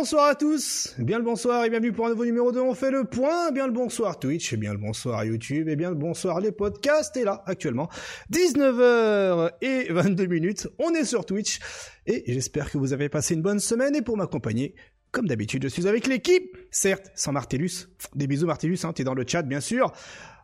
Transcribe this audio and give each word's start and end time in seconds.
Bonsoir 0.00 0.26
à 0.26 0.36
tous, 0.36 0.94
bien 0.98 1.18
le 1.18 1.24
bonsoir 1.24 1.64
et 1.64 1.70
bienvenue 1.70 1.90
pour 1.90 2.06
un 2.06 2.10
nouveau 2.10 2.24
numéro 2.24 2.52
2, 2.52 2.60
on 2.60 2.72
fait 2.72 2.92
le 2.92 3.02
point, 3.02 3.50
bien 3.50 3.66
le 3.66 3.72
bonsoir 3.72 4.20
Twitch, 4.20 4.54
bien 4.54 4.70
le 4.70 4.78
bonsoir 4.78 5.24
YouTube 5.24 5.68
et 5.68 5.74
bien 5.74 5.88
le 5.88 5.96
bonsoir 5.96 6.38
les 6.38 6.52
podcasts, 6.52 7.16
et 7.16 7.24
là 7.24 7.42
actuellement 7.46 7.88
19h 8.32 9.50
et 9.60 9.92
22 9.92 10.26
minutes, 10.26 10.68
on 10.78 10.94
est 10.94 11.04
sur 11.04 11.26
Twitch. 11.26 11.58
Et 12.06 12.32
j'espère 12.32 12.70
que 12.70 12.78
vous 12.78 12.92
avez 12.92 13.08
passé 13.08 13.34
une 13.34 13.42
bonne 13.42 13.58
semaine. 13.58 13.96
Et 13.96 14.02
pour 14.02 14.16
m'accompagner, 14.16 14.76
comme 15.10 15.26
d'habitude 15.26 15.64
je 15.64 15.68
suis 15.68 15.88
avec 15.88 16.06
l'équipe, 16.06 16.56
certes 16.70 17.10
sans 17.16 17.32
Martellus, 17.32 17.88
des 18.14 18.28
bisous 18.28 18.46
Martellus, 18.46 18.78
hein, 18.84 18.92
t'es 18.92 19.02
dans 19.02 19.14
le 19.14 19.24
chat 19.26 19.42
bien 19.42 19.60
sûr, 19.60 19.90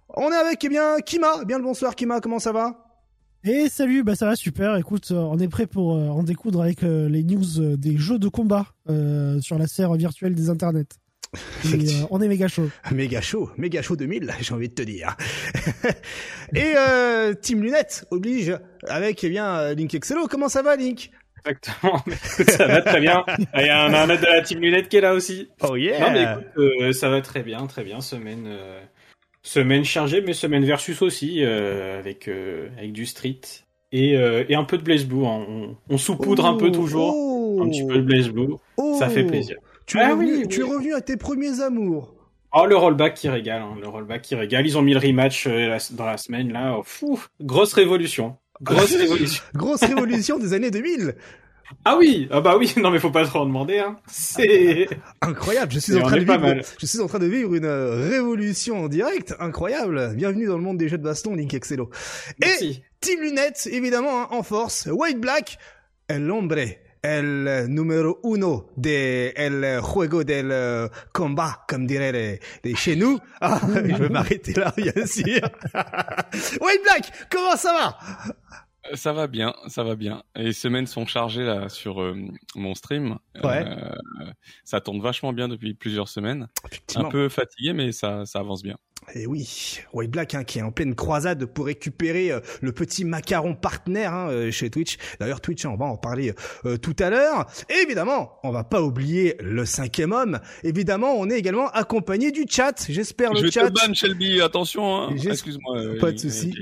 on 0.08 0.32
est 0.32 0.36
avec 0.36 0.64
eh 0.64 0.68
bien 0.68 0.98
Kima, 0.98 1.44
bien 1.44 1.58
le 1.58 1.64
bonsoir 1.64 1.94
Kima, 1.94 2.20
comment 2.20 2.40
ça 2.40 2.50
va? 2.50 2.93
Et 3.44 3.68
salut, 3.68 4.02
bah 4.02 4.14
ça 4.16 4.26
va 4.26 4.36
super. 4.36 4.76
Écoute, 4.76 5.10
euh, 5.10 5.16
on 5.16 5.38
est 5.38 5.48
prêt 5.48 5.66
pour 5.66 5.94
euh, 5.94 6.08
en 6.08 6.22
découdre 6.22 6.62
avec 6.62 6.82
euh, 6.82 7.08
les 7.08 7.22
news 7.22 7.76
des 7.76 7.98
jeux 7.98 8.18
de 8.18 8.28
combat 8.28 8.66
sur 9.40 9.58
la 9.58 9.66
serre 9.66 9.92
virtuelle 9.94 10.34
des 10.34 10.48
internets. 10.48 10.88
on 12.10 12.22
est 12.22 12.28
méga 12.28 12.48
chaud. 12.48 12.70
Méga 12.92 13.20
chaud, 13.20 13.50
méga 13.58 13.82
chaud 13.82 13.96
2000, 13.96 14.32
j'ai 14.40 14.54
envie 14.54 14.68
de 14.68 14.74
te 14.74 14.82
dire. 14.82 15.16
Et 16.54 16.74
Team 17.42 17.62
Lunette 17.62 18.06
oblige 18.10 18.56
avec 18.88 19.22
eh 19.24 19.28
bien 19.28 19.74
Link 19.74 19.94
Excello. 19.94 20.26
Comment 20.28 20.48
ça 20.48 20.62
va 20.62 20.76
Link? 20.76 21.10
Exactement. 21.44 22.02
Écoute, 22.06 22.50
ça 22.50 22.66
va 22.66 22.80
très 22.82 23.00
bien. 23.00 23.24
Il 23.56 23.66
y 23.66 23.68
a 23.68 23.84
un, 23.84 23.92
un 23.92 24.06
de 24.06 24.24
la 24.24 24.42
Team 24.42 24.60
Lunette 24.60 24.88
qui 24.88 24.96
est 24.96 25.00
là 25.00 25.12
aussi. 25.12 25.48
Oh 25.60 25.76
yeah. 25.76 26.00
Non 26.00 26.12
mais 26.12 26.22
écoute, 26.22 26.92
ça 26.94 27.08
va 27.08 27.20
très 27.20 27.42
bien, 27.42 27.66
très 27.66 27.84
bien. 27.84 28.00
Semaine 28.00 28.48
Semaine 29.46 29.84
chargée, 29.84 30.22
mais 30.22 30.32
semaine 30.32 30.64
versus 30.64 31.02
aussi, 31.02 31.44
euh, 31.44 31.98
avec, 31.98 32.28
euh, 32.28 32.70
avec 32.78 32.92
du 32.92 33.04
street. 33.04 33.42
Et, 33.92 34.16
euh, 34.16 34.42
et 34.48 34.54
un 34.54 34.64
peu 34.64 34.78
de 34.78 34.82
Blaze 34.82 35.04
Blue. 35.04 35.26
Hein. 35.26 35.44
On, 35.46 35.76
on 35.90 35.98
saupoudre 35.98 36.46
un 36.46 36.56
peu 36.56 36.72
toujours. 36.72 37.12
Oh. 37.14 37.60
un 37.62 37.68
petit 37.68 37.86
peu 37.86 37.96
de 37.96 38.00
Blaze 38.00 38.30
Blue. 38.30 38.54
ça 38.98 39.10
fait 39.10 39.24
plaisir. 39.24 39.56
Tu, 39.84 39.98
es 39.98 40.00
ah 40.00 40.12
revenu, 40.12 40.48
tu 40.48 40.60
es 40.60 40.64
revenu 40.64 40.94
à 40.94 41.02
tes 41.02 41.18
premiers 41.18 41.60
amours. 41.60 42.14
Oh, 42.54 42.64
le 42.64 42.74
rollback 42.74 43.12
qui 43.12 43.28
régale. 43.28 43.60
Hein, 43.60 43.76
le 43.78 43.86
rollback 43.86 44.22
qui 44.22 44.34
régale. 44.34 44.66
Ils 44.66 44.78
ont 44.78 44.82
mis 44.82 44.94
le 44.94 45.00
rematch 45.00 45.46
dans 45.92 46.06
la 46.06 46.16
semaine, 46.16 46.50
là. 46.50 46.80
Oh, 47.02 47.18
grosse 47.42 47.74
révolution. 47.74 48.38
Grosse 48.62 48.96
révolution. 48.96 49.42
grosse 49.54 49.84
révolution 49.84 50.38
des 50.38 50.54
années 50.54 50.70
2000. 50.70 51.16
Ah 51.84 51.96
oui, 51.98 52.28
ah 52.30 52.40
bah 52.40 52.56
oui, 52.58 52.72
non 52.82 52.90
mais 52.90 52.98
faut 52.98 53.10
pas 53.10 53.24
trop 53.24 53.40
en 53.40 53.46
demander. 53.46 53.78
Hein. 53.78 53.96
C'est 54.06 54.88
incroyable. 55.20 55.72
Je 55.72 55.78
suis 55.78 55.96
en 55.96 56.02
train 56.02 56.16
de 56.16 56.24
vivre, 56.24 56.62
je 56.78 56.86
suis 56.86 57.00
en 57.00 57.06
train 57.06 57.18
de 57.18 57.26
vivre 57.26 57.54
une 57.54 57.64
euh, 57.64 58.08
révolution 58.08 58.84
en 58.84 58.88
direct, 58.88 59.34
incroyable. 59.38 60.14
Bienvenue 60.14 60.46
dans 60.46 60.56
le 60.56 60.62
monde 60.62 60.78
des 60.78 60.88
jeux 60.88 60.98
de 60.98 61.02
baston, 61.02 61.34
Link 61.34 61.52
Excello. 61.54 61.90
Et 62.42 62.82
Team 63.00 63.20
Lunettes, 63.20 63.68
évidemment, 63.70 64.22
hein, 64.22 64.28
en 64.30 64.42
force. 64.42 64.88
White 64.90 65.20
Black, 65.20 65.58
el 66.08 66.30
hombre, 66.30 66.78
el 67.02 67.66
numéro 67.68 68.18
uno 68.22 68.70
de 68.76 69.32
el 69.36 69.80
juego 69.82 70.24
del 70.24 70.50
euh, 70.50 70.88
combat, 71.12 71.64
comme 71.68 71.86
diraient 71.86 72.12
les, 72.12 72.40
les 72.64 72.74
chez 72.74 72.96
nous. 72.96 73.18
Ah, 73.40 73.60
je 73.74 74.02
vais 74.02 74.08
m'arrêter 74.08 74.54
là, 74.54 74.72
bien 74.76 75.06
sûr. 75.06 75.40
White 76.60 76.82
Black, 76.82 77.12
comment 77.30 77.56
ça 77.56 77.72
va? 77.72 77.98
Ça 78.92 79.12
va 79.12 79.26
bien, 79.26 79.54
ça 79.68 79.82
va 79.82 79.96
bien. 79.96 80.22
Les 80.36 80.52
semaines 80.52 80.86
sont 80.86 81.06
chargées 81.06 81.44
là 81.44 81.68
sur 81.68 82.02
euh, 82.02 82.14
mon 82.54 82.74
stream. 82.74 83.18
Ouais. 83.42 83.64
Euh, 83.66 84.30
ça 84.64 84.80
tourne 84.80 85.00
vachement 85.00 85.32
bien 85.32 85.48
depuis 85.48 85.74
plusieurs 85.74 86.08
semaines. 86.08 86.48
Un 86.94 87.04
peu 87.04 87.28
fatigué, 87.28 87.72
mais 87.72 87.92
ça, 87.92 88.26
ça 88.26 88.40
avance 88.40 88.62
bien. 88.62 88.76
Et 89.14 89.22
eh 89.22 89.26
oui, 89.26 89.80
White 89.92 90.10
Black 90.10 90.34
hein, 90.34 90.44
qui 90.44 90.60
est 90.60 90.62
en 90.62 90.72
pleine 90.72 90.94
croisade 90.94 91.44
pour 91.44 91.66
récupérer 91.66 92.30
euh, 92.30 92.40
le 92.62 92.72
petit 92.72 93.04
macaron 93.04 93.54
partenaire 93.54 94.14
hein, 94.14 94.50
chez 94.50 94.70
Twitch. 94.70 94.96
D'ailleurs 95.20 95.40
Twitch, 95.40 95.64
on 95.66 95.76
va 95.76 95.86
en 95.86 95.96
parler 95.96 96.32
tout 96.80 96.96
à 96.98 97.10
l'heure. 97.10 97.46
Et 97.68 97.82
évidemment, 97.82 98.38
on 98.44 98.50
va 98.50 98.64
pas 98.64 98.82
oublier 98.82 99.36
le 99.40 99.66
cinquième 99.66 100.12
homme. 100.12 100.40
Évidemment, 100.62 101.14
on 101.18 101.28
est 101.28 101.38
également 101.38 101.68
accompagné 101.68 102.32
du 102.32 102.46
chat. 102.48 102.86
J'espère 102.88 103.32
le 103.32 103.40
Je 103.40 103.50
chat. 103.50 103.66
Je 103.66 103.68
te 103.68 103.88
ban 103.88 103.94
Shelby, 103.94 104.40
attention. 104.40 104.96
Hein. 104.96 105.16
Excuse-moi. 105.16 105.98
Pas 106.00 106.12
de 106.12 106.18
souci. 106.18 106.54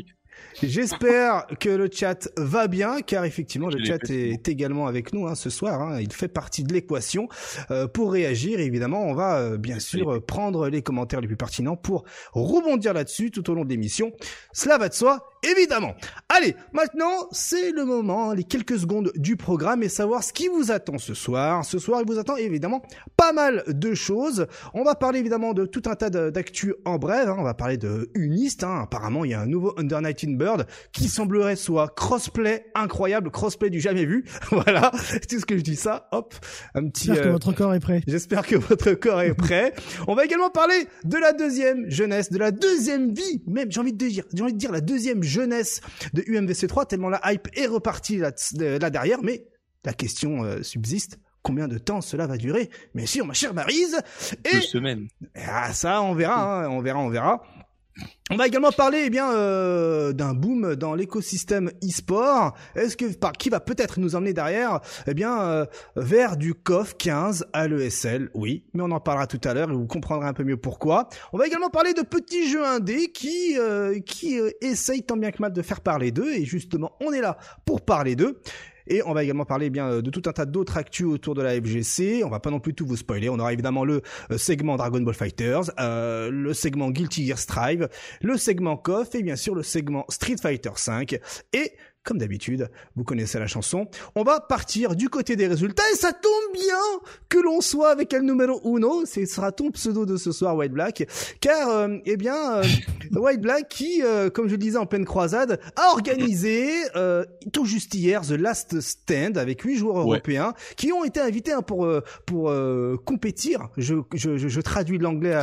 J'espère 0.62 1.46
que 1.60 1.68
le 1.68 1.88
chat 1.92 2.28
va 2.36 2.66
bien, 2.66 3.00
car 3.00 3.24
effectivement 3.24 3.68
le 3.68 3.84
chat 3.84 4.10
est 4.10 4.48
également 4.48 4.86
avec 4.86 5.12
nous 5.12 5.26
hein, 5.26 5.34
ce 5.34 5.50
soir. 5.50 5.80
Hein. 5.80 6.00
il 6.00 6.12
fait 6.12 6.28
partie 6.28 6.64
de 6.64 6.72
l'équation. 6.72 7.28
Euh, 7.70 7.86
pour 7.86 8.12
réagir, 8.12 8.60
évidemment, 8.60 9.04
on 9.04 9.14
va 9.14 9.38
euh, 9.38 9.56
bien 9.56 9.78
sûr 9.78 10.24
prendre 10.24 10.68
les 10.68 10.82
commentaires 10.82 11.20
les 11.20 11.26
plus 11.26 11.36
pertinents 11.36 11.76
pour 11.76 12.04
rebondir 12.32 12.92
là-dessus 12.92 13.30
tout 13.30 13.48
au 13.50 13.54
long 13.54 13.64
de 13.64 13.70
l'émission. 13.70 14.12
Cela 14.52 14.78
va 14.78 14.88
de 14.88 14.94
soi 14.94 15.32
évidemment. 15.42 15.94
Allez, 16.28 16.54
maintenant, 16.72 17.28
c'est 17.32 17.72
le 17.72 17.84
moment, 17.84 18.32
les 18.32 18.44
quelques 18.44 18.78
secondes 18.78 19.12
du 19.16 19.36
programme 19.36 19.82
et 19.82 19.88
savoir 19.88 20.22
ce 20.22 20.32
qui 20.32 20.48
vous 20.48 20.70
attend 20.70 20.98
ce 20.98 21.14
soir. 21.14 21.64
Ce 21.64 21.78
soir, 21.78 22.00
il 22.00 22.06
vous 22.06 22.18
attend 22.18 22.36
évidemment 22.36 22.82
pas 23.16 23.32
mal 23.32 23.64
de 23.66 23.94
choses. 23.94 24.46
On 24.74 24.84
va 24.84 24.94
parler 24.94 25.18
évidemment 25.18 25.52
de 25.52 25.66
tout 25.66 25.82
un 25.86 25.94
tas 25.94 26.10
d'actu 26.10 26.74
en 26.84 26.98
bref. 26.98 27.28
Hein. 27.28 27.36
On 27.38 27.42
va 27.42 27.54
parler 27.54 27.76
de 27.76 28.10
Unist. 28.14 28.62
Hein. 28.64 28.82
Apparemment, 28.82 29.24
il 29.24 29.32
y 29.32 29.34
a 29.34 29.40
un 29.40 29.46
nouveau 29.46 29.74
Under 29.78 30.00
Night 30.00 30.24
in 30.24 30.32
Bird 30.42 30.66
qui 30.92 31.08
semblerait 31.08 31.56
soit 31.56 31.88
crossplay 31.94 32.66
incroyable, 32.74 33.30
crossplay 33.30 33.70
du 33.70 33.80
jamais 33.80 34.04
vu. 34.04 34.24
voilà, 34.50 34.90
c'est 34.96 35.26
tout 35.26 35.38
ce 35.38 35.46
que 35.46 35.56
je 35.56 35.62
dis 35.62 35.76
ça. 35.76 36.08
Hop, 36.12 36.34
un 36.74 36.88
petit. 36.88 37.06
J'espère 37.06 37.22
que 37.22 37.28
euh, 37.28 37.32
votre 37.32 37.52
corps 37.52 37.74
est 37.74 37.80
prêt. 37.80 38.02
J'espère 38.06 38.46
que 38.46 38.56
votre 38.56 38.92
corps 38.92 39.20
est 39.22 39.34
prêt. 39.34 39.74
On 40.08 40.14
va 40.14 40.24
également 40.24 40.50
parler 40.50 40.86
de 41.04 41.16
la 41.16 41.32
deuxième 41.32 41.88
jeunesse, 41.90 42.30
de 42.30 42.38
la 42.38 42.50
deuxième 42.50 43.14
vie, 43.14 43.42
même 43.46 43.70
j'ai 43.70 43.80
envie 43.80 43.92
de 43.92 44.06
dire, 44.08 44.24
j'ai 44.34 44.42
envie 44.42 44.52
de 44.52 44.58
dire 44.58 44.72
la 44.72 44.80
deuxième 44.80 45.22
jeunesse 45.22 45.80
de 46.12 46.22
UMVC3, 46.22 46.86
tellement 46.86 47.08
la 47.08 47.20
hype 47.32 47.48
est 47.54 47.66
repartie 47.66 48.18
là, 48.18 48.32
là 48.58 48.90
derrière, 48.90 49.22
mais 49.22 49.46
la 49.84 49.92
question 49.92 50.44
euh, 50.44 50.62
subsiste. 50.62 51.18
Combien 51.42 51.66
de 51.66 51.76
temps 51.76 52.00
cela 52.00 52.28
va 52.28 52.36
durer? 52.36 52.70
Bien 52.94 53.06
sûr, 53.06 53.26
ma 53.26 53.34
chère 53.34 53.52
Marise. 53.52 54.00
Et... 54.44 54.54
Deux 54.54 54.60
semaines. 54.60 55.08
Ah, 55.34 55.72
ça, 55.72 56.00
on 56.02 56.14
verra, 56.14 56.64
hein, 56.64 56.68
on 56.68 56.80
verra, 56.80 57.00
on 57.00 57.08
verra. 57.08 57.42
On 58.30 58.36
va 58.36 58.46
également 58.46 58.72
parler 58.72 59.02
eh 59.04 59.10
bien 59.10 59.30
euh, 59.32 60.12
d'un 60.12 60.32
boom 60.32 60.74
dans 60.74 60.94
l'écosystème 60.94 61.70
e-sport. 61.84 62.56
Est-ce 62.74 62.96
que 62.96 63.12
par 63.14 63.32
qui 63.32 63.50
va 63.50 63.60
peut-être 63.60 64.00
nous 64.00 64.16
emmener 64.16 64.32
derrière 64.32 64.80
eh 65.06 65.12
bien 65.12 65.42
euh, 65.42 65.66
vers 65.96 66.38
du 66.38 66.54
CoF 66.54 66.96
15 66.96 67.48
à 67.52 67.68
l'ESL 67.68 68.30
Oui, 68.32 68.64
mais 68.72 68.82
on 68.82 68.90
en 68.90 69.00
parlera 69.00 69.26
tout 69.26 69.40
à 69.44 69.52
l'heure 69.52 69.70
et 69.70 69.74
vous 69.74 69.86
comprendrez 69.86 70.26
un 70.26 70.32
peu 70.32 70.44
mieux 70.44 70.56
pourquoi. 70.56 71.08
On 71.34 71.38
va 71.38 71.46
également 71.46 71.68
parler 71.68 71.92
de 71.92 72.02
petits 72.02 72.48
jeux 72.48 72.64
indés 72.64 73.12
qui 73.12 73.58
euh, 73.58 74.00
qui 74.00 74.40
essayent 74.62 75.02
tant 75.02 75.18
bien 75.18 75.30
que 75.30 75.42
mal 75.42 75.52
de 75.52 75.62
faire 75.62 75.82
parler 75.82 76.10
d'eux 76.10 76.32
et 76.32 76.46
justement 76.46 76.92
on 77.04 77.12
est 77.12 77.20
là 77.20 77.36
pour 77.66 77.82
parler 77.82 78.16
d'eux. 78.16 78.40
Et 78.86 79.02
on 79.04 79.12
va 79.12 79.24
également 79.24 79.44
parler 79.44 79.70
bien 79.70 79.88
euh, 79.88 80.02
de 80.02 80.10
tout 80.10 80.22
un 80.26 80.32
tas 80.32 80.46
d'autres 80.46 80.76
actus 80.76 81.06
autour 81.06 81.34
de 81.34 81.42
la 81.42 81.54
FGC. 81.60 82.22
On 82.24 82.28
va 82.28 82.40
pas 82.40 82.50
non 82.50 82.60
plus 82.60 82.74
tout 82.74 82.86
vous 82.86 82.96
spoiler. 82.96 83.28
On 83.28 83.38
aura 83.38 83.52
évidemment 83.52 83.84
le 83.84 84.02
euh, 84.30 84.38
segment 84.38 84.76
Dragon 84.76 85.00
Ball 85.00 85.14
Fighters, 85.14 85.70
euh, 85.78 86.30
le 86.30 86.52
segment 86.54 86.90
Guilty 86.90 87.26
Gear 87.26 87.38
Strive, 87.38 87.88
le 88.20 88.36
segment 88.36 88.76
KOF 88.76 89.14
et 89.14 89.22
bien 89.22 89.36
sûr 89.36 89.54
le 89.54 89.62
segment 89.62 90.04
Street 90.08 90.36
Fighter 90.40 90.70
5 90.74 91.18
et 91.52 91.72
comme 92.04 92.18
d'habitude, 92.18 92.68
vous 92.96 93.04
connaissez 93.04 93.38
la 93.38 93.46
chanson. 93.46 93.86
On 94.16 94.24
va 94.24 94.40
partir 94.40 94.96
du 94.96 95.08
côté 95.08 95.36
des 95.36 95.46
résultats 95.46 95.84
et 95.92 95.96
ça 95.96 96.12
tombe 96.12 96.52
bien 96.52 96.78
que 97.28 97.38
l'on 97.38 97.60
soit 97.60 97.90
avec 97.90 98.12
el 98.12 98.22
numéro 98.22 98.60
uno. 98.64 99.06
Ce 99.06 99.24
sera 99.24 99.52
ton 99.52 99.70
pseudo 99.70 100.04
de 100.04 100.16
ce 100.16 100.32
soir, 100.32 100.56
White 100.56 100.72
Black. 100.72 101.06
Car, 101.40 101.68
euh, 101.68 101.98
eh 102.04 102.16
bien, 102.16 102.56
euh, 102.56 102.64
White 103.12 103.40
Black 103.40 103.68
qui, 103.68 104.02
euh, 104.02 104.30
comme 104.30 104.46
je 104.46 104.52
le 104.52 104.58
disais 104.58 104.78
en 104.78 104.86
pleine 104.86 105.04
croisade, 105.04 105.60
a 105.76 105.92
organisé 105.92 106.70
tout 107.52 107.64
juste 107.64 107.94
hier 107.94 108.22
The 108.22 108.32
Last 108.32 108.80
Stand 108.80 109.38
avec 109.38 109.62
huit 109.62 109.76
joueurs 109.76 109.98
européens 109.98 110.54
qui 110.76 110.92
ont 110.92 111.04
été 111.04 111.20
invités 111.20 111.52
hein, 111.52 111.62
pour 111.62 111.88
pour 112.26 112.52
compétir. 113.04 113.68
Je, 113.76 113.94
je, 114.14 114.36
je, 114.36 114.60
traduis 114.60 114.98
l'anglais 114.98 115.38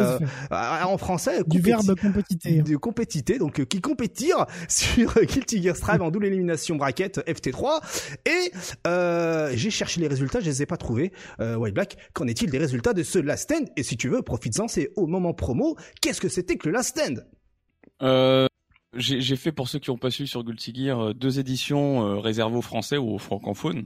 en 0.52 0.98
français. 0.98 1.44
Du 1.48 1.62
verbe 1.62 1.96
compétiter. 2.00 2.62
Du 2.62 2.78
compétiter, 2.78 3.38
donc 3.38 3.66
qui 3.66 3.82
compétirent 3.82 4.46
sur 4.68 5.14
Guilty 5.22 5.64
Gear 5.64 5.76
Strive 5.76 6.02
en 6.02 6.12
double 6.12 6.26
élimination 6.26 6.49
bracket 6.76 7.20
FT3 7.20 7.82
et 8.26 8.52
euh, 8.88 9.52
j'ai 9.56 9.70
cherché 9.70 10.00
les 10.02 10.08
résultats, 10.08 10.40
je 10.40 10.46
les 10.46 10.62
ai 10.62 10.66
pas 10.66 10.78
trouvés. 10.78 11.12
Euh, 11.40 11.56
White 11.56 11.74
Black, 11.74 11.98
qu'en 12.14 12.28
est-il 12.28 12.50
des 12.50 12.58
résultats 12.58 12.94
de 12.94 13.04
ce 13.04 13.20
Last 13.20 13.44
Stand? 13.44 13.70
Et 13.76 13.84
si 13.84 13.98
tu 13.98 14.10
veux, 14.10 14.22
profites-en, 14.22 14.68
c'est 14.68 14.92
au 14.96 15.08
moment 15.08 15.34
promo. 15.34 15.78
Qu'est-ce 16.02 16.22
que 16.22 16.30
c'était 16.30 16.58
que 16.58 16.68
le 16.68 16.74
Last 16.74 16.98
Stand? 16.98 17.26
Euh, 18.02 18.48
J'ai 18.96 19.36
fait 19.36 19.52
pour 19.52 19.68
ceux 19.68 19.80
qui 19.80 19.90
ont 19.90 19.98
pas 19.98 20.12
su 20.12 20.28
sur 20.28 20.44
Guilty 20.44 20.74
Gear 20.74 21.00
euh, 21.00 21.14
deux 21.14 21.40
éditions 21.40 22.20
réservées 22.20 22.58
aux 22.58 22.62
Français 22.62 22.98
ou 22.98 23.14
aux 23.14 23.20
francophones. 23.20 23.86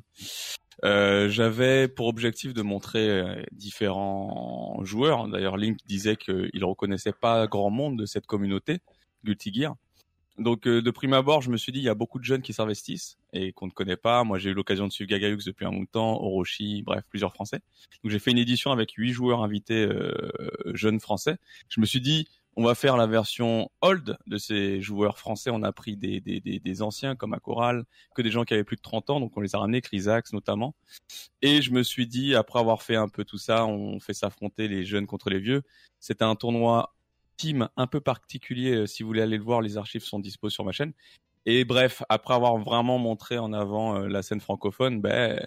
J'avais 0.83 1.87
pour 1.87 2.07
objectif 2.07 2.53
de 2.53 2.61
montrer 2.61 3.45
différents 3.51 4.79
joueurs. 4.83 5.29
D'ailleurs, 5.29 5.55
Link 5.55 5.77
disait 5.85 6.17
qu'il 6.17 6.63
reconnaissait 6.65 7.13
pas 7.13 7.47
grand 7.47 7.69
monde 7.69 7.97
de 7.97 8.05
cette 8.05 8.25
communauté 8.25 8.79
Guilty 9.23 9.53
Gear. 9.53 9.75
Donc 10.39 10.67
euh, 10.67 10.81
de 10.81 10.91
prime 10.91 11.13
abord, 11.13 11.41
je 11.41 11.51
me 11.51 11.57
suis 11.57 11.71
dit 11.71 11.79
il 11.79 11.83
y 11.83 11.89
a 11.89 11.93
beaucoup 11.93 12.17
de 12.17 12.23
jeunes 12.23 12.41
qui 12.41 12.53
s'investissent 12.53 13.17
et 13.33 13.53
qu'on 13.53 13.67
ne 13.67 13.71
connaît 13.71 13.97
pas. 13.97 14.23
Moi, 14.23 14.39
j'ai 14.39 14.49
eu 14.49 14.53
l'occasion 14.53 14.87
de 14.87 14.91
suivre 14.91 15.09
Gagayux 15.09 15.43
depuis 15.45 15.65
un 15.65 15.71
bon 15.71 15.85
temps, 15.85 16.21
Orochi, 16.21 16.81
bref, 16.83 17.03
plusieurs 17.09 17.33
Français. 17.33 17.59
Donc 18.03 18.11
j'ai 18.11 18.19
fait 18.19 18.31
une 18.31 18.39
édition 18.39 18.71
avec 18.71 18.91
huit 18.93 19.13
joueurs 19.13 19.43
invités 19.43 19.85
euh, 19.85 20.11
jeunes 20.73 20.99
français. 20.99 21.37
Je 21.69 21.79
me 21.79 21.85
suis 21.85 22.01
dit 22.01 22.27
on 22.55 22.63
va 22.63 22.75
faire 22.75 22.97
la 22.97 23.07
version 23.07 23.69
old 23.81 24.17
de 24.27 24.37
ces 24.37 24.81
joueurs 24.81 25.17
français. 25.17 25.49
On 25.51 25.63
a 25.63 25.71
pris 25.71 25.97
des, 25.97 26.19
des, 26.19 26.39
des, 26.39 26.81
anciens 26.81 27.15
comme 27.15 27.33
Akoral, 27.33 27.83
que 28.15 28.21
des 28.21 28.29
gens 28.29 28.43
qui 28.43 28.53
avaient 28.53 28.63
plus 28.63 28.75
de 28.75 28.81
30 28.81 29.09
ans, 29.09 29.19
donc 29.19 29.35
on 29.35 29.41
les 29.41 29.55
a 29.55 29.59
ramenés, 29.59 29.81
Chrysax 29.81 30.33
notamment. 30.33 30.75
Et 31.41 31.61
je 31.61 31.71
me 31.71 31.83
suis 31.83 32.07
dit, 32.07 32.35
après 32.35 32.59
avoir 32.59 32.83
fait 32.83 32.95
un 32.95 33.07
peu 33.07 33.25
tout 33.25 33.37
ça, 33.37 33.65
on 33.65 33.99
fait 33.99 34.13
s'affronter 34.13 34.67
les 34.67 34.85
jeunes 34.85 35.07
contre 35.07 35.29
les 35.29 35.39
vieux. 35.39 35.63
C'était 35.99 36.25
un 36.25 36.35
tournoi 36.35 36.93
team 37.35 37.69
un 37.77 37.87
peu 37.87 38.01
particulier. 38.01 38.75
Euh, 38.75 38.85
si 38.85 39.03
vous 39.03 39.07
voulez 39.07 39.21
aller 39.21 39.37
le 39.37 39.43
voir, 39.43 39.61
les 39.61 39.77
archives 39.77 40.03
sont 40.03 40.19
dispo 40.19 40.49
sur 40.49 40.65
ma 40.65 40.71
chaîne. 40.71 40.93
Et 41.45 41.65
bref, 41.65 42.03
après 42.09 42.33
avoir 42.33 42.57
vraiment 42.57 42.97
montré 42.99 43.37
en 43.37 43.51
avant 43.53 43.97
euh, 43.97 44.07
la 44.07 44.21
scène 44.21 44.39
francophone, 44.39 45.01
ben 45.01 45.45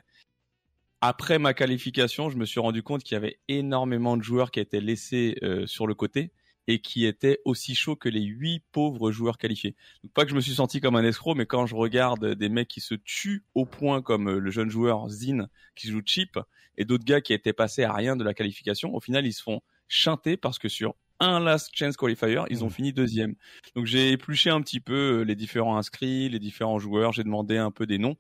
après 1.01 1.39
ma 1.39 1.55
qualification, 1.55 2.31
je 2.31 2.37
me 2.37 2.45
suis 2.45 2.61
rendu 2.61 2.83
compte 2.83 3.03
qu'il 3.03 3.15
y 3.15 3.17
avait 3.17 3.39
énormément 3.49 4.17
de 4.17 4.23
joueurs 4.23 4.51
qui 4.51 4.61
étaient 4.61 4.81
laissés 4.81 5.37
euh, 5.43 5.67
sur 5.67 5.87
le 5.87 5.95
côté 5.95 6.33
et 6.69 6.81
qui 6.81 7.07
étaient 7.07 7.41
aussi 7.45 7.75
chauds 7.75 7.97
que 7.97 8.09
les 8.09 8.23
huit 8.23 8.63
pauvres 8.73 9.13
joueurs 9.13 9.39
qualifiés. 9.39 9.77
Donc 10.03 10.13
pas 10.13 10.25
que 10.25 10.31
je 10.31 10.35
me 10.35 10.41
suis 10.41 10.55
senti 10.55 10.81
comme 10.81 10.97
un 10.97 11.05
escroc, 11.05 11.35
mais 11.35 11.47
quand 11.47 11.67
je 11.67 11.77
regarde 11.77 12.35
des 12.35 12.49
mecs 12.49 12.69
qui 12.69 12.81
se 12.81 12.95
tuent 12.95 13.45
au 13.55 13.65
point 13.67 14.03
comme 14.03 14.39
le 14.39 14.51
jeune 14.51 14.69
joueur 14.69 15.09
Zin 15.09 15.49
qui 15.77 15.89
joue 15.89 16.03
cheap 16.05 16.39
et 16.77 16.85
d'autres 16.85 17.05
gars 17.05 17.21
qui 17.21 17.33
étaient 17.33 17.53
passés 17.53 17.85
à 17.85 17.93
rien 17.93 18.17
de 18.17 18.25
la 18.25 18.35
qualification, 18.35 18.95
au 18.95 19.01
final 19.01 19.27
ils 19.27 19.33
se 19.33 19.43
font 19.43 19.61
chanter 19.89 20.37
parce 20.37 20.59
que 20.59 20.69
sur 20.69 20.97
un 21.21 21.41
last 21.41 21.71
chance 21.73 21.97
qualifier, 21.97 22.43
ils 22.51 22.65
ont 22.65 22.69
mmh. 22.69 22.71
fini 22.71 22.93
deuxième. 22.93 23.35
Donc 23.75 23.87
j'ai 23.87 24.13
épluché 24.13 24.51
un 24.51 24.61
petit 24.61 24.81
peu 24.81 25.21
euh, 25.21 25.23
les 25.23 25.35
différents 25.35 25.77
inscrits, 25.77 26.29
les 26.29 26.39
différents 26.39 26.79
joueurs, 26.79 27.13
j'ai 27.13 27.25
demandé 27.25 27.57
un 27.57 27.71
peu 27.71 27.87
des 27.87 27.99
noms 27.99 28.17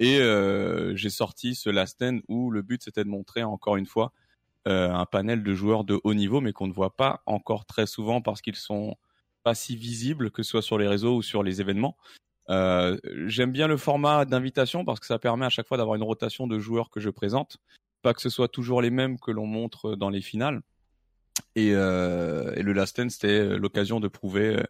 et 0.00 0.18
euh, 0.18 0.96
j'ai 0.96 1.10
sorti 1.10 1.54
ce 1.54 1.68
last 1.68 1.94
stand 1.96 2.22
où 2.26 2.50
le 2.50 2.62
but 2.62 2.82
c'était 2.82 3.04
de 3.04 3.08
montrer 3.08 3.42
encore 3.44 3.76
une 3.76 3.86
fois 3.86 4.12
euh, 4.66 4.90
un 4.90 5.06
panel 5.06 5.42
de 5.42 5.54
joueurs 5.54 5.84
de 5.84 6.00
haut 6.04 6.14
niveau, 6.14 6.40
mais 6.40 6.52
qu'on 6.52 6.66
ne 6.66 6.72
voit 6.72 6.96
pas 6.96 7.22
encore 7.26 7.66
très 7.66 7.86
souvent 7.86 8.22
parce 8.22 8.40
qu'ils 8.40 8.56
sont 8.56 8.96
pas 9.42 9.54
si 9.54 9.76
visibles, 9.76 10.30
que 10.30 10.42
ce 10.42 10.50
soit 10.50 10.62
sur 10.62 10.78
les 10.78 10.88
réseaux 10.88 11.16
ou 11.16 11.22
sur 11.22 11.42
les 11.42 11.60
événements. 11.60 11.96
Euh, 12.48 12.98
J'aime 13.26 13.52
bien 13.52 13.68
le 13.68 13.76
format 13.76 14.24
d'invitation 14.24 14.84
parce 14.84 15.00
que 15.00 15.06
ça 15.06 15.18
permet 15.18 15.46
à 15.46 15.50
chaque 15.50 15.68
fois 15.68 15.76
d'avoir 15.76 15.96
une 15.96 16.02
rotation 16.02 16.46
de 16.46 16.58
joueurs 16.58 16.90
que 16.90 17.00
je 17.00 17.10
présente, 17.10 17.58
pas 18.02 18.14
que 18.14 18.22
ce 18.22 18.30
soit 18.30 18.48
toujours 18.48 18.82
les 18.82 18.90
mêmes 18.90 19.18
que 19.18 19.30
l'on 19.30 19.46
montre 19.46 19.96
dans 19.96 20.10
les 20.10 20.22
finales. 20.22 20.62
Et, 21.54 21.72
euh, 21.74 22.54
et 22.54 22.62
le 22.62 22.72
Last 22.72 22.92
Stand, 22.92 23.10
c'était 23.10 23.58
l'occasion 23.58 24.00
de 24.00 24.08
prouver 24.08 24.56
euh, 24.56 24.62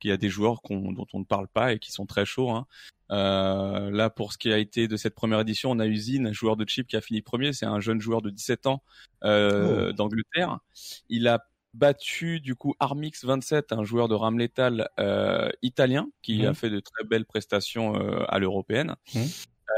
qu'il 0.00 0.10
y 0.10 0.12
a 0.12 0.16
des 0.16 0.28
joueurs 0.28 0.60
dont 0.70 1.06
on 1.12 1.18
ne 1.18 1.24
parle 1.24 1.48
pas 1.48 1.72
et 1.72 1.78
qui 1.78 1.92
sont 1.92 2.06
très 2.06 2.24
chauds. 2.24 2.50
Hein. 2.50 2.66
Euh, 3.10 3.90
là, 3.90 4.10
pour 4.10 4.32
ce 4.32 4.38
qui 4.38 4.52
a 4.52 4.58
été 4.58 4.88
de 4.88 4.96
cette 4.96 5.14
première 5.14 5.40
édition, 5.40 5.70
on 5.70 5.78
a 5.78 5.86
Usine, 5.86 6.26
un 6.26 6.32
joueur 6.32 6.56
de 6.56 6.68
chip 6.68 6.86
qui 6.86 6.96
a 6.96 7.00
fini 7.00 7.22
premier. 7.22 7.52
C'est 7.52 7.66
un 7.66 7.80
jeune 7.80 8.00
joueur 8.00 8.22
de 8.22 8.30
17 8.30 8.66
ans 8.66 8.82
euh, 9.24 9.88
oh. 9.90 9.92
d'Angleterre. 9.92 10.58
Il 11.08 11.26
a 11.26 11.44
battu 11.74 12.40
du 12.40 12.54
coup 12.54 12.74
Armix 12.80 13.24
27, 13.24 13.72
un 13.72 13.84
joueur 13.84 14.08
de 14.08 14.14
rame 14.14 14.38
létal 14.38 14.88
euh, 14.98 15.50
italien 15.62 16.08
qui 16.22 16.44
a 16.46 16.54
fait 16.54 16.70
de 16.70 16.80
très 16.80 17.04
belles 17.04 17.26
prestations 17.26 17.96
euh, 17.96 18.24
à 18.28 18.38
l'européenne. 18.38 18.96
Mmh. 19.14 19.20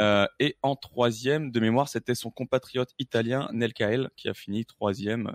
Euh, 0.01 0.27
et 0.39 0.57
en 0.63 0.77
troisième, 0.77 1.51
de 1.51 1.61
mémoire, 1.61 1.89
c'était 1.89 2.15
son 2.15 2.31
compatriote 2.31 2.91
italien 2.99 3.49
Nelkael 3.53 4.11
qui 4.17 4.29
a 4.29 4.35
fini 4.35 4.65
troisième. 4.65 5.35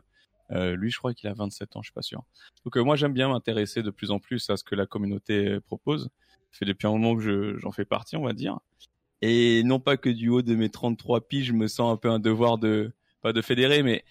Euh, 0.52 0.76
lui, 0.76 0.92
je 0.92 0.98
crois 0.98 1.14
qu'il 1.14 1.30
a 1.30 1.34
27 1.34 1.76
ans, 1.76 1.82
je 1.82 1.88
suis 1.88 1.94
pas 1.94 2.02
sûr. 2.02 2.24
Donc 2.64 2.76
moi, 2.78 2.96
j'aime 2.96 3.14
bien 3.14 3.30
m'intéresser 3.30 3.82
de 3.82 3.90
plus 3.90 4.12
en 4.12 4.20
plus 4.20 4.50
à 4.50 4.58
ce 4.58 4.64
que 4.64 4.76
la 4.76 4.86
communauté 4.86 5.60
propose 5.62 6.10
fait 6.52 6.66
depuis 6.66 6.88
un 6.88 6.92
moment 6.92 7.16
que 7.16 7.58
j'en 7.60 7.72
fais 7.72 7.86
partie, 7.86 8.16
on 8.16 8.24
va 8.24 8.34
dire. 8.34 8.60
Et 9.22 9.64
non 9.64 9.80
pas 9.80 9.98
que 9.98 10.10
du 10.10 10.30
haut 10.30 10.42
de 10.42 10.56
mes 10.56 10.70
33 10.70 11.28
piges, 11.28 11.48
je 11.48 11.54
me 11.54 11.68
sens 11.68 11.92
un 11.92 11.98
peu 11.98 12.10
un 12.10 12.20
devoir 12.20 12.58
de, 12.58 12.94
pas 13.22 13.34
de 13.34 13.42
fédérer, 13.42 13.84
mais 13.84 14.04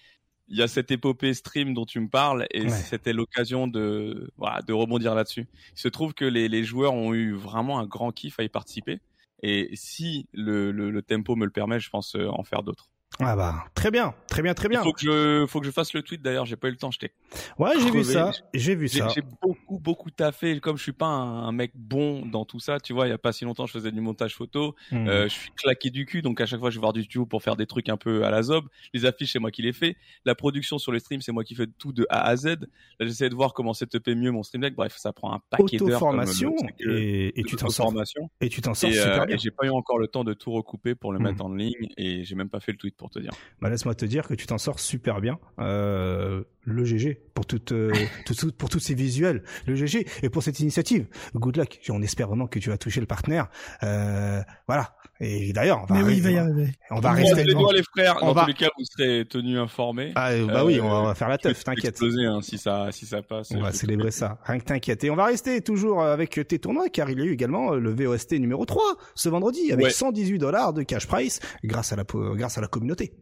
il 0.47 0.57
y 0.57 0.61
a 0.61 0.67
cette 0.67 0.91
épopée 0.91 1.33
stream 1.33 1.73
dont 1.73 1.85
tu 1.85 1.99
me 1.99 2.07
parles 2.07 2.45
et 2.51 2.69
c'était 2.69 3.13
l'occasion 3.13 3.67
de, 3.67 4.31
voilà, 4.37 4.61
de 4.61 4.73
rebondir 4.73 5.15
là-dessus. 5.15 5.47
Il 5.73 5.79
se 5.79 5.87
trouve 5.87 6.13
que 6.13 6.25
les, 6.25 6.47
les, 6.47 6.63
joueurs 6.63 6.93
ont 6.93 7.13
eu 7.13 7.33
vraiment 7.33 7.79
un 7.79 7.85
grand 7.85 8.11
kiff 8.11 8.39
à 8.39 8.43
y 8.43 8.49
participer. 8.49 8.99
Et 9.41 9.69
si 9.73 10.27
le, 10.33 10.71
le, 10.71 10.91
le 10.91 11.01
tempo 11.01 11.35
me 11.35 11.45
le 11.45 11.51
permet, 11.51 11.79
je 11.79 11.89
pense 11.89 12.15
euh, 12.15 12.27
en 12.27 12.43
faire 12.43 12.63
d'autres. 12.63 12.89
Ah 13.19 13.35
bah 13.35 13.65
très 13.75 13.91
bien, 13.91 14.13
très 14.27 14.41
bien, 14.41 14.53
très 14.53 14.67
bien. 14.67 14.81
Il 14.81 14.83
faut 14.83 14.91
que 14.91 15.01
je, 15.01 15.45
faut 15.47 15.61
que 15.61 15.65
je 15.65 15.71
fasse 15.71 15.93
le 15.93 16.01
tweet 16.01 16.21
d'ailleurs. 16.21 16.45
J'ai 16.45 16.57
pas 16.57 16.67
eu 16.67 16.71
le 16.71 16.77
temps. 16.77 16.91
J'étais. 16.91 17.13
Ouais, 17.57 17.71
j'ai 17.79 17.89
vu 17.89 18.03
ça. 18.03 18.31
J'ai 18.53 18.75
vu 18.75 18.89
ça. 18.89 19.07
J'ai 19.15 19.21
beaucoup, 19.41 19.79
beaucoup 19.79 20.11
taffé. 20.11 20.59
Comme 20.59 20.77
je 20.77 20.83
suis 20.83 20.91
pas 20.91 21.05
un, 21.05 21.51
mec 21.53 21.71
bon 21.75 22.25
dans 22.25 22.43
tout 22.43 22.59
ça, 22.59 22.79
tu 22.79 22.91
vois, 22.91 23.07
il 23.07 23.11
y 23.11 23.13
a 23.13 23.17
pas 23.17 23.31
si 23.31 23.45
longtemps, 23.45 23.65
je 23.65 23.71
faisais 23.71 23.91
du 23.91 24.01
montage 24.01 24.35
photo. 24.35 24.75
Hmm. 24.91 25.07
Euh, 25.07 25.23
je 25.29 25.33
suis 25.33 25.51
claqué 25.51 25.91
du 25.91 26.05
cul, 26.05 26.21
donc 26.21 26.41
à 26.41 26.45
chaque 26.45 26.59
fois, 26.59 26.69
je 26.69 26.75
vais 26.75 26.81
voir 26.81 26.91
du 26.91 27.03
studio 27.03 27.25
pour 27.25 27.41
faire 27.41 27.55
des 27.55 27.67
trucs 27.67 27.87
un 27.87 27.97
peu 27.97 28.25
à 28.25 28.31
la 28.31 28.43
zob. 28.43 28.65
Les 28.93 29.05
affiches, 29.05 29.31
c'est 29.31 29.39
moi 29.39 29.51
qui 29.51 29.61
les 29.61 29.73
fais. 29.73 29.95
La 30.25 30.35
production 30.35 30.77
sur 30.77 30.91
les 30.91 30.99
streams, 30.99 31.21
c'est 31.21 31.31
moi 31.31 31.45
qui 31.45 31.55
fais 31.55 31.67
tout 31.67 31.93
de 31.93 32.05
A 32.09 32.25
à 32.25 32.35
Z. 32.35 32.45
Là, 32.45 33.05
j'essaie 33.05 33.29
de 33.29 33.35
voir 33.35 33.53
comment 33.53 33.71
payer 34.03 34.15
mieux 34.15 34.31
mon 34.31 34.43
stream 34.43 34.61
deck. 34.61 34.75
Bref, 34.75 34.95
ça 34.97 35.13
prend 35.13 35.33
un 35.33 35.41
paquet 35.49 35.77
d'heures. 35.77 35.99
formation 35.99 36.53
et, 36.79 37.39
et, 37.39 37.43
tu 37.43 37.55
t'en 37.55 37.69
sors. 37.69 37.93
Et 38.41 38.49
tu 38.49 38.61
t'en 38.61 38.73
sors 38.73 38.91
super 38.91 39.21
euh, 39.21 39.25
bien. 39.25 39.37
J'ai 39.37 39.51
pas 39.51 39.65
eu 39.65 39.69
encore 39.69 39.99
le 39.99 40.07
temps 40.07 40.23
de 40.23 40.33
tout 40.33 40.51
recouper 40.51 40.95
pour 40.95 41.13
le 41.13 41.19
hmm. 41.19 41.23
mettre 41.23 41.45
en 41.45 41.53
ligne 41.53 41.87
et 41.97 42.25
j'ai 42.25 42.35
même 42.35 42.49
pas 42.49 42.59
fait 42.59 42.73
le 42.73 42.77
tweet 42.77 42.94
pour 42.97 43.09
te 43.09 43.19
dire. 43.19 43.31
Bah, 43.61 43.69
laisse-moi 43.69 43.95
te 43.95 44.05
dire 44.05 44.27
que 44.27 44.33
tu 44.33 44.45
t'en 44.45 44.57
sors 44.57 44.79
super 44.79 45.21
bien. 45.21 45.39
Euh, 45.59 46.43
le 46.63 46.85
GG 46.85 47.21
pour 47.33 47.45
toute, 47.45 47.71
euh, 47.71 47.93
tout, 48.25 48.35
pour 48.57 48.69
tous 48.69 48.79
ces 48.79 48.93
visuels, 48.93 49.43
le 49.67 49.75
GG 49.75 50.07
et 50.23 50.29
pour 50.29 50.43
cette 50.43 50.59
initiative. 50.59 51.07
Good 51.33 51.57
luck. 51.57 51.79
On 51.89 52.01
espère 52.01 52.27
vraiment 52.27 52.47
que 52.47 52.59
tu 52.59 52.69
vas 52.69 52.77
toucher 52.77 53.01
le 53.01 53.07
partenaire. 53.07 53.49
Euh, 53.83 54.41
voilà. 54.67 54.95
Et 55.21 55.53
d'ailleurs, 55.53 55.85
on 55.89 55.93
va, 55.93 56.01
oui, 56.01 56.19
va. 56.19 56.45
On 56.91 56.99
va 56.99 57.11
rester 57.13 57.43
les 57.43 57.53
doigts 57.53 57.73
les 57.73 57.83
frères. 57.83 58.17
On 58.21 58.27
Dans 58.27 58.33
va... 58.33 58.41
tous 58.41 58.47
les 58.47 58.53
cas, 58.53 58.69
vous 58.77 58.83
serez 58.83 59.25
tenus 59.25 59.57
informés. 59.57 60.11
Ah 60.15 60.31
bah 60.45 60.65
oui, 60.65 60.79
on 60.81 61.03
va 61.03 61.15
faire 61.15 61.29
la 61.29 61.37
teuf, 61.37 61.63
t'inquiète. 61.63 61.97
Hein, 62.01 62.41
si 62.41 62.57
ça 62.57 62.89
si 62.91 63.05
ça 63.05 63.21
passe. 63.21 63.51
On 63.51 63.61
va 63.61 63.71
célébrer 63.71 64.11
ça. 64.11 64.39
Rien 64.43 64.59
que 64.59 64.65
t'inquiète. 64.65 65.03
Et 65.03 65.09
on 65.09 65.15
va 65.15 65.25
rester 65.25 65.61
toujours 65.61 66.03
avec 66.03 66.39
tes 66.47 66.59
tournois 66.59 66.89
car 66.89 67.09
il 67.09 67.19
y 67.19 67.21
a 67.21 67.25
eu 67.25 67.31
également 67.31 67.71
le 67.71 67.93
VOST 67.93 68.33
numéro 68.33 68.65
3 68.65 68.83
ce 69.15 69.29
vendredi 69.29 69.71
avec 69.71 69.91
118 69.91 70.37
dollars 70.37 70.73
de 70.73 70.83
cash 70.83 71.07
price 71.07 71.39
grâce 71.63 71.93
à 71.93 71.95
la 71.95 72.03
grâce 72.35 72.57
à 72.57 72.61
la 72.61 72.67
communauté. 72.67 73.13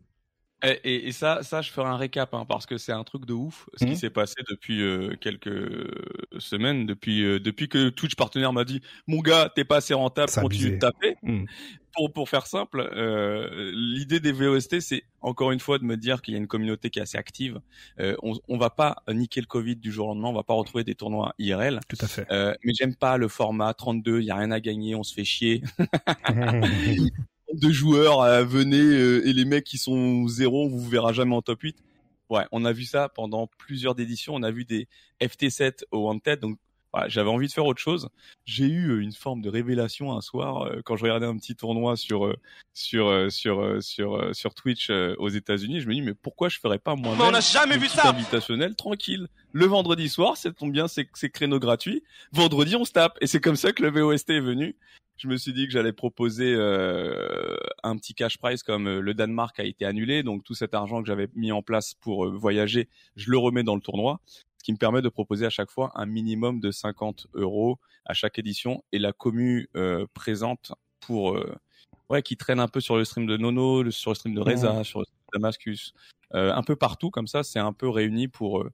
Et, 0.64 1.08
et, 1.08 1.12
ça, 1.12 1.44
ça, 1.44 1.62
je 1.62 1.72
ferai 1.72 1.88
un 1.88 1.98
récap 1.98 2.34
hein, 2.34 2.46
parce 2.48 2.66
que 2.66 2.78
c'est 2.78 2.94
un 2.94 3.04
truc 3.04 3.26
de 3.26 3.34
ouf 3.34 3.68
ce 3.76 3.86
qui 3.86 3.92
mmh. 3.92 3.96
s'est 3.96 4.10
passé 4.10 4.36
depuis 4.50 4.82
euh, 4.82 5.16
quelques 5.20 5.50
semaines, 6.40 6.86
depuis 6.86 7.24
euh, 7.24 7.40
depuis 7.40 7.68
que 7.68 7.90
Twitch 7.90 8.16
partenaire 8.16 8.54
m'a 8.54 8.64
dit 8.64 8.82
mon 9.08 9.20
gars, 9.20 9.52
t'es 9.54 9.66
pas 9.66 9.78
assez 9.78 9.94
rentable, 9.94 10.32
continue 10.32 10.72
de 10.72 10.78
taper. 10.78 11.18
Mmh. 11.22 11.46
Pour 11.94 12.14
pour 12.14 12.30
faire 12.30 12.48
simple, 12.48 12.90
euh, 12.96 13.72
l'idée 13.74 14.20
des 14.20 14.32
VOST, 14.32 14.80
c'est 14.80 15.04
encore 15.22 15.52
une 15.52 15.60
fois 15.60 15.80
de 15.80 15.84
me 15.84 15.98
dire 15.98 16.22
qu'il 16.22 16.34
y 16.34 16.38
a 16.38 16.40
une 16.40 16.48
communauté 16.48 16.90
qui 16.90 17.00
est 17.00 17.04
assez 17.04 17.18
active. 17.18 17.60
Euh, 18.00 18.16
on, 18.24 18.34
on 18.48 18.58
va 18.58 18.70
pas 18.70 19.04
niquer 19.10 19.42
le 19.42 19.48
Covid 19.48 19.76
du 19.76 19.92
jour 19.92 20.08
au 20.08 20.10
lendemain, 20.10 20.30
on 20.30 20.34
va 20.34 20.44
pas 20.44 20.54
retrouver 20.54 20.86
des 20.86 20.96
tournois 20.96 21.36
IRL. 21.40 21.82
Tout 21.90 21.98
à 22.00 22.08
fait. 22.08 22.26
mais 22.64 22.74
j'aime 22.74 22.96
pas 22.96 23.18
le 23.18 23.28
format 23.28 23.74
32, 23.74 24.22
il 24.22 24.26
y 24.26 24.32
a 24.32 24.36
rien 24.36 24.52
à 24.52 24.60
gagner, 24.60 24.96
on 24.96 25.04
se 25.04 25.14
fait 25.14 25.26
chier. 25.26 25.62
de 27.54 27.72
joueurs, 27.72 28.22
euh, 28.22 28.44
venez 28.44 28.78
euh, 28.78 29.28
et 29.28 29.34
les 29.34 29.46
mecs 29.46 29.64
qui 29.64 29.78
sont 29.78 30.28
zéro, 30.28 30.66
on 30.66 30.68
vous 30.68 30.90
verra 30.90 31.14
jamais 31.14 31.36
en 31.36 31.42
top 31.42 31.62
8. 31.62 31.78
Ouais, 32.30 32.46
on 32.52 32.66
a 32.66 32.74
vu 32.74 32.86
ça 32.86 33.10
pendant 33.10 33.48
plusieurs 33.58 34.00
éditions. 34.00 34.34
On 34.36 34.44
a 34.44 34.52
vu 34.52 34.66
des 34.66 34.88
FT7 35.22 35.84
au 35.92 36.08
Wanted, 36.08 36.40
donc 36.40 36.58
j'avais 37.08 37.30
envie 37.30 37.48
de 37.48 37.52
faire 37.52 37.66
autre 37.66 37.82
chose. 37.82 38.10
J'ai 38.46 38.66
eu 38.66 38.90
euh, 38.92 39.02
une 39.02 39.14
forme 39.14 39.42
de 39.42 39.50
révélation 39.50 40.16
un 40.16 40.22
soir 40.22 40.70
quand 40.86 40.96
je 40.96 41.04
regardais 41.04 41.26
un 41.26 41.38
petit 41.38 41.56
tournoi 41.56 41.96
sur 41.96 42.36
sur 42.74 43.32
sur 43.32 43.84
sur 43.84 44.36
sur 44.36 44.54
Twitch 44.54 44.90
aux 44.90 45.30
États-Unis. 45.30 45.82
Je 45.82 45.88
me 45.88 45.94
dis 45.94 46.02
mais 46.02 46.14
pourquoi 46.14 46.50
je 46.50 46.60
ferais 46.60 46.80
pas 46.80 46.96
moi-même 46.96 47.22
On 47.22 47.32
n'a 47.32 47.42
jamais 47.42 47.78
vu 47.78 47.88
ça. 47.88 48.10
Invitationnel 48.10 48.76
tranquille? 48.76 49.28
Le 49.52 49.66
vendredi 49.66 50.08
soir, 50.10 50.38
c'est 50.38 50.54
tombe 50.54 50.72
bien, 50.72 50.88
c'est 50.88 51.30
créneaux 51.30 51.60
gratuits. 51.60 52.04
Vendredi, 52.32 52.76
on 52.76 52.86
se 52.86 52.94
tape 52.94 53.18
et 53.22 53.28
c'est 53.28 53.42
comme 53.42 53.56
ça 53.56 53.74
que 53.74 53.84
le 53.84 53.90
VOST 53.90 54.30
est 54.30 54.40
venu 54.40 54.76
je 55.18 55.28
me 55.28 55.38
suis 55.38 55.54
dit 55.54 55.66
que 55.66 55.72
j'allais 55.72 55.94
proposer 55.94 56.54
euh, 56.56 57.56
un 57.84 57.96
petit 57.98 58.14
cash 58.14 58.38
prize 58.38 58.64
comme 58.64 58.88
euh, 58.88 59.00
le 59.00 59.14
Danemark 59.14 59.60
a 59.60 59.64
été 59.64 59.86
annulé, 59.86 60.24
donc 60.24 60.44
tout 60.44 60.56
cet 60.56 60.74
argent 60.74 61.02
que 61.02 61.08
j'avais 61.08 61.30
mis 61.36 61.52
en 61.52 61.62
place 61.62 61.94
pour 61.94 62.26
euh, 62.26 62.32
voyager, 62.32 62.90
je 63.16 63.30
le 63.30 63.38
remets 63.38 63.64
dans 63.64 63.76
le 63.76 63.82
tournoi, 63.82 64.20
ce 64.58 64.64
qui 64.64 64.74
me 64.74 64.78
permet 64.78 65.02
de 65.02 65.10
proposer 65.10 65.46
à 65.46 65.50
chaque 65.50 65.72
fois 65.72 65.92
un 65.96 66.06
minimum 66.06 66.60
de 66.60 66.72
50 66.72 67.28
euros 67.36 67.80
à 68.06 68.14
chaque 68.14 68.40
édition. 68.40 68.84
Et 68.92 69.00
la 69.00 69.14
commu 69.14 69.70
présente 70.14 70.74
pour 71.00 71.38
ouais 72.10 72.22
qui 72.22 72.38
traîne 72.38 72.60
un 72.60 72.68
peu 72.68 72.80
sur 72.80 72.96
le 72.98 73.04
stream 73.04 73.26
de 73.26 73.36
Nono, 73.36 73.90
sur 73.92 74.12
le 74.12 74.16
stream 74.16 74.34
de 74.34 74.40
Reza, 74.40 74.84
sur 74.84 75.00
le 75.00 75.06
stream 75.06 75.20
de 75.34 75.38
Damascus, 75.38 75.94
un 76.32 76.64
peu 76.64 76.78
partout. 76.78 77.12
Comme 77.12 77.28
ça, 77.28 77.44
c'est 77.44 77.60
un 77.60 77.74
peu 77.74 77.90
réuni 77.90 78.30
pour 78.30 78.66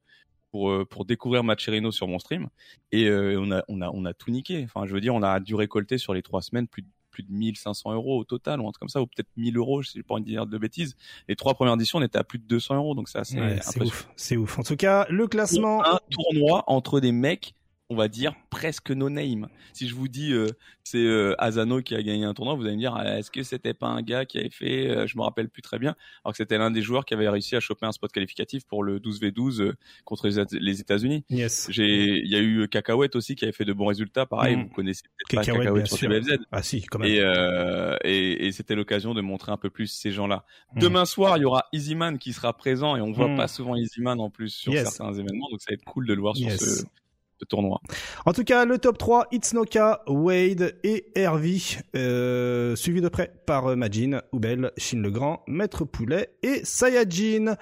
pour 0.52 0.70
euh, 0.70 0.86
pour 0.86 1.06
découvrir 1.06 1.44
Macherino 1.44 1.92
sur 1.92 2.08
mon 2.08 2.20
stream. 2.20 2.50
Et 2.92 3.06
euh, 3.08 3.40
on 3.40 3.52
a 3.52 3.64
on 3.68 3.82
a 3.82 3.90
on 3.90 4.06
a 4.06 4.14
tout 4.14 4.32
niqué. 4.32 4.64
Enfin, 4.66 4.86
je 4.86 4.94
veux 4.94 5.02
dire, 5.02 5.16
on 5.16 5.24
a 5.24 5.40
dû 5.40 5.56
récolter 5.56 5.98
sur 5.98 6.14
les 6.14 6.22
trois 6.22 6.42
semaines 6.42 6.68
plus 6.68 6.82
de 6.82 6.88
plus 7.10 7.24
de 7.24 7.32
1500 7.32 7.94
euros 7.94 8.20
au 8.20 8.24
total 8.24 8.62
ou 8.62 8.68
un 8.68 8.72
truc 8.72 8.82
comme 8.82 8.90
ça 8.90 9.02
ou 9.02 9.08
peut-être 9.08 9.30
1000 9.36 9.58
euros 9.58 9.82
je 9.82 9.90
sais 9.90 10.04
pas 10.04 10.20
de 10.20 10.26
dire 10.26 10.46
de 10.46 10.58
bêtises. 10.58 10.96
Les 11.28 11.36
trois 11.36 11.56
premières 11.56 11.74
éditions 11.74 12.00
on 12.00 12.04
était 12.04 12.20
à 12.20 12.24
plus 12.24 12.38
de 12.40 12.46
200 12.46 12.76
euros 12.76 12.96
donc 12.96 13.10
c'est 13.10 13.18
assez 13.18 13.40
c'est 13.62 13.82
ouf. 13.82 14.08
C'est 14.16 14.38
ouf. 14.38 14.60
En 14.60 14.64
tout 14.64 14.76
cas 14.76 15.08
le 15.10 15.28
classement 15.28 15.84
un 15.84 16.00
tournoi 16.12 16.64
entre 16.68 17.00
des 17.00 17.12
mecs 17.12 17.56
on 17.90 17.96
va 17.96 18.08
dire 18.08 18.36
presque 18.52 18.92
no 18.92 19.10
name. 19.10 19.48
Si 19.74 19.88
je 19.88 19.96
vous 19.96 20.08
dis 20.08 20.32
euh, 20.32 20.48
c'est 20.84 21.00
euh, 21.00 21.34
Asano 21.40 21.82
qui 21.82 21.96
a 21.96 22.04
gagné 22.04 22.24
un 22.24 22.34
tournoi, 22.36 22.54
vous 22.54 22.64
allez 22.64 22.76
me 22.76 22.80
dire 22.80 22.94
ah, 22.96 23.18
est-ce 23.18 23.32
que 23.32 23.42
c'était 23.42 23.74
pas 23.74 23.88
un 23.88 24.02
gars 24.04 24.26
qui 24.26 24.38
avait 24.38 24.50
fait 24.52 24.88
euh, 24.90 25.08
je 25.08 25.18
me 25.18 25.24
rappelle 25.24 25.50
plus 25.50 25.62
très 25.64 25.80
bien 25.80 25.96
alors 26.24 26.34
que 26.34 26.38
c'était 26.38 26.58
l'un 26.60 26.70
des 26.70 26.82
joueurs 26.84 27.04
qui 27.06 27.16
avait 27.16 27.28
réussi 27.28 27.56
à 27.56 27.60
choper 27.60 27.88
un 27.88 27.92
spot 27.92 28.12
qualificatif 28.12 28.66
pour 28.66 28.84
le 28.84 29.00
12v12 29.00 29.62
euh, 29.62 29.74
contre 30.06 30.28
les, 30.28 30.80
États-Unis. 30.82 31.26
Yes. 31.30 31.68
J'ai 31.72 32.20
il 32.20 32.28
y 32.30 32.36
a 32.36 32.40
eu 32.40 32.68
Cacahuète 32.68 33.16
aussi 33.16 33.36
qui 33.36 33.46
avait 33.46 33.52
fait 33.54 33.66
de 33.66 33.74
bons 33.74 33.88
résultats 33.88 34.26
pareil, 34.28 34.56
Mm. 34.56 34.64
vous 34.64 34.70
connaissez 34.70 35.02
peut-être 35.28 35.46
pas 35.46 35.52
Cacahuète, 35.52 35.88
sur. 35.88 35.98
TBFZ. 35.98 36.38
Ah 36.52 36.62
si, 36.62 36.82
quand 36.84 37.00
même. 37.00 37.10
Et, 37.10 37.20
euh, 37.22 37.98
et, 38.04 38.48
et 38.48 38.52
c'était 38.52 38.76
l'occasion 38.76 39.14
de 39.16 39.22
montrer 39.22 39.52
un 39.52 39.58
peu 39.58 39.70
plus 39.72 39.88
ces 39.88 40.12
gens-là. 40.12 40.46
Mm. 40.76 40.80
Demain 40.80 41.06
soir, 41.06 41.38
il 41.38 41.42
y 41.42 41.46
aura 41.46 41.66
Easyman 41.74 42.20
qui 42.20 42.34
sera 42.34 42.54
présent 42.56 42.96
et 42.96 43.02
on 43.02 43.12
voit 43.12 43.28
Mm. 43.30 43.38
pas 43.38 43.48
souvent 43.48 43.76
Easyman 43.76 44.20
en 44.20 44.30
plus 44.30 44.50
sur 44.50 44.74
Yes. 44.74 44.90
certains 44.96 45.14
événements, 45.14 45.48
donc 45.50 45.60
ça 45.62 45.72
va 45.72 45.74
être 45.74 45.84
cool 45.86 46.06
de 46.08 46.14
le 46.14 46.22
voir 46.22 46.36
sur 46.36 46.52
ce, 46.52 46.84
tournoi. 47.46 47.80
En 48.26 48.34
tout 48.34 48.44
cas, 48.44 48.66
le 48.66 48.78
top 48.78 48.98
3, 48.98 49.28
Itsnoka, 49.32 50.04
Wade 50.08 50.76
et 50.84 51.06
Hervey, 51.16 51.58
euh, 51.96 52.76
suivi 52.76 53.02
de 53.02 53.10
près 53.10 53.34
par 53.46 53.68
euh, 53.68 53.76
Majin, 53.76 54.22
Oubel, 54.32 54.72
Shin 54.78 55.02
le 55.02 55.12
Grand, 55.12 55.44
Maître 55.48 55.86
Poulet 55.86 56.30
et 56.44 56.62
Sayajin. 56.64 57.56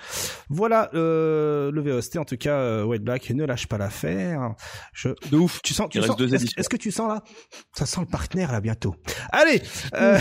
Voilà 0.50 0.90
euh, 0.94 1.72
le 1.72 1.82
VOST. 1.82 2.18
En 2.18 2.26
tout 2.26 2.38
cas, 2.38 2.58
euh, 2.58 2.84
Wade 2.84 3.04
Black 3.04 3.30
ne 3.30 3.46
lâche 3.46 3.68
pas 3.68 3.78
l'affaire. 3.78 4.54
Je... 4.94 5.10
De 5.32 5.38
ouf. 5.38 5.62
Tu 5.64 5.74
sens, 5.74 5.88
tu 5.90 6.02
sens, 6.02 6.20
est-ce, 6.58 6.70
que 6.70 6.78
tu 6.78 6.92
sens 6.92 7.10
là? 7.10 7.24
Ça 7.74 7.86
sent 7.86 8.02
le 8.02 8.08
partenaire 8.08 8.52
là 8.52 8.62
bientôt. 8.62 8.96
Allez. 9.32 9.62
euh, 9.94 10.18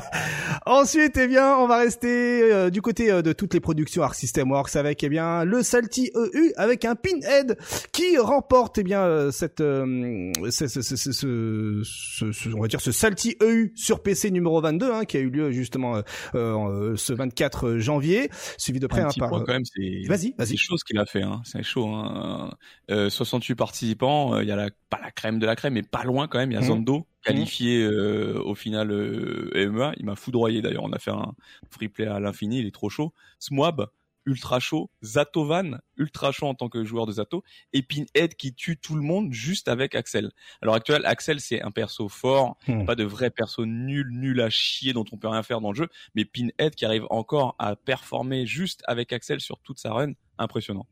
ensuite, 0.66 1.16
eh 1.16 1.28
bien, 1.28 1.56
on 1.56 1.66
va 1.66 1.78
rester 1.78 2.42
euh, 2.52 2.70
du 2.70 2.82
côté 2.82 3.22
de 3.22 3.32
toutes 3.32 3.54
les 3.54 3.60
productions 3.60 4.02
Arc 4.02 4.14
System 4.14 4.50
Works 4.50 4.76
avec 4.76 5.02
eh 5.04 5.08
bien 5.08 5.44
le 5.44 5.62
Salty 5.62 6.10
EU 6.14 6.52
avec 6.56 6.84
un 6.84 6.94
Pinhead 6.94 7.58
qui 7.92 8.18
remporte 8.18 8.78
bien 8.82 9.00
euh, 9.02 9.30
cette 9.30 9.60
euh, 9.60 10.32
ce, 10.50 10.66
ce, 10.68 12.48
on 12.54 12.60
va 12.60 12.68
dire 12.68 12.80
ce 12.80 12.92
Salty 12.92 13.36
EU 13.42 13.72
sur 13.74 14.02
PC 14.02 14.30
numéro 14.30 14.60
22 14.60 14.92
hein, 14.92 15.04
qui 15.04 15.16
a 15.16 15.20
eu 15.20 15.30
lieu 15.30 15.50
justement 15.52 16.02
euh, 16.34 16.96
ce 16.96 17.12
24 17.12 17.78
janvier 17.78 18.30
suivi 18.58 18.80
de 18.80 18.86
près 18.86 19.00
Un 19.00 19.06
hein, 19.06 19.08
petit 19.08 19.20
par 19.20 19.28
point 19.30 19.44
quand 19.44 19.52
même, 19.52 19.64
c'est 19.64 20.02
Vas-y, 20.08 20.34
vas-y. 20.38 20.46
c'est 20.48 20.56
chaud 20.56 20.76
ce 20.76 20.84
qu'il 20.84 20.98
a 20.98 21.06
fait. 21.06 21.22
Hein. 21.22 21.40
C'est 21.44 21.62
chaud. 21.62 21.86
Hein. 21.88 22.50
Euh, 22.90 23.08
68 23.10 23.54
participants. 23.54 24.34
euh, 24.34 24.42
Il 24.42 24.48
y 24.48 24.52
a 24.52 24.56
la, 24.56 24.70
pas 24.90 24.98
la 25.02 25.10
crème 25.10 25.38
de 25.38 25.46
la 25.46 25.56
crème, 25.56 25.74
mais 25.74 25.82
pas 25.82 26.04
loin 26.04 26.28
quand 26.28 26.38
même. 26.38 26.50
Il 26.50 26.54
y 26.54 26.56
a 26.56 26.60
Mhm. 26.60 26.66
Zondo 26.66 27.06
qualifié 27.24 27.82
euh, 27.84 28.40
au 28.44 28.54
final 28.54 28.90
euh, 28.90 29.50
EMEA. 29.54 29.92
Il 29.98 30.06
m'a 30.06 30.16
foudroyé 30.16 30.60
d'ailleurs. 30.62 30.84
On 30.84 30.92
a 30.92 30.98
fait 30.98 31.10
un 31.12 31.32
free 31.70 31.88
play 31.88 32.06
à 32.06 32.18
l'infini. 32.20 32.60
Il 32.60 32.66
est 32.66 32.74
trop 32.74 32.88
chaud. 32.90 33.12
Smwab 33.38 33.86
ultra 34.26 34.60
chaud, 34.60 34.90
Zatovan, 35.02 35.80
ultra 35.96 36.32
chaud 36.32 36.46
en 36.46 36.54
tant 36.54 36.68
que 36.68 36.84
joueur 36.84 37.06
de 37.06 37.12
Zato, 37.12 37.42
et 37.72 37.82
Pinhead 37.82 38.34
qui 38.36 38.54
tue 38.54 38.76
tout 38.78 38.94
le 38.94 39.02
monde 39.02 39.32
juste 39.32 39.68
avec 39.68 39.94
Axel. 39.94 40.30
À 40.60 40.66
l'heure 40.66 40.74
actuelle, 40.74 41.04
Axel 41.06 41.40
c'est 41.40 41.62
un 41.62 41.70
perso 41.70 42.08
fort, 42.08 42.56
Hmm. 42.66 42.84
pas 42.84 42.94
de 42.94 43.04
vrai 43.04 43.30
perso 43.30 43.66
nul, 43.66 44.08
nul 44.10 44.40
à 44.40 44.50
chier 44.50 44.92
dont 44.92 45.04
on 45.12 45.16
peut 45.16 45.28
rien 45.28 45.42
faire 45.42 45.60
dans 45.60 45.72
le 45.72 45.76
jeu, 45.76 45.88
mais 46.14 46.24
Pinhead 46.24 46.74
qui 46.74 46.84
arrive 46.84 47.06
encore 47.10 47.54
à 47.58 47.76
performer 47.76 48.46
juste 48.46 48.82
avec 48.86 49.12
Axel 49.12 49.40
sur 49.40 49.58
toute 49.60 49.78
sa 49.78 49.92
run, 49.92 50.12
impressionnant. 50.38 50.86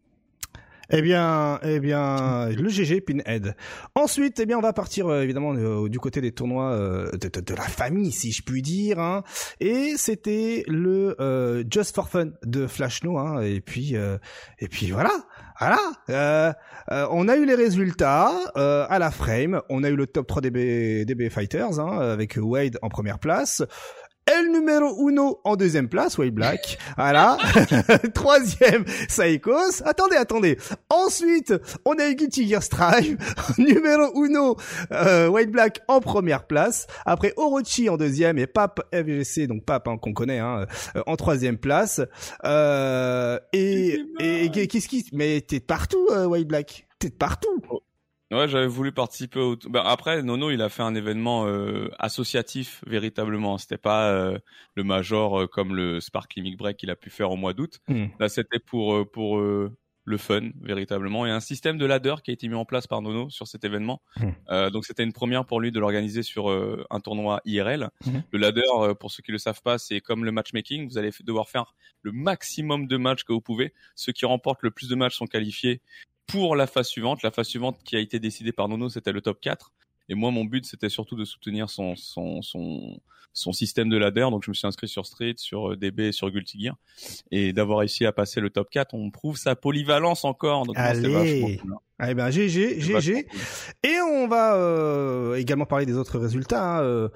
Eh 0.92 1.02
bien, 1.02 1.60
eh 1.62 1.78
bien, 1.78 2.48
le 2.48 2.68
GG 2.68 3.00
Pinhead. 3.02 3.54
Ensuite, 3.94 4.40
eh 4.40 4.46
bien, 4.46 4.58
on 4.58 4.60
va 4.60 4.72
partir 4.72 5.06
euh, 5.06 5.22
évidemment 5.22 5.54
euh, 5.54 5.88
du 5.88 6.00
côté 6.00 6.20
des 6.20 6.32
tournois 6.32 6.72
euh, 6.72 7.10
de, 7.12 7.28
de- 7.28 7.40
de 7.40 7.54
la 7.54 7.62
famille, 7.62 8.10
si 8.10 8.32
je 8.32 8.42
puis 8.42 8.60
dire. 8.60 8.98
Hein. 8.98 9.22
Et 9.60 9.92
c'était 9.96 10.64
le 10.66 11.14
euh, 11.20 11.62
Just 11.70 11.94
for 11.94 12.08
Fun 12.08 12.30
de 12.44 12.66
Flashno. 12.66 13.18
Hein. 13.18 13.40
Et 13.42 13.60
puis, 13.60 13.94
et 14.58 14.68
puis 14.68 14.90
voilà, 14.90 15.12
voilà. 15.60 15.78
On 17.10 17.28
a 17.28 17.36
eu 17.36 17.46
les 17.46 17.54
résultats 17.54 18.32
à 18.54 18.98
la 18.98 19.10
frame. 19.10 19.60
On 19.68 19.84
a 19.84 19.90
eu 19.90 19.96
le 19.96 20.06
top 20.06 20.26
3 20.26 20.42
DB, 20.42 21.04
DB 21.04 21.30
Fighters 21.30 21.78
hein, 21.78 21.98
avec 22.00 22.36
Wade 22.40 22.78
en 22.82 22.88
première 22.88 23.18
place. 23.20 23.62
El 24.32 24.52
numéro 24.52 24.94
uno 25.08 25.40
en 25.44 25.56
deuxième 25.56 25.88
place, 25.88 26.16
Wade 26.18 26.30
Black. 26.34 26.78
Voilà. 26.96 27.36
Troisième, 28.14 28.84
Saikos. 29.08 29.82
Attendez, 29.84 30.16
attendez. 30.16 30.56
Ensuite, 30.88 31.52
on 31.84 31.98
a 31.98 32.08
eu 32.08 32.14
Guilty 32.14 32.48
Gear 32.48 32.62
Strive. 32.62 33.16
numéro 33.58 34.12
uno, 34.14 34.56
euh, 34.92 35.28
White 35.28 35.50
Black 35.50 35.80
en 35.88 36.00
première 36.00 36.46
place. 36.46 36.86
Après 37.06 37.32
Orochi 37.36 37.88
en 37.88 37.96
deuxième 37.96 38.38
et 38.38 38.46
Pape 38.46 38.80
FGC, 38.92 39.48
donc 39.48 39.64
Pape 39.64 39.88
hein, 39.88 39.98
qu'on 39.98 40.12
connaît, 40.12 40.38
hein, 40.38 40.66
euh, 40.96 41.02
en 41.06 41.16
troisième 41.16 41.58
place. 41.58 42.00
Euh, 42.44 43.38
et 43.52 43.98
et, 44.20 44.44
et 44.44 44.66
qu'est-ce 44.68 44.88
qui... 44.88 45.06
Mais 45.12 45.40
t'es 45.40 45.58
de 45.58 45.64
partout, 45.64 46.06
euh, 46.12 46.26
White 46.26 46.46
Black. 46.46 46.86
T'es 46.98 47.08
de 47.08 47.14
partout. 47.14 47.60
Ouais, 48.30 48.46
j'avais 48.46 48.68
voulu 48.68 48.92
participer 48.92 49.40
au. 49.40 49.56
Ben, 49.56 49.82
après, 49.84 50.22
Nono, 50.22 50.50
il 50.50 50.62
a 50.62 50.68
fait 50.68 50.82
un 50.82 50.94
événement 50.94 51.46
euh, 51.46 51.88
associatif 51.98 52.82
véritablement. 52.86 53.58
C'était 53.58 53.76
pas 53.76 54.10
euh, 54.10 54.38
le 54.76 54.84
major 54.84 55.40
euh, 55.40 55.46
comme 55.48 55.74
le 55.74 56.00
Sparkly 56.00 56.42
Mic 56.42 56.56
Break 56.56 56.76
qu'il 56.76 56.90
a 56.90 56.96
pu 56.96 57.10
faire 57.10 57.32
au 57.32 57.36
mois 57.36 57.54
d'août. 57.54 57.80
Hmm. 57.88 58.06
Là, 58.20 58.28
c'était 58.28 58.60
pour 58.60 58.94
euh, 58.94 59.04
pour 59.04 59.38
euh, 59.38 59.76
le 60.04 60.16
fun 60.16 60.50
véritablement. 60.60 61.26
Il 61.26 61.30
y 61.30 61.32
a 61.32 61.34
un 61.34 61.40
système 61.40 61.76
de 61.76 61.84
ladder 61.86 62.14
qui 62.22 62.30
a 62.30 62.34
été 62.34 62.46
mis 62.46 62.54
en 62.54 62.64
place 62.64 62.86
par 62.86 63.02
Nono 63.02 63.30
sur 63.30 63.48
cet 63.48 63.64
événement. 63.64 64.00
Hmm. 64.16 64.30
Euh, 64.50 64.70
donc, 64.70 64.84
c'était 64.86 65.02
une 65.02 65.12
première 65.12 65.44
pour 65.44 65.60
lui 65.60 65.72
de 65.72 65.80
l'organiser 65.80 66.22
sur 66.22 66.50
euh, 66.50 66.86
un 66.90 67.00
tournoi 67.00 67.40
IRL. 67.46 67.90
Hmm. 68.06 68.20
Le 68.30 68.38
ladder, 68.38 68.94
pour 69.00 69.10
ceux 69.10 69.24
qui 69.24 69.32
le 69.32 69.38
savent 69.38 69.62
pas, 69.62 69.76
c'est 69.78 70.00
comme 70.00 70.24
le 70.24 70.30
matchmaking. 70.30 70.88
Vous 70.88 70.98
allez 70.98 71.10
devoir 71.24 71.48
faire 71.48 71.74
le 72.02 72.12
maximum 72.12 72.86
de 72.86 72.96
matchs 72.96 73.24
que 73.24 73.32
vous 73.32 73.40
pouvez. 73.40 73.74
Ceux 73.96 74.12
qui 74.12 74.24
remportent 74.24 74.62
le 74.62 74.70
plus 74.70 74.88
de 74.88 74.94
matchs 74.94 75.16
sont 75.16 75.26
qualifiés 75.26 75.80
pour 76.30 76.56
la 76.56 76.66
phase 76.66 76.88
suivante. 76.88 77.22
La 77.22 77.30
phase 77.30 77.48
suivante 77.48 77.80
qui 77.84 77.96
a 77.96 78.00
été 78.00 78.18
décidée 78.18 78.52
par 78.52 78.68
Nono, 78.68 78.88
c'était 78.88 79.12
le 79.12 79.20
top 79.20 79.40
4. 79.40 79.72
Et 80.08 80.14
moi, 80.14 80.30
mon 80.30 80.44
but, 80.44 80.66
c'était 80.66 80.88
surtout 80.88 81.16
de 81.16 81.24
soutenir 81.24 81.70
son, 81.70 81.94
son, 81.94 82.42
son, 82.42 83.00
son 83.32 83.52
système 83.52 83.88
de 83.88 83.96
ladder. 83.96 84.26
Donc, 84.30 84.42
je 84.44 84.50
me 84.50 84.54
suis 84.54 84.66
inscrit 84.66 84.88
sur 84.88 85.06
Street, 85.06 85.34
sur 85.36 85.72
euh, 85.72 85.76
DB, 85.76 86.08
et 86.08 86.12
sur 86.12 86.30
Guilty 86.30 86.64
Gear. 86.64 86.76
Et 87.30 87.52
d'avoir 87.52 87.78
réussi 87.78 88.06
à 88.06 88.12
passer 88.12 88.40
le 88.40 88.50
top 88.50 88.70
4, 88.70 88.94
on 88.94 89.10
prouve 89.10 89.36
sa 89.36 89.54
polyvalence 89.54 90.24
encore. 90.24 90.66
Donc, 90.66 90.76
Allez. 90.78 91.58
cool, 91.62 91.74
hein. 91.74 92.08
Eh 92.08 92.14
ben, 92.14 92.30
GG, 92.30 92.80
GG. 92.80 93.24
cool. 93.24 93.40
Et 93.84 94.00
on 94.00 94.26
va 94.26 94.56
euh, 94.56 95.34
également 95.36 95.66
parler 95.66 95.86
des 95.86 95.96
autres 95.96 96.18
résultats, 96.18 96.78
hein, 96.78 96.82
euh, 96.82 97.08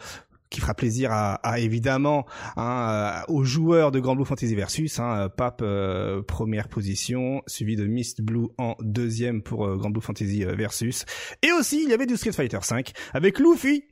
qui 0.54 0.61
fera 0.61 0.75
plaisir 0.75 1.11
à, 1.12 1.34
à, 1.34 1.58
évidemment 1.58 2.26
hein, 2.56 3.23
euh, 3.28 3.32
aux 3.32 3.44
joueurs 3.44 3.90
de 3.90 4.00
Grand 4.00 4.14
Blue 4.16 4.25
Fantasy 4.25 4.54
Versus. 4.54 4.99
Hein, 5.00 5.28
Pape 5.37 5.61
euh, 5.62 6.23
première 6.23 6.68
position, 6.68 7.42
suivi 7.46 7.76
de 7.76 7.84
Mist 7.87 8.23
Blue 8.23 8.46
en 8.58 8.76
deuxième 8.80 9.42
pour 9.42 9.66
euh, 9.66 9.76
Grand 9.76 9.90
Blue 9.90 10.00
Fantasy 10.00 10.44
euh, 10.44 10.54
Versus. 10.54 11.04
Et 11.42 11.50
aussi 11.52 11.82
il 11.82 11.90
y 11.90 11.92
avait 11.92 12.06
du 12.06 12.16
Street 12.16 12.32
Fighter 12.32 12.58
5 12.62 12.92
avec 13.12 13.38
Luffy 13.38 13.84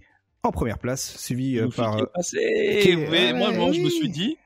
en 0.45 0.51
première 0.53 0.79
place, 0.79 1.17
suivi 1.19 1.59
euh, 1.59 1.65
Luffy 1.67 1.77
par. 1.77 1.97
qui 1.97 2.03
est 2.03 2.13
passé. 2.15 2.79
qui 2.83 2.89
est- 2.91 3.11
Mais 3.11 3.33
moi, 3.33 3.53
moi, 3.53 3.73
je 3.73 3.81
me 3.81 3.89
suis 3.91 4.09
dit, 4.09 4.37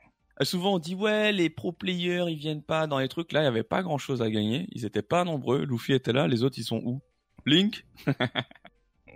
euh, 0.40 0.44
souvent 0.44 0.74
on 0.74 0.78
dit 0.78 0.94
ouais, 0.94 1.32
les 1.32 1.48
pro 1.50 1.72
players 1.72 2.24
ils 2.28 2.36
viennent 2.38 2.62
pas 2.62 2.86
dans 2.86 2.98
les 2.98 3.08
trucs. 3.08 3.32
Là, 3.32 3.40
il 3.42 3.44
y 3.44 3.48
avait 3.48 3.62
pas 3.62 3.82
grand 3.82 3.98
chose 3.98 4.22
à 4.22 4.30
gagner. 4.30 4.66
Ils 4.72 4.84
étaient 4.84 5.02
pas 5.02 5.24
nombreux. 5.24 5.64
Luffy 5.64 5.92
était 5.94 6.12
là. 6.12 6.28
Les 6.28 6.42
autres, 6.42 6.58
ils 6.58 6.64
sont 6.64 6.82
où? 6.84 7.00
Link? 7.46 7.84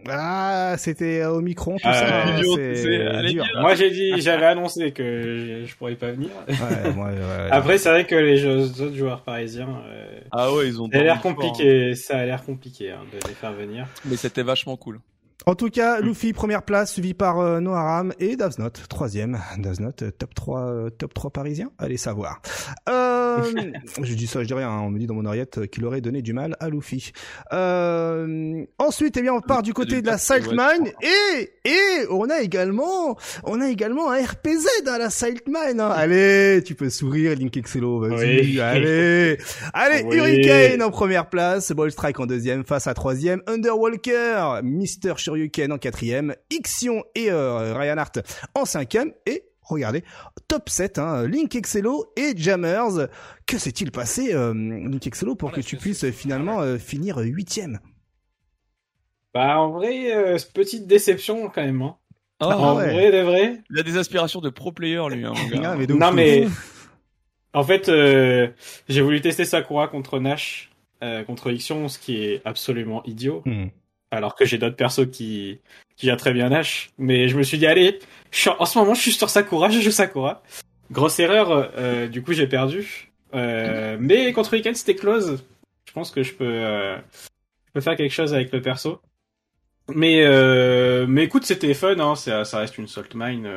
Ah, 0.08 0.74
c'était 0.78 1.24
au 1.24 1.40
micron 1.40 1.76
tout 1.76 1.82
Ah, 1.84 1.92
ça. 1.94 2.22
hein, 2.26 2.40
dur. 2.40 3.44
Moi 3.60 3.74
j'ai 3.74 3.90
dit, 3.90 4.20
j'avais 4.20 4.46
annoncé 4.46 4.92
que 4.92 5.64
je, 5.66 5.74
pourrais 5.76 5.94
pas 5.94 6.10
venir. 6.12 6.30
Ouais, 6.48 6.92
moi, 6.94 7.08
ouais. 7.08 7.16
Après 7.50 7.78
c'est 7.78 7.90
vrai 7.90 8.06
que 8.06 8.14
les 8.14 8.36
jeux- 8.38 8.60
autres 8.80 8.94
joueurs 8.96 9.22
parisiens, 9.22 9.68
euh, 9.88 10.20
Ah 10.30 10.52
ouais, 10.52 10.68
ils 10.68 10.80
ont. 10.80 10.88
ça 10.90 10.98
a 10.98 11.02
l'air 11.02 11.20
fort, 11.20 11.30
hein. 11.32 11.34
compliqué, 11.34 11.94
ça 11.94 12.18
a 12.18 12.24
l'air 12.24 12.44
compliqué 12.44 12.90
hein, 12.90 13.00
de 13.12 13.28
les 13.28 13.34
faire 13.34 13.52
venir. 13.52 13.86
Mais 14.04 14.16
c'était 14.16 14.42
vachement 14.42 14.76
cool. 14.76 15.00
En 15.46 15.54
tout 15.54 15.70
cas, 15.70 16.00
Luffy 16.00 16.32
première 16.34 16.62
place, 16.62 16.92
suivi 16.92 17.14
par 17.14 17.40
euh, 17.40 17.60
Noharam 17.60 18.12
et 18.20 18.36
Davsnot 18.36 18.68
troisième. 18.88 19.38
Davsnot 19.58 19.90
euh, 20.02 20.10
top 20.10 20.34
3 20.34 20.60
euh, 20.60 20.90
top 20.90 21.14
3 21.14 21.30
parisien. 21.30 21.70
Allez 21.78 21.96
savoir. 21.96 22.42
Euh, 22.88 23.42
je 24.02 24.14
dis 24.14 24.26
ça, 24.26 24.42
je 24.42 24.46
dis 24.46 24.54
rien. 24.54 24.68
hein. 24.68 24.80
On 24.82 24.90
me 24.90 24.98
dit 24.98 25.06
dans 25.06 25.14
mon 25.14 25.24
oreillette 25.24 25.58
euh, 25.58 25.66
qu'il 25.66 25.84
aurait 25.86 26.02
donné 26.02 26.20
du 26.20 26.34
mal 26.34 26.56
à 26.60 26.68
Luffy. 26.68 27.12
Euh, 27.54 28.64
ensuite, 28.78 29.16
eh 29.16 29.22
bien, 29.22 29.32
on 29.32 29.40
part 29.40 29.62
du 29.62 29.72
côté 29.72 30.02
de 30.02 30.06
la 30.06 30.18
Siltmine 30.18 30.92
et 31.02 31.50
et 31.64 32.06
on 32.10 32.28
a 32.28 32.40
également 32.40 33.16
on 33.44 33.60
a 33.62 33.68
également 33.70 34.10
un 34.10 34.22
RPZ 34.22 34.66
à 34.88 34.98
la 34.98 35.08
Siltmine. 35.08 35.80
Hein. 35.80 35.90
Allez, 35.90 36.62
tu 36.64 36.74
peux 36.74 36.90
sourire, 36.90 37.34
Link 37.34 37.56
Excello. 37.56 38.00
Vas-y, 38.00 38.40
Oui. 38.52 38.60
allez, 38.60 39.38
allez, 39.72 40.02
Oui. 40.04 40.16
Hurricane 40.16 40.82
en 40.82 40.90
première 40.90 41.30
place, 41.30 41.72
Ball 41.72 41.90
Strike 41.90 42.20
en 42.20 42.26
deuxième, 42.26 42.62
face 42.64 42.86
à 42.86 42.94
troisième, 42.94 43.40
Underwalker, 43.46 44.60
Mister 44.62 45.14
Shoryuken 45.30 45.72
en 45.72 45.78
quatrième, 45.78 46.34
Ixion 46.50 47.04
et 47.14 47.30
euh, 47.30 47.72
Ryan 47.74 47.98
Hart 47.98 48.18
en 48.54 48.64
cinquième, 48.64 49.12
et 49.26 49.44
regardez, 49.62 50.02
top 50.48 50.68
7, 50.68 50.98
hein, 50.98 51.26
Link 51.28 51.54
Excello 51.54 52.12
et 52.16 52.32
Jammers. 52.36 53.08
Que 53.46 53.58
s'est-il 53.58 53.92
passé, 53.92 54.34
euh, 54.34 54.52
Link 54.52 55.06
Excello, 55.06 55.36
pour 55.36 55.50
Voilà, 55.50 55.62
que 55.62 55.68
tu 55.68 55.76
puisses 55.76 56.00
sais. 56.00 56.10
finalement 56.12 56.60
euh, 56.62 56.78
finir 56.78 57.18
huitième? 57.18 57.78
Bah 59.32 59.60
en 59.60 59.70
vrai, 59.70 60.12
euh, 60.12 60.36
petite 60.52 60.88
déception 60.88 61.48
quand 61.48 61.62
même. 61.62 61.80
Hein. 61.82 61.96
Ah 62.40 62.58
en 62.58 62.76
ouais. 62.76 62.92
vrai 62.92 63.12
de 63.12 63.22
vrai. 63.22 63.60
Il 63.70 63.78
a 63.78 63.84
des 63.84 63.96
aspirations 63.96 64.40
de 64.40 64.50
pro 64.50 64.72
player 64.72 65.00
lui. 65.10 65.24
Hein, 65.24 65.32
mon 65.36 65.60
gars. 65.60 65.70
Ah, 65.72 65.76
mais 65.76 65.86
de 65.86 65.94
ouf, 65.94 66.00
Non 66.00 66.10
mais 66.10 66.48
en 67.52 67.62
fait, 67.62 67.88
euh, 67.88 68.48
j'ai 68.88 69.02
voulu 69.02 69.20
tester 69.20 69.44
Sakura 69.44 69.86
contre 69.86 70.18
Nash 70.18 70.70
euh, 71.04 71.22
contre 71.22 71.52
Ixion, 71.52 71.86
ce 71.88 71.98
qui 72.00 72.24
est 72.24 72.42
absolument 72.44 73.04
idiot. 73.04 73.42
Hmm. 73.44 73.66
Alors 74.10 74.34
que 74.34 74.44
j'ai 74.44 74.58
d'autres 74.58 74.76
persos 74.76 75.06
qui 75.10 75.60
qui 75.96 76.06
gèrent 76.06 76.16
très 76.16 76.32
bien 76.32 76.48
Nash, 76.48 76.90
mais 76.98 77.28
je 77.28 77.36
me 77.36 77.42
suis 77.42 77.58
dit 77.58 77.66
allez, 77.66 77.98
je 78.30 78.38
suis- 78.40 78.50
en 78.58 78.64
ce 78.64 78.78
moment 78.78 78.94
je 78.94 79.00
suis 79.02 79.12
sur 79.12 79.28
Sakura, 79.30 79.68
je 79.70 79.80
joue 79.80 79.90
Sakura. 79.90 80.42
Grosse 80.90 81.20
erreur, 81.20 81.70
euh, 81.76 82.08
du 82.08 82.22
coup 82.22 82.32
j'ai 82.32 82.46
perdu. 82.46 83.10
Euh, 83.34 83.96
mais 84.00 84.32
contre 84.32 84.52
Weekend 84.54 84.74
c'était 84.76 84.94
close. 84.96 85.44
Je 85.86 85.92
pense 85.92 86.10
que 86.10 86.22
je 86.22 86.32
peux 86.34 86.44
euh, 86.44 86.96
je 86.96 87.72
peux 87.74 87.80
faire 87.80 87.96
quelque 87.96 88.12
chose 88.12 88.34
avec 88.34 88.50
le 88.52 88.60
perso. 88.62 89.00
Mais 89.94 90.22
euh, 90.24 91.06
mais 91.06 91.24
écoute 91.24 91.44
c'était 91.44 91.74
fun, 91.74 91.98
hein, 91.98 92.14
ça, 92.16 92.44
ça 92.44 92.58
reste 92.58 92.78
une 92.78 92.88
salt 92.88 93.14
mine. 93.14 93.48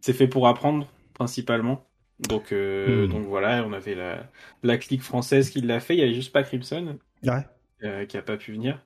c'est 0.00 0.12
fait 0.12 0.28
pour 0.28 0.48
apprendre 0.48 0.86
principalement. 1.14 1.84
Donc 2.28 2.52
euh, 2.52 3.06
Hmm. 3.06 3.10
donc 3.10 3.26
voilà, 3.26 3.64
on 3.64 3.72
avait 3.72 3.94
la 3.94 4.24
la 4.62 4.76
clique 4.78 5.02
française 5.02 5.50
qui 5.50 5.60
l'a 5.60 5.78
fait. 5.80 5.94
Il 5.94 6.00
y 6.00 6.02
avait 6.02 6.14
juste 6.14 6.32
pas 6.32 6.42
Crimson 6.42 6.98
Ouais. 7.24 8.06
qui 8.06 8.16
a 8.16 8.22
pas 8.22 8.36
pu 8.36 8.52
venir. 8.52 8.80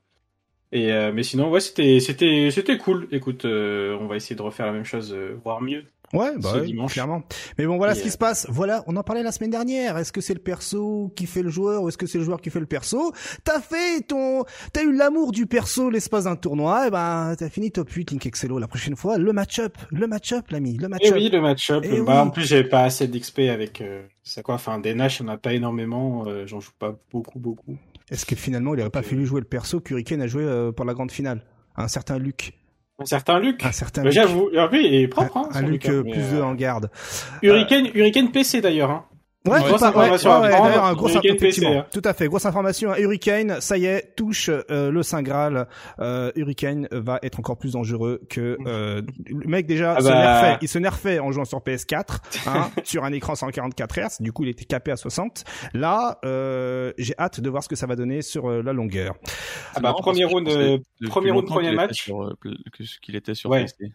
Et 0.73 0.91
euh, 0.93 1.12
mais 1.14 1.23
sinon 1.23 1.50
ouais 1.50 1.61
c'était 1.61 2.00
c'était 2.00 2.49
c'était 2.50 2.79
cool. 2.79 3.07
Écoute, 3.12 3.45
euh, 3.45 3.97
on 4.00 4.07
va 4.07 4.17
essayer 4.17 4.35
de 4.37 4.43
refaire 4.43 4.67
la 4.67 4.73
même 4.73 4.85
chose, 4.85 5.12
euh, 5.12 5.37
voire 5.45 5.61
mieux. 5.61 5.85
Ouais, 6.14 6.31
bah 6.37 6.50
Ce 6.55 6.59
dimanche. 6.59 6.93
clairement. 6.93 7.23
Mais 7.57 7.64
bon, 7.64 7.79
voilà 7.79 7.93
Et, 7.93 7.97
ce 7.97 8.02
qui 8.02 8.09
euh, 8.09 8.12
se 8.12 8.19
passe. 8.19 8.47
Voilà, 8.50 8.85
on 8.87 8.97
en 8.97 9.02
parlait 9.02 9.23
la 9.23 9.33
semaine 9.33 9.50
dernière. 9.50 9.97
Est-ce 9.97 10.12
que 10.12 10.21
c'est 10.21 10.35
le 10.35 10.41
perso 10.41 11.11
qui 11.17 11.25
fait 11.25 11.41
le 11.43 11.49
joueur 11.49 11.83
ou 11.83 11.88
est-ce 11.88 11.97
que 11.97 12.05
c'est 12.07 12.19
le 12.19 12.25
joueur 12.25 12.43
qui 12.43 12.50
fait 12.50 12.61
le 12.61 12.67
perso? 12.67 13.12
T'as 13.45 13.61
fait 13.62 14.02
ton, 14.07 14.45
t'as 14.75 14.83
eu 14.83 14.95
l'amour 14.95 15.33
du 15.33 15.47
perso 15.47 15.88
l'espace 15.88 16.25
d'un 16.25 16.37
tournoi. 16.37 16.88
Et 16.88 16.91
ben, 16.91 17.35
t'as 17.38 17.49
fini 17.49 17.71
top 17.73 17.88
8 17.91 18.11
Link 18.11 18.26
Excello. 18.26 18.59
La 18.59 18.69
prochaine 18.69 18.95
fois, 18.95 19.17
le 19.17 19.33
match-up, 19.33 19.75
le 19.91 20.07
match-up, 20.07 20.50
l'ami, 20.50 20.76
le 20.76 20.85
Et 20.85 20.88
match-up. 20.88 21.14
oui 21.14 21.31
le 21.31 21.41
match-up. 21.41 21.83
Eh 21.87 22.00
Bah, 22.02 22.12
oui. 22.14 22.19
En 22.19 22.29
plus 22.31 22.45
j'avais 22.47 22.64
pas 22.69 22.83
assez 22.83 23.09
d'XP 23.09 23.38
avec 23.50 23.81
euh, 23.81 24.02
c'est 24.23 24.43
quoi. 24.43 24.57
Enfin 24.57 24.79
des 24.81 24.93
Nash, 24.95 25.23
on 25.23 25.29
a 25.29 25.38
pas 25.38 25.55
énormément. 25.55 26.25
euh, 26.26 26.47
J'en 26.47 26.61
joue 26.61 26.73
pas 26.79 26.95
beaucoup 27.11 27.38
beaucoup. 27.38 27.79
Est-ce 28.12 28.26
que 28.26 28.37
finalement, 28.37 28.75
il 28.75 28.81
aurait 28.83 28.90
pas 28.90 29.00
fallu 29.00 29.25
jouer 29.25 29.40
le 29.40 29.47
perso 29.47 29.81
qu'Hurricane 29.81 30.21
a 30.21 30.26
joué 30.26 30.45
euh, 30.45 30.71
pour 30.71 30.85
la 30.85 30.92
grande 30.92 31.11
finale? 31.11 31.40
Un 31.76 31.88
certain 31.88 32.19
Luc. 32.19 32.52
Un 32.99 33.07
certain 33.07 33.40
Luc? 33.40 33.64
Un 33.64 33.73
certain 33.73 34.02
Bah, 34.02 34.11
Luc. 34.11 34.14
J'avoue, 34.14 34.50
ah 34.54 34.69
oui, 34.71 34.83
il 34.85 34.95
est 34.97 35.09
propre. 35.09 35.38
Hein, 35.38 35.49
un 35.54 35.62
Luc 35.62 35.85
Luc, 35.85 35.87
hein, 35.87 35.92
euh, 35.92 36.02
plus 36.02 36.21
euh, 36.21 36.31
deux 36.33 36.42
en 36.42 36.54
garde. 36.54 36.90
Hurricane, 37.42 37.87
Hurricane 37.95 38.31
PC 38.31 38.61
d'ailleurs. 38.61 38.90
Hein. 38.90 39.07
Ouais, 39.44 39.58
Grosse 39.58 39.80
tout 39.80 39.84
à- 39.84 39.88
information 39.88 40.30
ouais, 40.30 40.37
à 40.37 40.40
ouais, 40.40 40.50
prendre. 40.50 40.68
d'ailleurs, 40.68 40.84
un 40.84 40.94
gros 40.94 41.08
Hurricane 41.08 41.34
effectivement, 41.34 41.70
PC, 41.70 41.78
hein. 41.80 41.87
tout 41.92 42.02
à 42.04 42.12
fait, 42.14 42.28
grosse 42.28 42.46
information. 42.46 42.94
Hurricane, 42.94 43.61
ça 43.61 43.76
y 43.76 43.87
est, 43.87 44.14
touche 44.14 44.49
euh, 44.70 44.92
le 44.92 45.02
Saint 45.02 45.22
Graal. 45.22 45.66
Euh, 45.99 46.30
Hurricane 46.37 46.87
va 46.92 47.18
être 47.25 47.40
encore 47.40 47.56
plus 47.58 47.72
dangereux 47.72 48.20
que 48.30 48.56
euh, 48.66 49.02
le 49.26 49.49
mec 49.49 49.66
déjà 49.66 49.94
Ah 49.96 50.00
se 50.00 50.08
bah. 50.08 50.14
nerfait. 50.42 50.58
Il 50.62 50.68
se 50.68 50.78
nerfait 50.78 51.18
en 51.18 51.32
jouant 51.32 51.44
sur 51.44 51.58
PS4, 51.58 52.18
hein, 52.46 52.70
sur 52.84 53.02
un 53.04 53.12
écran 53.12 53.34
144 53.34 53.99
Hz. 53.99 54.16
Du 54.22 54.32
coup, 54.32 54.44
il 54.44 54.49
était 54.50 54.64
capé 54.64 54.92
à 54.92 54.96
60. 54.96 55.42
Là, 55.75 56.20
euh, 56.25 56.92
j'ai 56.99 57.14
hâte 57.18 57.40
de 57.40 57.50
voir 57.50 57.64
ce 57.64 57.68
que 57.68 57.75
ça 57.76 57.87
va 57.88 57.96
donner 57.96 58.22
sur 58.22 58.49
euh, 58.49 58.62
la 58.62 58.72
longueur. 58.72 59.16
Ah 59.75 59.80
bah, 59.80 59.92
premier 59.99 60.25
round, 60.25 60.46
premier 61.08 61.30
round, 61.32 61.46
premier 61.46 61.72
match. 61.72 62.04
sur, 62.04 62.32
que- 62.40 62.49
que- 62.70 63.00
qu'il 63.00 63.16
était 63.16 63.34
sur 63.34 63.50
Ouais. 63.50 63.64
PST. 63.64 63.87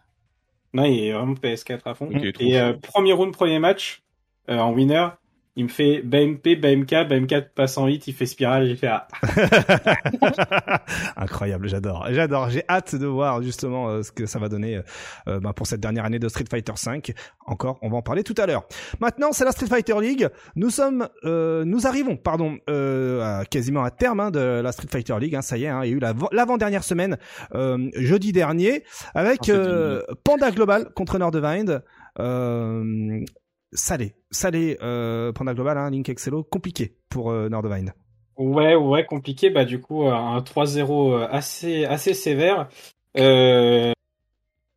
Non, 0.74 0.84
il 0.84 1.04
est 1.04 1.12
vraiment 1.14 1.32
PS4 1.32 1.80
à 1.86 1.94
fond. 1.94 2.10
Ok, 2.14 2.32
trop 2.34 2.44
Et 2.44 2.60
euh, 2.60 2.74
premier 2.74 3.14
round, 3.14 3.32
premier 3.32 3.58
match, 3.58 4.02
euh, 4.50 4.58
en 4.58 4.72
winner, 4.74 5.08
il 5.58 5.64
me 5.64 5.68
fait 5.68 6.02
BMP, 6.02 6.54
BMK, 6.56 7.08
BMK 7.08 7.48
passe 7.54 7.76
en 7.78 7.88
hit, 7.88 8.06
il 8.06 8.14
fait 8.14 8.26
spirale, 8.26 8.66
j'ai 8.68 8.76
fait 8.76 8.86
ah. 8.86 9.08
Incroyable, 11.16 11.68
j'adore, 11.68 12.06
j'adore. 12.10 12.48
J'ai 12.50 12.62
hâte 12.68 12.94
de 12.94 13.06
voir 13.06 13.42
justement 13.42 13.88
euh, 13.88 14.02
ce 14.02 14.12
que 14.12 14.26
ça 14.26 14.38
va 14.38 14.48
donner 14.48 14.80
euh, 15.26 15.40
bah, 15.40 15.52
pour 15.52 15.66
cette 15.66 15.80
dernière 15.80 16.04
année 16.04 16.20
de 16.20 16.28
Street 16.28 16.44
Fighter 16.48 16.72
V. 16.86 17.02
Encore, 17.46 17.78
on 17.82 17.88
va 17.90 17.96
en 17.96 18.02
parler 18.02 18.22
tout 18.22 18.34
à 18.38 18.46
l'heure. 18.46 18.64
Maintenant, 19.00 19.32
c'est 19.32 19.44
la 19.44 19.50
Street 19.52 19.66
Fighter 19.66 20.00
League. 20.00 20.28
Nous 20.56 20.70
sommes, 20.70 21.08
euh, 21.24 21.64
nous 21.64 21.86
arrivons, 21.86 22.16
pardon, 22.16 22.58
euh, 22.70 23.40
à- 23.40 23.44
quasiment 23.44 23.82
à 23.82 23.90
terme 23.90 24.20
hein, 24.20 24.30
de 24.30 24.60
la 24.62 24.70
Street 24.72 24.88
Fighter 24.90 25.16
League. 25.18 25.34
hein, 25.34 25.42
ça 25.42 25.58
y 25.58 25.64
est, 25.64 25.68
hein, 25.68 25.80
il 25.84 25.90
y 25.90 25.92
a 25.92 25.96
eu 25.96 26.00
l'avant- 26.00 26.28
l'avant-dernière 26.32 26.84
semaine 26.84 27.18
euh, 27.54 27.90
jeudi 27.96 28.32
dernier 28.32 28.84
avec 29.14 29.48
euh, 29.48 30.02
Panda 30.24 30.50
Global 30.52 30.90
contre 30.94 31.18
Nordwind. 31.18 31.82
Euh, 32.20 33.20
salé, 33.72 34.14
salé 34.30 34.78
euh, 34.82 35.32
Panda 35.32 35.54
Global, 35.54 35.78
hein, 35.78 35.90
Link 35.90 36.08
Excello, 36.08 36.42
compliqué 36.44 36.96
pour 37.08 37.30
euh, 37.30 37.48
Nordwind. 37.48 37.92
Ouais, 38.38 38.76
ouais, 38.76 39.04
compliqué. 39.04 39.50
Bah 39.50 39.64
du 39.64 39.80
coup, 39.80 40.04
euh, 40.04 40.12
un 40.12 40.38
3-0 40.38 41.12
euh, 41.12 41.28
assez, 41.30 41.84
assez 41.84 42.14
sévère. 42.14 42.68
Euh... 43.16 43.92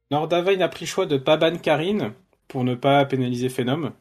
Nordavine 0.10 0.62
a 0.62 0.68
pris 0.68 0.86
le 0.86 0.90
choix 0.90 1.06
de 1.06 1.18
pas 1.18 1.38
ban 1.38 1.56
Karine 1.58 2.14
pour 2.48 2.64
ne 2.64 2.76
pas 2.76 3.06
pénaliser 3.06 3.48
Phenom 3.48 3.94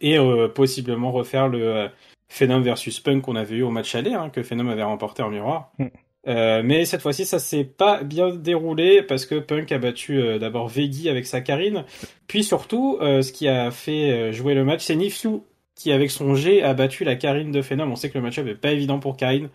et 0.00 0.18
euh, 0.18 0.48
possiblement 0.48 1.10
refaire 1.10 1.48
le 1.48 1.88
Phenom 2.28 2.60
versus 2.60 3.00
Punk 3.00 3.22
qu'on 3.22 3.36
avait 3.36 3.56
eu 3.56 3.62
au 3.62 3.70
match 3.70 3.94
aller, 3.94 4.12
hein, 4.12 4.30
que 4.30 4.42
Phenom 4.42 4.68
avait 4.68 4.82
remporté 4.82 5.22
en 5.22 5.30
miroir. 5.30 5.72
Mm. 5.78 5.86
Euh, 6.28 6.62
mais 6.62 6.84
cette 6.84 7.00
fois-ci, 7.00 7.24
ça 7.24 7.38
s'est 7.38 7.64
pas 7.64 8.02
bien 8.02 8.34
déroulé 8.34 9.02
parce 9.02 9.24
que 9.24 9.36
Punk 9.36 9.72
a 9.72 9.78
battu 9.78 10.20
euh, 10.20 10.38
d'abord 10.38 10.68
Veggie 10.68 11.08
avec 11.08 11.26
sa 11.26 11.40
Karine, 11.40 11.84
puis 12.26 12.44
surtout, 12.44 12.98
euh, 13.00 13.22
ce 13.22 13.32
qui 13.32 13.48
a 13.48 13.70
fait 13.70 14.32
jouer 14.32 14.54
le 14.54 14.64
match, 14.64 14.84
c'est 14.84 14.96
Nifiu 14.96 15.40
qui, 15.74 15.92
avec 15.92 16.10
son 16.10 16.34
G, 16.34 16.62
a 16.62 16.74
battu 16.74 17.04
la 17.04 17.16
Karine 17.16 17.52
de 17.52 17.62
Phenom. 17.62 17.90
On 17.90 17.96
sait 17.96 18.10
que 18.10 18.18
le 18.18 18.22
match-up 18.22 18.46
est 18.46 18.54
pas 18.54 18.72
évident 18.72 18.98
pour 18.98 19.16
Karine, 19.16 19.48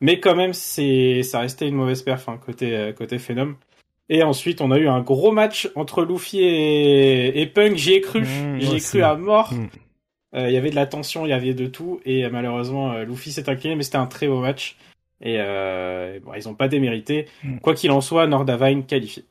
mais 0.00 0.20
quand 0.20 0.36
même, 0.36 0.52
c'est 0.52 1.24
ça 1.24 1.40
restait 1.40 1.66
une 1.66 1.74
mauvaise 1.74 2.02
perf 2.02 2.28
hein, 2.28 2.38
côté 2.44 2.92
côté 2.96 3.18
Phenom. 3.18 3.56
Et 4.08 4.22
ensuite, 4.22 4.60
on 4.60 4.70
a 4.70 4.78
eu 4.78 4.86
un 4.86 5.00
gros 5.00 5.32
match 5.32 5.68
entre 5.74 6.04
Luffy 6.04 6.40
et, 6.40 7.40
et 7.40 7.46
Punk. 7.46 7.76
J'y 7.76 7.94
ai 7.94 8.00
cru, 8.02 8.20
Mmh, 8.20 8.60
j'y 8.60 8.76
ai 8.76 8.80
cru 8.80 9.02
à 9.02 9.16
mort. 9.16 9.52
Mmh. 9.52 9.68
Il 10.36 10.50
y 10.50 10.56
avait 10.56 10.70
de 10.70 10.74
la 10.74 10.86
tension, 10.86 11.26
il 11.26 11.30
y 11.30 11.32
avait 11.32 11.54
de 11.54 11.66
tout, 11.66 12.00
et 12.04 12.28
malheureusement, 12.28 12.98
Luffy 12.98 13.30
s'est 13.30 13.48
incliné, 13.48 13.76
mais 13.76 13.84
c'était 13.84 13.98
un 13.98 14.06
très 14.06 14.26
beau 14.26 14.40
match. 14.40 14.76
Et 15.20 15.36
euh, 15.38 16.18
bon, 16.22 16.32
ils 16.34 16.48
ont 16.48 16.54
pas 16.54 16.68
démérité. 16.68 17.26
Mm. 17.42 17.58
Quoi 17.58 17.74
qu'il 17.74 17.90
en 17.90 18.00
soit, 18.00 18.26
Nordavine 18.26 18.84
qualifié. 18.84 19.24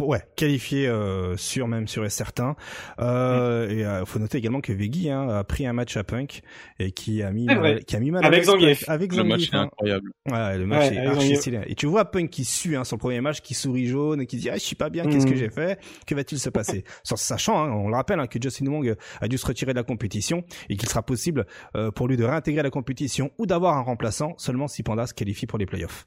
Pour 0.00 0.08
ouais 0.08 0.22
qualifié 0.34 0.88
euh, 0.88 1.36
sûr 1.36 1.68
même 1.68 1.86
sûr 1.86 2.04
et 2.06 2.10
certain 2.10 2.56
euh, 3.00 3.68
et 3.68 3.84
euh, 3.84 4.04
faut 4.06 4.18
noter 4.18 4.38
également 4.38 4.60
que 4.60 4.72
Veggie 4.72 5.10
hein, 5.10 5.28
a 5.28 5.44
pris 5.44 5.66
un 5.66 5.72
match 5.72 5.96
à 5.96 6.04
Punk 6.04 6.42
et 6.78 6.92
qui 6.92 7.22
a 7.22 7.30
mis 7.32 7.44
mal, 7.44 7.84
qui 7.84 7.96
a 7.96 8.00
mis 8.00 8.10
mal 8.10 8.24
Avec. 8.24 8.44
Zangief. 8.44 8.88
avec 8.88 9.10
Le 9.12 9.16
Zangief, 9.18 9.30
match 9.30 9.48
est 9.52 9.54
hein. 9.56 9.62
incroyable. 9.64 10.10
Ouais, 10.30 10.58
le 10.58 10.66
match 10.66 10.90
Ouais, 10.90 10.96
est 10.96 11.06
archi 11.06 11.36
stylé. 11.36 11.60
Et 11.66 11.74
tu 11.74 11.86
vois 11.86 12.06
Punk 12.06 12.30
qui 12.30 12.44
sue 12.44 12.76
hein, 12.76 12.84
sur 12.84 12.96
le 12.96 13.00
premier 13.00 13.20
match, 13.20 13.40
qui 13.42 13.52
sourit 13.54 13.86
jaune 13.86 14.22
et 14.22 14.26
qui 14.26 14.36
dit 14.38 14.48
ah 14.48 14.54
je 14.54 14.60
suis 14.60 14.76
pas 14.76 14.88
bien, 14.90 15.04
qu'est-ce 15.04 15.26
que 15.26 15.32
Mhm. 15.32 15.36
j'ai 15.36 15.50
fait? 15.50 15.78
Que 16.06 16.14
va-t-il 16.14 16.38
se 16.38 16.48
passer? 16.48 16.84
Sans 17.04 17.16
sachant, 17.16 17.62
hein, 17.62 17.70
on 17.70 17.88
le 17.88 17.94
rappelle, 17.94 18.20
hein, 18.20 18.26
que 18.26 18.38
Justin 18.40 18.66
Wong 18.68 18.96
a 19.20 19.28
dû 19.28 19.36
se 19.38 19.46
retirer 19.46 19.72
de 19.72 19.78
la 19.78 19.84
compétition 19.84 20.44
et 20.70 20.76
qu'il 20.76 20.88
sera 20.88 21.02
possible 21.02 21.46
euh, 21.76 21.90
pour 21.90 22.08
lui 22.08 22.16
de 22.16 22.24
réintégrer 22.24 22.62
la 22.62 22.70
compétition 22.70 23.30
ou 23.38 23.44
d'avoir 23.46 23.76
un 23.76 23.82
remplaçant 23.82 24.34
seulement 24.38 24.66
si 24.68 24.82
Panda 24.82 25.06
se 25.06 25.14
qualifie 25.14 25.46
pour 25.46 25.58
les 25.58 25.66
playoffs. 25.66 26.06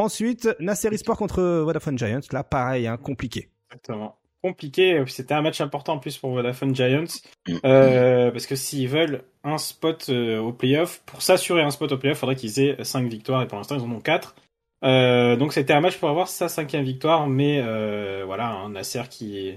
Ensuite, 0.00 0.48
Nasser 0.60 0.96
Sport 0.96 1.18
contre 1.18 1.42
Vodafone 1.62 1.98
Giants, 1.98 2.20
là 2.32 2.42
pareil, 2.42 2.86
hein, 2.86 2.96
compliqué. 2.96 3.50
Exactement. 3.70 4.16
Compliqué. 4.42 5.04
C'était 5.06 5.34
un 5.34 5.42
match 5.42 5.60
important 5.60 5.92
en 5.94 5.98
plus 5.98 6.16
pour 6.16 6.30
Vodafone 6.30 6.74
Giants. 6.74 7.20
Euh, 7.66 8.30
parce 8.30 8.46
que 8.46 8.56
s'ils 8.56 8.88
veulent 8.88 9.22
un 9.44 9.58
spot 9.58 10.06
euh, 10.08 10.38
au 10.38 10.54
playoff, 10.54 11.02
pour 11.04 11.20
s'assurer 11.20 11.60
un 11.60 11.70
spot 11.70 11.92
au 11.92 11.98
playoff, 11.98 12.16
il 12.16 12.20
faudrait 12.20 12.36
qu'ils 12.36 12.58
aient 12.60 12.82
5 12.82 13.06
victoires 13.10 13.42
et 13.42 13.46
pour 13.46 13.58
l'instant 13.58 13.76
ils 13.76 13.82
en 13.82 13.90
ont 13.90 14.00
4. 14.00 14.34
Euh, 14.82 15.36
donc 15.36 15.52
c'était 15.52 15.74
un 15.74 15.80
match 15.80 15.98
pour 15.98 16.08
avoir 16.08 16.28
sa 16.28 16.48
cinquième 16.48 16.84
victoire, 16.84 17.26
mais 17.26 17.60
euh, 17.62 18.22
voilà, 18.24 18.48
un 18.48 18.70
Nasser 18.70 19.02
qui 19.10 19.52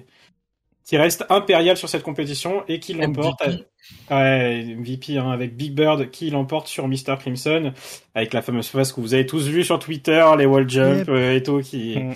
qui 0.86 0.98
reste 0.98 1.26
impérial 1.30 1.78
sur 1.78 1.88
cette 1.90 2.04
compétition 2.04 2.64
et 2.68 2.80
qui 2.80 2.94
l'emporte. 2.94 3.42
MVP. 3.48 3.64
Ouais, 4.12 4.76
MVP 4.78 5.18
hein, 5.18 5.30
avec 5.32 5.56
Big 5.56 5.74
Bird 5.74 6.10
qui 6.12 6.30
l'emporte 6.30 6.68
sur 6.68 6.88
Mr. 6.88 7.18
Crimson 7.20 7.74
avec 8.16 8.34
la 8.34 8.42
fameuse 8.42 8.68
phase 8.68 8.92
que 8.94 9.02
vous 9.02 9.14
avez 9.14 9.26
tous 9.26 9.48
vu 9.48 9.64
sur 9.64 9.80
Twitter, 9.80 10.26
les 10.38 10.46
wall 10.46 10.70
jump 10.70 11.00
Yep. 11.00 11.10
euh, 11.10 11.36
et 11.36 11.44
tout 11.44 11.60
qui 11.62 11.98
Mm. 12.00 12.14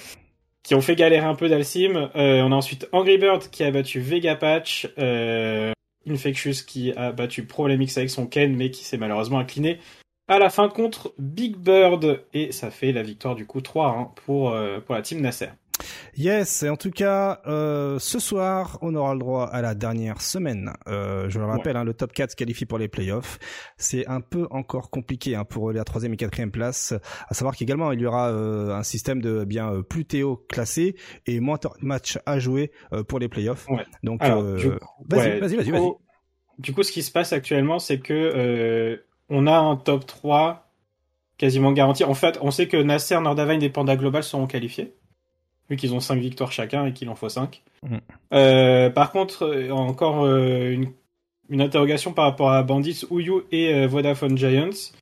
qui 0.64 0.76
ont 0.76 0.82
fait 0.82 0.96
galérer 0.96 1.26
un 1.26 1.36
peu 1.36 1.48
Dalsim. 1.50 2.10
Euh, 2.16 2.42
on 2.42 2.52
a 2.52 2.56
ensuite 2.56 2.88
Angry 2.92 3.18
Bird 3.18 3.50
qui 3.50 3.64
a 3.64 3.72
battu 3.72 4.00
Vega 4.00 4.36
Patch, 4.36 4.88
euh, 4.98 5.72
Infectious 6.10 6.64
qui 6.66 6.94
a 6.94 7.12
battu 7.12 7.46
Problemix 7.46 7.98
avec 7.98 8.10
son 8.10 8.28
Ken 8.28 8.56
mais 8.56 8.72
qui 8.72 8.84
s'est 8.86 8.98
malheureusement 8.98 9.40
incliné 9.40 9.80
à 10.30 10.40
la 10.40 10.50
fin 10.50 10.68
contre 10.70 11.14
Big 11.20 11.56
Bird 11.58 12.22
et 12.34 12.52
ça 12.52 12.70
fait 12.72 12.92
la 12.94 13.02
victoire 13.04 13.36
du 13.36 13.46
coup 13.46 13.62
3 13.62 14.14
pour 14.26 14.52
euh, 14.52 14.80
pour 14.80 14.96
la 14.96 15.02
team 15.02 15.20
Nasser. 15.22 15.48
Yes, 16.16 16.64
et 16.64 16.70
en 16.70 16.78
tout 16.78 16.92
cas, 16.92 17.42
euh, 17.46 18.00
ce 18.00 18.20
soir, 18.20 18.78
on 18.82 18.96
aura 18.96 19.14
le 19.14 19.20
droit 19.20 19.46
à 19.46 19.62
la 19.62 19.76
dernière 19.76 20.22
semaine. 20.22 20.74
Euh, 20.88 21.30
je 21.30 21.40
le 21.40 21.46
rappelle, 21.46 21.78
hein, 21.78 21.84
le 21.84 21.94
top 21.94 22.14
4 22.14 22.32
se 22.32 22.36
qualifie 22.36 22.66
pour 22.66 22.78
les 22.78 22.88
playoffs. 22.88 23.40
C'est 23.78 24.08
un 24.08 24.22
peu 24.22 24.48
encore 24.50 24.90
compliqué 24.90 25.36
hein, 25.36 25.46
pour 25.46 25.72
la 25.72 25.84
troisième 25.84 26.14
et 26.14 26.18
quatrième 26.18 26.52
place. 26.52 26.94
À 27.30 27.34
savoir 27.34 27.56
qu'également, 27.56 27.92
il 27.92 28.02
y 28.02 28.06
aura 28.06 28.30
euh, 28.30 28.76
un 28.76 28.84
système 28.84 29.22
de 29.22 29.44
bien 29.44 29.72
euh, 29.72 29.82
plus 29.84 30.06
Théo 30.06 30.46
classé 30.50 30.96
et 31.26 31.40
moins 31.40 31.58
de 31.62 31.70
matchs 31.86 32.18
à 32.26 32.40
jouer 32.40 32.72
pour 33.08 33.20
les 33.20 33.28
playoffs. 33.28 33.68
Ouais. 33.70 33.86
Donc, 34.04 34.22
Alors, 34.22 34.44
du 34.56 34.70
coup, 34.70 34.78
vas-y, 35.10 35.40
vas-y, 35.40 35.56
vas-y, 35.56 35.72
vas-y. 35.72 35.92
Du 36.60 36.74
coup, 36.74 36.84
ce 36.84 36.92
qui 36.92 37.04
se 37.04 37.12
passe 37.12 37.34
actuellement, 37.34 37.78
c'est 37.80 38.00
que 38.00 39.00
on 39.30 39.48
a 39.48 39.58
un 39.58 39.76
top 39.76 40.06
3 40.06 40.68
quasiment 41.38 41.72
garanti. 41.72 42.04
En 42.04 42.14
fait, 42.14 42.38
on 42.42 42.52
sait 42.52 42.68
que 42.68 42.78
Nasser, 42.78 43.20
Nordavine 43.20 43.62
et 43.62 43.70
Panda 43.70 43.96
Global 43.96 44.24
seront 44.24 44.48
qualifiés, 44.48 44.96
vu 45.70 45.76
qu'ils 45.76 45.94
ont 45.94 46.00
5 46.00 46.20
victoires 46.20 46.52
chacun 46.52 46.86
et 46.86 46.94
qu'il 46.94 47.10
en 47.10 47.16
faut 47.16 47.30
5. 47.30 47.62
Mhm. 47.84 48.00
Euh, 48.34 48.90
par 48.90 49.12
contre, 49.12 49.44
euh, 49.44 49.72
encore 49.72 50.24
euh, 50.26 50.72
une, 50.72 50.92
une 51.50 51.62
interrogation 51.62 52.14
par 52.14 52.26
rapport 52.26 52.52
à 52.52 52.64
Bandits, 52.64 53.04
Ouyu 53.10 53.44
et 53.52 53.74
euh, 53.74 53.88
Vodafone 53.88 54.38
Giants. 54.38 54.94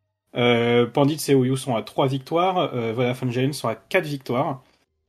Bandits 0.93 1.31
et 1.31 1.35
OU 1.35 1.55
sont 1.55 1.75
à 1.75 1.81
3 1.81 2.07
victoires, 2.07 2.75
Vodafone 2.93 3.31
Giants 3.31 3.53
sont 3.53 3.69
à 3.69 3.75
4 3.75 4.03
victoires. 4.03 4.63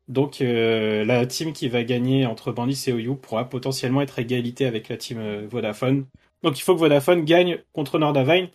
Donc 0.07 0.37
la 0.38 1.27
team 1.27 1.53
qui 1.53 1.69
va 1.69 1.83
gagner 1.83 2.27
entre 2.27 2.53
Bandits 2.53 2.85
et 2.87 2.92
OU 2.92 3.16
pourra 3.16 3.49
potentiellement 3.49 4.03
être 4.03 4.21
à 4.21 4.23
égalité 4.23 4.66
avec 4.66 4.88
la 4.88 4.97
team 4.97 5.47
Vodafone. 5.51 6.05
Donc 6.45 6.61
il 6.61 6.62
faut 6.62 6.75
que 6.75 6.79
Vodafone 6.79 7.25
gagne 7.25 7.59
contre 7.73 7.99
Nordavine. 7.99 8.47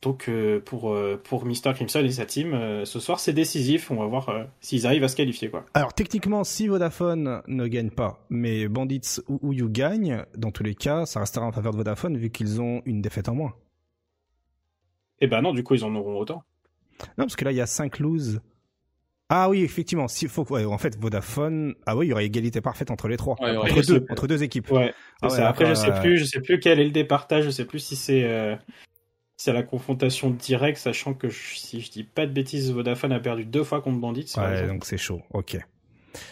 Donc 0.00 0.28
euh, 0.28 0.60
pour 0.60 0.92
euh, 0.92 1.20
pour 1.22 1.44
Mr 1.44 1.74
Crimson 1.74 2.00
et 2.04 2.10
sa 2.10 2.24
team, 2.24 2.54
euh, 2.54 2.84
ce 2.84 3.00
soir 3.00 3.18
c'est 3.18 3.32
décisif. 3.32 3.90
On 3.90 3.96
va 3.96 4.06
voir 4.06 4.28
euh, 4.28 4.44
s'ils 4.60 4.86
arrivent 4.86 5.02
à 5.02 5.08
se 5.08 5.16
qualifier 5.16 5.50
quoi. 5.50 5.66
Alors 5.74 5.92
techniquement, 5.92 6.44
si 6.44 6.68
Vodafone 6.68 7.42
ne 7.48 7.66
gagne 7.66 7.90
pas, 7.90 8.24
mais 8.30 8.68
Bandits 8.68 9.18
ou 9.28 9.52
You 9.52 9.68
gagne, 9.68 10.24
dans 10.36 10.52
tous 10.52 10.62
les 10.62 10.76
cas, 10.76 11.04
ça 11.04 11.18
restera 11.18 11.46
en 11.46 11.50
faveur 11.52 11.72
de 11.72 11.78
Vodafone 11.78 12.16
vu 12.16 12.30
qu'ils 12.30 12.60
ont 12.60 12.80
une 12.84 13.02
défaite 13.02 13.28
en 13.28 13.34
moins. 13.34 13.54
Et 15.20 15.26
ben 15.26 15.42
non, 15.42 15.52
du 15.52 15.64
coup 15.64 15.74
ils 15.74 15.84
en 15.84 15.94
auront 15.96 16.18
autant. 16.18 16.44
Non, 17.16 17.24
parce 17.24 17.36
que 17.36 17.44
là, 17.44 17.52
il 17.52 17.56
y 17.56 17.60
a 17.60 17.66
5 17.66 17.98
loses. 18.00 18.40
Ah 19.28 19.48
oui, 19.50 19.62
effectivement, 19.62 20.08
s'il 20.08 20.28
faut, 20.28 20.44
ouais, 20.52 20.64
en 20.64 20.78
fait, 20.78 20.96
Vodafone, 20.98 21.74
ah 21.86 21.96
oui, 21.96 22.06
il 22.06 22.08
y 22.10 22.12
aurait 22.12 22.24
égalité 22.24 22.60
parfaite 22.60 22.90
entre 22.90 23.08
les 23.08 23.16
trois, 23.16 23.36
Ouais, 23.40 23.56
entre, 23.56 23.74
deux, 23.82 23.94
égalité. 23.96 24.12
entre 24.12 24.26
deux 24.26 24.42
équipes. 24.42 24.70
Ouais. 24.70 24.94
Ah. 25.22 25.28
Après 25.48 25.66
je 25.66 25.74
sais 25.74 25.92
plus, 26.00 26.18
je 26.18 26.24
sais 26.24 26.40
plus 26.40 26.58
quel 26.60 26.80
est 26.80 26.84
le 26.84 26.90
départage. 26.92 27.44
Je 27.44 27.50
sais 27.50 27.64
plus 27.66 27.78
si 27.78 27.94
c'est 27.94 28.24
euh, 28.24 28.56
c'est 29.38 29.52
la 29.54 29.62
confrontation 29.62 30.28
directe, 30.30 30.76
sachant 30.78 31.14
que 31.14 31.28
je- 31.30 31.54
si 31.56 31.80
je 31.80 31.90
dis 31.90 32.04
pas 32.04 32.26
de 32.26 32.32
bêtises, 32.32 32.70
Vodafone 32.72 33.12
a 33.12 33.20
perdu 33.20 33.44
deux 33.46 33.64
fois 33.64 33.80
contre 33.80 33.98
Bandits. 33.98 34.32
Ouais, 34.36 34.66
donc 34.66 34.84
c'est 34.84 34.98
chaud. 34.98 35.22
Ok. 35.32 35.56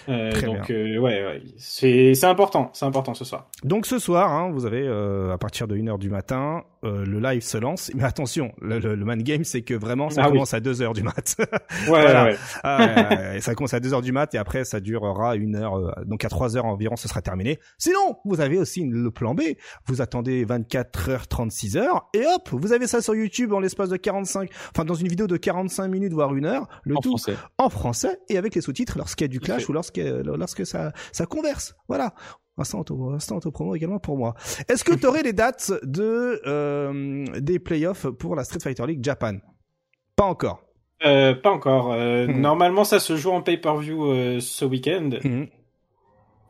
Euh, 0.09 0.33
donc 0.43 0.71
euh, 0.71 0.97
ouais, 0.99 1.25
ouais. 1.25 1.43
c'est 1.59 2.15
c'est 2.15 2.27
important, 2.27 2.71
c'est 2.73 2.87
important 2.87 3.15
ce 3.15 3.25
soir. 3.25 3.49
Donc 3.63 3.87
ce 3.87 3.99
soir, 4.01 4.33
hein, 4.33 4.51
vous 4.51 4.67
avez 4.67 4.83
euh, 4.83 5.33
à 5.33 5.39
partir 5.39 5.69
de 5.69 5.77
1h 5.77 5.99
du 5.99 6.11
matin, 6.11 6.65
euh, 6.87 7.05
le 7.05 7.19
live 7.21 7.43
se 7.43 7.59
lance. 7.59 7.91
Mais 7.95 8.05
attention, 8.05 8.53
le, 8.61 8.79
le, 8.79 8.95
le 8.95 9.05
man 9.05 9.23
game, 9.23 9.45
c'est 9.45 9.63
que 9.63 9.75
vraiment, 9.75 10.09
ça 10.11 10.23
Ah 10.23 10.27
oui. 10.29 10.33
commence 10.35 10.55
à 10.55 10.61
2h 10.61 10.95
du 10.95 11.03
mat. 11.03 11.37
Ouais, 11.41 11.87
Voilà. 11.89 12.25
ouais. 12.25 12.37
Ah, 12.63 13.09
ouais, 13.35 13.41
ça 13.41 13.55
commence 13.55 13.75
à 13.75 13.81
2h 13.81 14.03
du 14.03 14.13
mat 14.13 14.33
et 14.35 14.39
après 14.39 14.65
ça 14.65 14.81
durera 14.81 15.37
une 15.37 15.57
heure. 15.57 15.77
euh, 15.77 15.91
donc 16.05 16.25
à 16.25 16.29
3h 16.29 16.61
environ, 16.61 16.97
ce 16.97 17.09
sera 17.09 17.23
terminé. 17.23 17.59
Sinon, 17.79 18.17
vous 18.25 18.41
avez 18.41 18.59
aussi 18.59 18.81
une- 18.81 18.93
le 18.93 19.11
plan 19.11 19.35
B. 19.35 19.43
Vous 19.87 20.01
attendez 20.01 20.45
24h, 20.45 21.27
36 21.29 21.77
heures 21.77 22.09
et 22.15 22.25
hop, 22.27 22.49
vous 22.53 22.73
avez 22.73 22.87
ça 22.87 23.01
sur 23.03 23.15
YouTube 23.15 23.53
en 23.53 23.61
l'espace 23.61 23.89
de 23.89 23.97
45, 23.97 24.51
enfin 24.75 24.85
dans 24.85 24.95
une 24.95 25.09
vidéo 25.09 25.27
de 25.27 25.37
45 25.37 25.89
minutes 25.89 26.13
voire 26.13 26.35
une 26.35 26.47
heure, 26.47 26.67
le 26.85 26.97
en 26.97 27.01
tout 27.01 27.11
français. 27.11 27.35
en 27.59 27.69
français 27.71 28.19
et 28.29 28.39
avec 28.39 28.55
les 28.55 28.61
sous-titres 28.61 28.97
lorsqu'il 28.99 29.25
y 29.25 29.27
a 29.27 29.29
du 29.29 29.41
clash 29.41 29.69
ou 29.69 29.73
lorsque 29.73 29.99
lorsque 29.99 30.67
ça 30.67 30.93
ça 31.13 31.27
converse. 31.27 31.75
Voilà. 31.89 32.15
Instant 32.59 32.81
auto, 32.81 33.11
instant 33.11 33.37
auto 33.37 33.51
promo 33.51 33.75
également 33.75 33.99
pour 33.99 34.17
moi. 34.17 34.35
Est-ce 34.69 34.83
que 34.83 34.95
tu 34.95 35.07
aurais 35.07 35.23
les 35.23 35.35
dates 35.35 35.73
de 35.83 36.41
euh, 36.47 37.25
des 37.39 37.59
playoffs 37.59 38.07
pour 38.09 38.35
la 38.35 38.45
Street 38.45 38.61
Fighter 38.63 38.87
League 38.87 39.05
Japan? 39.05 39.37
Pas 40.17 40.25
encore. 40.25 40.63
Euh, 41.05 41.35
pas 41.35 41.51
encore. 41.51 41.93
Euh, 41.93 42.27
Hmm. 42.27 42.41
Normalement, 42.41 42.85
ça 42.85 42.99
se 43.01 43.17
joue 43.17 43.31
en 43.31 43.43
pay-per-view 43.43 44.07
euh, 44.07 44.41
ce 44.41 44.65
week-end 44.65 45.11
Mhm. 45.23 45.49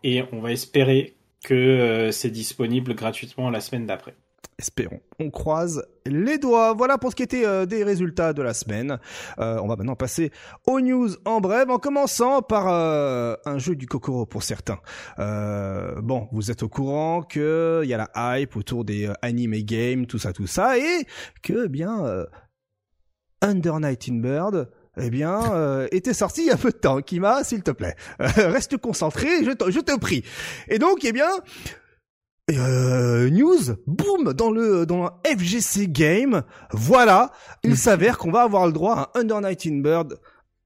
et 0.05 0.23
on 0.33 0.41
va 0.41 0.53
espérer 0.53 1.17
que 1.45 2.11
c'est 2.13 2.31
disponible 2.31 2.95
gratuitement 2.95 3.51
la 3.51 3.61
semaine 3.61 3.87
d'après. 3.87 4.15
Espérons. 4.59 5.01
On 5.21 5.31
croise 5.31 5.85
les 6.07 6.39
doigts. 6.39 6.73
Voilà 6.73 6.97
pour 6.97 7.11
ce 7.11 7.17
qui 7.17 7.23
était 7.23 7.45
euh, 7.45 7.67
des 7.67 7.85
résultats 7.85 8.33
de 8.33 8.41
la 8.41 8.55
semaine. 8.55 8.99
Euh, 9.39 9.59
on 9.63 9.69
va 9.69 9.77
maintenant 9.77 9.97
passer 9.97 10.31
aux 10.67 10.81
news 10.81 11.11
en 11.27 11.41
bref, 11.41 11.69
en 11.69 11.79
commençant 11.79 12.41
par 12.41 12.69
euh, 12.69 13.37
un 13.45 13.59
jeu 13.59 13.77
du 13.77 13.87
Kokoro 13.87 14.25
pour 14.25 14.43
certains. 14.43 14.79
Euh, 15.19 16.01
bon, 16.01 16.29
vous 16.33 16.51
êtes 16.51 16.63
au 16.63 16.71
courant 16.71 17.23
que 17.23 17.83
il 17.85 17.91
y 17.91 17.95
a 17.95 18.09
la 18.15 18.39
hype 18.39 18.57
autour 18.57 18.85
des 18.87 19.11
anime 19.21 19.57
games, 19.57 20.07
tout 20.07 20.19
ça, 20.19 20.33
tout 20.33 20.47
ça, 20.47 20.79
et 20.79 21.05
que 21.43 21.67
eh 21.67 21.69
bien 21.69 22.27
Under 23.43 23.79
Night 23.81 24.09
in 24.09 24.17
Bird. 24.17 24.71
Eh 24.99 25.11
bien, 25.11 25.53
euh, 25.53 25.89
était 25.93 26.15
sorti 26.15 26.41
il 26.43 26.47
y 26.47 26.51
a 26.51 26.57
peu 26.57 26.71
de 26.71 26.77
temps. 26.77 27.03
Kima, 27.03 27.45
s'il 27.45 27.63
te 27.63 27.71
plaît, 27.71 27.97
reste 28.19 28.79
concentré, 28.79 29.45
je 29.45 29.51
je 29.71 29.81
te 29.81 29.99
prie. 29.99 30.25
Et 30.69 30.79
donc, 30.79 31.05
eh 31.05 31.13
bien, 31.13 31.29
euh, 32.51 33.29
news, 33.31 33.75
boum, 33.87 34.33
dans 34.33 34.51
le 34.51 34.87
dans 34.87 35.05
le 35.05 35.11
FGC 35.37 35.89
Game, 35.89 36.43
voilà, 36.73 37.33
il 37.65 37.77
s'avère 37.77 38.19
qu'on 38.19 38.31
va 38.31 38.43
avoir 38.43 38.67
le 38.67 38.73
droit 38.73 38.95
à 39.15 39.19
un 39.19 39.23
Under 39.23 39.41
Night 39.41 39.67
in 39.67 39.81
Bird 39.81 40.19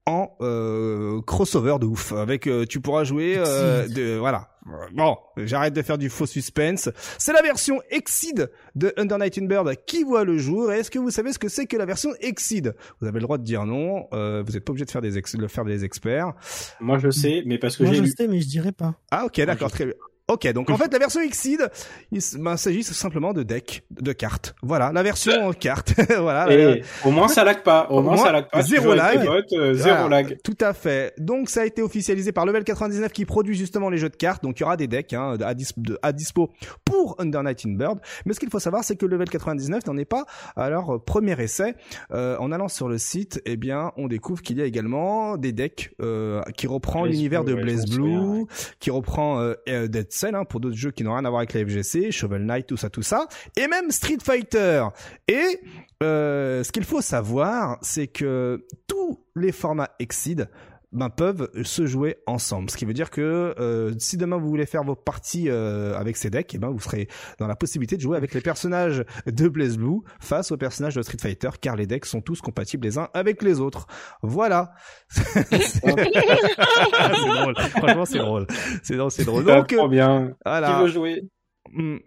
en 0.05 0.29
euh, 0.41 1.21
crossover 1.21 1.77
de 1.79 1.85
ouf. 1.85 2.11
Avec, 2.13 2.47
euh, 2.47 2.65
tu 2.65 2.81
pourras 2.81 3.03
jouer, 3.03 3.35
euh, 3.37 3.87
de, 3.87 4.17
voilà. 4.17 4.47
Bon, 4.93 5.17
j'arrête 5.37 5.73
de 5.73 5.81
faire 5.81 5.97
du 5.97 6.09
faux 6.11 6.27
suspense. 6.27 6.87
C'est 7.17 7.33
la 7.33 7.41
version 7.41 7.81
Exceed 7.89 8.51
de 8.75 8.93
Under 8.95 9.17
Night 9.17 9.39
in 9.39 9.45
Bird 9.45 9.73
qui 9.87 10.03
voit 10.03 10.23
le 10.23 10.37
jour. 10.37 10.71
Et 10.71 10.79
est-ce 10.79 10.91
que 10.91 10.99
vous 10.99 11.09
savez 11.09 11.33
ce 11.33 11.39
que 11.39 11.49
c'est 11.49 11.65
que 11.65 11.77
la 11.77 11.85
version 11.87 12.11
Exceed 12.19 12.75
Vous 12.99 13.07
avez 13.07 13.17
le 13.19 13.23
droit 13.23 13.39
de 13.39 13.43
dire 13.43 13.65
non. 13.65 14.05
Euh, 14.13 14.43
vous 14.45 14.53
n'êtes 14.53 14.63
pas 14.63 14.71
obligé 14.71 14.85
de 14.85 14.91
faire 14.91 15.01
des 15.01 15.17
ex- 15.17 15.35
de 15.35 15.47
faire 15.47 15.65
des 15.65 15.83
experts. 15.83 16.33
Moi, 16.79 16.99
je 16.99 17.09
sais, 17.09 17.41
mais 17.47 17.57
parce 17.57 17.75
que 17.75 17.83
Moi 17.83 17.93
j'ai 17.93 17.97
je 17.99 18.03
lu. 18.03 18.13
sais, 18.15 18.27
mais 18.27 18.39
je 18.39 18.47
dirais 18.47 18.71
pas. 18.71 18.93
Ah 19.09 19.25
ok 19.25 19.41
d'accord 19.45 19.71
très 19.71 19.85
bien. 19.85 19.95
Ok 20.33 20.51
donc 20.53 20.69
en 20.69 20.77
fait 20.77 20.91
la 20.91 20.99
version 20.99 21.21
Exceed 21.21 21.69
il 22.11 22.19
ben, 22.39 22.57
s'agit 22.57 22.83
simplement 22.83 23.33
de 23.33 23.43
deck 23.43 23.83
de 23.91 24.11
cartes. 24.13 24.55
Voilà 24.61 24.91
la 24.93 25.03
version 25.03 25.33
en 25.47 25.53
cartes. 25.53 25.93
voilà. 26.19 26.45
la- 26.47 26.53
Et 26.77 26.83
au 27.05 27.11
moins, 27.11 27.27
ça 27.27 27.43
lag 27.43 27.63
pas. 27.63 27.87
Au, 27.89 27.97
Au 27.97 28.01
moins, 28.01 28.15
moins, 28.15 28.23
ça 28.25 28.31
lag 28.31 28.45
pas. 28.49 28.61
Zéro 28.61 28.93
lag. 28.93 29.17
euh, 29.53 29.73
zéro 29.73 29.97
Voilà, 30.01 30.09
lag. 30.23 30.37
Tout 30.43 30.57
à 30.61 30.73
fait. 30.73 31.13
Donc 31.17 31.49
ça 31.49 31.61
a 31.61 31.65
été 31.65 31.81
officialisé 31.81 32.31
par 32.31 32.45
Level 32.45 32.63
99 32.63 33.11
qui 33.11 33.25
produit 33.25 33.55
justement 33.55 33.89
les 33.89 33.97
jeux 33.97 34.09
de 34.09 34.15
cartes. 34.15 34.43
Donc 34.43 34.59
il 34.59 34.61
y 34.61 34.63
aura 34.63 34.77
des 34.77 34.87
decks 34.87 35.13
hein, 35.13 35.37
à, 35.43 35.53
dis- 35.53 35.67
de- 35.77 35.97
à 36.01 36.11
dispo 36.11 36.51
pour 36.85 37.15
Under 37.19 37.43
Night 37.43 37.63
in 37.65 37.71
Bird. 37.73 37.99
Mais 38.25 38.33
ce 38.33 38.39
qu'il 38.39 38.49
faut 38.49 38.59
savoir, 38.59 38.83
c'est 38.83 38.95
que 38.95 39.05
Level 39.05 39.29
99 39.29 39.85
n'en 39.87 39.97
est 39.97 40.05
pas 40.05 40.25
à 40.55 40.69
leur 40.69 40.95
euh, 40.95 40.99
premier 40.99 41.39
essai. 41.41 41.75
Euh, 42.11 42.37
en 42.37 42.51
allant 42.51 42.67
sur 42.67 42.87
le 42.87 42.97
site, 42.97 43.41
eh 43.45 43.57
bien, 43.57 43.91
on 43.97 44.07
découvre 44.07 44.41
qu'il 44.41 44.57
y 44.57 44.61
a 44.61 44.65
également 44.65 45.37
des 45.37 45.51
decks 45.51 45.91
euh, 46.01 46.41
qui 46.55 46.67
reprend 46.67 47.01
Blaze 47.03 47.13
l'univers 47.13 47.43
de 47.43 47.53
Blaze 47.53 47.85
Blue, 47.85 48.45
qui 48.79 48.89
reprend 48.91 49.39
euh, 49.39 49.53
euh, 49.69 49.87
Dead 49.87 50.11
Hein, 50.23 50.45
pour 50.45 50.59
d'autres 50.59 50.77
jeux 50.77 50.91
qui 50.91 51.03
n'ont 51.03 51.13
rien 51.13 51.25
à 51.25 51.29
voir 51.29 51.39
avec 51.39 51.53
la 51.53 51.65
FGC, 51.65 52.11
Shovel 52.11 52.45
Knight, 52.45 52.67
tout 52.67 52.77
ça, 52.77 52.89
tout 52.89 53.01
ça, 53.01 53.27
et 53.57 53.67
même 53.67 53.89
Street 53.89 54.19
Fighter. 54.23 54.85
Et 55.27 55.59
euh, 56.03 56.63
ce 56.63 56.71
qu'il 56.71 56.83
faut 56.83 57.01
savoir, 57.01 57.79
c'est 57.81 58.07
que 58.07 58.65
tous 58.87 59.19
les 59.35 59.51
formats 59.51 59.89
Exceed 59.99 60.47
ben, 60.91 61.09
peuvent 61.09 61.49
se 61.63 61.85
jouer 61.85 62.17
ensemble. 62.25 62.69
Ce 62.69 62.77
qui 62.77 62.85
veut 62.85 62.93
dire 62.93 63.09
que 63.09 63.55
euh, 63.59 63.93
si 63.97 64.17
demain 64.17 64.37
vous 64.37 64.49
voulez 64.49 64.65
faire 64.65 64.83
vos 64.83 64.95
parties 64.95 65.49
euh, 65.49 65.97
avec 65.97 66.17
ces 66.17 66.29
decks, 66.29 66.53
eh 66.53 66.57
ben, 66.57 66.69
vous 66.69 66.79
serez 66.79 67.07
dans 67.39 67.47
la 67.47 67.55
possibilité 67.55 67.95
de 67.95 68.01
jouer 68.01 68.17
avec 68.17 68.33
les 68.33 68.41
personnages 68.41 69.05
de 69.25 69.47
Blaze 69.47 69.77
Blue 69.77 70.01
face 70.19 70.51
aux 70.51 70.57
personnages 70.57 70.95
de 70.95 71.01
Street 71.01 71.17
Fighter, 71.19 71.49
car 71.61 71.75
les 71.75 71.87
decks 71.87 72.05
sont 72.05 72.21
tous 72.21 72.41
compatibles 72.41 72.85
les 72.85 72.97
uns 72.97 73.09
avec 73.13 73.41
les 73.41 73.59
autres. 73.59 73.87
Voilà. 74.21 74.73
c'est 75.09 75.81
drôle. 75.81 77.55
Franchement, 77.57 78.05
c'est 78.05 78.19
drôle. 78.19 78.47
C'est 78.83 78.97
drôle, 78.97 79.11
c'est 79.11 79.25
drôle. 79.25 79.45
Donc, 79.45 79.67
trop 79.75 79.87
bien. 79.87 80.27
Qui 80.27 80.33
voilà. 80.45 80.81
veut 80.81 80.87
jouer? 80.87 81.21
Hmm. 81.71 81.97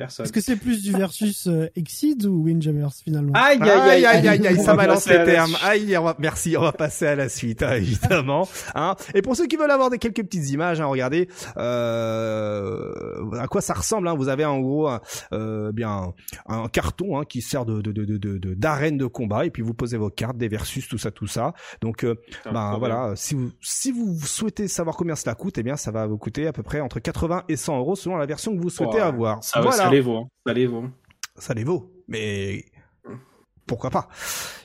Personne. 0.00 0.24
Est-ce 0.24 0.32
que 0.32 0.40
c'est 0.40 0.56
plus 0.56 0.82
du 0.82 0.92
versus 0.92 1.46
euh, 1.46 1.68
Exceed 1.76 2.24
ou 2.24 2.44
Windjammers 2.46 2.88
finalement? 3.04 3.32
Aïe, 3.34 3.58
Aïe, 3.60 4.06
aïe, 4.06 4.28
aïe, 4.28 4.46
aïe, 4.46 4.56
ça 4.56 4.72
On 4.72 4.76
va 4.76 4.86
balance 4.86 5.06
les 5.06 5.24
termes. 5.24 5.54
Aïe, 5.62 5.94
on 5.98 6.04
va, 6.04 6.16
merci, 6.18 6.56
on 6.56 6.62
va 6.62 6.72
passer 6.72 7.06
à 7.06 7.14
la 7.14 7.28
suite, 7.28 7.62
hein, 7.62 7.74
évidemment. 7.74 8.48
Hein. 8.74 8.94
Et 9.14 9.20
pour 9.20 9.36
ceux 9.36 9.46
qui 9.46 9.56
veulent 9.56 9.70
avoir 9.70 9.90
des 9.90 9.98
quelques 9.98 10.22
petites 10.22 10.48
images, 10.48 10.80
hein, 10.80 10.86
regardez 10.86 11.28
euh, 11.58 12.92
à 13.38 13.46
quoi 13.46 13.60
ça 13.60 13.74
ressemble. 13.74 14.08
Hein. 14.08 14.14
Vous 14.14 14.28
avez 14.28 14.44
en 14.44 14.60
gros 14.60 14.88
un, 14.88 15.00
euh, 15.32 15.72
bien 15.72 16.14
un 16.46 16.68
carton 16.68 17.18
hein, 17.18 17.24
qui 17.28 17.42
sert 17.42 17.66
de 17.66 17.80
de 17.80 17.92
de 17.92 18.04
de 18.04 18.38
de- 18.38 18.54
d'arène 18.54 18.96
de, 18.96 19.06
combat, 19.06 19.44
et 19.44 19.50
puis 19.50 19.62
vous 19.62 19.74
posez 19.74 19.96
vos 19.96 20.10
cartes, 20.10 20.36
des 20.36 20.48
versus, 20.48 20.88
tout 20.88 20.98
ça, 20.98 21.10
tout 21.10 21.26
ça. 21.26 21.52
Donc 21.82 22.04
euh, 22.04 22.14
ben 22.50 22.76
voilà, 22.78 23.12
si 23.16 23.34
vous 23.34 23.50
si 23.60 23.92
vous 23.92 24.18
souhaitez 24.20 24.68
savoir 24.68 24.96
combien 24.96 25.16
cela 25.16 25.34
coûte, 25.34 25.58
eh 25.58 25.62
bien 25.62 25.76
ça 25.76 25.90
va 25.90 26.06
vous 26.06 26.18
coûter 26.18 26.46
à 26.46 26.52
peu 26.52 26.62
près 26.62 26.80
entre 26.80 27.00
80 27.00 27.44
et 27.48 27.56
100 27.56 27.78
euros 27.78 27.96
selon 27.96 28.16
la 28.16 28.26
version 28.26 28.56
que 28.56 28.60
vous 28.62 28.70
souhaitez 28.70 29.00
avoir. 29.00 29.42
Ça, 29.42 29.60
voilà, 29.60 29.76
ça 29.76 29.89
les 29.90 30.00
vaut. 30.00 30.16
hein. 30.18 30.28
Ça 30.46 30.52
les 30.54 30.66
vaut. 30.66 30.84
ça 31.36 31.54
les 31.54 31.64
vaut, 31.64 31.90
mais 32.08 32.64
pourquoi 33.70 33.90
pas 33.90 34.08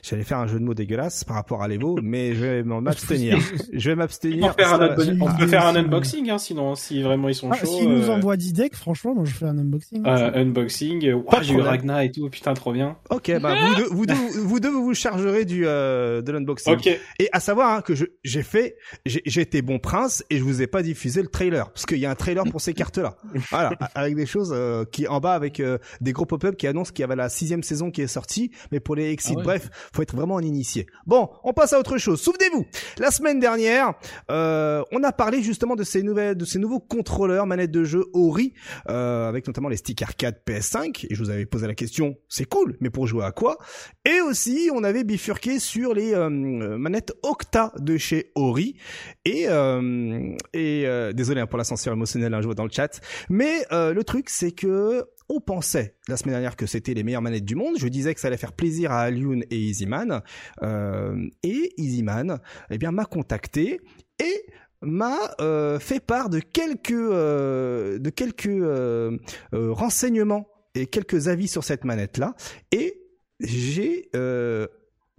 J'allais 0.02 0.22
faire 0.24 0.38
un 0.38 0.46
jeu 0.46 0.58
de 0.58 0.64
mots 0.64 0.74
dégueulasse 0.74 1.24
par 1.24 1.36
rapport 1.36 1.62
à 1.62 1.68
l'Evo, 1.68 1.98
mais 2.02 2.34
je 2.34 2.40
vais 2.44 2.62
m'en 2.62 2.78
abstenir. 2.86 3.38
je 3.72 3.88
vais 3.88 3.94
On 3.94 3.98
m'abstenir. 3.98 4.54
peut 4.54 4.62
faire 4.62 4.74
un, 4.74 4.78
Ça- 4.96 5.02
unbo- 5.02 5.18
on 5.20 5.36
peut 5.38 5.46
faire 5.46 5.66
un 5.66 5.76
unboxing, 5.76 6.30
hein, 6.30 6.38
sinon, 6.38 6.74
si 6.74 7.02
vraiment 7.02 7.28
ils 7.28 7.34
sont 7.34 7.50
ah, 7.50 7.56
chauds. 7.56 7.66
S'ils 7.66 7.88
nous 7.88 8.10
euh, 8.10 8.14
envoient 8.14 8.36
10 8.36 8.52
decks, 8.52 8.74
franchement, 8.76 9.14
moi 9.14 9.24
je 9.24 9.32
fais 9.32 9.46
un 9.46 9.56
unboxing. 9.58 10.02
euh, 10.06 10.30
unboxing. 10.42 11.00
De 11.00 11.42
j'ai 11.42 11.54
eu. 11.54 11.60
Ragna 11.60 12.04
et 12.04 12.10
tout. 12.10 12.28
Putain, 12.30 12.54
trop 12.54 12.72
bien. 12.72 12.96
Ok, 13.10 13.32
bah 13.40 13.54
vous 13.68 13.74
deux, 13.76 13.88
vous 13.90 14.06
deux, 14.06 14.14
vous 14.42 14.60
deux, 14.60 14.70
vous 14.70 14.84
vous 14.84 14.94
chargerez 14.94 15.44
du 15.44 15.66
euh, 15.66 16.22
de 16.22 16.32
l'unboxing. 16.32 16.74
Ok. 16.74 16.86
Et 17.18 17.28
à 17.32 17.40
savoir 17.40 17.76
hein, 17.76 17.80
que 17.82 17.94
j'ai 18.24 18.42
fait, 18.42 18.76
j'ai 19.04 19.40
été 19.40 19.62
bon 19.62 19.78
prince 19.78 20.24
et 20.30 20.38
je 20.38 20.42
vous 20.44 20.62
ai 20.62 20.66
pas 20.66 20.82
diffusé 20.82 21.22
le 21.22 21.28
trailer 21.28 21.70
parce 21.70 21.86
qu'il 21.86 21.98
y 21.98 22.06
a 22.06 22.10
un 22.10 22.14
trailer 22.16 22.44
pour 22.44 22.60
ces 22.60 22.74
cartes-là. 22.74 23.16
Voilà, 23.50 23.70
avec 23.94 24.14
des 24.16 24.26
choses 24.26 24.52
euh, 24.54 24.84
qui 24.84 25.06
en 25.08 25.20
bas 25.20 25.34
avec 25.34 25.60
euh, 25.60 25.78
des 26.00 26.12
gros 26.12 26.26
pop-up 26.26 26.56
qui 26.56 26.66
annoncent 26.66 26.90
qu'il 26.92 27.00
y 27.02 27.04
avait 27.04 27.16
la 27.16 27.28
sixième 27.28 27.62
saison 27.62 27.90
qui 27.90 28.02
est 28.02 28.06
sortie, 28.06 28.50
mais 28.72 28.80
pour 28.80 28.95
Exit. 29.04 29.36
Ah 29.38 29.42
Bref, 29.42 29.70
faut 29.94 30.02
être 30.02 30.14
vraiment 30.14 30.38
un 30.38 30.42
initié. 30.42 30.86
Bon, 31.06 31.28
on 31.44 31.52
passe 31.52 31.72
à 31.72 31.78
autre 31.78 31.98
chose. 31.98 32.20
Souvenez-vous, 32.20 32.66
la 32.98 33.10
semaine 33.10 33.38
dernière, 33.38 33.94
euh, 34.30 34.82
on 34.92 35.02
a 35.02 35.12
parlé 35.12 35.42
justement 35.42 35.76
de 35.76 35.84
ces 35.84 36.02
nouvelles, 36.02 36.36
de 36.36 36.44
ces 36.44 36.58
nouveaux 36.58 36.80
contrôleurs 36.80 37.46
manettes 37.46 37.70
de 37.70 37.84
jeu 37.84 38.04
Ori, 38.12 38.52
euh, 38.88 39.28
avec 39.28 39.46
notamment 39.46 39.68
les 39.68 39.76
stick 39.76 40.02
arcade 40.02 40.40
PS5. 40.46 41.06
Et 41.10 41.14
je 41.14 41.22
vous 41.22 41.30
avais 41.30 41.46
posé 41.46 41.66
la 41.66 41.74
question, 41.74 42.16
c'est 42.28 42.44
cool, 42.44 42.76
mais 42.80 42.90
pour 42.90 43.06
jouer 43.06 43.24
à 43.24 43.32
quoi? 43.32 43.58
Et 44.04 44.20
aussi, 44.20 44.70
on 44.72 44.84
avait 44.84 45.04
bifurqué 45.04 45.58
sur 45.58 45.94
les 45.94 46.14
euh, 46.14 46.28
manettes 46.28 47.12
Octa 47.22 47.72
de 47.78 47.96
chez 47.96 48.32
Ori. 48.34 48.76
Et, 49.24 49.46
euh, 49.48 50.36
et 50.52 50.86
désolé 51.14 51.40
hein, 51.40 51.46
pour 51.46 51.58
l'ascenseur 51.58 51.94
émotionnel, 51.94 52.32
hein, 52.34 52.40
je 52.40 52.46
vois 52.46 52.54
dans 52.54 52.64
le 52.64 52.70
chat. 52.70 53.00
Mais 53.28 53.64
le 53.70 54.02
truc, 54.02 54.30
c'est 54.30 54.52
que 54.52 55.04
on 55.28 55.40
pensait 55.40 55.96
la 56.08 56.16
semaine 56.16 56.34
dernière 56.34 56.56
que 56.56 56.66
c'était 56.66 56.94
les 56.94 57.02
meilleures 57.02 57.22
manettes 57.22 57.44
du 57.44 57.54
monde. 57.54 57.76
Je 57.78 57.88
disais 57.88 58.14
que 58.14 58.20
ça 58.20 58.28
allait 58.28 58.36
faire 58.36 58.52
plaisir 58.52 58.92
à 58.92 59.00
Alioun 59.00 59.42
et 59.50 59.58
Easyman. 59.58 60.22
Euh, 60.62 61.28
et 61.42 61.74
Easyman, 61.78 62.38
eh 62.70 62.78
bien, 62.78 62.92
m'a 62.92 63.04
contacté 63.04 63.80
et 64.18 64.46
m'a 64.82 65.34
euh, 65.40 65.78
fait 65.78 66.00
part 66.00 66.28
de 66.28 66.38
quelques 66.38 66.92
euh, 66.92 67.98
de 67.98 68.10
quelques 68.10 68.48
renseignements 69.52 70.48
et 70.74 70.86
quelques 70.86 71.28
avis 71.28 71.48
sur 71.48 71.64
cette 71.64 71.84
manette 71.84 72.18
là. 72.18 72.34
Et 72.72 73.02
j'ai 73.40 74.10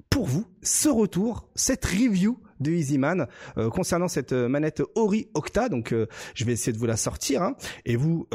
pour 0.09 0.25
vous 0.25 0.45
ce 0.61 0.89
retour, 0.89 1.49
cette 1.55 1.85
review 1.85 2.39
de 2.59 2.71
Easyman 2.71 3.27
euh, 3.57 3.69
concernant 3.69 4.07
cette 4.07 4.33
euh, 4.33 4.47
manette 4.47 4.81
Ori 4.95 5.27
Octa. 5.33 5.69
Donc, 5.69 5.91
euh, 5.91 6.07
je 6.33 6.45
vais 6.45 6.53
essayer 6.53 6.73
de 6.73 6.77
vous 6.77 6.85
la 6.85 6.97
sortir. 6.97 7.41
Hein. 7.41 7.55
Et 7.85 7.95
vous, 7.95 8.27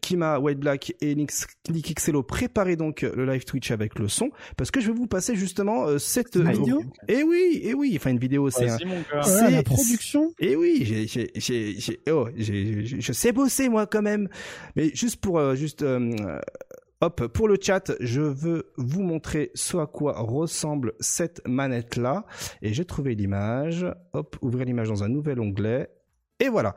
Kima, 0.00 0.38
White 0.38 0.58
Black 0.58 0.94
et 1.00 1.14
Nick 1.14 1.32
Xelo, 1.94 2.22
préparez 2.22 2.76
donc 2.76 3.02
le 3.02 3.24
live 3.24 3.44
Twitch 3.44 3.70
avec 3.70 3.98
le 3.98 4.08
son, 4.08 4.30
parce 4.56 4.70
que 4.70 4.80
je 4.80 4.88
vais 4.88 4.96
vous 4.96 5.06
passer 5.06 5.34
justement 5.36 5.98
cette 5.98 6.36
vidéo. 6.36 6.82
Et 7.08 7.18
eh 7.18 7.22
oui, 7.22 7.60
et 7.62 7.68
eh 7.70 7.74
oui, 7.74 7.92
enfin 7.96 8.10
une 8.10 8.18
vidéo, 8.18 8.50
c'est 8.50 8.68
c'est 9.22 9.50
la 9.50 9.62
production. 9.62 10.32
Et 10.38 10.52
eh 10.52 10.56
oui, 10.56 10.82
j'ai, 10.84 11.06
j'ai, 11.06 11.78
j'ai, 11.78 12.00
oh, 12.10 12.28
j'ai, 12.36 12.84
je 12.84 13.12
sais 13.12 13.32
bosser 13.32 13.68
moi 13.68 13.86
quand 13.86 14.02
même. 14.02 14.28
Mais 14.76 14.90
juste 14.94 15.16
pour 15.16 15.54
juste 15.54 15.84
Hop, 17.04 17.26
pour 17.26 17.48
le 17.48 17.58
chat, 17.60 17.92
je 18.00 18.22
veux 18.22 18.72
vous 18.78 19.02
montrer 19.02 19.50
ce 19.54 19.76
à 19.76 19.86
quoi 19.86 20.14
ressemble 20.14 20.94
cette 21.00 21.46
manette-là. 21.46 22.24
Et 22.62 22.72
j'ai 22.72 22.86
trouvé 22.86 23.14
l'image. 23.14 23.84
Hop, 24.14 24.38
ouvrir 24.40 24.64
l'image 24.64 24.88
dans 24.88 25.04
un 25.04 25.10
nouvel 25.10 25.38
onglet. 25.38 25.90
Et 26.40 26.48
voilà. 26.48 26.76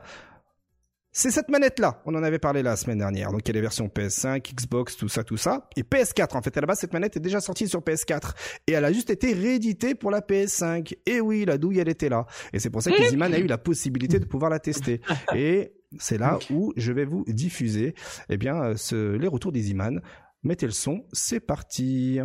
C'est 1.12 1.30
cette 1.30 1.48
manette-là. 1.48 2.02
On 2.04 2.14
en 2.14 2.22
avait 2.22 2.38
parlé 2.38 2.62
la 2.62 2.76
semaine 2.76 2.98
dernière. 2.98 3.32
Donc 3.32 3.40
il 3.42 3.48
y 3.48 3.50
a 3.52 3.54
les 3.54 3.62
versions 3.62 3.86
PS5, 3.86 4.54
Xbox, 4.54 4.98
tout 4.98 5.08
ça, 5.08 5.24
tout 5.24 5.38
ça. 5.38 5.66
Et 5.76 5.82
PS4. 5.82 6.36
En 6.36 6.42
fait, 6.42 6.54
à 6.58 6.60
la 6.60 6.66
base, 6.66 6.80
cette 6.80 6.92
manette 6.92 7.16
est 7.16 7.20
déjà 7.20 7.40
sortie 7.40 7.66
sur 7.66 7.80
PS4. 7.80 8.32
Et 8.66 8.72
elle 8.72 8.84
a 8.84 8.92
juste 8.92 9.08
été 9.08 9.32
rééditée 9.32 9.94
pour 9.94 10.10
la 10.10 10.20
PS5. 10.20 10.92
Et 11.06 11.22
oui, 11.22 11.46
la 11.46 11.56
douille, 11.56 11.78
elle 11.78 11.88
était 11.88 12.10
là. 12.10 12.26
Et 12.52 12.58
c'est 12.58 12.68
pour 12.68 12.82
ça 12.82 12.90
qu'Easyman 12.90 13.32
a 13.32 13.38
eu 13.38 13.46
la 13.46 13.56
possibilité 13.56 14.18
de 14.18 14.26
pouvoir 14.26 14.50
la 14.50 14.58
tester. 14.58 15.00
Et 15.34 15.72
c'est 15.98 16.18
là 16.18 16.38
où 16.50 16.72
je 16.76 16.92
vais 16.92 17.04
vous 17.04 17.24
diffuser 17.26 17.94
eh 18.28 18.36
bien, 18.36 18.62
euh, 18.62 18.76
ce, 18.76 19.16
les 19.16 19.28
retours 19.28 19.52
d'Easyman. 19.52 20.00
Mettez 20.42 20.66
le 20.66 20.72
son, 20.72 21.04
c'est 21.12 21.40
parti. 21.40 22.20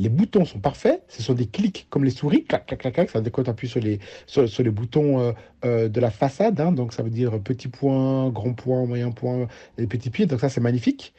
les 0.00 0.08
boutons 0.08 0.44
sont 0.44 0.58
parfaits. 0.58 1.02
Ce 1.08 1.22
sont 1.22 1.34
des 1.34 1.46
clics 1.46 1.86
comme 1.90 2.04
les 2.04 2.10
souris. 2.10 2.44
Clac, 2.44 2.66
clac, 2.66 2.80
clac, 2.80 2.94
clac. 2.94 3.10
Ça 3.10 3.20
dès 3.20 3.30
qu'on 3.30 3.42
appuie 3.42 3.68
sur 3.68 3.80
les, 3.80 4.00
sur, 4.26 4.44
les 4.44 4.70
boutons 4.70 5.20
euh, 5.20 5.32
euh, 5.64 5.88
de 5.88 6.00
la 6.00 6.10
façade. 6.10 6.58
Hein. 6.60 6.72
donc, 6.72 6.92
ça 6.94 7.02
veut 7.02 7.10
dire 7.10 7.38
petit 7.40 7.68
point, 7.68 8.30
grand 8.30 8.54
point, 8.54 8.86
moyen 8.86 9.10
point, 9.10 9.46
et 9.76 9.86
petits 9.86 10.10
pieds. 10.10 10.26
Donc, 10.26 10.40
ça, 10.40 10.48
c'est 10.48 10.60
magnifique. 10.60 11.12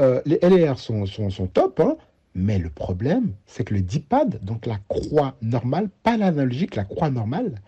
Euh, 0.00 0.22
les 0.24 0.38
LR 0.42 0.78
sont, 0.78 1.04
sont, 1.06 1.28
sont 1.28 1.46
top. 1.46 1.80
Hein. 1.80 1.96
mais 2.34 2.58
le 2.58 2.70
problème, 2.70 3.32
c'est 3.46 3.64
que 3.64 3.74
le 3.74 3.82
D-pad, 3.82 4.42
donc 4.42 4.66
la 4.66 4.78
croix 4.88 5.36
normale, 5.42 5.90
pas 6.02 6.16
l'analogique, 6.16 6.76
la 6.76 6.84
croix 6.84 7.10
normale, 7.10 7.60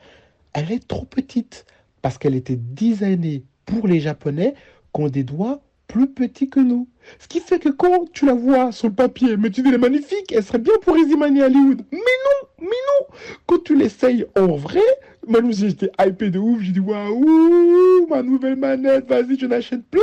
elle 0.54 0.72
est 0.72 0.88
trop 0.88 1.04
petite. 1.04 1.66
Parce 2.00 2.18
qu'elle 2.18 2.34
était 2.34 2.56
designée 2.56 3.44
pour 3.66 3.86
les 3.86 4.00
Japonais 4.00 4.54
qui 4.94 5.02
ont 5.02 5.08
des 5.08 5.24
doigts 5.24 5.60
plus 5.86 6.08
petits 6.08 6.48
que 6.48 6.60
nous. 6.60 6.88
Ce 7.18 7.28
qui 7.28 7.40
fait 7.40 7.58
que 7.58 7.68
quand 7.68 8.10
tu 8.12 8.26
la 8.26 8.34
vois 8.34 8.72
sur 8.72 8.88
le 8.88 8.94
papier, 8.94 9.36
mais 9.36 9.50
tu 9.50 9.62
dis 9.62 9.68
elle 9.68 9.74
est 9.74 9.78
magnifique, 9.78 10.32
elle 10.32 10.42
serait 10.42 10.58
bien 10.58 10.74
pour 10.82 10.96
Easy 10.96 11.16
Money 11.16 11.42
Hollywood. 11.42 11.82
Mais 11.90 11.98
non, 11.98 12.48
mais 12.60 12.66
non. 12.66 13.06
Quand 13.46 13.62
tu 13.62 13.76
l'essayes 13.76 14.26
en 14.36 14.56
vrai, 14.56 14.80
moi 15.26 15.40
j'étais 15.50 15.90
hypé 16.00 16.30
de 16.30 16.38
ouf, 16.38 16.60
j'ai 16.60 16.72
dit 16.72 16.80
waouh, 16.80 18.06
ma 18.08 18.22
nouvelle 18.22 18.56
manette, 18.56 19.08
vas-y, 19.08 19.38
je 19.38 19.46
l'achète 19.46 19.86
plein. 19.86 20.00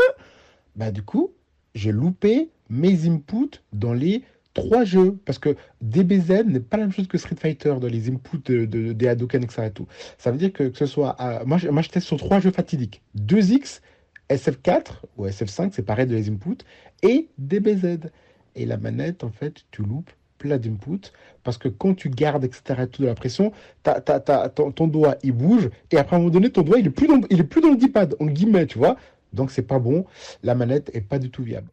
Bah 0.76 0.92
du 0.92 1.04
coup, 1.04 1.32
j'ai 1.76 1.92
loupé 1.92 2.50
mes 2.70 3.08
inputs 3.08 3.62
dans 3.72 3.94
les 3.94 4.24
trois 4.54 4.84
jeux, 4.84 5.18
parce 5.26 5.39
que 5.39 5.56
DBZ 5.82 6.46
n'est 6.46 6.60
pas 6.60 6.78
la 6.78 6.84
même 6.84 6.94
chose 6.94 7.08
que 7.08 7.18
Street 7.18 7.36
Fighter 7.36 7.76
dans 7.80 7.88
les 7.88 8.10
inputs 8.10 8.38
de, 8.46 8.94
des 8.94 9.08
Hadoken, 9.08 9.44
etc. 9.44 9.70
tout. 9.74 9.88
Ça 10.18 10.32
veut 10.32 10.38
dire 10.38 10.54
que, 10.54 10.72
ce 10.74 10.86
soit... 10.86 11.16
moi, 11.46 11.58
moi, 11.72 11.82
je 11.82 11.89
teste 11.89 12.08
sur 12.08 12.18
trois 12.18 12.39
jeux 12.39 12.52
fatidiques. 12.52 13.02
2X, 13.18 13.82
SF4 14.30 14.86
ou 15.18 15.26
SF5, 15.26 15.72
c'est 15.74 15.84
pareil 15.84 16.08
de 16.08 16.16
les 16.16 16.30
inputs, 16.30 16.63
et 17.04 17.28
DBZ. 17.38 18.10
Et 18.56 18.66
la 18.66 18.78
manette, 18.78 19.24
en 19.24 19.30
fait, 19.30 19.66
tu 19.72 19.84
loupes 19.84 20.10
plein 20.38 20.58
d'inputs 20.58 21.12
parce 21.44 21.58
que 21.58 21.68
quand 21.68 21.94
tu 21.94 22.10
gardes, 22.10 22.44
etc., 22.44 22.86
tout 22.92 23.02
de 23.02 23.08
la 23.08 23.16
pression, 23.16 23.52
ton, 23.84 24.88
doigt, 24.88 25.16
il 25.24 25.32
bouge, 25.32 25.70
et 25.92 25.98
après, 25.98 26.16
à 26.16 26.18
un 26.18 26.22
moment 26.22 26.34
donné, 26.34 26.50
ton 26.50 26.62
doigt, 26.62 26.80
il 26.80 26.88
est 26.88 26.89
plus 26.89 27.08
dans, 27.08 27.22
il 27.30 27.39
est 27.39 27.44
plus 27.44 27.62
dans 27.62 27.72
le 27.72 27.78
D-pad, 27.78 28.16
en 28.20 28.26
guillemets, 28.26 28.66
tu 28.66 28.78
vois. 28.78 28.98
Donc, 29.34 29.52
c'est 29.52 29.63
pas 29.63 29.80
bon. 29.80 30.06
La 30.44 30.56
manette 30.56 30.92
est 30.96 31.02
pas 31.02 31.20
du 31.20 31.30
tout 31.30 31.44
viable. 31.44 31.70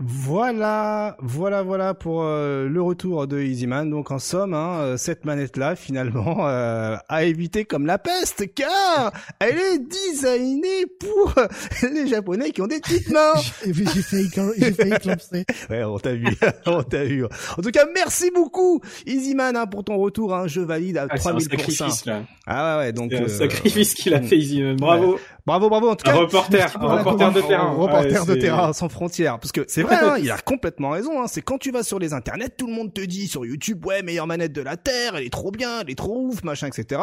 Voilà, 0.00 1.16
voilà, 1.20 1.62
voilà 1.62 1.94
pour 1.94 2.22
euh, 2.24 2.68
le 2.68 2.82
retour 2.82 3.28
de 3.28 3.40
Easyman. 3.40 3.88
Donc 3.88 4.10
en 4.10 4.18
somme, 4.18 4.52
hein, 4.52 4.78
euh, 4.80 4.96
cette 4.96 5.24
manette-là, 5.24 5.76
finalement, 5.76 6.38
euh, 6.48 6.96
a 7.08 7.22
évité 7.24 7.64
comme 7.64 7.86
la 7.86 7.98
peste, 7.98 8.52
car 8.54 9.12
elle 9.38 9.56
est 9.56 9.78
designée 9.78 10.86
pour 10.98 11.34
les 11.94 12.08
Japonais 12.08 12.50
qui 12.50 12.60
ont 12.60 12.66
des 12.66 12.80
petites 12.80 13.08
mains. 13.10 13.34
j'ai 13.64 13.72
failli, 14.02 14.28
j'ai 14.58 14.72
failli 14.72 14.98
clamser. 15.00 15.44
Ouais, 15.70 15.84
on 15.84 15.98
t'a 15.98 16.12
vu, 16.14 16.26
on 16.66 16.82
t'a 16.82 17.04
vu. 17.04 17.24
En 17.24 17.62
tout 17.62 17.70
cas, 17.70 17.86
merci 17.94 18.32
beaucoup, 18.34 18.80
Easyman, 19.06 19.54
hein, 19.56 19.66
pour 19.66 19.84
ton 19.84 19.96
retour. 19.98 20.34
Hein, 20.34 20.48
je 20.48 20.60
valide 20.60 20.98
à 20.98 21.06
Ah, 21.08 21.16
c'est 21.16 21.28
un 21.28 21.36
3000%. 21.36 21.40
sacrifice, 21.50 22.04
là. 22.06 22.22
Ah 22.46 22.78
ouais, 22.78 22.84
ouais, 22.86 22.92
donc 22.92 23.12
un 23.12 23.22
euh, 23.22 23.28
sacrifice 23.28 23.94
qu'il 23.94 24.12
a 24.12 24.20
fait, 24.20 24.36
Easyman. 24.38 24.74
Bravo. 24.76 25.18
bravo, 25.46 25.68
bravo. 25.70 25.90
En 25.90 25.94
tout 25.96 26.08
Un 26.10 26.12
cas, 26.12 26.18
reporter, 26.18 26.66
un 26.74 26.78
pour 26.78 26.88
la 26.88 26.96
reporter 26.96 27.32
de 27.32 27.40
terrain. 27.40 27.70
reporter 27.70 28.20
Ouais, 28.22 28.34
de 28.34 28.40
terrain 28.40 28.72
sans 28.72 28.88
frontières. 28.88 29.38
Parce 29.38 29.52
que 29.52 29.64
c'est 29.68 29.82
vrai, 29.82 29.93
hein, 30.02 30.16
il 30.18 30.30
a 30.30 30.38
complètement 30.38 30.90
raison. 30.90 31.22
Hein, 31.22 31.26
c'est 31.26 31.42
quand 31.42 31.58
tu 31.58 31.70
vas 31.70 31.82
sur 31.82 31.98
les 31.98 32.12
internets, 32.12 32.50
tout 32.50 32.66
le 32.66 32.72
monde 32.72 32.92
te 32.92 33.00
dit 33.00 33.26
sur 33.26 33.44
YouTube, 33.44 33.84
ouais, 33.86 34.02
meilleure 34.02 34.26
manette 34.26 34.52
de 34.52 34.60
la 34.60 34.76
terre, 34.76 35.16
elle 35.16 35.24
est 35.24 35.32
trop 35.32 35.50
bien, 35.50 35.80
elle 35.80 35.90
est 35.90 35.94
trop 35.94 36.26
ouf, 36.26 36.42
machin, 36.44 36.66
etc. 36.66 37.00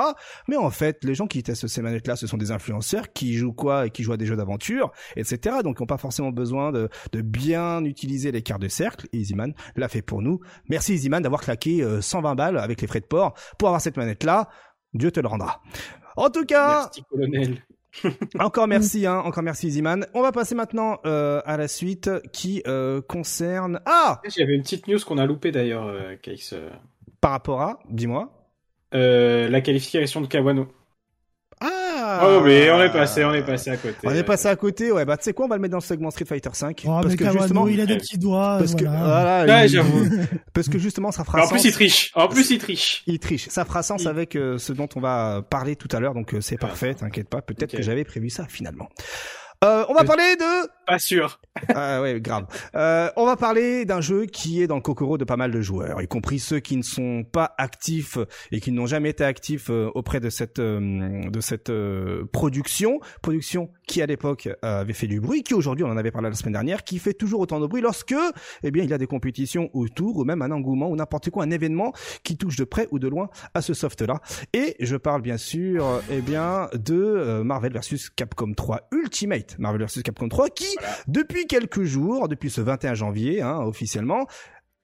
Mais 0.48 0.58
en 0.58 0.70
fait, 0.70 1.04
les 1.04 1.16
gens 1.16 1.28
qui 1.28 1.44
testent 1.44 1.68
ces 1.68 1.82
manettes-là, 1.82 2.16
ce 2.16 2.28
sont 2.28 2.38
des 2.38 2.52
influenceurs 2.52 3.14
qui 3.14 3.34
jouent 3.34 3.54
quoi 3.54 3.88
et 3.88 3.90
qui 3.90 4.04
jouent 4.04 4.14
à 4.14 4.18
des 4.18 4.26
jeux 4.26 4.36
d'aventure, 4.36 4.92
etc. 5.16 5.58
Donc, 5.64 5.78
ils 5.80 5.84
n'ont 5.84 5.88
pas 5.88 5.98
forcément 5.98 6.32
besoin 6.32 6.72
de, 6.72 6.90
de 7.12 7.22
bien 7.22 7.84
utiliser 7.84 8.32
les 8.32 8.42
quarts 8.42 8.60
de 8.60 8.68
cercle. 8.68 9.08
Et 9.14 9.20
Easyman 9.20 9.54
l'a 9.76 9.88
fait 9.88 10.02
pour 10.02 10.22
nous. 10.22 10.40
Merci 10.70 10.94
Easyman 10.94 11.22
d'avoir 11.22 11.42
claqué 11.42 11.82
euh, 11.84 12.02
120 12.02 12.36
balles 12.36 12.58
avec 12.58 12.82
les 12.82 12.88
frais 12.88 13.00
de 13.00 13.06
port 13.06 13.34
pour 13.58 13.68
avoir 13.70 13.82
cette 13.82 13.98
manette-là. 13.98 14.50
Dieu 14.94 15.12
te 15.12 15.20
le 15.20 15.28
rendra. 15.28 15.62
En 16.18 16.30
tout 16.30 16.46
cas, 16.46 16.90
colonel. 17.10 17.64
encore 18.40 18.68
merci, 18.68 19.06
hein, 19.06 19.20
encore 19.20 19.44
merci 19.44 19.68
Easyman. 19.68 20.06
On 20.14 20.22
va 20.22 20.32
passer 20.32 20.56
maintenant 20.56 21.00
euh, 21.06 21.42
à 21.46 21.58
la 21.58 21.68
suite 21.68 22.10
qui 22.32 22.64
euh, 22.68 23.02
concerne 23.02 23.82
ah 23.86 24.22
J'avais 24.28 24.56
une 24.56 24.62
petite 24.64 24.88
news 24.88 25.00
qu'on 25.06 25.18
a 25.18 25.26
loupée 25.26 25.52
d'ailleurs, 25.52 25.86
euh, 25.88 26.16
Caix. 26.22 26.38
euh, 26.54 26.70
par 27.20 27.32
rapport 27.32 27.62
à, 27.62 27.80
dis-moi. 27.90 28.32
euh, 28.94 29.50
la 29.50 29.62
qualification 29.62 30.22
de 30.22 30.28
Kawano. 30.28 30.68
Ah 32.22 32.28
Oh, 32.28 32.42
mais 32.44 32.70
on 32.72 32.82
est 32.82 32.92
passé, 32.92 33.24
on 33.26 33.34
est 33.34 33.44
passé 33.46 33.70
à 33.70 33.78
côté. 33.78 33.96
On 34.04 34.12
est 34.12 34.24
passé 34.24 34.48
à 34.48 34.56
côté, 34.56 34.92
ouais. 34.92 35.06
Bah 35.06 35.18
tu 35.18 35.24
sais 35.24 35.34
quoi, 35.34 35.46
on 35.46 35.50
va 35.50 35.56
le 35.56 35.62
mettre 35.62 35.72
dans 35.72 35.78
le 35.78 35.84
segment 35.84 36.12
Street 36.12 36.26
Fighter 36.26 36.50
5 36.54 36.84
Oh, 36.86 36.90
parce 36.90 37.06
mais 37.08 37.16
que 37.16 37.24
Kawano, 37.24 37.40
justement, 37.40 37.68
il 37.68 37.80
a 37.82 37.86
des 37.86 37.98
petits 37.98 38.18
doigts. 38.18 38.58
parce 38.60 38.76
que 38.76 38.84
voilà. 38.86 39.00
voilà, 39.04 39.46
Ouais, 39.46 39.66
il- 39.66 39.70
j'avoue. 39.70 40.06
parce 40.54 40.68
que 40.70 40.78
justement 40.80 41.12
ça 41.12 41.24
fera 41.24 41.40
En 41.40 41.42
sens. 41.44 41.52
plus, 41.52 41.66
il 41.66 41.72
triche. 41.72 42.12
En 42.16 42.28
plus, 42.28 42.50
il 42.52 42.58
triche. 42.60 43.04
Il 43.08 43.20
triche. 43.20 43.48
Ça 43.50 43.66
fera 43.66 43.84
sens 43.84 44.02
Il- 44.04 44.08
avec 44.08 44.36
euh, 44.36 44.58
ce 44.58 44.74
dont 44.74 44.90
on 44.96 45.00
va 45.00 45.42
parler 45.50 45.76
tout 45.76 45.88
à 45.96 46.00
l'heure, 46.00 46.14
donc 46.14 46.34
euh, 46.34 46.42
c'est 46.42 46.56
Ah, 46.60 46.68
parfait. 46.68 46.94
T'inquiète 46.96 47.30
pas. 47.30 47.42
Peut-être 47.42 47.76
que 47.76 47.82
j'avais 47.82 48.04
prévu 48.04 48.30
ça 48.30 48.46
finalement. 48.50 48.90
Euh, 49.64 49.86
on 49.90 49.94
va 49.94 50.04
parler 50.04 50.36
de 50.40 50.70
Pas 50.92 51.00
sûr. 51.00 51.40
Ah 51.76 52.02
ouais, 52.02 52.20
grave. 52.22 52.48
Euh, 52.76 53.10
on 53.18 53.26
va 53.26 53.36
parler 53.36 53.86
d'un 53.86 54.02
jeu 54.02 54.26
qui 54.26 54.62
est 54.62 54.68
dans 54.68 54.76
le 54.76 54.82
kokoro 54.82 55.18
de 55.18 55.26
pas 55.26 55.36
mal 55.36 55.52
de 55.52 55.62
joueurs, 55.62 56.02
y 56.02 56.08
compris 56.08 56.40
ceux 56.40 56.60
qui 56.60 56.78
ne 56.78 56.82
sont 56.82 57.24
pas 57.30 57.54
actifs 57.58 58.18
et 58.52 58.60
qui 58.60 58.72
n'ont 58.72 58.86
jamais 58.86 59.10
été 59.10 59.24
actifs 59.24 59.70
euh, 59.70 59.90
auprès 59.94 60.20
de 60.20 60.30
cette 60.30 60.60
euh, 60.60 61.30
de 61.30 61.42
cette 61.42 61.70
euh, 61.70 62.26
production, 62.32 63.00
production 63.22 63.70
qui 63.86 64.02
à 64.02 64.06
l'époque 64.06 64.50
avait 64.62 64.94
fait 64.94 65.08
du 65.08 65.20
bruit, 65.20 65.44
qui 65.44 65.54
aujourd'hui 65.54 65.84
on 65.84 65.90
en 65.90 65.98
avait 65.98 66.12
parlé 66.12 66.30
la 66.30 66.36
semaine 66.36 66.54
dernière, 66.54 66.84
qui 66.84 67.00
fait 67.00 67.14
toujours 67.14 67.42
autant 67.42 67.60
de 67.60 67.68
bruit 67.68 67.82
lorsque 67.82 68.16
eh 68.64 68.72
bien 68.72 68.84
il 68.84 68.90
y 68.90 68.94
a 68.94 68.98
des 68.98 69.08
compétitions 69.08 69.70
autour 69.74 70.18
ou 70.18 70.24
même 70.24 70.42
un 70.42 70.52
engouement 70.52 70.90
ou 70.90 70.96
n'importe 70.96 71.30
quoi, 71.30 71.44
un 71.44 71.52
événement 71.52 71.92
qui 72.24 72.38
touche 72.38 72.56
de 72.56 72.64
près 72.64 72.88
ou 72.92 73.00
de 73.00 73.10
loin 73.10 73.30
à 73.54 73.62
ce 73.62 73.74
soft 73.74 74.02
là. 74.02 74.22
Et 74.54 74.78
je 74.80 74.96
parle 74.96 75.22
bien 75.22 75.38
sûr 75.38 76.02
eh 76.10 76.22
bien 76.22 76.70
de 76.74 77.42
Marvel 77.44 77.74
vs 77.74 78.10
Capcom 78.16 78.54
3 78.54 78.88
Ultimate, 78.94 79.58
Marvel 79.60 79.86
vs 79.86 80.02
Capcom 80.04 80.30
3 80.30 80.50
qui 80.50 80.78
depuis 81.08 81.48
quelques 81.48 81.84
jours, 81.84 82.28
depuis 82.28 82.50
ce 82.50 82.62
21 82.62 82.94
janvier, 82.94 83.42
hein, 83.42 83.60
officiellement, 83.60 84.28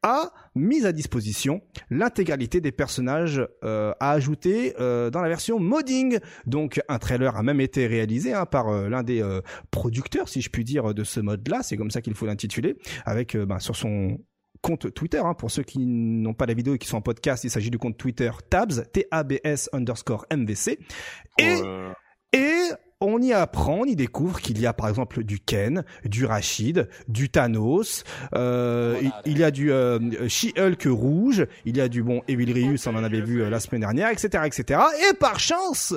a 0.04 0.32
mis 0.56 0.86
à 0.86 0.92
disposition 0.92 1.62
l'intégralité 1.90 2.62
des 2.62 2.72
personnages 2.72 3.46
euh, 3.64 3.94
à 4.00 4.12
ajouter 4.12 4.76
euh, 4.80 5.10
dans 5.10 5.22
la 5.22 5.28
version 5.28 5.60
modding. 5.60 6.20
Donc 6.46 6.82
un 6.88 7.00
trailer 7.00 7.36
a 7.36 7.44
même 7.44 7.60
été 7.60 7.88
réalisé 7.88 8.34
hein, 8.34 8.46
par 8.46 8.70
euh, 8.70 8.90
l'un 8.90 9.04
des 9.04 9.22
euh, 9.22 9.42
producteurs, 9.72 10.30
si 10.30 10.42
je 10.42 10.50
puis 10.50 10.64
dire, 10.64 10.94
de 10.94 11.04
ce 11.04 11.20
mode-là. 11.20 11.64
C'est 11.64 11.78
comme 11.78 11.92
ça 11.92 12.02
qu'il 12.02 12.14
faut 12.14 12.26
l'intituler, 12.26 12.78
avec 13.06 13.36
euh, 13.36 13.46
ben, 13.46 13.60
sur 13.60 13.76
son 13.76 14.20
compte 14.62 14.94
Twitter. 14.94 15.20
Hein, 15.20 15.34
pour 15.34 15.52
ceux 15.52 15.64
qui 15.64 15.86
n'ont 15.86 16.34
pas 16.34 16.46
la 16.46 16.54
vidéo 16.54 16.76
et 16.76 16.78
qui 16.78 16.88
sont 16.88 16.98
en 16.98 17.02
podcast, 17.02 17.44
il 17.44 17.50
s'agit 17.50 17.72
du 17.72 17.78
compte 17.78 17.98
Twitter 17.98 18.32
Tabs, 18.50 18.92
T-A-B-S 18.92 19.70
underscore 19.74 20.26
MVC. 20.32 20.80
Et 21.40 21.44
Euh, 21.44 21.92
et 22.34 22.70
on 23.00 23.22
y 23.22 23.32
apprend, 23.32 23.82
on 23.82 23.86
y 23.86 23.96
découvre 23.96 24.42
qu'il 24.42 24.60
y 24.60 24.66
a 24.66 24.74
par 24.74 24.90
exemple 24.90 25.24
du 25.24 25.40
Ken, 25.40 25.84
du 26.04 26.26
Rachid, 26.26 26.90
du 27.08 27.30
Thanos, 27.30 28.04
euh, 28.34 28.98
il, 29.02 29.12
il 29.26 29.38
y 29.38 29.44
a 29.44 29.52
du 29.52 29.72
euh, 29.72 30.28
She-Hulk 30.28 30.84
rouge, 30.88 31.46
il 31.66 31.78
y 31.78 31.82
a 31.82 31.90
du 31.90 32.02
bon 32.02 32.22
Evil 32.28 32.52
Rius, 32.52 32.88
on 32.88 32.96
en 32.96 33.04
avait 33.04 33.22
vu 33.22 33.44
euh, 33.44 33.50
la 33.50 33.60
semaine 33.60 33.82
dernière, 33.82 34.10
etc., 34.10 34.44
etc. 34.46 34.82
Et 35.10 35.14
par 35.14 35.40
chance, 35.40 35.94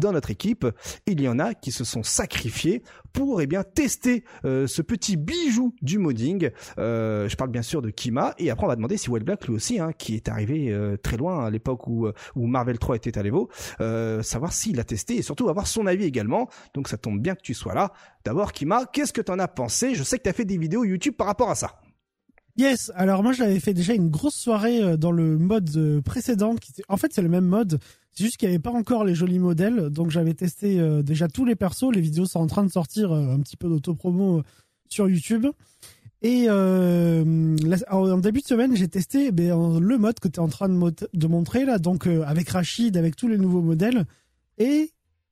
dans 0.00 0.12
notre 0.12 0.30
équipe, 0.30 0.66
il 1.06 1.20
y 1.20 1.28
en 1.28 1.38
a 1.38 1.54
qui 1.54 1.70
se 1.70 1.84
sont 1.84 2.02
sacrifiés 2.02 2.82
pour 3.12 3.40
eh 3.40 3.46
bien 3.46 3.62
tester 3.62 4.24
euh, 4.44 4.66
ce 4.66 4.82
petit 4.82 5.16
bijou 5.16 5.74
du 5.82 5.98
modding. 5.98 6.50
Euh, 6.78 7.28
je 7.28 7.36
parle 7.36 7.50
bien 7.50 7.62
sûr 7.62 7.82
de 7.82 7.90
Kima 7.90 8.34
et 8.38 8.50
après 8.50 8.66
on 8.66 8.68
va 8.68 8.76
demander 8.76 8.96
si 8.96 9.10
Well 9.10 9.24
Black 9.24 9.46
lui 9.46 9.54
aussi, 9.54 9.80
hein, 9.80 9.92
qui 9.96 10.14
est 10.14 10.28
arrivé 10.28 10.70
euh, 10.70 10.96
très 10.96 11.16
loin 11.16 11.44
à 11.44 11.50
l'époque 11.50 11.86
où, 11.86 12.08
où 12.36 12.46
Marvel 12.46 12.78
3 12.78 12.96
était 12.96 13.18
à 13.18 13.22
l'Evo, 13.22 13.48
euh, 13.80 14.22
savoir 14.22 14.52
s'il 14.52 14.78
a 14.80 14.84
testé 14.84 15.16
et 15.16 15.22
surtout 15.22 15.48
avoir 15.48 15.66
son 15.66 15.86
avis 15.86 16.04
également. 16.04 16.39
Donc 16.74 16.88
ça 16.88 16.96
tombe 16.96 17.20
bien 17.20 17.34
que 17.34 17.42
tu 17.42 17.54
sois 17.54 17.74
là. 17.74 17.92
D'abord 18.24 18.52
Kima, 18.52 18.86
qu'est-ce 18.92 19.12
que 19.12 19.20
t'en 19.20 19.38
as 19.38 19.48
pensé? 19.48 19.94
Je 19.94 20.02
sais 20.02 20.18
que 20.18 20.22
t'as 20.24 20.32
fait 20.32 20.44
des 20.44 20.58
vidéos 20.58 20.84
YouTube 20.84 21.14
par 21.16 21.26
rapport 21.26 21.50
à 21.50 21.54
ça. 21.54 21.80
Yes, 22.56 22.90
alors 22.94 23.22
moi 23.22 23.32
j'avais 23.32 23.60
fait 23.60 23.74
déjà 23.74 23.94
une 23.94 24.10
grosse 24.10 24.34
soirée 24.34 24.82
euh, 24.82 24.96
dans 24.96 25.12
le 25.12 25.38
mode 25.38 25.70
euh, 25.76 26.02
précédent. 26.02 26.56
Qui. 26.56 26.72
En 26.88 26.96
fait 26.96 27.12
c'est 27.12 27.22
le 27.22 27.28
même 27.28 27.46
mode, 27.46 27.78
c'est 28.12 28.24
juste 28.24 28.36
qu'il 28.36 28.48
n'y 28.48 28.54
avait 28.54 28.62
pas 28.62 28.72
encore 28.72 29.04
les 29.04 29.14
jolis 29.14 29.38
modèles. 29.38 29.88
Donc 29.88 30.10
j'avais 30.10 30.34
testé 30.34 30.78
euh, 30.80 31.02
déjà 31.02 31.28
tous 31.28 31.44
les 31.44 31.54
persos, 31.56 31.92
les 31.92 32.00
vidéos 32.00 32.26
sont 32.26 32.40
en 32.40 32.46
train 32.48 32.64
de 32.64 32.70
sortir 32.70 33.12
un 33.12 33.38
petit 33.40 33.56
peu 33.56 33.68
d'autopromo 33.68 34.42
sur 34.88 35.08
YouTube. 35.08 35.46
Et 36.22 36.50
en 36.50 38.18
début 38.18 38.40
de 38.40 38.46
semaine 38.46 38.76
j'ai 38.76 38.88
testé 38.88 39.30
en- 39.52 39.80
le 39.80 39.96
mode 39.96 40.18
que 40.20 40.28
tu 40.28 40.36
es 40.36 40.40
en 40.40 40.48
train 40.48 40.68
de, 40.68 40.74
mo- 40.74 40.90
de 40.90 41.26
montrer 41.26 41.64
là, 41.64 41.78
donc 41.78 42.06
avec 42.06 42.50
Rachid, 42.50 42.96
avec 42.98 43.16
tous 43.16 43.28
les 43.28 43.38
nouveaux 43.38 43.62
modèles. 43.62 44.04
Et, 44.58 44.90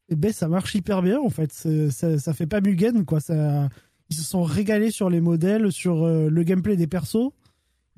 eh 0.09 0.16
ben 0.16 0.33
ça 0.33 0.49
marche 0.49 0.75
hyper 0.75 1.03
bien 1.03 1.21
en 1.21 1.31
fait, 1.31 1.53
ça, 1.90 2.18
ça 2.18 2.33
fait 2.33 2.47
pas 2.47 2.61
mugen 2.61 3.05
quoi, 3.05 3.21
ça 3.21 3.68
ils 4.11 4.16
se 4.16 4.23
sont 4.23 4.42
régalés 4.42 4.90
sur 4.90 5.11
les 5.11 5.21
modèles, 5.21 5.71
sur 5.71 6.05
euh, 6.05 6.29
le 6.31 6.42
gameplay 6.42 6.77
des 6.77 6.87
persos. 6.87 7.31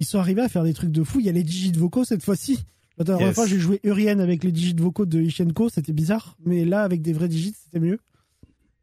Ils 0.00 0.06
sont 0.06 0.18
arrivés 0.18 0.42
à 0.42 0.48
faire 0.48 0.64
des 0.64 0.74
trucs 0.74 0.90
de 0.90 1.04
fou. 1.04 1.20
Il 1.20 1.26
y 1.26 1.28
a 1.28 1.32
les 1.32 1.44
digits 1.44 1.70
vocaux 1.72 2.04
cette 2.04 2.24
fois-ci. 2.24 2.64
La 2.98 3.04
dernière 3.04 3.28
Yes. 3.28 3.34
fois, 3.36 3.46
j'ai 3.46 3.58
joué 3.60 3.78
Urien 3.84 4.18
avec 4.18 4.42
les 4.42 4.50
digits 4.50 4.74
vocaux 4.76 5.06
de 5.06 5.20
Ishenko, 5.20 5.68
c'était 5.68 5.92
bizarre. 5.92 6.36
Mais 6.44 6.64
là, 6.64 6.82
avec 6.82 7.00
des 7.00 7.12
vrais 7.12 7.28
digits, 7.28 7.54
c'était 7.54 7.78
mieux. 7.78 7.98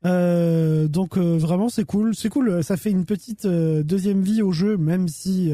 Euh, 0.05 0.87
donc 0.87 1.17
euh, 1.17 1.37
vraiment, 1.37 1.69
c'est 1.69 1.83
cool. 1.83 2.15
C'est 2.15 2.29
cool. 2.29 2.63
Ça 2.63 2.77
fait 2.77 2.91
une 2.91 3.03
petite 3.05 3.45
deuxième 3.45 4.21
vie 4.21 4.41
au 4.41 4.51
jeu, 4.53 4.77
même 4.77 5.07
si 5.07 5.51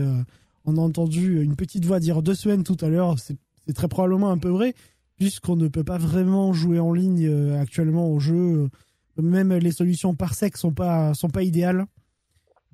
on 0.65 0.77
a 0.77 0.81
entendu 0.81 1.41
une 1.41 1.55
petite 1.55 1.85
voix 1.85 1.99
dire 1.99 2.21
deux 2.21 2.35
semaines 2.35 2.63
tout 2.63 2.77
à 2.81 2.89
l'heure. 2.89 3.15
C'est 3.17 3.73
très 3.73 3.87
probablement 3.87 4.29
un 4.29 4.37
peu 4.37 4.49
vrai, 4.49 4.75
puisqu'on 5.23 5.55
ne 5.55 5.69
peut 5.69 5.85
pas 5.85 5.97
vraiment 5.97 6.51
jouer 6.51 6.79
en 6.79 6.91
ligne 6.91 7.25
euh, 7.25 7.61
actuellement 7.61 8.09
au 8.11 8.19
jeu. 8.19 8.69
Même 9.21 9.53
les 9.53 9.71
solutions 9.71 10.15
par 10.15 10.33
sec 10.33 10.57
sont 10.57 10.73
pas 10.73 11.13
sont 11.13 11.29
pas 11.29 11.43
idéales. 11.43 11.85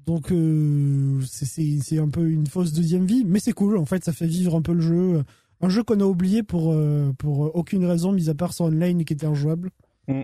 Donc 0.07 0.31
euh, 0.31 1.21
c'est- 1.27 1.99
un 1.99 2.09
peu 2.09 2.27
une 2.27 2.47
fausse 2.47 2.73
deuxième 2.73 3.05
vie, 3.05 3.23
mais 3.23 3.39
c'est 3.39 3.51
cool. 3.51 3.77
En 3.77 3.85
fait, 3.85 4.03
ça 4.03 4.13
fait 4.13 4.25
vivre 4.25 4.55
un 4.55 4.63
peu 4.63 4.73
le 4.73 4.81
jeu. 4.81 5.23
Un 5.61 5.69
jeu 5.69 5.83
qu'on 5.83 5.99
a 5.99 6.05
oublié 6.05 6.41
pour 6.41 6.71
euh, 6.73 7.13
pour 7.19 7.55
aucune 7.55 7.85
raison, 7.85 8.11
mis 8.13 8.29
à 8.29 8.33
part 8.33 8.53
son 8.53 8.65
online 8.65 9.05
qui 9.05 9.13
était 9.13 9.27
injouable. 9.27 9.69
Mm. 10.07 10.21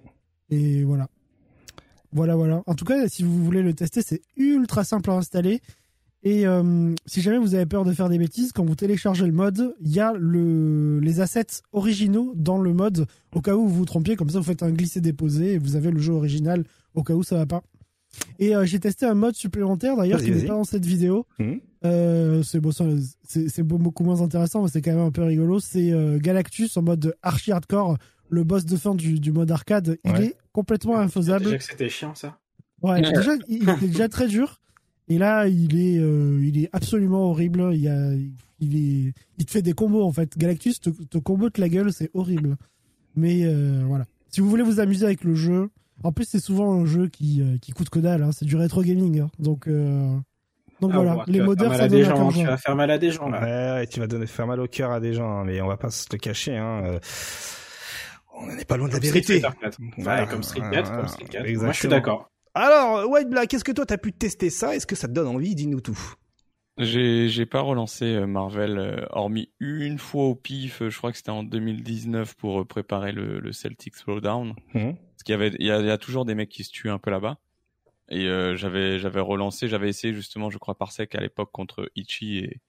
Et 0.49 0.83
voilà. 0.83 1.07
Voilà, 2.11 2.35
voilà. 2.35 2.63
En 2.65 2.73
tout 2.73 2.85
cas, 2.85 3.07
si 3.07 3.21
vous 3.21 3.43
voulez 3.43 3.61
le 3.61 3.75
tester, 3.75 4.01
c'est 4.01 4.21
ultra 4.35 4.83
simple 4.83 5.11
à 5.11 5.13
installer. 5.13 5.59
Et 6.27 6.47
euh, 6.47 6.93
si 7.05 7.21
jamais 7.21 7.37
vous 7.37 7.53
avez 7.53 7.67
peur 7.67 7.85
de 7.85 7.93
faire 7.93 8.09
des 8.09 8.17
bêtises, 8.17 8.51
quand 8.51 8.65
vous 8.65 8.73
téléchargez 8.75 9.27
le 9.27 9.31
mode, 9.31 9.75
il 9.79 9.91
y 9.93 9.99
a 9.99 10.11
le, 10.17 10.99
les 10.99 11.21
assets 11.21 11.61
originaux 11.71 12.33
dans 12.35 12.57
le 12.57 12.73
mode, 12.73 13.05
au 13.35 13.41
cas 13.41 13.55
où 13.55 13.67
vous 13.67 13.75
vous 13.75 13.85
trompiez, 13.85 14.15
comme 14.15 14.29
ça 14.31 14.39
vous 14.39 14.43
faites 14.45 14.63
un 14.63 14.71
glisser-déposer 14.71 15.53
et 15.53 15.57
vous 15.59 15.75
avez 15.75 15.91
le 15.91 15.99
jeu 15.99 16.13
original 16.13 16.63
au 16.95 17.03
cas 17.03 17.13
où 17.13 17.21
ça 17.21 17.35
va 17.35 17.45
pas. 17.45 17.61
Et 18.39 18.55
euh, 18.55 18.65
j'ai 18.65 18.79
testé 18.79 19.05
un 19.05 19.13
mode 19.13 19.35
supplémentaire 19.35 19.97
d'ailleurs 19.97 20.19
qui 20.19 20.31
n'est 20.31 20.41
pas 20.45 20.53
dans 20.55 20.63
cette 20.63 20.85
vidéo. 20.85 21.27
Mhm. 21.37 21.59
Euh, 21.85 22.41
c'est 22.41 22.59
bon, 23.63 23.77
beaucoup 23.77 24.03
moins 24.03 24.21
intéressant, 24.21 24.63
mais 24.63 24.69
c'est 24.69 24.81
quand 24.81 24.91
même 24.95 25.05
un 25.05 25.11
peu 25.11 25.21
rigolo. 25.23 25.59
C'est 25.59 25.91
euh, 25.91 26.17
Galactus 26.17 26.75
en 26.77 26.81
mode 26.81 27.13
archi 27.21 27.51
hardcore, 27.51 27.97
le 28.29 28.43
boss 28.43 28.65
de 28.65 28.75
fin 28.77 28.95
du, 28.95 29.19
du 29.19 29.31
mode 29.31 29.51
arcade. 29.51 29.97
Il 30.03 30.11
Ouais. 30.11 30.25
est 30.25 30.35
complètement 30.53 30.97
infaisable. 30.97 31.45
Déjà 31.45 31.57
que 31.59 31.63
c'était 31.63 31.89
chiant, 31.89 32.15
ça. 32.15 32.39
Ouais, 32.81 32.99
déjà, 33.01 33.33
il 33.47 33.61
il 33.63 33.69
était 33.69 33.87
déjà 33.87 34.09
très 34.09 34.27
dur. 34.27 34.59
Et 35.07 35.17
là, 35.17 35.47
il 35.47 35.79
est, 35.79 35.99
euh, 35.99 36.39
il 36.43 36.57
est 36.63 36.69
absolument 36.73 37.29
horrible. 37.29 37.69
Il, 37.73 37.81
y 37.81 37.87
a, 37.89 38.11
il, 38.59 38.75
est, 38.75 39.13
il 39.37 39.45
te 39.45 39.51
fait 39.51 39.61
des 39.61 39.73
combos 39.73 40.03
en 40.03 40.11
fait. 40.11 40.37
Galactus 40.37 40.79
te, 40.79 40.89
te 40.89 41.17
combote 41.17 41.57
la 41.57 41.69
gueule, 41.69 41.93
c'est 41.93 42.09
horrible. 42.13 42.57
Mais 43.15 43.41
euh, 43.45 43.83
voilà. 43.87 44.05
Si 44.29 44.41
vous 44.41 44.49
voulez 44.49 44.63
vous 44.63 44.79
amuser 44.79 45.05
avec 45.05 45.23
le 45.23 45.35
jeu, 45.35 45.69
en 46.03 46.11
plus 46.11 46.25
c'est 46.25 46.39
souvent 46.39 46.73
un 46.73 46.85
jeu 46.85 47.07
qui, 47.07 47.41
euh, 47.41 47.57
qui 47.61 47.71
coûte 47.71 47.89
que 47.89 47.99
dalle. 47.99 48.23
hein. 48.23 48.31
C'est 48.31 48.45
du 48.45 48.55
rétro 48.55 48.81
gaming, 48.81 49.19
hein. 49.21 49.29
donc 49.39 49.67
euh, 49.67 50.09
Donc 50.81 50.91
Ah, 50.91 50.95
voilà, 50.97 51.17
ouais, 51.17 51.23
les 51.27 51.39
modeurs, 51.41 51.73
ça 51.75 51.87
donne 51.87 51.99
des 51.99 52.03
gens, 52.05 52.29
cœur 52.29 52.33
Tu 52.33 52.45
vas 52.45 52.57
faire 52.57 52.75
mal 52.75 52.91
à 52.91 52.97
des 52.97 53.11
gens, 53.11 53.29
là. 53.29 53.41
Ouais, 53.41 53.79
ouais, 53.81 53.87
tu 53.87 53.99
vas 54.01 54.07
donner 54.07 54.25
faire 54.25 54.47
mal 54.47 54.59
au 54.59 54.67
cœur 54.67 54.91
à 54.91 54.99
des 54.99 55.13
gens, 55.13 55.29
hein, 55.39 55.43
mais 55.45 55.61
on 55.61 55.67
va 55.67 55.77
pas 55.77 55.91
se 55.91 56.07
le 56.11 56.17
cacher. 56.17 56.57
Hein. 56.57 56.81
euh, 56.83 56.99
On 58.37 58.47
n'est 58.53 58.65
pas 58.65 58.75
loin 58.75 58.87
de 58.87 58.93
la 58.93 58.99
Comme 58.99 59.07
vérité. 59.09 59.39
Street 59.39 59.51
Fighter 59.61 59.77
4. 59.77 59.77
Voilà. 59.99 60.23
Ouais, 60.23 60.29
comme 60.29 60.43
Street 60.43 60.61
4, 60.71 60.95
comme 60.95 61.07
Street 61.07 61.25
4. 61.31 61.53
Moi, 61.61 61.71
je 61.71 61.79
suis 61.79 61.87
d'accord. 61.87 62.29
Alors, 62.55 63.09
White 63.09 63.29
Black, 63.29 63.53
est-ce 63.53 63.65
que 63.65 63.73
toi 63.73 63.85
t'as 63.85 63.97
pu 63.97 64.13
tester 64.13 64.49
ça? 64.49 64.73
Est-ce 64.73 64.87
que 64.87 64.95
ça 64.95 65.09
te 65.09 65.13
donne 65.13 65.27
envie? 65.27 65.55
Dis-nous 65.55 65.81
tout. 65.81 65.99
J'ai 66.77 67.45
pas 67.45 67.59
relancé 67.59 68.05
euh, 68.05 68.27
Marvel 68.27 68.77
euh, 68.77 69.05
hormis 69.11 69.49
une 69.59 69.97
fois 69.97 70.23
au 70.23 70.35
pif, 70.35 70.81
euh, 70.81 70.89
je 70.89 70.97
crois 70.97 71.11
que 71.11 71.17
c'était 71.17 71.31
en 71.31 71.43
2019 71.43 72.35
pour 72.35 72.65
préparer 72.65 73.11
le, 73.11 73.39
le 73.39 73.51
Celtic 73.51 73.95
Throwdown. 73.95 74.55
Mhm. 74.73 74.95
Parce 74.95 75.23
qu'il 75.23 75.33
y 75.33 75.35
avait 75.35 75.51
il 75.59 75.65
y 75.65 75.71
a, 75.71 75.79
il 75.79 75.85
y 75.85 75.91
a 75.91 75.97
toujours 75.97 76.23
des 76.23 76.33
mecs 76.33 76.49
qui 76.49 76.63
se 76.63 76.71
tuent 76.71 76.89
un 76.89 76.97
peu 76.97 77.11
là-bas. 77.11 77.37
Et 78.07 78.27
euh, 78.27 78.55
j'avais 78.55 78.99
j'avais 78.99 79.19
relancé, 79.19 79.67
j'avais 79.67 79.89
essayé 79.89 80.13
justement, 80.13 80.49
je 80.49 80.57
crois 80.57 80.75
Parsec 80.75 81.13
à 81.15 81.19
l'époque 81.19 81.51
contre 81.51 81.89
Ichi 81.95 82.37
et 82.37 82.61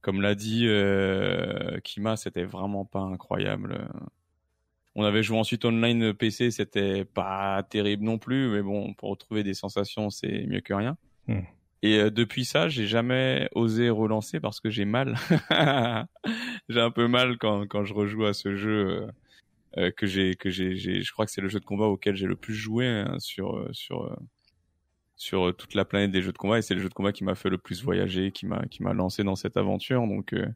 comme 0.00 0.20
l'a 0.20 0.34
dit 0.36 0.66
euh, 0.68 1.80
Kima, 1.80 2.16
c'était 2.16 2.44
vraiment 2.44 2.84
pas 2.84 3.00
incroyable. 3.00 3.88
On 4.94 5.04
avait 5.04 5.22
joué 5.22 5.38
ensuite 5.38 5.64
online 5.64 6.14
PC, 6.14 6.50
c'était 6.50 7.04
pas 7.04 7.62
terrible 7.64 8.04
non 8.04 8.18
plus, 8.18 8.48
mais 8.48 8.62
bon, 8.62 8.94
pour 8.94 9.10
retrouver 9.10 9.42
des 9.42 9.54
sensations, 9.54 10.10
c'est 10.10 10.46
mieux 10.46 10.60
que 10.60 10.72
rien. 10.72 10.96
Hmm. 11.26 11.40
Et 11.82 11.98
euh, 11.98 12.10
depuis 12.10 12.44
ça, 12.44 12.68
j'ai 12.68 12.86
jamais 12.86 13.48
osé 13.54 13.90
relancer 13.90 14.40
parce 14.40 14.60
que 14.60 14.70
j'ai 14.70 14.84
mal. 14.84 15.16
j'ai 16.68 16.80
un 16.80 16.90
peu 16.90 17.08
mal 17.08 17.36
quand 17.38 17.66
quand 17.66 17.84
je 17.84 17.92
rejoue 17.92 18.24
à 18.24 18.32
ce 18.32 18.56
jeu 18.56 19.02
euh, 19.02 19.06
euh, 19.76 19.90
que 19.90 20.06
j'ai 20.06 20.36
que 20.36 20.50
j'ai 20.50 20.76
j'ai 20.76 21.02
je 21.02 21.12
crois 21.12 21.26
que 21.26 21.32
c'est 21.32 21.40
le 21.40 21.48
jeu 21.48 21.58
de 21.58 21.64
combat 21.64 21.86
auquel 21.86 22.14
j'ai 22.14 22.26
le 22.26 22.36
plus 22.36 22.54
joué 22.54 22.86
hein, 22.86 23.16
sur 23.18 23.56
euh, 23.56 23.68
sur 23.72 24.16
sur 25.16 25.54
toute 25.56 25.74
la 25.74 25.84
planète 25.84 26.12
des 26.12 26.22
jeux 26.22 26.32
de 26.32 26.38
combat 26.38 26.58
et 26.58 26.62
c'est 26.62 26.74
le 26.74 26.80
jeu 26.80 26.88
de 26.88 26.94
combat 26.94 27.12
qui 27.12 27.24
m'a 27.24 27.34
fait 27.34 27.50
le 27.50 27.58
plus 27.58 27.82
voyager, 27.82 28.30
qui 28.30 28.46
m'a 28.46 28.64
qui 28.66 28.84
m'a 28.84 28.92
lancé 28.92 29.24
dans 29.24 29.34
cette 29.34 29.56
aventure 29.56 30.06
donc 30.06 30.32
euh, 30.32 30.46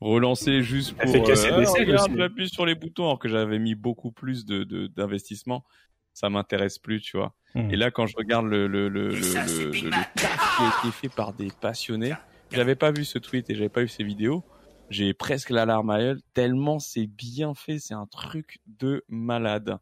relancer 0.00 0.62
juste 0.62 0.94
Elle 0.98 1.04
pour 1.06 1.12
fait 1.12 1.22
casser 1.22 1.50
euh, 1.52 1.60
des 1.60 1.94
aussi. 1.94 2.16
j'appuie 2.16 2.48
sur 2.48 2.66
les 2.66 2.74
boutons 2.74 3.04
alors 3.04 3.18
que 3.18 3.28
j'avais 3.28 3.58
mis 3.58 3.74
beaucoup 3.74 4.12
plus 4.12 4.44
de 4.44 4.64
d'investissement, 4.88 5.64
ça 6.12 6.28
m'intéresse 6.30 6.78
plus, 6.78 7.00
tu 7.00 7.16
vois. 7.16 7.34
Mhm. 7.54 7.70
Et 7.70 7.76
là 7.76 7.90
quand 7.90 8.06
je 8.06 8.16
regarde 8.16 8.46
le 8.46 8.66
le 8.66 8.88
le 8.88 9.08
le, 9.10 9.14
le, 9.14 9.70
le- 9.70 9.70
le 9.72 9.90
taf 10.14 10.56
qui 10.56 10.62
a 10.62 10.68
été 10.80 10.92
fait 10.92 11.08
par 11.08 11.32
des 11.32 11.48
passionnés, 11.60 12.14
j'avais 12.52 12.74
pas 12.76 12.90
vu 12.92 13.04
ce 13.04 13.18
tweet 13.18 13.48
et 13.50 13.54
j'avais 13.54 13.68
pas 13.70 13.82
vu 13.82 13.88
ces 13.88 14.04
vidéos. 14.04 14.44
J'ai 14.88 15.14
presque 15.14 15.50
la 15.50 15.66
larme 15.66 15.90
à 15.90 15.98
l'œil 15.98 16.16
tellement 16.34 16.78
c'est 16.78 17.06
bien 17.06 17.54
fait, 17.54 17.78
c'est 17.78 17.94
un 17.94 18.06
truc 18.06 18.60
de 18.66 19.04
malade. 19.08 19.78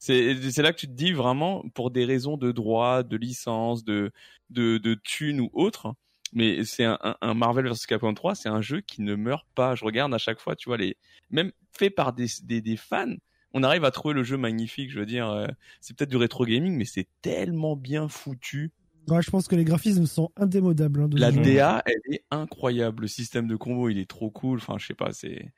C'est 0.00 0.36
c'est 0.50 0.62
là 0.62 0.72
que 0.72 0.78
tu 0.78 0.86
te 0.86 0.92
dis 0.92 1.12
vraiment 1.12 1.64
pour 1.74 1.90
des 1.90 2.04
raisons 2.04 2.36
de 2.36 2.50
droit, 2.52 3.02
de 3.02 3.16
licence, 3.16 3.84
de 3.84 4.10
de 4.50 4.78
de 4.78 4.94
thunes 4.94 5.40
ou 5.40 5.50
autre. 5.52 5.94
Mais 6.32 6.64
c'est 6.64 6.84
un, 6.84 6.98
un, 7.02 7.16
un 7.20 7.34
Marvel 7.34 7.66
vs 7.68 7.86
Capcom 7.86 8.12
3, 8.14 8.34
c'est 8.34 8.48
un 8.48 8.60
jeu 8.62 8.80
qui 8.80 9.02
ne 9.02 9.14
meurt 9.14 9.46
pas. 9.54 9.74
Je 9.74 9.84
regarde 9.84 10.12
à 10.14 10.18
chaque 10.18 10.40
fois, 10.40 10.56
tu 10.56 10.68
vois 10.68 10.76
les 10.76 10.96
même 11.30 11.52
fait 11.76 11.90
par 11.90 12.12
des 12.12 12.26
des, 12.42 12.60
des 12.60 12.76
fans, 12.76 13.14
on 13.54 13.62
arrive 13.62 13.84
à 13.84 13.90
trouver 13.90 14.14
le 14.14 14.22
jeu 14.24 14.36
magnifique. 14.36 14.90
Je 14.90 14.98
veux 15.00 15.06
dire, 15.06 15.28
euh, 15.30 15.46
c'est 15.80 15.96
peut-être 15.96 16.10
du 16.10 16.16
rétro 16.16 16.44
gaming, 16.44 16.76
mais 16.76 16.84
c'est 16.84 17.08
tellement 17.22 17.76
bien 17.76 18.08
foutu. 18.08 18.72
Ouais, 19.08 19.22
je 19.22 19.30
pense 19.30 19.48
que 19.48 19.56
les 19.56 19.64
graphismes 19.64 20.04
sont 20.06 20.30
indémodables. 20.36 21.00
hein, 21.02 21.08
de 21.08 21.18
La. 21.18 21.30
DA, 21.32 21.82
elle 21.86 22.14
est 22.14 22.24
incroyable. 22.30 23.02
Le 23.02 23.08
système 23.08 23.46
de 23.46 23.56
combo, 23.56 23.88
il 23.88 23.98
est 23.98 24.08
trop 24.08 24.30
cool. 24.30 24.58
Enfin, 24.58 24.76
je 24.78 24.86
sais 24.86 24.94
pas, 24.94 25.12
c'est 25.14 25.50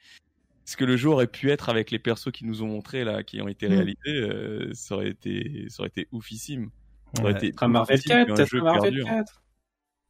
ce 0.64 0.76
que 0.76 0.84
le 0.84 0.96
jeu 0.96 1.08
aurait 1.08 1.26
pu 1.26 1.50
être 1.50 1.68
avec 1.68 1.90
les 1.90 1.98
persos 1.98 2.30
qui 2.32 2.44
nous 2.44 2.62
ont 2.62 2.68
montré 2.68 3.02
là, 3.02 3.24
qui 3.24 3.40
ont 3.42 3.48
été 3.48 3.66
Mm. 3.66 3.72
réalisés, 3.72 3.96
euh, 4.06 4.70
ça 4.72 4.94
aurait 4.94 5.08
été, 5.08 5.64
ça 5.68 5.80
aurait 5.82 5.88
été 5.88 6.06
oufissime. 6.12 6.70
Ça 7.14 7.22
aurait 7.22 7.32
Ouais. 7.32 7.48
été 7.48 7.64
un 7.64 7.66
Marvel 7.68 7.96
oufissime 7.96 8.08
4, 8.18 8.26
qu'un 8.28 8.34
peut-être 8.36 8.48
jeu 8.50 8.60
un 8.60 8.62
Marvel 8.62 8.82
perdure. 8.82 9.06
4. 9.06 9.42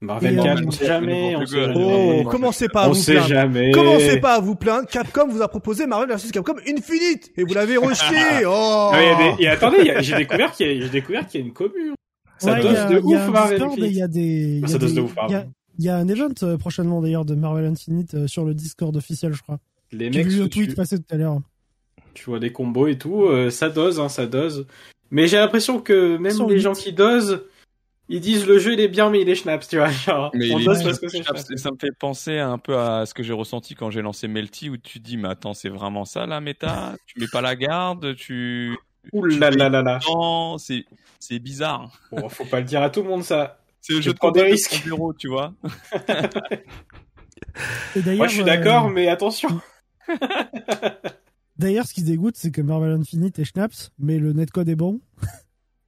Marvel 0.03 0.39
Et, 0.39 0.43
4, 0.43 0.63
on 0.67 0.71
sait 0.71 0.87
jamais, 0.87 1.37
on 1.37 1.45
sait 1.47 1.57
Oh, 1.59 1.67
jamais. 1.67 2.23
Oh, 2.25 2.29
commencez 2.31 2.69
pas 2.69 2.83
à 2.85 2.87
On 2.89 2.93
vous 2.93 2.95
sait 2.95 3.13
plaindre. 3.15 3.29
jamais. 3.29 3.71
Commencez 3.73 4.19
pas 4.19 4.35
à 4.37 4.41
vous 4.41 4.55
plaindre. 4.55 4.89
Capcom 4.89 5.29
vous 5.29 5.43
a 5.43 5.49
proposé 5.49 5.87
Marvel 5.87 6.09
vs 6.17 6.31
Capcom 6.33 6.55
Infinite 6.67 7.31
et 7.37 7.45
vous 7.45 7.53
l'avez 7.53 7.77
rejeté. 7.77 8.17
Oh. 8.47 8.91
Ah, 8.93 8.99
il 9.03 9.07
y 9.07 9.11
a 9.11 9.37
des- 9.37 9.43
et 9.43 9.49
attendez, 9.49 9.93
j'ai 10.01 10.17
découvert 10.17 10.53
qu'il 10.53 10.67
y, 10.67 10.71
a- 10.71 10.83
j'ai 10.85 10.89
découvert 10.89 11.27
qu'il 11.27 11.41
y 11.41 11.43
a 11.43 11.47
une 11.47 11.53
commune. 11.53 11.95
Ça 12.39 12.55
Ouais, 12.55 12.63
dose 12.63 12.77
a- 12.79 12.89
de 12.89 12.99
ouf, 13.01 13.29
Marvel 13.29 13.63
Il 13.77 13.93
y 13.93 14.03
a 14.03 14.09
des. 14.09 14.21
il 14.21 14.61
y 14.61 14.65
a 14.65 14.69
Ça 14.69 14.79
dose 14.79 14.95
de 14.95 15.01
ouf, 15.03 15.11
il 15.11 15.33
y 15.33 15.35
a- 15.35 15.39
pardon. 15.41 15.51
Il 15.79 15.85
y 15.85 15.89
a 15.91 15.97
un 15.97 16.09
event 16.09 16.29
euh, 16.43 16.57
prochainement 16.57 17.01
d'ailleurs 17.03 17.25
de 17.27 17.35
Marvel 17.35 17.67
Infinite 17.67 18.15
euh, 18.15 18.27
sur 18.27 18.45
le 18.47 18.55
Discord 18.55 18.95
officiel, 18.97 19.33
je 19.35 19.43
crois. 19.43 19.59
Les 19.93 20.11
J'ai 20.13 20.19
mecs 20.25 20.29
vu 20.33 20.39
le 20.41 20.49
tweet 20.49 20.75
passer 20.75 20.97
tout 20.99 21.05
à 21.15 21.17
l'heure. 21.17 21.39
Tu 22.15 22.25
vois 22.25 22.39
des 22.39 22.53
combos 22.53 22.87
et 22.87 22.97
tout, 22.97 23.25
euh, 23.25 23.51
ça 23.51 23.69
dose, 23.69 24.01
hein, 24.01 24.09
ça 24.09 24.27
dose. 24.27 24.67
Mais 25.11 25.27
j'ai 25.27 25.37
l'impression 25.37 25.81
que 25.81 26.17
même 26.17 26.33
Sur 26.33 26.49
les 26.49 26.59
gens 26.59 26.73
qui 26.73 26.93
dosent, 26.93 27.43
ils 28.13 28.21
disent 28.21 28.47
le 28.47 28.59
jeu 28.59 28.73
il 28.75 28.81
est 28.81 28.89
bien 28.89 29.09
mais 29.09 29.23
il 29.23 29.29
est 29.29 29.35
schnaps, 29.35 29.67
tu 29.69 29.77
vois. 29.79 29.89
Genre, 29.91 30.31
Mais 30.35 30.51
on 30.53 30.59
il 30.59 30.63
est- 30.63 30.65
dose 30.67 30.83
parce 30.83 30.99
que 30.99 31.09
c'est 31.09 31.23
ça, 31.23 31.33
schnaps. 31.35 31.57
ça 31.57 31.71
me 31.71 31.77
fait 31.81 31.93
penser 31.99 32.39
un 32.39 32.59
peu 32.59 32.77
à 32.79 33.07
ce 33.07 33.15
que 33.15 33.23
j'ai 33.23 33.33
ressenti 33.33 33.75
quand 33.75 33.91
j'ai 33.91 34.03
lancé 34.03 34.29
Melty 34.29 34.69
où 34.71 34.77
tu 34.77 35.01
te 35.01 35.05
dis 35.05 35.17
mais 35.17 35.29
attends 35.29 35.55
c'est 35.55 35.69
vraiment 35.71 36.05
ça 36.05 36.27
la 36.27 36.41
méta? 36.41 36.95
Tu 37.07 37.19
mets 37.21 37.29
pas 37.29 37.41
la 37.41 37.57
garde 37.57 38.15
tu 38.17 38.77
Ouh 39.15 39.25
là 39.25 39.51
là 39.51 39.69
là 39.71 39.81
là. 39.81 39.99
non 40.09 40.59
c'est 40.59 40.85
c'est 41.19 41.39
bizarre 41.39 41.91
Bon, 42.13 42.29
faut 42.29 42.45
pas 42.45 42.59
le 42.61 42.67
dire 42.67 42.83
à 42.83 42.91
tout 42.91 43.03
le 43.03 43.09
monde 43.09 43.23
ça. 43.25 43.61
c'est 43.81 43.95
le 43.95 44.01
jeu 44.03 44.13
de 44.13 44.19
prends 44.19 44.31
des 44.31 44.43
risques. 44.43 44.83
2.0, 44.87 45.15
tu 45.17 45.29
vois 45.29 45.55
Et 47.97 48.03
d'ailleurs, 48.03 48.19
Moi 48.19 48.27
je 48.27 48.33
suis 48.35 48.43
euh, 48.43 48.45
d'accord, 48.45 48.91
mais 48.91 49.09
attention. 49.09 49.61
D'ailleurs, 51.59 51.85
ce 51.87 51.93
qui 51.95 52.03
dégoûte, 52.03 52.37
c'est 52.37 52.51
que 52.51 52.63
Marvel 52.63 52.93
Infinite 52.93 53.39
est 53.39 53.45
schnaps, 53.45 53.91
mais 53.99 54.19
le 54.19 54.33
netcode 54.33 54.69
est 54.69 54.77
bon. 54.77 55.01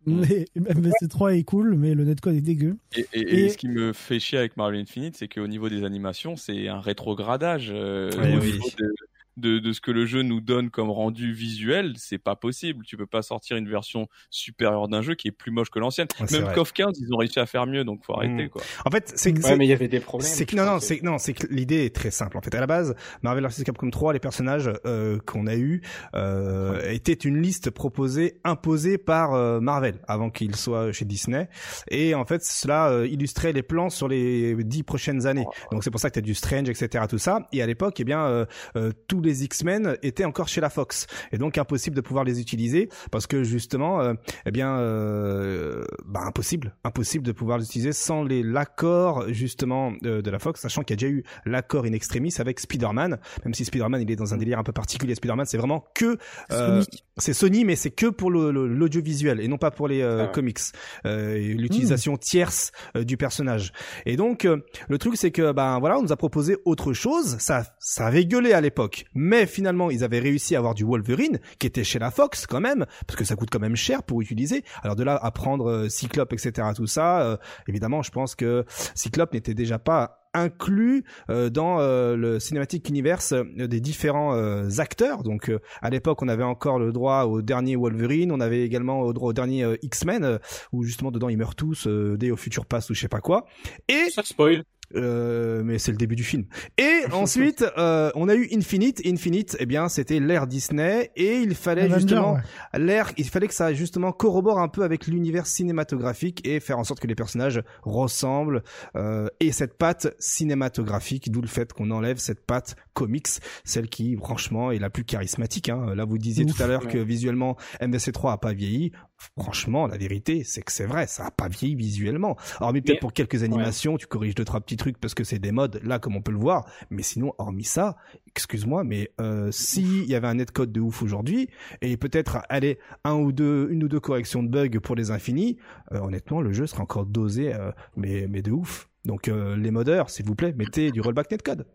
Mais 0.06 0.46
MVC3 0.56 1.36
est 1.38 1.44
cool, 1.44 1.74
mais 1.76 1.94
le 1.94 2.04
netcode 2.04 2.34
est 2.34 2.40
dégueu. 2.40 2.76
Et, 2.96 3.06
et- 3.12 3.20
et 3.20 3.44
Et- 3.44 3.48
ce 3.48 3.56
qui 3.58 3.68
me 3.68 3.92
fait 3.92 4.18
chier 4.20 4.38
avec 4.38 4.56
Marvel 4.56 4.80
Infinite, 4.80 5.16
c'est 5.16 5.28
qu'au 5.28 5.46
niveau 5.46 5.68
des 5.68 5.84
animations, 5.84 6.36
c'est 6.36 6.68
un 6.68 6.80
rétrogradage. 6.80 7.70
euh, 7.72 8.10
Ouais, 8.18 8.36
oui. 8.40 8.58
de, 8.78 8.94
de, 9.36 9.58
de 9.58 9.72
ce 9.72 9.80
que 9.80 9.90
le 9.90 10.04
jeu 10.06 10.22
nous 10.22 10.40
donne 10.40 10.70
comme 10.70 10.90
rendu 10.90 11.32
visuel, 11.32 11.94
c'est 11.96 12.18
pas 12.18 12.36
possible. 12.36 12.84
Tu 12.84 12.96
peux 12.96 13.06
pas 13.06 13.22
sortir 13.22 13.56
une 13.56 13.68
version 13.68 14.08
supérieure 14.30 14.88
d'un 14.88 15.02
jeu 15.02 15.14
qui 15.14 15.28
est 15.28 15.32
plus 15.32 15.50
moche 15.50 15.70
que 15.70 15.78
l'ancienne. 15.78 16.08
Ouais, 16.20 16.26
Même. 16.40 16.52
KOF 16.54 16.72
15, 16.72 16.98
ils 17.00 17.12
ont 17.14 17.18
réussi 17.18 17.38
à 17.38 17.46
faire 17.46 17.66
mieux, 17.66 17.84
donc 17.84 18.04
faut 18.04 18.14
arrêter 18.14 18.44
Mm. 18.46 18.48
quoi. 18.50 18.62
En 18.84 18.90
fait, 18.90 19.12
c'est 19.16 19.32
Ouais, 19.32 19.40
c'est- 19.42 19.56
mais 19.56 19.66
il 19.66 19.70
y 19.70 19.72
avait 19.72 19.88
des 19.88 20.00
problèmes. 20.00 20.30
C'est 20.30 20.46
que 20.46 20.56
non 20.56 20.64
non 20.64 20.78
c'est 20.80 21.02
non 21.02 21.18
c'est 21.18 21.32
que 21.32 21.46
l'idée 21.48 21.84
est 21.84 21.94
très 21.94 22.10
simple 22.10 22.36
en 22.36 22.40
fait 22.40 22.54
à 22.54 22.60
la 22.60 22.66
base 22.66 22.94
Marvel 23.22 23.44
vs 23.46 23.64
Capcom 23.64 23.90
3 23.90 24.12
les 24.12 24.18
personnages 24.20 24.70
euh, 24.86 25.18
qu'on 25.26 25.46
a 25.46 25.56
eu 25.56 25.82
euh, 26.14 26.90
étaient 26.90 27.12
une 27.12 27.40
liste 27.40 27.70
proposée 27.70 28.40
imposée 28.44 28.98
par 28.98 29.34
euh, 29.34 29.60
Marvel 29.60 29.96
avant 30.06 30.30
qu'il 30.30 30.54
soit 30.56 30.92
chez 30.92 31.04
Disney 31.04 31.48
et 31.90 32.14
en 32.14 32.24
fait 32.24 32.42
cela 32.44 32.90
euh, 32.90 33.06
illustrait 33.06 33.52
les 33.52 33.62
plans 33.62 33.90
sur 33.90 34.08
les 34.08 34.54
dix 34.64 34.82
prochaines 34.82 35.26
années 35.26 35.46
donc 35.70 35.82
c'est 35.84 35.90
pour 35.90 36.00
ça 36.00 36.10
que 36.10 36.14
t'as 36.14 36.20
du 36.20 36.34
Strange 36.34 36.68
etc 36.68 37.04
tout 37.08 37.18
ça 37.18 37.48
et 37.52 37.62
à 37.62 37.66
l'époque 37.66 37.98
eh 38.00 38.04
bien 38.04 38.20
euh, 38.26 38.44
euh, 38.76 38.92
tous 39.22 39.28
les 39.28 39.44
X-Men 39.44 39.96
étaient 40.02 40.24
encore 40.24 40.48
chez 40.48 40.60
la 40.60 40.70
Fox. 40.70 41.06
Et 41.32 41.38
donc 41.38 41.58
impossible 41.58 41.94
de 41.96 42.00
pouvoir 42.00 42.24
les 42.24 42.40
utiliser 42.40 42.88
parce 43.10 43.26
que 43.26 43.44
justement 43.44 44.00
euh, 44.00 44.14
eh 44.46 44.50
bien 44.50 44.76
euh, 44.78 45.84
bah, 46.04 46.20
impossible. 46.26 46.74
Impossible 46.84 47.24
de 47.24 47.32
pouvoir 47.32 47.58
les 47.58 47.64
utiliser 47.64 47.92
sans 47.92 48.24
les 48.24 48.42
l'accord 48.42 49.28
justement 49.28 49.92
de, 50.02 50.20
de 50.20 50.30
la 50.30 50.38
Fox 50.38 50.60
sachant 50.60 50.82
qu'il 50.82 50.94
y 50.94 50.98
a 50.98 51.00
déjà 51.06 51.12
eu 51.12 51.24
l'accord 51.46 51.84
in 51.84 51.92
extremis 51.92 52.34
avec 52.38 52.58
Spider-Man. 52.60 53.18
Même 53.44 53.54
si 53.54 53.64
Spider-Man 53.64 54.02
il 54.02 54.10
est 54.10 54.16
dans 54.16 54.34
un 54.34 54.36
délire 54.36 54.58
un 54.58 54.64
peu 54.64 54.72
particulier. 54.72 55.14
Spider-Man 55.14 55.46
c'est 55.46 55.58
vraiment 55.58 55.84
que 55.94 56.18
euh, 56.50 56.82
c'est 57.16 57.34
Sony 57.34 57.64
mais 57.64 57.76
c'est 57.76 57.90
que 57.90 58.06
pour 58.06 58.30
l'audiovisuel 58.30 59.40
et 59.40 59.48
non 59.48 59.58
pas 59.58 59.70
pour 59.70 59.88
les 59.88 60.02
euh, 60.02 60.24
Ah 60.24 60.28
comics 60.28 60.58
euh, 61.06 61.36
l'utilisation 61.36 62.16
tierce 62.16 62.72
du 62.96 63.16
personnage. 63.16 63.72
Et 64.06 64.16
donc 64.16 64.44
le 64.44 64.98
truc 64.98 65.16
c'est 65.16 65.30
que 65.30 65.52
ben 65.52 65.78
voilà 65.78 65.98
on 65.98 66.02
nous 66.02 66.12
a 66.12 66.16
proposé 66.16 66.56
autre 66.64 66.92
chose. 66.92 67.36
Ça 67.38 67.64
ça 67.78 68.06
avait 68.06 68.24
gueulé 68.24 68.52
à 68.52 68.60
l'époque 68.60 69.04
mais 69.14 69.46
finalement 69.46 69.90
ils 69.90 70.04
avaient 70.04 70.18
réussi 70.18 70.54
à 70.54 70.58
avoir 70.58 70.74
du 70.74 70.84
Wolverine 70.84 71.40
qui 71.58 71.66
était 71.66 71.84
chez 71.84 71.98
la 71.98 72.10
Fox 72.10 72.46
quand 72.46 72.60
même 72.60 72.86
parce 73.06 73.18
que 73.18 73.24
ça 73.24 73.36
coûte 73.36 73.50
quand 73.50 73.60
même 73.60 73.76
cher 73.76 74.02
pour 74.02 74.20
utiliser 74.20 74.64
alors 74.82 74.96
de 74.96 75.04
là 75.04 75.18
à 75.20 75.30
prendre 75.30 75.70
euh, 75.70 75.88
Cyclope 75.88 76.32
etc 76.32 76.68
tout 76.74 76.86
ça 76.86 77.22
euh, 77.22 77.36
évidemment 77.68 78.02
je 78.02 78.10
pense 78.10 78.34
que 78.34 78.64
Cyclope 78.94 79.32
n'était 79.32 79.54
déjà 79.54 79.78
pas 79.78 80.22
inclus 80.34 81.04
euh, 81.30 81.50
dans 81.50 81.80
euh, 81.80 82.16
le 82.16 82.40
cinématique 82.40 82.88
universe 82.88 83.32
euh, 83.32 83.66
des 83.66 83.80
différents 83.80 84.34
euh, 84.34 84.68
acteurs. 84.78 85.22
Donc 85.22 85.50
à 85.80 85.90
l'époque, 85.90 86.22
on 86.22 86.28
avait 86.28 86.42
encore 86.42 86.78
le 86.78 86.92
droit 86.92 87.24
au 87.24 87.42
dernier 87.42 87.76
Wolverine, 87.76 88.32
on 88.32 88.40
avait 88.40 88.62
également 88.62 89.00
au 89.00 89.12
droit 89.12 89.30
au 89.30 89.32
dernier 89.32 89.76
X-Men 89.82 90.38
où 90.72 90.84
justement 90.84 91.10
dedans 91.10 91.28
ils 91.28 91.38
meurent 91.38 91.54
tous, 91.54 91.86
Day 91.86 92.30
au 92.30 92.36
futur 92.36 92.66
passe 92.66 92.90
ou 92.90 92.94
je 92.94 93.00
sais 93.00 93.08
pas 93.08 93.20
quoi. 93.20 93.46
Et 93.88 94.10
Ça 94.10 94.22
spoil. 94.22 94.64
Euh, 94.94 95.62
mais 95.64 95.78
c'est 95.78 95.90
le 95.90 95.96
début 95.96 96.16
du 96.16 96.24
film. 96.24 96.44
Et 96.78 97.02
ensuite, 97.12 97.64
euh, 97.78 98.10
on 98.14 98.28
a 98.28 98.34
eu 98.34 98.48
Infinite. 98.52 99.02
Infinite, 99.06 99.56
eh 99.60 99.66
bien, 99.66 99.88
c'était 99.88 100.20
l'ère 100.20 100.46
Disney 100.46 101.10
et 101.16 101.38
il 101.38 101.54
fallait 101.54 101.82
Avenger, 101.82 102.00
justement 102.00 102.34
ouais. 102.34 102.78
l'ère, 102.78 103.12
il 103.16 103.28
fallait 103.28 103.48
que 103.48 103.54
ça 103.54 103.72
justement 103.72 104.12
corrobore 104.12 104.58
un 104.58 104.68
peu 104.68 104.82
avec 104.82 105.06
l'univers 105.06 105.46
cinématographique 105.46 106.46
et 106.46 106.60
faire 106.60 106.78
en 106.78 106.84
sorte 106.84 107.00
que 107.00 107.06
les 107.06 107.14
personnages 107.14 107.62
ressemblent 107.82 108.62
euh, 108.96 109.28
et 109.40 109.52
cette 109.52 109.78
patte 109.78 110.14
cinématographique, 110.18 111.30
d'où 111.30 111.40
le 111.40 111.48
fait 111.48 111.72
qu'on 111.72 111.90
enlève 111.90 112.18
cette 112.18 112.44
patte 112.44 112.76
comics, 112.94 113.28
celle 113.64 113.88
qui 113.88 114.16
franchement 114.16 114.70
est 114.70 114.78
la 114.78 114.90
plus 114.90 115.04
charismatique. 115.04 115.68
Hein. 115.68 115.94
Là, 115.94 116.04
vous 116.04 116.18
disiez 116.18 116.44
Ouf. 116.44 116.56
tout 116.56 116.62
à 116.62 116.66
l'heure 116.66 116.82
Ouais. 116.86 116.92
que 116.92 116.98
visuellement 116.98 117.56
MVC3 117.80 118.32
a 118.32 118.38
pas 118.38 118.52
vieilli. 118.52 118.92
Franchement, 119.38 119.86
la 119.86 119.96
vérité, 119.96 120.44
c'est 120.44 120.62
que 120.62 120.72
c'est 120.72 120.86
vrai, 120.86 121.06
ça 121.06 121.26
a 121.26 121.30
pas 121.30 121.48
vieilli 121.48 121.74
visuellement. 121.74 122.36
Hormis 122.60 122.80
peut-être 122.82 123.00
pour 123.00 123.12
quelques 123.12 123.42
animations, 123.42 123.96
tu 123.96 124.06
corriges 124.06 124.34
deux 124.34 124.44
trois 124.44 124.60
petits 124.60 124.76
trucs 124.76 124.98
parce 124.98 125.14
que 125.14 125.24
c'est 125.24 125.38
des 125.38 125.52
modes 125.52 125.80
là 125.84 125.98
comme 125.98 126.16
on 126.16 126.22
peut 126.22 126.32
le 126.32 126.38
voir. 126.38 126.68
Mais 126.90 127.02
sinon, 127.02 127.32
hormis 127.38 127.64
ça, 127.64 127.96
excuse-moi, 128.28 128.84
mais 128.84 129.10
euh, 129.20 129.50
s'il 129.52 130.04
y 130.04 130.14
avait 130.14 130.28
un 130.28 130.34
netcode 130.34 130.72
de 130.72 130.80
ouf 130.80 131.02
aujourd'hui 131.02 131.48
et 131.80 131.96
peut-être 131.96 132.38
aller 132.48 132.78
un 133.04 133.14
ou 133.14 133.32
deux, 133.32 133.68
une 133.70 133.84
ou 133.84 133.88
deux 133.88 134.00
corrections 134.00 134.42
de 134.42 134.48
bugs 134.48 134.80
pour 134.80 134.96
les 134.96 135.10
infinis, 135.10 135.58
euh, 135.92 136.00
honnêtement, 136.00 136.40
le 136.40 136.52
jeu 136.52 136.66
serait 136.66 136.82
encore 136.82 137.06
dosé, 137.06 137.54
euh, 137.54 137.70
mais 137.96 138.26
mais 138.28 138.42
de 138.42 138.50
ouf. 138.50 138.88
Donc 139.04 139.28
euh, 139.28 139.56
les 139.56 139.70
modeurs, 139.70 140.10
s'il 140.10 140.26
vous 140.26 140.34
plaît, 140.34 140.52
mettez 140.52 140.90
du 140.90 141.00
rollback 141.00 141.30
netcode. 141.30 141.66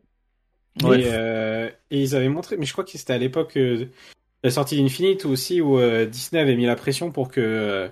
Ouais. 0.84 1.02
Et, 1.02 1.10
euh, 1.12 1.70
et 1.90 2.04
ils 2.04 2.16
avaient 2.16 2.30
montré, 2.30 2.56
mais 2.58 2.66
je 2.66 2.72
crois 2.72 2.84
que 2.84 2.92
c'était 2.92 3.14
à 3.14 3.18
l'époque 3.18 3.58
euh, 3.58 3.88
la 4.44 4.52
sortie 4.52 4.78
d'Infinite 4.82 5.26
aussi 5.26 5.62
où 5.62 5.80
euh, 5.80 6.06
Disney 6.06 6.42
avait 6.42 6.56
mis 6.56 6.66
la 6.66 6.76
pression 6.76 7.12
pour 7.12 7.30
que 7.30 7.42
euh, 7.42 7.90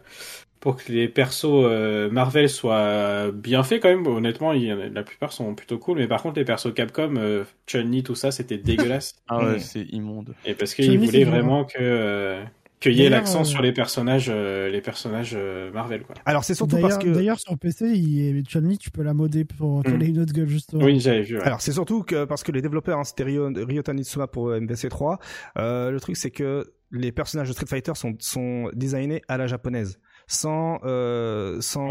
pour 0.59 0.77
que 0.77 0.91
les 0.91 1.07
persos 1.09 1.45
euh, 1.65 2.09
Marvel 2.09 2.49
soient 2.49 3.31
bien 3.31 3.63
faits 3.63 3.81
quand 3.81 3.89
même. 3.89 4.07
Honnêtement, 4.07 4.53
il 4.53 4.63
y 4.63 4.73
en 4.73 4.79
a- 4.79 4.87
la 4.89 5.03
plupart 5.03 5.31
sont 5.33 5.53
plutôt 5.55 5.77
cool, 5.77 5.99
mais 5.99 6.07
par 6.07 6.21
contre 6.23 6.39
les 6.39 6.45
persos 6.45 6.73
Capcom, 6.73 7.15
euh, 7.17 7.43
Chun-Li, 7.67 8.03
tout 8.03 8.15
ça, 8.15 8.31
c'était 8.31 8.57
dégueulasse. 8.91 9.13
Ah 9.27 9.43
ouais, 9.45 9.57
Mm. 9.57 9.59
c'est 9.59 9.81
immonde. 9.91 10.35
Et 10.45 10.55
parce 10.55 10.73
qu'ils 10.73 10.99
voulaient 10.99 11.23
vraiment 11.25 11.65
que 11.65 11.77
euh, 11.79 12.43
qu'il 12.79 12.93
y 12.93 13.03
ait 13.03 13.09
l'accent 13.09 13.41
euh, 13.41 13.43
sur 13.45 13.61
les 13.61 13.71
personnages, 13.71 14.27
euh, 14.29 14.69
les 14.69 14.81
personnages 14.81 15.33
euh, 15.35 15.71
Marvel 15.71 16.03
quoi. 16.03 16.15
Alors 16.25 16.43
c'est 16.43 16.53
surtout 16.53 16.77
parce 16.77 16.97
D'ailleurs, 16.97 17.13
que 17.13 17.17
d'ailleurs, 17.17 17.39
sur 17.39 17.57
PC, 17.57 17.85
il, 17.93 18.43
Chun-Li, 18.47 18.77
tu 18.77 18.91
peux 18.91 19.01
la 19.03 19.13
modder 19.13 19.45
pour 19.45 19.79
Mm. 19.79 19.83
qu'elle 19.83 20.03
ait 20.03 20.07
une 20.07 20.19
autre 20.19 20.33
gueule, 20.33 20.47
justement. 20.47 20.83
Oui, 20.83 20.99
j'avais 20.99 21.21
vu. 21.23 21.37
ouais. 21.37 21.43
Alors 21.43 21.61
c'est 21.61 21.71
surtout 21.71 22.03
que 22.03 22.25
parce 22.25 22.43
que 22.43 22.51
les 22.51 22.61
développeurs, 22.61 22.99
hein, 22.99 23.03
c'était 23.03 23.23
Ryo, 23.23 23.49
Ryota 23.55 23.93
Nitsuma 23.93 24.27
pour 24.27 24.49
euh, 24.49 24.59
MVC3, 24.59 25.17
euh, 25.57 25.91
le 25.91 25.99
truc 25.99 26.17
c'est 26.17 26.31
que 26.31 26.71
les 26.91 27.11
personnages 27.11 27.47
de 27.47 27.53
Street 27.53 27.65
Fighter 27.67 27.93
sont, 27.95 28.15
sont 28.19 28.69
designés 28.73 29.21
à 29.27 29.37
la 29.37 29.47
japonaise, 29.47 29.99
sans 30.27 30.79
euh, 30.83 31.59
sans 31.61 31.89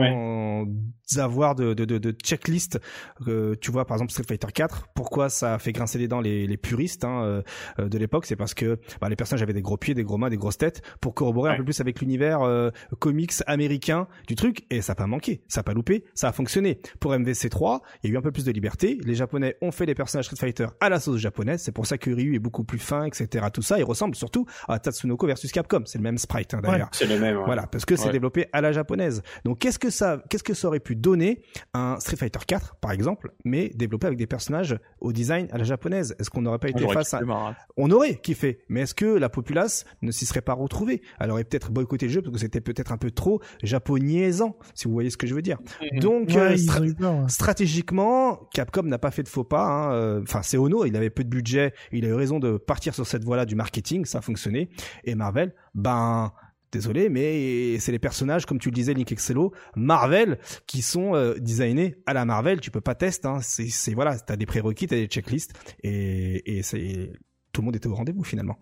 avoir 1.17 1.55
de, 1.55 1.75
de, 1.75 1.85
de, 1.85 1.99
de 1.99 2.11
checklist. 2.13 2.81
Euh, 3.29 3.55
tu 3.61 3.71
vois 3.71 3.85
par 3.87 3.97
exemple 3.97 4.11
Street 4.13 4.25
Fighter 4.27 4.49
4, 4.53 4.89
pourquoi 4.95 5.29
ça 5.29 5.55
a 5.55 5.59
fait 5.59 5.73
grincer 5.73 5.99
les 5.99 6.09
dents 6.09 6.21
les, 6.21 6.47
les 6.47 6.57
puristes 6.57 7.05
hein, 7.05 7.43
euh, 7.79 7.89
de 7.89 7.99
l'époque, 7.99 8.27
c'est 8.27 8.37
parce 8.37 8.55
que 8.55 8.79
bah, 9.01 9.09
les 9.09 9.17
personnages 9.17 9.43
avaient 9.43 9.53
des 9.53 9.63
gros 9.63 9.77
pieds, 9.77 9.95
des 9.95 10.03
gros 10.03 10.17
mains, 10.17 10.31
des 10.31 10.37
grosses 10.37 10.59
têtes, 10.59 10.83
pour 11.01 11.15
corroborer 11.15 11.51
un 11.51 11.53
Ouais. 11.55 11.59
peu 11.59 11.65
plus 11.65 11.81
avec 11.81 12.01
l'univers 12.01 12.41
euh, 12.43 12.71
comics 12.99 13.33
américain 13.47 14.09
du 14.27 14.35
truc, 14.35 14.65
et 14.71 14.81
ça 14.81 14.93
n'a 14.93 14.97
pas 14.97 15.07
manqué, 15.07 15.43
ça 15.47 15.61
n'a 15.61 15.65
pas 15.65 15.75
loupé, 15.75 16.05
ça 16.15 16.29
a 16.29 16.33
fonctionné. 16.33 16.81
Pour 17.01 17.13
MVC3, 17.13 17.81
il 18.03 18.09
y 18.09 18.13
a 18.13 18.15
eu 18.15 18.19
un 18.19 18.23
peu 18.23 18.33
plus 18.33 18.45
de 18.45 18.51
liberté. 18.51 18.99
Les 19.05 19.15
Japonais 19.15 19.57
ont 19.61 19.71
fait 19.71 19.87
les 19.87 19.95
personnages 19.95 20.25
Street 20.27 20.37
Fighter 20.37 20.67
à 20.81 20.89
la 20.89 20.99
sauce 21.01 21.21
japonaise. 21.21 21.63
C'est 21.63 21.73
pour 21.73 21.87
ça 21.87 21.99
que 21.99 22.11
Ryu 22.11 22.35
est 22.35 22.39
beaucoup 22.41 22.65
plus 22.65 22.79
fin, 22.79 23.05
etc. 23.05 23.47
Tout 23.53 23.63
ça, 23.63 23.79
il 23.79 23.85
ressemble 23.85 24.15
surtout 24.17 24.47
à 24.69 24.79
Tatsunoko 24.79 25.27
versus 25.27 25.53
Capcom. 25.53 25.83
C'est 25.85 25.99
le 25.99 26.03
même 26.05 26.19
sprite 26.19 26.55
hein, 26.55 26.61
d'ailleurs. 26.63 26.89
C'est 26.93 27.07
le 27.07 27.19
même. 27.21 27.37
ouais. 27.37 27.45
Voilà, 27.45 27.67
parce 27.67 27.85
que 27.85 27.95
c'est 27.97 28.07
Ouais. 28.07 28.13
Développé 28.25 28.47
à 28.53 28.61
la 28.63 28.73
japonaise. 28.73 29.23
Donc 29.45 29.59
qu'est-ce 29.59 29.79
que 29.79 29.91
ça, 29.91 30.23
qu'est-ce 30.31 30.43
que 30.45 30.55
ça 30.55 30.69
aurait 30.69 30.81
pu 30.81 30.97
donner 30.97 31.43
un 31.75 31.99
Street 32.01 32.17
Fighter 32.17 32.39
4 32.47 32.77
par 32.77 32.93
exemple, 32.93 33.33
mais 33.45 33.69
développé 33.75 34.07
avec 34.07 34.19
des 34.19 34.27
personnages 34.27 34.79
au 35.01 35.13
design 35.13 35.47
à 35.53 35.59
la 35.59 35.65
japonaise? 35.65 36.17
Est-ce 36.19 36.31
qu'on 36.31 36.41
n'aurait 36.43 36.59
pas 36.59 36.71
été 36.71 36.87
face 36.89 37.13
à 37.15 37.19
race. 37.19 37.57
on 37.77 37.91
aurait 37.91 38.15
kiffé. 38.17 38.61
Mais 38.69 38.81
est-ce 38.83 38.95
que 38.95 39.05
la 39.05 39.29
populace 39.29 39.85
ne 40.01 40.11
s'y 40.11 40.25
serait 40.25 40.41
pas 40.41 40.55
retrouvée? 40.55 41.03
Elle 41.21 41.31
aurait 41.31 41.45
peut-être 41.45 41.71
boycotté 41.71 42.07
le 42.07 42.13
jeu 42.13 42.23
parce 42.23 42.33
que 42.33 42.39
c'était 42.41 42.61
peut-être 42.63 42.93
un 42.93 42.97
peu 42.97 43.11
trop 43.11 43.41
japonisant, 43.63 44.57
si 44.75 44.87
vous 44.87 44.95
voyez 44.95 45.11
ce 45.11 45.17
que 45.19 45.27
je 45.27 45.35
veux 45.35 45.43
dire. 45.43 45.59
Donc, 46.01 46.29
Ouais, 46.29 46.37
euh, 46.39 46.57
stra- 46.57 46.95
peur. 46.97 47.15
ouais. 47.21 47.29
stratégiquement, 47.29 48.49
Capcom 48.55 48.83
n'a 48.85 48.99
pas 48.99 49.11
fait 49.11 49.23
de 49.23 49.29
faux 49.29 49.45
pas. 49.45 49.67
hein. 49.67 49.93
Euh, 49.93 50.21
Enfin, 50.23 50.41
c'est 50.43 50.57
Ono, 50.57 50.85
il 50.87 50.97
avait 50.97 51.11
peu 51.11 51.25
de 51.25 51.29
budget, 51.29 51.75
il 51.93 52.05
a 52.05 52.09
eu 52.09 52.15
raison 52.15 52.39
de 52.39 52.57
partir 52.57 52.95
sur 52.95 53.07
cette 53.07 53.25
voie-là 53.25 53.45
du 53.45 53.55
marketing, 53.55 54.05
ça 54.07 54.19
a 54.19 54.21
fonctionné. 54.23 54.71
Et 55.05 55.15
Marvel, 55.15 55.55
ben... 55.75 56.33
Désolé, 56.79 57.09
mais 57.09 57.79
c'est 57.79 57.93
les 57.93 57.99
personnages, 57.99 58.47
comme 58.47 58.59
tu 58.59 58.69
le 58.71 58.75
disais, 58.75 58.95
Link 58.95 59.11
Excello, 59.13 59.53
Marvel, 59.77 60.39
qui 60.67 60.83
sont 60.83 61.15
euh, 61.15 61.35
designés 61.39 61.97
à 62.07 62.13
la 62.15 62.25
Marvel. 62.25 62.61
Tu 62.61 62.71
peux 62.71 62.81
pas 62.81 62.95
tester. 62.95 63.29
Hein. 63.29 63.39
C'est, 63.43 63.95
voilà, 63.95 64.19
t'as 64.19 64.37
des 64.37 64.47
prérequis, 64.47 64.87
t'as 64.89 64.97
des 64.97 65.07
checklists, 65.07 65.53
et, 65.83 66.59
et 66.59 66.63
c'est 66.63 67.13
tout 67.53 67.61
le 67.61 67.67
monde 67.67 67.77
était 67.77 67.87
au 67.87 67.95
rendez-vous 67.95 68.25
finalement. 68.25 68.59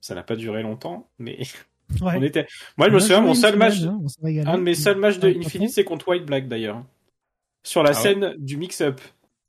Ça 0.00 0.14
n'a 0.14 0.22
pas 0.22 0.36
duré 0.36 0.62
longtemps, 0.62 1.08
mais 1.18 1.38
Ouais. 2.00 2.14
on 2.16 2.22
était. 2.22 2.46
Moi, 2.76 2.88
je 2.88 2.94
me 2.94 3.00
souviens, 3.00 3.20
mon 3.20 3.34
seul 3.34 3.56
match, 3.56 3.82
hein, 3.82 4.00
un 4.46 4.58
de 4.58 4.62
mes 4.62 4.74
seuls 4.74 4.98
matchs 4.98 5.18
de 5.18 5.28
Infinite, 5.28 5.70
c'est 5.70 5.82
contre 5.84 6.08
White 6.08 6.24
Black 6.24 6.46
d'ailleurs. 6.46 6.84
Sur 7.64 7.82
la 7.82 7.90
Ah 7.90 7.92
ouais 7.94 7.98
scène 8.00 8.34
du 8.38 8.56
mix-up. 8.56 9.00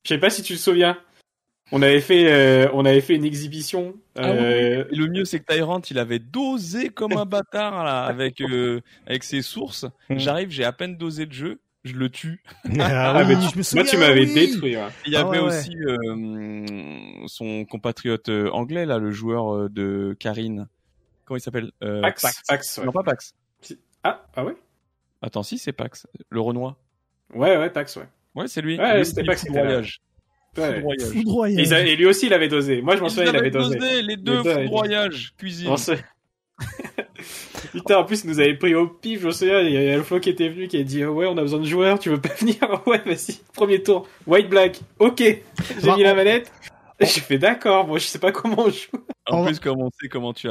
Je 0.04 0.10
sais 0.10 0.18
pas 0.18 0.30
si 0.32 0.42
tu 0.42 0.56
te 0.56 0.60
souviens. 0.60 0.98
On 1.72 1.82
avait 1.82 2.02
fait, 2.02 2.32
euh, 2.32 2.70
on 2.74 2.86
avait 2.86 3.02
fait 3.02 3.16
une 3.16 3.24
exhibition. 3.26 3.96
Ah 4.18 4.30
euh, 4.32 4.84
le 4.92 5.08
mieux, 5.08 5.24
c'est 5.26 5.40
que 5.40 5.54
Tyrant, 5.54 5.80
il 5.90 5.98
avait 6.00 6.20
dosé 6.20 6.90
comme 6.90 7.14
un 7.14 7.26
bâtard 7.26 7.84
là, 7.86 8.04
avec 8.04 8.42
euh, 8.42 8.82
avec 9.08 9.24
ses 9.24 9.42
sources. 9.42 9.86
Mhm. 10.10 10.20
J'arrive, 10.20 10.50
j'ai 10.50 10.66
à 10.66 10.74
peine 10.74 10.98
dosé 10.98 11.26
le 11.26 11.32
jeu, 11.32 11.62
je 11.86 11.94
le 11.94 12.10
tue. 12.10 12.44
Ah, 12.80 13.24
mais 13.26 13.36
oui, 13.36 13.42
tu- 13.48 13.54
je 13.54 13.58
me 13.58 13.64
souviens. 13.64 13.84
moi, 13.84 13.92
tu 13.92 13.98
m'avais 13.98 14.26
oui. 14.26 14.34
détruit. 14.34 14.76
ouais. 14.76 14.88
Il 15.06 15.14
y 15.14 15.16
Ah 15.16 15.22
avait 15.22 15.40
ouais, 15.40 15.40
ouais. 15.40 15.48
aussi 15.60 15.76
euh, 15.78 17.28
son 17.28 17.64
compatriote 17.66 18.30
anglais 18.52 18.86
là, 18.86 18.98
le 18.98 19.12
joueur 19.12 19.70
de 19.70 20.16
Karine. 20.20 20.68
Comment 21.26 21.38
il 21.38 21.42
s'appelle 21.42 21.72
euh, 21.84 22.02
Pax, 22.02 22.42
Pax, 22.48 22.78
ouais. 22.80 22.86
Non 22.86 22.92
pas 22.92 23.04
Pax. 23.04 23.34
Ah, 24.04 24.26
ah 24.36 24.44
ouais? 24.44 24.56
Attends, 25.22 25.44
si 25.44 25.58
c'est 25.58 25.72
Pax, 25.72 26.06
le 26.30 26.42
Renoir. 26.42 26.76
Ouais, 27.34 27.56
ouais, 27.56 27.70
Pax, 27.70 27.96
ouais. 27.96 28.08
Ouais, 28.36 28.48
c'est 28.50 28.62
lui. 28.62 28.78
Ouais, 28.78 29.04
c'était 29.06 29.24
Pax 29.24 29.46
dit 29.46 29.52
foudroyage. 30.56 30.74
Ouais. 30.74 30.82
Foudroyage. 30.82 31.12
Foudroyage. 31.14 31.60
Et, 31.60 31.64
ils 31.64 31.74
a- 31.74 31.80
et 31.88 31.96
lui 31.96 32.06
aussi, 32.06 32.26
il 32.28 32.34
avait 32.34 32.48
dosé. 32.48 32.82
Moi, 32.82 32.96
je 32.96 33.02
m'en 33.02 33.10
souviens, 33.10 33.32
il 33.32 33.36
avait 33.38 33.52
dosé. 33.52 33.76
dosé, 33.78 34.02
les 34.02 34.18
deux 34.18 34.44
foudroyages, 34.44 35.34
cuisine. 35.38 35.70
On 35.70 35.78
se- 35.78 35.92
Putain, 37.72 37.98
en 38.00 38.04
plus, 38.04 38.24
il 38.24 38.30
nous 38.30 38.40
avait 38.40 38.56
pris 38.56 38.76
au 38.76 38.88
pif, 38.88 39.22
je 39.22 39.28
me 39.28 39.32
souviens, 39.32 39.62
il 39.62 39.72
y 39.72 39.90
a 39.90 39.94
Alpha 39.94 40.20
qui 40.20 40.30
était 40.30 40.50
venu, 40.50 40.68
qui 40.68 40.78
a 40.78 40.84
dit, 40.84 41.06
ouais, 41.06 41.26
on 41.28 41.38
a 41.38 41.42
besoin 41.42 41.60
de 41.60 41.66
joueurs, 41.66 42.00
tu 42.00 42.10
veux 42.10 42.20
pas 42.20 42.30
venir? 42.40 42.56
Ouais, 42.86 43.02
vas-y, 43.06 43.40
premier 43.54 43.82
tour. 43.82 44.08
White 44.28 44.50
Black, 44.50 44.80
ok. 45.00 45.18
J'ai 45.20 45.42
Bah, 45.84 45.96
mis 45.96 46.04
la 46.04 46.14
on- 46.14 46.16
manette. 46.16 46.52
J'ai 47.00 47.20
fait 47.22 47.40
d'accord, 47.40 47.88
moi 47.88 47.98
je 47.98 48.06
sais 48.06 48.20
pas 48.20 48.32
comment 48.32 48.60
on 48.66 48.70
joue. 48.70 48.88
En 49.28 49.42
On- 49.42 49.46
plus, 49.46 49.60
comme 49.60 49.82
on 49.82 49.90
sait 50.00 50.08
comment 50.10 50.34
tu 50.34 50.50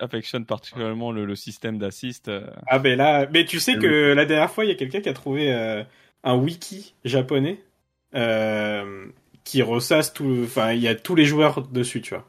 affectionnes 0.00 0.46
particulièrement 0.46 1.12
le, 1.12 1.24
le 1.24 1.34
système 1.36 1.78
d'assist. 1.78 2.28
euh, 2.28 2.46
Ah 2.68 2.78
ben 2.78 2.96
là, 2.96 3.26
mais 3.32 3.44
tu 3.44 3.58
sais 3.60 3.76
que 3.76 4.12
la 4.12 4.24
dernière 4.24 4.50
fois, 4.50 4.64
il 4.64 4.68
y 4.68 4.70
a 4.70 4.76
quelqu'un 4.76 5.00
qui 5.00 5.08
a 5.08 5.12
trouvé 5.12 5.52
euh, 5.52 5.82
un 6.22 6.36
wiki 6.36 6.94
japonais 7.04 7.58
euh, 8.14 9.06
qui 9.44 9.62
ressasse 9.62 10.12
tout, 10.12 10.40
enfin 10.44 10.72
il 10.72 10.80
y 10.80 10.88
a 10.88 10.94
tous 10.94 11.14
les 11.14 11.24
joueurs 11.26 11.62
dessus, 11.62 12.00
tu 12.00 12.14
vois. 12.14 12.24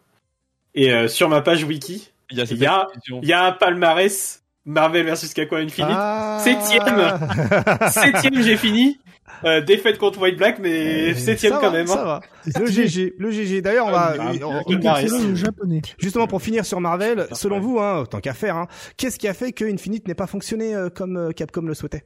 Et 0.73 0.93
euh, 0.93 1.07
sur 1.07 1.29
ma 1.29 1.41
page 1.41 1.63
wiki, 1.63 2.11
Il 2.29 2.37
y 2.37 2.41
a 2.41 2.87
y 3.23 3.33
a- 3.33 3.45
un 3.45 3.51
palmarès 3.53 4.43
Marvel 4.65 5.05
vs 5.07 5.33
Capcom 5.33 5.55
Infinite. 5.57 5.89
Ah. 5.91 6.39
Septième. 6.43 7.89
Septième, 7.91 8.41
j'ai 8.41 8.57
fini. 8.57 8.99
Euh, 9.43 9.59
défaite 9.61 9.97
contre 9.97 10.19
White 10.21 10.37
Black, 10.37 10.59
mais 10.59 11.13
septième 11.13 11.53
Ça 11.53 11.59
quand 11.59 11.71
va, 11.71 11.77
même. 11.77 11.87
Ça 11.87 12.01
hein. 12.01 12.05
va. 12.05 12.59
Le. 12.59 12.65
GG, 12.67 13.15
le 13.17 13.31
GG. 13.31 13.61
D'ailleurs, 13.61 13.87
on 13.87 13.91
va, 13.91 14.15
Ah, 14.19 15.01
japonais. 15.35 15.81
justement 15.97 16.27
pour 16.27 16.41
finir 16.41 16.65
sur 16.65 16.79
Marvel, 16.79 17.27
selon 17.31 17.59
vous, 17.59 17.79
hein, 17.79 18.05
tant 18.09 18.19
qu'à 18.19 18.33
faire, 18.33 18.55
hein, 18.55 18.67
qu'est-ce 18.97 19.17
qui 19.19 19.27
a 19.27 19.33
fait 19.33 19.51
que 19.51 19.65
Infinite 19.65 20.07
n'ait 20.07 20.15
pas 20.15 20.27
fonctionné 20.27 20.73
euh, 20.75 20.89
comme 20.89 21.17
euh, 21.17 21.31
Capcom 21.31 21.61
le 21.61 21.73
souhaitait? 21.73 22.05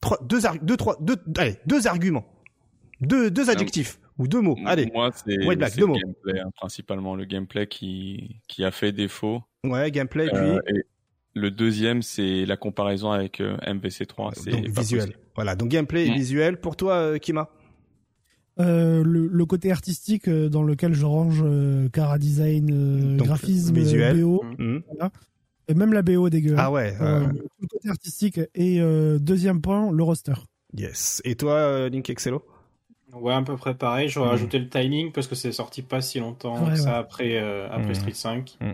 Trois, 0.00 0.18
deux, 0.22 0.40
deux, 0.62 0.76
trois, 0.76 0.96
deux, 1.00 1.16
allez, 1.38 1.56
deux 1.66 1.86
arguments, 1.86 2.26
deux, 3.00 3.30
deux 3.30 3.50
adjectifs 3.50 3.98
ou 4.18 4.28
deux 4.28 4.40
mots. 4.40 4.56
Allez, 4.64 4.86
Moi, 4.94 5.10
c'est 5.14 5.44
White 5.46 5.58
Black, 5.58 5.72
c'est 5.72 5.80
deux 5.80 5.86
le 5.86 5.92
mots. 5.92 5.98
gameplay, 5.98 6.40
hein, 6.40 6.50
principalement 6.56 7.16
le 7.16 7.24
gameplay 7.24 7.66
qui, 7.66 8.40
qui 8.48 8.64
a 8.64 8.70
fait 8.70 8.92
défaut. 8.92 9.42
ouais, 9.64 9.90
gameplay 9.90 10.26
puis 10.28 10.36
Euh, 10.38 10.60
et 10.68 10.84
le 11.34 11.50
deuxième, 11.50 12.02
c'est 12.02 12.46
la 12.46 12.56
comparaison 12.56 13.10
avec 13.10 13.40
euh, 13.40 13.56
MVC3. 13.66 14.32
C'est 14.36 14.50
donc 14.50 14.66
visuel. 14.66 14.72
possible. 14.74 15.18
Voilà, 15.34 15.56
donc 15.56 15.68
gameplay 15.68 16.06
et 16.06 16.10
Mm. 16.10 16.14
visuel. 16.14 16.60
Pour 16.60 16.76
toi, 16.76 16.94
euh, 16.94 17.18
Kima 17.18 17.50
Euh, 18.60 19.02
le, 19.02 19.26
le 19.26 19.46
côté 19.46 19.72
artistique 19.72 20.30
dans 20.30 20.62
lequel 20.62 20.92
je 20.94 21.04
range 21.04 21.42
euh, 21.44 21.88
cara 21.88 22.18
design, 22.18 22.70
euh, 22.72 23.16
Donc, 23.16 23.26
graphisme, 23.26 23.74
visuel. 23.74 24.20
BO, 24.22 24.44
Hmm. 24.58 24.78
et 25.66 25.74
même 25.74 25.92
la 25.92 26.02
BO 26.02 26.30
dégueu. 26.30 26.54
Ah 26.56 26.70
ouais. 26.70 26.94
Euh, 27.00 27.22
euh, 27.22 27.26
le 27.60 27.66
côté 27.66 27.88
artistique 27.88 28.38
et 28.54 28.80
euh, 28.80 29.18
deuxième 29.18 29.60
point, 29.60 29.90
le 29.90 30.02
roster. 30.04 30.34
yes. 30.72 31.20
Et 31.24 31.34
toi, 31.34 31.54
euh, 31.54 31.88
Link 31.88 32.08
Excello 32.08 32.44
Ouais, 33.20 33.34
à 33.34 33.42
peu 33.42 33.56
près 33.56 33.74
pareil. 33.74 34.08
J'aurais 34.08 34.28
Mm. 34.28 34.30
rajouté 34.30 34.58
le 34.58 34.68
timing 34.68 35.12
parce 35.12 35.26
que 35.26 35.34
c'est 35.34 35.52
sorti 35.52 35.82
pas 35.82 36.00
si 36.00 36.20
longtemps 36.20 36.64
Ouais, 36.64 36.70
que 36.72 36.76
ça 36.76 36.98
après, 36.98 37.36
euh, 37.40 37.66
après 37.70 37.90
Mm. 37.90 37.94
Street 37.94 38.14
5. 38.14 38.56
Mm. 38.60 38.70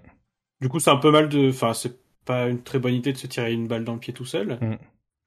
Du 0.63 0.69
coup, 0.69 0.81
c'est 0.81 0.91
un 0.91 0.97
peu 0.97 1.11
mal 1.11 1.29
de. 1.29 1.51
Enfin, 1.51 1.73
c'est 1.75 1.97
pas 2.25 2.49
une 2.49 2.63
très 2.63 2.79
bonne 2.79 2.95
idée 2.95 3.13
de 3.13 3.19
se 3.19 3.27
tirer 3.27 3.53
une 3.53 3.67
balle 3.67 3.85
dans 3.85 3.95
le 3.95 3.99
pied 3.99 4.13
tout 4.13 4.25
seul. 4.27 4.59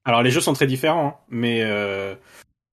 Alors 0.06 0.22
les 0.22 0.32
jeux 0.32 0.42
sont 0.42 0.54
très 0.54 0.68
différents, 0.68 1.08
hein, 1.08 1.16
mais 1.30 1.62
euh, 1.64 2.14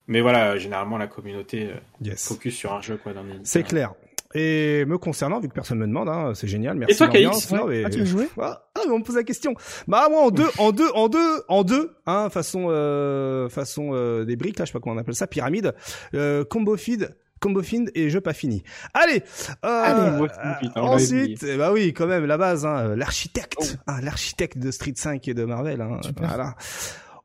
mais 0.09 0.21
voilà, 0.21 0.59
généralement 0.59 0.99
la 0.99 1.07
communauté 1.07 1.69
euh, 1.71 1.77
Yes. 2.03 2.27
focus 2.29 2.57
sur 2.57 2.73
un 2.73 2.81
jeu 2.83 2.97
quoi. 2.97 3.13
C'est 3.45 3.63
clair. 3.63 3.93
Et 4.35 4.85
me 4.85 4.97
concernant, 4.97 5.41
vu 5.41 5.49
que 5.49 5.55
personne 5.55 5.79
me 5.79 5.87
demande, 5.87 6.09
hein, 6.09 6.33
c'est 6.35 6.47
génial. 6.47 6.77
Merci. 6.77 6.95
Et 6.95 6.97
toi. 6.97 7.09
KX, 7.09 7.53
Non, 7.53 7.67
mais- 7.67 7.83
Ah, 7.85 7.91
tu 7.91 8.05
Ah, 8.41 8.63
ah, 8.77 8.81
mais 8.87 8.93
on 8.93 8.99
me 9.01 9.05
pose 9.05 9.17
la 9.17 9.25
question. 9.25 9.55
Bah 9.89 10.07
moi 10.09 10.21
en 10.23 10.31
deux, 10.31 10.47
en 10.59 10.71
deux, 10.71 10.89
en 10.95 11.09
deux, 11.09 11.43
en 11.49 11.65
deux, 11.65 11.97
hein, 12.07 12.29
façon, 12.31 12.67
euh, 12.71 13.49
façon 13.49 13.91
euh, 13.93 14.25
des 14.25 14.37
briques 14.37 14.59
là, 14.59 14.65
je 14.65 14.71
sais 14.71 14.73
pas 14.73 14.81
comment 14.81 14.95
on 14.95 14.99
appelle 14.99 15.17
ça, 15.17 15.27
pyramide, 15.27 15.75
euh, 16.15 16.45
combo 16.45 16.77
feed. 16.77 17.17
Combo 17.41 17.63
feed 17.63 17.91
et 17.95 18.11
jeu 18.11 18.21
pas 18.21 18.35
fini. 18.35 18.63
Allez, 18.95 19.23
euh, 19.65 19.83
Allez, 19.83 20.17
moi, 20.19 20.29
euh, 20.29 20.53
putain, 20.61 20.73
on 20.77 20.91
l'avait 20.91 20.95
ensuite, 21.03 21.43
eh 21.49 21.57
bah 21.57 21.73
oui, 21.73 21.93
quand 21.95 22.07
même 22.07 22.27
la 22.27 22.37
base, 22.37 22.67
hein, 22.67 22.95
l'architecte, 22.97 23.57
Oh. 23.61 23.65
hein, 23.89 24.01
l'architecte 24.03 24.59
de 24.59 24.71
Street 24.71 24.93
5 24.95 25.27
et 25.27 25.33
de 25.35 25.45
Marvel. 25.45 25.81
Hein, 25.81 26.01
voilà. 26.19 26.55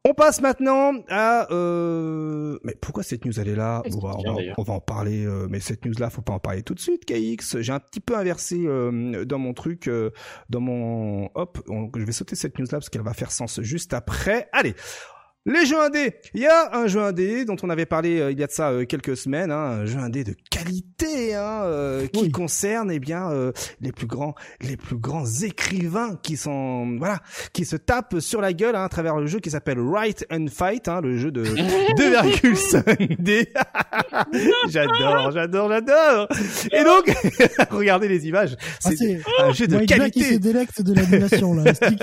On 0.08 0.14
passe 0.14 0.39
maintenant 0.39 0.93
à 1.10 1.51
euh... 1.51 2.60
mais 2.64 2.76
pourquoi 2.80 3.01
cette 3.01 3.26
news 3.26 3.39
elle 3.39 3.47
est 3.47 3.56
là? 3.56 3.82
Bon, 3.89 3.99
bah, 3.99 4.16
on, 4.18 4.22
va, 4.32 4.36
d'ailleurs. 4.38 4.56
on 4.60 4.62
va 4.64 4.74
en 4.74 4.80
parler 4.80 5.26
euh, 5.26 5.47
mais 5.49 5.60
cette 5.60 5.84
news 5.84 5.95
là 5.97 6.12
faut 6.12 6.22
pas 6.22 6.34
en 6.34 6.39
parler 6.39 6.62
tout 6.62 6.76
de 6.76 6.80
suite. 6.80 7.06
KX 7.06 7.60
j'ai 7.62 7.72
un 7.74 7.80
petit 7.80 7.99
peu 7.99 8.16
inversé 8.16 8.64
euh, 8.68 9.26
dans 9.26 9.39
mon 9.39 9.53
truc 9.53 9.88
euh, 9.88 10.12
dans 10.49 10.60
mon 10.60 11.30
hop 11.34 11.58
on- 11.70 11.89
je 11.95 12.03
vais 12.03 12.12
sauter 12.12 12.36
cette 12.36 12.60
news 12.60 12.66
là 12.66 12.78
parce 12.78 12.89
qu'elle 12.89 13.01
va 13.01 13.14
faire 13.14 13.32
sens 13.32 13.62
juste 13.62 13.93
après. 13.95 14.47
Allez 14.51 14.76
les 15.45 15.65
jeux 15.65 15.79
indés, 15.79 16.15
il 16.33 16.41
y 16.41 16.47
a 16.47 16.75
un 16.75 16.87
jeu 16.87 17.01
indé 17.01 17.45
dont 17.45 17.55
on 17.61 17.69
avait 17.69 17.85
parlé 17.85 18.19
euh, 18.19 18.31
il 18.31 18.39
y 18.39 18.43
a 18.43 18.47
de 18.47 18.51
ça 18.51 18.69
euh, 18.71 18.85
quelques 18.85 19.15
semaines, 19.15 19.51
hein, 19.51 19.81
un 19.81 19.85
jeu 19.85 19.99
indé 19.99 20.23
de 20.23 20.35
qualité 20.49 21.35
hein, 21.35 21.61
euh, 21.65 22.07
qui 22.07 22.23
Oui. 22.23 22.31
concerne 22.31 22.89
eh 22.91 22.99
bien 22.99 23.29
euh, 23.31 23.51
les 23.81 23.91
plus 23.91 24.07
grands 24.07 24.33
les 24.61 24.75
plus 24.77 24.95
grands 24.97 25.25
écrivains 25.43 26.15
qui 26.23 26.35
sont 26.37 26.97
voilà 26.97 27.19
qui 27.53 27.65
se 27.65 27.75
tapent 27.75 28.19
sur 28.19 28.41
la 28.41 28.53
gueule 28.53 28.75
hein, 28.75 28.83
à 28.85 28.89
travers 28.89 29.17
le 29.17 29.27
jeu 29.27 29.39
qui 29.39 29.51
s'appelle 29.51 29.79
Write 29.79 30.25
and 30.31 30.47
Fight, 30.51 30.87
hein, 30.87 31.01
le 31.01 31.17
jeu 31.17 31.31
de 31.31 31.43
2,5 31.45 33.21
D. 33.21 33.47
j'adore, 34.69 35.31
j'adore, 35.31 35.69
j'adore. 35.69 36.27
Et 36.71 36.83
donc 36.83 37.11
regardez 37.71 38.07
les 38.07 38.27
images, 38.27 38.55
Ah, 38.59 38.89
c'est 38.89 38.95
c'est 38.95 39.19
un 39.39 39.51
jeu 39.51 39.67
de 39.67 39.75
White 39.77 39.95
Black 39.95 40.11
qui 40.11 40.21
se 40.21 40.25
qualité 40.29 40.39
délecte 40.53 40.81
de 40.81 40.93
l'animation 40.93 41.53
là. 41.53 41.73
Qui- 41.73 41.97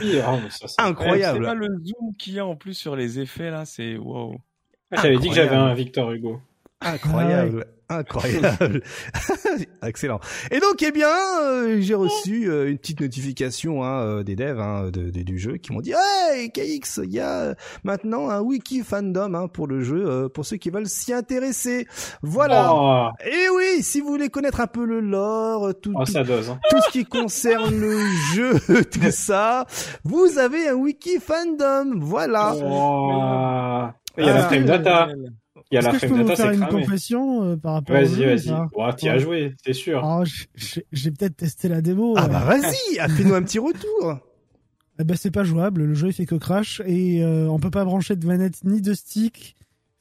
Oui, 0.00 0.20
ah, 0.24 0.38
mais 0.42 0.50
ça, 0.50 0.56
c'est- 0.60 0.66
C'est 0.68 0.82
incroyable. 0.82 1.44
pas 1.44 1.54
le 1.54 1.66
zoom 1.84 2.14
qu'il 2.18 2.35
en 2.44 2.56
plus 2.56 2.74
sur 2.74 2.96
les 2.96 3.20
effets 3.20 3.50
là, 3.50 3.64
c'est 3.64 3.96
wow. 3.96 4.36
Ah, 4.90 5.02
J'avais 5.02 5.18
dit 5.18 5.28
que 5.28 5.34
j'avais 5.34 5.56
un 5.56 5.74
Victor 5.74 6.12
Hugo. 6.12 6.40
Incroyable, 6.80 7.66
incroyable, 7.88 8.82
excellent. 9.82 10.20
Et 10.50 10.58
donc, 10.60 10.82
eh 10.82 10.90
bien, 10.92 11.08
euh, 11.42 11.80
j'ai 11.80 11.94
reçu 11.94 12.48
euh, 12.50 12.68
une 12.70 12.78
petite 12.78 13.00
notification 13.00 13.84
hein, 13.84 14.00
euh, 14.00 14.22
des 14.22 14.36
devs 14.36 14.60
hein, 14.60 14.90
de, 14.92 15.10
de- 15.10 15.22
du 15.22 15.38
jeu 15.38 15.56
qui 15.56 15.72
m'ont 15.72 15.80
dit 15.80 15.92
Hey 15.92 16.50
KX, 16.50 17.00
il 17.04 17.12
y 17.12 17.20
a 17.20 17.54
maintenant 17.84 18.28
un 18.30 18.40
wiki 18.40 18.82
fandom 18.82 19.34
hein, 19.34 19.48
pour 19.48 19.66
le 19.66 19.82
jeu, 19.82 20.04
euh, 20.06 20.28
pour 20.28 20.44
ceux 20.44 20.56
qui 20.56 20.70
veulent 20.70 20.88
s'y 20.88 21.12
intéresser. 21.12 21.86
Voilà. 22.22 22.70
Oh, 22.72 23.08
Et 23.24 23.48
oui, 23.54 23.82
si 23.82 24.00
vous 24.00 24.08
voulez 24.08 24.28
connaître 24.28 24.60
un 24.60 24.66
peu 24.66 24.84
le 24.84 25.00
lore, 25.00 25.72
tout, 25.80 25.92
oh, 25.94 26.04
tout, 26.04 26.12
ça 26.12 26.24
dose. 26.24 26.50
Hein. 26.50 26.58
tout 26.70 26.80
ce 26.86 26.90
qui 26.90 27.04
concerne 27.04 27.78
le 27.78 27.98
jeu, 28.34 28.58
tout 28.84 29.10
ça, 29.10 29.66
vous 30.04 30.38
avez 30.38 30.68
un 30.68 30.74
wiki 30.74 31.18
fandom. 31.20 31.92
Voilà. 32.00 32.54
Oh. 32.56 33.88
Il 34.18 34.24
y 34.24 34.28
a 34.28 34.32
Ah. 34.32 34.36
la 34.38 34.42
frame 34.48 34.64
data. 34.64 35.08
Il 35.70 35.74
y 35.74 35.78
a 35.78 35.80
Est-ce 35.80 35.86
la 35.88 35.92
que 35.94 35.98
je 35.98 36.00
peux 36.02 36.08
frame 36.14 36.22
vous 36.22 36.28
data, 36.28 36.42
faire 36.44 36.52
c'est 36.52 36.58
une 36.58 36.66
cramé. 36.66 36.82
confession 36.84 37.42
euh, 37.42 37.56
par 37.56 37.72
rapport 37.74 37.96
au 37.96 37.98
Vas-y, 37.98 38.24
vas-y. 38.24 38.54
Oh, 38.74 38.88
T'y 38.96 39.08
as 39.08 39.14
Ouais. 39.14 39.18
joué, 39.18 39.54
c'est 39.64 39.72
sûr. 39.72 40.00
Ah, 40.04 40.22
j'ai 40.92 41.10
peut-être 41.10 41.36
testé 41.36 41.68
la 41.68 41.80
démo. 41.80 42.14
Ah 42.16 42.24
euh. 42.24 42.28
bah 42.28 42.44
vas-y, 42.44 42.98
ah, 43.00 43.08
fais-nous 43.16 43.34
un 43.34 43.42
petit 43.42 43.58
retour. 43.58 44.18
Eh 44.98 45.04
ben, 45.04 45.16
c'est 45.16 45.30
pas 45.32 45.44
jouable, 45.44 45.82
le 45.84 45.94
jeu 45.94 46.08
il 46.08 46.12
fait 46.12 46.24
que 46.24 46.36
crash 46.36 46.80
et 46.86 47.22
euh, 47.22 47.48
on 47.50 47.58
peut 47.58 47.70
pas 47.70 47.84
brancher 47.84 48.16
de 48.16 48.26
manette 48.26 48.64
ni 48.64 48.80
de 48.80 48.94
stick. 48.94 49.54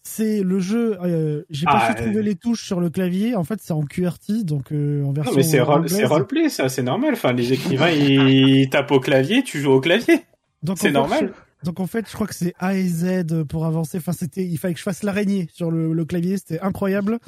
C'est 0.07 0.43
le 0.43 0.59
jeu, 0.59 0.97
euh, 1.03 1.41
j'ai 1.49 1.65
pas 1.65 1.79
Ah, 1.81 1.89
su 1.89 1.95
trouver 2.03 2.19
euh. 2.19 2.21
les 2.21 2.35
touches 2.35 2.63
sur 2.63 2.79
le 2.79 2.91
clavier. 2.91 3.35
En 3.35 3.43
fait, 3.43 3.59
c'est 3.59 3.73
en 3.73 3.81
QRT, 3.81 4.43
donc 4.43 4.71
euh, 4.71 5.03
en 5.03 5.11
version 5.13 5.31
Non, 5.31 5.37
mais 5.37 5.41
c'est 5.43 5.59
role- 5.61 5.77
anglaise. 5.79 5.95
c'est 5.95 6.05
roleplay, 6.05 6.49
ça, 6.49 6.69
c'est 6.69 6.83
normal. 6.83 7.13
Enfin, 7.13 7.33
les 7.33 7.51
écrivains, 7.53 7.89
ils 7.89 8.69
tapent 8.69 8.91
au 8.91 8.99
clavier, 8.99 9.41
tu 9.43 9.59
joues 9.59 9.71
au 9.71 9.81
clavier. 9.81 10.19
C'est 10.63 10.77
fait, 10.77 10.91
normal. 10.91 11.33
Donc 11.65 11.79
en 11.81 11.87
fait, 11.87 12.07
je 12.09 12.13
crois 12.13 12.27
que 12.27 12.35
c'est 12.35 12.53
A 12.59 12.75
et 12.75 12.87
Z 12.87 13.43
pour 13.49 13.65
avancer. 13.65 13.97
Enfin, 13.97 14.13
c'était, 14.13 14.45
il 14.45 14.57
fallait 14.57 14.73
que 14.73 14.79
je 14.79 14.83
fasse 14.83 15.03
l'araignée 15.03 15.47
sur 15.51 15.71
le, 15.71 15.91
le 15.93 16.05
clavier, 16.05 16.37
c'était 16.37 16.59
incroyable. 16.61 17.19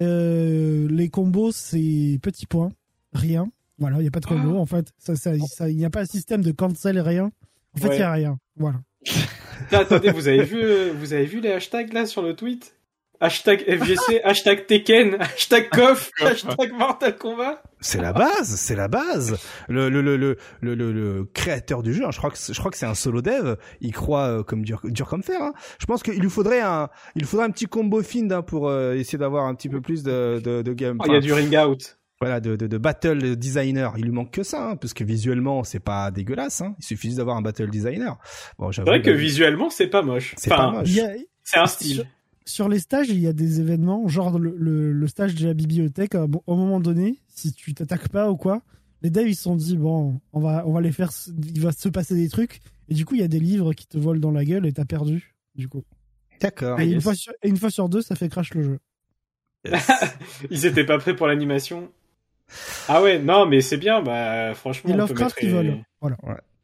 Euh, 0.00 0.86
les 0.90 1.08
combos, 1.08 1.50
c'est 1.52 2.18
petit 2.22 2.46
point, 2.46 2.70
rien. 3.12 3.50
Voilà, 3.78 3.98
il 4.00 4.04
y 4.04 4.08
a 4.08 4.10
pas 4.10 4.20
de 4.20 4.26
combo. 4.26 4.54
Ah. 4.56 4.60
En 4.60 4.66
fait, 4.66 4.92
ça, 4.98 5.16
ça, 5.16 5.32
ça- 5.38 5.68
il 5.68 5.76
n'y 5.76 5.84
a 5.84 5.90
pas 5.90 6.02
un 6.02 6.06
système 6.06 6.42
de 6.42 6.52
cancel 6.52 7.00
rien. 7.00 7.30
En 7.74 7.78
fait, 7.80 7.86
il 7.86 7.90
Ouais. 7.90 7.98
y 7.98 8.02
a 8.02 8.12
rien. 8.12 8.38
Voilà. 8.56 8.80
Là, 9.72 9.80
attendez, 9.80 10.10
vous 10.10 10.28
avez 10.28 10.44
vu, 10.44 10.58
euh, 10.62 10.92
vous 10.98 11.12
avez 11.12 11.24
vu 11.26 11.40
les 11.40 11.50
hashtags 11.52 11.92
là 11.92 12.06
sur 12.06 12.22
le 12.22 12.34
tweet? 12.34 12.74
Hashtag 13.20 13.64
FGC, 13.66 14.20
hashtag 14.24 14.66
Tekken, 14.66 15.16
hashtag 15.20 15.68
KOF, 15.70 16.10
hashtag 16.20 16.72
Mortal 16.72 17.16
Kombat. 17.16 17.62
C'est 17.80 18.00
la 18.00 18.12
base, 18.12 18.54
c'est 18.56 18.76
la 18.76 18.86
base. 18.88 19.38
Le 19.68 19.88
le 19.88 20.02
le 20.02 20.16
le 20.16 20.36
le, 20.60 20.74
le, 20.74 20.92
le 20.92 21.24
créateur 21.24 21.82
du 21.82 21.92
jeu, 21.94 22.04
hein, 22.04 22.10
je 22.12 22.18
crois 22.18 22.30
que 22.30 22.38
c'est- 22.38 22.52
je 22.52 22.58
crois 22.58 22.70
que 22.70 22.76
c'est 22.76 22.86
un 22.86 22.94
solo 22.94 23.20
dev. 23.20 23.56
Il 23.80 23.92
croit 23.92 24.26
euh, 24.26 24.42
comme 24.44 24.64
dur 24.64 24.80
dur 24.84 25.08
comme 25.08 25.22
fer. 25.24 25.42
Hein. 25.42 25.52
Je 25.80 25.86
pense 25.86 26.02
qu'il 26.04 26.20
lui 26.20 26.30
faudrait 26.30 26.60
un 26.60 26.88
il 27.16 27.20
lui 27.22 27.26
faudrait 27.28 27.46
un 27.46 27.50
petit 27.50 27.66
combo 27.66 28.02
find 28.02 28.32
hein, 28.32 28.42
pour 28.42 28.68
euh, 28.68 28.94
essayer 28.94 29.18
d'avoir 29.18 29.46
un 29.46 29.54
petit 29.56 29.68
peu 29.68 29.80
plus 29.80 30.02
de 30.04 30.40
de, 30.44 30.62
de 30.62 30.72
game. 30.72 30.98
Oh, 31.00 31.04
il 31.08 31.12
y 31.12 31.16
a 31.16 31.20
du 31.20 31.32
ring 31.32 31.56
out. 31.56 31.96
Voilà 32.20 32.40
de, 32.40 32.56
de 32.56 32.66
de 32.66 32.78
battle 32.78 33.36
designer. 33.36 33.94
Il 33.96 34.04
lui 34.04 34.10
manque 34.12 34.32
que 34.32 34.42
ça, 34.44 34.70
hein, 34.70 34.76
parce 34.76 34.92
que 34.94 35.02
visuellement 35.04 35.62
c'est 35.64 35.78
pas 35.80 36.10
dégueulasse. 36.12 36.60
Hein. 36.60 36.74
Il 36.80 36.84
suffit 36.84 37.08
juste 37.08 37.18
d'avoir 37.18 37.36
un 37.36 37.42
battle 37.42 37.68
designer. 37.70 38.16
Bon, 38.58 38.70
C'est 38.72 38.82
vrai 38.82 39.02
que 39.02 39.10
le- 39.10 39.16
visuellement, 39.16 39.70
c'est 39.70 39.86
pas 39.88 40.02
moche. 40.02 40.34
c'est 40.36 40.52
Enfin, 40.52 40.70
pas 40.72 40.78
moche. 40.80 40.98
A, 40.98 41.02
c'est 41.44 41.58
un 41.58 41.66
style. 41.66 42.08
Sur 42.48 42.68
les 42.68 42.78
stages, 42.78 43.08
il 43.10 43.20
y 43.20 43.26
a 43.26 43.32
des 43.32 43.60
événements, 43.60 44.08
genre 44.08 44.38
le, 44.38 44.54
le, 44.56 44.92
le 44.92 45.06
stage 45.06 45.34
de 45.34 45.46
la 45.46 45.54
bibliothèque. 45.54 46.14
à 46.14 46.26
bon- 46.26 46.42
Au 46.46 46.56
moment 46.56 46.80
donné, 46.80 47.18
si 47.28 47.52
tu 47.52 47.74
t'attaques 47.74 48.08
pas 48.08 48.30
ou 48.30 48.36
quoi, 48.36 48.62
les 49.02 49.10
devs 49.10 49.28
ils 49.28 49.36
se 49.36 49.42
sont 49.44 49.56
dit 49.56 49.76
bon, 49.76 50.20
on 50.32 50.40
va 50.40 50.64
on 50.66 50.72
va 50.72 50.80
les 50.80 50.92
faire, 50.92 51.10
il 51.28 51.60
va 51.60 51.72
se 51.72 51.88
passer 51.88 52.14
des 52.14 52.28
trucs. 52.28 52.60
Et 52.88 52.94
du 52.94 53.04
coup, 53.04 53.14
il 53.14 53.20
y 53.20 53.24
a 53.24 53.28
des 53.28 53.40
livres 53.40 53.72
qui 53.74 53.86
te 53.86 53.98
volent 53.98 54.20
dans 54.20 54.30
la 54.30 54.44
gueule 54.44 54.66
et 54.66 54.72
t'as 54.72 54.84
perdu. 54.86 55.34
Du 55.54 55.68
coup. 55.68 55.84
D'accord. 56.40 56.78
Et, 56.80 56.84
une 56.86 56.92
yes. 56.92 57.02
fois 57.02 57.14
sur, 57.14 57.32
et 57.42 57.48
une 57.48 57.56
fois 57.56 57.70
sur 57.70 57.88
deux, 57.88 58.00
ça 58.00 58.14
fait 58.14 58.28
crash 58.28 58.54
le 58.54 58.62
jeu. 58.62 58.78
Ils 60.50 60.66
étaient 60.66 60.84
pas 60.86 60.98
prêts 60.98 61.16
pour 61.16 61.26
l'animation. 61.26 61.90
Ah 62.88 63.02
ouais, 63.02 63.18
non, 63.18 63.44
mais 63.46 63.60
c'est 63.60 63.76
bien, 63.76 64.00
bah, 64.02 64.54
franchement. 64.54 64.90
Et 64.90 64.92
on 64.92 64.96
peut 64.96 65.00
Lovecraft 65.00 65.36
mettre 65.36 65.36
qui 65.36 65.48
vole. 65.48 65.84
Voilà. 66.00 66.16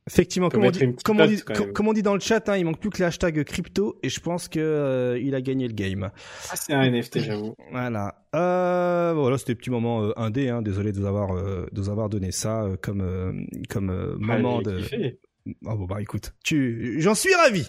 Effectivement, 0.07 0.51
comme 0.51 0.65
on 0.65 0.71
dit, 0.71 0.95
comme 1.03 1.21
on 1.21 1.73
comme 1.73 1.89
on 1.89 1.93
dans 1.95 2.13
le 2.13 2.21
chat, 2.21 2.47
hein, 2.51 2.59
il 2.59 2.65
manque 2.67 2.79
plus 2.79 2.91
que 2.91 2.99
le 2.99 3.07
hashtag 3.07 3.43
crypto 3.45 3.99
et 4.03 4.11
je 4.11 4.21
pense 4.21 4.49
que 4.49 4.61
euh, 4.61 5.19
il 5.19 5.35
a 5.35 5.41
gagné 5.41 5.67
le 5.67 5.73
game. 5.73 6.11
Ah, 6.51 6.57
c'est 6.57 6.75
un 6.75 6.91
NFT, 6.91 7.21
j'avoue. 7.21 7.55
Voilà. 7.73 8.15
Euh, 8.35 9.15
voilà, 9.15 9.39
c'était 9.39 9.55
petit 9.55 9.71
moment 9.71 10.03
euh, 10.03 10.13
indé. 10.17 10.51
Hein, 10.51 10.61
désolé 10.61 10.93
de 10.93 10.99
vous 11.01 11.07
avoir 11.07 11.35
euh, 11.35 11.67
de 11.73 11.81
vous 11.81 11.89
avoir 11.89 12.11
donné 12.11 12.33
ça 12.33 12.65
euh, 12.65 12.77
comme 12.81 13.01
euh, 13.01 13.33
comme 13.71 13.89
Ah, 13.91 14.19
moment 14.19 14.61
de. 14.61 14.79
kiffé. 14.79 15.21
Ah 15.67 15.75
bon 15.77 15.85
bah 15.85 16.01
écoute, 16.01 16.33
tu, 16.43 16.97
j'en 17.01 17.15
suis 17.15 17.35
ravi. 17.35 17.69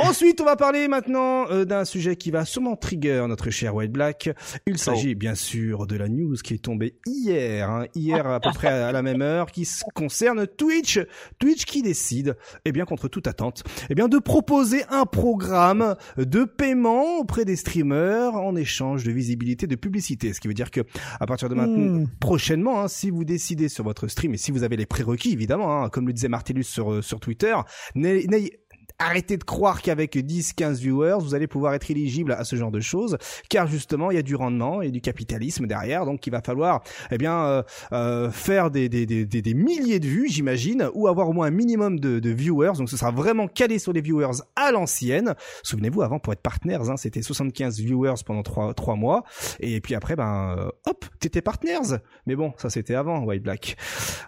Ensuite, 0.00 0.40
on 0.40 0.44
va 0.44 0.54
parler 0.54 0.86
maintenant 0.86 1.50
euh, 1.50 1.64
d'un 1.64 1.84
sujet 1.84 2.14
qui 2.14 2.30
va 2.30 2.44
sûrement 2.44 2.76
trigger 2.76 3.24
notre 3.28 3.50
cher 3.50 3.74
White 3.74 3.90
Black. 3.90 4.30
Il 4.68 4.78
s'agit 4.78 5.16
bien 5.16 5.34
sûr 5.34 5.88
de 5.88 5.96
la 5.96 6.08
news 6.08 6.36
qui 6.36 6.54
est 6.54 6.62
tombée 6.62 6.94
hier, 7.04 7.68
hein, 7.68 7.86
hier 7.96 8.24
à 8.24 8.38
peu 8.38 8.50
près 8.52 8.68
à 8.68 8.92
la 8.92 9.02
même 9.02 9.22
heure, 9.22 9.50
qui 9.50 9.68
concerne 9.96 10.46
Twitch. 10.46 11.00
Twitch 11.40 11.64
qui 11.64 11.82
décide, 11.82 12.36
eh 12.64 12.70
bien 12.70 12.84
contre 12.84 13.08
toute 13.08 13.26
attente, 13.26 13.64
eh 13.90 13.96
bien 13.96 14.06
de 14.06 14.18
proposer 14.18 14.84
un 14.88 15.04
programme 15.04 15.96
de 16.16 16.44
paiement 16.44 17.16
auprès 17.18 17.44
des 17.44 17.56
streamers 17.56 18.36
en 18.36 18.54
échange 18.54 19.02
de 19.02 19.10
visibilité, 19.10 19.66
de 19.66 19.74
publicité. 19.74 20.32
Ce 20.32 20.38
qui 20.38 20.46
veut 20.46 20.54
dire 20.54 20.70
que 20.70 20.82
à 21.18 21.26
partir 21.26 21.48
de 21.48 21.56
maintenant, 21.56 22.02
Hmm. 22.02 22.06
prochainement, 22.20 22.82
hein, 22.82 22.88
si 22.88 23.10
vous 23.10 23.24
décidez 23.24 23.68
sur 23.68 23.82
votre 23.82 24.06
stream 24.06 24.32
et 24.32 24.36
si 24.36 24.52
vous 24.52 24.62
avez 24.62 24.76
les 24.76 24.86
prérequis 24.86 25.32
évidemment, 25.32 25.82
hein, 25.82 25.88
comme 25.88 26.06
le 26.06 26.12
disait 26.12 26.28
Martellus 26.28 26.62
sur 26.62 26.92
euh, 26.92 27.02
sur 27.08 27.20
Twitter, 27.20 27.56
n'ayez- 27.94 28.60
Arrêtez 29.00 29.36
de 29.36 29.44
croire 29.44 29.80
qu'avec 29.80 30.16
10-15 30.16 30.78
viewers, 30.78 31.18
vous 31.20 31.34
allez 31.34 31.46
pouvoir 31.46 31.74
être 31.74 31.88
éligible 31.90 32.32
à 32.32 32.44
ce 32.44 32.56
genre 32.56 32.72
de 32.72 32.80
choses, 32.80 33.16
car 33.48 33.68
justement, 33.68 34.10
il 34.10 34.16
y 34.16 34.18
a 34.18 34.22
du 34.22 34.34
rendement 34.34 34.82
et 34.82 34.90
du 34.90 35.00
capitalisme 35.00 35.66
derrière, 35.66 36.04
donc 36.04 36.26
il 36.26 36.30
va 36.30 36.40
falloir, 36.40 36.82
eh 37.12 37.18
bien, 37.18 37.44
euh, 37.44 37.62
euh, 37.92 38.30
faire 38.30 38.72
des, 38.72 38.88
des, 38.88 39.06
des, 39.06 39.24
des, 39.24 39.54
milliers 39.54 40.00
de 40.00 40.06
vues, 40.06 40.28
j'imagine, 40.28 40.90
ou 40.94 41.06
avoir 41.06 41.28
au 41.28 41.32
moins 41.32 41.46
un 41.46 41.52
minimum 41.52 42.00
de, 42.00 42.18
de 42.18 42.30
viewers, 42.30 42.72
donc 42.78 42.90
ce 42.90 42.96
sera 42.96 43.12
vraiment 43.12 43.46
calé 43.46 43.78
sur 43.78 43.92
les 43.92 44.00
viewers 44.00 44.42
à 44.56 44.72
l'ancienne. 44.72 45.34
Souvenez-vous, 45.62 46.02
avant, 46.02 46.18
pour 46.18 46.32
être 46.32 46.42
partners, 46.42 46.88
hein, 46.88 46.96
c'était 46.96 47.22
75 47.22 47.78
viewers 47.78 48.14
pendant 48.26 48.42
3, 48.42 48.74
trois 48.74 48.96
mois, 48.96 49.22
et 49.60 49.80
puis 49.80 49.94
après, 49.94 50.16
ben, 50.16 50.56
euh, 50.58 50.70
hop, 50.86 51.04
t'étais 51.20 51.40
partners. 51.42 51.98
Mais 52.26 52.34
bon, 52.34 52.52
ça 52.56 52.68
c'était 52.68 52.94
avant, 52.94 53.24
White 53.24 53.42
Black. 53.42 53.76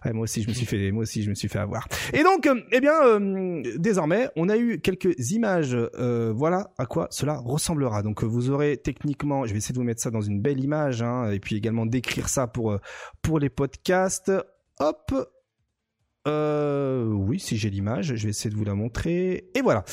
Ouais, 0.04 0.12
moi 0.12 0.24
aussi, 0.24 0.42
je 0.42 0.48
me 0.48 0.54
suis 0.54 0.66
fait, 0.66 0.90
moi 0.92 1.02
aussi, 1.02 1.22
je 1.22 1.30
me 1.30 1.34
suis 1.34 1.48
fait 1.48 1.58
avoir. 1.58 1.88
Et 2.12 2.22
donc, 2.22 2.46
euh, 2.46 2.60
eh 2.72 2.80
bien, 2.80 2.94
euh, 3.04 3.62
désormais, 3.76 4.28
on 4.36 4.48
a 4.48 4.56
eu 4.56 4.59
quelques 4.82 5.30
images. 5.30 5.74
euh, 5.74 6.32
voilà 6.34 6.70
à 6.78 6.86
quoi 6.86 7.08
cela 7.10 7.38
ressemblera. 7.38 8.02
Donc, 8.02 8.22
euh, 8.22 8.26
vous 8.26 8.50
aurez 8.50 8.76
techniquement, 8.76 9.46
je 9.46 9.52
vais 9.52 9.58
essayer 9.58 9.72
de 9.72 9.78
vous 9.78 9.84
mettre 9.84 10.02
ça 10.02 10.10
dans 10.10 10.20
une 10.20 10.40
belle 10.40 10.60
image, 10.60 11.02
hein, 11.02 11.30
et 11.30 11.40
puis 11.40 11.56
également 11.56 11.86
décrire 11.86 12.28
ça 12.28 12.46
pour 12.46 12.72
euh, 12.72 12.78
pour 13.22 13.38
les 13.38 13.50
podcasts. 13.50 14.32
Hop. 14.78 15.12
Euh, 16.26 17.04
oui, 17.04 17.40
si 17.40 17.56
j'ai 17.56 17.70
l'image, 17.70 18.14
je 18.14 18.24
vais 18.24 18.30
essayer 18.30 18.50
de 18.50 18.56
vous 18.56 18.64
la 18.64 18.74
montrer. 18.74 19.50
Et 19.54 19.62
voilà. 19.62 19.84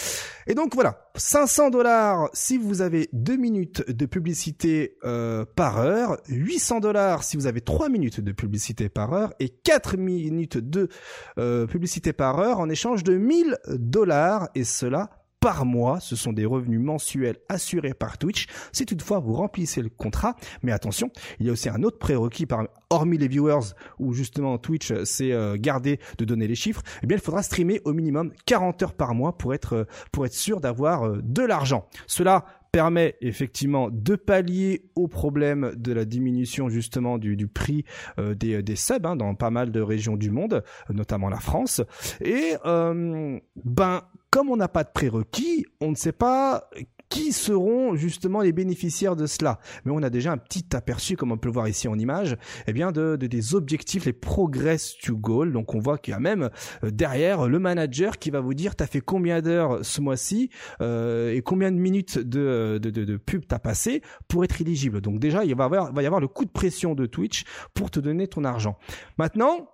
Et 0.45 0.55
donc 0.55 0.75
voilà, 0.75 1.09
500 1.15 1.69
dollars 1.69 2.29
si 2.33 2.57
vous 2.57 2.81
avez 2.81 3.09
2 3.13 3.37
minutes 3.37 3.89
de 3.89 4.05
publicité 4.05 4.97
euh, 5.03 5.45
par 5.55 5.79
heure, 5.79 6.17
800 6.27 6.81
dollars 6.81 7.23
si 7.23 7.37
vous 7.37 7.47
avez 7.47 7.61
3 7.61 7.89
minutes 7.89 8.19
de 8.19 8.31
publicité 8.31 8.89
par 8.89 9.13
heure 9.13 9.33
et 9.39 9.49
4 9.49 9.97
minutes 9.97 10.57
de 10.57 10.89
euh, 11.37 11.65
publicité 11.65 12.13
par 12.13 12.39
heure 12.39 12.59
en 12.59 12.69
échange 12.69 13.03
de 13.03 13.15
1000 13.17 13.57
dollars 13.77 14.49
et 14.55 14.63
cela 14.63 15.09
par 15.39 15.65
mois. 15.65 15.99
Ce 15.99 16.15
sont 16.15 16.33
des 16.33 16.45
revenus 16.45 16.79
mensuels 16.79 17.37
assurés 17.49 17.93
par 17.93 18.17
Twitch 18.17 18.47
si 18.71 18.85
toutefois 18.85 19.19
vous 19.19 19.33
remplissez 19.33 19.81
le 19.81 19.89
contrat. 19.89 20.35
Mais 20.63 20.71
attention, 20.71 21.11
il 21.39 21.45
y 21.45 21.49
a 21.49 21.51
aussi 21.51 21.69
un 21.69 21.83
autre 21.83 21.99
prérequis 21.99 22.45
par, 22.45 22.67
hormis 22.89 23.17
les 23.17 23.27
viewers 23.27 23.73
où 23.99 24.13
justement 24.13 24.57
Twitch 24.57 24.93
s'est 25.03 25.31
euh, 25.31 25.57
gardé 25.57 25.99
de 26.17 26.25
donner 26.25 26.47
les 26.47 26.55
chiffres. 26.55 26.81
Eh 27.03 27.07
bien, 27.07 27.17
il 27.17 27.23
faudra 27.23 27.43
streamer 27.43 27.81
au 27.85 27.93
minimum 27.93 28.31
40 28.45 28.83
heures 28.83 28.93
par 28.93 29.13
mois 29.13 29.37
pour 29.37 29.53
être, 29.53 29.73
euh, 29.73 29.83
pour 30.11 30.25
être 30.25 30.33
sûr 30.33 30.59
d'avoir 30.61 31.05
euh, 31.05 31.21
de 31.23 31.43
l'argent. 31.43 31.87
Cela 32.07 32.45
permet 32.71 33.15
effectivement 33.21 33.89
de 33.91 34.15
pallier 34.15 34.89
au 34.95 35.07
problème 35.07 35.73
de 35.75 35.93
la 35.93 36.05
diminution 36.05 36.69
justement 36.69 37.17
du, 37.17 37.47
prix 37.47 37.85
des, 38.17 38.61
des 38.61 38.75
subs 38.75 39.05
hein, 39.05 39.15
dans 39.15 39.35
pas 39.35 39.49
mal 39.49 39.71
de 39.71 39.81
régions 39.81 40.17
du 40.17 40.31
monde, 40.31 40.63
notamment 40.89 41.29
la 41.29 41.39
France. 41.39 41.81
Et 42.21 42.55
ben 42.63 44.01
comme 44.29 44.49
on 44.49 44.57
n'a 44.57 44.67
pas 44.67 44.83
de 44.83 44.89
prérequis, 44.93 45.65
on 45.81 45.91
ne 45.91 45.95
sait 45.95 46.11
pas 46.11 46.69
qui 47.09 47.31
seront 47.31 47.95
justement 47.95 48.41
les 48.41 48.51
bénéficiaires 48.51 49.15
de 49.15 49.25
cela. 49.25 49.59
Mais 49.85 49.91
on 49.93 50.03
a 50.03 50.09
déjà 50.09 50.31
un 50.31 50.37
petit 50.37 50.65
aperçu, 50.73 51.15
comme 51.15 51.31
on 51.31 51.37
peut 51.37 51.47
le 51.47 51.53
voir 51.53 51.67
ici 51.67 51.87
en 51.87 51.97
image, 51.97 52.37
eh 52.67 52.73
bien 52.73 52.91
de, 52.91 53.15
des 53.15 53.55
objectifs, 53.55 54.05
les 54.05 54.13
progress 54.13 54.95
to 54.97 55.15
goal. 55.15 55.51
Donc 55.51 55.73
on 55.75 55.79
voit 55.79 55.97
qu'il 55.97 56.11
y 56.11 56.15
a 56.15 56.19
même 56.19 56.49
euh, 56.83 56.91
derrière 56.91 57.47
le 57.47 57.59
manager 57.59 58.17
qui 58.17 58.29
va 58.29 58.39
vous 58.39 58.53
dire 58.53 58.75
t'as 58.75 58.87
fait 58.87 59.01
combien 59.01 59.41
d'heures 59.41 59.83
ce 59.85 60.01
mois-ci 60.01 60.49
euh, 60.81 61.33
et 61.33 61.41
combien 61.41 61.71
de 61.71 61.77
minutes 61.77 62.17
de, 62.17 62.79
de, 62.81 62.89
de, 62.89 63.05
de 63.05 63.17
pub 63.17 63.45
t'as 63.47 63.59
passé 63.59 64.01
pour 64.27 64.43
être 64.43 64.61
éligible. 64.61 65.01
Donc 65.01 65.19
déjà 65.19 65.45
il 65.45 65.55
va, 65.55 65.65
avoir, 65.65 65.93
va 65.93 66.03
y 66.03 66.05
avoir 66.05 66.21
le 66.21 66.27
coup 66.27 66.45
de 66.45 66.51
pression 66.51 66.95
de 66.95 67.05
Twitch 67.05 67.43
pour 67.73 67.91
te 67.91 67.99
donner 67.99 68.27
ton 68.27 68.43
argent. 68.43 68.77
Maintenant, 69.17 69.69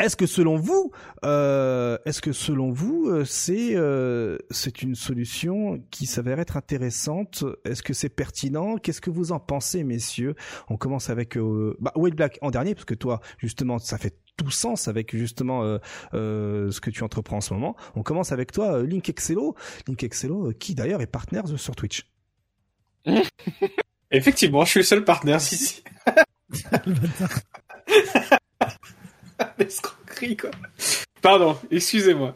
est-ce 0.00 0.16
que 0.16 0.26
selon 0.26 0.56
vous, 0.56 0.90
euh, 1.24 1.98
est-ce 2.06 2.20
que 2.22 2.32
selon 2.32 2.72
vous, 2.72 3.08
euh, 3.08 3.24
c'est 3.24 3.76
euh, 3.76 4.38
c'est 4.50 4.82
une 4.82 4.94
solution 4.94 5.82
qui 5.90 6.06
s'avère 6.06 6.40
être 6.40 6.56
intéressante? 6.56 7.44
Est-ce 7.64 7.82
que 7.82 7.92
c'est 7.92 8.08
pertinent? 8.08 8.76
Qu'est-ce 8.76 9.00
que 9.00 9.10
vous 9.10 9.32
en 9.32 9.38
pensez, 9.38 9.84
messieurs? 9.84 10.34
On 10.68 10.76
commence 10.76 11.10
avec 11.10 11.36
euh, 11.36 11.76
bah, 11.80 11.92
Wade 11.96 12.14
Black 12.14 12.38
en 12.42 12.50
dernier, 12.50 12.74
parce 12.74 12.86
que 12.86 12.94
toi, 12.94 13.20
justement, 13.38 13.78
ça 13.78 13.98
fait 13.98 14.16
tout 14.36 14.50
sens 14.50 14.88
avec 14.88 15.14
justement 15.14 15.64
euh, 15.64 15.78
euh, 16.14 16.70
ce 16.70 16.80
que 16.80 16.90
tu 16.90 17.04
entreprends 17.04 17.36
en 17.38 17.42
ce 17.42 17.52
moment. 17.52 17.76
On 17.94 18.02
commence 18.02 18.32
avec 18.32 18.52
toi, 18.52 18.82
Link 18.82 19.08
Excello, 19.08 19.54
Link 19.86 20.02
Excello, 20.02 20.52
qui 20.58 20.74
d'ailleurs 20.74 21.02
est 21.02 21.06
partenaire 21.06 21.46
sur 21.58 21.76
Twitch. 21.76 22.10
Effectivement, 24.10 24.64
je 24.64 24.70
suis 24.70 24.80
le 24.80 24.84
seul 24.84 25.04
partenaire 25.04 25.36
ici. 25.36 25.84
Quoi. 30.40 30.50
Pardon, 31.22 31.56
excusez-moi. 31.70 32.34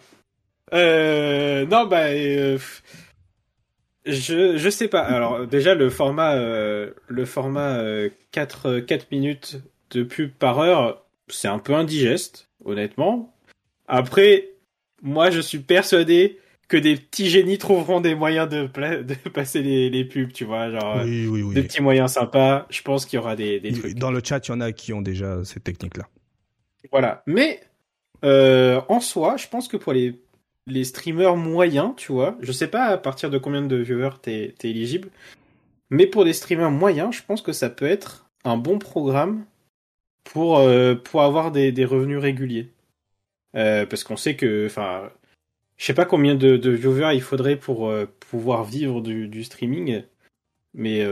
Euh, 0.72 1.66
non, 1.66 1.86
bah, 1.86 2.06
euh, 2.08 2.58
je, 4.06 4.56
je 4.56 4.70
sais 4.70 4.88
pas. 4.88 5.00
Alors, 5.00 5.46
déjà, 5.46 5.74
le 5.74 5.90
format, 5.90 6.34
euh, 6.34 6.90
le 7.08 7.24
format 7.24 7.82
4, 8.32 8.80
4 8.80 9.06
minutes 9.12 9.62
de 9.90 10.02
pub 10.02 10.30
par 10.30 10.58
heure, 10.58 11.04
c'est 11.28 11.48
un 11.48 11.58
peu 11.58 11.74
indigeste, 11.74 12.48
honnêtement. 12.64 13.34
Après, 13.86 14.48
moi, 15.02 15.30
je 15.30 15.40
suis 15.40 15.58
persuadé 15.58 16.38
que 16.68 16.76
des 16.78 16.96
petits 16.96 17.28
génies 17.28 17.58
trouveront 17.58 18.00
des 18.00 18.14
moyens 18.14 18.48
de, 18.48 18.66
de 19.02 19.28
passer 19.28 19.62
les, 19.62 19.90
les, 19.90 20.04
pubs, 20.04 20.32
tu 20.32 20.44
vois, 20.44 20.70
genre 20.70 21.02
oui, 21.04 21.26
oui, 21.26 21.42
oui. 21.42 21.54
des 21.54 21.62
petits 21.62 21.82
moyens 21.82 22.12
sympas. 22.12 22.66
Je 22.70 22.82
pense 22.82 23.04
qu'il 23.06 23.18
y 23.18 23.20
aura 23.20 23.36
des, 23.36 23.60
des 23.60 23.72
trucs. 23.72 23.94
Dans 23.94 24.10
le 24.10 24.20
chat, 24.24 24.46
il 24.48 24.50
y 24.50 24.54
en 24.54 24.60
a 24.60 24.72
qui 24.72 24.92
ont 24.92 25.02
déjà 25.02 25.44
ces 25.44 25.60
techniques-là. 25.60 26.08
Voilà. 26.90 27.22
Mais 27.26 27.60
euh, 28.24 28.80
en 28.88 29.00
soi, 29.00 29.36
je 29.36 29.48
pense 29.48 29.68
que 29.68 29.76
pour 29.76 29.92
les, 29.92 30.20
les 30.66 30.84
streamers 30.84 31.36
moyens, 31.36 31.92
tu 31.96 32.12
vois, 32.12 32.36
je 32.40 32.52
sais 32.52 32.68
pas 32.68 32.86
à 32.86 32.98
partir 32.98 33.30
de 33.30 33.38
combien 33.38 33.62
de 33.62 33.76
viewers 33.76 34.18
t'es 34.22 34.54
es 34.62 34.68
éligible, 34.70 35.10
mais 35.90 36.06
pour 36.06 36.24
des 36.24 36.32
streamers 36.32 36.70
moyens, 36.70 37.14
je 37.14 37.22
pense 37.22 37.42
que 37.42 37.52
ça 37.52 37.70
peut 37.70 37.86
être 37.86 38.26
un 38.44 38.56
bon 38.56 38.78
programme 38.78 39.44
pour, 40.24 40.58
euh, 40.58 40.96
avoir 41.14 41.52
des, 41.52 41.84
revenus 41.84 42.18
réguliers. 42.18 42.70
Euh, 43.56 43.86
parce 43.86 44.04
qu'on 44.04 44.16
sait 44.16 44.36
que, 44.36 44.66
enfin, 44.66 45.10
je 45.76 45.84
sais 45.84 45.94
pas 45.94 46.06
combien 46.06 46.34
de, 46.34 46.56
de, 46.56 46.70
viewers 46.70 47.14
il 47.14 47.22
faudrait 47.22 47.56
pour 47.56 47.92
pouvoir 48.30 48.64
vivre 48.64 49.00
du, 49.00 49.28
du 49.28 49.44
streaming, 49.44 50.02
mais 50.74 51.06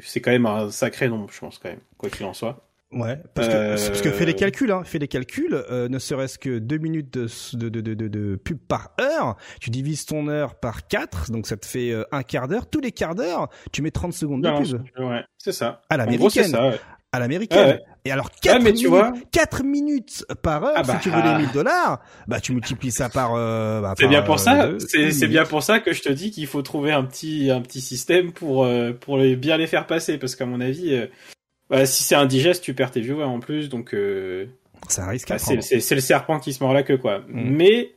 c'est 0.00 0.20
quand 0.20 0.32
même 0.32 0.46
un 0.46 0.70
sacré 0.70 1.08
nombre, 1.08 1.30
je 1.32 1.40
pense 1.40 1.58
quand 1.58 1.68
même, 1.68 1.80
quoi 1.98 2.10
qu'il 2.10 2.26
en 2.26 2.34
soit. 2.34 2.69
Ouais, 2.92 3.22
parce 3.34 3.46
que, 3.46 3.52
euh... 3.54 3.76
parce 3.76 4.00
que 4.02 4.10
fais 4.10 4.26
les 4.26 4.34
calculs, 4.34 4.72
hein, 4.72 4.82
fais 4.84 4.98
les 4.98 5.06
calculs, 5.06 5.54
euh, 5.70 5.88
ne 5.88 5.98
serait-ce 6.00 6.38
que 6.40 6.58
deux 6.58 6.78
minutes 6.78 7.12
de, 7.14 7.28
de, 7.56 7.68
de, 7.68 7.94
de, 7.94 8.08
de 8.08 8.36
pub 8.36 8.58
par 8.58 8.90
heure, 9.00 9.36
tu 9.60 9.70
divises 9.70 10.06
ton 10.06 10.26
heure 10.26 10.56
par 10.56 10.88
4, 10.88 11.30
donc 11.30 11.46
ça 11.46 11.56
te 11.56 11.66
fait 11.66 11.92
euh, 11.92 12.02
un 12.10 12.24
quart 12.24 12.48
d'heure. 12.48 12.68
Tous 12.68 12.80
les 12.80 12.90
quarts 12.90 13.14
d'heure, 13.14 13.48
tu 13.70 13.82
mets 13.82 13.92
30 13.92 14.12
secondes 14.12 14.42
de 14.42 14.50
pub. 14.50 14.82
Ouais, 14.98 15.22
c'est 15.38 15.52
ça. 15.52 15.82
À 15.88 15.96
l'américaine. 15.96 16.52
Ouais. 16.52 16.80
À 17.12 17.20
l'américaine. 17.20 17.58
Ouais, 17.58 17.72
ouais. 17.74 17.82
Et 18.04 18.10
alors 18.12 18.30
4, 18.30 18.54
Ah, 18.54 18.58
mais 18.58 18.64
minutes, 18.66 18.80
tu 18.80 18.88
vois... 18.88 19.12
4 19.30 19.62
minutes 19.62 20.24
par 20.42 20.64
heure, 20.64 20.72
Ah 20.74 20.82
bah, 20.82 20.94
si 20.94 21.08
tu 21.08 21.14
veux 21.14 21.22
les 21.22 21.34
1000 21.38 21.52
dollars, 21.52 22.00
bah 22.26 22.40
tu 22.40 22.52
multiplies 22.52 22.90
ça 22.92 23.08
par... 23.08 23.34
Euh, 23.34 23.80
bah, 23.80 23.94
c'est 23.98 24.08
bien 24.08 24.22
pour 24.22 24.40
ça, 24.40 24.66
deux, 24.68 24.78
c'est 24.80 25.12
c'est 25.12 25.26
bien 25.28 25.44
pour 25.44 25.62
ça 25.62 25.80
que 25.80 25.92
je 25.92 26.02
te 26.02 26.08
dis 26.08 26.30
qu'il 26.30 26.46
faut 26.46 26.62
trouver 26.62 26.92
un 26.92 27.04
petit, 27.04 27.50
un 27.50 27.60
petit 27.60 27.80
système 27.80 28.32
pour, 28.32 28.64
euh, 28.64 28.92
pour 28.92 29.18
les, 29.18 29.36
bien 29.36 29.56
les 29.58 29.66
faire 29.66 29.86
passer, 29.86 30.18
parce 30.18 30.34
qu'à 30.34 30.46
mon 30.46 30.60
avis... 30.60 31.08
Euh, 31.72 31.78
bah, 31.78 31.86
si 31.86 32.02
c'est 32.02 32.14
indigeste, 32.14 32.62
tu 32.62 32.74
perds 32.74 32.90
tes 32.90 33.00
viewers 33.00 33.24
en 33.24 33.40
plus, 33.40 33.68
donc 33.68 33.94
euh, 33.94 34.46
ça 34.88 35.06
risque. 35.06 35.28
Bah, 35.28 35.38
c'est, 35.38 35.54
le 35.94 36.00
serpent 36.00 36.38
qui 36.40 36.52
se 36.52 36.62
mord 36.62 36.72
la 36.72 36.82
queue, 36.82 36.98
quoi. 36.98 37.20
Mm. 37.20 37.50
Mais 37.50 37.92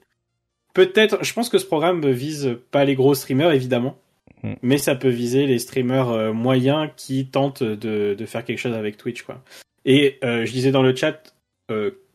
peut-être, 0.73 1.23
je 1.23 1.33
pense 1.33 1.49
que 1.49 1.57
ce 1.57 1.65
programme 1.65 2.09
vise 2.11 2.57
pas 2.71 2.85
les 2.85 2.95
gros 2.95 3.15
streamers, 3.15 3.51
évidemment, 3.51 3.97
mm. 4.43 4.53
mais 4.61 4.77
ça 4.77 4.95
peut 4.95 5.09
viser 5.09 5.45
les 5.47 5.59
streamers 5.59 6.09
euh, 6.09 6.33
moyens 6.33 6.89
qui 6.95 7.27
tentent 7.27 7.63
de, 7.63 8.13
de 8.13 8.25
faire 8.25 8.45
quelque 8.45 8.59
chose 8.59 8.75
avec 8.75 8.97
Twitch, 8.97 9.23
quoi. 9.23 9.41
Et 9.85 10.19
euh, 10.23 10.45
je 10.45 10.51
disais 10.51 10.71
dans 10.71 10.83
le 10.83 10.95
chat, 10.95 11.33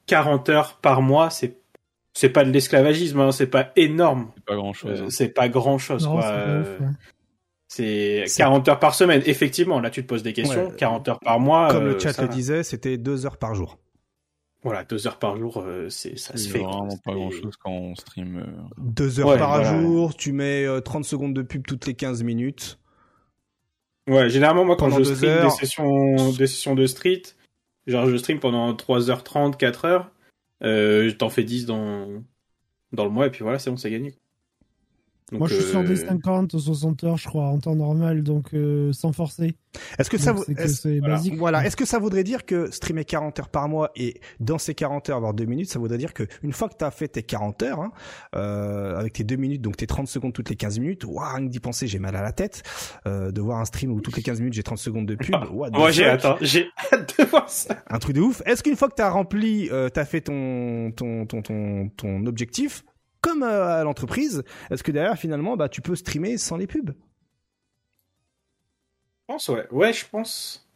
40 0.07 0.49
heures 0.49 0.79
par 0.81 1.03
mois, 1.03 1.31
c'est 1.31 1.57
c'est 2.15 2.31
pas 2.31 2.45
de 2.45 2.51
l'esclavagisme, 2.51 3.21
hein, 3.21 3.31
c'est 3.31 3.47
pas 3.47 3.71
énorme. 3.77 4.33
C'est 4.35 4.45
pas 4.45 4.57
grand 4.57 4.73
chose. 4.73 5.03
Hein. 5.03 5.07
c'est 5.09 5.29
pas 5.29 5.49
grand 5.49 5.79
chose, 5.79 6.05
non, 6.05 6.15
quoi. 6.15 6.65
C'est, 7.69 7.83
ouf, 7.83 8.21
ouais. 8.23 8.27
C'est 8.29 8.43
40 8.43 8.69
heures 8.69 8.79
par 8.81 8.95
semaine. 8.95 9.23
Effectivement, 9.27 9.79
là 9.81 9.91
tu 9.91 10.03
te 10.03 10.09
poses 10.09 10.23
des 10.23 10.33
questions. 10.33 10.69
Ouais. 10.69 10.77
40 10.77 11.09
heures 11.09 11.21
par 11.21 11.39
mois. 11.39 11.69
Comme 11.71 11.85
euh, 11.85 11.93
le 11.95 11.99
chat 11.99 12.13
ça 12.15 12.23
le 12.23 12.29
disait, 12.29 12.63
c'était 12.63 12.97
2 12.97 13.27
heures 13.27 13.37
par 13.37 13.55
jour. 13.55 13.79
Voilà, 14.65 14.83
deux 14.85 15.07
heures 15.07 15.19
par 15.21 15.37
jour, 15.37 15.59
euh, 15.65 15.89
c'est 15.89 16.19
ça 16.19 16.33
se 16.33 16.39
C'est 16.45 16.51
fait. 16.51 16.59
vraiment 16.59 16.89
pas 17.05 17.13
grand 17.13 17.31
chose 17.31 17.57
quand 17.57 17.71
on 17.71 17.95
stream. 17.95 18.39
euh. 18.39 18.63
2 18.79 19.21
heures 19.21 19.29
Ouais, 19.29 19.39
par 19.39 19.61
voilà. 19.63 19.81
jour, 19.81 20.17
tu 20.17 20.33
mets 20.33 20.65
euh, 20.65 20.81
30 20.81 21.05
secondes 21.05 21.33
de 21.35 21.43
pub 21.43 21.65
toutes 21.67 21.87
les 21.87 21.95
15 21.95 22.23
minutes. 22.25 22.79
Ouais, 24.09 24.29
généralement 24.31 24.65
moi 24.65 24.75
quand 24.77 24.87
Pendant 24.89 25.05
je 25.05 25.11
deux 25.11 25.15
stream 25.17 25.31
heures. 25.31 25.45
des 25.45 25.51
sessions, 25.51 26.33
des 26.33 26.47
sessions 26.47 26.75
de 26.75 26.87
street, 26.87 27.23
genre 27.87 28.09
je 28.09 28.17
stream 28.17 28.41
pendant 28.41 28.73
3h30, 28.75 29.57
4 29.57 29.85
heures, 29.85 30.11
euh, 30.65 31.13
t'en 31.13 31.29
fais 31.29 31.45
10 31.45 31.67
dans 31.67 32.09
dans 32.93 33.05
le 33.05 33.11
mois 33.11 33.27
et 33.27 33.31
puis 33.31 33.43
voilà, 33.43 33.59
c'est 33.59 33.71
bon, 33.71 33.77
c'est 33.77 33.91
gagné. 33.91 34.15
Donc, 35.31 35.41
Moi, 35.41 35.49
je 35.49 35.57
suis 35.57 35.65
sur 35.65 35.81
euh, 35.81 35.85
des 35.85 35.97
50, 35.97 36.59
60 36.59 37.05
heures, 37.05 37.17
je 37.19 37.29
crois, 37.29 37.45
en 37.49 37.59
temps 37.59 37.75
normal, 37.77 38.23
donc 38.23 38.55
euh, 38.55 38.93
sans 38.95 39.13
forcer. 39.13 39.57
Est-ce 39.99 40.09
que 40.09 40.17
ça 40.17 40.33
Donc, 40.33 40.47
que 40.47 40.53
est-ce- 40.53 40.89
voilà. 41.01 41.15
basique. 41.17 41.35
Voilà. 41.37 41.67
Est-ce 41.67 41.77
que 41.77 41.85
ça 41.85 41.99
voudrait 41.99 42.25
dire 42.25 42.47
que 42.47 42.71
streamer 42.71 43.05
40 43.05 43.39
heures 43.39 43.49
par 43.51 43.69
mois 43.69 43.91
et 43.95 44.21
dans 44.41 44.57
ces 44.59 44.75
40 44.75 45.11
heures 45.11 45.19
avoir 45.19 45.35
2 45.35 45.45
minutes, 45.45 45.69
ça 45.71 45.79
voudrait 45.79 45.99
dire 45.99 46.15
que 46.15 46.23
une 46.43 46.53
fois 46.53 46.69
que 46.71 46.77
tu 46.79 46.85
as 46.85 46.91
fait 46.91 47.09
tes 47.09 47.23
40 47.23 47.63
heures, 47.63 47.81
hein, 47.81 47.93
euh, 48.35 48.97
avec 48.99 49.13
tes 49.13 49.25
2 49.25 49.37
minutes, 49.37 49.61
donc 49.61 49.77
tes 49.77 49.87
30 49.87 50.09
secondes 50.09 50.33
toutes 50.33 50.49
les 50.51 50.57
15 50.57 50.79
minutes, 50.79 51.05
waouh, 51.05 51.19
rien 51.37 51.47
que 51.47 51.51
d'y 51.51 51.61
penser, 51.61 51.87
j'ai 51.87 51.99
mal 51.99 52.17
à 52.17 52.23
la 52.23 52.33
tête, 52.33 52.63
euh, 53.07 53.31
de 53.31 53.41
voir 53.43 53.59
un 53.61 53.65
stream 53.67 53.93
où 53.93 54.01
toutes 54.01 54.17
les 54.17 54.23
15 54.23 54.39
minutes 54.41 54.55
j'ai 54.55 54.63
30 54.63 54.79
secondes 54.79 55.07
de 55.07 55.15
pub, 55.15 55.35
Moi 55.53 55.91
j'ai 55.91 56.07
attends, 56.07 56.37
j'ai 56.41 56.67
hâte 56.93 57.15
de 57.19 57.25
voir 57.25 57.49
ça. 57.51 57.77
un 57.91 57.99
truc 57.99 58.17
de 58.17 58.21
ouf. 58.23 58.43
Est-ce 58.47 58.63
qu'une 58.63 58.77
fois 58.77 58.89
que 58.89 58.95
tu 58.95 59.03
as 59.03 59.11
rempli, 59.11 59.69
euh, 59.71 59.89
tu 59.93 60.01
as 60.01 60.05
fait 60.07 60.23
ton, 60.23 60.91
ton, 60.93 61.27
ton, 61.27 61.43
ton, 61.43 61.89
ton 61.97 62.27
objectif, 62.27 62.85
comme 63.21 63.43
euh, 63.43 63.81
à 63.81 63.85
l'entreprise, 63.85 64.43
est-ce 64.71 64.83
que 64.83 64.93
derrière 64.93 65.19
finalement 65.19 65.57
bah, 65.57 65.69
tu 65.69 65.81
peux 65.83 65.97
streamer 65.97 66.37
sans 66.39 66.57
les 66.57 66.67
pubs? 66.67 66.91
Je 69.29 69.35
pense 69.35 69.49
ouais. 69.49 69.67
Ouais, 69.71 69.93
je 69.93 70.05
pense. 70.11 70.67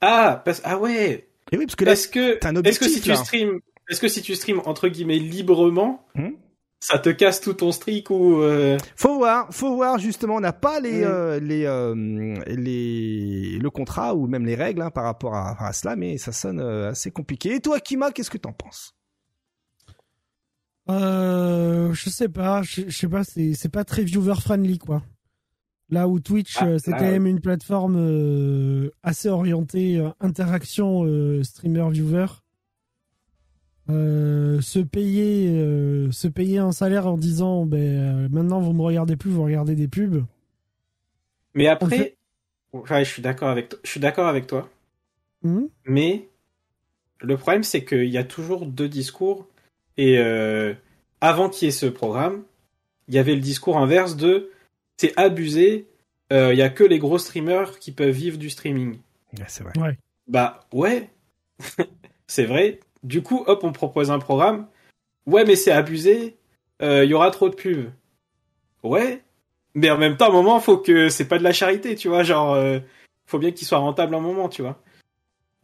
Ah, 0.00 0.40
parce... 0.44 0.60
ah 0.64 0.78
ouais. 0.78 1.28
Et 1.52 1.56
oui, 1.58 1.66
parce 1.66 1.76
que 1.76 1.84
là, 1.84 1.92
Est-ce 1.92 2.08
que 2.08 2.34
t'as 2.34 2.50
un 2.50 2.62
est-ce 2.62 2.78
que 2.78 2.88
si 2.88 3.00
tu 3.00 3.14
stream, 3.14 3.60
est-ce 3.88 4.00
que 4.00 4.08
si 4.08 4.22
tu 4.22 4.34
stream 4.34 4.60
entre 4.66 4.88
guillemets 4.88 5.18
librement, 5.18 6.06
Hmm? 6.14 6.30
ça 6.80 6.98
te 6.98 7.08
casse 7.08 7.40
tout 7.40 7.54
ton 7.54 7.72
streak 7.72 8.08
ou 8.10 8.40
euh... 8.40 8.78
Faut 8.96 9.14
voir, 9.16 9.52
faut 9.52 9.74
voir 9.74 9.98
justement, 9.98 10.36
on 10.36 10.40
n'a 10.40 10.52
pas 10.52 10.78
les 10.80 11.00
Mm. 11.00 11.04
euh, 11.04 11.40
les 11.40 11.64
euh, 11.64 11.94
les 12.46 13.58
le 13.58 13.70
contrat 13.70 14.14
ou 14.14 14.26
même 14.26 14.46
les 14.46 14.54
règles 14.54 14.82
hein, 14.82 14.90
par 14.90 15.04
rapport 15.04 15.34
à, 15.34 15.66
à 15.66 15.72
cela, 15.72 15.96
mais 15.96 16.18
ça 16.18 16.32
sonne 16.32 16.60
assez 16.60 17.10
compliqué. 17.10 17.54
Et 17.56 17.60
toi, 17.60 17.80
Kima, 17.80 18.12
qu'est-ce 18.12 18.30
que 18.30 18.38
t'en 18.38 18.52
penses? 18.52 18.94
Euh, 20.90 21.92
je 21.92 22.08
sais 22.10 22.28
pas, 22.28 22.62
je, 22.62 22.82
je 22.88 22.96
sais 22.96 23.08
pas, 23.08 23.24
c'est 23.24 23.54
c'est 23.54 23.68
pas 23.68 23.84
très 23.84 24.04
viewer 24.04 24.34
friendly 24.36 24.78
quoi. 24.78 25.02
Là 25.90 26.06
où 26.08 26.20
Twitch, 26.20 26.56
Ah, 26.58 26.66
euh, 26.66 26.78
c'est 26.78 26.90
là, 26.92 26.98
quand 26.98 27.10
même 27.10 27.26
une 27.26 27.40
plateforme 27.40 27.96
euh, 27.98 28.90
assez 29.02 29.28
orientée 29.28 29.98
euh, 29.98 30.10
interaction 30.20 31.04
euh, 31.06 31.42
streamer 31.42 31.90
viewer. 31.90 32.26
Se 33.88 34.80
payer 34.80 35.48
se 36.12 36.28
payer 36.28 36.58
un 36.58 36.72
salaire 36.72 37.06
en 37.06 37.16
disant 37.16 37.64
ben 37.64 38.28
maintenant 38.28 38.60
vous 38.60 38.74
me 38.74 38.82
regardez 38.82 39.16
plus 39.16 39.30
vous 39.30 39.42
regardez 39.44 39.74
des 39.74 39.88
pubs 39.88 40.24
Mais 41.54 41.68
En 41.68 41.72
après, 41.72 41.96
fait- 41.96 42.16
ouais, 42.74 43.04
je 43.04 43.10
suis 43.10 43.22
d'accord 43.22 43.48
avec, 43.48 43.74
je 43.82 43.90
suis 43.90 44.00
d'accord 44.00 44.26
avec 44.26 44.46
toi. 44.46 44.68
Hmm 45.42 45.66
Mais 45.86 46.28
le 47.20 47.36
problème, 47.36 47.62
c'est 47.62 47.84
qu'il 47.84 48.10
y 48.10 48.18
a 48.18 48.24
toujours 48.24 48.66
deux 48.66 48.88
discours. 48.88 49.46
Et 49.98 50.18
euh, 50.18 50.72
avant 51.20 51.48
qu'il 51.50 51.66
y 51.66 51.68
ait 51.68 51.72
ce 51.72 51.86
programme, 51.86 52.44
il 53.08 53.14
y 53.14 53.18
avait 53.18 53.34
le 53.34 53.40
discours 53.40 53.76
inverse 53.78 54.16
de 54.16 54.50
c'est 54.96 55.12
abusé. 55.18 55.86
euh, 56.32 56.52
Il 56.54 56.58
y 56.58 56.62
a 56.62 56.70
que 56.70 56.84
les 56.84 56.98
gros 56.98 57.18
streamers 57.18 57.78
qui 57.78 57.92
peuvent 57.92 58.10
vivre 58.10 58.38
du 58.38 58.48
streaming. 58.48 58.98
Ouais, 59.36 59.44
c'est 59.48 59.64
vrai. 59.64 59.72
Bah 60.28 60.60
ouais, 60.72 61.10
c'est 62.26 62.44
vrai. 62.44 62.80
Du 63.02 63.22
coup, 63.22 63.44
hop, 63.46 63.64
on 63.64 63.72
propose 63.72 64.10
un 64.10 64.18
programme. 64.18 64.66
Ouais, 65.26 65.44
mais 65.44 65.56
c'est 65.56 65.72
abusé. 65.72 66.36
euh, 66.82 67.04
Il 67.04 67.10
y 67.10 67.14
aura 67.14 67.30
trop 67.30 67.48
de 67.48 67.54
pubs. 67.54 67.90
Ouais, 68.82 69.22
mais 69.74 69.90
en 69.90 69.98
même 69.98 70.16
temps, 70.16 70.26
à 70.26 70.28
un 70.30 70.32
moment, 70.32 70.60
faut 70.60 70.78
que 70.78 71.08
c'est 71.08 71.26
pas 71.28 71.38
de 71.38 71.44
la 71.44 71.52
charité, 71.52 71.94
tu 71.96 72.08
vois. 72.08 72.22
Genre, 72.22 72.54
euh, 72.54 72.78
faut 73.26 73.38
bien 73.38 73.50
qu'il 73.52 73.66
soit 73.66 73.78
rentable 73.78 74.14
un 74.14 74.20
moment, 74.20 74.48
tu 74.48 74.62
vois. 74.62 74.80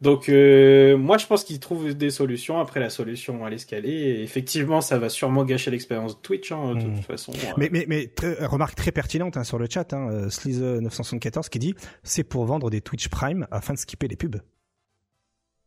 Donc, 0.05 0.29
euh, 0.29 0.95
moi, 0.97 1.17
je 1.17 1.25
pense 1.25 1.43
qu'ils 1.43 1.59
trouvent 1.59 1.93
des 1.93 2.09
solutions. 2.09 2.59
Après, 2.59 2.79
la 2.79 2.89
solution 2.89 3.37
va 3.37 3.49
l'escaler. 3.49 3.89
Et 3.91 4.23
effectivement, 4.23 4.79
ça 4.79 4.97
va 4.97 5.09
sûrement 5.09 5.43
gâcher 5.43 5.71
l'expérience 5.71 6.15
de 6.15 6.21
Twitch, 6.21 6.51
hein, 6.51 6.75
de 6.75 6.81
toute 6.81 7.03
façon. 7.05 7.33
Mais, 7.57 7.69
mais, 7.71 7.85
mais 7.89 8.07
très- 8.07 8.41
euh, 8.41 8.47
remarque 8.47 8.75
très 8.75 8.91
pertinente 8.91 9.35
hein, 9.35 9.43
sur 9.43 9.59
le 9.59 9.67
chat, 9.69 9.91
hein, 9.93 10.07
euh, 10.11 10.29
Sleaze974 10.29 11.49
qui 11.49 11.59
dit 11.59 11.75
c'est 12.03 12.23
pour 12.23 12.45
vendre 12.45 12.69
des 12.69 12.81
Twitch 12.81 13.09
Prime 13.09 13.47
afin 13.51 13.73
de 13.73 13.79
skipper 13.79 14.07
les 14.07 14.15
pubs. 14.15 14.37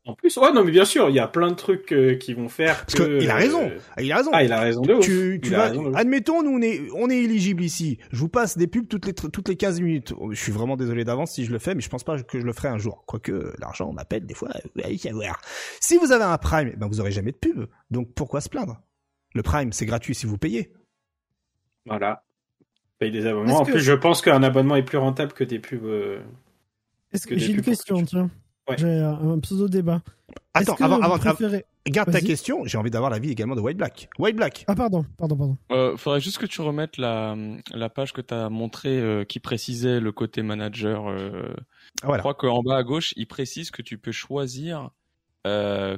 En 0.09 0.15
plus, 0.15 0.35
ouais, 0.39 0.53
non, 0.55 0.65
mais 0.65 0.71
bien 0.71 0.87
sûr, 0.87 1.11
il 1.11 1.15
y 1.15 1.19
a 1.19 1.29
plein 1.29 1.51
de 1.51 1.55
trucs 1.55 1.93
euh, 1.93 2.15
qui 2.17 2.33
vont 2.33 2.49
faire 2.49 2.79
Parce 2.81 2.95
que. 2.95 3.19
qu'il 3.19 3.31
a 3.31 3.35
raison. 3.35 3.69
euh, 3.69 3.79
Ah, 3.95 4.03
il 4.03 4.11
a 4.11 4.17
raison. 4.17 4.31
Ah, 4.33 4.43
il 4.43 4.53
a 4.53 4.61
raison 4.61 4.81
de 4.81 4.95
ouf. 4.95 5.05
tu, 5.05 5.39
tu 5.43 5.49
Il 5.51 5.55
a 5.55 5.59
vas, 5.59 5.69
raison 5.69 5.83
de 5.83 5.89
ouf. 5.91 5.97
admettons, 5.97 6.43
nous 6.43 6.51
on 6.51 6.63
est, 6.63 6.81
on 6.95 7.11
est 7.11 7.19
éligible 7.19 7.63
ici. 7.63 7.99
Je 8.11 8.17
vous 8.19 8.31
passe 8.31 8.57
des 8.57 8.67
pubs 8.69 8.89
toutes 8.89 9.05
les 9.05 9.13
toutes 9.13 9.49
les 9.49 9.57
15 9.57 9.81
minutes. 9.83 10.15
Oh, 10.19 10.33
Je 10.33 10.41
suis 10.43 10.51
vraiment 10.51 10.77
désolé 10.79 11.05
d'avance 11.05 11.33
si 11.33 11.45
je 11.45 11.53
le 11.53 11.59
fais, 11.59 11.75
mais 11.75 11.83
je 11.83 11.91
pense 11.91 12.05
pas 12.05 12.21
que 12.23 12.41
je 12.41 12.45
le 12.47 12.53
ferai 12.55 12.69
un 12.69 12.79
jour. 12.79 13.05
Quoique 13.07 13.53
l'argent 13.61 13.93
m'appelle 13.93 14.25
des 14.25 14.33
fois, 14.35 14.49
allez 14.83 14.97
savoir. 14.99 15.41
Si 15.81 15.99
vous 15.99 16.11
avez 16.11 16.25
un 16.25 16.39
Prime, 16.39 16.73
ben 16.79 16.89
vous 16.89 17.01
aurez 17.01 17.13
jamais 17.13 17.33
de 17.33 17.37
pub. 17.37 17.67
Donc 17.91 18.13
pourquoi 18.15 18.41
se 18.41 18.49
plaindre? 18.49 18.81
Le 19.35 19.43
Prime, 19.43 19.73
c'est 19.73 19.85
gratuit 19.87 20.15
si 20.15 20.25
vous 20.25 20.39
payez. 20.39 20.73
Voilà. 21.87 22.25
Paye 22.99 23.11
des 23.13 23.27
abonnements. 23.27 23.59
En 23.61 23.65
que- 23.65 23.73
plus, 23.73 23.81
je 23.81 23.93
pense 23.93 24.23
qu'un 24.23 24.43
abonnement 24.43 24.77
est 24.77 24.83
plus 24.85 24.99
rentable 24.99 25.33
que 25.33 25.45
des 25.45 25.59
pubs. 25.59 25.85
euh, 25.85 26.21
Est-ce 27.13 27.27
Que 27.27 27.39
j'ai 27.39 27.53
une 27.53 27.61
question 27.63 28.03
tiens 28.05 28.31
Ouais. 28.69 28.77
j'ai 28.79 28.99
un, 29.01 29.31
un 29.31 29.39
pseudo 29.41 29.69
débat 29.69 30.03
Attends, 30.55 30.75
que 30.75 30.83
avant, 30.85 31.01
avant, 31.01 31.19
préférez 31.19 31.65
garde 31.87 32.11
ta 32.13 32.21
question. 32.21 32.65
J'ai 32.67 32.77
envie 32.77 32.91
d'avoir 32.91 33.11
l'avis 33.11 33.31
également 33.31 33.55
de 33.57 33.61
White 33.63 33.79
Black. 33.79 34.11
White 34.19 34.37
Black. 34.37 34.65
ah 34.69 34.75
pardon 34.75 35.05
pardon 35.17 35.37
pardon 35.37 35.57
Euh, 35.73 35.97
faudrait 35.97 36.21
juste 36.21 36.37
que 36.39 36.45
tu 36.47 36.61
remettes 36.61 36.99
la, 36.99 37.35
la 37.73 37.89
page 37.89 38.13
que 38.13 38.21
tu 38.21 38.35
as 38.35 38.51
montrée 38.51 38.99
euh, 39.01 39.25
qui 39.25 39.41
précisait 39.41 39.99
le 40.01 40.13
côté 40.13 40.43
manager. 40.43 41.09
euh, 41.09 41.55
Ah, 42.03 42.07
voilà. 42.07 42.19
Je 42.19 42.23
crois 42.23 42.35
qu'en 42.35 42.63
bas 42.63 42.77
à 42.77 42.83
gauche, 42.83 43.15
il 43.17 43.27
précise 43.27 43.71
que 43.71 43.81
tu 43.81 43.97
peux 43.97 44.13
choisir 44.13 44.91
euh, 45.47 45.97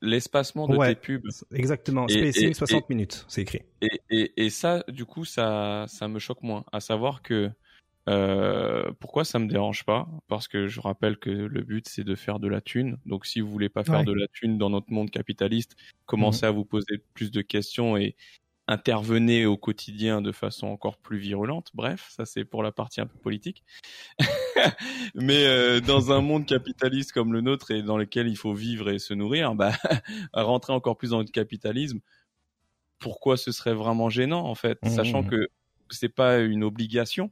l'espacement 0.00 0.68
de 0.68 0.76
Ouais. 0.76 0.94
tes 0.94 1.00
pubs. 1.00 1.28
Exactement. 1.52 2.06
Et- 2.08 2.30
Spacing 2.32 2.50
et- 2.50 2.54
60 2.54 2.88
minutes, 2.88 3.24
c'est 3.28 3.42
écrit. 3.42 3.62
Et, 3.82 4.00
et, 4.10 4.44
et 4.46 4.50
ça, 4.50 4.84
du 4.88 5.04
coup, 5.04 5.24
ça, 5.24 5.86
ça 5.88 6.06
me 6.06 6.18
choque 6.20 6.42
moins. 6.42 6.64
À 6.70 6.78
savoir 6.80 7.22
que 7.22 7.50
euh, 8.08 8.90
pourquoi 9.00 9.24
ça 9.24 9.38
me 9.38 9.46
dérange 9.46 9.84
pas? 9.84 10.08
Parce 10.28 10.48
que 10.48 10.66
je 10.66 10.80
rappelle 10.80 11.18
que 11.18 11.30
le 11.30 11.62
but 11.62 11.86
c'est 11.88 12.04
de 12.04 12.14
faire 12.14 12.40
de 12.40 12.48
la 12.48 12.60
thune. 12.60 12.96
Donc 13.06 13.26
si 13.26 13.40
vous 13.40 13.50
voulez 13.50 13.68
pas 13.68 13.84
faire 13.84 14.00
Ouais. 14.00 14.04
de 14.04 14.12
la 14.12 14.26
thune 14.28 14.58
dans 14.58 14.70
notre 14.70 14.90
monde 14.92 15.10
capitaliste, 15.10 15.76
commencez 16.06 16.46
à 16.46 16.50
vous 16.50 16.64
poser 16.64 16.98
plus 17.14 17.30
de 17.30 17.42
questions 17.42 17.96
et 17.96 18.16
intervenez 18.70 19.46
au 19.46 19.56
quotidien 19.56 20.20
de 20.20 20.30
façon 20.32 20.66
encore 20.66 20.98
plus 20.98 21.18
virulente. 21.18 21.70
Bref, 21.74 22.08
ça 22.10 22.24
c'est 22.24 22.44
pour 22.44 22.62
la 22.62 22.72
partie 22.72 23.00
un 23.00 23.06
peu 23.06 23.18
politique. 23.18 23.62
Mais 25.14 25.46
euh, 25.46 25.80
dans 25.80 26.12
un 26.12 26.20
monde 26.20 26.46
capitaliste 26.46 27.12
comme 27.12 27.32
le 27.32 27.40
nôtre 27.40 27.70
et 27.70 27.82
dans 27.82 27.96
lequel 27.96 28.28
il 28.28 28.36
faut 28.36 28.54
vivre 28.54 28.90
et 28.90 28.98
se 28.98 29.14
nourrir, 29.14 29.54
bah, 29.54 29.72
rentrer 30.34 30.72
encore 30.72 30.96
plus 30.98 31.10
dans 31.10 31.18
le 31.20 31.24
capitalisme, 31.24 32.00
pourquoi 32.98 33.36
ce 33.36 33.52
serait 33.52 33.74
vraiment 33.74 34.10
gênant 34.10 34.44
en 34.46 34.54
fait, 34.54 34.78
Mhm. 34.84 34.90
sachant 34.90 35.22
que 35.22 35.48
c'est 35.90 36.08
pas 36.08 36.38
une 36.40 36.64
obligation, 36.64 37.30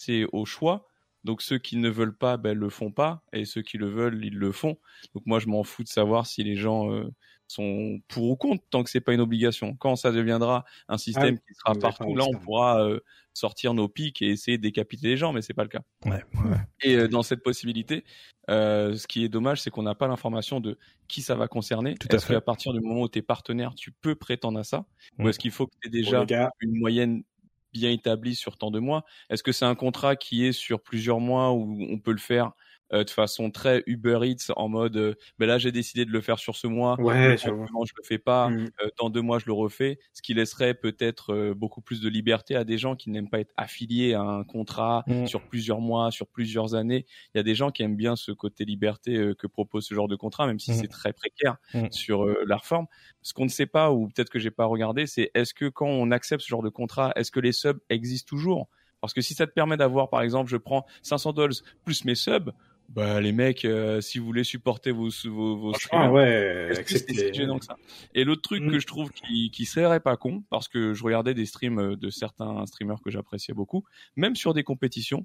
c'est 0.00 0.24
au 0.32 0.46
choix. 0.46 0.86
Donc 1.24 1.42
ceux 1.42 1.58
qui 1.58 1.76
ne 1.76 1.90
veulent 1.90 2.16
pas, 2.16 2.38
ben 2.38 2.56
le 2.56 2.70
font 2.70 2.90
pas, 2.90 3.22
et 3.34 3.44
ceux 3.44 3.60
qui 3.60 3.76
le 3.76 3.90
veulent, 3.90 4.24
ils 4.24 4.38
le 4.38 4.52
font. 4.52 4.78
Donc 5.14 5.26
moi 5.26 5.38
je 5.38 5.48
m'en 5.48 5.62
fous 5.62 5.82
de 5.84 5.88
savoir 5.88 6.26
si 6.26 6.42
les 6.42 6.56
gens 6.56 6.90
euh, 6.90 7.12
sont 7.46 8.00
pour 8.08 8.30
ou 8.30 8.36
contre 8.36 8.64
tant 8.70 8.82
que 8.82 8.88
c'est 8.88 9.02
pas 9.02 9.12
une 9.12 9.20
obligation. 9.20 9.76
Quand 9.76 9.96
ça 9.96 10.12
deviendra 10.12 10.64
un 10.88 10.96
système 10.96 11.38
qui 11.38 11.54
sera 11.54 11.74
partout, 11.74 12.16
là 12.16 12.24
on 12.26 12.38
pourra 12.38 12.82
euh, 12.82 13.00
sortir 13.34 13.74
nos 13.74 13.86
pics 13.86 14.22
et 14.22 14.30
essayer 14.30 14.56
de 14.56 14.62
décapiter 14.62 15.08
les 15.08 15.18
gens, 15.18 15.34
mais 15.34 15.42
c'est 15.42 15.52
pas 15.52 15.64
le 15.64 15.68
cas. 15.68 15.82
Ouais, 16.06 16.24
ouais. 16.34 16.56
Et 16.82 16.96
euh, 16.96 17.06
dans 17.06 17.22
cette 17.22 17.42
possibilité, 17.42 18.04
ce 18.48 19.06
qui 19.06 19.22
est 19.22 19.28
dommage, 19.28 19.60
c'est 19.60 19.70
qu'on 19.70 19.82
n'a 19.82 19.94
pas 19.94 20.08
l'information 20.08 20.58
de 20.60 20.78
qui 21.06 21.20
ça 21.20 21.34
va 21.34 21.48
concerner. 21.48 21.96
Tout 21.96 22.08
à 22.10 22.16
Est-ce 22.16 22.24
fait. 22.24 22.32
qu'à 22.32 22.40
partir 22.40 22.72
du 22.72 22.80
moment 22.80 23.02
où 23.02 23.08
tu 23.10 23.18
es 23.18 23.22
partenaire, 23.22 23.74
tu 23.74 23.92
peux 23.92 24.14
prétendre 24.14 24.58
à 24.58 24.64
ça? 24.64 24.86
Mm. 25.18 25.24
Ou 25.24 25.28
est-ce 25.28 25.38
qu'il 25.38 25.50
faut 25.50 25.66
que 25.66 25.74
tu 25.82 25.88
aies 25.88 25.90
déjà 25.90 26.24
une 26.60 26.78
moyenne 26.78 27.24
bien 27.72 27.90
établie 27.90 28.34
sur 28.34 28.56
tant 28.58 28.70
de 28.70 28.78
mois. 28.78 29.04
Est-ce 29.30 29.42
que 29.42 29.52
c'est 29.52 29.64
un 29.64 29.74
contrat 29.74 30.16
qui 30.16 30.46
est 30.46 30.52
sur 30.52 30.80
plusieurs 30.82 31.20
mois 31.20 31.52
où 31.52 31.78
on 31.90 31.98
peut 31.98 32.12
le 32.12 32.18
faire 32.18 32.52
euh, 32.92 33.04
de 33.04 33.10
façon 33.10 33.50
très 33.50 33.82
Uber 33.86 34.18
Eats 34.24 34.52
en 34.56 34.68
mode 34.68 34.96
euh, 34.96 35.14
ben 35.38 35.46
là 35.46 35.58
j'ai 35.58 35.72
décidé 35.72 36.04
de 36.04 36.10
le 36.10 36.20
faire 36.20 36.38
sur 36.38 36.56
ce 36.56 36.66
mois, 36.66 37.00
Ouais, 37.00 37.36
concurrent, 37.42 37.84
je 37.84 37.92
le 37.96 38.02
fais 38.04 38.18
pas, 38.18 38.48
Mm. 38.50 38.68
euh, 38.82 38.88
dans 38.98 39.10
deux 39.10 39.20
mois 39.22 39.38
je 39.38 39.46
le 39.46 39.52
refais, 39.52 39.98
ce 40.12 40.22
qui 40.22 40.34
laisserait 40.34 40.74
peut-être 40.74 41.32
euh, 41.32 41.54
beaucoup 41.54 41.80
plus 41.80 42.00
de 42.00 42.08
liberté 42.08 42.56
à 42.56 42.64
des 42.64 42.78
gens 42.78 42.96
qui 42.96 43.10
n'aiment 43.10 43.30
pas 43.30 43.40
être 43.40 43.52
affiliés 43.56 44.14
à 44.14 44.22
un 44.22 44.44
contrat 44.44 45.04
Mm. 45.06 45.26
sur 45.26 45.42
plusieurs 45.42 45.80
mois, 45.80 46.10
sur 46.10 46.26
plusieurs 46.26 46.74
années. 46.74 47.06
Il 47.34 47.38
y 47.38 47.40
a 47.40 47.44
des 47.44 47.54
gens 47.54 47.70
qui 47.70 47.82
aiment 47.82 47.96
bien 47.96 48.16
ce 48.16 48.32
côté 48.32 48.64
liberté 48.64 49.16
euh, 49.16 49.34
que 49.34 49.46
propose 49.46 49.84
ce 49.86 49.94
genre 49.94 50.08
de 50.08 50.16
contrat, 50.16 50.46
même 50.46 50.58
si 50.58 50.72
Mm. 50.72 50.74
c'est 50.74 50.88
très 50.88 51.12
précaire 51.12 51.56
sur 51.90 52.24
euh, 52.24 52.42
la 52.46 52.56
reforme. 52.56 52.86
Ce 53.22 53.32
qu'on 53.34 53.44
ne 53.44 53.48
sait 53.50 53.66
pas, 53.66 53.90
ou 53.92 54.08
peut-être 54.08 54.30
que 54.30 54.38
j'ai 54.38 54.50
pas 54.50 54.64
regardé, 54.64 55.06
c'est 55.06 55.30
est-ce 55.34 55.54
que 55.54 55.68
quand 55.68 55.86
on 55.88 56.10
accepte 56.10 56.42
ce 56.42 56.48
genre 56.48 56.62
de 56.62 56.68
contrat, 56.70 57.12
est-ce 57.16 57.30
que 57.30 57.40
les 57.40 57.52
subs 57.52 57.78
existent 57.88 58.28
toujours? 58.28 58.68
Parce 59.00 59.14
que 59.14 59.22
si 59.22 59.32
ça 59.32 59.46
te 59.46 59.52
permet 59.52 59.76
d'avoir, 59.78 60.10
par 60.10 60.20
exemple, 60.20 60.50
je 60.50 60.56
prends 60.58 60.84
500 61.02 61.32
dollars 61.32 61.56
plus 61.84 62.04
mes 62.04 62.14
subs, 62.14 62.50
bah 62.90 63.20
les 63.20 63.32
mecs, 63.32 63.64
euh, 63.64 64.00
si 64.00 64.18
vous 64.18 64.26
voulez 64.26 64.44
supporter 64.44 64.90
vos 64.90 65.08
vos, 65.26 65.56
vos 65.56 65.74
streamers, 65.74 66.12
ouais, 66.12 66.72
c'est 66.84 67.32
gênant 67.32 67.58
que 67.58 67.64
ça? 67.64 67.76
Et 68.14 68.24
l'autre 68.24 68.42
truc 68.42 68.62
Mm. 68.62 68.70
que 68.72 68.78
je 68.80 68.86
trouve 68.86 69.10
qui, 69.10 69.50
qui 69.52 69.64
serait 69.64 70.00
pas 70.00 70.16
con, 70.16 70.42
parce 70.50 70.66
que 70.68 70.92
je 70.92 71.04
regardais 71.04 71.32
des 71.34 71.46
streams 71.46 71.78
euh, 71.78 71.96
de 71.96 72.10
certains 72.10 72.66
streamers 72.66 73.00
que 73.02 73.10
j'appréciais 73.10 73.54
beaucoup, 73.54 73.84
même 74.16 74.34
sur 74.36 74.54
des 74.54 74.64
compétitions, 74.64 75.24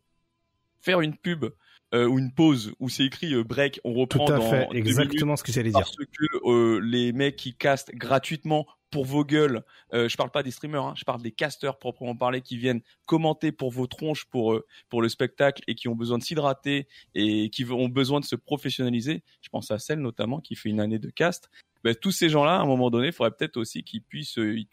faire 0.79 1.01
une 1.01 1.17
pub 1.17 1.45
euh, 1.93 2.07
ou 2.07 2.17
une 2.19 2.31
pause 2.33 2.73
où 2.79 2.89
c'est 2.89 3.05
écrit 3.05 3.33
euh, 3.33 3.43
break, 3.43 3.79
on 3.83 3.93
Tout 3.93 4.19
reprend 4.19 4.25
à 4.25 4.37
dans 4.37 4.49
fait. 4.49 4.67
Exactement 4.73 5.35
ce 5.35 5.43
que 5.43 5.51
j'allais 5.51 5.69
dire. 5.69 5.79
parce 5.79 5.95
que 5.95 6.49
euh, 6.49 6.79
les 6.79 7.13
mecs 7.13 7.35
qui 7.35 7.55
castent 7.55 7.93
gratuitement 7.93 8.65
pour 8.89 9.05
vos 9.05 9.25
gueules, 9.25 9.63
je 9.91 10.15
parle 10.15 10.31
pas 10.31 10.41
des 10.41 10.51
streamers, 10.51 10.83
hein, 10.83 10.93
je 10.95 11.03
parle 11.03 11.21
des 11.21 11.31
casteurs 11.31 11.79
proprement 11.79 12.15
parlé 12.15 12.39
qui 12.39 12.55
viennent 12.55 12.81
commenter 13.05 13.51
pour 13.51 13.69
vos 13.69 13.87
tronches 13.87 14.23
pour 14.23 14.61
pour 14.87 15.01
le 15.01 15.09
spectacle 15.09 15.61
et 15.67 15.75
qui 15.75 15.89
ont 15.89 15.95
besoin 15.95 16.17
de 16.17 16.23
s'hydrater 16.23 16.87
et 17.13 17.49
qui 17.49 17.65
ont 17.65 17.89
besoin 17.89 18.21
de 18.21 18.25
se 18.25 18.37
professionnaliser. 18.37 19.21
Je 19.41 19.49
pense 19.49 19.69
à 19.69 19.79
celle 19.79 19.99
notamment 19.99 20.39
qui 20.39 20.55
fait 20.55 20.69
une 20.69 20.79
année 20.79 20.99
de 20.99 21.09
cast. 21.09 21.49
Ben, 21.83 21.93
tous 21.93 22.11
ces 22.11 22.29
gens-là, 22.29 22.55
à 22.55 22.61
un 22.61 22.65
moment 22.65 22.89
donné, 22.89 23.07
il 23.07 23.13
faudrait 23.13 23.35
peut-être 23.35 23.57
aussi 23.57 23.83
qu'ils 23.83 24.01
puissent 24.01 24.37
y 24.37 24.67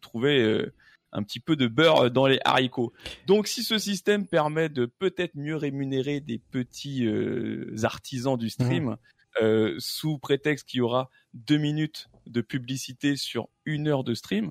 trouver 0.00 0.66
un 1.12 1.22
petit 1.22 1.40
peu 1.40 1.56
de 1.56 1.66
beurre 1.66 2.10
dans 2.10 2.26
les 2.26 2.38
haricots. 2.44 2.92
Donc, 3.26 3.46
si 3.48 3.62
ce 3.62 3.78
système 3.78 4.26
permet 4.26 4.68
de 4.68 4.86
peut-être 4.86 5.34
mieux 5.36 5.56
rémunérer 5.56 6.20
des 6.20 6.38
petits 6.38 7.06
euh, 7.06 7.74
artisans 7.82 8.36
du 8.36 8.50
stream, 8.50 8.96
euh, 9.40 9.74
sous 9.78 10.18
prétexte 10.18 10.68
qu'il 10.68 10.78
y 10.78 10.80
aura 10.80 11.10
deux 11.34 11.58
minutes 11.58 12.08
de 12.26 12.40
publicité 12.40 13.16
sur 13.16 13.48
une 13.64 13.88
heure 13.88 14.04
de 14.04 14.14
stream, 14.14 14.50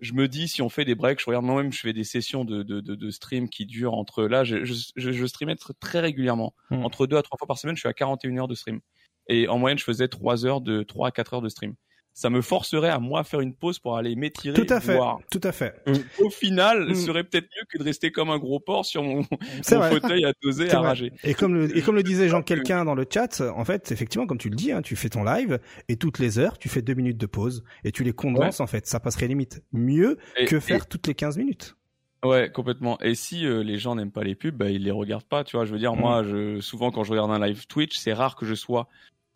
je 0.00 0.14
me 0.14 0.28
dis 0.28 0.48
si 0.48 0.62
on 0.62 0.68
fait 0.70 0.84
des 0.86 0.94
breaks, 0.94 1.20
je 1.20 1.26
regarde 1.26 1.44
moi-même, 1.44 1.72
je 1.72 1.80
fais 1.80 1.92
des 1.92 2.04
sessions 2.04 2.44
de, 2.44 2.62
de, 2.62 2.80
de, 2.80 2.94
de 2.94 3.10
stream 3.10 3.48
qui 3.50 3.66
durent 3.66 3.94
entre 3.94 4.24
là, 4.24 4.44
je, 4.44 4.64
je, 4.64 4.74
je, 4.96 5.12
je 5.12 5.26
streamais 5.26 5.54
tr- 5.54 5.72
très 5.78 6.00
régulièrement, 6.00 6.54
Mm. 6.70 6.84
entre 6.84 7.06
deux 7.06 7.16
à 7.16 7.22
trois 7.22 7.36
fois 7.36 7.46
par 7.46 7.58
semaine, 7.58 7.76
je 7.76 7.80
suis 7.80 7.88
à 7.88 7.92
41 7.92 8.36
heures 8.38 8.48
de 8.48 8.54
stream. 8.54 8.80
Et 9.28 9.46
en 9.48 9.58
moyenne, 9.58 9.78
je 9.78 9.84
faisais 9.84 10.08
trois 10.08 10.44
heures 10.46 10.60
de 10.62 10.82
3 10.82 11.08
à 11.08 11.10
4 11.10 11.34
heures 11.34 11.42
de 11.42 11.48
stream. 11.50 11.74
Ça 12.20 12.28
me 12.28 12.42
forcerait 12.42 12.90
à 12.90 12.98
moi 12.98 13.24
faire 13.24 13.40
une 13.40 13.54
pause 13.54 13.78
pour 13.78 13.96
aller 13.96 14.14
m'étirer. 14.14 14.52
Tout 14.54 14.66
à 14.72 14.78
fait. 14.80 14.94
voir. 14.96 15.20
Tout 15.30 15.40
à 15.42 15.52
fait. 15.52 15.74
Au 16.18 16.28
final, 16.28 16.90
Mm. 16.90 16.94
ce 16.94 17.06
serait 17.06 17.24
peut-être 17.24 17.44
mieux 17.46 17.64
que 17.70 17.78
de 17.78 17.82
rester 17.84 18.12
comme 18.12 18.28
un 18.28 18.38
gros 18.38 18.60
porc 18.60 18.84
sur 18.84 19.02
mon, 19.02 19.22
fauteuil 19.62 20.24
à 20.26 20.32
doser, 20.42 20.70
à 20.70 20.80
rager. 20.80 21.12
Et 21.24 21.32
comme 21.34 21.54
le, 21.54 21.74
et 21.76 21.80
comme 21.80 21.94
le 21.96 22.02
disait 22.02 22.28
Jean 22.28 22.42
quelqu'un 22.42 22.84
dans 22.84 22.94
le 22.94 23.06
chat, 23.10 23.40
en 23.40 23.64
fait, 23.64 23.90
effectivement, 23.90 24.26
comme 24.26 24.36
tu 24.38 24.50
le 24.50 24.56
dis, 24.56 24.70
hein, 24.70 24.82
tu 24.82 24.96
fais 24.96 25.08
ton 25.08 25.24
live 25.24 25.58
et 25.88 25.96
toutes 25.96 26.18
les 26.18 26.38
heures, 26.38 26.58
tu 26.58 26.68
fais 26.68 26.82
deux 26.82 26.94
minutes 26.94 27.16
de 27.18 27.26
pause 27.26 27.64
et 27.84 27.92
tu 27.92 28.04
les 28.04 28.12
condenses 28.12 28.60
en 28.60 28.66
fait. 28.66 28.86
Ça 28.86 29.00
passerait 29.00 29.26
limite 29.28 29.62
mieux 29.72 30.18
Et- 30.36 30.44
que 30.44 30.56
et- 30.56 30.60
faire 30.60 30.86
toutes 30.86 31.06
les 31.06 31.14
15 31.14 31.38
minutes. 31.38 31.76
Ouais, 32.22 32.50
complètement. 32.52 33.00
Et 33.00 33.14
si 33.14 33.46
euh, 33.46 33.62
les 33.62 33.78
gens 33.78 33.94
n'aiment 33.94 34.12
pas 34.12 34.24
les 34.24 34.34
pubs, 34.34 34.54
bah, 34.54 34.68
ils 34.68 34.84
les 34.84 34.90
regardent 34.90 35.24
pas. 35.24 35.42
Tu 35.42 35.56
vois, 35.56 35.64
je 35.64 35.72
veux 35.72 35.78
dire, 35.78 35.94
Mm. 35.96 36.00
moi, 36.00 36.22
je, 36.22 36.60
souvent 36.60 36.90
quand 36.90 37.02
je 37.02 37.12
regarde 37.12 37.30
un 37.30 37.38
live 37.46 37.66
Twitch, 37.66 37.96
c'est 37.96 38.12
rare 38.12 38.36
que 38.36 38.44
je 38.44 38.54
sois 38.54 38.88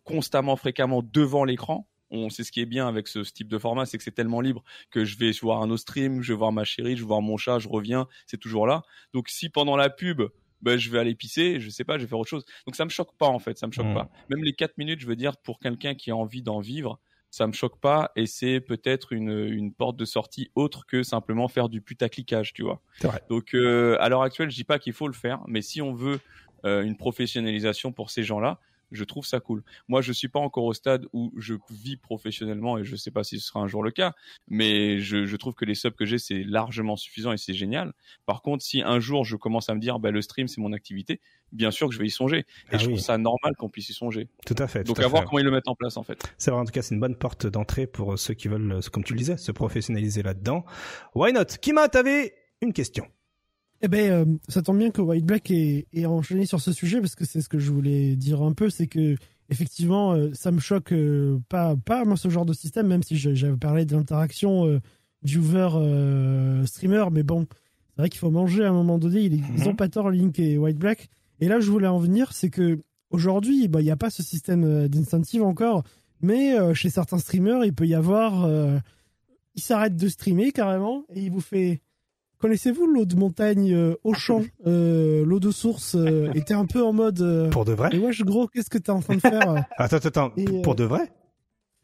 constamment, 0.03 0.55
fréquemment 0.55 1.01
devant 1.03 1.45
l'écran. 1.45 1.87
On 2.11 2.29
sait 2.29 2.43
ce 2.43 2.51
qui 2.51 2.61
est 2.61 2.65
bien 2.65 2.87
avec 2.87 3.07
ce, 3.07 3.23
ce 3.23 3.33
type 3.33 3.47
de 3.47 3.57
format, 3.57 3.85
c'est 3.85 3.97
que 3.97 4.03
c'est 4.03 4.11
tellement 4.11 4.41
libre 4.41 4.63
que 4.91 5.05
je 5.05 5.17
vais 5.17 5.31
voir 5.41 5.61
un 5.61 5.69
autre 5.69 5.81
stream, 5.81 6.21
je 6.21 6.33
vais 6.33 6.37
voir 6.37 6.51
ma 6.51 6.63
chérie, 6.63 6.95
je 6.95 7.01
vais 7.01 7.07
voir 7.07 7.21
mon 7.21 7.37
chat, 7.37 7.59
je 7.59 7.67
reviens, 7.67 8.07
c'est 8.27 8.37
toujours 8.39 8.67
là. 8.67 8.83
Donc 9.13 9.29
si 9.29 9.49
pendant 9.49 9.75
la 9.75 9.89
pub, 9.89 10.21
bah, 10.61 10.77
je 10.77 10.89
vais 10.89 10.99
aller 10.99 11.15
pisser, 11.15 11.59
je 11.59 11.69
sais 11.69 11.83
pas, 11.83 11.97
je 11.97 12.03
vais 12.03 12.07
faire 12.09 12.19
autre 12.19 12.29
chose. 12.29 12.45
Donc 12.65 12.75
ça 12.75 12.85
me 12.85 12.89
choque 12.89 13.15
pas 13.17 13.27
en 13.27 13.39
fait, 13.39 13.57
ça 13.57 13.67
me 13.67 13.71
choque 13.71 13.87
Mm. 13.87 13.93
pas. 13.93 14.09
Même 14.29 14.43
les 14.43 14.53
quatre 14.53 14.77
minutes, 14.77 14.99
je 14.99 15.07
veux 15.07 15.15
dire, 15.15 15.37
pour 15.37 15.59
quelqu'un 15.59 15.95
qui 15.95 16.11
a 16.11 16.15
envie 16.15 16.41
d'en 16.41 16.59
vivre, 16.59 16.99
ça 17.31 17.47
me 17.47 17.51
choque 17.53 17.79
pas 17.81 18.11
et 18.15 18.27
c'est 18.27 18.61
peut-être 18.61 19.11
une, 19.11 19.47
une 19.49 19.73
porte 19.73 19.97
de 19.97 20.05
sortie 20.05 20.49
autre 20.55 20.85
que 20.85 21.03
simplement 21.03 21.47
faire 21.49 21.67
du 21.69 21.81
putaclicage, 21.81 22.53
tu 22.53 22.63
vois. 22.63 22.81
Vrai. 23.01 23.21
Donc 23.29 23.53
euh, 23.53 23.97
à 23.99 24.07
l'heure 24.09 24.21
actuelle, 24.21 24.49
je 24.49 24.55
dis 24.55 24.63
pas 24.63 24.79
qu'il 24.79 24.93
faut 24.93 25.07
le 25.07 25.13
faire, 25.13 25.41
mais 25.47 25.61
si 25.61 25.81
on 25.81 25.93
veut 25.93 26.19
euh, 26.63 26.83
une 26.83 26.95
professionnalisation 26.95 27.91
pour 27.91 28.09
ces 28.09 28.23
gens-là, 28.23 28.59
je 28.91 29.03
trouve 29.03 29.25
ça 29.25 29.39
cool. 29.39 29.63
Moi, 29.87 30.01
je 30.01 30.11
suis 30.13 30.27
pas 30.27 30.39
encore 30.39 30.63
au 30.65 30.73
stade 30.73 31.05
où 31.13 31.33
je 31.37 31.55
vis 31.69 31.97
professionnellement 31.97 32.77
et 32.77 32.83
je 32.83 32.95
sais 32.95 33.11
pas 33.11 33.23
si 33.23 33.39
ce 33.39 33.47
sera 33.47 33.59
un 33.59 33.67
jour 33.67 33.83
le 33.83 33.91
cas, 33.91 34.13
mais 34.47 34.99
je, 34.99 35.25
je 35.25 35.35
trouve 35.35 35.53
que 35.53 35.65
les 35.65 35.75
subs 35.75 35.91
que 35.95 36.05
j'ai 36.05 36.17
c'est 36.19 36.43
largement 36.43 36.95
suffisant 36.95 37.31
et 37.31 37.37
c'est 37.37 37.53
génial. 37.53 37.93
Par 38.25 38.41
contre, 38.41 38.63
si 38.63 38.81
un 38.81 38.99
jour 38.99 39.25
je 39.25 39.35
commence 39.35 39.69
à 39.69 39.75
me 39.75 39.79
dire 39.79 39.99
bah 39.99 40.11
le 40.11 40.21
stream 40.21 40.47
c'est 40.47 40.61
mon 40.61 40.73
activité, 40.73 41.21
bien 41.51 41.71
sûr 41.71 41.87
que 41.87 41.93
je 41.93 41.99
vais 41.99 42.07
y 42.07 42.11
songer 42.11 42.39
et 42.39 42.45
Ah 42.71 42.77
je 42.77 42.85
oui. 42.85 42.93
trouve 42.93 42.99
ça 43.03 43.17
normal 43.17 43.55
qu'on 43.57 43.69
puisse 43.69 43.89
y 43.89 43.93
songer. 43.93 44.27
Tout 44.45 44.55
à 44.57 44.67
fait. 44.67 44.83
Donc 44.83 44.99
à 44.99 45.05
à 45.05 45.07
voir 45.07 45.23
fait. 45.23 45.29
comment 45.29 45.39
ils 45.39 45.45
le 45.45 45.51
mettent 45.51 45.67
en 45.67 45.75
place 45.75 45.97
en 45.97 46.03
fait. 46.03 46.21
C'est 46.37 46.51
vrai, 46.51 46.59
en 46.59 46.65
tout 46.65 46.71
cas, 46.71 46.81
c'est 46.81 46.93
une 46.95 47.01
bonne 47.01 47.15
porte 47.15 47.47
d'entrée 47.47 47.87
pour 47.87 48.17
ceux 48.19 48.33
qui 48.33 48.47
veulent, 48.47 48.71
euh, 48.71 48.81
comme 48.91 49.03
tu 49.03 49.13
le 49.13 49.19
disais, 49.19 49.37
se 49.37 49.51
professionnaliser 49.51 50.23
là-dedans. 50.23 50.65
Why 51.13 51.33
not? 51.33 51.45
Kima, 51.61 51.87
t'avais 51.89 52.33
une 52.61 52.73
question. 52.73 53.07
Eh 53.81 53.87
ben, 53.87 54.11
euh, 54.11 54.25
ça 54.47 54.61
tombe 54.61 54.77
bien 54.79 54.89
que 54.91 55.01
White 55.01 55.25
Black 55.25 55.51
ait, 55.51 55.85
ait 55.93 56.05
enchaîné 56.05 56.45
sur 56.45 56.61
ce 56.61 56.71
sujet 56.71 57.01
parce 57.01 57.15
que 57.15 57.25
c'est 57.25 57.41
ce 57.41 57.49
que 57.49 57.59
je 57.59 57.71
voulais 57.71 58.15
dire 58.15 58.41
un 58.41 58.53
peu, 58.53 58.69
c'est 58.69 58.87
que 58.87 59.15
effectivement, 59.49 60.13
euh, 60.13 60.31
ça 60.33 60.51
me 60.51 60.59
choque 60.59 60.91
euh, 60.93 61.39
pas, 61.49 61.75
pas 61.75 62.03
moi 62.05 62.17
ce 62.17 62.29
genre 62.29 62.45
de 62.45 62.53
système, 62.53 62.87
même 62.87 63.03
si 63.03 63.15
j'avais 63.17 63.57
parlé 63.57 63.85
de 63.85 63.95
l'interaction 63.95 64.65
euh, 64.65 64.79
viewer 65.23 66.65
streamer, 66.65 67.05
mais 67.11 67.23
bon, 67.23 67.47
c'est 67.95 68.01
vrai 68.01 68.09
qu'il 68.09 68.19
faut 68.19 68.31
manger 68.31 68.63
à 68.63 68.69
un 68.69 68.73
moment 68.73 68.97
donné. 68.97 69.21
Ils, 69.21 69.33
ils 69.35 69.61
Mhm. 69.61 69.67
ont 69.67 69.75
pas 69.75 69.89
tort 69.89 70.09
Link 70.09 70.39
et 70.39 70.57
White 70.57 70.77
Black. 70.77 71.09
Et 71.41 71.47
là, 71.47 71.59
je 71.59 71.69
voulais 71.69 71.87
en 71.87 71.99
venir, 71.99 72.31
c'est 72.33 72.49
que 72.49 72.79
aujourd'hui, 73.09 73.67
bah, 73.67 73.81
il 73.81 73.85
n'y 73.85 73.91
a 73.91 73.97
pas 73.97 74.09
ce 74.09 74.23
système 74.23 74.87
d'incentive 74.87 75.43
encore, 75.43 75.83
mais 76.21 76.55
chez 76.73 76.89
certains 76.89 77.17
streamers, 77.17 77.65
il 77.65 77.73
peut 77.73 77.85
y 77.87 77.93
avoir, 77.95 78.45
euh, 78.45 78.77
il 79.55 79.61
s'arrête 79.61 79.95
de 79.97 80.07
streamer 80.07 80.51
carrément 80.51 81.03
et 81.13 81.21
il 81.23 81.31
vous 81.31 81.41
fait 81.41 81.81
Connaissez-vous 82.45 82.85
l'eau 82.85 83.05
de 83.05 83.15
montagne 83.15 83.73
euh, 83.73 83.95
au 84.03 84.13
champ 84.13 84.43
euh, 84.67 85.25
L'eau 85.25 85.39
de 85.39 85.49
source 85.49 85.95
euh, 85.95 86.29
était 86.35 86.53
un 86.53 86.67
peu 86.67 86.83
en 86.83 86.93
mode. 86.93 87.19
euh, 87.21 87.49
Pour 87.49 87.65
de 87.65 87.73
vrai 87.73 87.89
Et 87.91 87.97
wesh, 87.97 88.21
gros, 88.21 88.47
qu'est-ce 88.47 88.69
que 88.69 88.77
t'es 88.77 88.91
en 88.91 88.99
train 88.99 89.15
de 89.15 89.19
faire? 89.19 89.65
Attends, 89.77 89.97
attends. 89.97 90.31
Et, 90.37 90.47
euh, 90.47 90.61
Pour 90.61 90.75
de 90.75 90.83
vrai? 90.83 91.11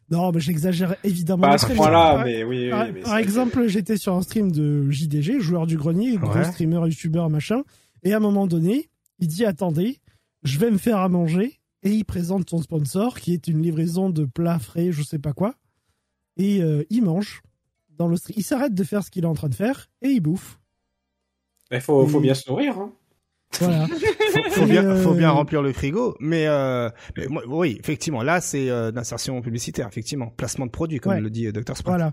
Non, 0.08 0.30
mais 0.30 0.38
j'exagère 0.38 0.94
évidemment. 1.02 1.42
Pas 1.48 1.54
à 1.54 1.58
ce 1.58 1.72
point-là, 1.72 2.14
Par- 2.14 2.24
mais 2.24 2.44
oui, 2.44 2.66
oui. 2.66 2.70
Par, 2.70 2.86
mais 2.92 3.00
par 3.00 3.16
c'est- 3.16 3.22
exemple, 3.22 3.66
j'étais 3.66 3.96
sur 3.96 4.14
un 4.14 4.22
stream 4.22 4.52
de 4.52 4.88
JDG, 4.88 5.40
joueur 5.40 5.66
du 5.66 5.76
grenier, 5.76 6.16
gros 6.16 6.32
Ouais. 6.32 6.44
streamer, 6.44 6.86
youtubeur, 6.86 7.28
machin. 7.28 7.62
Et 8.04 8.12
à 8.12 8.18
un 8.18 8.20
moment 8.20 8.46
donné, 8.46 8.88
il 9.18 9.26
dit 9.26 9.44
Attendez, 9.44 9.98
je 10.44 10.60
vais 10.60 10.70
me 10.70 10.78
faire 10.78 10.98
à 10.98 11.08
manger. 11.08 11.58
Et 11.82 11.90
il 11.90 12.04
présente 12.04 12.48
son 12.48 12.58
sponsor, 12.62 13.18
qui 13.18 13.34
est 13.34 13.48
une 13.48 13.60
livraison 13.62 14.10
de 14.10 14.24
plats 14.26 14.60
frais, 14.60 14.92
je 14.92 15.02
sais 15.02 15.18
pas 15.18 15.32
quoi. 15.32 15.56
Et 16.36 16.62
euh, 16.62 16.84
il 16.88 17.02
mange. 17.02 17.42
Dans 17.98 18.08
stream. 18.16 18.34
Il 18.38 18.42
s'arrête 18.44 18.74
de 18.74 18.84
faire 18.84 19.02
ce 19.04 19.10
qu'il 19.10 19.24
est 19.24 19.28
en 19.28 19.34
train 19.34 19.48
de 19.48 19.54
faire 19.54 19.88
et 20.00 20.08
il 20.08 20.20
bouffe. 20.20 20.58
Il 21.70 21.80
faut, 21.80 22.06
faut 22.06 22.20
bien 22.20 22.34
se 22.34 22.48
nourrir. 22.50 22.78
Hein. 22.78 22.92
Voilà. 23.58 23.86
faut, 24.50 24.66
bien, 24.66 24.84
euh, 24.84 25.02
faut 25.02 25.14
bien 25.14 25.30
remplir 25.30 25.62
le 25.62 25.72
frigo, 25.72 26.16
mais, 26.20 26.46
euh, 26.46 26.88
mais 27.16 27.26
oui, 27.46 27.76
effectivement, 27.78 28.22
là, 28.22 28.40
c'est 28.40 28.70
euh, 28.70 28.90
d'insertion 28.90 29.40
publicitaire, 29.42 29.86
effectivement, 29.88 30.28
placement 30.28 30.66
de 30.66 30.70
produit, 30.70 30.98
comme 31.00 31.12
Ouais. 31.12 31.20
le 31.20 31.30
dit 31.30 31.46
euh, 31.46 31.52
Dr. 31.52 31.76
Sprint. 31.76 31.86
Voilà. 31.86 32.12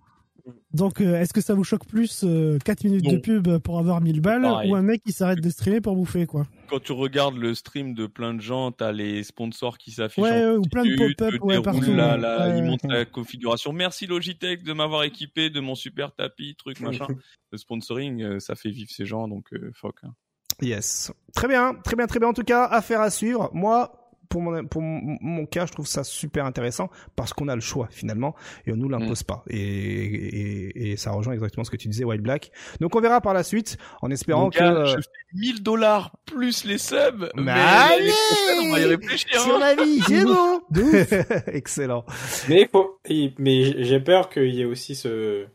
Donc, 0.74 1.02
euh, 1.02 1.20
est-ce 1.20 1.34
que 1.34 1.42
ça 1.42 1.54
vous 1.54 1.64
choque 1.64 1.86
plus 1.86 2.24
4 2.66 2.84
minutes 2.84 3.06
Non. 3.06 3.14
de 3.14 3.18
pub 3.18 3.58
pour 3.60 3.80
avoir 3.80 4.02
1000 4.02 4.22
balles 4.22 4.42
Pareil. 4.44 4.72
ou 4.72 4.76
un 4.76 4.82
mec 4.82 5.02
qui 5.04 5.12
s'arrête 5.12 5.42
de 5.42 5.50
streamer 5.50 5.82
pour 5.82 5.96
bouffer, 5.96 6.26
quoi 6.26 6.46
Quand 6.70 6.80
tu 6.82 6.92
regardes 6.92 7.38
le 7.38 7.56
stream 7.56 7.94
de 7.94 8.06
plein 8.08 8.34
de 8.34 8.42
gens, 8.42 8.72
t'as 8.72 8.92
les 8.92 9.24
sponsors 9.24 9.78
qui 9.78 9.92
s'affichent. 9.92 10.24
Ouais, 10.24 10.44
en 10.46 10.52
ouais, 10.52 10.58
ou 10.58 10.62
plein 10.64 10.84
de 10.86 10.96
pop-up, 10.96 11.42
ouais, 11.42 11.62
partout. 11.62 11.94
la- 11.94 12.18
la- 12.18 12.48
Ouais, 12.50 12.58
ils 12.58 12.62
ouais. 12.62 12.68
montrent 12.70 12.88
la 12.88 13.06
configuration. 13.06 13.74
Merci 13.74 14.06
Logitech 14.08 14.64
de 14.64 14.74
m'avoir 14.74 15.04
équipé 15.04 15.50
de 15.50 15.60
mon 15.60 15.76
super 15.76 16.14
tapis, 16.14 16.56
truc 16.56 16.80
machin. 16.82 17.08
le 17.52 17.58
sponsoring, 17.58 18.22
euh, 18.22 18.40
ça 18.40 18.56
fait 18.56 18.70
vivre 18.70 18.90
ces 18.92 19.06
gens, 19.06 19.28
donc 19.28 19.46
euh, 19.54 19.72
fuck. 19.74 19.96
hein. 20.04 20.14
Yes. 20.62 21.12
Très 21.34 21.48
bien, 21.48 21.74
très 21.84 21.96
bien, 21.96 22.06
très 22.06 22.20
bien. 22.20 22.28
En 22.30 22.34
tout 22.34 22.44
cas, 22.44 22.66
affaire 22.66 23.00
à 23.02 23.10
suivre. 23.10 23.50
Moi, 23.54 24.09
pour 24.30 24.42
mon, 24.42 24.66
pour 24.66 24.82
mon 24.82 25.18
mon 25.22 25.46
cas, 25.46 25.66
je 25.66 25.72
trouve 25.72 25.88
ça 25.88 26.04
super 26.04 26.46
intéressant 26.46 26.90
parce 27.16 27.34
qu'on 27.34 27.48
a 27.48 27.56
le 27.56 27.62
choix 27.62 27.88
finalement 27.92 28.36
et 28.66 28.72
on 28.72 28.76
nous 28.76 28.88
l'impose 28.90 29.24
pas. 29.24 29.44
Et, 29.50 29.58
et, 29.60 30.92
et 30.92 30.98
ça 30.98 31.12
rejoint 31.12 31.34
exactement 31.34 31.64
ce 31.64 31.72
que 31.72 31.78
tu 31.78 31.88
disais, 31.88 32.04
White 32.04 32.22
Black. 32.22 32.52
Donc 32.80 32.96
on 32.96 33.02
verra 33.02 33.22
par 33.22 33.34
la 33.34 33.44
suite 33.44 33.78
en 34.02 34.12
espérant 34.12 34.50
que. 34.50 34.60
gars, 34.60 34.72
euh, 34.74 34.86
je 34.86 34.96
fais 34.96 35.02
1000 35.34 35.64
dollars 35.64 36.16
plus 36.26 36.64
les 36.64 36.78
subs. 36.78 37.30
Mais 37.36 37.44
Mais, 37.44 37.52
allez 37.52 38.06
les 38.06 38.68
on 38.68 38.72
va 38.72 38.80
y 38.80 38.86
réfléchir. 38.86 39.42
Sur 39.42 39.56
hein. 39.56 39.60
la 39.60 39.76
vie, 39.76 40.00
c'est 40.08 40.24
bon. 40.24 40.62
Excellent. 41.48 42.06
Mais, 42.48 42.70
faut- 42.72 43.00
mais 43.38 43.84
j'ai 43.84 44.00
peur 44.00 44.30
qu'il 44.30 44.54
y 44.54 44.62
ait 44.62 44.66
aussi 44.66 44.96
ce 44.96 45.46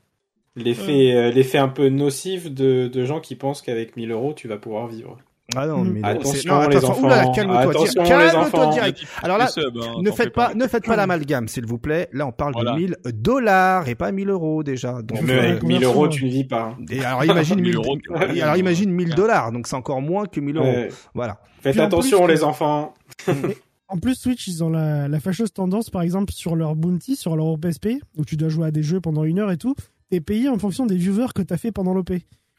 l'effet 0.57 1.13
euh, 1.15 1.31
l'effet 1.33 1.59
un 1.59 1.69
peu 1.69 1.89
nocif 1.89 2.51
de, 2.51 2.87
de 2.89 3.05
gens 3.05 3.21
qui 3.21 3.35
pensent 3.35 3.61
qu'avec 3.63 3.97
1000 3.97 4.11
euros 4.13 4.35
tu 4.35 4.49
vas 4.49 4.59
pouvoir 4.59 4.87
vivre. 4.87 5.19
Ah 5.55 5.67
non, 5.67 5.85
Mm. 5.85 5.91
mais 5.93 6.03
Attention, 6.05 6.55
non, 6.55 6.61
les 6.69 6.77
attention. 6.77 6.91
enfants. 6.93 7.05
Oula, 7.07 7.27
calme-toi, 7.35 7.59
Attention, 7.61 8.03
direct. 8.03 8.25
les 8.25 8.31
calme-toi 8.31 8.61
enfants. 8.61 8.71
direct. 8.73 9.05
Alors 9.23 9.39
là, 9.39 9.49
hein, 9.57 9.93
ne 10.03 10.11
faites 10.11 10.33
pas, 10.33 10.55
ne 10.55 10.67
faites 10.67 10.85
pas 10.87 10.97
l'amalgame, 10.97 11.49
s'il 11.49 11.67
vous 11.67 11.79
plaît. 11.79 12.09
Là, 12.13 12.27
on 12.27 12.33
parle 12.33 12.55
Voilà. 12.55 12.73
de 12.73 12.79
1000 12.79 12.97
dollars 13.13 13.87
et 13.89 13.95
pas 13.95 14.11
1000 14.11 14.31
euros 14.31 14.63
déjà. 14.63 15.03
Donc, 15.03 15.21
Mais 15.23 15.35
la 15.37 15.43
euh, 15.43 15.49
avec 15.51 15.63
1000 15.63 15.77
conversion, 15.77 15.91
euros 15.91 16.09
tu 16.09 16.25
ne 16.25 16.31
vis 16.31 16.45
pas. 16.45 16.75
hein. 16.81 16.85
et 16.91 17.05
alors 17.05 17.25
imagine 17.25 17.57
1000 17.61 17.65
1000 17.65 17.77
euros, 17.77 17.99
et 18.35 18.43
alors 18.43 18.57
imagine 18.57 18.91
1000 18.91 19.15
dollars. 19.15 19.53
Donc 19.53 19.67
c'est 19.67 19.77
encore 19.77 20.01
moins 20.01 20.25
que 20.27 20.41
1000 20.41 20.57
euros. 20.57 20.67
Ouais. 20.67 20.89
Voilà. 21.15 21.39
Faites 21.61 21.73
Puis 21.73 21.81
en 21.83 21.85
attention 21.87 22.25
plus, 22.25 22.33
les 22.35 22.43
enfants. 22.45 22.95
En 23.89 23.99
plus, 23.99 24.15
Switch, 24.15 24.49
ils 24.49 24.65
ont 24.65 24.71
la, 24.71 25.09
la 25.09 25.21
fâcheuse 25.21 25.53
tendance, 25.53 25.91
par 25.91 26.01
exemple, 26.03 26.33
sur 26.33 26.57
leur 26.57 26.75
Bounty, 26.75 27.17
sur 27.17 27.37
leur 27.37 27.47
OPSP, 27.47 27.89
où 28.17 28.25
tu 28.25 28.37
dois 28.37 28.49
jouer 28.49 28.67
à 28.69 28.71
des 28.71 28.83
jeux 28.83 28.99
pendant 29.01 29.25
une 29.25 29.39
heure 29.39 29.51
et 29.53 29.59
tout, 29.59 29.75
t'es 30.11 30.21
payé 30.21 30.49
en 30.49 30.59
fonction 30.59 30.87
des 30.87 30.97
viewers 30.97 31.29
que 31.35 31.43
t'as 31.43 31.59
fait 31.59 31.71
pendant 31.71 31.93
l'OP. 31.93 32.11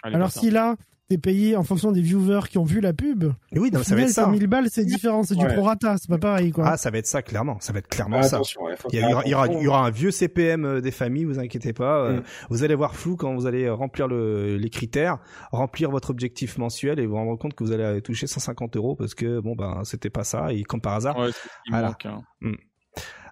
Alors 0.04 0.32
si 0.32 0.52
là, 0.52 0.76
t'es 1.08 1.18
payé 1.20 1.56
en 1.56 1.64
fonction 1.64 1.92
des 1.92 2.02
viewers 2.02 2.48
qui 2.50 2.58
ont 2.58 2.64
vu 2.64 2.82
la 2.82 2.92
pub, 2.94 3.26
Et 3.52 3.60
oui, 3.60 3.70
non, 3.72 3.84
ça 3.84 3.96
va 3.96 4.02
être 4.02 4.10
ça. 4.10 4.24
sur 4.24 4.32
1000 4.32 4.48
balles, 4.48 4.68
c'est 4.72 4.86
différent, 4.86 5.22
c'est 5.24 5.36
du 5.36 5.46
Ouais. 5.46 5.54
prorata, 5.54 5.98
c'est 5.98 6.10
pas 6.10 6.18
pareil, 6.18 6.52
quoi. 6.52 6.66
Ah, 6.68 6.78
ça 6.78 6.90
va 6.90 6.98
être 6.98 7.06
ça 7.06 7.22
clairement. 7.22 7.58
Ça 7.60 7.74
va 7.74 7.80
être 7.80 7.88
clairement 7.88 8.18
Ah, 8.20 8.24
ça. 8.24 8.38
attention, 8.38 8.64
ouais, 8.64 8.74
Il 8.92 9.00
y, 9.00 9.04
a- 9.04 9.10
il 9.24 9.28
y 9.28 9.30
faire 9.30 9.38
aura, 9.38 9.48
il 9.48 9.64
y 9.64 9.68
aura 9.68 9.86
un 9.86 9.90
vieux 9.92 10.10
CPM 10.12 10.66
euh, 10.66 10.82
des 10.82 10.90
familles, 10.92 11.26
vous 11.26 11.38
inquiétez 11.40 11.74
pas. 11.74 12.00
Euh, 12.06 12.18
Mm. 12.20 12.24
Vous 12.50 12.64
allez 12.64 12.76
voir 12.76 12.96
flou 12.96 13.16
quand 13.18 13.36
vous 13.36 13.46
allez 13.46 13.70
remplir 13.70 14.08
le, 14.08 14.58
les 14.58 14.70
critères, 14.70 15.20
remplir 15.52 15.92
votre 15.92 16.10
objectif 16.10 16.58
mensuel 16.58 17.00
et 17.00 17.06
vous 17.06 17.16
rendre 17.16 17.38
compte 17.38 17.54
que 17.54 17.64
vous 17.64 17.72
allez 17.72 18.02
toucher 18.02 18.26
150 18.28 18.76
euros 18.78 18.96
parce 18.96 19.14
que 19.14 19.40
bon 19.40 19.56
ben 19.56 19.82
c'était 19.84 20.10
pas 20.10 20.24
ça 20.24 20.54
et 20.54 20.64
comme 20.64 20.82
par 20.82 20.94
hasard. 20.94 21.18
Ouais, 21.20 21.28
c'est 21.28 21.34
ce 21.34 21.44
qui 21.66 21.72
Voilà. 21.72 21.88
manque. 21.90 22.06
hein. 22.08 22.22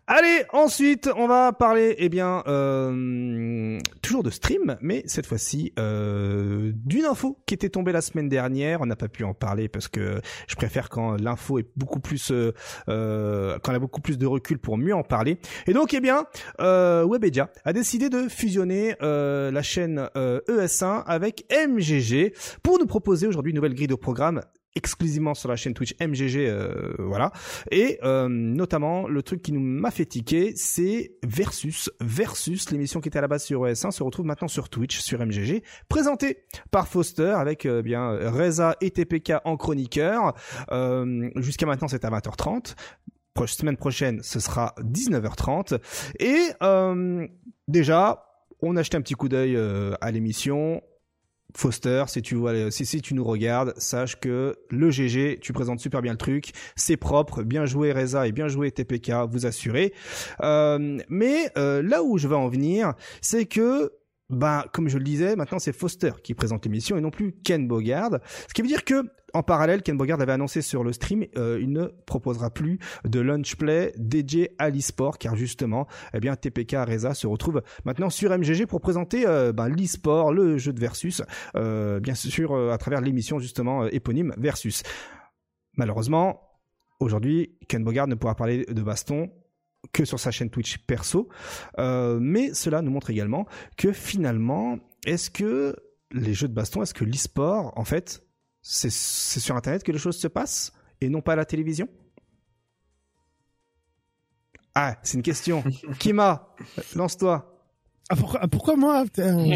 Allez, 0.06 0.44
ensuite, 0.52 1.10
on 1.16 1.28
va 1.28 1.54
parler, 1.54 1.96
eh 1.98 2.10
bien, 2.10 2.44
euh, 2.48 3.80
toujours 4.02 4.22
de 4.22 4.30
stream, 4.30 4.76
mais 4.82 5.02
cette 5.06 5.26
fois-ci 5.26 5.72
euh, 5.80 6.74
d'une 6.76 7.06
info 7.06 7.40
qui 7.46 7.54
était 7.54 7.70
tombée 7.70 7.94
la 7.94 8.02
semaine 8.02 8.28
dernière. 8.28 8.82
On 8.82 8.86
n'a 8.86 8.98
pas 8.98 9.08
pu 9.08 9.24
en 9.24 9.34
parler 9.34 9.70
parce 9.70 9.88
que 9.88 10.20
je 10.48 10.56
préfère 10.56 10.90
quand 10.90 11.16
l'info 11.16 11.58
est 11.58 11.68
beaucoup 11.78 12.02
plus, 12.02 12.32
euh, 12.32 12.52
euh, 12.90 13.58
quand 13.64 13.72
on 13.72 13.76
a 13.76 13.80
beaucoup 13.80 14.02
plus 14.02 14.18
de 14.18 14.26
recul 14.26 14.60
pour 14.60 14.78
mieux 14.78 14.94
en 14.94 15.04
parler. 15.04 15.38
Et 15.68 15.74
donc, 15.74 15.94
eh 15.94 16.02
bien, 16.02 16.26
euh, 16.60 17.08
Webedia 17.10 17.50
a 17.64 17.72
décidé 17.72 18.10
de 18.10 18.28
fusionner 18.28 18.96
la 19.00 19.62
chaîne 19.62 20.10
euh, 20.18 20.42
ES1 20.50 21.04
avec 21.06 21.46
MGG 21.50 22.34
pour 22.62 22.78
nous 22.78 22.88
proposer 22.88 23.26
aujourd'hui 23.26 23.52
une 23.52 23.56
nouvelle 23.56 23.74
grille 23.74 23.88
de 23.88 23.96
programme 23.96 24.42
exclusivement 24.76 25.34
sur 25.34 25.50
la 25.50 25.56
chaîne 25.56 25.74
Twitch 25.74 25.94
MGG, 26.00 26.48
euh, 26.48 26.94
voilà. 27.00 27.32
Et 27.72 28.00
euh, 28.04 28.28
notamment, 28.28 29.08
le 29.08 29.22
truc 29.22 29.42
qui 29.42 29.52
nous 29.52 29.60
m'a 29.60 29.92
fait 29.92 30.06
tiquer, 30.06 30.54
c'est 30.56 31.14
Versus. 31.24 31.92
Versus, 32.02 32.72
l'émission 32.72 33.00
qui 33.00 33.10
était 33.10 33.20
à 33.20 33.22
la 33.22 33.28
base 33.28 33.44
sur 33.44 33.66
ES1, 33.66 33.92
se 33.92 34.04
retrouve 34.04 34.26
maintenant 34.26 34.48
sur 34.48 34.70
Twitch, 34.70 35.00
sur 35.00 35.20
MGG, 35.20 35.64
présentée 35.90 36.46
par 36.72 36.88
Foster, 36.88 37.34
avec 37.38 37.66
euh, 37.66 37.82
bien 37.82 38.10
Reza 38.32 38.76
et 38.82 38.92
TPK 38.92 39.34
en 39.46 39.58
chroniqueur. 39.58 40.34
Euh, 40.72 41.30
Jusqu'à 41.36 41.66
maintenant, 41.66 41.88
c'est 41.88 42.06
à 42.06 42.10
20h30. 42.10 42.76
semaine 43.48 43.78
prochaine, 43.78 44.22
ce 44.24 44.40
sera 44.40 44.74
19h30. 44.80 45.80
Et 46.20 46.40
euh, 46.62 47.28
déjà, 47.68 48.26
on 48.62 48.78
a 48.78 48.84
jeté 48.84 48.98
un 48.98 49.02
petit 49.02 49.14
coup 49.14 49.30
d'œil 49.30 49.56
euh, 49.56 49.94
à 50.02 50.12
l'émission. 50.12 50.82
Foster, 51.56 52.06
si 52.08 52.22
tu 52.22 52.36
nous 52.36 53.24
regardes, 53.24 53.74
sache 53.78 54.20
que 54.20 54.56
le 54.70 54.90
GG, 54.90 55.40
tu 55.42 55.54
présentes 55.54 55.80
super 55.80 56.02
bien 56.02 56.14
le 56.14 56.18
truc, 56.18 56.52
c'est 56.76 56.98
propre, 56.98 57.44
bien 57.44 57.66
joué 57.66 57.92
Reza 57.92 58.28
et 58.28 58.32
bien 58.32 58.48
joué 58.48 58.72
TPK, 58.72 59.12
vous 59.30 59.46
assurez. 59.46 59.94
Euh, 60.42 61.00
mais 61.10 61.52
euh, 61.58 61.82
là 61.84 62.04
où 62.04 62.18
je 62.18 62.28
vais 62.28 62.36
en 62.36 62.48
venir, 62.48 62.94
c'est 63.22 63.46
que 63.46 63.92
bah, 64.30 64.66
comme 64.74 64.90
je 64.90 64.98
le 64.98 65.04
disais, 65.04 65.36
maintenant 65.36 65.60
c'est 65.60 65.74
Foster 65.74 66.12
qui 66.24 66.34
présente 66.34 66.66
l'émission 66.66 66.98
et 66.98 67.02
non 67.02 67.12
plus 67.12 67.34
Ken 67.44 67.68
Bogard. 67.68 68.20
Ce 68.48 68.54
qui 68.54 68.62
veut 68.62 68.68
dire 68.68 68.86
que, 68.86 69.04
en 69.34 69.44
parallèle, 69.44 69.82
Ken 69.82 69.98
Bogard 69.98 70.22
avait 70.22 70.32
annoncé 70.32 70.62
sur 70.62 70.84
le 70.84 70.94
stream, 70.94 71.26
euh, 71.38 71.60
il 71.62 71.72
ne 71.72 71.88
proposera 72.06 72.50
plus 72.50 72.80
de 73.06 73.20
lunch 73.20 73.56
play 73.56 73.94
DJ 73.98 74.48
à 74.60 74.70
l'e-sport, 74.70 75.18
car 75.18 75.36
justement, 75.36 75.88
eh 76.14 76.20
bien, 76.20 76.36
TPK 76.36 76.76
Reza 76.88 77.14
se 77.14 77.28
retrouve 77.28 77.62
maintenant 77.84 78.10
sur 78.10 78.32
MGG 78.32 78.66
pour 78.66 78.82
présenter 78.82 79.28
euh, 79.28 79.52
bah, 79.52 79.70
l'e-sport, 79.70 80.34
le 80.34 80.58
jeu 80.58 80.72
de 80.72 80.80
versus, 80.80 81.22
euh, 81.56 82.00
bien 82.00 82.16
sûr, 82.16 82.56
à 82.72 82.78
travers 82.78 83.02
l'émission 83.02 83.40
justement 83.40 83.86
éponyme 83.88 84.34
Versus. 84.38 84.84
Malheureusement, 85.78 86.42
aujourd'hui, 87.00 87.58
Ken 87.68 87.84
Bogard 87.84 88.08
ne 88.08 88.16
pourra 88.16 88.36
parler 88.36 88.66
de 88.66 88.82
baston 88.82 89.30
que 89.92 90.06
sur 90.06 90.20
sa 90.20 90.32
chaîne 90.32 90.50
Twitch 90.50 90.78
perso. 90.80 91.28
Euh, 91.80 92.20
mais 92.22 92.54
cela 92.54 92.82
nous 92.82 92.92
montre 92.92 93.10
également 93.10 93.46
que 93.78 93.92
finalement, 93.92 94.80
est-ce 95.06 95.30
que 95.30 95.76
les 96.12 96.34
jeux 96.34 96.48
de 96.48 96.54
baston, 96.54 96.82
est-ce 96.84 96.94
que 96.94 97.04
l'e-sport, 97.04 97.74
en 97.76 97.84
fait, 97.84 98.24
c'est 98.62 98.90
sur 98.90 99.56
Internet 99.56 99.84
que 99.84 99.92
les 99.92 99.98
choses 99.98 100.18
se 100.18 100.28
passent 100.28 100.72
et 101.02 101.10
non 101.10 101.22
pas 101.22 101.34
à 101.34 101.36
la 101.36 101.46
télévision? 101.46 101.88
Ah, 104.76 104.98
c'est 105.04 105.18
une 105.18 105.24
question. 105.24 105.64
Kima, 106.00 106.56
lance-toi. 106.96 107.50
Ah, 108.10 108.16
pourquoi, 108.16 108.40
ah, 108.42 108.48
pourquoi 108.48 108.76
moi? 108.76 109.06
Eh 109.18 109.56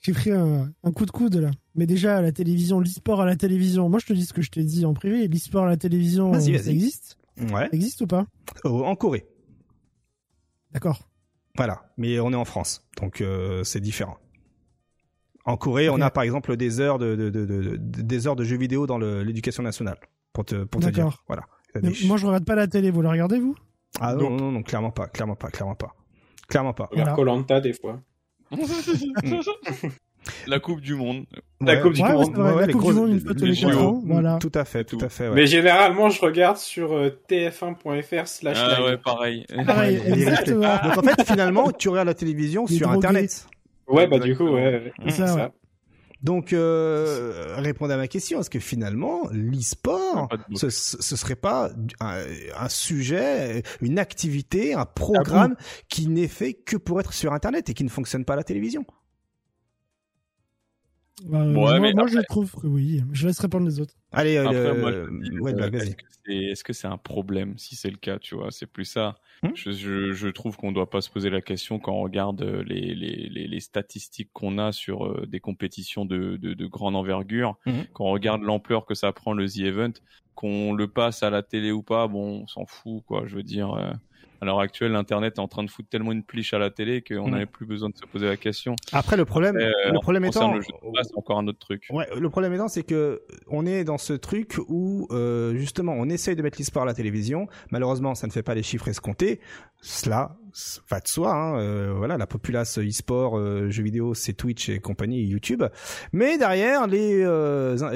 J'ai 0.00 0.12
pris 0.12 0.30
un, 0.32 0.72
coup 0.94 1.06
de 1.06 1.10
coude 1.10 1.36
là. 1.36 1.50
Mais 1.74 1.86
déjà, 1.86 2.18
à 2.18 2.22
la 2.22 2.32
télévision, 2.32 2.80
l'e-sport 2.80 3.20
à 3.20 3.26
la 3.26 3.36
télévision. 3.36 3.88
Moi, 3.88 3.98
je 3.98 4.06
te 4.06 4.12
dis 4.12 4.26
ce 4.26 4.32
que 4.32 4.42
je 4.42 4.50
t'ai 4.50 4.62
dit 4.62 4.84
en 4.84 4.94
privé. 4.94 5.26
L'e-sport 5.26 5.64
à 5.64 5.68
la 5.68 5.76
télévision, 5.76 6.32
ça 6.38 6.50
existe 6.70 7.18
Ouais. 7.50 7.68
existe 7.72 8.00
ou 8.02 8.06
pas? 8.06 8.26
En 8.64 8.94
Corée. 8.96 9.26
D'accord. 10.72 11.08
Voilà, 11.56 11.92
mais 11.96 12.18
on 12.20 12.32
est 12.32 12.36
en 12.36 12.44
France, 12.44 12.88
donc 13.00 13.20
euh, 13.20 13.62
c'est 13.64 13.80
différent. 13.80 14.16
En 15.44 15.56
Corée, 15.56 15.90
on 15.90 16.00
a 16.00 16.10
par 16.10 16.22
exemple 16.22 16.56
des 16.56 16.80
heures 16.80 16.98
de, 16.98 17.14
de, 17.16 17.28
de, 17.28 17.76
des 17.76 18.26
heures 18.26 18.36
de 18.36 18.44
jeux 18.44 18.56
vidéo 18.56 18.86
dans 18.86 18.98
l'éducation 18.98 19.62
nationale, 19.62 19.98
pour 20.32 20.44
te 20.44 20.64
pour 20.64 20.80
te 20.80 20.88
dire. 20.88 21.22
Voilà. 21.26 21.42
moi, 22.06 22.16
je 22.16 22.26
regarde 22.26 22.44
pas 22.44 22.54
la 22.54 22.68
télé. 22.68 22.90
Vous 22.90 23.02
la 23.02 23.10
regardez 23.10 23.38
vous? 23.38 23.54
Ah 24.00 24.14
non, 24.14 24.30
non, 24.30 24.50
non, 24.50 24.62
clairement 24.62 24.92
pas, 24.92 25.08
clairement 25.08 25.34
pas, 25.34 25.48
clairement 25.50 25.74
pas, 25.74 25.94
clairement 26.48 26.72
pas. 26.72 26.88
Colanta 27.14 27.60
des 27.60 27.74
fois. 27.74 28.00
La 30.46 30.60
Coupe 30.60 30.80
du 30.80 30.94
Monde. 30.94 31.24
La 31.60 31.76
Coupe 31.76 31.94
du 31.94 32.02
Monde. 32.02 32.36
la 32.36 32.66
Coupe 32.68 32.84
du 32.84 32.92
Monde 32.92 33.10
une 33.10 33.20
fois 33.20 33.34
tous 33.34 33.44
les 33.44 33.56
4 33.56 33.78
ans. 33.78 34.02
Voilà. 34.04 34.38
Tout 34.40 34.52
à 34.54 34.64
fait, 34.64 34.84
tout, 34.84 34.98
à 35.00 35.08
fait. 35.08 35.30
Mais 35.30 35.46
généralement, 35.46 36.10
je 36.10 36.20
regarde 36.20 36.56
sur 36.56 36.92
euh, 36.92 37.10
tf1.fr 37.28 38.26
slash 38.26 38.58
Ah 38.60 38.84
ouais, 38.84 38.98
pareil. 38.98 39.46
Pareil, 39.66 40.00
exactement. 40.06 40.76
Donc 40.84 40.98
en 40.98 41.02
fait, 41.02 41.24
finalement, 41.24 41.70
tu 41.72 41.88
regardes 41.88 42.08
la 42.08 42.14
télévision 42.14 42.66
sur 42.66 42.90
Internet. 42.90 43.46
Ouais, 43.88 44.06
bah 44.06 44.18
du 44.18 44.36
coup, 44.36 44.48
ouais. 44.48 44.92
C'est 45.08 45.26
ça, 45.26 45.50
Donc, 46.22 46.52
euh, 46.52 47.54
répondez 47.58 47.94
à 47.94 47.96
ma 47.96 48.08
question. 48.08 48.40
Est-ce 48.40 48.50
que 48.50 48.60
finalement, 48.60 49.22
l'e-sport, 49.32 50.28
ce, 50.54 50.70
ce 50.70 51.16
serait 51.16 51.36
pas 51.36 51.70
un, 52.00 52.22
un, 52.58 52.68
sujet, 52.68 53.62
une 53.80 53.98
activité, 53.98 54.74
un 54.74 54.86
programme 54.86 55.56
ah 55.58 55.62
qui 55.88 56.06
n'est 56.08 56.28
fait 56.28 56.54
que 56.54 56.76
pour 56.76 57.00
être 57.00 57.12
sur 57.12 57.32
Internet 57.32 57.68
et 57.70 57.74
qui 57.74 57.84
ne 57.84 57.90
fonctionne 57.90 58.24
pas 58.24 58.34
à 58.34 58.36
la 58.36 58.44
télévision? 58.44 58.86
Bah, 61.24 61.44
moi, 61.44 61.78
moi 61.78 62.06
je 62.06 62.20
trouve 62.28 62.52
que 62.52 62.66
oui. 62.66 63.02
Je 63.12 63.26
laisse 63.26 63.38
répondre 63.38 63.66
les 63.66 63.80
autres. 63.80 63.94
Allez, 64.12 64.36
euh, 64.36 65.08
ouais, 65.40 65.52
bah, 65.54 65.68
est-ce 66.26 66.64
que 66.64 66.72
c'est 66.72 66.86
un 66.86 66.98
problème 66.98 67.58
si 67.58 67.76
c'est 67.76 67.90
le 67.90 67.96
cas, 67.96 68.18
tu 68.18 68.34
vois? 68.34 68.50
C'est 68.50 68.66
plus 68.66 68.84
ça. 68.84 69.16
Hmm? 69.42 69.50
Je, 69.54 69.72
je, 69.72 70.12
je, 70.12 70.28
trouve 70.28 70.56
qu'on 70.56 70.72
doit 70.72 70.88
pas 70.88 71.00
se 71.00 71.10
poser 71.10 71.28
la 71.30 71.40
question 71.40 71.78
quand 71.78 71.92
on 71.92 72.02
regarde 72.02 72.42
euh, 72.42 72.62
les, 72.64 72.94
les, 72.94 73.28
les, 73.28 73.48
les 73.48 73.60
statistiques 73.60 74.30
qu'on 74.32 74.58
a 74.58 74.70
sur 74.70 75.04
euh, 75.04 75.26
des 75.26 75.40
compétitions 75.40 76.04
de, 76.04 76.36
de, 76.36 76.54
de 76.54 76.66
grande 76.66 76.94
envergure, 76.94 77.56
hmm 77.66 77.82
quand 77.92 78.04
on 78.04 78.12
regarde 78.12 78.42
l'ampleur 78.42 78.86
que 78.86 78.94
ça 78.94 79.12
prend 79.12 79.32
le 79.32 79.48
The 79.48 79.58
Event, 79.58 79.92
qu'on 80.34 80.72
le 80.72 80.88
passe 80.88 81.22
à 81.22 81.30
la 81.30 81.42
télé 81.42 81.72
ou 81.72 81.82
pas, 81.82 82.06
bon, 82.06 82.42
on 82.42 82.46
s'en 82.46 82.66
fout, 82.66 83.02
quoi. 83.06 83.24
Je 83.26 83.36
veux 83.36 83.42
dire. 83.42 83.76
Euh 84.42 84.42
à 84.42 84.44
l'heure 84.44 84.60
actuelle, 84.60 84.92
l'internet 84.92 85.34
est 85.36 85.40
en 85.40 85.46
train 85.46 85.62
de 85.62 85.70
foutre 85.70 85.88
tellement 85.88 86.10
une 86.10 86.24
pliche 86.24 86.52
à 86.52 86.58
la 86.58 86.70
télé 86.70 87.00
qu'on 87.00 87.28
n'avait 87.28 87.44
mm. 87.44 87.48
plus 87.48 87.64
besoin 87.64 87.90
de 87.90 87.96
se 87.96 88.04
poser 88.04 88.26
la 88.26 88.36
question. 88.36 88.74
Après, 88.92 89.16
le 89.16 89.24
problème, 89.24 89.56
le 89.56 90.00
problème 90.00 90.24
étant, 90.24 90.54
c'est 90.60 91.16
encore 91.16 91.38
un 91.38 91.46
autre 91.46 91.60
truc. 91.60 91.86
Ouais, 91.90 92.06
le 92.18 92.28
problème 92.28 92.52
étant, 92.52 92.66
c'est 92.66 92.82
que 92.82 93.22
on 93.46 93.66
est 93.66 93.84
dans 93.84 93.98
ce 93.98 94.12
truc 94.14 94.58
où 94.68 95.06
euh, 95.12 95.54
justement, 95.54 95.94
on 95.96 96.08
essaye 96.08 96.34
de 96.34 96.42
mettre 96.42 96.58
l'e-sport 96.58 96.82
à 96.82 96.86
la 96.86 96.94
télévision. 96.94 97.46
Malheureusement, 97.70 98.16
ça 98.16 98.26
ne 98.26 98.32
fait 98.32 98.42
pas 98.42 98.54
les 98.54 98.64
chiffres 98.64 98.88
escomptés. 98.88 99.40
Cela 99.82 100.36
va 100.88 101.00
de 101.00 101.08
soi. 101.08 101.34
Hein, 101.34 101.58
euh, 101.58 101.94
voilà, 101.96 102.16
la 102.18 102.26
populace 102.26 102.78
e-sport, 102.78 103.38
euh, 103.38 103.70
jeux 103.70 103.82
vidéo, 103.82 104.14
c'est 104.14 104.34
Twitch 104.34 104.68
et 104.68 104.78
compagnie, 104.78 105.22
YouTube. 105.24 105.64
Mais 106.12 106.38
derrière, 106.38 106.86
les, 106.86 107.24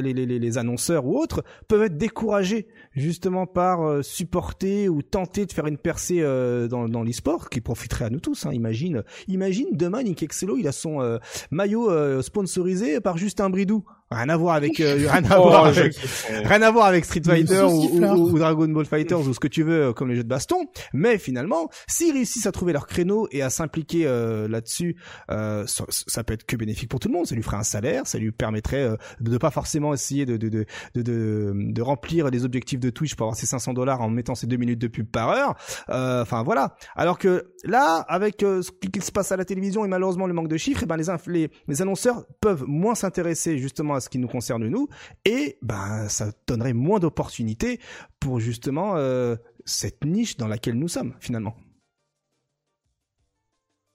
les, 0.03 0.13
les, 0.13 0.39
les 0.39 0.59
annonceurs 0.59 1.07
ou 1.07 1.19
autres 1.19 1.45
peuvent 1.69 1.83
être 1.83 1.97
découragés 1.97 2.67
justement 2.95 3.47
par 3.47 4.03
supporter 4.03 4.89
ou 4.89 5.03
tenter 5.03 5.47
de 5.47 5.53
faire 5.53 5.67
une 5.67 5.79
percée 5.79 6.21
euh, 6.23 6.69
dans, 6.69 6.89
dans 6.89 7.03
l'e-sport 7.03 7.49
qui 7.51 7.61
profiterait 7.61 8.07
à 8.07 8.11
nous 8.11 8.21
tous. 8.21 8.47
Hein. 8.47 8.53
Imagine, 8.53 9.05
imagine 9.29 9.69
demain 9.73 10.03
Nick 10.03 10.23
Excello, 10.23 10.57
il 10.57 10.67
a 10.67 10.73
son 10.73 11.01
euh, 11.01 11.19
maillot 11.51 11.91
euh, 11.91 12.23
sponsorisé 12.23 13.01
par 13.01 13.17
Justin 13.17 13.51
Bridou. 13.51 13.85
Rien 14.11 14.29
à 14.29 14.37
voir 14.37 14.55
avec 14.55 14.79
euh, 14.79 14.99
rien 15.11 15.25
à 15.25 15.41
oh, 15.41 15.49
voir 15.49 15.67
avec, 15.67 15.97
rien 16.29 16.63
à 16.63 16.71
voir 16.71 16.87
avec 16.87 17.05
Street 17.05 17.23
Fighter 17.25 17.63
ou, 17.63 18.01
ou, 18.01 18.39
Dragon 18.39 18.69
Ball 18.69 18.87
Fighters 18.87 19.19
ou 19.19 19.35
ce 19.35 19.41
que 19.41 19.49
tu 19.49 19.65
veux 19.65 19.93
comme 19.93 20.09
les 20.09 20.15
jeux 20.15 20.23
de 20.23 20.29
baston. 20.29 20.67
Mais 20.93 21.19
finalement, 21.19 21.71
s'ils 21.89 22.13
réussissent 22.13 22.47
à 22.47 22.53
trouver 22.53 22.73
leur 22.73 22.87
créneau 22.87 23.27
et 23.33 23.43
à 23.43 23.51
s'impliquer 23.51 24.07
euh, 24.07 24.47
là-dessus, 24.47 24.97
euh, 25.33 25.67
ça, 25.67 25.85
ça, 25.89 26.23
peut 26.23 26.35
être 26.35 26.47
que 26.47 26.55
bénéfique 26.55 26.89
pour 26.89 27.01
tout 27.01 27.09
le 27.09 27.15
monde. 27.15 27.27
Ça 27.27 27.35
lui 27.35 27.43
ferait 27.43 27.57
un 27.57 27.65
salaire, 27.65 28.07
ça 28.07 28.19
lui 28.19 28.31
permettrait 28.31 28.91
de 29.21 29.31
ne 29.31 29.39
pas 29.39 29.51
forcément 29.51 29.93
essayer 29.93 30.25
de 30.25 30.37
de, 30.37 30.49
de 30.51 30.67
de, 30.95 31.53
de, 31.55 31.83
remplir 31.83 32.31
les 32.31 32.45
objectifs 32.45 32.79
de 32.79 32.91
Twitch 32.91 33.17
pour 33.17 33.25
avoir 33.27 33.37
ses 33.37 33.47
500 33.47 33.73
dollars 33.75 34.03
en 34.03 34.09
mettant 34.09 34.37
ses 34.37 34.47
deux 34.47 34.57
minutes 34.57 34.79
de 34.79 34.89
pub 34.89 35.07
par 35.07 35.31
heure. 35.31 35.57
Enfin 35.89 36.45
voilà. 36.45 36.77
Alors 36.95 37.19
que 37.19 37.53
là, 37.65 38.05
avec 38.09 38.37
ce 38.41 38.71
qui 38.71 39.01
se 39.01 39.11
passe 39.11 39.33
à 39.33 39.37
la 39.37 39.45
télévision 39.45 39.85
et 39.85 39.89
malheureusement 39.89 40.29
le 40.29 40.33
manque 40.33 40.49
de 40.49 40.57
chiffres, 40.57 40.83
et 40.83 40.85
eh 40.85 40.87
ben 40.87 40.97
les, 40.97 41.07
les, 41.27 41.51
les 41.67 41.83
annonceurs 41.83 42.25
peuvent 42.41 42.65
moins 42.69 42.95
s'intéresser 42.95 43.59
justement 43.59 43.96
à 43.97 44.01
ce 44.01 44.09
qui 44.09 44.19
nous 44.19 44.29
concerne 44.29 44.67
nous, 44.69 44.89
et 45.25 45.59
ben 45.63 46.09
ça 46.09 46.33
donnerait 46.47 46.73
moins 46.73 46.99
d'opportunités 46.99 47.81
pour 48.21 48.41
justement 48.41 48.97
euh, 48.97 49.37
cette 49.65 50.05
niche 50.05 50.37
dans 50.37 50.49
laquelle 50.49 50.75
nous 50.75 50.89
sommes 50.89 51.15
finalement. 51.21 51.57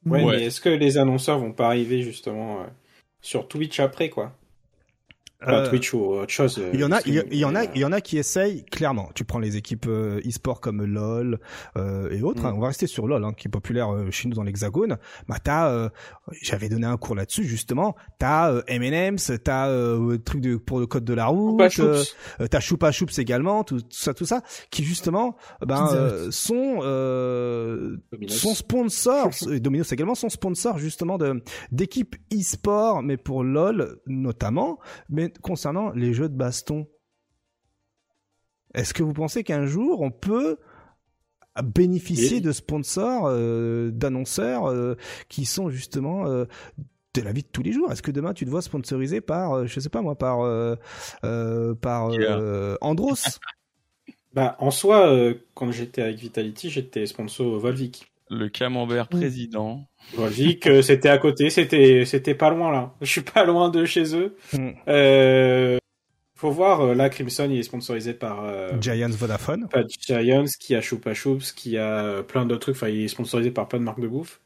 Ouais, 0.05 0.25
mais 0.25 0.45
est-ce 0.45 0.61
que 0.61 0.69
les 0.69 0.97
annonceurs 0.97 1.39
vont 1.39 1.53
pas 1.53 1.67
arriver 1.67 2.01
justement 2.01 2.61
euh, 2.61 2.65
sur 3.21 3.47
Twitch 3.47 3.79
après 3.79 4.09
quoi? 4.09 4.35
Euh, 5.47 5.69
Twitch 5.69 5.93
ou 5.93 5.99
autre 5.99 6.31
chose. 6.31 6.61
Il 6.73 6.79
y 6.79 6.83
en 6.83 6.91
a, 6.91 6.99
il 7.05 7.13
y, 7.33 7.45
en 7.45 7.55
a, 7.55 7.63
il 7.63 7.79
y 7.79 7.85
en 7.85 7.91
a 7.91 8.01
qui 8.01 8.17
essayent 8.17 8.63
clairement. 8.65 9.09
Tu 9.15 9.25
prends 9.25 9.39
les 9.39 9.57
équipes 9.57 9.87
e-sport 9.87 10.61
comme 10.61 10.83
LoL 10.83 11.39
et 12.11 12.21
autres. 12.21 12.45
Hein. 12.45 12.51
Mm. 12.51 12.57
on 12.57 12.59
va 12.59 12.67
rester 12.67 12.87
sur 12.87 13.07
LoL, 13.07 13.23
hein, 13.23 13.33
qui 13.33 13.47
est 13.47 13.51
populaire 13.51 13.89
chez 14.11 14.27
nous 14.27 14.35
dans 14.35 14.43
l'Hexagone. 14.43 14.97
Bah 15.27 15.37
t'as, 15.43 15.89
j'avais 16.41 16.69
donné 16.69 16.85
un 16.85 16.97
cours 16.97 17.15
là-dessus 17.15 17.43
justement. 17.43 17.95
T'as 18.19 18.51
euh, 18.51 18.61
M&M's, 18.67 19.31
t'as 19.43 19.69
euh, 19.69 20.17
truc 20.17 20.41
de 20.41 20.55
pour 20.55 20.79
le 20.79 20.87
code 20.87 21.03
de 21.03 21.13
la 21.13 21.27
route, 21.27 21.79
euh, 21.79 22.03
t'as 22.49 22.59
Choupa 22.59 22.91
Choups 22.91 23.19
également, 23.19 23.63
tout, 23.63 23.81
ça, 23.89 24.13
tout 24.13 24.25
ça, 24.25 24.41
qui 24.69 24.83
justement, 24.83 25.35
ben 25.65 26.29
sont 26.31 26.81
sont 28.27 28.55
sponsors. 28.55 29.31
Dominos 29.61 29.91
également 29.91 30.15
sont 30.15 30.29
sponsors 30.29 30.77
justement 30.77 31.17
de 31.17 31.43
d'équipes 31.71 32.15
e-sport, 32.33 33.03
mais 33.03 33.17
pour 33.17 33.43
LoL 33.43 33.97
notamment, 34.07 34.79
mais 35.09 35.30
concernant 35.39 35.91
les 35.91 36.13
jeux 36.13 36.29
de 36.29 36.35
baston. 36.35 36.87
Est-ce 38.73 38.93
que 38.93 39.03
vous 39.03 39.13
pensez 39.13 39.43
qu'un 39.43 39.65
jour 39.65 40.01
on 40.01 40.11
peut 40.11 40.57
bénéficier 41.61 42.39
de 42.39 42.51
sponsors, 42.51 43.25
euh, 43.25 43.91
d'annonceurs 43.91 44.69
euh, 44.69 44.95
qui 45.27 45.45
sont 45.45 45.69
justement 45.69 46.25
euh, 46.25 46.45
de 47.13 47.21
la 47.21 47.33
vie 47.33 47.43
de 47.43 47.47
tous 47.47 47.63
les 47.63 47.73
jours? 47.73 47.91
Est-ce 47.91 48.01
que 48.01 48.11
demain 48.11 48.33
tu 48.33 48.45
te 48.45 48.49
vois 48.49 48.61
sponsorisé 48.61 49.19
par, 49.19 49.67
je 49.67 49.79
sais 49.79 49.89
pas 49.89 50.01
moi, 50.01 50.17
par 50.17 50.39
par 51.81 52.11
Andros? 52.81 53.39
Bah 54.33 54.55
en 54.59 54.71
soi, 54.71 55.33
quand 55.53 55.71
j'étais 55.71 56.01
avec 56.01 56.17
Vitality, 56.17 56.69
j'étais 56.69 57.05
sponsor 57.05 57.59
Volvic. 57.59 58.11
Le 58.31 58.47
camembert 58.49 59.07
président. 59.09 59.87
Volvic, 60.15 60.67
c'était 60.83 61.09
à 61.09 61.17
côté, 61.17 61.49
c'était 61.49 62.05
c'était 62.05 62.33
pas 62.33 62.49
loin 62.49 62.71
là. 62.71 62.93
Je 63.01 63.05
suis 63.07 63.21
pas 63.21 63.43
loin 63.45 63.69
de 63.69 63.85
chez 63.85 64.15
eux. 64.15 64.35
Mm 64.53 65.77
faut 66.41 66.49
voir, 66.49 66.81
euh, 66.81 66.95
là, 66.95 67.07
Crimson, 67.09 67.47
il 67.51 67.59
est 67.59 67.63
sponsorisé 67.63 68.15
par, 68.15 68.43
euh, 68.43 68.71
Giants 68.81 69.09
Vodafone. 69.11 69.67
pas 69.69 69.83
Giants, 69.87 70.45
qui 70.59 70.73
a 70.73 70.81
Choupa 70.81 71.13
Choups, 71.13 71.51
qui 71.51 71.77
a 71.77 72.03
euh, 72.03 72.23
plein 72.23 72.47
d'autres 72.47 72.61
trucs. 72.61 72.75
Enfin, 72.77 72.89
il 72.89 73.03
est 73.03 73.07
sponsorisé 73.09 73.51
par 73.51 73.67
plein 73.67 73.77
de 73.77 73.83
marques 73.83 73.99
de 74.01 74.07
bouffe. 74.07 74.41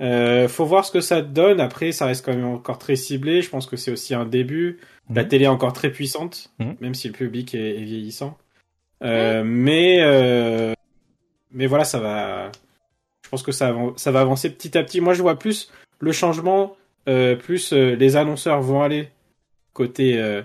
Euh, 0.00 0.48
faut 0.48 0.64
voir 0.64 0.86
ce 0.86 0.90
que 0.90 1.02
ça 1.02 1.20
donne. 1.20 1.60
Après, 1.60 1.92
ça 1.92 2.06
reste 2.06 2.24
quand 2.24 2.32
même 2.34 2.46
encore 2.46 2.78
très 2.78 2.96
ciblé. 2.96 3.42
Je 3.42 3.50
pense 3.50 3.66
que 3.66 3.76
c'est 3.76 3.90
aussi 3.90 4.14
un 4.14 4.24
début. 4.24 4.78
La 5.14 5.22
Mhm. 5.24 5.28
télé 5.28 5.44
est 5.44 5.48
encore 5.48 5.74
très 5.74 5.90
puissante, 5.90 6.50
même 6.80 6.94
si 6.94 7.08
le 7.08 7.12
public 7.14 7.54
est, 7.54 7.76
est 7.78 7.84
vieillissant. 7.84 8.38
Euh, 9.04 9.42
mais, 9.44 9.98
euh, 10.00 10.72
mais 11.52 11.66
voilà, 11.66 11.84
ça 11.84 11.98
va. 12.00 12.50
Je 13.28 13.30
pense 13.30 13.42
que 13.42 13.52
ça, 13.52 13.72
va 13.72 14.20
avancer 14.20 14.48
petit 14.48 14.78
à 14.78 14.82
petit. 14.82 15.02
Moi, 15.02 15.12
je 15.12 15.20
vois 15.20 15.38
plus 15.38 15.70
le 16.00 16.12
changement, 16.12 16.74
euh, 17.10 17.36
plus 17.36 17.74
euh, 17.74 17.94
les 17.94 18.16
annonceurs 18.16 18.62
vont 18.62 18.80
aller 18.82 19.10
côté 19.74 20.16
euh, 20.16 20.40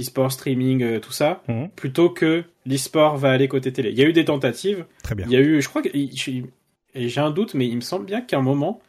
e-sport, 0.00 0.32
streaming, 0.32 0.98
tout 1.00 1.12
ça, 1.12 1.42
Mhm. 1.46 1.68
plutôt 1.76 2.08
que 2.08 2.44
l'e-sport 2.64 3.18
va 3.18 3.32
aller 3.32 3.48
côté 3.48 3.70
télé. 3.70 3.90
Il 3.90 3.98
y 3.98 4.02
a 4.02 4.06
eu 4.08 4.14
des 4.14 4.24
tentatives. 4.24 4.86
Très 5.02 5.14
bien. 5.14 5.26
Il 5.26 5.32
y 5.32 5.36
a 5.36 5.40
eu, 5.40 5.60
je 5.60 5.68
crois 5.68 5.82
que 5.82 5.90
j'ai 5.92 7.20
un 7.20 7.30
doute, 7.30 7.52
mais 7.52 7.66
il 7.68 7.76
me 7.76 7.82
semble 7.82 8.06
bien 8.06 8.22
qu'à 8.22 8.38
un 8.38 8.42
moment, 8.42 8.80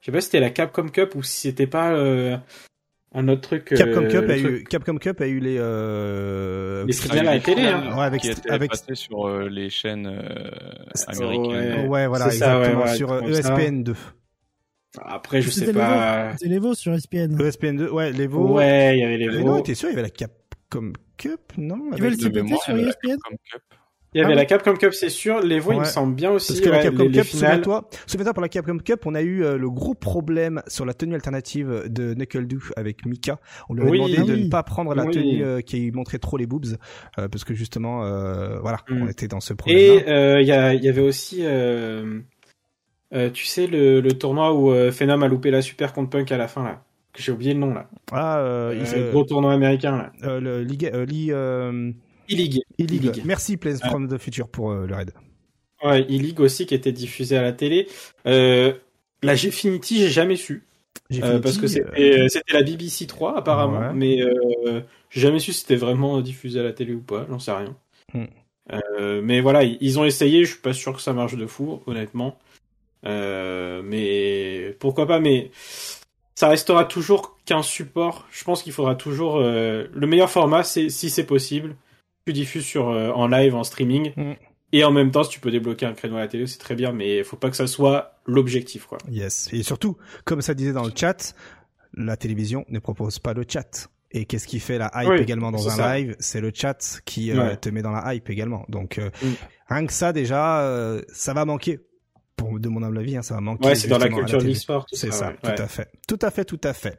je 0.00 0.06
sais 0.06 0.12
pas 0.12 0.20
si 0.20 0.24
c'était 0.24 0.40
la 0.40 0.50
Capcom 0.50 0.88
Cup 0.88 1.14
ou 1.14 1.22
si 1.22 1.42
c'était 1.42 1.68
pas 1.68 1.92
un 3.12 3.28
autre 3.28 3.40
truc. 3.42 3.72
euh, 3.72 3.76
Capcom 3.76 4.08
Cup 4.08 4.24
a 4.30 4.38
truc- 4.38 4.60
eu 4.60 4.64
Capcom 4.64 4.96
Cup 4.98 5.20
a 5.20 5.26
eu 5.26 5.40
les 5.40 5.56
euh, 5.58 6.84
Les 6.86 6.92
streamers 6.92 7.28
à 7.28 7.34
la 7.34 7.40
télé, 7.40 7.62
hein. 7.62 7.96
Ouais, 7.96 8.04
avec- 8.04 8.20
qui 8.22 8.30
était 8.30 8.50
avec- 8.50 8.70
passé 8.70 8.94
sur 8.94 9.26
euh, 9.26 9.48
les 9.48 9.68
chaînes 9.70 10.06
euh, 10.06 10.50
Ouais. 10.50 11.24
américaines. 11.24 11.88
Ouais, 11.88 12.06
voilà, 12.06 12.30
C'est 12.30 12.38
ça, 12.38 12.58
ouais, 12.60 12.66
exactement 12.70 12.84
ouais, 12.84 12.96
sur 12.96 13.08
ça. 13.42 13.54
ESPN 13.60 13.82
2. 13.82 13.94
Après, 15.02 15.40
je 15.42 15.50
sais 15.50 15.60
C'était 15.60 15.72
pas. 15.72 16.24
l'Evo. 16.26 16.36
C'était 16.38 16.50
l'Evo 16.50 16.74
sur 16.74 16.92
ESPN. 16.94 17.40
ESPN 17.40 17.76
2, 17.76 17.90
ouais, 17.90 18.12
les 18.12 18.26
Vaux. 18.26 18.54
Ouais, 18.56 18.96
il 18.96 19.00
y 19.00 19.04
avait 19.04 19.18
les 19.18 19.28
Mais 19.28 19.44
non, 19.44 19.60
t'es 19.62 19.74
sûr, 19.74 19.88
il 19.88 19.92
y 19.92 19.94
avait 19.94 20.02
la 20.02 20.10
Capcom 20.10 20.92
Cup, 21.16 21.40
non? 21.56 21.76
Tu 21.94 22.00
veux 22.02 22.08
Avec- 22.08 22.20
le 22.22 22.28
CPT 22.28 22.56
sur 22.60 22.74
il 22.74 22.78
y 22.78 22.80
avait 22.80 22.88
ESPN 22.90 23.08
Capcom 23.18 23.36
Cup. 23.52 23.62
Il 24.12 24.20
y 24.20 24.24
avait 24.24 24.32
Ah 24.32 24.36
la. 24.36 24.44
Capcom 24.44 24.74
Cup, 24.74 24.92
c'est 24.92 25.08
sûr. 25.08 25.40
Les 25.40 25.60
Vaux, 25.60 25.72
il 25.72 25.78
me 25.78 25.84
semble 25.84 26.14
bien 26.16 26.32
aussi. 26.32 26.48
Parce 26.52 26.60
que 26.60 26.68
la 26.68 26.82
Capcom 26.82 27.04
les, 27.04 27.10
Cup, 27.12 27.24
souviens-toi, 27.26 27.88
souviens-toi 28.06 28.34
pour 28.34 28.42
la 28.42 28.48
Capcom 28.48 28.78
Cup, 28.78 29.02
on 29.06 29.14
a 29.14 29.22
eu 29.22 29.44
euh, 29.44 29.56
le 29.56 29.70
gros 29.70 29.94
problème 29.94 30.62
sur 30.66 30.84
la 30.84 30.94
tenue 30.94 31.14
alternative 31.14 31.84
de 31.86 32.14
Knuckle 32.14 32.46
Doo 32.48 32.58
avec 32.76 33.06
Mika. 33.06 33.38
On 33.68 33.74
lui 33.74 33.82
avait 33.82 33.90
Oui. 33.92 33.98
demandé 33.98 34.16
Ah 34.18 34.24
de 34.24 34.36
ne 34.36 34.48
pas 34.50 34.62
prendre 34.64 34.94
la 34.96 35.04
Oui. 35.04 35.12
tenue 35.14 35.44
euh, 35.44 35.60
qui 35.60 35.92
montrait 35.92 36.18
trop 36.18 36.36
les 36.36 36.46
boobs, 36.46 36.76
euh, 37.18 37.28
parce 37.28 37.44
que 37.44 37.54
justement, 37.54 38.04
euh, 38.04 38.58
voilà, 38.58 38.78
Mm. 38.88 39.02
on 39.02 39.08
était 39.08 39.28
dans 39.28 39.38
ce 39.40 39.52
problème. 39.54 39.78
Et 39.78 40.40
il 40.40 40.46
y, 40.46 40.52
a- 40.52 40.66
avait 40.90 41.00
aussi, 41.00 41.44
tu 43.32 43.44
sais, 43.46 43.66
le, 43.66 44.00
le 44.00 44.12
tournoi 44.12 44.52
où 44.54 44.72
Phenom 44.90 45.22
a 45.22 45.28
loupé 45.28 45.50
la 45.50 45.62
super 45.62 45.92
contre 45.92 46.10
Punk 46.10 46.30
à 46.32 46.36
la 46.36 46.48
fin 46.48 46.64
là. 46.64 46.82
J'ai 47.18 47.32
oublié 47.32 47.54
le 47.54 47.60
nom 47.60 47.74
là. 47.74 47.88
Ah, 48.12 48.70
il- 48.72 48.80
Euh, 48.96 49.10
gros 49.10 49.24
tournoi 49.24 49.52
américain 49.52 50.10
là. 50.22 50.38
le 50.40 50.62
Ligue, 50.62 50.90
euh, 50.94 51.04
Li- 51.04 51.30
euh, 51.32 51.90
E-League. 52.30 53.22
Merci 53.24 53.56
Plays 53.56 53.78
from 53.78 54.08
the 54.08 54.18
Future 54.18 54.48
pour 54.48 54.70
euh, 54.72 54.86
le 54.86 54.94
raid. 54.94 55.12
Ouais, 55.82 56.02
E-League 56.02 56.40
aussi 56.40 56.66
qui 56.66 56.74
était 56.74 56.92
diffusé 56.92 57.36
à 57.36 57.42
la 57.42 57.52
télé. 57.52 57.88
Euh, 58.26 58.74
la 59.22 59.34
Gfinity, 59.34 59.98
j'ai 59.98 60.10
jamais 60.10 60.36
su. 60.36 60.64
Euh, 61.12 61.40
parce 61.40 61.58
que 61.58 61.66
c'était 61.66 62.30
la 62.52 62.62
BBC 62.62 63.06
3 63.06 63.38
apparemment, 63.38 63.80
Ouais. 63.80 63.92
mais 63.94 64.22
euh, 64.22 64.80
j'ai 65.10 65.20
jamais 65.22 65.40
su 65.40 65.52
si 65.52 65.60
c'était 65.60 65.76
vraiment 65.76 66.20
diffusé 66.20 66.60
à 66.60 66.62
la 66.62 66.72
télé 66.72 66.94
ou 66.94 67.00
pas, 67.00 67.26
j'en 67.28 67.38
sais 67.38 67.52
rien. 67.52 67.76
Hmm. 68.14 68.26
Mais 69.22 69.40
voilà, 69.40 69.64
ils 69.64 69.98
ont 69.98 70.04
essayé, 70.04 70.44
je 70.44 70.52
suis 70.52 70.60
pas 70.60 70.72
sûr 70.72 70.94
que 70.94 71.02
ça 71.02 71.12
marche 71.12 71.34
de 71.34 71.46
fou, 71.46 71.82
honnêtement. 71.86 72.38
Mais 73.02 74.76
pourquoi 74.78 75.06
pas, 75.08 75.18
mais 75.18 75.50
ça 76.36 76.48
restera 76.48 76.84
toujours 76.84 77.36
qu'un 77.44 77.62
support. 77.62 78.28
Je 78.30 78.44
pense 78.44 78.62
qu'il 78.62 78.72
faudra 78.72 78.94
toujours 78.94 79.40
le 79.40 80.06
meilleur 80.06 80.30
format, 80.30 80.62
c'est 80.62 80.88
si 80.90 81.10
c'est 81.10 81.26
possible, 81.26 81.74
tu 82.30 82.40
diffuses 82.40 82.64
sur 82.64 82.88
euh, 82.90 83.10
en 83.10 83.26
live, 83.28 83.54
en 83.54 83.64
streaming. 83.64 84.12
Hmm. 84.16 84.32
Et 84.72 84.84
en 84.84 84.92
même 84.92 85.10
temps, 85.10 85.24
si 85.24 85.30
tu 85.30 85.40
peux 85.40 85.50
débloquer 85.50 85.86
un 85.86 85.94
créneau 85.94 86.16
à 86.16 86.20
la 86.20 86.28
télé, 86.28 86.46
c'est 86.46 86.58
très 86.58 86.76
bien, 86.76 86.92
mais 86.92 87.24
faut 87.24 87.36
pas 87.36 87.50
que 87.50 87.56
ça 87.56 87.66
soit 87.66 88.20
l'objectif, 88.24 88.86
quoi. 88.86 88.98
Yes. 89.10 89.48
Et 89.52 89.62
surtout, 89.64 89.96
comme 90.24 90.42
ça 90.42 90.54
disait 90.54 90.72
dans 90.72 90.84
le 90.84 90.92
chat, 90.94 91.34
la 91.94 92.16
télévision 92.16 92.64
ne 92.68 92.78
propose 92.78 93.18
pas 93.18 93.34
le 93.34 93.44
chat. 93.48 93.88
Et 94.12 94.24
qu'est-ce 94.26 94.46
qui 94.46 94.60
fait 94.60 94.78
la 94.78 94.90
hype 94.94 95.10
Oui, 95.10 95.20
également 95.20 95.50
dans 95.52 95.66
un 95.68 95.72
ça. 95.72 95.96
live? 95.98 96.16
C'est 96.20 96.40
le 96.40 96.50
chat 96.54 97.00
qui 97.04 97.32
euh, 97.32 97.48
Ouais. 97.50 97.56
te 97.56 97.68
met 97.68 97.82
dans 97.82 97.90
la 97.92 98.14
hype 98.14 98.28
également. 98.30 98.64
Donc 98.68 98.98
euh, 98.98 99.10
Mm. 99.22 99.26
rien 99.68 99.86
que 99.86 99.92
ça 99.92 100.12
déjà, 100.12 100.60
euh, 100.62 101.02
ça 101.12 101.32
va 101.32 101.44
manquer. 101.44 101.80
Pour 102.36 102.58
de 102.58 102.68
mon 102.70 102.82
humble 102.82 102.98
avis, 102.98 103.16
hein, 103.18 103.22
ça 103.22 103.34
va 103.34 103.40
manquer. 103.42 103.68
Ouais, 103.68 103.74
c'est 103.74 103.86
dans 103.88 103.98
la 103.98 104.08
culture 104.08 104.38
de 104.38 104.46
l'e-sport. 104.46 104.86
C'est 104.92 105.12
ça, 105.12 105.28
ouais. 105.28 105.36
tout 105.56 105.62
à 105.62 105.66
fait, 105.68 105.90
tout 106.08 106.18
à 106.22 106.30
fait, 106.30 106.44
tout 106.46 106.60
à 106.64 106.72
fait. 106.72 106.98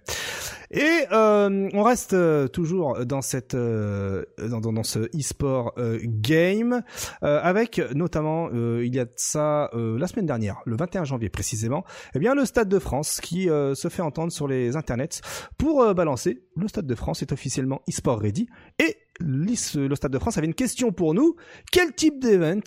Et 0.72 1.06
euh, 1.11 1.69
on 1.73 1.84
reste 1.84 2.14
euh, 2.14 2.48
toujours 2.48 3.06
dans 3.06 3.22
cette 3.22 3.56
euh, 3.56 4.23
dans, 4.38 4.61
dans, 4.61 4.84
ce 4.84 4.99
e-sport 5.18 5.73
euh, 5.77 5.99
game 6.02 6.81
euh, 7.23 7.39
avec 7.43 7.81
notamment 7.93 8.49
il 8.52 8.93
y 8.93 8.99
a 8.99 9.06
de 9.06 9.11
ça 9.15 9.69
la 9.73 10.07
semaine 10.07 10.26
dernière, 10.26 10.57
le 10.65 10.76
21 10.76 11.03
janvier 11.03 11.30
précisément, 11.30 11.84
eh 12.15 12.19
bien 12.19 12.34
le 12.35 12.45
Stade 12.45 12.69
de 12.69 12.80
France 12.80 13.19
qui 13.22 13.45
se 13.45 13.88
fait 13.89 14.02
entendre 14.02 14.31
sur 14.31 14.48
les 14.48 14.76
internets 14.76 15.22
pour 15.57 15.93
balancer 15.93 16.43
le 16.56 16.68
Stade 16.68 16.88
de 16.88 16.95
France 16.95 17.22
est 17.22 17.31
officiellement 17.31 17.81
e-sport 17.89 18.19
ready 18.19 18.48
et 18.80 18.98
le 19.19 19.95
Stade 19.95 20.11
de 20.11 20.19
France 20.19 20.38
avait 20.38 20.48
une 20.48 20.53
question 20.53 20.91
pour 20.91 21.14
nous. 21.14 21.35
Quel 21.72 21.93
type 21.93 22.19
d'event, 22.19 22.61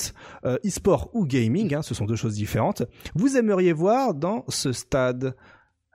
e-sport 0.44 1.10
ou 1.12 1.26
gaming, 1.26 1.74
hein, 1.74 1.82
ce 1.82 1.94
sont 1.94 2.04
deux 2.04 2.16
choses 2.16 2.34
différentes, 2.34 2.82
vous 3.14 3.36
aimeriez 3.36 3.72
voir 3.72 4.14
dans 4.14 4.44
ce 4.48 4.72
stade? 4.72 5.34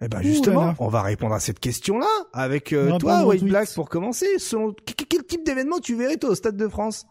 Eh 0.02 0.08
ben 0.08 0.22
justement, 0.22 0.74
on 0.80 0.88
va 0.88 1.02
répondre 1.02 1.34
à 1.34 1.40
cette 1.42 1.60
question-là 1.60 2.08
avec 2.34 2.72
euh, 2.72 2.88
On 2.88 2.92
va 2.94 2.98
toi, 3.00 3.26
White. 3.26 3.44
Black, 3.44 3.74
pour 3.76 3.90
commencer. 3.90 4.40
Selon 4.40 4.72
qu- 4.74 4.94
qu- 4.96 5.06
quel 5.06 5.26
type 5.26 5.46
d'événement 5.46 5.80
tu 5.80 5.96
verrais 5.96 6.16
toi 6.18 6.30
au 6.30 6.36
Stade 6.36 6.56
de 6.56 6.68
France? 6.70 7.06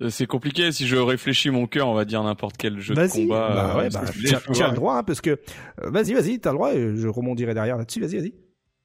Euh, 0.00 0.08
C'est 0.10 0.26
compliqué. 0.26 0.72
Si 0.72 0.86
je 0.86 0.96
réfléchis 0.96 1.50
mon 1.50 1.66
cœur, 1.66 1.88
on 1.88 1.94
va 1.94 2.04
dire 2.04 2.22
n'importe 2.22 2.56
quel 2.56 2.80
jeu 2.80 2.94
de 2.94 3.00
Vas-y. 3.00 3.26
combat. 3.26 3.48
Bah 3.54 3.74
euh, 3.74 3.78
ouais, 3.82 3.88
bah, 3.90 4.00
as 4.04 4.68
le 4.68 4.74
droit, 4.74 4.96
hein, 4.96 5.02
parce 5.02 5.20
que 5.20 5.30
euh, 5.30 5.90
vas-y, 5.90 6.14
vas-y, 6.14 6.38
t'as 6.40 6.50
le 6.52 6.56
droit. 6.56 6.74
Et 6.74 6.96
je 6.96 7.08
rebondirai 7.08 7.54
derrière 7.54 7.76
là-dessus. 7.76 8.00
Vas-y, 8.00 8.16
vas-y. 8.16 8.34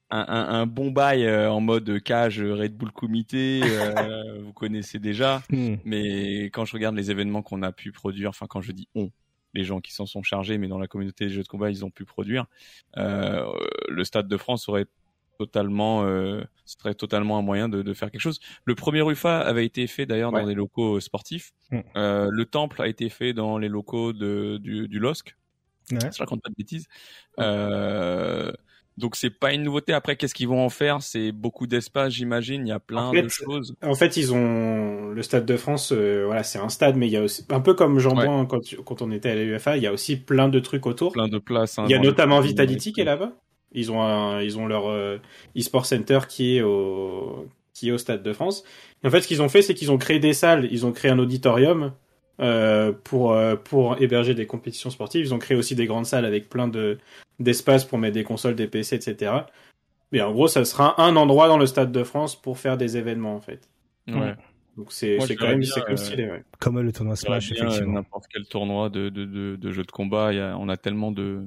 un, 0.09 0.25
un, 0.27 0.49
un 0.61 0.65
bon 0.65 0.91
bail 0.91 1.25
euh, 1.25 1.49
en 1.51 1.61
mode 1.61 2.01
cage 2.03 2.41
Red 2.41 2.75
Bull 2.77 2.91
Comité, 2.91 3.61
euh, 3.63 4.41
vous 4.45 4.53
connaissez 4.53 4.99
déjà. 4.99 5.41
Hmm. 5.51 5.75
Mais 5.85 6.45
quand 6.45 6.65
je 6.65 6.73
regarde 6.73 6.95
les 6.95 7.11
événements 7.11 7.41
qu'on 7.41 7.63
a 7.63 7.71
pu 7.71 7.91
produire, 7.91 8.29
enfin 8.29 8.45
quand 8.47 8.61
je 8.61 8.71
dis 8.73 8.87
on, 8.93 9.09
les 9.53 9.63
gens 9.63 9.79
qui 9.81 9.93
s'en 9.93 10.05
sont 10.05 10.23
chargés, 10.23 10.57
mais 10.57 10.67
dans 10.67 10.79
la 10.79 10.87
communauté 10.87 11.25
des 11.27 11.31
jeux 11.33 11.43
de 11.43 11.47
combat, 11.47 11.69
ils 11.69 11.83
ont 11.85 11.89
pu 11.89 12.05
produire. 12.05 12.45
Euh, 12.97 13.45
le 13.89 14.03
Stade 14.03 14.27
de 14.27 14.37
France 14.37 14.67
aurait 14.69 14.85
totalement, 15.39 16.03
euh, 16.03 16.41
serait 16.65 16.95
totalement 16.95 17.37
un 17.37 17.41
moyen 17.43 17.69
de, 17.69 17.81
de 17.83 17.93
faire 17.93 18.09
quelque 18.11 18.21
chose. 18.21 18.39
Le 18.65 18.73
premier 18.75 19.07
UFA 19.09 19.39
avait 19.39 19.65
été 19.65 19.85
fait 19.87 20.05
d'ailleurs 20.05 20.33
Ouais. 20.33 20.41
dans 20.41 20.47
des 20.47 20.55
locaux 20.55 20.99
sportifs. 20.99 21.51
Mm. 21.71 21.79
Euh, 21.95 22.27
le 22.31 22.45
temple 22.45 22.81
a 22.81 22.87
été 22.87 23.09
fait 23.09 23.33
dans 23.33 23.57
les 23.57 23.69
locaux 23.69 24.13
de, 24.13 24.57
du, 24.61 24.87
du 24.87 24.99
LOSC. 24.99 25.35
Ouais. 25.91 25.99
Si 26.01 26.07
je 26.17 26.19
raconte 26.19 26.41
pas 26.41 26.49
de 26.49 26.55
bêtises. 26.55 26.87
Euh, 27.39 28.51
donc 28.97 29.15
c'est 29.15 29.29
pas 29.29 29.53
une 29.53 29.63
nouveauté. 29.63 29.93
Après, 29.93 30.15
qu'est-ce 30.15 30.33
qu'ils 30.33 30.47
vont 30.47 30.63
en 30.65 30.69
faire? 30.69 31.01
C'est 31.01 31.31
beaucoup 31.31 31.67
d'espace, 31.67 32.13
j'imagine. 32.13 32.65
Il 32.65 32.69
y 32.69 32.73
a 32.73 32.79
plein 32.79 33.05
En 33.09 33.11
fait, 33.11 33.21
de 33.21 33.27
choses. 33.29 33.75
En 33.83 33.93
fait, 33.93 34.17
ils 34.17 34.33
ont 34.33 35.09
le 35.09 35.21
Stade 35.21 35.45
de 35.45 35.55
France. 35.55 35.91
euh, 35.91 36.23
voilà, 36.25 36.43
c'est 36.43 36.57
un 36.59 36.69
stade, 36.69 36.95
mais 36.95 37.07
il 37.07 37.11
y 37.11 37.17
a 37.17 37.21
aussi 37.21 37.45
un 37.49 37.59
peu 37.59 37.75
comme 37.75 37.99
Jean-Bouin 37.99 38.45
quand, 38.47 39.01
on 39.01 39.11
était 39.11 39.29
à 39.29 39.35
l'UFA. 39.35 39.77
Il 39.77 39.83
y 39.83 39.87
a 39.87 39.93
aussi 39.93 40.15
plein 40.17 40.49
de 40.49 40.59
trucs 40.59 40.87
autour. 40.87 41.11
Plein 41.11 41.27
de 41.27 41.37
places. 41.37 41.77
hein, 41.77 41.85
Il 41.87 41.91
y 41.91 41.95
a 41.95 41.99
notamment 41.99 42.39
Vitality 42.39 42.91
qui 42.91 43.01
est 43.01 43.05
là-bas. 43.05 43.33
Ils 43.73 43.91
ont 43.91 44.01
un, 44.01 44.41
ils 44.41 44.57
ont 44.57 44.65
leur 44.65 44.87
euh, 44.89 45.17
e-sport 45.57 45.85
center 45.85 46.19
qui 46.27 46.57
est 46.57 46.61
au 46.61 47.47
qui 47.73 47.89
est 47.89 47.91
au 47.91 47.99
Stade 47.99 48.23
de 48.23 48.33
France. 48.33 48.63
Et 49.03 49.07
en 49.07 49.11
fait, 49.11 49.21
ce 49.21 49.27
qu'ils 49.27 49.43
ont 49.43 49.49
fait, 49.49 49.61
c'est 49.61 49.75
qu'ils 49.75 49.91
ont 49.91 49.99
créé 49.99 50.17
des 50.17 50.33
salles. 50.33 50.67
Ils 50.71 50.87
ont 50.87 50.91
créé 50.91 51.11
un 51.11 51.19
auditorium 51.19 51.93
euh, 52.39 52.91
pour 53.03 53.31
euh, 53.33 53.55
pour 53.55 54.01
héberger 54.01 54.33
des 54.35 54.45
compétitions 54.45 54.89
sportives. 54.89 55.25
Ils 55.25 55.33
ont 55.33 55.39
créé 55.39 55.57
aussi 55.57 55.75
des 55.75 55.85
grandes 55.87 56.05
salles 56.05 56.25
avec 56.25 56.49
plein 56.49 56.67
de 56.67 56.97
d'espace 57.39 57.85
pour 57.85 57.97
mettre 57.99 58.13
des 58.15 58.23
consoles, 58.23 58.55
des 58.55 58.67
PC, 58.67 58.95
etc. 58.95 59.31
Mais 60.11 60.21
en 60.21 60.31
gros, 60.31 60.47
ça 60.47 60.63
sera 60.65 61.01
un 61.01 61.15
endroit 61.15 61.47
dans 61.47 61.57
le 61.57 61.65
Stade 61.65 61.91
de 61.91 62.03
France 62.03 62.39
pour 62.41 62.57
faire 62.57 62.77
des 62.77 62.97
événements 62.97 63.35
en 63.35 63.41
fait. 63.41 63.69
Ouais. 64.07 64.35
Donc 64.77 64.91
c'est 64.91 65.17
quand 65.35 65.47
même 65.47 65.63
c'est 65.63 65.81
même 65.83 65.93
euh, 65.93 65.97
stylé. 65.97 66.25
Ouais. 66.29 66.43
Comme 66.59 66.79
le 66.79 66.93
tournoi 66.93 67.15
Smash, 67.15 67.51
effectivement. 67.51 67.93
n'importe 67.93 68.25
quel 68.31 68.45
tournoi 68.47 68.89
de, 68.89 69.09
de, 69.09 69.25
de, 69.25 69.55
de 69.55 69.71
jeux 69.71 69.83
de 69.83 69.91
combat. 69.91 70.31
Il 70.33 70.37
y 70.37 70.39
a, 70.41 70.55
on 70.57 70.69
a 70.69 70.77
tellement 70.77 71.11
de 71.11 71.43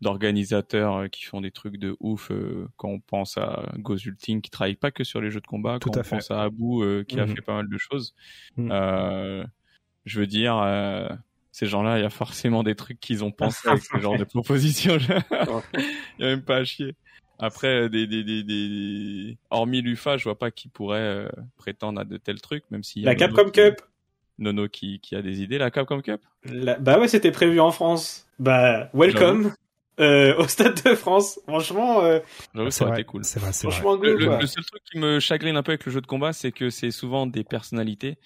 d'organisateurs 0.00 1.08
qui 1.10 1.24
font 1.24 1.40
des 1.40 1.50
trucs 1.50 1.78
de 1.78 1.96
ouf 2.00 2.30
euh, 2.30 2.68
quand 2.76 2.88
on 2.88 3.00
pense 3.00 3.38
à 3.38 3.72
Gozulting 3.78 4.40
qui 4.42 4.50
travaille 4.50 4.74
pas 4.76 4.90
que 4.90 5.02
sur 5.02 5.20
les 5.20 5.30
jeux 5.30 5.40
de 5.40 5.46
combat 5.46 5.78
Tout 5.80 5.88
quand 5.90 5.96
à 5.96 6.00
on 6.00 6.04
fait. 6.04 6.16
pense 6.16 6.30
à 6.30 6.42
Abu 6.42 6.82
euh, 6.82 7.04
qui 7.04 7.18
a 7.18 7.26
Mhm. 7.26 7.34
fait 7.36 7.42
pas 7.42 7.54
mal 7.54 7.68
de 7.68 7.78
choses 7.78 8.14
Mhm. 8.56 8.68
euh, 8.72 9.44
je 10.04 10.20
veux 10.20 10.26
dire 10.26 10.56
euh, 10.58 11.08
ces 11.52 11.66
gens-là 11.66 11.98
il 11.98 12.02
y 12.02 12.06
a 12.06 12.10
forcément 12.10 12.62
des 12.62 12.74
trucs 12.74 13.00
qu'ils 13.00 13.24
ont 13.24 13.30
pensé 13.32 13.68
avec 13.68 13.82
ce 13.82 13.98
genre 13.98 14.18
de 14.18 14.24
propositions 14.24 14.98
il 14.98 15.84
y 16.18 16.24
a 16.24 16.26
même 16.28 16.42
pas 16.42 16.56
à 16.58 16.64
chier 16.64 16.94
après 17.38 17.88
des, 17.88 18.06
des, 18.06 18.22
des, 18.24 18.42
des... 18.42 19.36
hormis 19.50 19.82
l'UFA 19.82 20.16
je 20.16 20.24
vois 20.24 20.38
pas 20.38 20.50
qui 20.50 20.68
pourrait 20.68 20.98
euh, 21.00 21.28
prétendre 21.56 22.00
à 22.00 22.04
de 22.04 22.16
tels 22.16 22.40
trucs 22.40 22.64
même 22.70 22.82
si 22.82 23.02
La 23.02 23.14
Capcom 23.14 23.50
Cup. 23.50 23.80
Nono 24.38 24.68
qui, 24.68 24.98
qui 25.00 25.14
a 25.16 25.22
des 25.22 25.42
idées 25.42 25.58
la 25.58 25.70
Capcom 25.70 26.00
Cup 26.00 26.20
La- 26.44 26.78
Bah 26.78 26.98
ouais, 26.98 27.06
c'était 27.08 27.30
prévu 27.30 27.60
en 27.60 27.70
France. 27.70 28.26
Bah 28.40 28.90
welcome. 28.92 29.52
euh, 30.00 30.34
au 30.38 30.48
Stade 30.48 30.82
de 30.84 30.94
France. 30.96 31.38
Franchement, 31.46 32.02
euh, 32.02 32.18
J'avoue, 32.52 32.70
ça 32.70 32.84
aurait 32.86 32.94
été 33.00 33.04
cool. 33.04 33.24
c'est 33.24 33.38
vrai, 33.38 33.52
c'est 33.52 33.68
vrai. 33.68 33.80
Le, 34.02 34.26
quoi. 34.26 34.40
le 34.40 34.46
seul 34.48 34.64
truc 34.64 34.82
qui 34.90 34.98
me 34.98 35.20
chagrine 35.20 35.56
un 35.56 35.62
peu 35.62 35.70
avec 35.70 35.86
le 35.86 35.92
jeu 35.92 36.00
de 36.00 36.06
combat, 36.08 36.32
c'est 36.32 36.50
que 36.50 36.68
c'est 36.68 36.90
souvent 36.90 37.28
des 37.28 37.44
personnalités, 37.44 38.16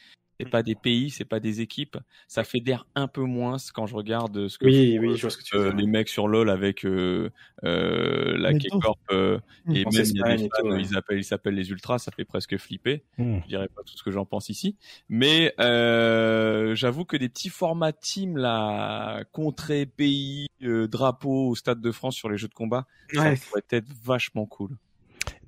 c'est 0.41 0.49
pas 0.49 0.63
des 0.63 0.75
pays, 0.75 1.11
c'est 1.11 1.25
pas 1.25 1.41
des 1.41 1.61
équipes. 1.61 1.97
Ça 2.29 2.45
fédère 2.45 2.87
un 2.95 3.09
peu 3.09 3.23
moins 3.23 3.57
quand 3.75 3.87
je 3.87 3.95
regarde 3.95 4.49
ce 4.49 4.59
que 4.59 4.67
Oui, 4.67 4.97
font, 4.97 5.03
oui, 5.03 5.09
euh, 5.13 5.17
je 5.17 5.21
vois 5.23 5.31
ce 5.31 5.37
que 5.39 5.43
tu 5.43 5.57
veux 5.57 5.67
euh, 5.67 5.73
les 5.73 5.87
mecs 5.87 6.09
sur 6.09 6.29
LoL 6.29 6.49
avec 6.51 6.85
euh, 6.85 7.31
euh, 7.65 8.37
la. 8.39 8.53
K-Corp 8.55 8.99
euh, 9.11 9.39
Mm. 9.65 9.75
et 9.75 9.85
même 9.85 9.87
il 9.93 10.17
y 10.17 10.23
a 10.23 10.37
des 10.37 10.39
fans, 10.45 10.49
tout, 10.63 10.69
ouais. 10.69 10.81
ils 10.83 10.97
appellent 10.97 11.19
ils 11.19 11.25
s'appellent 11.25 11.55
les 11.55 11.71
ultras, 11.71 11.99
ça 11.99 12.11
fait 12.13 12.25
presque 12.25 12.57
flipper. 12.57 13.05
Hmm. 13.19 13.39
Je 13.43 13.49
dirais 13.49 13.69
pas 13.69 13.83
tout 13.83 13.97
ce 13.97 14.03
que 14.03 14.11
j'en 14.11 14.25
pense 14.25 14.49
ici, 14.49 14.77
mais 15.09 15.53
euh, 15.61 16.75
j'avoue 16.75 17.05
que 17.05 17.17
des 17.17 17.29
petits 17.29 17.49
formats 17.51 17.93
team 17.93 18.37
là, 18.37 19.25
contrée, 19.33 19.85
pays, 19.87 20.47
euh, 20.63 20.87
drapeau 20.89 21.49
au 21.49 21.55
Stade 21.55 21.81
de 21.81 21.93
France 21.93 22.15
sur 22.17 22.31
les 22.31 22.39
jeux 22.39 22.49
de 22.49 22.55
combat, 22.55 22.87
Ouais. 23.15 23.37
ça 23.37 23.47
pourrait 23.49 23.63
être 23.71 23.89
vachement 24.03 24.47
cool. 24.47 24.77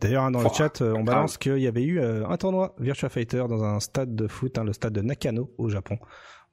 D'ailleurs, 0.00 0.24
hein, 0.24 0.30
dans 0.30 0.42
le 0.42 0.48
chat, 0.54 0.80
euh, 0.82 0.94
on 0.96 1.04
balance 1.04 1.36
qu'il 1.38 1.58
y 1.58 1.66
avait 1.66 1.82
eu 1.84 2.00
euh, 2.00 2.26
un 2.28 2.36
tournoi 2.36 2.74
Virtua 2.78 3.08
Fighter 3.08 3.44
dans 3.48 3.62
un 3.64 3.80
stade 3.80 4.14
de 4.14 4.26
foot, 4.28 4.56
hein, 4.58 4.64
le 4.64 4.72
stade 4.72 4.92
de 4.94 5.00
Nakano 5.02 5.50
au 5.58 5.68
Japon. 5.68 5.98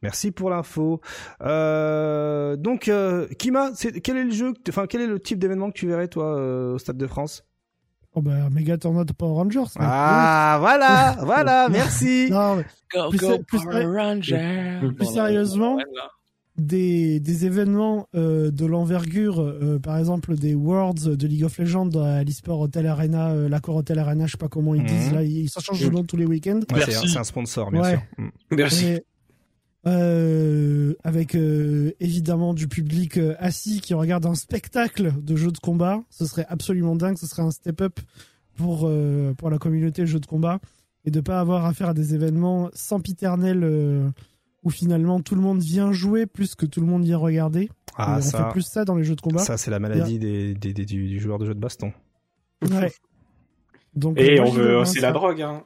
Merci 0.04 0.32
pour 0.32 0.50
l'info. 0.50 1.02
Euh, 1.42 2.56
donc, 2.56 2.88
euh, 2.88 3.28
Kima, 3.40 3.72
c'est, 3.74 4.00
quel 4.02 4.18
est 4.18 4.24
le 4.26 4.32
jeu, 4.32 4.54
enfin, 4.70 4.86
quel 4.88 5.02
est 5.02 5.08
le 5.08 5.20
type 5.20 5.40
d'événement 5.40 5.70
que 5.72 5.78
tu 5.78 5.88
verrais 5.88 6.08
toi 6.08 6.38
euh, 6.38 6.76
au 6.76 6.78
stade 6.78 6.98
de 6.98 7.08
France? 7.08 7.44
Oh 8.14 8.22
bah, 8.22 8.50
méga 8.52 8.78
tournoi 8.78 9.06
de 9.06 9.14
Power 9.14 9.34
Rangers. 9.36 9.60
ouais. 9.60 9.66
Ah, 9.80 10.58
voilà, 10.60 11.18
voilà, 11.24 11.68
merci. 11.70 12.30
Non, 12.32 12.56
mais 12.58 12.66
Go, 12.94 13.10
Plus- 13.10 13.20
go, 13.20 13.38
plus- 13.48 13.64
Power 13.64 13.86
Ranger. 13.86 14.80
plus 14.96 15.06
sérieusement, 15.06 15.78
des, 16.58 17.20
des 17.20 17.46
événements 17.46 18.08
euh, 18.16 18.50
de 18.52 18.66
l'envergure, 18.66 19.40
euh, 19.42 19.78
par 19.80 19.98
exemple 19.98 20.36
des 20.36 20.56
Worlds 20.56 21.16
de 21.16 21.28
League 21.28 21.44
of 21.44 21.58
Legends 21.60 21.90
à 22.02 22.24
l'eSport 22.24 22.60
Hotel 22.60 22.88
Arena, 22.88 23.30
euh, 23.30 23.48
l'accord 23.50 23.76
Hotel 23.76 24.00
Arena, 24.00 24.26
je 24.26 24.32
sais 24.32 24.38
pas 24.38 24.48
comment 24.50 24.74
ils 24.74 24.82
Mhm. 24.82 24.88
disent 24.88 25.12
là, 25.14 25.24
ils, 25.24 25.50
ça 25.50 25.60
change 25.62 25.80
de 25.84 25.90
nom 25.90 26.04
tous 26.04 26.18
les 26.18 26.26
week-ends. 26.26 26.60
Ouais, 26.72 26.82
c'est, 26.82 26.88
Merci. 26.92 27.10
c'est 27.10 27.20
un 27.20 27.24
sponsor, 27.24 27.72
bien 27.72 27.82
Ouais. 27.82 27.92
sûr. 27.92 28.02
Hmm. 28.18 28.30
Merci. 28.52 28.86
Et, 28.86 29.04
euh, 29.86 30.96
avec 31.04 31.36
euh, 31.36 31.92
évidemment 32.00 32.54
du 32.54 32.68
public 32.68 33.18
euh, 33.18 33.36
assis 33.40 33.80
qui 33.80 33.94
regarde 33.94 34.26
un 34.26 34.36
spectacle 34.36 35.14
de 35.22 35.36
jeux 35.36 35.52
de 35.52 35.60
combat, 35.60 36.02
ce 36.10 36.26
serait 36.26 36.46
absolument 36.50 36.96
dingue, 36.96 37.18
ce 37.18 37.28
serait 37.28 37.44
un 37.44 37.52
step-up 37.52 38.00
pour 38.58 38.82
euh, 38.86 39.34
pour 39.36 39.50
la 39.50 39.60
communauté 39.60 40.06
jeux 40.06 40.20
de 40.20 40.26
combat 40.26 40.60
et 41.06 41.12
de 41.12 41.22
pas 41.22 41.40
avoir 41.40 41.66
affaire 41.66 41.90
à 41.90 41.94
des 41.94 42.16
événements 42.16 42.70
sempiternels 42.74 43.64
euh, 43.64 44.10
où 44.68 44.70
finalement 44.70 45.22
tout 45.22 45.34
le 45.34 45.40
monde 45.42 45.62
vient 45.62 45.94
jouer 45.94 46.26
plus 46.26 46.54
que 46.54 46.66
tout 46.66 46.82
le 46.82 46.88
monde 46.88 47.06
vient 47.06 47.18
regarder. 47.18 47.70
Ah, 47.96 48.18
on 48.18 48.22
ça, 48.22 48.38
fait 48.48 48.52
plus 48.52 48.64
ça 48.64 48.84
dans 48.84 48.96
les 48.96 49.06
jeux 49.06 49.16
de 49.16 49.22
combat. 49.22 49.40
ça, 49.40 49.56
c'est 49.58 49.72
la 49.72 49.80
maladie 49.80 50.20
des, 50.20 50.54
des, 50.54 50.74
des- 50.74 50.84
du, 50.86 51.08
du 51.08 51.20
joueur 51.22 51.40
de 51.40 51.46
jeu 51.46 51.56
de 51.56 51.60
baston. 51.60 51.94
Ouais. 52.70 52.92
Donc, 53.96 54.20
Et 54.20 54.40
moi, 54.42 54.50
on 54.50 54.52
veut, 54.52 54.84
c'est 54.86 55.00
la 55.00 55.14
drogue, 55.14 55.42
hein. 55.42 55.64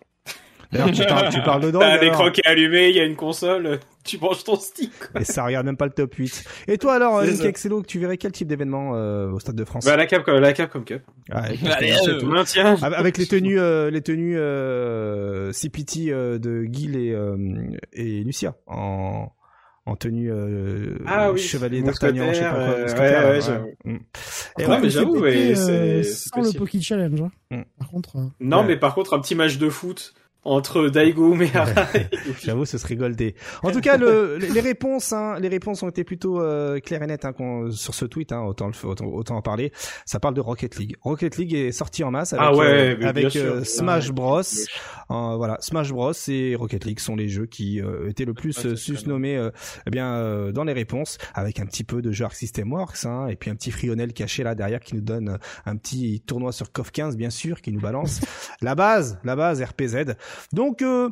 D'ailleurs, 0.72 0.92
tu 0.92 1.04
parles, 1.06 1.30
tu 1.34 1.42
parles 1.42 1.62
de 1.64 1.72
drogue. 1.72 1.84
T'as 1.84 1.98
un 2.00 2.02
écran 2.02 2.32
qui 2.32 2.42
est 2.42 2.48
allumé, 2.48 2.90
il 2.90 2.96
y 2.96 3.00
a 3.00 3.04
une 3.06 3.16
console, 3.16 3.80
tu 4.06 4.18
branches 4.18 4.44
ton 4.44 4.56
stick. 4.56 4.92
quoi. 5.12 5.22
Et 5.22 5.26
ça 5.26 5.44
regarde 5.44 5.66
même 5.66 5.76
pas 5.78 5.86
le 5.86 5.92
top 5.92 6.14
8. 6.14 6.44
Et 6.68 6.78
toi 6.78 6.94
alors, 6.96 7.22
C'est 7.24 7.32
Link. 7.32 7.46
Excello, 7.46 7.84
tu 7.84 8.00
verrais 8.00 8.18
quel 8.18 8.32
type 8.32 8.48
d'événement 8.48 8.92
euh, 8.96 9.30
au 9.32 9.40
Stade 9.40 9.56
de 9.56 9.66
France? 9.66 9.86
Bah, 9.86 9.98
la 9.98 10.06
cap, 10.06 10.26
la 10.28 10.54
cap 10.54 10.72
comme 10.72 10.86
cup. 10.86 11.02
Ah, 11.30 11.40
avec, 11.44 11.60
Allez, 11.66 11.94
c'est 12.04 12.10
euh. 12.12 12.22
Maintien. 12.26 12.76
Avec- 12.82 13.18
les 13.18 13.28
tenues, 13.28 13.60
euh, 13.60 13.90
les 13.92 14.02
tenues 14.02 14.38
euh, 14.38 15.52
CPT 15.52 16.10
euh, 16.10 16.40
de 16.40 16.64
Guil 16.64 16.96
et, 16.96 17.12
euh, 17.14 17.36
et 17.94 18.24
Lucia 18.24 18.56
en 18.68 19.30
en 19.88 19.96
tenue 19.96 20.32
euh, 20.32 21.00
Ah 21.08 21.32
oui, 21.32 21.40
chevalier 21.40 21.82
d'Artagnan, 21.82 22.28
je 22.30 22.36
sais 22.36 22.42
pas 22.44 22.52
quoi. 22.52 22.60
euh, 22.62 22.86
ouais, 22.86 23.40
ouais. 23.42 23.50
ouais. 23.50 23.76
Mm. 23.94 23.98
Et 24.60 24.66
ouais, 24.68 24.80
mais 24.80 24.90
j'avoue, 24.92 25.20
ouais, 25.20 25.56
c'est- 25.56 25.72
euh, 25.72 26.04
c'est 26.04 26.30
sans 26.30 26.42
le. 26.44 26.56
Poké 26.58 26.80
Challenge. 26.80 27.20
hein. 27.20 27.32
Mm. 27.50 27.62
Par 27.80 27.90
contre, 27.90 28.16
euh, 28.18 28.26
Non, 28.40 28.60
Ouais. 28.60 28.68
mais 28.68 28.78
par 28.78 28.94
contre, 28.94 29.16
un 29.16 29.20
petit 29.20 29.34
match 29.34 29.58
de 29.58 29.70
foot 29.70 30.14
entre 30.44 30.90
Daigo 30.90 31.40
et 31.42 31.56
Arai. 31.56 32.10
J'avoue, 32.44 32.66
ce 32.66 32.78
serait 32.78 32.96
goldé. 32.96 33.36
En 33.64 33.72
tout 33.72 33.82
cas, 33.82 33.98
le, 33.98 34.38
les 34.38 34.62
réponses, 34.62 35.14
hein, 35.14 35.38
les 35.40 35.48
réponses 35.48 35.84
ont 35.84 35.90
été 35.90 36.04
plutôt 36.04 36.42
euh, 36.42 36.80
claires 36.80 37.04
et 37.04 37.08
nettes 37.08 37.26
hein, 37.26 37.34
sur 37.72 37.94
ce 37.94 38.06
tweet. 38.06 38.32
Hein, 38.32 38.42
autant, 38.42 38.68
le, 38.68 38.88
autant, 38.88 39.06
autant 39.06 39.38
en 39.38 39.42
parler. 39.42 39.72
Ça 40.06 40.20
parle 40.20 40.34
de 40.34 40.42
Rocket 40.42 40.76
League. 40.78 40.96
Rocket 41.02 41.38
League 41.38 41.54
est 41.54 41.72
sorti 41.72 42.04
en 42.04 42.12
masse 42.12 42.34
avec, 42.34 42.46
Ah 42.46 42.56
ouais, 42.56 42.66
euh, 42.66 42.96
mais 43.00 43.06
avec 43.06 43.36
euh, 43.36 43.64
Smash. 43.64 44.12
Bros. 44.12 44.42
Euh, 44.42 45.36
voilà, 45.36 45.58
Smash 45.60 45.92
Bros 45.92 46.14
et 46.28 46.56
Rocket 46.56 46.86
League 46.86 47.00
sont 47.00 47.16
les 47.16 47.28
jeux 47.28 47.46
qui 47.46 47.82
euh, 47.82 48.10
étaient 48.10 48.26
le 48.26 48.34
plus 48.34 48.54
c'est 48.54 48.76
susnommés 48.76 49.38
euh, 49.38 49.50
eh 49.86 49.90
bien 49.90 50.14
euh, 50.16 50.52
dans 50.52 50.64
les 50.64 50.74
réponses, 50.74 51.18
avec 51.34 51.60
un 51.60 51.66
petit 51.66 51.84
peu 51.84 52.02
de 52.02 52.12
jeu 52.12 52.26
Arc 52.26 52.36
System 52.36 52.72
Works, 52.72 53.06
hein, 53.06 53.28
et 53.28 53.36
puis 53.36 53.50
un 53.50 53.56
petit 53.56 53.72
Frionel 53.72 54.14
caché 54.14 54.44
là 54.44 54.56
derrière 54.56 54.80
qui 54.80 54.96
nous 54.96 55.02
donne 55.02 55.38
un 55.66 55.76
petit 55.76 56.22
tournoi 56.22 56.52
sur 56.52 56.72
KOF 56.72 56.92
15 56.92 57.18
bien 57.18 57.30
sûr, 57.30 57.62
qui 57.62 57.72
nous 57.72 57.82
balance 57.82 58.22
la 58.62 58.76
base, 58.76 59.20
la 59.24 59.36
base 59.36 59.62
RPZ. 59.62 60.16
Donc 60.54 60.82
euh, 60.82 61.10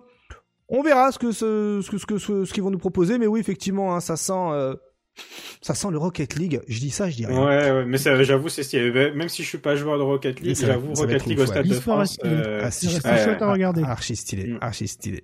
on 0.67 0.81
verra 0.81 1.11
ce 1.11 1.19
que 1.19 1.31
ce, 1.31 1.81
ce 1.81 2.45
ce 2.45 2.53
qu'ils 2.53 2.63
vont 2.63 2.71
nous 2.71 2.77
proposer, 2.77 3.17
mais 3.17 3.27
oui 3.27 3.39
effectivement, 3.39 3.95
hein, 3.95 3.99
ça 3.99 4.15
sent 4.15 4.33
euh, 4.33 4.75
ça 5.61 5.73
sent 5.75 5.87
le 5.91 5.97
Rocket 5.97 6.35
League. 6.35 6.61
Je 6.67 6.79
dis 6.79 6.89
ça, 6.89 7.09
je 7.09 7.15
dis 7.17 7.25
rien. 7.25 7.37
Ouais, 7.45 7.71
ouais, 7.71 7.85
mais 7.85 7.97
j'avoue, 7.97 8.49
c'est 8.49 8.63
stylé. 8.63 8.91
Même 9.11 9.29
si 9.29 9.43
je 9.43 9.47
suis 9.47 9.57
pas 9.57 9.75
joueur 9.75 9.97
de 9.97 10.03
Rocket 10.03 10.39
League, 10.39 10.55
j'avoue, 10.59 10.93
Rocket 10.93 11.25
League 11.25 11.39
au 11.39 11.45
Stade 11.45 11.65
de 11.65 11.69
L'histoire 11.73 11.97
France. 12.05 12.17
euh, 12.25 12.61
Ah, 12.63 12.71
si, 12.71 12.89
chouette 12.89 13.41
à 13.41 13.51
regarder. 13.51 13.83
Archi 13.83 14.15
stylé, 14.15 14.47
Mm. 14.53 14.57
archi 14.61 14.87
stylé. 14.87 15.23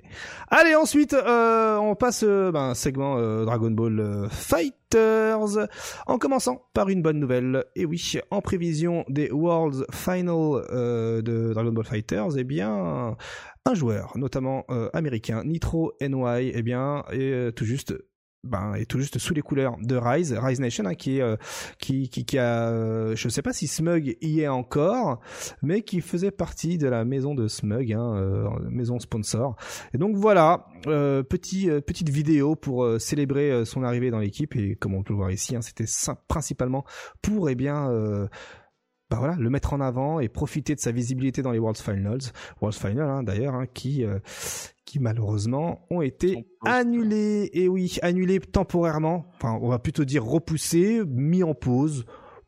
Allez, 0.50 0.76
ensuite, 0.76 1.14
euh, 1.14 1.78
on 1.78 1.96
passe 1.96 2.24
euh, 2.28 2.52
ben, 2.52 2.70
un 2.72 2.74
segment 2.76 3.18
euh, 3.18 3.46
Dragon 3.46 3.72
Ball 3.72 4.00
euh, 4.00 4.28
Fighters, 4.30 5.68
en 6.08 6.18
commençant 6.18 6.66
par 6.74 6.90
une 6.90 7.02
bonne 7.02 7.20
nouvelle. 7.20 7.64
Et 7.76 7.86
oui, 7.86 8.20
en 8.32 8.42
prévision 8.42 9.06
des 9.10 9.30
Worlds 9.32 9.86
Final 9.92 10.64
euh, 10.72 11.22
de 11.22 11.54
Dragon 11.54 11.72
Ball 11.72 11.86
Fighters, 11.86 12.38
eh 12.38 12.44
bien, 12.44 13.16
un 13.66 13.74
joueur, 13.74 14.12
notamment 14.16 14.66
euh, 14.70 14.90
américain, 14.94 15.44
Nitro 15.46 15.94
NY, 16.02 16.52
eh 16.54 16.62
bien, 16.62 17.04
est 17.12 17.20
euh, 17.32 17.52
tout 17.52 17.66
juste 17.66 17.94
ben, 18.46 18.76
est 18.76 18.86
tout 18.86 19.00
juste 19.00 19.18
sous 19.18 19.34
les 19.34 19.42
couleurs 19.42 19.76
de 19.82 19.96
Rise, 19.96 20.34
Rise 20.34 20.60
Nation, 20.60 20.86
hein, 20.86 20.96
qui 20.96 21.18
est, 21.18 21.22
euh, 21.22 21.36
qui, 21.80 22.10
qui, 22.10 22.26
qui 22.26 22.38
a, 22.38 22.70
euh, 22.70 23.16
je 23.16 23.30
sais 23.30 23.42
pas 23.42 23.54
si 23.54 23.68
Smug 23.68 24.18
y 24.22 24.42
est 24.42 24.48
encore, 24.48 25.20
mais 25.62 25.82
qui 25.82 26.02
faisait 26.02 26.32
partie 26.32 26.78
de 26.78 26.88
la 26.88 27.06
maison 27.06 27.36
de 27.36 27.48
Smug, 27.48 27.92
hein, 27.94 28.16
euh, 28.16 28.50
maison 28.70 29.00
sponsor. 29.00 29.56
Et 29.94 29.98
donc 29.98 30.16
voilà, 30.16 30.68
euh, 30.88 31.24
petit, 31.24 31.70
euh, 31.70 31.82
petite 31.82 32.10
vidéo 32.10 32.56
pour 32.56 32.84
euh, 32.84 33.00
célébrer 33.00 33.66
son 33.66 33.84
arrivée 33.84 34.12
dans 34.12 34.20
l'équipe 34.20 34.56
et 34.56 34.76
comme 34.76 34.94
on 34.94 35.04
peut 35.04 35.14
le 35.14 35.18
voir 35.18 35.32
ici, 35.32 35.56
hein, 35.56 35.62
c'était 35.62 35.86
principalement 36.28 36.86
pour 37.22 37.50
eh 37.50 37.56
bien 37.56 37.90
bah 39.10 39.18
voilà, 39.20 39.36
le 39.38 39.50
mettre 39.50 39.74
en 39.74 39.82
avant 39.82 40.20
et 40.20 40.30
profiter 40.30 40.74
de 40.74 40.80
sa 40.80 40.92
visibilité 40.92 41.42
dans 41.42 41.52
les 41.52 41.60
World 41.60 41.78
Finals, 41.78 42.32
World 42.60 42.78
Finals 42.78 43.10
hein, 43.10 43.24
d'ailleurs, 43.24 43.54
hein, 43.54 43.68
qui 43.72 44.04
euh, 44.04 44.20
qui 44.86 45.00
malheureusement 45.00 45.86
ont 45.90 46.02
été 46.02 46.46
annulés. 46.64 47.50
Et 47.54 47.68
oui, 47.68 47.98
annulés 48.02 48.40
temporairement. 48.40 49.26
Enfin, 49.36 49.58
on 49.62 49.70
va 49.70 49.80
plutôt 49.80 50.06
dire 50.06 50.24
repoussés, 50.24 51.02
mis 51.06 51.44
en 51.44 51.54
pause. 51.54 52.06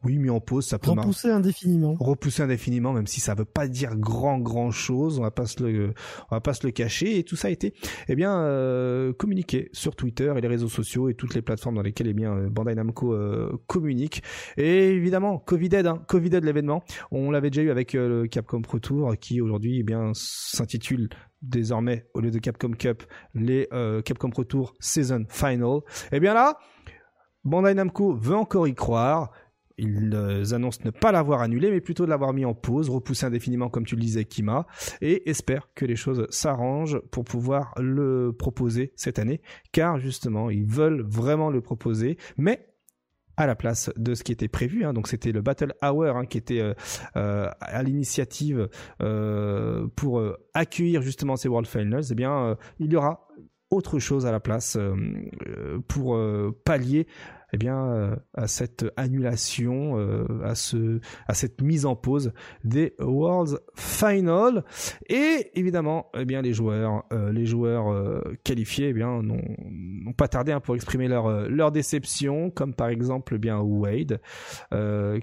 Oui, 0.08 0.20
mis 0.20 0.30
en 0.30 0.40
pause, 0.40 0.66
ça 0.66 0.80
peut 0.80 0.92
repousser 0.92 1.30
indéfiniment. 1.30 1.94
repousser 2.00 2.42
indéfiniment, 2.42 2.94
même 2.94 3.08
si 3.08 3.20
ça 3.20 3.36
veut 3.36 3.44
pas 3.44 3.68
dire 3.68 3.98
grand 3.98 4.38
grand 4.40 4.72
chose, 4.72 5.20
on 5.20 5.24
va 5.24 5.32
pas 5.32 5.46
se 5.46 5.62
le, 5.62 5.94
on 6.32 6.36
va 6.36 6.40
pas 6.40 6.54
se 6.54 6.66
le 6.66 6.72
cacher. 6.72 7.20
Et 7.20 7.26
tout 7.26 7.36
ça 7.36 7.50
a 7.50 7.52
été, 7.52 7.74
eh 8.08 8.16
bien, 8.16 8.40
euh, 8.40 9.12
communiqué 9.12 9.70
sur 9.74 9.98
Twitter 9.98 10.34
et 10.38 10.40
les 10.40 10.48
réseaux 10.48 10.70
sociaux 10.70 11.10
et 11.10 11.14
toutes 11.14 11.36
les 11.36 11.42
plateformes 11.42 11.76
dans 11.76 11.82
lesquelles, 11.82 12.08
eh 12.08 12.14
bien, 12.14 12.34
euh, 12.34 12.50
Bandai 12.50 12.74
Namco 12.74 13.14
euh, 13.14 13.52
communique. 13.68 14.24
Et 14.56 14.92
évidemment, 14.92 15.40
Covided, 15.40 15.86
hein, 15.86 16.02
Covided 16.08 16.42
l'événement, 16.46 16.84
on 17.12 17.30
l'avait 17.30 17.50
déjà 17.50 17.64
eu 17.64 17.70
avec 17.70 17.94
euh, 17.94 18.22
le 18.22 18.28
Capcom 18.30 18.62
Pro 18.62 18.80
Tour, 18.80 19.14
qui 19.20 19.42
aujourd'hui, 19.42 19.80
eh 19.82 19.84
bien, 19.84 20.12
s'intitule 20.14 21.10
désormais 21.42 22.08
au 22.14 22.22
lieu 22.22 22.32
de 22.32 22.40
Capcom 22.40 22.72
Cup 22.72 23.04
les 23.36 23.68
Capcom 24.06 24.30
Pro 24.30 24.46
Tour 24.46 24.74
Season 24.80 25.26
Final. 25.30 25.82
Et 26.14 26.20
bien 26.20 26.34
là, 26.34 26.58
Bandai 27.44 27.74
Namco 27.76 28.16
veut 28.16 28.36
encore 28.36 28.68
y 28.68 28.74
croire. 28.74 29.32
Ils 29.78 30.54
annoncent 30.54 30.82
ne 30.86 30.92
pas 30.92 31.12
l'avoir 31.12 31.42
annulé, 31.42 31.70
mais 31.72 31.82
plutôt 31.82 32.06
de 32.06 32.10
l'avoir 32.10 32.34
mis 32.34 32.46
en 32.46 32.54
pause, 32.54 32.90
repoussé 32.90 33.26
indéfiniment, 33.26 33.70
comme 33.70 33.86
tu 33.86 33.96
le 33.96 34.02
disais, 34.02 34.26
Kima, 34.26 34.66
et 35.02 35.30
espèrent 35.30 35.70
que 35.76 35.86
les 35.86 35.96
choses 35.96 36.26
s'arrangent 36.30 37.00
pour 37.12 37.26
pouvoir 37.26 37.74
le 37.78 38.32
proposer 38.38 38.94
cette 38.96 39.20
année, 39.20 39.42
car 39.72 40.00
justement, 40.00 40.50
ils 40.50 40.66
veulent 40.66 41.02
vraiment 41.02 41.50
le 41.50 41.62
proposer, 41.62 42.18
mais 42.38 42.68
à 43.38 43.46
la 43.46 43.56
place 43.56 43.92
de 43.96 44.16
ce 44.16 44.24
qui 44.24 44.32
était 44.32 44.48
prévu. 44.48 44.84
hein. 44.84 44.94
donc 44.94 45.08
c'était 45.08 45.32
le 45.32 45.42
Battle 45.42 45.74
Hour 45.84 46.18
hein, 46.18 46.26
qui 46.26 46.40
était 46.40 46.60
euh, 46.60 46.74
euh, 47.16 47.50
à 47.62 47.84
l'initiative 47.84 48.68
euh, 49.02 49.88
pour 49.96 50.22
accueillir 50.54 51.02
justement 51.04 51.36
ces 51.36 51.48
World 51.48 51.68
Finals. 51.68 52.06
Eh 52.10 52.16
bien, 52.16 52.58
il 52.80 52.92
y 52.92 52.96
aura 52.96 53.28
autre 53.70 54.00
chose 54.00 54.26
à 54.26 54.32
la 54.32 54.40
place 54.40 54.78
pour 55.88 56.20
pallier 56.66 57.06
eh 57.54 57.58
bien, 57.58 57.78
euh, 57.78 58.16
à 58.34 58.48
cette 58.48 58.86
annulation, 58.98 59.98
euh, 59.98 60.26
à 60.44 60.56
ce, 60.56 61.00
à 61.28 61.34
cette 61.34 61.62
mise 61.62 61.86
en 61.86 61.96
pause 61.96 62.34
des 62.64 62.94
Worlds 63.00 63.60
Final. 63.76 64.66
Et 65.08 65.52
évidemment, 65.56 66.08
eh 66.18 66.26
bien, 66.26 66.42
les 66.42 66.54
joueurs, 66.54 67.06
euh, 67.14 67.32
les 67.32 67.46
joueurs 67.46 68.24
qualifiés, 68.44 68.90
eh 68.90 68.94
bien, 68.94 69.22
n'ont 69.22 70.14
pas 70.14 70.28
tardé 70.28 70.52
hein, 70.52 70.60
pour 70.60 70.76
exprimer 70.76 71.08
leur 71.08 71.48
leur 71.50 71.72
déception, 71.72 72.50
comme 72.50 72.74
par 72.74 72.90
exemple, 72.90 73.36
eh 73.36 73.40
bien, 73.40 73.60
Wade, 73.60 74.20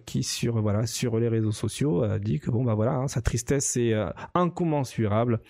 qui 0.06 0.22
sur 0.22 0.60
voilà 0.60 0.86
sur 0.86 1.18
les 1.18 1.28
réseaux 1.28 1.52
sociaux 1.52 2.02
a 2.02 2.18
dit 2.18 2.40
que 2.40 2.50
bon 2.50 2.64
bah 2.64 2.74
voilà, 2.74 2.92
hein, 2.92 3.08
sa 3.08 3.20
tristesse 3.20 3.76
est 3.76 3.94
incommensurable. 4.34 5.40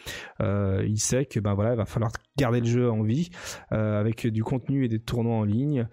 il 0.41 0.99
sait 0.99 1.27
que 1.27 1.41
ben 1.41 1.55
voilà, 1.55 1.73
il 1.73 1.77
va 1.77 1.85
falloir 1.85 2.13
garder 2.37 2.61
le 2.61 2.67
jeu 2.67 2.91
en 2.91 3.03
vie 3.03 3.31
avec 3.71 4.27
du 4.27 4.43
contenu 4.43 4.85
et 4.85 4.89
des 4.89 5.01
tournois 5.01 5.37
en 5.37 5.45
ligne. 5.45 5.87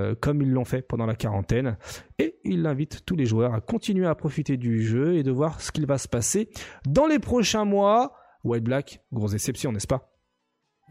Euh, 0.00 0.14
comme 0.14 0.42
ils 0.42 0.50
l'ont 0.50 0.64
fait 0.64 0.82
pendant 0.82 1.06
la 1.06 1.14
quarantaine. 1.14 1.76
Et 2.18 2.36
il 2.44 2.66
invite 2.66 3.04
tous 3.04 3.16
les 3.16 3.26
joueurs 3.26 3.54
à 3.54 3.60
continuer 3.60 4.06
à 4.06 4.14
profiter 4.14 4.56
du 4.56 4.82
jeu 4.82 5.16
et 5.16 5.22
de 5.22 5.30
voir 5.30 5.60
ce 5.60 5.70
qu'il 5.72 5.86
va 5.86 5.98
se 5.98 6.08
passer 6.08 6.48
dans 6.86 7.06
les 7.06 7.18
prochains 7.18 7.64
mois. 7.64 8.16
White 8.42 8.64
Black, 8.64 9.02
grosse 9.12 9.32
déception, 9.32 9.72
n'est-ce 9.72 9.86
pas? 9.86 10.10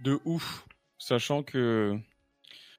De 0.03 0.19
ouf, 0.26 0.68
sachant 0.98 1.44
que 1.44 1.98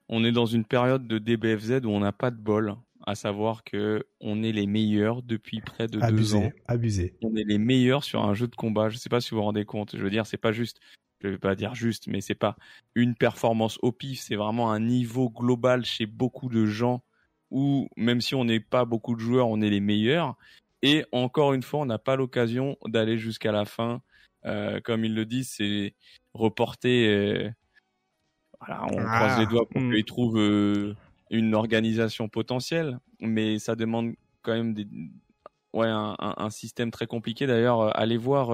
on 0.08 0.24
est 0.24 0.32
dans 0.32 0.46
une 0.46 0.64
période 0.64 1.06
de 1.06 1.18
DBFZ 1.18 1.84
où 1.84 1.90
on 1.90 2.00
n'a 2.00 2.12
pas 2.12 2.30
de 2.30 2.36
bol, 2.36 2.76
à 3.06 3.14
savoir 3.14 3.64
que 3.64 4.04
on 4.20 4.42
est 4.42 4.52
les 4.52 4.66
meilleurs 4.66 5.22
depuis 5.22 5.60
près 5.60 5.86
de 5.86 5.98
deux 5.98 6.34
ans. 6.34 6.50
Abusé. 6.66 7.16
On 7.22 7.34
est 7.36 7.44
les 7.44 7.58
meilleurs 7.58 8.04
sur 8.04 8.22
un 8.22 8.34
jeu 8.34 8.46
de 8.46 8.54
combat. 8.54 8.88
Je 8.88 8.96
ne 8.96 9.00
sais 9.00 9.08
pas 9.08 9.20
si 9.20 9.30
vous 9.30 9.38
vous 9.38 9.42
rendez 9.42 9.64
compte. 9.64 9.96
Je 9.96 10.02
veux 10.02 10.10
dire, 10.10 10.26
c'est 10.26 10.36
pas 10.36 10.52
juste 10.52 10.80
je 11.22 11.28
vais 11.28 11.38
pas 11.38 11.54
dire 11.54 11.74
juste, 11.74 12.06
mais 12.06 12.20
c'est 12.20 12.34
pas 12.34 12.56
une 12.94 13.14
performance 13.14 13.78
au 13.82 13.92
pif, 13.92 14.20
c'est 14.20 14.36
vraiment 14.36 14.72
un 14.72 14.80
niveau 14.80 15.30
global 15.30 15.84
chez 15.84 16.06
beaucoup 16.06 16.48
de 16.48 16.66
gens 16.66 17.02
où 17.50 17.88
même 17.96 18.20
si 18.20 18.34
on 18.34 18.44
n'est 18.44 18.60
pas 18.60 18.84
beaucoup 18.84 19.14
de 19.14 19.20
joueurs, 19.20 19.48
on 19.48 19.60
est 19.60 19.70
les 19.70 19.80
meilleurs. 19.80 20.36
Et 20.82 21.04
encore 21.12 21.52
une 21.52 21.62
fois, 21.62 21.80
on 21.80 21.86
n'a 21.86 21.98
pas 21.98 22.16
l'occasion 22.16 22.76
d'aller 22.86 23.18
jusqu'à 23.18 23.52
la 23.52 23.64
fin. 23.64 24.00
Euh, 24.46 24.80
comme 24.80 25.04
ils 25.04 25.14
le 25.14 25.26
disent, 25.26 25.50
c'est 25.56 25.94
reporter. 26.32 27.08
Euh, 27.08 27.50
voilà, 28.60 28.84
on 28.86 28.98
ah, 28.98 29.16
croise 29.16 29.38
les 29.40 29.46
doigts 29.46 29.68
pour 29.68 29.80
hmm. 29.80 29.92
qu'ils 29.92 30.04
trouvent 30.04 30.38
euh, 30.38 30.94
une 31.30 31.54
organisation 31.54 32.28
potentielle, 32.28 32.98
mais 33.20 33.58
ça 33.58 33.74
demande 33.74 34.14
quand 34.42 34.52
même 34.52 34.72
des, 34.72 34.86
ouais, 35.74 35.88
un, 35.88 36.16
un 36.18 36.50
système 36.50 36.90
très 36.90 37.06
compliqué. 37.06 37.46
D'ailleurs, 37.46 37.96
allez 37.98 38.16
voir 38.16 38.50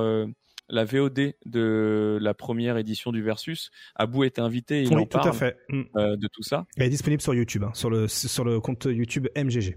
la 0.68 0.84
VOD 0.84 1.34
de 1.44 2.18
la 2.20 2.34
première 2.34 2.76
édition 2.76 3.12
du 3.12 3.22
Versus. 3.22 3.70
Abou 3.94 4.24
est 4.24 4.38
invité, 4.38 4.82
il 4.82 4.97
en 4.97 5.06
parle 5.06 5.32
fait. 5.34 5.56
Mm. 5.68 5.82
Euh, 5.97 6.16
de 6.16 6.28
tout 6.28 6.43
ça. 6.43 6.66
Elle 6.76 6.86
est 6.86 6.90
disponible 6.90 7.22
sur 7.22 7.34
YouTube, 7.34 7.64
hein, 7.64 7.72
sur 7.74 7.90
le 7.90 8.09
sur 8.09 8.44
le 8.44 8.60
compte 8.60 8.84
YouTube 8.84 9.28
MGG. 9.36 9.76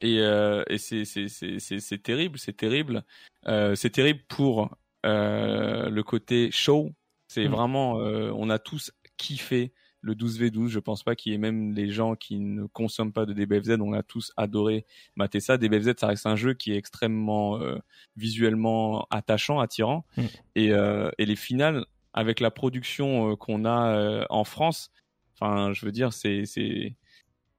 Et, 0.00 0.20
euh, 0.20 0.62
et 0.68 0.78
c'est 0.78 1.04
c'est 1.04 2.02
terrible, 2.02 2.38
c'est 2.38 2.56
terrible, 2.56 3.04
euh, 3.46 3.74
c'est 3.74 3.90
terrible 3.90 4.20
pour 4.28 4.70
le 5.04 6.02
côté 6.02 6.50
show. 6.50 6.90
C'est 7.28 7.48
mm. 7.48 7.52
vraiment, 7.52 7.94
on 7.94 8.50
a 8.50 8.58
tous 8.58 8.92
kiffé 9.16 9.72
le 10.00 10.14
12v12. 10.14 10.68
Je 10.68 10.78
pense 10.78 11.02
pas 11.02 11.14
qu'il 11.16 11.32
y 11.32 11.34
ait 11.34 11.38
même 11.38 11.72
les 11.72 11.90
gens 11.90 12.14
qui 12.14 12.38
ne 12.38 12.66
consomment 12.66 13.12
pas 13.12 13.26
de 13.26 13.32
DBFZ. 13.32 13.76
On 13.80 13.92
a 13.92 14.02
tous 14.02 14.32
adoré 14.36 14.86
mater 15.16 15.40
ça. 15.40 15.58
DBFZ, 15.58 15.94
ça 15.98 16.08
reste 16.08 16.26
un 16.26 16.36
jeu 16.36 16.54
qui 16.54 16.72
est 16.72 16.76
extrêmement 16.76 17.60
euh, 17.60 17.78
visuellement 18.16 19.06
attachant, 19.10 19.60
attirant. 19.60 20.04
Mm. 20.16 20.22
Et, 20.54 20.72
euh, 20.72 21.10
et, 21.18 21.26
les 21.26 21.36
finales, 21.36 21.84
avec 22.12 22.40
la 22.40 22.50
production 22.50 23.32
euh, 23.32 23.36
qu'on 23.36 23.64
a 23.64 24.26
en 24.30 24.44
France, 24.44 24.90
enfin, 25.34 25.72
je 25.72 25.84
veux 25.84 25.92
dire, 25.92 26.12
c'est 26.12 26.44
c'est 26.46 26.94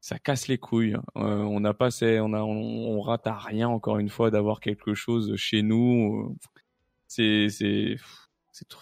ça 0.01 0.17
casse 0.17 0.47
les 0.47 0.57
couilles. 0.57 0.95
on 1.15 1.59
n'a 1.59 1.73
pas, 1.73 1.89
on 2.01 2.33
a, 2.33 2.41
on, 2.41 3.01
rate 3.01 3.27
à 3.27 3.37
rien 3.37 3.67
encore 3.67 3.97
une 3.99 4.07
fois 4.07 4.31
d'avoir 4.31 4.61
quelque 4.61 4.93
chose 4.93 5.35
chez 5.35 5.61
nous. 5.61 6.37
C'est 7.07 7.49
c'est 7.49 7.97
c'est 8.51 8.67
trop 8.67 8.81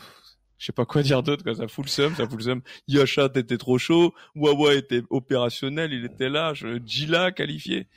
je 0.58 0.66
sais 0.66 0.72
pas 0.72 0.86
quoi 0.86 1.04
dire 1.04 1.24
d'autre, 1.24 1.44
quoi. 1.44 1.56
Ça 1.56 1.68
fout 1.68 1.86
le 1.86 1.90
seum, 1.90 2.16
ça 2.16 2.28
fout 2.28 2.38
le 2.38 2.44
seum. 2.44 2.62
Yasha 2.88 3.30
était 3.36 3.58
trop 3.58 3.78
chaud, 3.78 4.14
Wawa 4.36 4.76
était 4.76 5.04
opérationnel, 5.10 5.94
il 5.94 6.06
était 6.06 6.30
là, 6.30 6.54
je, 6.54 6.80
Gila 6.84 7.32
qualifié. 7.32 7.88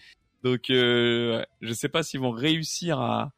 Donc, 0.42 0.70
euh, 0.70 1.44
je 1.60 1.72
sais 1.72 1.88
pas 1.88 2.02
s'ils 2.02 2.20
vont 2.20 2.30
réussir 2.30 3.00
à, 3.00 3.32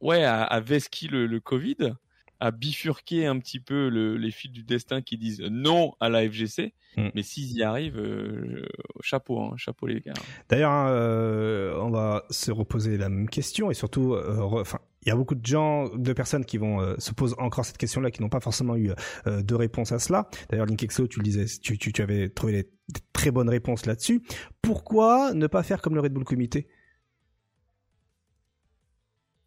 ouais, 0.00 0.24
à, 0.24 0.42
à 0.42 0.60
le, 0.60 1.26
le 1.26 1.40
Covid, 1.40 1.94
à 2.42 2.50
bifurquer 2.50 3.26
un 3.26 3.38
petit 3.38 3.60
peu 3.60 3.88
le, 3.88 4.16
les 4.16 4.32
fils 4.32 4.50
du 4.50 4.64
destin 4.64 5.00
qui 5.00 5.16
disent 5.16 5.42
non 5.42 5.94
à 6.00 6.08
la 6.08 6.28
FGC. 6.28 6.74
Mm. 6.96 7.08
Mais 7.14 7.22
s'ils 7.22 7.56
y 7.56 7.62
arrivent, 7.62 7.98
euh, 7.98 8.66
chapeau, 9.00 9.40
hein, 9.40 9.54
chapeau 9.56 9.86
les 9.86 10.00
gars. 10.00 10.12
D'ailleurs, 10.48 10.72
hein, 10.72 10.90
euh, 10.90 11.78
on 11.80 11.90
va 11.90 12.24
se 12.30 12.50
reposer 12.50 12.98
la 12.98 13.08
même 13.08 13.28
question 13.28 13.70
et 13.70 13.74
surtout, 13.74 14.14
euh, 14.14 14.40
enfin, 14.40 14.80
il 15.02 15.08
y 15.08 15.12
a 15.12 15.16
beaucoup 15.16 15.34
de 15.34 15.44
gens, 15.44 15.88
de 15.94 16.12
personnes 16.12 16.44
qui 16.44 16.58
vont 16.58 16.96
se 16.98 17.12
poser 17.12 17.34
encore 17.38 17.64
cette 17.64 17.78
question-là, 17.78 18.10
qui 18.10 18.22
n'ont 18.22 18.28
pas 18.28 18.40
forcément 18.40 18.76
eu 18.76 18.92
de 19.26 19.54
réponse 19.54 19.92
à 19.92 19.98
cela. 19.98 20.28
D'ailleurs, 20.48 20.66
Linkexo, 20.66 21.06
tu 21.08 21.18
le 21.18 21.24
disais, 21.24 21.46
tu, 21.60 21.76
tu, 21.76 21.92
tu 21.92 22.02
avais 22.02 22.28
trouvé 22.28 22.52
des, 22.52 22.70
très 23.12 23.30
bonnes 23.30 23.48
réponses 23.48 23.86
là-dessus. 23.86 24.22
Pourquoi 24.60 25.34
ne 25.34 25.46
pas 25.46 25.62
faire 25.62 25.82
comme 25.82 25.94
le 25.94 26.00
Red 26.00 26.12
Bull 26.12 26.24
Comité? 26.24 26.68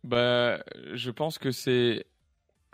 Bah, 0.03 0.59
je 0.93 1.09
pense 1.09 1.37
que 1.37 1.51
c'est 1.51 2.05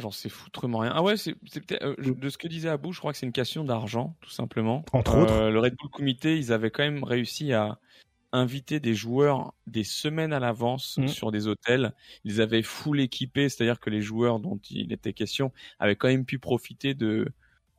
J'en 0.02 0.12
sais 0.12 0.30
foutrement 0.30 0.80
rien. 0.80 0.92
Ah 0.96 1.04
ouais, 1.04 1.16
c'est 1.16 1.36
euh, 1.84 1.96
de 2.00 2.30
ce 2.30 2.38
que 2.38 2.48
disait 2.48 2.70
Abou, 2.70 2.92
je 2.92 3.00
crois 3.00 3.12
que 3.12 3.20
c'est 3.20 3.28
une 3.28 3.32
question 3.32 3.64
d'argent, 3.64 4.16
tout 4.22 4.32
simplement. 4.32 4.84
Entre 4.94 5.16
autres. 5.16 5.34
Euh, 5.34 5.52
le 5.52 5.60
Red 5.60 5.76
Bull 5.76 5.92
Comité, 5.92 6.38
ils 6.38 6.52
avaient 6.52 6.72
quand 6.72 6.84
même 6.84 7.04
réussi 7.04 7.54
à 7.54 7.78
inviter 8.32 8.80
des 8.80 8.94
joueurs 8.94 9.54
des 9.68 9.84
semaines 9.84 10.34
à 10.34 10.40
l'avance 10.40 10.98
mmh. 10.98 11.08
sur 11.08 11.32
des 11.32 11.48
hôtels. 11.48 11.94
Ils 12.24 12.42
avaient 12.42 12.64
full 12.64 13.00
équipé, 13.00 13.50
c'est-à-dire 13.50 13.80
que 13.80 13.90
les 13.90 14.02
joueurs 14.02 14.40
dont 14.40 14.60
il 14.70 14.94
était 14.94 15.14
question 15.14 15.52
avaient 15.80 15.96
quand 15.96 16.08
même 16.08 16.26
pu 16.26 16.40
profiter 16.40 16.94
de 16.94 17.28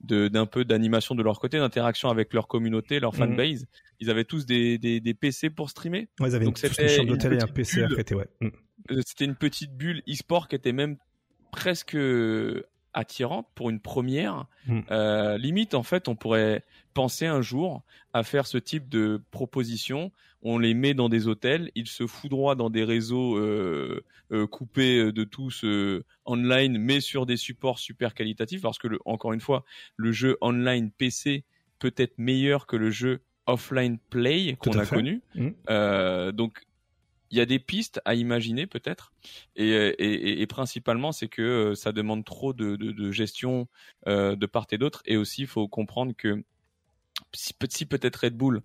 d'un 0.05 0.47
peu 0.47 0.65
d'animation 0.65 1.15
de 1.15 1.23
leur 1.23 1.39
côté, 1.39 1.59
d'interaction 1.59 2.09
avec 2.09 2.35
leur 2.35 2.49
communauté, 2.49 2.99
leur 2.99 3.13
mmh. 3.13 3.19
fanbase. 3.19 3.67
Ils 4.01 4.11
avaient 4.11 4.25
tous 4.25 4.47
des, 4.47 4.77
des, 4.77 4.99
des, 4.99 5.15
PC 5.15 5.49
pour 5.49 5.71
streamer. 5.71 6.09
Ouais, 6.19 6.29
ils 6.29 6.35
avaient 6.35 6.45
Donc 6.45 6.61
une, 6.61 6.89
chambre 6.89 7.09
d'hôtel 7.09 7.35
et 7.35 7.41
un 7.41 7.47
PC 7.47 7.85
à 7.85 7.89
prêter, 7.89 8.17
ouais. 8.17 8.27
Mmh. 8.41 8.49
Euh, 8.91 9.01
c'était 9.07 9.27
une 9.27 9.37
petite 9.37 9.77
bulle 9.77 10.03
e-sport 10.09 10.49
qui 10.49 10.57
était 10.57 10.73
même 10.73 10.97
presque 11.53 11.97
attirante 12.95 13.49
pour 13.55 13.71
une 13.71 13.81
première. 13.81 14.47
Hmm. 14.67 14.81
Euh, 14.91 15.39
limite, 15.39 15.75
en 15.75 15.83
fait, 15.83 16.09
on 16.09 16.15
pourrait 16.15 16.65
penser 16.95 17.27
un 17.27 17.43
jour 17.43 17.83
à 18.13 18.23
faire 18.23 18.47
ce 18.47 18.59
type 18.59 18.89
de 18.89 19.23
proposition. 19.31 20.13
On 20.43 20.59
les 20.59 20.75
met 20.75 20.95
dans 20.95 21.09
des 21.09 21.29
hôtels, 21.29 21.71
ils 21.75 21.87
se 21.87 22.07
foudroient 22.07 22.55
dans 22.55 22.69
des 22.69 22.85
réseaux 22.85 23.37
euh, 23.37 24.05
euh, 24.33 24.47
coupés 24.47 25.13
de 25.13 25.25
tous 25.25 25.65
online, 26.27 26.79
mais 26.79 27.01
sur 27.01 27.27
des 27.27 27.37
supports 27.37 27.79
super 27.79 28.15
qualitatifs, 28.15 28.63
parce 28.63 28.79
que, 28.79 28.89
encore 29.05 29.33
une 29.33 29.41
fois, 29.41 29.65
le 29.97 30.13
jeu 30.13 30.37
online 30.41 30.91
PC 30.91 31.45
peut 31.79 31.95
être 31.97 32.19
meilleur 32.19 32.67
que 32.67 32.77
le 32.77 32.91
jeu 32.91 33.23
offline 33.47 33.99
play 34.11 34.57
qu'on 34.59 34.79
a 34.79 34.87
connu. 34.87 35.23
Hmm. 35.35 35.51
donc 36.33 36.65
il 37.33 37.39
y 37.39 37.41
a 37.41 37.47
des 37.47 37.59
pistes 37.59 38.01
à 38.05 38.15
imaginer 38.15 38.67
peut-être, 38.67 39.13
et, 39.57 40.47
principalement 40.49 41.13
c'est 41.13 41.29
que 41.29 41.43
euh, 41.43 41.75
ça 41.75 41.91
demande 41.91 42.25
trop 42.25 42.53
de, 42.53 43.11
gestion 43.11 43.67
euh, 44.07 44.37
de 44.37 44.47
part 44.47 44.67
et 44.71 44.79
d'autre, 44.79 45.03
et 45.07 45.17
aussi 45.17 45.43
il 45.43 45.47
faut 45.47 45.67
comprendre 45.67 46.13
que 46.17 46.45
si, 47.33 47.55
peut-être 47.87 48.17
Red 48.17 48.37
Bull 48.37 48.63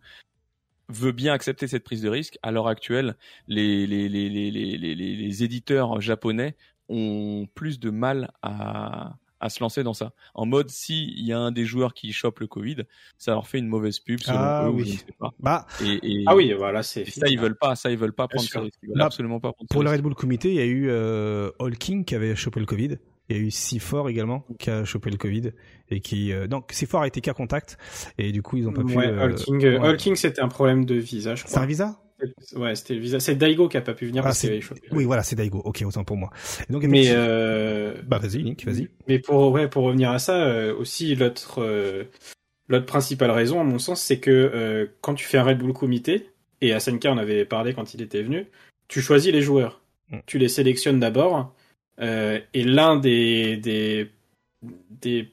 veut 0.89 1.13
bien 1.13 1.33
accepter 1.33 1.67
cette 1.67 1.85
prise 1.85 2.01
de 2.01 2.09
risque, 2.09 2.37
à 2.43 2.51
l'heure 2.51 2.67
actuelle, 2.67 3.15
les, 3.47 3.87
les 3.87 5.43
éditeurs 5.43 6.01
japonais 6.01 6.55
ont 6.89 7.47
plus 7.55 7.79
de 7.79 7.89
mal 7.89 8.31
à, 8.41 9.15
à 9.39 9.49
se 9.49 9.59
lancer 9.61 9.83
dans 9.83 9.93
ça. 9.93 10.13
En 10.33 10.45
mode, 10.45 10.69
s'il 10.69 11.25
y 11.25 11.33
a 11.33 11.39
un 11.39 11.51
des 11.51 11.65
joueurs 11.65 11.93
qui 11.93 12.11
chope 12.13 12.39
le 12.39 12.47
Covid, 12.47 12.77
ça 13.17 13.31
leur 13.31 13.47
fait 13.47 13.59
une 13.59 13.67
mauvaise 13.67 13.99
pub 13.99 14.19
selon 14.19 14.37
ah, 14.39 14.65
eux, 14.67 14.71
oui. 14.71 14.85
je 14.85 14.91
ne 14.93 14.97
sais 14.97 15.05
pas. 15.19 15.33
Bah, 15.39 15.67
et, 15.83 16.23
ah 16.25 16.35
oui, 16.35 16.53
voilà, 16.53 16.83
c'est 16.83 17.09
ça 17.09 17.27
ils 17.27 17.39
veulent 17.39 17.57
pas, 17.57 17.75
ça 17.75 17.91
ils 17.91 17.97
veulent 17.97 18.13
pas 18.13 18.27
prendre 18.27 18.47
ce 18.47 18.57
risque. 18.57 18.79
Ils 18.83 18.89
veulent 18.89 18.97
bah, 18.97 19.05
absolument 19.05 19.39
pas 19.39 19.53
prendre 19.53 19.69
Pour 19.69 19.83
le 19.83 19.89
Red 19.89 20.01
Bull 20.01 20.15
Comité, 20.15 20.49
il 20.49 20.55
y 20.55 20.61
a 20.61 20.65
eu 20.65 20.89
euh, 20.89 21.51
All 21.59 21.77
King 21.77 22.05
qui 22.05 22.15
avait 22.15 22.35
chopé 22.35 22.59
le 22.59 22.65
Covid. 22.65 22.97
Il 23.29 23.35
y 23.35 23.39
a 23.39 23.43
eu 23.43 23.47
C4 23.47 24.09
également 24.09 24.45
qui 24.57 24.69
a 24.69 24.85
chopé 24.85 25.09
le 25.09 25.17
Covid 25.17 25.51
et 25.89 25.99
qui 25.99 26.31
euh, 26.31 26.47
donc 26.47 26.71
C4 26.71 27.01
a 27.01 27.07
été 27.07 27.19
cas 27.19 27.33
contact 27.33 27.77
et 28.17 28.31
du 28.31 28.41
coup 28.41 28.57
ils 28.57 28.67
ont 28.67 28.73
pas 28.73 28.83
pu. 28.83 28.97
Euh, 28.97 29.25
All 29.25 29.35
King, 29.35 29.65
euh, 29.65 29.81
All 29.81 29.97
King 29.97 30.15
c'était 30.15 30.41
un 30.41 30.47
problème 30.47 30.85
de 30.85 30.95
visa, 30.95 31.35
je 31.35 31.43
crois. 31.43 31.53
C'est 31.53 31.59
un 31.59 31.65
visa? 31.65 31.99
Ouais, 32.55 32.75
c'était 32.75 32.95
le 32.95 32.99
visa. 32.99 33.19
C'est 33.19 33.35
Daigo 33.35 33.67
qui 33.69 33.77
a 33.77 33.81
pas 33.81 33.93
pu 33.93 34.07
venir 34.07 34.23
ah, 34.23 34.29
parce 34.29 34.39
qu'il 34.39 34.49
avait 34.49 34.61
Oui, 34.91 35.05
voilà, 35.05 35.23
c'est 35.23 35.35
Daigo. 35.35 35.61
Ok, 35.63 35.83
autant 35.85 36.03
pour 36.03 36.17
moi. 36.17 36.31
donc, 36.69 36.83
mais 36.83 37.05
euh... 37.07 38.01
bah 38.05 38.17
vas-y, 38.17 38.41
Link, 38.43 38.63
vas-y. 38.65 38.89
Mais 39.07 39.19
pour 39.19 39.51
ouais, 39.51 39.67
pour 39.67 39.83
revenir 39.83 40.11
à 40.11 40.19
ça, 40.19 40.35
euh, 40.43 40.75
aussi 40.75 41.15
l'autre 41.15 41.61
euh, 41.61 42.05
l'autre 42.67 42.85
principale 42.85 43.31
raison, 43.31 43.61
à 43.61 43.63
mon 43.63 43.79
sens, 43.79 44.01
c'est 44.01 44.19
que 44.19 44.89
quand 45.01 45.13
tu 45.13 45.25
fais 45.25 45.37
un 45.37 45.43
Red 45.43 45.59
Bull 45.59 45.73
comité, 45.73 46.29
et 46.61 46.73
Asenka 46.73 47.11
en 47.11 47.17
avait 47.17 47.45
parlé 47.45 47.73
quand 47.73 47.93
il 47.93 48.01
était 48.01 48.23
venu, 48.23 48.47
tu 48.87 49.01
choisis 49.01 49.31
les 49.31 49.41
joueurs, 49.41 49.81
mm. 50.09 50.19
tu 50.25 50.39
les 50.39 50.49
sélectionnes 50.49 50.99
d'abord, 50.99 51.53
et 51.99 52.63
l'un 52.63 52.97
des 52.97 53.57
des 53.57 54.09
des 54.89 55.31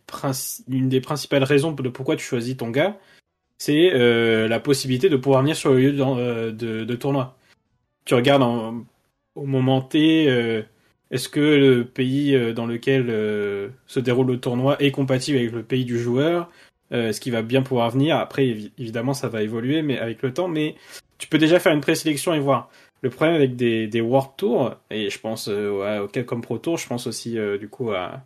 une 0.68 0.88
des 0.88 1.00
principales 1.00 1.44
raisons 1.44 1.72
de 1.72 1.88
pourquoi 1.88 2.16
tu 2.16 2.24
choisis 2.24 2.56
ton 2.56 2.70
gars, 2.70 2.98
c'est 3.58 3.92
euh, 3.92 4.48
la 4.48 4.60
possibilité 4.60 5.08
de 5.08 5.16
pouvoir 5.16 5.42
venir 5.42 5.56
sur 5.56 5.72
le 5.72 5.80
lieu 5.80 5.92
de, 5.92 6.92
euh, 6.92 6.96
tournoi. 6.96 7.36
Tu 8.04 8.14
regardes 8.14 8.42
en- 8.42 8.84
au 9.34 9.46
moment 9.46 9.80
T, 9.82 10.26
euh, 10.28 10.62
est-ce 11.10 11.28
que 11.28 11.40
le 11.40 11.84
pays 11.84 12.54
dans 12.54 12.66
lequel 12.66 13.06
se 13.86 14.00
déroule 14.00 14.26
le 14.28 14.40
tournoi 14.40 14.76
est 14.82 14.90
compatible 14.90 15.38
avec 15.38 15.52
le 15.52 15.62
pays 15.62 15.84
du 15.84 15.98
joueur? 15.98 16.50
Est-ce 16.90 17.20
qu'il 17.20 17.32
va 17.32 17.42
bien 17.42 17.62
pouvoir 17.62 17.90
venir? 17.90 18.16
Après, 18.16 18.44
évi- 18.46 18.72
évidemment, 18.78 19.14
ça 19.14 19.28
va 19.28 19.42
évoluer, 19.42 19.82
mais 19.82 19.98
avec 19.98 20.22
le 20.22 20.32
temps. 20.32 20.48
Mais 20.48 20.74
tu 21.18 21.28
peux 21.28 21.38
déjà 21.38 21.60
faire 21.60 21.72
une 21.72 21.80
présélection 21.80 22.34
et 22.34 22.40
voir. 22.40 22.70
Le 23.02 23.10
problème 23.10 23.36
avec 23.36 23.54
des, 23.56 23.86
des 23.86 24.00
World 24.00 24.30
Tour, 24.36 24.74
et 24.90 25.10
je 25.10 25.18
pense 25.20 25.46
ouais, 25.48 26.00
Capcom 26.12 26.40
Pro 26.40 26.58
Tour, 26.58 26.78
je 26.78 26.86
pense 26.88 27.06
aussi 27.06 27.36
du 27.60 27.68
coup 27.68 27.92
à, 27.92 28.22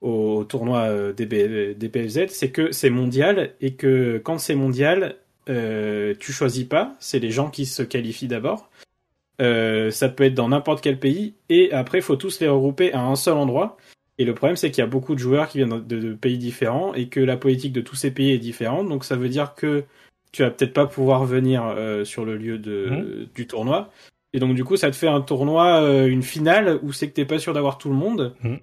au 0.00 0.44
tournoi 0.44 0.82
euh, 0.82 1.12
DB, 1.12 1.74
DPFZ, 1.74 2.28
c'est 2.28 2.50
que 2.50 2.72
c'est 2.72 2.90
mondial 2.90 3.54
et 3.60 3.74
que 3.74 4.18
quand 4.22 4.38
c'est 4.38 4.54
mondial, 4.54 5.16
euh, 5.48 6.14
tu 6.18 6.32
choisis 6.32 6.64
pas, 6.64 6.94
c'est 7.00 7.18
les 7.18 7.30
gens 7.30 7.50
qui 7.50 7.66
se 7.66 7.82
qualifient 7.82 8.28
d'abord. 8.28 8.70
Euh, 9.40 9.90
ça 9.90 10.08
peut 10.08 10.24
être 10.24 10.34
dans 10.34 10.48
n'importe 10.48 10.82
quel 10.82 10.98
pays 10.98 11.34
et 11.48 11.72
après 11.72 11.98
il 11.98 12.02
faut 12.02 12.16
tous 12.16 12.40
les 12.40 12.48
regrouper 12.48 12.92
à 12.92 13.00
un 13.00 13.16
seul 13.16 13.34
endroit. 13.34 13.76
Et 14.18 14.24
le 14.24 14.34
problème 14.34 14.56
c'est 14.56 14.70
qu'il 14.70 14.82
y 14.82 14.86
a 14.86 14.90
beaucoup 14.90 15.14
de 15.14 15.20
joueurs 15.20 15.48
qui 15.48 15.58
viennent 15.58 15.86
de, 15.86 15.98
de 16.00 16.14
pays 16.14 16.38
différents 16.38 16.92
et 16.94 17.08
que 17.08 17.20
la 17.20 17.36
politique 17.36 17.72
de 17.72 17.80
tous 17.80 17.96
ces 17.96 18.10
pays 18.10 18.32
est 18.32 18.38
différente. 18.38 18.88
Donc 18.88 19.04
ça 19.04 19.16
veut 19.16 19.28
dire 19.28 19.54
que 19.54 19.84
tu 20.32 20.42
vas 20.42 20.50
peut-être 20.50 20.74
pas 20.74 20.86
pouvoir 20.86 21.24
venir 21.24 21.64
euh, 21.64 22.04
sur 22.04 22.24
le 22.24 22.36
lieu 22.36 22.58
de, 22.58 23.28
du 23.34 23.46
tournoi. 23.46 23.90
Et 24.34 24.40
donc 24.40 24.54
du 24.54 24.64
coup 24.64 24.76
ça 24.76 24.90
te 24.90 24.96
fait 24.96 25.08
un 25.08 25.22
tournoi, 25.22 25.80
une 26.06 26.22
finale 26.22 26.78
où 26.82 26.92
c'est 26.92 27.08
que 27.08 27.14
t'es 27.14 27.24
pas 27.24 27.38
sûr 27.38 27.54
d'avoir 27.54 27.78
tout 27.78 27.88
le 27.88 27.94
monde. 27.94 28.34
Mhm. 28.42 28.58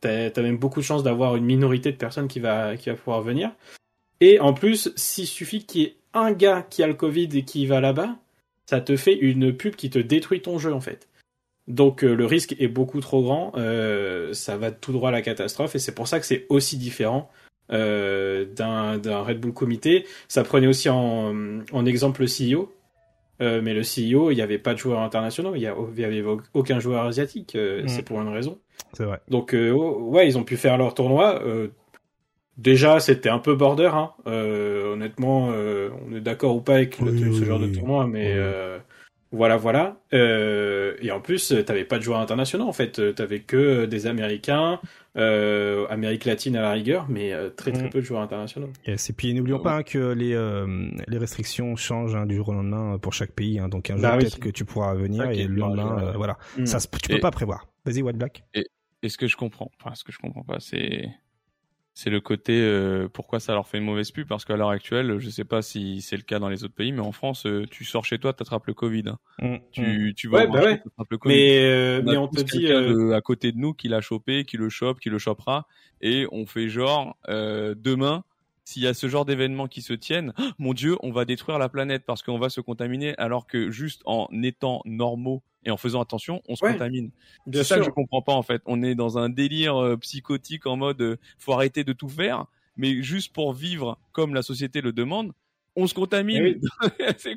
T'as 0.00 0.30
même 0.42 0.58
beaucoup 0.58 0.80
de 0.80 0.84
chances 0.84 1.02
d'avoir 1.02 1.36
une 1.36 1.44
minorité 1.44 1.90
de 1.92 1.96
personnes 1.96 2.28
qui 2.28 2.40
va, 2.40 2.76
qui 2.76 2.88
va 2.88 2.96
pouvoir 2.96 3.20
venir. 3.22 3.50
Et 4.20 4.40
en 4.40 4.52
plus, 4.52 4.92
s'il 4.96 5.26
suffit 5.26 5.64
qu'il 5.64 5.80
y 5.80 5.84
ait 5.84 5.96
un 6.14 6.32
gars 6.32 6.66
qui 6.68 6.82
a 6.82 6.86
le 6.86 6.94
Covid 6.94 7.28
et 7.34 7.42
qui 7.42 7.66
va 7.66 7.80
là-bas, 7.80 8.16
ça 8.66 8.80
te 8.80 8.96
fait 8.96 9.14
une 9.14 9.52
pub 9.52 9.76
qui 9.76 9.90
te 9.90 9.98
détruit 9.98 10.42
ton 10.42 10.58
jeu 10.58 10.72
en 10.72 10.80
fait. 10.80 11.08
Donc 11.68 12.02
euh, 12.02 12.14
le 12.14 12.24
risque 12.24 12.56
est 12.58 12.68
beaucoup 12.68 13.00
trop 13.00 13.22
grand, 13.22 13.52
euh, 13.56 14.32
ça 14.32 14.56
va 14.56 14.70
tout 14.70 14.92
droit 14.92 15.10
à 15.10 15.12
la 15.12 15.22
catastrophe 15.22 15.74
et 15.74 15.78
c'est 15.78 15.94
pour 15.94 16.08
ça 16.08 16.18
que 16.18 16.26
c'est 16.26 16.46
aussi 16.48 16.78
différent 16.78 17.30
euh, 17.70 18.46
d'un 18.46 19.22
Red 19.22 19.38
Bull 19.40 19.52
comité. 19.52 20.06
Ça 20.28 20.44
prenait 20.44 20.66
aussi 20.66 20.88
en, 20.88 21.60
en 21.72 21.86
exemple 21.86 22.22
le 22.22 22.26
CEO, 22.26 22.72
mais 23.40 23.74
le 23.74 23.82
CEO, 23.82 24.30
il 24.30 24.34
n'y 24.34 24.42
avait 24.42 24.58
pas 24.58 24.72
de 24.72 24.78
joueurs 24.78 25.00
internationaux, 25.00 25.54
il 25.54 25.60
n'y 25.60 26.04
avait 26.04 26.24
aucun 26.54 26.80
joueur 26.80 27.04
asiatique, 27.04 27.54
Mm. 27.54 27.86
c'est 27.88 28.02
pour 28.02 28.20
une 28.20 28.28
raison. 28.28 28.58
C'est 28.94 29.04
vrai. 29.04 29.20
Donc 29.28 29.54
euh, 29.54 29.70
oh, 29.70 30.08
ouais, 30.10 30.26
ils 30.26 30.38
ont 30.38 30.44
pu 30.44 30.56
faire 30.56 30.78
leur 30.78 30.94
tournoi. 30.94 31.42
Euh, 31.44 31.68
déjà, 32.56 33.00
c'était 33.00 33.28
un 33.28 33.38
peu 33.38 33.54
border. 33.54 33.90
Hein. 33.92 34.12
Euh, 34.26 34.92
honnêtement, 34.94 35.50
euh, 35.52 35.90
on 36.08 36.14
est 36.14 36.20
d'accord 36.20 36.56
ou 36.56 36.60
pas 36.60 36.74
avec 36.74 36.98
le- 36.98 37.10
Oui, 37.12 37.20
ce 37.20 37.24
oui, 37.40 37.44
genre 37.44 37.60
de 37.60 37.66
tournoi, 37.66 38.06
mais 38.06 38.32
euh, 38.34 38.78
voilà, 39.30 39.56
voilà. 39.56 39.96
Et 40.12 41.10
en 41.12 41.20
plus, 41.20 41.54
t'avais 41.66 41.84
pas 41.84 41.98
de 41.98 42.02
joueurs 42.02 42.20
internationaux 42.20 42.66
en 42.66 42.72
fait. 42.72 43.14
T'avais 43.14 43.40
que 43.40 43.84
des 43.86 44.06
Américains, 44.06 44.80
euh, 45.16 45.86
Amérique 45.88 46.24
latine 46.24 46.56
à 46.56 46.62
la 46.62 46.72
rigueur, 46.72 47.06
mais 47.08 47.32
euh, 47.32 47.50
très 47.50 47.72
très 47.72 47.84
Mm. 47.86 47.90
peu 47.90 48.00
de 48.00 48.04
joueurs 48.04 48.20
internationaux. 48.22 48.68
Yes. 48.86 49.10
Et 49.10 49.12
puis 49.12 49.32
n'oublions 49.34 49.58
pas 49.58 49.76
hein, 49.76 49.82
que 49.82 50.12
les, 50.12 50.34
euh, 50.34 50.88
les 51.08 51.18
restrictions 51.18 51.74
changent 51.76 52.14
hein, 52.14 52.26
du 52.26 52.36
jour 52.36 52.48
au 52.50 52.52
lendemain 52.52 52.98
pour 52.98 53.12
chaque 53.12 53.32
pays. 53.32 53.58
hein. 53.58 53.68
Donc 53.68 53.90
un 53.90 53.94
jour 53.96 54.02
Bah 54.02 54.12
oui. 54.16 54.20
peut-être 54.24 54.38
que 54.38 54.50
tu 54.50 54.64
pourras 54.64 54.94
venir 54.94 55.28
et 55.30 55.44
le 55.44 55.54
lendemain, 55.54 55.98
euh, 56.02 56.12
voilà. 56.12 56.36
Mm. 56.58 56.66
Ça, 56.66 56.78
tu 56.80 57.08
peux 57.08 57.16
Et- 57.16 57.20
pas 57.20 57.30
prévoir. 57.30 57.66
Vas-y, 57.84 58.02
White 58.02 58.18
Black. 58.18 58.44
Et 59.02 59.08
ce 59.08 59.16
que 59.16 59.26
je 59.28 59.36
comprends, 59.36 59.70
enfin 59.80 59.94
ce 59.94 60.04
que 60.04 60.12
je 60.12 60.18
comprends 60.18 60.42
pas, 60.42 60.58
c'est 60.60 61.08
c'est 61.98 62.10
le 62.10 62.20
côté 62.20 62.52
euh, 62.62 63.08
pourquoi 63.12 63.40
ça 63.40 63.54
leur 63.54 63.66
fait 63.66 63.78
une 63.78 63.84
mauvaise 63.84 64.12
pub 64.12 64.28
parce 64.28 64.44
qu'à 64.44 64.56
l'heure 64.56 64.68
actuelle, 64.68 65.18
je 65.18 65.28
sais 65.30 65.42
pas 65.44 65.62
si 65.62 66.00
c'est 66.00 66.16
le 66.16 66.22
cas 66.22 66.38
dans 66.38 66.48
les 66.48 66.62
autres 66.62 66.74
pays, 66.76 66.92
mais 66.92 67.00
en 67.00 67.10
France, 67.10 67.44
euh, 67.44 67.64
tu 67.68 67.84
sors 67.84 68.04
chez 68.04 68.20
toi, 68.20 68.32
t'attrapes 68.32 68.68
le 68.68 68.74
Covid. 68.74 69.02
hein. 69.08 69.18
Mm, 69.40 69.54
mm. 69.54 69.58
Tu 69.72 70.14
tu 70.16 70.28
vas 70.28 70.38
Ouais, 70.38 70.46
bah 70.46 70.62
ouais. 70.62 70.80
le 71.10 71.18
Covid. 71.18 71.34
Mais 71.34 71.58
euh, 71.58 72.00
on 72.06 72.30
mais 72.32 72.44
te 72.44 72.56
dit 72.56 72.66
de- 72.66 73.10
à 73.10 73.20
côté 73.20 73.50
de 73.50 73.58
nous 73.58 73.74
qui 73.74 73.88
l'a 73.88 74.00
chopé, 74.00 74.44
qui 74.44 74.56
le 74.56 74.68
chope, 74.68 75.00
qui 75.00 75.10
le 75.10 75.18
chopera, 75.18 75.66
et 76.00 76.28
on 76.30 76.46
fait 76.46 76.68
genre 76.68 77.16
demain. 77.26 78.22
S'il 78.64 78.82
y 78.82 78.86
a 78.86 78.94
ce 78.94 79.08
genre 79.08 79.24
d'événements 79.24 79.66
qui 79.66 79.82
se 79.82 79.94
tiennent, 79.94 80.32
oh, 80.38 80.42
mon 80.60 80.74
Dieu, 80.74 80.96
on 81.00 81.10
va 81.10 81.24
détruire 81.24 81.58
la 81.58 81.68
planète 81.68 82.04
parce 82.06 82.22
qu'on 82.22 82.38
va 82.38 82.48
se 82.48 82.60
contaminer, 82.60 83.16
alors 83.18 83.48
que 83.48 83.70
juste 83.72 84.02
en 84.04 84.28
étant 84.44 84.82
normaux 84.84 85.42
et 85.68 85.70
en 85.70 85.76
faisant 85.76 86.00
attention, 86.00 86.42
on 86.48 86.56
se 86.56 86.64
Ouais, 86.64 86.72
contamine. 86.72 87.10
bien 87.46 87.62
C'est 87.62 87.68
ça 87.68 87.78
que 87.78 87.84
je 87.84 87.90
comprends 87.90 88.22
pas 88.22 88.32
en 88.32 88.42
fait. 88.42 88.62
On 88.66 88.82
est 88.82 88.94
dans 88.96 89.18
un 89.18 89.28
délire 89.28 89.76
euh, 89.76 89.96
psychotique 89.98 90.66
en 90.66 90.76
mode 90.76 91.00
euh, 91.00 91.16
faut 91.38 91.52
arrêter 91.52 91.84
de 91.84 91.92
tout 91.92 92.08
faire, 92.08 92.46
mais 92.76 93.02
juste 93.02 93.32
pour 93.32 93.52
vivre 93.52 93.98
comme 94.12 94.34
la 94.34 94.42
société 94.42 94.80
le 94.80 94.92
demande, 94.92 95.32
on 95.76 95.86
se 95.86 95.94
contamine. 95.94 96.58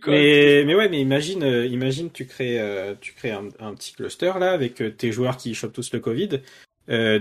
Mais, 0.08 0.64
mais 0.66 0.76
ouais, 0.76 0.90
mais 0.90 1.02
imagine, 1.02 1.44
euh, 1.44 1.66
imagine 1.68 2.10
tu 2.12 2.26
crées, 2.26 2.60
euh, 2.60 2.95
tu 2.99 3.14
crées 3.14 3.32
un, 3.32 3.49
un 3.60 3.74
petit 3.76 3.94
cluster 3.94 4.32
là 4.40 4.52
avec 4.53 4.82
euh, 4.82 4.90
tes 4.91 5.12
joueurs 5.12 5.38
qui 5.38 5.53
chopent 5.53 5.74
tous 5.74 5.91
le 5.94 5.99
Covid. 5.99 6.40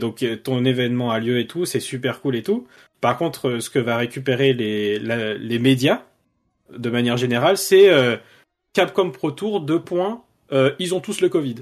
Donc 0.01 0.25
ton 0.43 0.65
événement 0.65 1.11
a 1.13 1.21
lieu 1.21 1.39
et 1.39 1.47
tout, 1.47 1.65
c'est 1.65 1.79
super 1.81 2.21
cool 2.23 2.35
et 2.35 2.43
tout. 2.43 2.67
Par 3.01 3.17
contre, 3.17 3.59
ce 3.61 3.71
que 3.71 3.79
va 3.79 3.97
récupérer 3.99 4.53
les, 4.53 4.99
la- 4.99 5.35
les 5.35 5.59
médias, 5.61 6.03
de 6.77 6.91
manière 6.91 7.17
générale, 7.17 7.57
c'est 7.57 7.89
Capcom 8.73 9.11
Pro 9.13 9.31
Tour, 9.31 9.61
deux 9.61 9.81
points, 9.81 10.25
euh, 10.53 10.73
ils 10.79 10.95
ont 10.95 11.01
tous 11.01 11.21
le 11.21 11.29
Covid. 11.29 11.57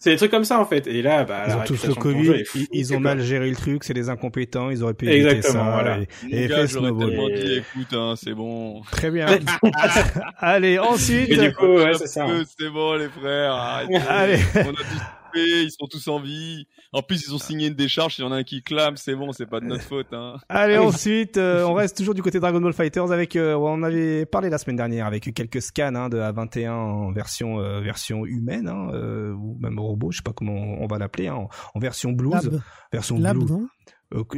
C'est 0.00 0.10
des 0.10 0.16
trucs 0.16 0.30
comme 0.30 0.44
ça 0.44 0.58
en 0.60 0.64
fait. 0.64 0.86
Et 0.86 1.02
là, 1.02 1.24
bah, 1.24 1.44
Ils 1.46 1.54
ont 1.54 1.64
tous 1.64 1.86
le 1.86 1.94
Covid, 1.94 2.42
ils, 2.72 2.94
ont 2.94 3.00
mal 3.00 3.20
géré 3.20 3.50
le 3.50 3.56
truc, 3.56 3.84
c'est 3.84 3.92
des 3.92 4.08
incompétents, 4.08 4.70
ils 4.70 4.82
auraient 4.82 4.94
pu 4.94 5.06
éviter 5.06 5.28
Exactement, 5.28 5.64
ça. 5.64 5.70
voilà. 5.70 5.98
et- 6.30 6.44
et 6.44 6.48
j'aurais 6.66 6.90
Et- 7.34 7.56
écoute, 7.58 7.92
hein, 7.92 8.14
c'est 8.16 8.32
bon. 8.32 8.80
Très 8.90 9.10
bien. 9.10 9.26
Allez, 10.38 10.78
ensuite. 10.78 11.28
Et 11.28 11.36
du 11.36 11.52
coup, 11.52 11.66
ouais, 11.66 11.92
c'est 11.94 12.06
ça. 12.06 12.26
Euh, 12.28 12.44
c'est 12.58 12.70
bon 12.70 12.94
les 12.94 13.08
frères, 13.08 13.52
arrêtez. 13.52 13.96
Allez. 14.08 14.38
On 14.54 14.58
a 14.58 14.64
tous 14.64 15.02
ils 15.34 15.70
sont 15.70 15.86
tous 15.86 16.08
en 16.08 16.20
vie. 16.20 16.66
En 16.92 17.02
plus, 17.02 17.26
ils 17.26 17.34
ont 17.34 17.38
signé 17.38 17.68
une 17.68 17.74
décharge, 17.74 18.18
il 18.18 18.22
y 18.22 18.24
en 18.24 18.32
a 18.32 18.36
un 18.36 18.44
qui 18.44 18.62
clame, 18.62 18.96
c'est 18.96 19.14
bon, 19.14 19.32
c'est 19.32 19.46
pas 19.46 19.60
de 19.60 19.66
notre 19.66 19.82
faute. 19.82 20.06
Hein. 20.12 20.36
Allez, 20.48 20.78
ensuite, 20.78 21.36
euh, 21.36 21.64
on 21.64 21.74
reste 21.74 21.96
toujours 21.96 22.14
du 22.14 22.22
côté 22.22 22.40
Dragon 22.40 22.60
Ball 22.60 22.72
Fighters 22.72 23.12
avec, 23.12 23.36
euh, 23.36 23.54
on 23.54 23.82
avait 23.82 24.24
parlé 24.26 24.48
la 24.48 24.58
semaine 24.58 24.76
dernière 24.76 25.06
avec 25.06 25.34
quelques 25.34 25.60
scans 25.60 25.94
hein, 25.94 26.08
de 26.08 26.18
A21 26.18 26.70
en 26.70 27.12
version 27.12 27.60
euh, 27.60 27.80
version 27.80 28.24
humaine 28.24 28.68
hein, 28.68 28.90
euh, 28.94 29.32
ou 29.32 29.58
même 29.60 29.78
robot, 29.78 30.10
je 30.12 30.18
sais 30.18 30.22
pas 30.22 30.32
comment 30.32 30.54
on 30.54 30.86
va 30.86 30.98
l'appeler, 30.98 31.28
hein, 31.28 31.34
en, 31.34 31.48
en 31.74 31.78
version 31.78 32.12
blues, 32.12 32.32
Lab, 32.32 32.60
version 32.92 33.18
Lab, 33.18 33.36
blues, 33.36 33.50
non? 33.50 33.68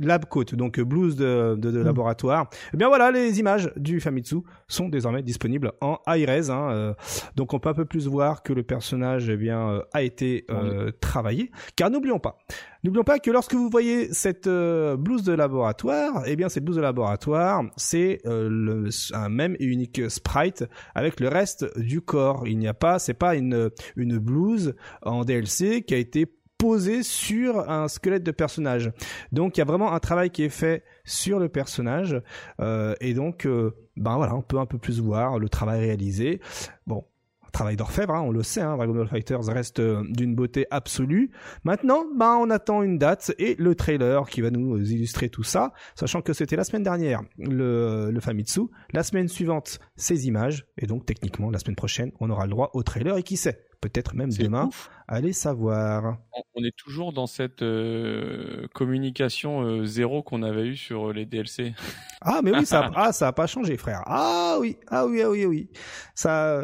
Lab 0.02 0.24
coat, 0.26 0.46
donc 0.54 0.78
euh, 0.78 0.84
blues 0.84 1.16
de, 1.16 1.54
de, 1.56 1.70
de 1.70 1.80
Mm. 1.80 1.84
laboratoire. 1.84 2.50
Eh 2.74 2.76
bien 2.76 2.88
voilà, 2.88 3.10
les 3.10 3.38
images 3.38 3.70
du 3.76 4.00
Famitsu 4.00 4.36
sont 4.68 4.88
désormais 4.88 5.22
disponibles 5.22 5.72
en 5.80 5.98
high 6.06 6.26
res, 6.28 6.50
hein, 6.50 6.72
euh, 6.72 6.94
donc 7.36 7.54
on 7.54 7.58
peut 7.60 7.68
un 7.68 7.74
peu 7.74 7.84
plus 7.84 8.06
voir 8.06 8.42
que 8.42 8.52
le 8.52 8.62
personnage 8.62 9.28
eh 9.28 9.36
bien 9.36 9.70
euh, 9.70 9.82
a 9.92 10.02
été 10.02 10.44
euh, 10.50 10.90
travaillé. 11.00 11.50
Car 11.76 11.90
n'oublions 11.90 12.18
pas, 12.18 12.38
n'oublions 12.84 13.04
pas 13.04 13.18
que 13.18 13.30
lorsque 13.30 13.54
vous 13.54 13.68
voyez 13.70 14.12
cette 14.12 14.46
euh, 14.46 14.96
blouse 14.96 15.22
de 15.22 15.32
laboratoire, 15.32 16.22
eh 16.26 16.36
bien 16.36 16.48
cette 16.48 16.64
blouse 16.64 16.76
de 16.76 16.82
laboratoire, 16.82 17.62
c'est 17.76 18.20
euh, 18.26 18.88
un 19.12 19.28
même 19.28 19.56
et 19.60 19.64
unique 19.64 20.10
sprite 20.10 20.64
avec 20.94 21.20
le 21.20 21.28
reste 21.28 21.78
du 21.78 22.00
corps. 22.00 22.46
Il 22.46 22.58
n'y 22.58 22.68
a 22.68 22.74
pas, 22.74 22.98
c'est 22.98 23.14
pas 23.14 23.34
une 23.36 23.70
une 23.96 24.18
blouse 24.18 24.74
en 25.02 25.24
DLC 25.24 25.82
qui 25.82 25.94
a 25.94 25.98
été 25.98 26.26
posée 26.60 27.02
sur 27.02 27.70
un 27.70 27.88
squelette 27.88 28.22
de 28.22 28.32
personnage. 28.32 28.92
Donc 29.32 29.56
il 29.56 29.60
y 29.60 29.62
a 29.62 29.64
vraiment 29.64 29.92
un 29.92 29.98
travail 29.98 30.30
qui 30.30 30.44
est 30.44 30.50
fait 30.50 30.84
sur 31.04 31.38
le 31.38 31.48
personnage 31.48 32.20
euh, 32.60 32.94
et 33.00 33.14
donc 33.14 33.46
euh, 33.46 33.74
ben 33.96 34.16
voilà, 34.16 34.34
on 34.34 34.42
peut 34.42 34.58
un 34.58 34.66
peu 34.66 34.76
plus 34.76 35.00
voir 35.00 35.38
le 35.38 35.48
travail 35.48 35.80
réalisé. 35.80 36.38
Bon, 36.86 37.04
travail 37.50 37.76
d'orfèvre, 37.76 38.14
hein, 38.14 38.22
on 38.22 38.30
le 38.30 38.42
sait, 38.42 38.60
hein, 38.60 38.76
Dragon 38.76 38.94
Ball 38.94 39.08
Fighters 39.08 39.44
reste 39.46 39.80
euh, 39.80 40.02
d'une 40.08 40.34
beauté 40.34 40.66
absolue. 40.70 41.30
Maintenant, 41.64 42.04
ben 42.16 42.36
on 42.40 42.50
attend 42.50 42.82
une 42.82 42.98
date 42.98 43.32
et 43.38 43.54
le 43.58 43.74
trailer 43.74 44.28
qui 44.28 44.40
va 44.40 44.50
nous 44.50 44.78
illustrer 44.80 45.28
tout 45.28 45.42
ça, 45.42 45.72
sachant 45.94 46.22
que 46.22 46.32
c'était 46.32 46.56
la 46.56 46.64
semaine 46.64 46.82
dernière 46.82 47.22
le, 47.38 48.10
le 48.10 48.20
Famitsu, 48.20 48.62
la 48.92 49.02
semaine 49.02 49.28
suivante 49.28 49.78
ces 49.96 50.26
images 50.26 50.64
et 50.78 50.86
donc 50.86 51.06
techniquement 51.06 51.50
la 51.50 51.58
semaine 51.58 51.76
prochaine 51.76 52.12
on 52.20 52.30
aura 52.30 52.44
le 52.44 52.50
droit 52.50 52.70
au 52.74 52.82
trailer 52.82 53.16
et 53.16 53.22
qui 53.22 53.36
sait, 53.36 53.66
peut-être 53.80 54.14
même 54.14 54.30
demain, 54.32 54.66
ouf. 54.66 54.90
allez 55.08 55.32
savoir. 55.32 56.18
On- 56.34 56.42
est 56.62 56.76
toujours 56.76 57.14
dans 57.14 57.26
cette 57.26 57.62
euh, 57.62 58.66
communication 58.74 59.62
euh, 59.62 59.84
zéro 59.86 60.22
qu'on 60.22 60.42
avait 60.42 60.66
eu 60.66 60.76
sur 60.76 61.10
les 61.14 61.24
DLC. 61.24 61.72
Ah 62.20 62.40
mais 62.44 62.52
oui, 62.52 62.66
ça 62.66 62.90
ah, 62.94 63.12
ça 63.12 63.28
a 63.28 63.32
pas 63.32 63.46
changé, 63.46 63.78
frère. 63.78 64.02
Ah 64.04 64.58
oui, 64.60 64.76
ah 64.88 65.06
oui, 65.06 65.22
ah 65.22 65.30
oui, 65.30 65.44
ah 65.44 65.48
oui. 65.48 65.70
Ça. 66.14 66.62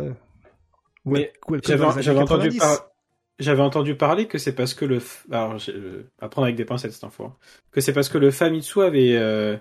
J'avais 1.64 1.84
entendu, 1.84 2.48
90. 2.48 2.58
par- 2.58 2.86
j'avais 3.38 3.62
entendu 3.62 3.94
parler 3.96 4.26
que 4.26 4.38
c'est 4.38 4.54
parce 4.54 4.74
que 4.74 4.84
le. 4.84 4.98
f- 4.98 5.24
Alors, 5.30 5.56
euh, 5.68 6.02
à 6.20 6.28
prendre 6.28 6.46
avec 6.46 6.56
des 6.56 6.64
pincettes 6.64 6.92
cette 6.92 7.04
info. 7.04 7.24
hein. 7.24 7.34
Que 7.70 7.80
c'est 7.80 7.92
parce 7.92 8.08
que 8.08 8.18
le 8.18 8.30
Famitsu 8.30 8.80
avait, 8.82 9.16
euh, 9.16 9.56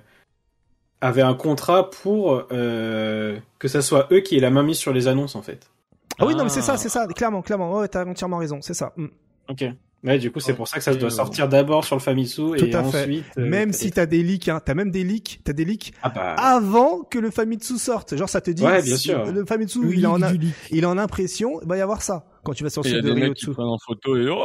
avait 1.02 1.22
un 1.22 1.34
contrat 1.34 1.90
pour 1.90 2.48
euh, 2.52 3.38
que 3.60 3.68
ça 3.68 3.82
soit 3.82 4.08
eux 4.12 4.22
qui 4.22 4.38
aient 4.38 4.42
la 4.42 4.50
main 4.50 4.64
mise 4.64 4.78
sur 4.78 4.94
les 4.94 5.08
annonces 5.08 5.36
en 5.36 5.42
fait. 5.42 5.70
Ah 6.18 6.26
oui, 6.26 6.36
non 6.36 6.44
mais 6.46 6.50
c'est 6.50 6.62
ça, 6.62 6.74
Ah. 6.74 6.78
c'est 6.78 6.88
ça, 6.90 7.06
clairement, 7.08 7.42
clairement. 7.42 7.74
Ouais, 7.78 7.88
t'as 7.90 8.06
entièrement 8.06 8.38
raison, 8.38 8.60
c'est 8.62 8.74
ça. 8.74 8.94
Mm. 8.96 9.08
Ok. 9.50 9.64
Ouais, 10.06 10.18
du 10.20 10.32
coup, 10.32 10.40
c'est 10.40 10.54
pour 10.54 10.68
ça 10.68 10.78
que 10.78 10.84
ça 10.84 10.94
doit 10.94 11.10
sortir 11.10 11.50
d'abord 11.50 11.84
sur 11.84 11.96
le 11.96 12.02
Famitsu 12.02 12.42
Tout 12.42 12.56
et 12.66 12.76
à 12.76 12.84
fait. 12.84 13.00
ensuite. 13.02 13.26
euh, 13.38 13.46
Même 13.46 13.74
si 13.74 13.90
t'as 13.92 14.06
des 14.06 14.22
leaks, 14.22 14.48
hein, 14.50 14.62
t'as 14.64 14.74
même 14.76 14.92
des 14.92 15.04
leaks, 15.04 15.40
t'as 15.44 15.54
des 15.54 15.66
leaks 15.66 15.94
Ah 16.04 16.10
bah. 16.10 16.34
avant 16.38 17.02
que 17.02 17.18
le 17.20 17.32
Famitsu 17.32 17.78
sorte. 17.78 18.16
Genre 18.16 18.30
ça 18.30 18.40
te 18.42 18.52
dit, 18.52 18.64
Ouais, 18.64 18.82
bien 18.84 18.96
si 18.98 19.04
sûr. 19.10 19.26
le 19.26 19.46
Famitsu 19.46 19.82
Le 19.84 19.94
il 19.94 20.04
est 20.04 20.08
en, 20.08 20.22
a- 20.22 20.32
il 20.72 20.84
est 20.84 20.86
en 20.86 20.98
impression, 20.98 21.60
il 21.62 21.68
va 21.68 21.78
y 21.78 21.82
avoir 21.82 22.02
ça 22.02 22.26
quand 22.44 22.54
tu 22.54 22.64
vas 22.64 22.70
sur 22.70 22.84
le 22.84 22.90
Il 22.90 22.96
site 22.98 23.04
de 23.06 23.12
Ryotsu. 23.12 23.52
prennent 23.52 23.66
en 23.66 23.80
photo 23.80 24.16
et 24.16 24.30
ouais. 24.30 24.36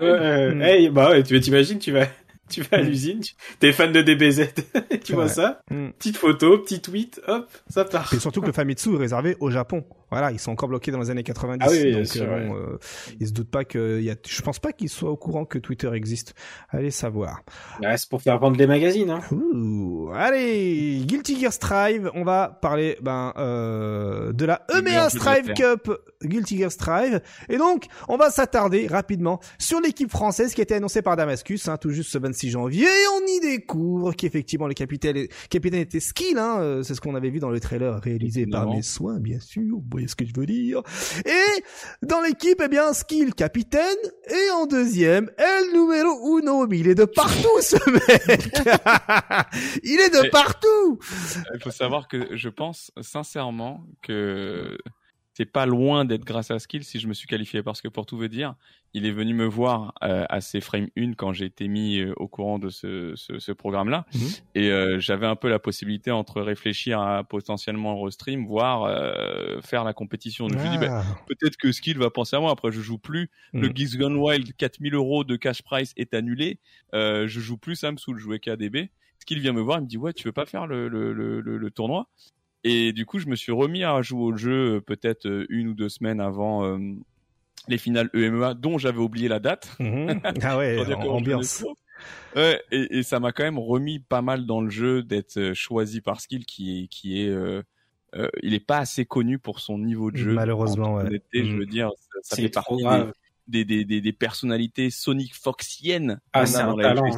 Ouais, 0.00 0.54
Mm. 0.54 0.62
hey, 0.62 0.88
bah 0.90 1.10
ouais, 1.10 1.22
tu 1.22 1.38
t'imagines, 1.40 1.78
tu 1.78 1.92
vas, 1.92 2.06
tu 2.50 2.62
vas 2.62 2.78
à 2.78 2.82
Mm. 2.82 2.86
l'usine, 2.86 3.20
tu... 3.20 3.34
t'es 3.60 3.72
fan 3.72 3.92
de 3.92 4.00
DBZ, 4.00 4.48
tu 5.04 5.12
vois 5.12 5.24
Ouais. 5.24 5.28
ça, 5.30 5.60
Mm. 5.70 5.90
petite 5.98 6.16
photo, 6.16 6.58
petit 6.58 6.80
tweet, 6.80 7.20
hop, 7.28 7.48
ça 7.68 7.84
part. 7.84 8.12
Et 8.14 8.18
surtout 8.18 8.40
que 8.40 8.46
le 8.46 8.52
Famitsu 8.52 8.94
est 8.94 8.98
réservé 8.98 9.36
au 9.40 9.50
Japon. 9.50 9.84
Voilà, 10.12 10.30
ils 10.30 10.38
sont 10.38 10.52
encore 10.52 10.68
bloqués 10.68 10.92
dans 10.92 11.00
les 11.00 11.08
années 11.08 11.22
90. 11.22 11.64
Ah 11.66 11.70
oui, 11.70 11.90
donc 11.90 12.06
sûr, 12.06 12.24
euh, 12.24 12.74
euh, 12.74 12.78
ils 13.18 13.28
se 13.28 13.32
doutent 13.32 13.50
pas 13.50 13.64
que 13.64 13.98
il 13.98 14.04
y 14.04 14.10
a. 14.10 14.14
Je 14.28 14.42
pense 14.42 14.58
pas 14.58 14.72
qu'ils 14.72 14.90
soient 14.90 15.10
au 15.10 15.16
courant 15.16 15.46
que 15.46 15.58
Twitter 15.58 15.90
existe. 15.94 16.34
Allez 16.68 16.90
savoir. 16.90 17.42
Ouais, 17.80 17.96
c'est 17.96 18.10
pour 18.10 18.20
faire 18.20 18.38
vendre 18.38 18.58
les 18.58 18.66
magazines, 18.66 19.08
hein. 19.08 19.20
Ouh, 19.30 20.10
allez, 20.14 21.02
Guilty 21.06 21.40
Gear 21.40 21.50
Strive, 21.50 22.10
on 22.14 22.24
va 22.24 22.48
parler 22.60 22.98
ben 23.00 23.32
euh, 23.38 24.34
de 24.34 24.44
la 24.44 24.66
EMEA 24.76 25.04
la 25.04 25.08
Strive 25.08 25.54
Cup 25.54 25.90
Guilty 26.22 26.58
Gear 26.58 26.70
Strive 26.70 27.20
et 27.48 27.56
donc 27.56 27.86
on 28.08 28.16
va 28.16 28.30
s'attarder 28.30 28.86
rapidement 28.86 29.40
sur 29.58 29.80
l'équipe 29.80 30.10
française 30.10 30.54
qui 30.54 30.60
a 30.60 30.64
été 30.64 30.74
annoncée 30.74 31.02
par 31.02 31.16
Damascus 31.16 31.68
hein, 31.68 31.76
tout 31.76 31.90
juste 31.90 32.10
ce 32.10 32.18
26 32.18 32.50
janvier 32.50 32.86
et 32.86 33.06
on 33.16 33.26
y 33.26 33.40
découvre 33.40 34.12
qu'effectivement 34.12 34.66
le 34.66 34.74
capitaine 34.74 35.26
capitaine 35.50 35.80
était 35.80 36.00
Skill 36.00 36.38
hein, 36.38 36.58
euh, 36.60 36.82
c'est 36.82 36.94
ce 36.94 37.00
qu'on 37.00 37.14
avait 37.14 37.30
vu 37.30 37.38
dans 37.38 37.50
le 37.50 37.60
trailer 37.60 38.00
réalisé 38.00 38.46
par 38.46 38.68
mes 38.68 38.82
soins 38.82 39.18
bien 39.18 39.40
sûr, 39.40 39.78
voyez 40.02 40.08
ce 40.08 40.16
que 40.16 40.24
je 40.26 40.32
veux 40.34 40.46
dire. 40.46 40.82
Et 41.24 41.62
dans 42.06 42.20
l'équipe 42.20 42.60
eh 42.64 42.68
bien 42.68 42.92
Skill 42.92 43.34
capitaine 43.34 43.82
et 44.28 44.50
en 44.50 44.66
deuxième 44.66 45.30
El 45.38 45.72
numéro 45.72 46.38
uno. 46.38 46.66
Mais 46.66 46.78
il 46.78 46.88
est 46.88 46.94
de 46.94 47.04
partout 47.04 47.60
ce 47.60 47.76
mec. 47.90 48.52
Il 49.84 50.00
est 50.00 50.10
de 50.10 50.26
Et- 50.26 50.30
partout. 50.30 50.98
Il 51.54 51.60
faut 51.62 51.70
savoir 51.70 52.08
que 52.08 52.36
je 52.36 52.48
pense 52.48 52.90
sincèrement 53.00 53.84
que 54.02 54.76
c'est 55.34 55.46
pas 55.50 55.64
loin 55.66 56.04
d'être 56.04 56.24
grâce 56.24 56.50
à 56.50 56.58
Skill 56.58 56.84
si 56.84 56.98
je 57.00 57.08
me 57.08 57.14
suis 57.14 57.26
qualifié 57.26 57.62
parce 57.62 57.80
que 57.80 57.88
pour 57.88 58.04
tout 58.04 58.16
vous 58.18 58.28
dire, 58.28 58.54
il 58.92 59.06
est 59.06 59.10
venu 59.12 59.32
me 59.32 59.46
voir 59.46 59.94
euh, 60.04 60.26
à 60.28 60.40
ses 60.42 60.60
frame 60.60 60.88
1 60.98 61.14
quand 61.14 61.32
j'ai 61.32 61.46
été 61.46 61.68
mis 61.68 62.00
euh, 62.00 62.12
au 62.16 62.28
courant 62.28 62.58
de 62.58 62.68
ce, 62.68 63.14
ce, 63.16 63.38
ce 63.38 63.52
programme-là 63.52 64.04
Mhm. 64.14 64.28
et 64.54 64.70
euh, 64.70 65.00
j'avais 65.00 65.26
un 65.26 65.34
peu 65.36 65.48
la 65.48 65.58
possibilité 65.58 66.10
entre 66.10 66.42
réfléchir 66.42 67.00
à 67.00 67.24
potentiellement 67.24 68.00
restream, 68.02 68.44
voire 68.46 68.82
euh, 68.84 69.60
faire 69.62 69.84
la 69.84 69.94
compétition. 69.94 70.48
Donc 70.48 70.58
je 70.58 70.64
me 70.66 70.70
dis, 70.70 70.78
bah, 70.78 71.02
Ah. 71.02 71.16
peut-être 71.26 71.56
que 71.56 71.72
Skill 71.72 71.96
va 71.98 72.10
penser 72.10 72.36
à 72.36 72.40
moi. 72.40 72.50
Après, 72.50 72.70
je 72.70 72.80
joue 72.82 72.98
plus. 72.98 73.30
Le 73.54 73.68
Mm. 73.68 73.76
Geeks 73.76 73.96
Gone 73.98 74.16
Wild, 74.16 74.54
4000 74.56 74.94
euros 74.94 75.24
de 75.24 75.36
cash 75.36 75.62
price 75.62 75.92
est 75.96 76.12
annulé. 76.12 76.58
Euh, 76.94 77.26
je 77.26 77.40
joue 77.40 77.56
plus, 77.56 77.76
ça 77.76 77.90
me 77.90 77.96
saoule. 77.96 78.18
Je 78.18 78.24
jouais 78.24 78.38
KDB. 78.38 78.90
Skill 79.18 79.38
vient 79.38 79.52
me 79.52 79.60
voir, 79.62 79.78
il 79.78 79.82
me 79.82 79.86
dit, 79.86 79.96
ouais, 79.96 80.12
tu 80.12 80.24
veux 80.24 80.32
pas 80.32 80.44
faire 80.46 80.66
le, 80.66 80.88
le, 80.88 81.12
le, 81.14 81.40
le, 81.40 81.56
le 81.56 81.70
tournoi? 81.70 82.08
Et 82.64 82.92
du 82.92 83.06
coup, 83.06 83.18
je 83.18 83.26
me 83.26 83.36
suis 83.36 83.52
remis 83.52 83.84
à 83.84 84.00
jouer 84.02 84.22
au 84.22 84.36
jeu 84.36 84.76
euh, 84.76 84.80
peut-être 84.80 85.26
euh, 85.26 85.46
une 85.48 85.68
ou 85.68 85.74
deux 85.74 85.88
semaines 85.88 86.20
avant 86.20 86.64
euh, 86.64 86.78
les 87.68 87.78
finales 87.78 88.10
EMEA, 88.14 88.54
dont 88.54 88.78
j'avais 88.78 88.98
oublié 88.98 89.28
la 89.28 89.40
date. 89.40 89.74
Mhm. 89.78 90.20
Ah 90.42 90.58
ouais, 90.58 90.78
ambiance. 91.08 91.64
Ouais, 92.34 92.60
et, 92.70 92.98
et 92.98 93.02
ça 93.02 93.20
m'a 93.20 93.32
quand 93.32 93.44
même 93.44 93.58
remis 93.58 93.98
pas 94.00 94.22
mal 94.22 94.46
dans 94.46 94.60
le 94.60 94.70
jeu 94.70 95.02
d'être 95.02 95.52
choisi 95.54 96.00
par 96.00 96.20
Skill, 96.20 96.46
qui 96.46 96.84
est, 96.84 96.86
qui 96.88 97.22
est, 97.22 97.28
euh, 97.28 97.62
euh, 98.14 98.28
il 98.42 98.54
est 98.54 98.64
pas 98.64 98.78
assez 98.78 99.04
connu 99.04 99.38
pour 99.38 99.60
son 99.60 99.78
niveau 99.78 100.10
de 100.10 100.16
jeu. 100.16 100.32
Malheureusement, 100.32 100.96
ouais. 100.96 101.04
honnêteté, 101.04 101.44
je 101.44 101.56
veux 101.56 101.66
dire, 101.66 101.90
ça, 102.22 102.36
fait 102.36 102.48
partie 102.48 102.82
des, 103.48 103.64
des, 103.64 103.84
des, 103.84 104.00
des 104.00 104.12
personnalités 104.12 104.90
Sonic 104.90 105.34
Foxiennes 105.34 106.20
Ah, 106.32 106.46
c'est 106.46 106.58
un 106.58 106.76
talent. 106.76 107.10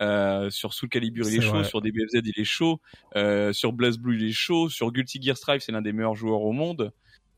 Euh, 0.00 0.48
sur 0.48 0.72
Soul 0.72 0.88
Calibur 0.88 1.28
il 1.28 1.36
est, 1.36 1.40
chaud, 1.42 1.50
vrai. 1.50 1.64
sur 1.64 1.82
DBFZ 1.82 2.22
il 2.24 2.40
est 2.40 2.44
chaud, 2.44 2.80
euh, 3.16 3.52
sur 3.52 3.74
Blaze 3.74 3.98
Blue 3.98 4.16
il 4.16 4.28
est 4.28 4.32
chaud, 4.32 4.70
sur 4.70 4.92
Guilty 4.92 5.20
Gear 5.20 5.36
Strive 5.36 5.60
c'est 5.60 5.72
l'un 5.72 5.82
des 5.82 5.92
meilleurs 5.92 6.14
joueurs 6.14 6.40
au 6.40 6.52
monde. 6.52 6.92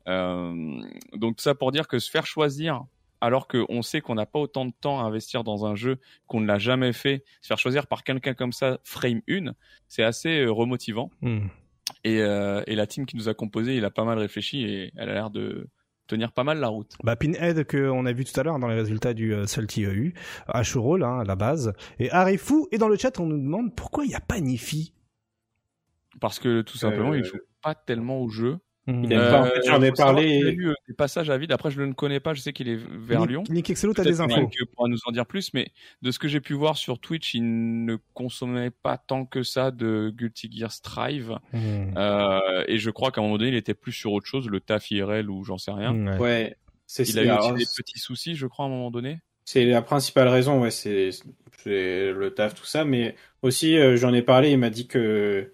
Euh, 0.07 0.81
donc 1.13 1.37
tout 1.37 1.43
ça 1.43 1.55
pour 1.55 1.71
dire 1.71 1.87
que 1.87 1.99
se 1.99 2.09
faire 2.09 2.25
choisir 2.25 2.83
alors 3.19 3.47
qu'on 3.47 3.81
sait 3.81 4.01
qu'on 4.01 4.15
n'a 4.15 4.25
pas 4.25 4.39
autant 4.39 4.65
de 4.65 4.73
temps 4.79 4.99
à 4.99 5.03
investir 5.03 5.43
dans 5.45 5.65
un 5.65 5.75
jeu 5.75 5.97
qu'on 6.27 6.41
ne 6.41 6.45
l'a 6.45 6.57
jamais 6.57 6.91
fait, 6.91 7.23
se 7.41 7.47
faire 7.47 7.57
choisir 7.57 7.87
par 7.87 8.03
quelqu'un 8.03 8.33
comme 8.33 8.51
ça, 8.51 8.79
frame 8.83 9.21
1, 9.29 9.53
c'est 9.87 10.03
assez 10.03 10.45
remotivant. 10.45 11.09
Mm. 11.21 11.47
Et, 12.03 12.21
euh, 12.21 12.63
et 12.67 12.75
la 12.75 12.85
team 12.85 13.05
qui 13.05 13.15
nous 13.15 13.29
a 13.29 13.33
composé, 13.33 13.77
il 13.77 13.85
a 13.85 13.91
pas 13.91 14.03
mal 14.03 14.17
réfléchi 14.19 14.63
et 14.63 14.91
elle 14.97 15.09
a 15.09 15.13
l'air 15.13 15.29
de 15.29 15.67
tenir 16.13 16.31
pas 16.31 16.43
mal 16.43 16.59
la 16.59 16.67
route. 16.67 16.95
Bah, 17.03 17.15
Pinhead 17.15 17.65
que 17.65 17.89
on 17.89 18.05
a 18.05 18.13
vu 18.13 18.23
tout 18.25 18.39
à 18.39 18.43
l'heure 18.43 18.59
dans 18.59 18.67
les 18.67 18.75
résultats 18.75 19.13
du 19.13 19.33
euh, 19.33 19.45
Salty 19.45 19.85
EU, 19.85 20.13
Ashurol 20.47 21.03
hein, 21.03 21.19
à 21.19 21.23
la 21.23 21.35
base, 21.35 21.73
et 21.99 22.11
Arifu, 22.11 22.65
et 22.71 22.77
dans 22.77 22.87
le 22.87 22.97
chat 22.97 23.19
on 23.19 23.25
nous 23.25 23.37
demande 23.37 23.75
pourquoi 23.75 24.05
il 24.05 24.09
n'y 24.09 24.15
a 24.15 24.19
pas 24.21 24.39
Nifi? 24.39 24.93
Parce 26.19 26.39
que 26.39 26.61
tout 26.61 26.77
simplement, 26.77 27.11
Euh, 27.11 27.17
il 27.17 27.23
joue 27.23 27.39
pas 27.61 27.75
tellement 27.75 28.21
au 28.21 28.29
jeu. 28.29 28.59
Il 28.87 29.13
aime 29.13 29.19
pas, 29.19 29.41
en 29.41 29.45
fait, 29.45 29.61
j'en 29.65 29.81
ai 29.81 29.91
parlé- 29.91 30.43
a 30.43 30.49
eu 30.51 30.67
euh, 30.67 30.73
des 30.87 30.93
passages 30.93 31.29
à 31.29 31.37
vide. 31.37 31.51
Après, 31.53 31.71
je 31.71 31.79
le 31.79 31.85
ne 31.87 31.93
connais 31.93 32.19
pas. 32.19 32.33
Je 32.33 32.41
sais 32.41 32.51
qu'il 32.51 32.67
est 32.67 32.75
vers 32.75 33.21
Nick- 33.21 33.29
Lyon. 33.29 33.43
Nick 33.49 33.69
Excello, 33.69 33.93
t'as 33.93 34.03
des 34.03 34.19
infos. 34.19 34.31
Frank 34.31 34.53
pourra 34.75 34.89
nous 34.89 34.97
en 35.05 35.11
dire 35.11 35.25
plus, 35.25 35.53
mais 35.53 35.71
de 36.01 36.11
ce 36.11 36.19
que 36.19 36.27
j'ai 36.27 36.41
pu 36.41 36.53
voir 36.53 36.75
sur 36.75 36.99
Twitch, 36.99 37.33
il 37.33 37.85
ne 37.85 37.97
consommait 38.13 38.71
pas 38.71 38.97
tant 38.97 39.25
que 39.25 39.41
ça 39.43 39.71
de 39.71 40.13
Guilty 40.13 40.49
Gear 40.51 40.71
Strive. 40.71 41.39
Mm. 41.53 41.93
Euh, 41.97 42.63
et 42.67 42.77
je 42.77 42.89
crois 42.89 43.11
qu'à 43.11 43.21
un 43.21 43.23
moment 43.23 43.37
donné, 43.37 43.51
il 43.51 43.55
était 43.55 43.73
plus 43.73 43.93
sur 43.93 44.11
autre 44.11 44.27
chose, 44.27 44.49
le 44.49 44.59
taf 44.59 44.91
IRL 44.91 45.29
ou 45.29 45.43
j'en 45.45 45.57
sais 45.57 45.71
rien. 45.71 45.93
Ouais. 45.95 46.17
Ouais. 46.17 46.55
C'est 46.85 47.07
Il 47.07 47.17
a 47.19 47.23
eu 47.23 47.29
alors, 47.29 47.53
des 47.53 47.63
petits 47.77 47.99
soucis, 47.99 48.35
je 48.35 48.45
crois, 48.47 48.65
à 48.65 48.67
un 48.67 48.71
moment 48.71 48.91
donné. 48.91 49.21
C'est 49.45 49.65
la 49.65 49.81
principale 49.81 50.27
raison, 50.27 50.61
ouais, 50.61 50.71
c'est 50.71 51.09
c'est 51.63 52.11
le 52.11 52.33
taf, 52.35 52.53
tout 52.53 52.65
ça, 52.65 52.83
mais 52.83 53.15
aussi 53.41 53.77
euh, 53.77 53.95
j'en 53.95 54.13
ai 54.13 54.21
parlé, 54.21 54.51
il 54.51 54.57
m'a 54.57 54.69
dit 54.69 54.87
que 54.87 55.49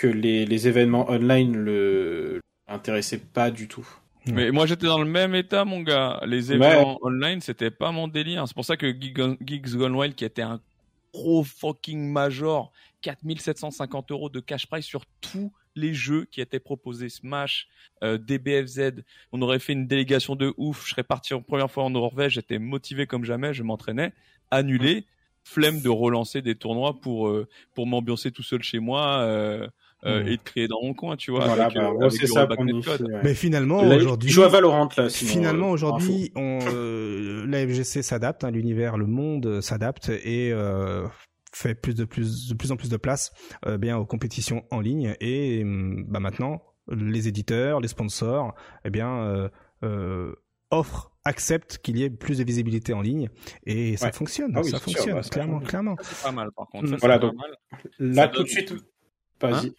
que 0.00 0.06
les, 0.06 0.46
les 0.46 0.68
événements 0.68 1.10
online 1.10 1.56
le 1.56 2.40
intéressaient 2.68 3.18
pas 3.18 3.50
du 3.50 3.68
tout. 3.68 3.86
Mais 4.26 4.50
moi, 4.50 4.66
j'étais 4.66 4.86
dans 4.86 4.98
le 5.00 5.06
même 5.10 5.34
état, 5.34 5.64
mon 5.64 5.80
gars. 5.80 6.20
Les 6.26 6.52
événements 6.52 6.98
online, 7.02 7.40
c'était 7.40 7.70
pas 7.70 7.90
mon 7.90 8.06
délire. 8.06 8.46
C'est 8.46 8.54
pour 8.54 8.64
ça 8.64 8.76
que 8.76 8.86
Geek- 8.86 9.38
Geeks 9.44 9.76
Gone 9.76 9.94
Wild, 9.94 10.14
qui 10.14 10.24
était 10.24 10.42
un 10.42 10.60
gros 11.12 11.42
fucking 11.42 12.12
major, 12.12 12.70
4750 13.02 14.10
euros 14.12 14.28
de 14.28 14.40
cash 14.40 14.66
price 14.66 14.84
sur 14.86 15.04
tous 15.20 15.52
les 15.74 15.94
jeux 15.94 16.26
qui 16.30 16.40
étaient 16.40 16.60
proposés, 16.60 17.08
Smash, 17.08 17.66
euh, 18.04 18.18
DBFZ. 18.18 19.02
On 19.32 19.40
aurait 19.42 19.58
fait 19.58 19.72
une 19.72 19.86
délégation 19.86 20.36
de 20.36 20.52
ouf. 20.58 20.84
Je 20.86 20.90
serais 20.90 21.02
parti 21.02 21.32
en 21.34 21.42
première 21.42 21.70
fois 21.70 21.84
en 21.84 21.90
Norvège. 21.90 22.34
J'étais 22.34 22.58
motivé 22.58 23.06
comme 23.06 23.24
jamais. 23.24 23.52
Je 23.54 23.62
m'entraînais. 23.62 24.12
Annulé. 24.50 25.06
Flemme 25.42 25.80
de 25.80 25.88
relancer 25.88 26.42
des 26.42 26.54
tournois 26.54 27.00
pour 27.00 27.28
euh, 27.28 27.48
pour 27.74 27.86
m'ambiancer 27.86 28.30
tout 28.30 28.42
seul 28.42 28.62
chez 28.62 28.78
moi 28.78 29.20
euh, 29.22 29.66
euh, 30.06 30.24
et 30.26 30.36
de 30.36 30.42
créer 30.42 30.66
dans 30.68 30.80
mon 30.82 30.94
coin, 30.94 31.16
tu 31.16 31.30
vois. 31.30 31.44
voilà, 31.46 31.64
avec, 31.66 31.76
bah, 31.76 31.90
euh, 32.00 32.06
avec 32.06 32.26
ça 32.26 32.46
ouais. 32.46 33.20
Mais 33.22 33.34
finalement 33.34 33.80
aujourd'hui, 33.82 34.30
joue 34.30 34.42
à 34.42 34.48
Valorant 34.48 34.88
là. 34.96 35.08
sinon, 35.10 35.30
finalement 35.30 35.68
euh, 35.70 35.72
aujourd'hui, 35.72 36.32
on, 36.36 36.58
euh, 36.72 37.44
la 37.46 37.66
FGC 37.66 38.02
s'adapte, 38.02 38.44
hein, 38.44 38.50
l'univers, 38.50 38.96
le 38.96 39.06
monde 39.06 39.60
s'adapte 39.60 40.08
et 40.08 40.52
euh, 40.52 41.06
fait 41.52 41.74
plus 41.74 41.94
de 41.94 42.04
plus 42.04 42.48
de 42.48 42.54
plus 42.54 42.72
en 42.72 42.76
plus 42.76 42.88
de 42.90 42.96
place 42.96 43.32
euh, 43.66 43.76
bien 43.76 43.98
aux 43.98 44.06
compétitions 44.06 44.64
en 44.70 44.80
ligne 44.80 45.16
et 45.20 45.62
hum, 45.64 46.04
bah 46.08 46.20
maintenant 46.20 46.62
les 46.88 47.28
éditeurs, 47.28 47.80
les 47.80 47.88
sponsors, 47.88 48.54
eh 48.84 48.90
bien 48.90 49.18
euh, 49.20 49.48
euh, 49.84 50.34
offrent, 50.70 51.12
acceptent 51.24 51.78
qu'il 51.78 51.98
y 51.98 52.04
ait 52.04 52.10
plus 52.10 52.38
de 52.38 52.44
visibilité 52.44 52.92
en 52.94 53.00
ligne 53.02 53.28
et 53.66 53.96
ça 53.96 54.06
Ouais. 54.06 54.12
fonctionne, 54.12 54.52
Ah 54.56 54.60
oui, 54.64 54.70
ça 54.70 54.78
sûr, 54.78 54.84
fonctionne 54.86 55.14
bah, 55.14 55.22
ça 55.22 55.28
clairement, 55.30 55.60
clairement. 55.60 55.96
C'est 56.02 56.22
pas 56.22 56.32
mal, 56.32 56.48
par 56.56 56.66
contre. 56.68 56.88
Ça, 56.88 56.96
Voilà, 56.98 57.18
donc- 57.18 57.34
mal. 57.36 57.50
Là 57.98 58.22
Ça 58.22 58.28
tout 58.28 58.42
de 58.44 58.48
suite, 58.48 58.72
Hein 59.42 59.50
vas-y. 59.50 59.72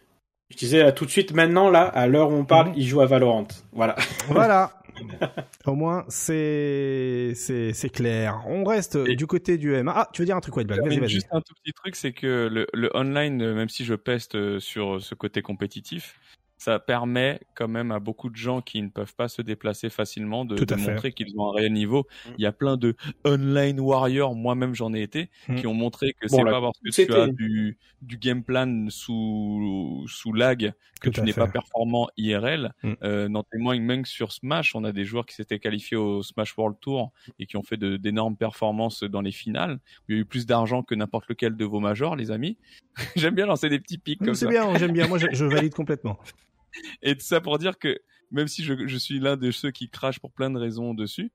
Je 0.52 0.56
disais 0.56 0.82
là 0.82 0.92
tout 0.92 1.04
de 1.06 1.10
suite 1.10 1.32
maintenant 1.32 1.68
là, 1.70 1.82
à 1.82 2.06
l'heure 2.06 2.30
où 2.30 2.34
on 2.34 2.44
parle, 2.44 2.68
Mhm. 2.68 2.74
il 2.76 2.86
joue 2.86 3.00
à 3.00 3.06
Valorant. 3.06 3.48
Voilà. 3.72 3.96
Voilà. 4.28 4.70
Au 5.66 5.74
moins, 5.74 6.04
c'est 6.08 7.32
c'est 7.34 7.72
c'est 7.72 7.88
clair. 7.88 8.42
On 8.46 8.62
reste 8.64 8.96
Et- 9.06 9.16
du 9.16 9.26
côté 9.26 9.56
du 9.58 9.74
M. 9.74 9.90
Ah, 9.92 10.08
tu 10.12 10.22
veux 10.22 10.26
dire 10.26 10.36
un 10.36 10.40
truc 10.40 10.54
Black 10.66 10.80
Vas-y, 10.84 11.08
juste 11.08 11.28
un 11.32 11.40
tout 11.40 11.54
petit 11.62 11.72
truc, 11.72 11.96
c'est 11.96 12.12
que 12.12 12.48
le, 12.52 12.66
le 12.74 12.90
online, 12.94 13.40
euh, 13.42 13.54
même 13.54 13.68
si 13.70 13.84
je 13.84 13.94
peste 13.94 14.34
euh, 14.34 14.60
sur 14.60 15.02
ce 15.02 15.14
côté 15.14 15.40
compétitif, 15.42 16.16
ça 16.62 16.78
permet 16.78 17.40
quand 17.56 17.66
même 17.66 17.90
à 17.90 17.98
beaucoup 17.98 18.30
de 18.30 18.36
gens 18.36 18.60
qui 18.60 18.80
ne 18.82 18.88
peuvent 18.88 19.16
pas 19.16 19.26
se 19.26 19.42
déplacer 19.42 19.90
facilement 19.90 20.44
de, 20.44 20.54
de 20.54 20.74
montrer 20.76 21.12
qu'ils 21.12 21.36
ont 21.36 21.50
un 21.50 21.52
réel 21.52 21.72
niveau. 21.72 22.06
Mm. 22.26 22.30
Il 22.38 22.42
y 22.42 22.46
a 22.46 22.52
plein 22.52 22.76
de 22.76 22.94
online 23.26 23.80
warriors, 23.80 24.36
moi-même 24.36 24.72
j'en 24.72 24.94
ai 24.94 25.02
été, 25.02 25.28
Mm. 25.48 25.56
qui 25.56 25.66
ont 25.66 25.74
montré 25.74 26.12
que 26.12 26.28
Bon, 26.28 26.36
c'est 26.36 26.44
pas 26.44 26.60
parce 26.60 26.78
que 26.78 26.90
tu 26.90 27.12
as 27.14 27.26
du, 27.26 27.78
du 28.00 28.16
game 28.16 28.44
plan 28.44 28.86
sous, 28.90 30.04
sous 30.08 30.32
lag 30.32 30.72
que 31.00 31.08
Tout 31.10 31.20
tu 31.20 31.22
n'es 31.22 31.32
pas 31.32 31.48
performant 31.48 32.08
IRL. 32.16 32.72
Mm. 32.84 32.92
Euh, 33.02 33.28
n'en 33.28 33.42
témoigne 33.42 33.82
même 33.82 34.02
que 34.02 34.08
sur 34.08 34.30
Smash, 34.30 34.76
on 34.76 34.84
a 34.84 34.92
des 34.92 35.04
joueurs 35.04 35.26
qui 35.26 35.34
s'étaient 35.34 35.58
qualifiés 35.58 35.96
au 35.96 36.22
Smash 36.22 36.56
World 36.56 36.76
Tour 36.80 37.10
et 37.40 37.46
qui 37.46 37.56
ont 37.56 37.64
fait 37.64 37.76
d'énormes 37.76 38.36
performances 38.36 39.02
dans 39.02 39.20
les 39.20 39.32
finales. 39.32 39.80
Il 40.08 40.14
y 40.14 40.18
a 40.18 40.20
eu 40.20 40.24
plus 40.24 40.46
d'argent 40.46 40.84
que 40.84 40.94
n'importe 40.94 41.28
lequel 41.28 41.56
de 41.56 41.64
vos 41.64 41.80
majors, 41.80 42.14
les 42.14 42.30
amis. 42.30 42.56
J'aime 43.16 43.34
bien 43.34 43.46
lancer 43.46 43.68
des 43.68 43.80
petits 43.80 43.98
pics 43.98 44.20
comme 44.20 44.34
C'est 44.34 44.44
ça. 44.44 44.50
bien, 44.50 44.78
j'aime 44.78 44.92
bien. 44.92 45.08
Moi, 45.08 45.18
je, 45.18 45.26
je 45.32 45.44
valide 45.44 45.74
complètement. 45.74 46.18
Et 47.02 47.14
tout 47.14 47.24
ça 47.24 47.40
pour 47.40 47.58
dire 47.58 47.78
que 47.78 47.98
même 48.30 48.48
si 48.48 48.64
je, 48.64 48.96
suis 48.96 49.18
l'un 49.18 49.36
de 49.36 49.50
ceux 49.50 49.70
qui 49.70 49.90
crachent 49.90 50.20
pour 50.20 50.32
plein 50.32 50.50
de 50.50 50.58
raisons 50.58 50.94
dessus, 50.94 51.30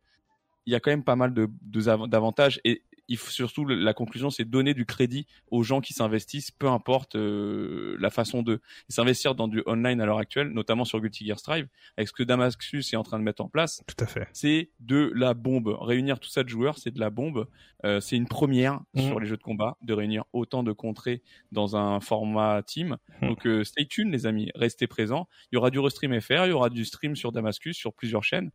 il 0.65 0.73
y 0.73 0.75
a 0.75 0.79
quand 0.79 0.91
même 0.91 1.03
pas 1.03 1.15
mal 1.15 1.33
de 1.33 1.47
d'avantages. 2.07 2.59
Et 2.63 2.83
il 3.07 3.17
faut 3.17 3.31
surtout 3.31 3.65
la 3.65 3.93
conclusion, 3.93 4.29
c'est 4.29 4.45
donner 4.45 4.73
du 4.73 4.85
crédit 4.85 5.27
aux 5.51 5.63
gens 5.63 5.81
qui 5.81 5.93
s'investissent, 5.93 6.51
peu 6.51 6.67
importe 6.67 7.15
euh, 7.15 7.95
la 7.99 8.09
façon 8.09 8.43
de 8.43 8.61
s'investir 8.89 9.35
dans 9.35 9.47
du 9.47 9.63
online 9.65 10.01
à 10.01 10.05
l'heure 10.05 10.17
actuelle, 10.17 10.49
notamment 10.49 10.85
sur 10.85 10.99
Guilty 10.99 11.25
Gear 11.25 11.39
Strive, 11.39 11.67
avec 11.97 12.07
ce 12.07 12.13
que 12.13 12.23
Damascus 12.23 12.93
est 12.93 12.97
en 12.97 13.03
train 13.03 13.19
de 13.19 13.23
mettre 13.23 13.43
en 13.43 13.49
place. 13.49 13.83
Tout 13.87 14.03
à 14.03 14.07
fait. 14.07 14.27
C'est 14.33 14.69
de 14.79 15.11
la 15.15 15.33
bombe. 15.33 15.77
Réunir 15.79 16.19
tout 16.19 16.29
ça 16.29 16.43
de 16.43 16.49
joueurs, 16.49 16.77
c'est 16.77 16.91
de 16.91 16.99
la 16.99 17.09
bombe. 17.09 17.47
Euh, 17.85 17.99
c'est 17.99 18.15
une 18.15 18.27
première 18.27 18.81
mmh. 18.93 19.01
sur 19.01 19.19
les 19.19 19.27
jeux 19.27 19.37
de 19.37 19.43
combat 19.43 19.77
de 19.81 19.93
réunir 19.93 20.23
autant 20.33 20.63
de 20.63 20.71
contrées 20.71 21.21
dans 21.51 21.75
un 21.75 21.99
format 21.99 22.63
team. 22.63 22.97
Mmh. 23.21 23.27
Donc 23.27 23.47
euh, 23.47 23.63
stay 23.63 23.85
tuned 23.85 24.11
les 24.11 24.25
amis, 24.25 24.49
restez 24.55 24.87
présents. 24.87 25.27
Il 25.51 25.55
y 25.55 25.57
aura 25.57 25.69
du 25.69 25.79
restream 25.79 26.19
FR, 26.19 26.45
il 26.45 26.49
y 26.49 26.51
aura 26.51 26.69
du 26.69 26.85
stream 26.85 27.15
sur 27.15 27.31
Damascus 27.31 27.77
sur 27.77 27.93
plusieurs 27.93 28.23
chaînes 28.23 28.51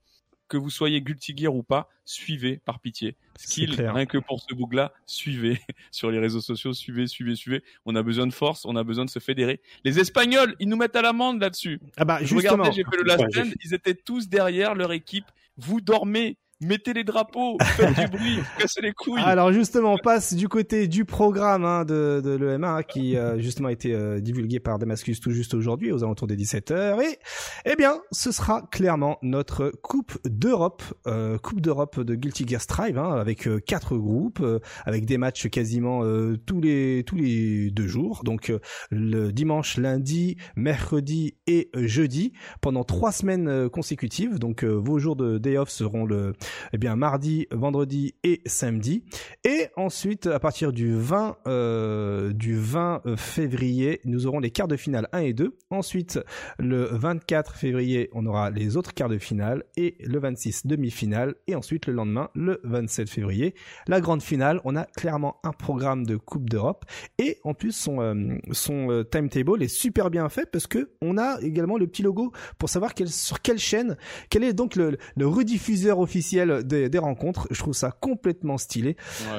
que 0.52 0.58
vous 0.58 0.68
soyez 0.68 1.00
Guilty 1.00 1.34
Gear 1.34 1.54
ou 1.54 1.62
pas, 1.62 1.88
suivez 2.04 2.58
par 2.58 2.78
pitié. 2.78 3.16
Skill, 3.38 3.74
rien 3.80 4.04
que 4.04 4.18
pour 4.18 4.38
ce 4.38 4.54
bug-là, 4.54 4.92
suivez 5.06 5.58
sur 5.90 6.10
les 6.10 6.18
réseaux 6.18 6.42
sociaux, 6.42 6.74
suivez, 6.74 7.06
suivez, 7.06 7.34
suivez. 7.36 7.64
On 7.86 7.96
a 7.96 8.02
besoin 8.02 8.26
de 8.26 8.34
force, 8.34 8.66
on 8.66 8.76
a 8.76 8.84
besoin 8.84 9.06
de 9.06 9.10
se 9.10 9.18
fédérer. 9.18 9.62
Les 9.82 9.98
Espagnols, 9.98 10.54
ils 10.60 10.68
nous 10.68 10.76
mettent 10.76 10.94
à 10.94 11.00
l'amende 11.00 11.40
là-dessus. 11.40 11.80
Ah 11.96 12.04
bah 12.04 12.18
justement. 12.22 12.70
j'ai 12.70 12.84
fait 12.84 12.98
le 12.98 13.04
last 13.04 13.24
stand, 13.30 13.54
ils 13.64 13.72
étaient 13.72 13.94
tous 13.94 14.28
derrière 14.28 14.74
leur 14.74 14.92
équipe. 14.92 15.24
Vous 15.56 15.80
dormez, 15.80 16.36
mettez 16.62 16.92
les 16.92 17.04
drapeaux, 17.04 17.56
faites 17.60 17.98
du 17.98 18.06
bruit, 18.06 18.38
cassez 18.58 18.80
les 18.80 18.92
couilles. 18.92 19.22
Alors 19.22 19.52
justement, 19.52 19.94
on 19.94 19.98
passe 19.98 20.34
du 20.34 20.48
côté 20.48 20.88
du 20.88 21.04
programme 21.04 21.64
hein, 21.64 21.84
de, 21.84 22.20
de 22.24 22.30
l'EMA 22.30 22.82
qui 22.82 23.16
euh, 23.16 23.38
justement 23.40 23.68
a 23.68 23.72
été 23.72 23.94
euh, 23.94 24.20
divulgué 24.20 24.60
par 24.60 24.78
Damascus 24.78 25.20
tout 25.20 25.30
juste 25.30 25.54
aujourd'hui 25.54 25.92
aux 25.92 26.02
alentours 26.04 26.26
des 26.26 26.36
17h 26.36 27.02
et 27.02 27.18
eh 27.64 27.76
bien, 27.76 28.00
ce 28.10 28.32
sera 28.32 28.62
clairement 28.70 29.18
notre 29.22 29.72
Coupe 29.82 30.18
d'Europe, 30.24 30.82
euh, 31.06 31.38
Coupe 31.38 31.60
d'Europe 31.60 32.00
de 32.00 32.14
Guilty 32.14 32.46
Gear 32.46 32.60
Strive 32.60 32.98
hein, 32.98 33.12
avec 33.12 33.48
quatre 33.64 33.96
groupes, 33.96 34.44
avec 34.84 35.04
des 35.04 35.18
matchs 35.18 35.48
quasiment 35.48 36.02
tous 36.46 36.60
les 36.60 37.04
tous 37.04 37.16
les 37.16 37.70
deux 37.70 37.86
jours, 37.86 38.22
donc 38.24 38.52
le 38.90 39.30
dimanche, 39.30 39.76
lundi, 39.76 40.36
mercredi 40.56 41.36
et 41.46 41.70
jeudi 41.74 42.32
pendant 42.60 42.84
trois 42.84 43.12
semaines 43.12 43.68
consécutives. 43.68 44.38
Donc 44.38 44.64
vos 44.64 44.98
jours 44.98 45.16
de 45.16 45.38
day 45.38 45.56
off 45.56 45.70
seront 45.70 46.04
le 46.04 46.34
eh 46.72 46.78
bien 46.78 46.96
mardi, 46.96 47.46
vendredi 47.50 48.14
et 48.24 48.40
samedi. 48.46 49.04
Et 49.44 49.68
ensuite, 49.76 50.26
à 50.26 50.38
partir 50.40 50.72
du 50.72 50.94
20 50.94 51.38
euh, 51.46 52.32
du 52.32 52.56
20 52.56 53.02
euh, 53.06 53.16
février, 53.16 54.00
nous 54.04 54.26
aurons 54.26 54.40
les 54.40 54.50
quarts 54.50 54.68
de 54.68 54.76
finale 54.76 55.08
1 55.12 55.20
et 55.20 55.32
2. 55.32 55.56
Ensuite, 55.70 56.20
le 56.58 56.84
24 56.84 57.54
février, 57.54 58.10
on 58.12 58.26
aura 58.26 58.50
les 58.50 58.76
autres 58.76 58.94
quarts 58.94 59.08
de 59.08 59.18
finale 59.18 59.64
et 59.76 59.96
le 60.00 60.18
26 60.18 60.66
demi-finale 60.66 61.34
et 61.46 61.54
ensuite 61.54 61.86
le 61.86 61.92
lendemain, 61.92 62.30
le 62.34 62.60
27 62.64 63.08
février, 63.08 63.54
la 63.86 64.00
grande 64.00 64.22
finale. 64.22 64.60
On 64.64 64.76
a 64.76 64.84
clairement 64.84 65.36
un 65.44 65.52
programme 65.52 66.04
de 66.06 66.16
Coupe 66.16 66.48
d'Europe 66.48 66.84
et 67.18 67.38
en 67.44 67.54
plus 67.54 67.72
son 67.72 68.00
euh, 68.00 68.38
son 68.52 69.04
timetable 69.10 69.62
est 69.62 69.68
super 69.68 70.10
bien 70.10 70.28
fait 70.28 70.50
parce 70.50 70.66
que 70.66 70.90
on 71.00 71.18
a 71.18 71.40
également 71.40 71.78
le 71.78 71.86
petit 71.86 72.02
logo 72.02 72.32
pour 72.58 72.68
savoir 72.68 72.92
sur 73.06 73.40
quelle 73.40 73.58
chaîne, 73.58 73.96
quel 74.30 74.44
est 74.44 74.52
donc 74.52 74.76
le, 74.76 74.96
le 75.16 75.26
rediffuseur 75.26 75.98
officiel 75.98 76.31
des, 76.34 76.98
rencontres. 76.98 77.48
Je 77.50 77.58
trouve 77.58 77.74
ça 77.74 77.90
complètement 77.90 78.58
stylé. 78.58 78.96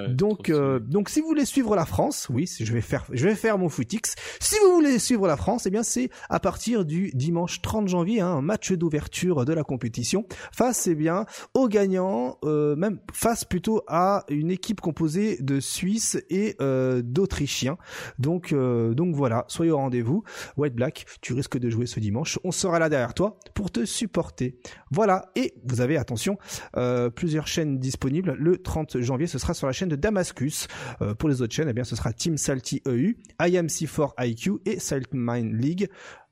donc, 0.10 0.50
euh, 0.50 0.80
donc 0.80 1.10
si 1.10 1.22
vous 1.22 1.28
voulez 1.28 1.46
suivre 1.46 1.76
la 1.76 1.86
France, 1.86 2.28
oui, 2.30 2.50
je 2.60 2.74
vais 2.74 2.82
faire, 2.82 3.06
je 3.12 3.28
vais 3.28 3.36
faire 3.36 3.58
mon 3.58 3.70
footix. 3.70 4.16
Si 4.40 4.56
vous 4.64 4.74
voulez 4.74 5.00
suivre 5.00 5.28
la 5.28 5.38
France, 5.38 5.66
eh 5.66 5.70
bien 5.70 5.84
c'est 5.84 6.10
à 6.30 6.40
partir 6.40 6.86
du 6.86 7.12
dimanche 7.14 7.62
30 7.62 7.88
janvier, 7.88 8.22
hein, 8.22 8.28
un 8.28 8.42
match 8.42 8.72
d'ouverture 8.72 9.46
de 9.46 9.54
la 9.54 9.64
compétition 9.64 10.26
face, 10.52 10.88
eh 10.88 10.96
bien, 10.96 11.26
aux 11.54 11.68
gagnants, 11.68 12.38
euh, 12.44 12.76
même 12.76 13.00
face 13.14 13.46
plutôt 13.46 13.84
à 13.88 14.26
une 14.30 14.52
équipe 14.52 14.82
composée 14.82 15.38
de 15.40 15.60
Suisses 15.60 16.18
et 16.30 16.56
euh, 16.62 17.02
d'Autrichiens. 17.04 17.78
Donc, 18.20 18.54
donc 18.54 19.16
voilà, 19.16 19.46
soyez 19.48 19.72
au 19.72 19.78
rendez-vous. 19.78 20.24
White 20.58 20.76
Black, 20.76 21.06
tu 21.22 21.34
risques 21.34 21.58
de 21.58 21.70
jouer 21.70 21.86
ce 21.86 22.00
dimanche. 22.00 22.40
On 22.44 22.52
sera 22.52 22.80
là 22.80 22.90
derrière 22.90 23.14
toi 23.14 23.38
pour 23.54 23.72
te 23.72 23.86
supporter. 23.86 24.56
Voilà, 24.92 25.32
et 25.36 25.54
vous 25.66 25.82
avez 25.82 25.98
attention. 25.98 26.38
Euh, 26.78 26.83
plusieurs 27.16 27.48
chaînes 27.48 27.80
disponibles. 27.80 28.34
Le 28.34 28.58
30 28.58 29.00
janvier, 29.00 29.28
ce 29.28 29.38
sera 29.38 29.54
sur 29.54 29.68
la 29.68 29.74
chaîne 29.74 29.90
de 29.90 29.96
Damascus. 29.96 30.68
Euh, 31.02 31.14
pour 31.14 31.30
les 31.30 31.42
autres 31.42 31.54
chaînes, 31.54 31.70
eh 31.70 31.74
bien, 31.74 31.84
ce 31.84 31.96
sera 31.96 32.14
Team 32.14 32.38
Salty 32.38 32.82
EU, 32.88 33.18
IMC4IQ 33.40 34.60
et 34.66 34.80
Saltmine 34.80 35.58
League. 35.58 35.90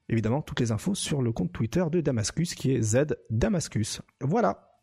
Évidemment, 0.10 0.41
toutes 0.41 0.60
les 0.60 0.72
infos 0.72 0.95
sur 0.95 1.22
le 1.22 1.32
compte 1.32 1.53
Twitter 1.53 1.84
de 1.90 2.02
Damascus 2.02 2.53
qui 2.56 2.72
est 2.72 2.82
Z 2.82 3.15
Damascus. 3.30 4.02
Voilà. 4.19 4.78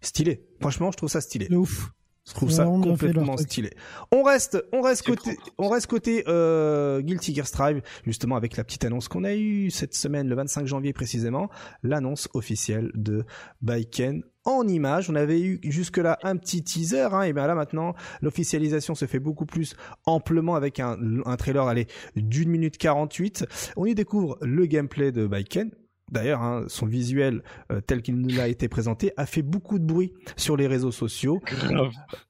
Stylé. 0.00 0.44
Franchement, 0.60 0.90
je 0.90 0.96
trouve 0.96 1.10
ça 1.10 1.20
stylé. 1.20 1.54
Ouf. 1.54 1.92
Je 2.26 2.34
trouve 2.34 2.50
ça 2.50 2.64
complètement 2.64 3.36
stylé. 3.36 3.70
On 4.12 4.22
reste, 4.22 4.64
on 4.72 4.80
reste 4.80 5.04
côté, 5.04 5.36
on 5.58 5.68
reste 5.68 5.88
côté 5.88 6.22
euh, 6.28 7.00
Guilty 7.00 7.34
Gear 7.34 7.46
Strive, 7.48 7.82
justement 8.06 8.36
avec 8.36 8.56
la 8.56 8.62
petite 8.62 8.84
annonce 8.84 9.08
qu'on 9.08 9.24
a 9.24 9.34
eue 9.34 9.70
cette 9.70 9.94
semaine, 9.94 10.28
le 10.28 10.36
25 10.36 10.66
janvier 10.66 10.92
précisément, 10.92 11.50
l'annonce 11.82 12.28
officielle 12.32 12.92
de 12.94 13.24
Baiken 13.60 14.22
en 14.44 14.68
images. 14.68 15.10
On 15.10 15.16
avait 15.16 15.40
eu 15.40 15.58
jusque-là 15.64 16.20
un 16.22 16.36
petit 16.36 16.62
teaser, 16.62 17.08
hein, 17.12 17.22
et 17.22 17.32
bien 17.32 17.48
là 17.48 17.56
maintenant, 17.56 17.94
l'officialisation 18.20 18.94
se 18.94 19.06
fait 19.06 19.20
beaucoup 19.20 19.46
plus 19.46 19.74
amplement 20.04 20.54
avec 20.54 20.78
un, 20.78 20.96
un 21.24 21.36
trailer 21.36 21.66
allez, 21.66 21.88
d'une 22.14 22.50
minute 22.50 22.78
48. 22.78 23.46
On 23.76 23.84
y 23.84 23.96
découvre 23.96 24.38
le 24.42 24.66
gameplay 24.66 25.10
de 25.10 25.26
Baiken, 25.26 25.72
D'ailleurs, 26.10 26.42
hein, 26.42 26.64
son 26.68 26.84
visuel 26.86 27.42
euh, 27.70 27.80
tel 27.80 28.02
qu'il 28.02 28.16
nous 28.16 28.38
a 28.38 28.48
été 28.48 28.68
présenté 28.68 29.12
a 29.16 29.24
fait 29.24 29.40
beaucoup 29.40 29.78
de 29.78 29.84
bruit 29.84 30.12
sur 30.36 30.56
les 30.56 30.66
réseaux 30.66 30.90
sociaux. 30.90 31.40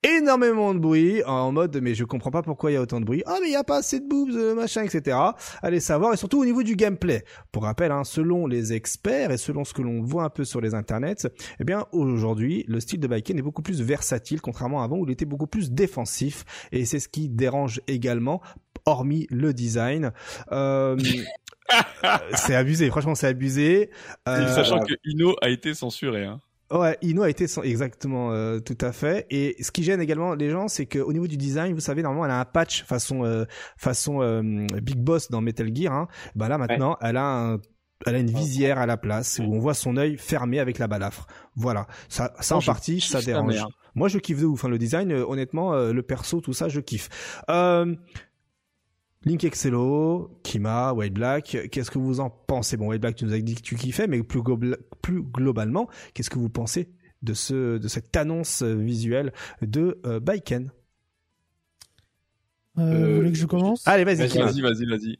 Énormément 0.04 0.72
de 0.72 0.78
bruit 0.78 1.24
en 1.24 1.50
mode 1.50 1.78
mais 1.82 1.94
je 1.94 2.04
comprends 2.04 2.30
pas 2.30 2.42
pourquoi 2.42 2.70
il 2.70 2.74
y 2.74 2.76
a 2.76 2.80
autant 2.80 3.00
de 3.00 3.04
bruit. 3.04 3.22
Ah 3.26 3.38
mais 3.40 3.48
il 3.48 3.52
y 3.52 3.56
a 3.56 3.64
pas 3.64 3.78
assez 3.78 3.98
de 3.98 4.08
boobs, 4.08 4.30
euh, 4.34 4.54
machin, 4.54 4.82
etc. 4.82 5.16
Allez 5.62 5.80
savoir 5.80 6.12
et 6.12 6.16
surtout 6.16 6.40
au 6.40 6.44
niveau 6.44 6.62
du 6.62 6.76
gameplay. 6.76 7.24
Pour 7.50 7.64
rappel, 7.64 7.90
hein, 7.90 8.04
selon 8.04 8.46
les 8.46 8.72
experts 8.72 9.30
et 9.32 9.38
selon 9.38 9.64
ce 9.64 9.74
que 9.74 9.82
l'on 9.82 10.02
voit 10.02 10.24
un 10.24 10.30
peu 10.30 10.44
sur 10.44 10.60
les 10.60 10.74
internets, 10.74 11.26
eh 11.58 11.64
bien 11.64 11.86
aujourd'hui 11.90 12.64
le 12.68 12.78
style 12.78 13.00
de 13.00 13.08
Viking 13.08 13.38
est 13.38 13.42
beaucoup 13.42 13.62
plus 13.62 13.82
versatile 13.82 14.40
contrairement 14.40 14.82
à 14.82 14.82
avant 14.82 14.98
où 14.98 15.06
il 15.06 15.12
était 15.12 15.24
beaucoup 15.24 15.46
plus 15.46 15.70
défensif 15.70 16.44
et 16.72 16.84
c'est 16.84 16.98
ce 16.98 17.08
qui 17.08 17.28
dérange 17.28 17.80
également 17.86 18.42
hormis 18.84 19.26
le 19.30 19.52
design. 19.52 20.12
Euh, 20.50 20.96
c'est 22.34 22.54
abusé, 22.54 22.88
franchement, 22.90 23.14
c'est 23.14 23.28
abusé. 23.28 23.90
Euh, 24.28 24.48
sachant 24.48 24.80
que 24.80 24.94
Ino 25.04 25.34
a 25.40 25.48
été 25.48 25.74
censuré. 25.74 26.24
Hein. 26.24 26.40
Ouais, 26.70 26.96
Ino 27.02 27.22
a 27.22 27.30
été 27.30 27.46
exactement 27.64 28.32
euh, 28.32 28.58
tout 28.60 28.78
à 28.80 28.92
fait. 28.92 29.26
Et 29.30 29.62
ce 29.62 29.70
qui 29.70 29.82
gêne 29.82 30.00
également 30.00 30.34
les 30.34 30.50
gens, 30.50 30.68
c'est 30.68 30.86
qu'au 30.86 31.12
niveau 31.12 31.26
du 31.26 31.36
design, 31.36 31.74
vous 31.74 31.80
savez, 31.80 32.02
normalement, 32.02 32.24
elle 32.24 32.32
a 32.32 32.40
un 32.40 32.44
patch 32.44 32.84
façon 32.84 33.24
euh, 33.24 33.44
façon 33.76 34.20
Big 34.82 34.98
Boss 34.98 35.30
dans 35.30 35.40
Metal 35.40 35.74
Gear. 35.74 35.92
Hein. 35.92 36.08
Bah 36.34 36.48
là 36.48 36.58
maintenant, 36.58 36.96
elle 37.00 37.16
a 37.16 37.24
un 37.24 37.58
elle 38.04 38.16
a 38.16 38.18
une 38.18 38.30
visière 38.30 38.78
à 38.78 38.86
la 38.86 38.96
place 38.96 39.38
où 39.38 39.54
on 39.54 39.60
voit 39.60 39.74
son 39.74 39.96
œil 39.96 40.16
fermé 40.16 40.58
avec 40.58 40.78
la 40.80 40.88
balafre. 40.88 41.28
Voilà, 41.54 41.86
ça, 42.08 42.32
ça 42.40 42.56
en 42.56 42.60
partie, 42.60 43.00
ça 43.00 43.22
dérange. 43.22 43.64
Moi, 43.94 44.08
je 44.08 44.18
kiffe 44.18 44.40
de 44.40 44.46
ouf. 44.46 44.58
Enfin, 44.58 44.68
le 44.68 44.78
design, 44.78 45.12
honnêtement, 45.12 45.72
le 45.76 46.02
perso, 46.02 46.40
tout 46.40 46.52
ça, 46.52 46.68
je 46.68 46.80
kiffe. 46.80 47.08
Euh, 47.48 47.94
Link 49.24 49.44
Excello, 49.44 50.30
Kima, 50.42 50.92
White 50.92 51.14
Black, 51.14 51.56
qu'est-ce 51.70 51.90
que 51.90 51.98
vous 51.98 52.20
en 52.20 52.30
pensez? 52.30 52.76
Bon, 52.76 52.88
White 52.88 53.00
Black, 53.00 53.16
tu 53.16 53.24
nous 53.24 53.32
as 53.32 53.38
dit 53.38 53.54
que 53.54 53.62
tu 53.62 53.76
kiffais, 53.76 54.06
mais 54.06 54.22
plus, 54.22 54.42
plus 55.00 55.22
globalement, 55.22 55.88
qu'est-ce 56.14 56.30
que 56.30 56.38
vous 56.38 56.48
pensez 56.48 56.90
de 57.22 57.34
ce 57.34 57.78
de 57.78 57.88
cette 57.88 58.16
annonce 58.16 58.62
visuelle 58.62 59.32
de 59.62 60.00
euh, 60.06 60.18
Baiken? 60.18 60.72
Euh, 62.78 63.08
Vous 63.08 63.16
voulez 63.16 63.32
que 63.32 63.38
je 63.38 63.46
commence? 63.46 63.86
Allez, 63.86 64.04
vas-y, 64.04 64.26
vas-y, 64.26 64.60
vas-y, 64.60 64.86
vas-y. 64.86 65.18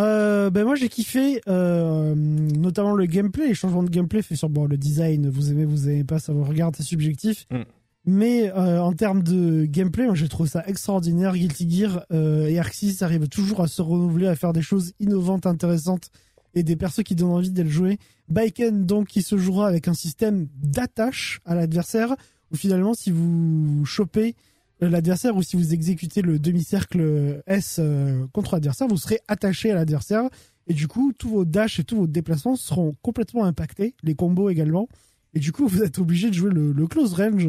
Euh, 0.00 0.50
ben 0.50 0.64
moi 0.64 0.74
j'ai 0.74 0.88
kiffé 0.88 1.40
euh, 1.46 2.16
notamment 2.16 2.96
le 2.96 3.06
gameplay, 3.06 3.46
les 3.46 3.54
changements 3.54 3.84
de 3.84 3.90
gameplay 3.90 4.22
fait 4.22 4.34
sur 4.34 4.48
bon 4.48 4.66
le 4.66 4.76
design, 4.76 5.28
vous 5.30 5.52
aimez, 5.52 5.64
vous 5.64 5.88
aimez 5.88 6.02
pas, 6.02 6.18
ça 6.18 6.32
vous 6.32 6.42
regarde, 6.42 6.74
c'est 6.74 6.82
subjectif. 6.82 7.46
Mm. 7.52 7.62
Mais 8.06 8.50
euh, 8.50 8.82
en 8.82 8.92
termes 8.92 9.22
de 9.22 9.64
gameplay, 9.64 10.04
moi 10.04 10.14
je 10.14 10.26
trouve 10.26 10.46
ça 10.46 10.62
extraordinaire. 10.66 11.34
Guilty 11.34 11.70
Gear 11.70 12.04
euh, 12.12 12.46
et 12.46 12.58
Arc 12.58 12.74
6 12.74 13.02
arrivent 13.02 13.28
toujours 13.28 13.62
à 13.62 13.66
se 13.66 13.80
renouveler, 13.80 14.26
à 14.26 14.36
faire 14.36 14.52
des 14.52 14.62
choses 14.62 14.92
innovantes, 15.00 15.46
intéressantes 15.46 16.10
et 16.54 16.62
des 16.62 16.76
persos 16.76 17.02
qui 17.02 17.14
donnent 17.14 17.30
envie 17.30 17.50
le 17.50 17.68
jouer. 17.68 17.98
Baiken 18.28 18.84
donc 18.84 19.08
qui 19.08 19.22
se 19.22 19.38
jouera 19.38 19.68
avec 19.68 19.88
un 19.88 19.94
système 19.94 20.48
d'attache 20.62 21.40
à 21.46 21.54
l'adversaire 21.54 22.14
où 22.52 22.56
finalement 22.56 22.92
si 22.92 23.10
vous 23.10 23.84
chopez 23.86 24.36
euh, 24.82 24.90
l'adversaire 24.90 25.34
ou 25.36 25.42
si 25.42 25.56
vous 25.56 25.72
exécutez 25.72 26.20
le 26.20 26.38
demi-cercle 26.38 27.42
S 27.46 27.78
euh, 27.78 28.26
contre 28.32 28.54
l'adversaire, 28.54 28.86
vous 28.86 28.98
serez 28.98 29.20
attaché 29.28 29.70
à 29.70 29.76
l'adversaire 29.76 30.28
et 30.66 30.74
du 30.74 30.88
coup 30.88 31.14
tous 31.16 31.30
vos 31.30 31.44
dashs 31.46 31.80
et 31.80 31.84
tous 31.84 31.96
vos 31.96 32.06
déplacements 32.06 32.56
seront 32.56 32.94
complètement 33.00 33.44
impactés, 33.44 33.94
les 34.02 34.14
combos 34.14 34.50
également. 34.50 34.88
Et 35.32 35.40
du 35.40 35.52
coup, 35.52 35.66
vous 35.68 35.82
êtes 35.82 35.98
obligé 35.98 36.28
de 36.28 36.34
jouer 36.34 36.50
le, 36.50 36.72
le 36.72 36.86
close 36.86 37.14
range 37.14 37.48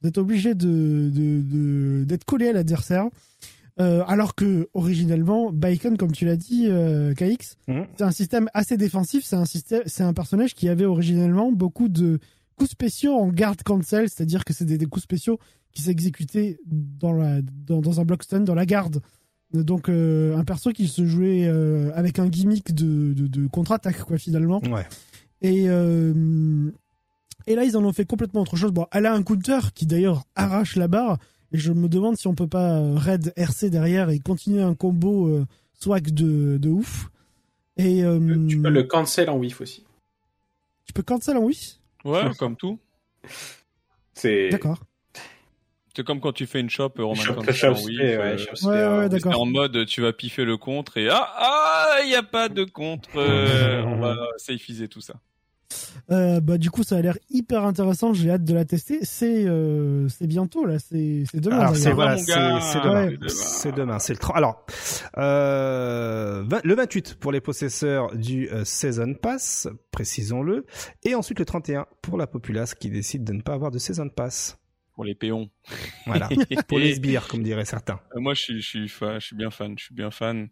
vous 0.00 0.08
êtes 0.08 0.18
obligé 0.18 0.54
de, 0.54 1.10
de, 1.12 2.04
d'être 2.04 2.24
collé 2.24 2.48
à 2.48 2.52
l'adversaire. 2.52 3.08
Euh, 3.78 4.02
alors 4.06 4.34
que 4.34 4.68
originellement, 4.74 5.52
Bacon, 5.52 5.96
comme 5.96 6.12
tu 6.12 6.26
l'as 6.26 6.36
dit, 6.36 6.66
euh, 6.68 7.14
KX, 7.14 7.56
mhm. 7.68 7.86
c'est 7.96 8.04
un 8.04 8.10
système 8.10 8.48
assez 8.52 8.76
défensif. 8.76 9.24
C'est 9.24 9.36
un 9.36 9.44
système, 9.46 9.82
c'est 9.86 10.02
un 10.02 10.12
personnage 10.12 10.54
qui 10.54 10.68
avait 10.68 10.84
originellement 10.84 11.50
beaucoup 11.50 11.88
de 11.88 12.18
coups 12.56 12.70
spéciaux 12.70 13.14
en 13.14 13.28
garde 13.28 13.62
cancel, 13.62 14.10
c'est-à-dire 14.10 14.44
que 14.44 14.52
c'est 14.52 14.66
des, 14.66 14.76
des 14.76 14.86
coups 14.86 15.04
spéciaux 15.04 15.38
qui 15.72 15.82
s'exécutaient 15.82 16.58
dans, 16.66 17.12
la, 17.12 17.40
dans, 17.42 17.80
dans 17.80 18.00
un 18.00 18.04
block 18.04 18.22
stun, 18.22 18.40
dans 18.40 18.54
la 18.54 18.66
garde. 18.66 19.00
Donc 19.52 19.88
euh, 19.88 20.36
un 20.36 20.44
perso 20.44 20.70
qui 20.72 20.86
se 20.86 21.06
jouait 21.06 21.46
euh, 21.46 21.90
avec 21.94 22.18
un 22.18 22.28
gimmick 22.28 22.74
de, 22.74 23.14
de, 23.14 23.26
de 23.26 23.46
contre-attaque 23.48 24.02
quoi 24.04 24.18
finalement. 24.18 24.60
Ouais. 24.70 24.86
Et 25.42 25.68
et 27.50 27.54
là 27.54 27.64
ils 27.64 27.76
en 27.76 27.84
ont 27.84 27.92
fait 27.92 28.04
complètement 28.04 28.42
autre 28.42 28.56
chose. 28.56 28.72
Bon, 28.72 28.86
elle 28.92 29.06
a 29.06 29.12
un 29.14 29.22
counter 29.22 29.58
qui 29.74 29.86
d'ailleurs 29.86 30.24
arrache 30.34 30.76
la 30.76 30.88
barre. 30.88 31.18
Et 31.52 31.58
je 31.58 31.72
me 31.72 31.88
demande 31.88 32.16
si 32.16 32.28
on 32.28 32.34
peut 32.36 32.46
pas 32.46 32.78
euh, 32.78 32.94
raid 32.96 33.32
RC 33.36 33.70
derrière 33.70 34.08
et 34.10 34.20
continuer 34.20 34.62
un 34.62 34.74
combo 34.76 35.26
euh, 35.28 35.44
swag 35.74 36.10
de, 36.10 36.58
de 36.58 36.68
ouf. 36.68 37.08
Et 37.76 38.04
euh, 38.04 38.46
Tu 38.48 38.60
peux 38.62 38.68
le 38.70 38.84
cancel 38.84 39.28
en 39.30 39.36
whiff 39.36 39.60
aussi. 39.60 39.84
tu 40.86 40.92
peux 40.92 41.02
cancel 41.02 41.36
en 41.36 41.42
oui 41.42 41.78
Ouais, 42.04 42.30
comme 42.38 42.56
tout. 42.56 42.78
C'est. 44.14 44.50
D'accord. 44.50 44.78
C'est 45.96 46.06
comme 46.06 46.20
quand 46.20 46.32
tu 46.32 46.46
fais 46.46 46.60
une 46.60 46.70
shop, 46.70 46.92
Roman 46.98 47.14
Shop- 47.16 47.34
Cancel, 47.34 47.54
shop 47.54 47.66
euh, 48.00 48.18
ouais, 48.18 48.38
shop 48.38 48.68
Ouais, 48.68 48.68
ouais, 48.70 48.76
euh, 48.78 49.02
C'est 49.02 49.08
d'accord. 49.24 49.40
en 49.40 49.46
mode 49.46 49.86
tu 49.86 50.00
vas 50.02 50.12
piffer 50.12 50.44
le 50.44 50.56
contre 50.56 50.98
et 50.98 51.08
ah 51.10 51.28
ah 51.36 51.96
il 52.04 52.10
y 52.10 52.14
a 52.14 52.22
pas 52.22 52.48
de 52.48 52.62
contre 52.62 53.10
euh, 53.16 53.82
on 53.86 53.98
va 53.98 54.16
safeiser 54.36 54.86
tout 54.86 55.00
ça. 55.00 55.14
Euh, 56.10 56.40
bah 56.40 56.58
du 56.58 56.70
coup 56.70 56.82
ça 56.82 56.96
a 56.96 57.00
l'air 57.00 57.16
hyper 57.30 57.64
intéressant. 57.64 58.12
J'ai 58.12 58.30
hâte 58.30 58.42
de 58.44 58.52
la 58.54 58.64
tester. 58.64 58.98
C'est 59.02 59.44
euh, 59.46 60.08
c'est 60.08 60.26
bientôt 60.26 60.64
là. 60.64 60.78
C'est 60.78 61.22
c'est 61.30 61.40
demain. 61.40 61.58
Alors 61.60 61.76
c'est 61.76 61.92
voilà, 61.92 62.16
c'est 62.16 62.32
c'est 62.60 62.80
demain. 62.82 63.06
Ouais. 63.08 63.18
C'est 63.28 63.72
demain, 63.74 63.98
c'est 64.00 64.12
le 64.14 64.18
30. 64.18 64.36
Alors 64.36 64.64
euh, 65.18 66.44
le 66.64 66.74
28 66.74 67.14
pour 67.14 67.32
les 67.32 67.40
possesseurs 67.40 68.14
du 68.16 68.48
euh, 68.50 68.64
Season 68.64 69.14
Pass, 69.14 69.68
précisons-le, 69.92 70.66
et 71.04 71.14
ensuite 71.14 71.38
le 71.38 71.44
31 71.44 71.86
pour 72.02 72.18
la 72.18 72.26
populace 72.26 72.74
qui 72.74 72.90
décide 72.90 73.24
de 73.24 73.32
ne 73.32 73.42
pas 73.42 73.54
avoir 73.54 73.70
de 73.70 73.78
Season 73.78 74.08
Pass. 74.08 74.56
Pour 74.94 75.04
les 75.04 75.14
péons. 75.14 75.48
Voilà, 76.06 76.28
pour 76.68 76.78
les 76.78 76.94
sbires 76.96 77.26
comme 77.28 77.42
diraient 77.42 77.64
certains. 77.64 78.00
Euh, 78.16 78.20
Moi, 78.20 78.34
je 78.34 78.40
suis, 78.42 78.60
je 78.60 78.68
suis, 78.68 78.88
fa- 78.88 79.18
je 79.18 79.26
suis 79.28 79.36
bien 79.36 79.50
fan. 79.50 79.74
Je 79.78 79.84
suis 79.84 79.94
bien 79.94 80.10
fan. 80.10 80.48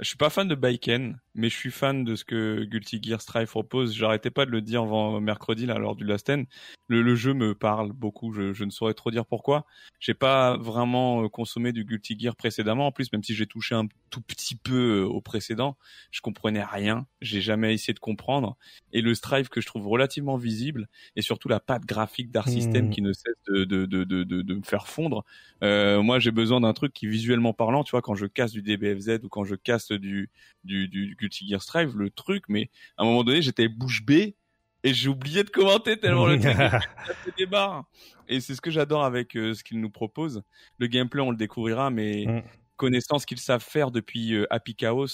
Je 0.00 0.04
suis 0.06 0.16
pas 0.16 0.30
fan 0.30 0.46
de 0.46 0.54
Baiken, 0.54 1.18
mais 1.34 1.48
je 1.48 1.56
suis 1.56 1.72
fan 1.72 2.04
de 2.04 2.14
ce 2.14 2.24
que 2.24 2.62
Guilty 2.64 3.00
Gear 3.02 3.20
Strive 3.20 3.48
propose. 3.48 3.94
J'arrêtais 3.96 4.30
pas 4.30 4.46
de 4.46 4.50
le 4.52 4.62
dire 4.62 4.82
avant 4.82 5.20
mercredi, 5.20 5.66
là, 5.66 5.76
lors 5.78 5.96
du 5.96 6.04
Last 6.04 6.30
End. 6.30 6.44
Le, 6.86 7.02
le 7.02 7.16
jeu 7.16 7.34
me 7.34 7.54
parle 7.54 7.92
beaucoup. 7.92 8.32
Je, 8.32 8.52
je 8.52 8.64
ne 8.64 8.70
saurais 8.70 8.94
trop 8.94 9.10
dire 9.10 9.26
pourquoi. 9.26 9.66
J'ai 9.98 10.14
pas 10.14 10.56
vraiment 10.56 11.24
euh, 11.24 11.28
consommé 11.28 11.72
du 11.72 11.84
Guilty 11.84 12.16
Gear 12.18 12.36
précédemment. 12.36 12.86
En 12.86 12.92
plus, 12.92 13.12
même 13.12 13.24
si 13.24 13.34
j'ai 13.34 13.46
touché 13.46 13.74
un 13.74 13.88
tout 14.10 14.20
petit 14.20 14.54
peu 14.54 15.02
euh, 15.02 15.04
au 15.04 15.20
précédent, 15.20 15.76
je 16.12 16.20
comprenais 16.20 16.62
rien. 16.62 17.06
J'ai 17.20 17.40
jamais 17.40 17.74
essayé 17.74 17.92
de 17.92 17.98
comprendre. 17.98 18.56
Et 18.92 19.00
le 19.02 19.14
Strive 19.14 19.48
que 19.48 19.60
je 19.60 19.66
trouve 19.66 19.88
relativement 19.88 20.36
visible, 20.36 20.88
et 21.16 21.22
surtout 21.22 21.48
la 21.48 21.58
patte 21.60 21.84
graphique 21.84 22.30
d'Art 22.30 22.48
System 22.48 22.86
Hmm. 22.86 22.90
qui 22.90 23.02
ne 23.02 23.12
cesse 23.12 23.34
de, 23.48 23.64
de, 23.64 23.84
de, 23.86 24.04
de, 24.04 24.22
de, 24.22 24.42
de 24.42 24.54
me 24.54 24.62
faire 24.62 24.86
fondre. 24.86 25.24
Euh, 25.64 26.02
moi, 26.02 26.18
j'ai 26.20 26.30
besoin 26.30 26.60
d'un 26.60 26.72
truc 26.72 26.92
qui, 26.92 27.06
visuellement 27.08 27.52
parlant, 27.52 27.82
tu 27.84 27.90
vois, 27.90 28.02
quand 28.02 28.14
je 28.14 28.26
casse 28.26 28.52
du 28.52 28.62
DBFZ 28.62 29.20
ou 29.24 29.28
quand 29.28 29.44
je 29.44 29.56
casse 29.56 29.87
du, 29.92 30.30
du, 30.64 30.88
du 30.88 31.16
Guilty 31.18 31.48
Gear 31.48 31.62
Strive, 31.62 31.96
le 31.96 32.10
truc, 32.10 32.44
mais 32.48 32.70
à 32.96 33.02
un 33.02 33.06
moment 33.06 33.24
donné, 33.24 33.42
j'étais 33.42 33.68
bouche 33.68 34.04
bée 34.04 34.36
et 34.84 34.94
j'ai 34.94 35.08
oublié 35.08 35.42
de 35.44 35.50
commenter 35.50 35.98
tellement 35.98 36.26
le 36.26 36.38
truc 36.38 37.36
des 37.38 37.46
barres. 37.46 37.84
Et 38.28 38.40
c'est 38.40 38.54
ce 38.54 38.60
que 38.60 38.70
j'adore 38.70 39.04
avec 39.04 39.36
euh, 39.36 39.54
ce 39.54 39.64
qu'ils 39.64 39.80
nous 39.80 39.90
proposent. 39.90 40.42
Le 40.78 40.86
gameplay, 40.86 41.20
on 41.22 41.30
le 41.30 41.36
découvrira, 41.36 41.90
mais 41.90 42.26
Mm. 42.26 42.42
connaissant 42.76 43.18
ce 43.18 43.26
qu'ils 43.26 43.40
savent 43.40 43.64
faire 43.64 43.90
depuis 43.90 44.34
euh, 44.34 44.46
Happy 44.50 44.74
Chaos, 44.76 45.06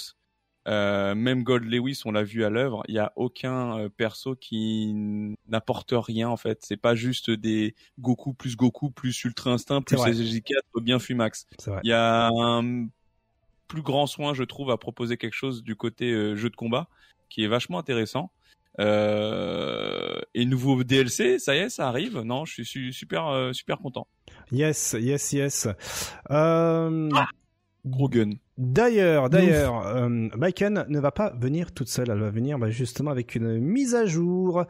euh, 0.66 1.14
même 1.14 1.42
Gold 1.44 1.64
Lewis, 1.64 2.00
on 2.06 2.12
l'a 2.12 2.22
vu 2.22 2.42
à 2.44 2.50
l'œuvre, 2.50 2.82
il 2.88 2.94
y 2.94 2.98
a 2.98 3.12
aucun 3.16 3.78
euh, 3.78 3.88
perso 3.90 4.34
qui 4.34 4.92
n'apporte 5.46 5.92
rien 5.94 6.28
en 6.28 6.36
fait. 6.38 6.58
C'est 6.62 6.78
pas 6.78 6.94
juste 6.94 7.30
des 7.30 7.74
Goku 8.00 8.32
plus 8.32 8.56
Goku 8.56 8.90
plus 8.90 9.24
Ultra 9.24 9.50
Instinct 9.52 9.82
plus 9.82 9.96
C'est 9.96 10.02
vrai. 10.02 10.12
SG4 10.12 10.82
bien 10.82 10.98
Fumax. 10.98 11.46
Il 11.82 11.88
y 11.88 11.92
a 11.92 12.28
un 12.28 12.86
plus 13.68 13.82
grand 13.82 14.06
soin, 14.06 14.34
je 14.34 14.44
trouve, 14.44 14.70
à 14.70 14.76
proposer 14.76 15.16
quelque 15.16 15.34
chose 15.34 15.62
du 15.62 15.76
côté 15.76 16.12
euh, 16.12 16.36
jeu 16.36 16.50
de 16.50 16.56
combat 16.56 16.88
qui 17.28 17.44
est 17.44 17.48
vachement 17.48 17.78
intéressant. 17.78 18.30
Euh, 18.80 20.20
et 20.34 20.44
nouveau 20.44 20.82
DLC, 20.84 21.38
ça 21.38 21.54
y 21.54 21.58
est, 21.58 21.68
ça 21.68 21.88
arrive. 21.88 22.18
Non, 22.20 22.44
je 22.44 22.52
suis 22.54 22.64
su- 22.64 22.92
super 22.92 23.28
euh, 23.28 23.52
super 23.52 23.78
content. 23.78 24.06
Yes, 24.52 24.96
yes, 24.98 25.32
yes. 25.32 25.68
Euh, 26.30 27.08
Gros 27.86 28.08
gun. 28.08 28.30
D'ailleurs, 28.56 29.30
d'ailleurs, 29.30 29.84
euh, 29.84 30.28
Baiken 30.36 30.84
ne 30.88 31.00
va 31.00 31.10
pas 31.10 31.32
venir 31.36 31.72
toute 31.72 31.88
seule. 31.88 32.08
Elle 32.10 32.20
va 32.20 32.30
venir 32.30 32.56
bah, 32.56 32.70
justement 32.70 33.10
avec 33.10 33.34
une 33.34 33.58
mise 33.58 33.96
à 33.96 34.06
jour, 34.06 34.64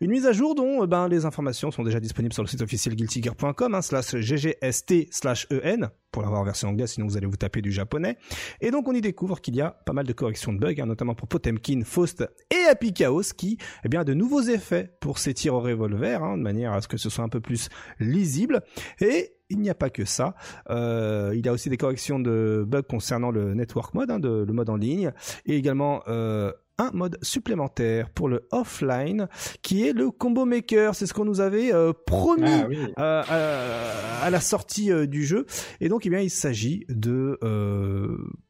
une 0.00 0.10
mise 0.10 0.26
à 0.26 0.32
jour 0.32 0.56
dont 0.56 0.82
euh, 0.82 0.86
ben 0.88 1.06
les 1.06 1.24
informations 1.24 1.70
sont 1.70 1.84
déjà 1.84 2.00
disponibles 2.00 2.34
sur 2.34 2.42
le 2.42 2.48
site 2.48 2.62
officiel 2.62 2.96
guiltygear.com 2.96 3.74
hein, 3.76 3.82
slash 3.82 4.16
ggst 4.16 5.12
slash 5.12 5.46
en 5.52 5.88
pour 6.10 6.22
l'avoir 6.22 6.40
en 6.40 6.44
version 6.44 6.68
anglaise. 6.68 6.90
Sinon, 6.90 7.06
vous 7.06 7.16
allez 7.16 7.26
vous 7.26 7.36
taper 7.36 7.62
du 7.62 7.70
japonais. 7.70 8.16
Et 8.60 8.72
donc, 8.72 8.88
on 8.88 8.92
y 8.92 9.00
découvre 9.00 9.40
qu'il 9.40 9.54
y 9.54 9.60
a 9.60 9.70
pas 9.70 9.92
mal 9.92 10.06
de 10.06 10.12
corrections 10.12 10.52
de 10.52 10.58
bugs, 10.58 10.80
hein, 10.80 10.86
notamment 10.86 11.14
pour 11.14 11.28
Potemkin, 11.28 11.82
Faust 11.84 12.28
et 12.50 12.68
Happy 12.68 12.92
Chaos, 12.92 13.34
qui 13.36 13.58
eh 13.84 13.88
bien 13.88 14.00
a 14.00 14.04
de 14.04 14.14
nouveaux 14.14 14.42
effets 14.42 14.96
pour 15.00 15.18
ces 15.18 15.32
tirs 15.32 15.54
au 15.54 15.60
revolver, 15.60 16.24
hein, 16.24 16.38
de 16.38 16.42
manière 16.42 16.72
à 16.72 16.80
ce 16.80 16.88
que 16.88 16.96
ce 16.96 17.08
soit 17.08 17.22
un 17.22 17.28
peu 17.28 17.40
plus 17.40 17.68
lisible. 18.00 18.62
Et 19.00 19.34
il 19.50 19.60
n'y 19.60 19.70
a 19.70 19.74
pas 19.74 19.90
que 19.90 20.04
ça. 20.04 20.34
Euh, 20.70 21.32
il 21.34 21.44
y 21.44 21.48
a 21.48 21.52
aussi 21.52 21.70
des 21.70 21.76
corrections 21.76 22.18
de 22.18 22.64
bugs 22.66 22.82
concernant 22.82 23.27
le 23.30 23.54
network 23.54 23.94
mode, 23.94 24.10
hein, 24.10 24.18
de, 24.18 24.44
le 24.46 24.52
mode 24.52 24.70
en 24.70 24.76
ligne, 24.76 25.12
et 25.46 25.56
également 25.56 26.02
euh, 26.08 26.52
un 26.78 26.90
mode 26.92 27.18
supplémentaire 27.22 28.08
pour 28.10 28.28
le 28.28 28.46
offline, 28.52 29.26
qui 29.62 29.86
est 29.86 29.92
le 29.92 30.10
combo 30.12 30.44
maker. 30.44 30.94
C'est 30.94 31.06
ce 31.06 31.14
qu'on 31.14 31.24
nous 31.24 31.40
avait 31.40 31.72
euh, 31.74 31.92
promis 32.06 32.44
Ah 32.48 32.66
oui. 32.68 32.78
euh, 32.98 33.22
à, 33.26 34.24
à 34.24 34.30
la 34.30 34.40
sortie 34.40 34.92
euh, 34.92 35.06
du 35.06 35.24
jeu. 35.24 35.44
Et 35.80 35.88
donc, 35.88 36.06
eh 36.06 36.10
bien, 36.10 36.20
il 36.20 36.30
s'agit 36.30 36.84
de 36.88 37.36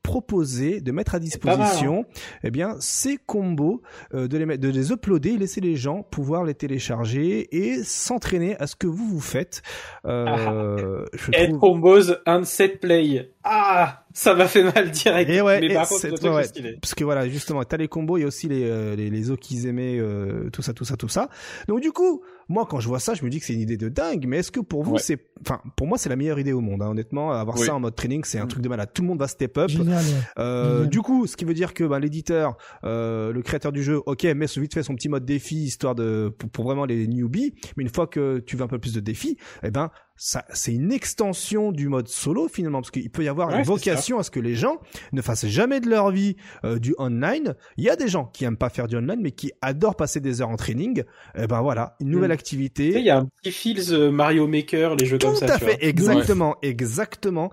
proposer, 0.09 0.80
de 0.80 0.90
mettre 0.90 1.14
à 1.14 1.18
mal, 1.18 1.24
disposition, 1.24 2.05
eh 2.43 2.51
bien, 2.51 2.76
ces 2.80 3.18
combos, 3.18 3.82
euh, 4.14 4.26
de 4.26 4.39
les 4.39 4.47
mettre, 4.47 4.62
de 4.62 4.68
les 4.70 4.90
uploader, 4.90 5.36
laisser 5.36 5.60
les 5.60 5.76
gens 5.76 6.02
pouvoir 6.02 6.44
les 6.44 6.55
télécharger 6.55 7.47
et 7.55 7.82
s'entraîner 7.85 8.56
à 8.59 8.66
ce 8.66 8.74
que 8.74 8.86
vous 8.86 9.06
vous 9.06 9.20
faites. 9.20 9.60
Euh, 10.06 11.05
je 11.12 11.30
Head 11.32 11.51
trouve- 11.51 11.60
combos 11.60 12.12
and 12.26 12.44
set 12.44 12.80
play. 12.80 13.30
Ah, 13.44 14.05
ça 14.12 14.35
m'a 14.35 14.47
fait 14.47 14.62
mal 14.62 14.90
direct. 14.90 15.30
Et 15.30 15.40
ouais, 15.40 15.60
mais 15.60 15.66
et 15.66 15.74
par 15.74 15.89
contre, 15.89 16.01
c'est- 16.01 16.10
le 16.10 16.18
truc, 16.18 16.32
ouais, 16.32 16.43
c'est 16.43 16.48
stylé. 16.48 16.78
Parce 16.80 16.94
que 16.94 17.05
voilà, 17.05 17.28
justement, 17.28 17.62
t'as 17.64 17.76
les 17.76 17.89
combos, 17.89 18.16
il 18.16 18.22
y 18.22 18.24
a 18.24 18.26
aussi 18.26 18.48
les, 18.48 18.64
euh, 18.64 18.97
les, 18.97 19.10
les 19.10 19.30
os 19.30 19.39
qu'ils 19.39 19.66
aimaient, 19.66 19.98
euh, 19.98 20.48
tout 20.51 20.62
ça, 20.62 20.72
tout 20.72 20.85
ça, 20.85 20.97
tout 20.97 21.09
ça. 21.09 21.28
Donc 21.68 21.80
du 21.80 21.93
coup, 21.93 22.22
moi 22.48 22.66
quand 22.68 22.80
je 22.80 22.88
vois 22.88 22.98
ça, 23.00 23.14
je 23.14 23.24
me 23.24 23.30
dis 23.30 23.40
que 23.40 23.46
c'est 23.46 23.54
une 23.54 23.60
idée 23.60 23.76
de 23.76 23.88
dingue, 23.88 24.24
mais 24.26 24.38
est-ce 24.38 24.50
que 24.50 24.60
pour 24.60 24.82
vous 24.82 24.92
Ouais. 24.94 24.98
c'est... 25.00 25.18
Enfin, 25.42 25.60
pour 25.76 25.86
moi 25.86 25.98
c'est 25.98 26.08
la 26.08 26.16
meilleure 26.16 26.38
idée 26.38 26.52
au 26.52 26.60
monde, 26.60 26.82
hein, 26.82 26.88
honnêtement, 26.88 27.30
avoir 27.32 27.56
Oui. 27.58 27.66
ça 27.66 27.74
en 27.74 27.80
mode 27.80 27.94
training, 27.94 28.22
c'est 28.24 28.38
un 28.38 28.44
Mm. 28.44 28.48
truc 28.48 28.62
de 28.62 28.68
malade. 28.68 28.90
Tout 28.92 29.02
le 29.02 29.08
monde 29.08 29.18
va 29.20 29.28
step 29.28 29.56
up. 29.58 29.68
Génial. 29.68 30.02
Euh, 30.38 30.74
Génial. 30.76 30.88
du 30.90 31.00
coup, 31.02 31.26
ce 31.26 31.36
qui 31.36 31.44
veut 31.44 31.54
dire 31.54 31.74
que 31.74 31.84
bah, 31.84 31.98
l'éditeur, 32.00 32.56
euh, 32.84 33.32
le 33.32 33.42
créateur 33.42 33.70
du 33.72 33.82
jeu, 33.82 34.00
ok, 34.06 34.24
met 34.24 34.46
vite 34.56 34.74
fait 34.74 34.82
son 34.82 34.94
petit 34.94 35.08
mode 35.08 35.24
défi 35.24 35.56
histoire 35.56 35.94
de 35.94 36.34
pour, 36.38 36.50
pour 36.50 36.64
vraiment 36.64 36.84
les 36.86 37.06
newbies. 37.06 37.54
Mais 37.76 37.84
une 37.84 37.90
fois 37.90 38.06
que 38.06 38.38
tu 38.40 38.56
veux 38.56 38.62
un 38.64 38.68
peu 38.68 38.78
plus 38.78 38.94
de 38.94 39.00
défis, 39.00 39.36
eh 39.62 39.70
ben 39.70 39.90
c'est 40.19 40.73
une 40.74 40.90
extension 40.90 41.70
du 41.70 41.89
mode 41.89 42.09
solo 42.09 42.49
finalement 42.49 42.81
parce 42.81 42.90
qu'il 42.90 43.09
peut 43.09 43.23
y 43.24 43.28
avoir 43.28 43.49
Ouais, 43.51 43.59
une 43.59 43.65
vocation 43.65 44.19
à 44.19 44.24
ce 44.24 44.31
que 44.32 44.40
les 44.40 44.57
gens 44.57 44.78
ne 45.12 45.23
fassent 45.23 45.47
jamais 45.47 45.78
de 45.81 45.89
leur 45.89 46.11
vie 46.11 46.35
euh, 46.65 46.78
du 46.81 46.95
online. 46.99 47.55
Il 47.77 47.85
y 47.85 47.89
a 47.89 47.95
des 47.97 48.09
gens 48.09 48.24
qui 48.27 48.45
aiment 48.45 48.57
pas 48.57 48.69
faire 48.69 48.89
du 48.89 48.97
online 48.97 49.20
mais 49.23 49.31
qui 49.31 49.53
adorent 49.62 49.95
passer 49.97 50.19
des 50.20 50.43
heures 50.43 50.49
en 50.49 50.57
training. 50.57 51.05
Eh 51.36 51.47
ben 51.47 51.62
voilà, 51.62 51.97
une 52.01 52.09
nouvelle 52.11 52.31
Mm. 52.31 52.32
activité. 52.32 52.86
Tu 52.89 52.93
sais, 52.95 53.01
il 53.01 53.07
y 53.07 53.11
a 53.11 53.19
un 53.19 53.27
petit 53.27 53.53
feels 53.53 53.93
euh, 53.95 54.11
Mario 54.11 54.47
Maker, 54.49 54.97
les 54.97 55.07
jeux 55.07 55.19
Tout 55.19 55.28
comme 55.28 55.36
ça. 55.36 55.47
à 55.55 55.59
tu 55.59 55.65
fait, 55.65 55.77
vois. 55.77 55.85
exactement, 55.89 56.57
exactement. 56.62 57.51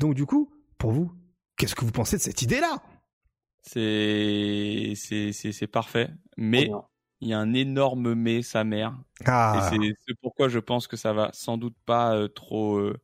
Donc 0.00 0.14
du 0.14 0.26
coup, 0.26 0.50
pour 0.76 0.90
vous, 0.90 1.12
qu'est-ce 1.56 1.74
que 1.76 1.84
vous 1.84 1.92
pensez 1.92 2.16
de 2.16 2.22
cette 2.22 2.42
idée-là? 2.42 2.82
C'est 3.62 4.92
c'est 4.96 5.32
c'est 5.32 5.52
c'est 5.52 5.66
parfait, 5.66 6.08
mais. 6.36 6.70
Il 7.20 7.28
y 7.28 7.32
a 7.32 7.38
un 7.38 7.52
énorme 7.54 8.14
mais 8.14 8.42
sa 8.42 8.64
mère. 8.64 8.94
Ah, 9.26 9.70
Et 9.82 9.92
c'est 10.06 10.14
pourquoi 10.20 10.48
je 10.48 10.58
pense 10.58 10.86
que 10.86 10.96
ça 10.96 11.12
va 11.12 11.30
sans 11.32 11.56
doute 11.58 11.76
pas 11.86 12.14
euh, 12.14 12.28
trop 12.28 12.76
euh, 12.78 12.96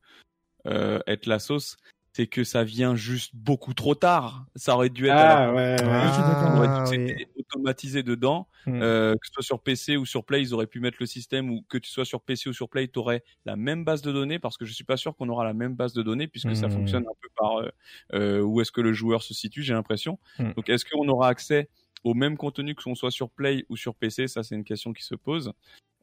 euh, 0.67 0.99
être 1.07 1.25
la 1.27 1.39
sauce. 1.39 1.77
C'est 2.13 2.27
que 2.27 2.45
ça 2.45 2.63
vient 2.63 2.95
juste 2.95 3.35
beaucoup 3.35 3.73
trop 3.73 3.93
tard. 3.93 4.45
Ça 4.55 4.75
aurait 4.75 4.89
dû 4.89 5.07
être 5.07 5.15
Ah 5.17 5.51
ouais. 5.53 5.75
ouais. 5.83 6.97
oui. 6.97 7.25
automatisé 7.39 8.03
dedans. 8.03 8.47
Hmm. 8.65 8.79
Euh, 8.81 9.13
que 9.15 9.27
ce 9.27 9.33
soit 9.33 9.43
sur 9.43 9.59
PC 9.61 9.97
ou 9.97 10.05
sur 10.05 10.23
Play, 10.23 10.41
ils 10.41 10.53
auraient 10.53 10.65
pu 10.65 10.79
mettre 10.79 10.95
le 11.01 11.07
système 11.07 11.49
ou 11.51 11.65
que 11.67 11.77
tu 11.77 11.91
sois 11.91 12.05
sur 12.05 12.21
PC 12.21 12.49
ou 12.49 12.53
sur 12.53 12.69
Play, 12.69 12.87
tu 12.87 12.99
aurais 12.99 13.21
la 13.45 13.57
même 13.57 13.83
base 13.83 14.01
de 14.01 14.13
données 14.13 14.39
parce 14.39 14.57
que 14.57 14.63
je 14.63 14.71
suis 14.73 14.85
pas 14.85 14.95
sûr 14.95 15.13
qu'on 15.17 15.27
aura 15.27 15.43
la 15.43 15.53
même 15.53 15.75
base 15.75 15.91
de 15.91 16.01
données 16.03 16.27
puisque 16.29 16.55
ça 16.55 16.67
Hmm. 16.67 16.71
fonctionne 16.71 17.03
un 17.03 17.15
peu 17.21 17.27
par 17.37 17.57
euh, 17.59 17.69
euh, 18.13 18.39
où 18.41 18.61
est-ce 18.61 18.71
que 18.71 18.79
le 18.81 18.93
joueur 18.93 19.21
se 19.21 19.33
situe, 19.33 19.61
j'ai 19.61 19.73
l'impression. 19.73 20.17
Hmm. 20.39 20.53
Donc 20.55 20.69
est-ce 20.69 20.85
qu'on 20.85 21.07
aura 21.09 21.27
accès 21.27 21.69
au 22.05 22.13
même 22.13 22.37
contenu 22.37 22.75
que 22.75 22.83
l'on 22.87 22.95
soit 22.95 23.11
sur 23.11 23.29
Play 23.29 23.65
ou 23.67 23.75
sur 23.75 23.95
PC 23.95 24.27
Ça, 24.29 24.43
c'est 24.43 24.55
une 24.55 24.63
question 24.63 24.93
qui 24.93 25.03
se 25.03 25.15
pose. 25.15 25.51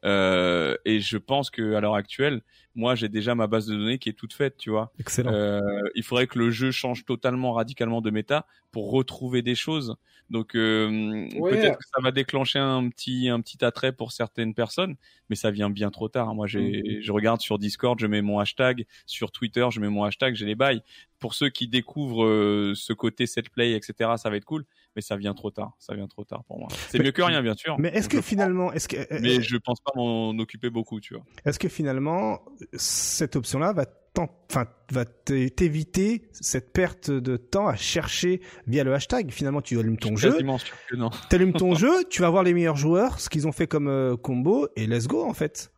Euh, 0.05 0.75
et 0.83 0.99
je 0.99 1.17
pense 1.17 1.49
que 1.49 1.75
à 1.75 1.79
l'heure 1.79 1.95
actuelle, 1.95 2.41
moi, 2.75 2.93
j'ai 2.93 3.07
déjà 3.07 3.35
ma 3.35 3.47
base 3.47 3.67
de 3.67 3.75
données 3.75 3.99
qui 3.99 4.09
est 4.09 4.13
toute 4.13 4.33
faite, 4.33 4.57
tu 4.57 4.69
vois. 4.69 4.91
Excellent. 4.99 5.31
Euh, 5.31 5.61
il 5.95 6.03
faudrait 6.03 6.27
que 6.27 6.37
le 6.37 6.51
jeu 6.51 6.71
change 6.71 7.05
totalement, 7.05 7.53
radicalement 7.53 8.01
de 8.01 8.09
méta 8.11 8.45
pour 8.73 8.91
retrouver 8.91 9.41
des 9.41 9.55
choses. 9.55 9.95
Donc 10.29 10.55
euh, 10.55 10.89
Ouais. 11.37 11.51
peut-être 11.51 11.77
que 11.77 11.85
ça 11.85 12.01
va 12.01 12.11
déclencher 12.11 12.59
un 12.59 12.89
petit 12.89 13.29
un 13.29 13.39
petit 13.39 13.63
attrait 13.63 13.93
pour 13.93 14.11
certaines 14.11 14.53
personnes, 14.53 14.95
mais 15.29 15.35
ça 15.37 15.51
vient 15.51 15.69
bien 15.69 15.89
trop 15.89 16.09
tard. 16.09 16.33
Moi, 16.35 16.47
j'ai 16.47 17.01
je 17.01 17.11
regarde 17.13 17.39
sur 17.39 17.57
Discord, 17.57 17.97
je 17.99 18.07
mets 18.07 18.21
mon 18.21 18.39
hashtag, 18.39 18.85
sur 19.05 19.31
Twitter, 19.31 19.65
je 19.71 19.79
mets 19.79 19.89
mon 19.89 20.03
hashtag, 20.03 20.35
j'ai 20.35 20.45
les 20.45 20.55
bails. 20.55 20.81
Pour 21.19 21.33
ceux 21.33 21.49
qui 21.49 21.67
découvrent 21.69 22.25
euh, 22.25 22.73
ce 22.75 22.91
côté 22.91 23.25
set 23.25 23.49
play, 23.49 23.71
etc., 23.73 24.11
ça 24.17 24.29
va 24.29 24.35
être 24.35 24.45
cool, 24.45 24.65
mais 24.95 25.01
ça 25.01 25.15
vient 25.17 25.33
trop 25.33 25.51
tard. 25.51 25.73
Ça 25.79 25.95
vient 25.95 26.07
trop 26.07 26.23
tard 26.23 26.43
pour 26.45 26.59
moi. 26.59 26.67
C'est 26.89 26.99
mieux 26.99 27.11
que 27.11 27.21
rien, 27.21 27.41
bien 27.41 27.55
sûr. 27.55 27.77
Mais 27.79 27.89
est-ce 27.89 28.07
que 28.09 28.17
Je 28.17 28.21
finalement, 28.21 28.71
est-ce 28.73 28.87
que, 28.87 28.97
mais 29.21 29.41
je 29.41 29.57
pense 29.57 29.79
pas 29.81 29.91
m'en 29.95 30.29
occuper 30.39 30.69
beaucoup, 30.69 30.99
tu 30.99 31.13
vois. 31.15 31.23
est-ce 31.45 31.59
que 31.59 31.67
finalement, 31.69 32.41
cette 32.73 33.35
option-là 33.35 33.73
va 33.73 33.85
t'en- 33.85 34.29
enfin, 34.51 34.67
va 34.91 35.05
t'éviter 35.05 36.23
cette 36.33 36.71
perte 36.73 37.09
de 37.09 37.37
temps 37.37 37.67
à 37.67 37.75
chercher 37.75 38.41
via 38.67 38.83
le 38.83 38.93
hashtag? 38.93 39.31
Finalement, 39.31 39.61
tu 39.61 39.79
allumes 39.79 39.97
ton 39.97 40.15
Je 40.15 40.21
jeu, 40.23 40.31
quasiment 40.31 40.57
sûr 40.57 40.75
que 40.89 40.95
non. 40.95 41.09
t'allumes 41.29 41.53
ton 41.53 41.73
jeu, 41.75 42.03
tu 42.09 42.21
vas 42.21 42.29
voir 42.29 42.43
les 42.43 42.53
meilleurs 42.53 42.75
joueurs, 42.77 43.19
ce 43.19 43.29
qu'ils 43.29 43.47
ont 43.47 43.51
fait 43.51 43.67
comme 43.67 43.87
euh, 43.87 44.15
combo, 44.15 44.67
et 44.75 44.85
let's 44.87 45.07
go, 45.07 45.23
en 45.25 45.33
fait. 45.33 45.71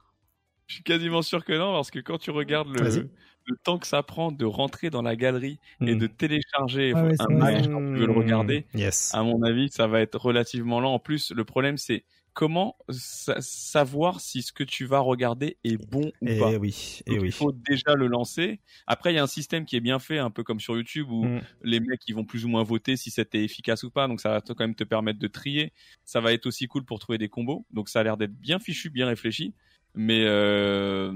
Je 0.67 0.75
suis 0.75 0.83
quasiment 0.83 1.21
sûr 1.21 1.45
que 1.45 1.53
non, 1.53 1.73
parce 1.73 1.91
que 1.91 1.99
quand 1.99 2.17
tu 2.17 2.31
regardes 2.31 2.69
le. 2.69 3.09
Le 3.45 3.57
temps 3.63 3.77
que 3.80 3.88
ça 3.88 4.03
prend 4.03 4.31
de 4.31 4.45
rentrer 4.45 4.89
dans 4.89 5.01
la 5.01 5.15
galerie 5.15 5.59
et 5.81 5.95
Mm. 5.95 5.99
de 5.99 6.07
télécharger 6.07 6.93
Ah 6.95 7.03
ouais, 7.05 7.15
un 7.19 7.27
match 7.30 7.65
quand 7.72 7.81
tu 7.93 7.99
veux 7.99 8.07
le 8.07 8.13
regarder, 8.13 8.65
Yes. 8.73 9.11
à 9.13 9.23
mon 9.23 9.41
avis, 9.43 9.69
ça 9.72 9.88
va 9.88 10.01
être 10.01 10.17
relativement 10.19 10.80
lent. 10.80 10.93
En 10.93 10.99
plus, 10.99 11.31
le 11.31 11.45
problème, 11.45 11.77
c'est 11.77 12.05
comment 12.34 12.76
sa- 12.89 13.39
savoir 13.41 14.19
si 14.19 14.41
ce 14.41 14.51
que 14.51 14.63
tu 14.65 14.85
vas 14.85 14.99
regarder 14.99 15.57
est 15.63 15.77
bon 15.77 16.11
ou 16.22 16.27
Et 16.27 16.38
pas. 16.39 16.51
oui, 16.57 17.01
et 17.07 17.11
Donc, 17.11 17.22
oui. 17.22 17.27
Il 17.30 17.31
faut 17.31 17.51
déjà 17.53 17.95
le 17.95 18.07
lancer. 18.07 18.59
Après, 18.88 19.13
il 19.13 19.15
y 19.15 19.19
a 19.19 19.23
un 19.23 19.27
système 19.27 19.65
qui 19.65 19.76
est 19.77 19.80
bien 19.81 19.99
fait, 19.99 20.17
un 20.19 20.31
peu 20.31 20.43
comme 20.43 20.59
sur 20.59 20.76
YouTube, 20.76 21.09
où 21.11 21.26
Mm. 21.26 21.39
les 21.63 21.80
mecs 21.80 22.01
ils 22.07 22.15
vont 22.15 22.26
plus 22.26 22.43
ou 22.45 22.49
moins 22.49 22.63
voter 22.63 22.97
si 22.97 23.09
c'était 23.11 23.43
efficace 23.43 23.84
ou 23.84 23.91
pas. 23.91 24.07
Donc 24.07 24.19
ça 24.22 24.30
va 24.31 24.41
quand 24.41 24.59
même 24.59 24.76
te 24.76 24.84
permettre 24.84 25.19
de 25.19 25.27
trier. 25.27 25.72
Ça 26.03 26.19
va 26.19 26.34
être 26.34 26.45
aussi 26.45 26.67
cool 26.67 26.84
pour 26.84 26.99
trouver 26.99 27.17
des 27.17 27.30
combos. 27.30 27.65
Donc 27.72 27.88
ça 27.89 28.01
a 28.01 28.03
l'air 28.03 28.17
d'être 28.17 28.34
bien 28.35 28.59
fichu, 28.59 28.89
bien 28.89 29.07
réfléchi. 29.07 29.53
Mais 29.95 30.23
euh, 30.26 31.11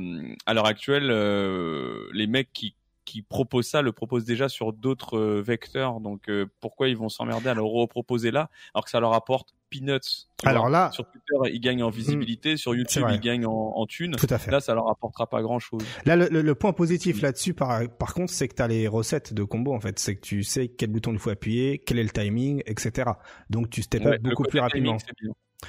à 0.45 0.53
l'heure 0.53 0.65
actuelle, 0.67 1.09
euh, 1.11 2.07
les 2.13 2.27
mecs 2.27 2.51
qui 2.53 2.75
qui 3.05 3.23
proposent 3.23 3.65
ça 3.65 3.81
le 3.81 3.91
proposent 3.91 4.23
déjà 4.25 4.49
sur 4.49 4.71
d'autres 4.71 5.17
euh, 5.17 5.41
vecteurs. 5.41 5.99
Donc 5.99 6.29
euh, 6.29 6.45
pourquoi 6.59 6.89
ils 6.89 6.95
vont 6.95 7.09
s'emmerder 7.09 7.49
à 7.49 7.55
le 7.55 7.63
reproposer 7.63 8.29
là, 8.29 8.51
alors 8.75 8.85
que 8.85 8.91
ça 8.91 8.99
leur 8.99 9.13
apporte 9.13 9.55
peanuts. 9.71 10.27
Alors 10.45 10.65
vois. 10.65 10.69
là- 10.69 10.91
sur 10.93 11.05
Twitter 11.09 11.51
ils 11.55 11.59
gagnent 11.59 11.81
en 11.81 11.89
visibilité, 11.89 12.55
sur 12.55 12.75
YouTube 12.75 13.01
ils 13.15 13.19
gagnent 13.19 13.47
en, 13.47 13.73
en 13.77 13.85
thunes. 13.87 14.15
Tout 14.15 14.27
à 14.29 14.37
fait. 14.37 14.51
Là, 14.51 14.59
ça 14.59 14.75
leur 14.75 14.89
apportera 14.91 15.25
pas 15.27 15.41
grand 15.41 15.57
chose. 15.57 15.81
Là, 16.05 16.15
le, 16.15 16.27
le- 16.29 16.43
le 16.43 16.55
point 16.55 16.71
positif 16.71 17.23
là-dessus, 17.23 17.55
par, 17.55 17.81
par 17.97 18.13
contre, 18.13 18.31
c'est 18.31 18.47
que 18.47 18.53
tu 18.53 18.61
as 18.61 18.67
les 18.67 18.87
recettes 18.87 19.33
de 19.33 19.43
combo, 19.43 19.73
en 19.73 19.79
fait. 19.79 19.97
C'est 19.97 20.15
que 20.15 20.21
tu 20.21 20.43
sais 20.43 20.67
quel 20.67 20.91
bouton 20.91 21.11
il 21.11 21.17
faut 21.19 21.31
appuyer, 21.31 21.79
quel 21.79 21.97
est 21.97 22.03
le 22.03 22.09
timing, 22.11 22.61
etc. 22.67 23.09
Donc, 23.49 23.71
tu 23.71 23.81
step 23.81 24.05
up 24.05 24.21
beaucoup 24.21 24.43
plus 24.43 24.59
rapidement. 24.59 24.97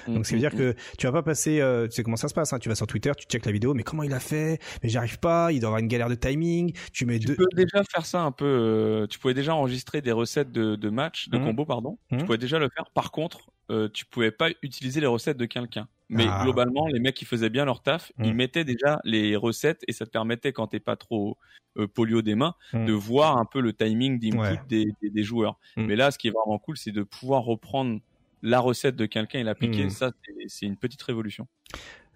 Donc, 0.07 0.25
ça 0.27 0.35
veut 0.35 0.41
dire 0.41 0.55
que 0.55 0.75
tu 0.99 1.07
vas 1.07 1.13
pas 1.13 1.23
passer, 1.23 1.61
euh, 1.61 1.87
tu 1.87 1.93
sais 1.95 2.03
comment 2.03 2.17
ça 2.17 2.29
se 2.29 2.35
passe, 2.35 2.53
hein, 2.53 2.59
tu 2.59 2.69
vas 2.69 2.75
sur 2.75 2.87
Twitter, 2.87 3.13
tu 3.17 3.27
checkes 3.27 3.45
la 3.47 3.53
vidéo, 3.53 3.75
mais 3.75 3.83
comment 3.83 4.03
il 4.03 4.13
a 4.13 4.21
fait? 4.21 4.59
Mais 4.83 4.89
j'y 4.89 4.97
arrive 4.99 5.19
pas, 5.19 5.51
il 5.53 5.61
doit 5.61 5.69
avoir 5.69 5.81
une 5.81 5.89
galère 5.89 6.09
de 6.09 6.15
timing, 6.15 6.73
tu 6.93 7.07
mets 7.07 7.19
tu 7.19 7.27
deux... 7.27 7.37
peux 7.37 7.47
déjà 7.55 7.83
faire 7.85 8.07
ça 8.07 8.23
un 8.23 8.33
peu. 8.33 8.45
euh, 8.45 9.07
tu 9.09 9.19
pouvais 9.19 9.35
déjà 9.35 9.55
enregistrer 9.55 10.01
des 10.01 10.13
recettes 10.13 10.53
de, 10.53 10.77
de 10.77 10.91
match, 10.91 11.29
de 11.29 11.39
Mhm. 11.39 11.45
combo, 11.45 11.65
pardon. 11.65 11.99
Tu 12.11 12.19
pouvais 12.19 12.39
déjà 12.39 12.59
le 12.59 12.69
faire. 12.75 12.91
Par 12.95 13.11
contre, 13.11 13.51
euh, 13.71 13.89
tu 13.93 14.05
pouvais 14.05 14.31
pas 14.31 14.49
utiliser 14.63 15.01
les 15.01 15.07
recettes 15.07 15.37
de 15.37 15.47
quelqu'un. 15.47 15.89
Mais 16.09 16.27
Ah. 16.29 16.41
globalement, 16.43 16.87
les 16.89 16.99
mecs 16.99 17.15
qui 17.15 17.25
faisaient 17.25 17.51
bien 17.51 17.65
leur 17.65 17.83
taf, 17.83 18.11
ils 18.23 18.35
mettaient 18.35 18.65
déjà 18.65 18.99
les 19.05 19.37
recettes 19.37 19.83
et 19.87 19.93
ça 19.93 20.07
te 20.07 20.11
permettait, 20.11 20.53
quand 20.53 20.67
t'es 20.69 20.81
pas 20.81 20.97
trop 20.97 21.37
euh, 21.79 21.87
polio 21.87 22.21
des 22.21 22.35
mains, 22.35 22.55
de 22.75 22.93
voir 22.93 23.37
un 23.39 23.45
peu 23.45 23.61
le 23.61 23.73
timing 23.73 24.19
d'input 24.19 24.39
Ouais. 24.39 24.61
des, 24.69 24.87
des, 25.01 25.11
des 25.11 25.23
joueurs. 25.23 25.59
Mais 25.77 25.95
là, 25.95 26.11
ce 26.11 26.19
qui 26.19 26.27
est 26.27 26.33
vraiment 26.33 26.59
cool, 26.59 26.77
c'est 26.77 26.91
de 26.91 27.05
pouvoir 27.05 27.43
reprendre 27.45 28.01
la 28.43 28.61
recette 28.61 28.97
de 28.97 29.07
quelqu'un 29.07 29.39
et 29.41 29.45
l'appliquer. 29.45 29.85
Mhm. 29.85 29.91
Ça, 29.91 30.13
c'est- 30.49 30.67
une 30.67 30.77
petite 30.77 31.03
révolution. 31.03 31.47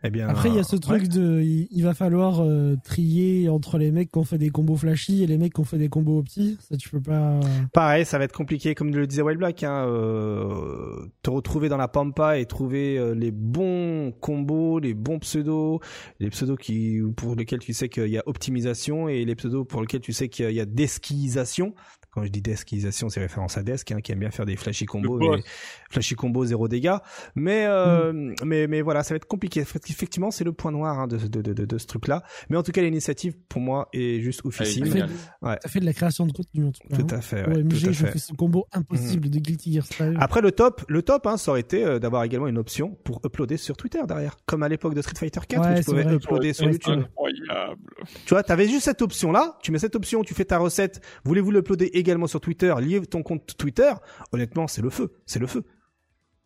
Eh 0.07 0.11
bien, 0.11 0.29
Après, 0.29 0.51
il 0.51 0.55
y 0.55 0.59
a 0.59 0.65
ce 0.65 0.75
ouais. 0.77 0.81
truc 0.81 1.09
de, 1.09 1.41
il, 1.41 1.67
il 1.71 1.83
va 1.83 1.95
falloir 1.95 2.41
euh, 2.43 2.77
trier 2.85 3.49
entre 3.49 3.79
les 3.79 3.91
mecs 3.91 4.13
qui 4.13 4.19
ont 4.19 4.25
fait 4.25 4.37
des 4.37 4.51
combos 4.51 4.77
flashy 4.77 5.23
et 5.23 5.27
les 5.27 5.39
mecs 5.39 5.55
qui 5.55 5.61
ont 5.61 5.65
fait 5.65 5.79
des 5.79 5.89
combos 5.89 6.19
opti. 6.19 6.59
Ça, 6.61 6.77
tu 6.77 6.91
peux 6.91 7.01
pas. 7.01 7.41
Pareil, 7.73 8.05
ça 8.05 8.19
va 8.19 8.25
être 8.25 8.35
compliqué, 8.37 8.75
comme 8.75 8.95
le 8.95 9.07
disait 9.07 9.23
Wild 9.23 9.39
Black, 9.39 9.63
hein, 9.63 9.87
euh, 9.89 11.07
te 11.23 11.31
retrouver 11.31 11.71
dans 11.71 11.79
la 11.79 11.89
pampa 11.89 12.39
et 12.39 12.45
trouver 12.45 12.99
euh, 12.99 13.15
les 13.15 13.31
bons 13.31 14.13
combos, 14.21 14.79
les 14.79 14.93
bons 14.93 15.19
pseudos, 15.21 15.81
les 16.21 16.29
pseudos 16.29 16.59
qui 16.59 17.01
pour 17.17 17.35
lesquels 17.35 17.61
tu 17.61 17.73
sais 17.73 17.89
qu'il 17.89 18.09
y 18.09 18.19
a 18.19 18.23
optimisation 18.27 19.09
et 19.09 19.25
les 19.25 19.35
pseudos 19.35 19.65
pour 19.67 19.81
lesquels 19.81 20.01
tu 20.03 20.13
sais 20.13 20.29
qu'il 20.29 20.45
y 20.45 20.49
a- 20.49 20.51
il 20.51 20.57
y 20.57 20.61
a 20.61 20.67
desquisation. 20.67 21.75
Quand 22.15 22.23
je 22.25 22.29
dis 22.29 22.41
desquisation, 22.41 23.09
c'est 23.09 23.19
référence 23.21 23.59
à 23.59 23.63
Desk, 23.65 23.91
hein, 23.91 24.01
qui 24.01 24.13
aime 24.13 24.21
bien 24.21 24.31
faire 24.31 24.47
des 24.47 24.55
flashy 24.57 24.87
combos, 24.87 25.19
mais 25.19 25.43
flashy 25.91 26.15
combos 26.15 26.45
zéro 26.47 26.69
dégâts. 26.69 26.95
Mais 27.35 27.65
euh, 27.67 28.33
mais 28.45 28.67
mais 28.69 28.83
voilà, 28.83 29.03
ça 29.03 29.15
va 29.15 29.17
être 29.17 29.27
compliqué. 29.27 29.61
Effectivement, 29.61 30.31
c'est 30.31 30.45
le 30.45 30.53
point 30.53 30.71
noir 30.71 30.99
hein, 31.01 31.07
de, 31.09 31.17
de, 31.17 31.43
de, 31.43 31.53
de, 31.53 31.65
de 31.65 31.79
ce 31.79 31.87
truc-là. 31.87 32.23
Mais 32.51 32.57
en 32.57 32.63
tout 32.63 32.71
cas, 32.73 32.83
l'initiative 32.83 33.35
pour 33.49 33.61
moi 33.61 33.89
est 33.93 34.21
juste 34.21 34.45
oufissime. 34.45 34.85
Elle 34.85 34.89
est 34.89 34.93
fait, 34.93 34.99
génial. 35.01 35.11
Ouais. 35.43 35.59
Ça 35.63 35.69
fait 35.69 35.81
de 35.81 35.87
la 35.87 35.93
création 35.93 36.27
de 36.27 36.33
contenu 36.33 36.67
en 36.67 36.73
tout 36.73 36.87
cas. 36.89 36.97
Tout 36.97 37.07
hein. 37.11 37.19
à 37.19 37.21
fait. 37.21 37.47
Ouais, 37.49 37.63
tout 37.65 37.77
à 37.77 37.79
je 37.79 37.91
fait. 37.93 38.13
fais 38.13 38.19
ce 38.19 38.33
combo 38.33 38.67
impossible 38.73 39.29
de 39.31 39.39
Guilty 39.41 39.73
Gear 39.75 39.85
Style. 39.85 40.17
Après 40.21 40.41
le 40.41 40.53
top, 40.53 40.85
le 40.89 41.03
top, 41.03 41.27
hein, 41.27 41.37
ça 41.37 41.51
aurait 41.51 41.61
été 41.61 41.85
euh, 41.85 41.99
d'avoir 41.99 42.23
également 42.25 42.47
une 42.47 42.59
option 42.59 42.97
pour 43.05 43.21
uploader 43.25 43.57
sur 43.57 43.77
Twitter 43.77 44.01
derrière, 44.07 44.37
comme 44.47 44.63
à 44.63 44.69
l'époque 44.69 44.95
de 44.95 45.03
Street 45.03 45.15
Fighter 45.19 45.41
4 45.49 45.61
Ouais, 45.61 45.73
où 45.73 45.79
tu 45.79 45.85
pouvais 45.85 46.03
vrai. 46.05 46.15
uploader 46.15 46.53
sur 46.53 46.67
Ouais, 46.67 46.73
YouTube. 46.73 47.01
Incroyable. 47.01 47.81
Tu 48.27 48.35
vois, 48.35 48.43
t'avais 48.43 48.69
juste 48.69 48.85
cette 48.85 49.03
option 49.03 49.33
là, 49.33 49.59
tu 49.63 49.73
mets 49.73 49.79
cette 49.79 49.97
option, 49.97 50.23
tu 50.23 50.35
fais 50.35 50.45
ta 50.45 50.59
recette. 50.59 51.01
Voulez-vous 51.25 51.51
l'uploader 51.51 51.91
également 52.05 52.27
sur 52.29 52.41
Twitter, 52.41 52.75
lier 52.81 53.01
ton 53.07 53.23
compte 53.23 53.57
Twitter 53.57 53.93
Honnêtement, 54.33 54.67
c'est 54.69 54.83
le 54.83 54.91
feu, 54.91 55.13
c'est 55.27 55.39
le 55.41 55.47
feu. 55.47 55.65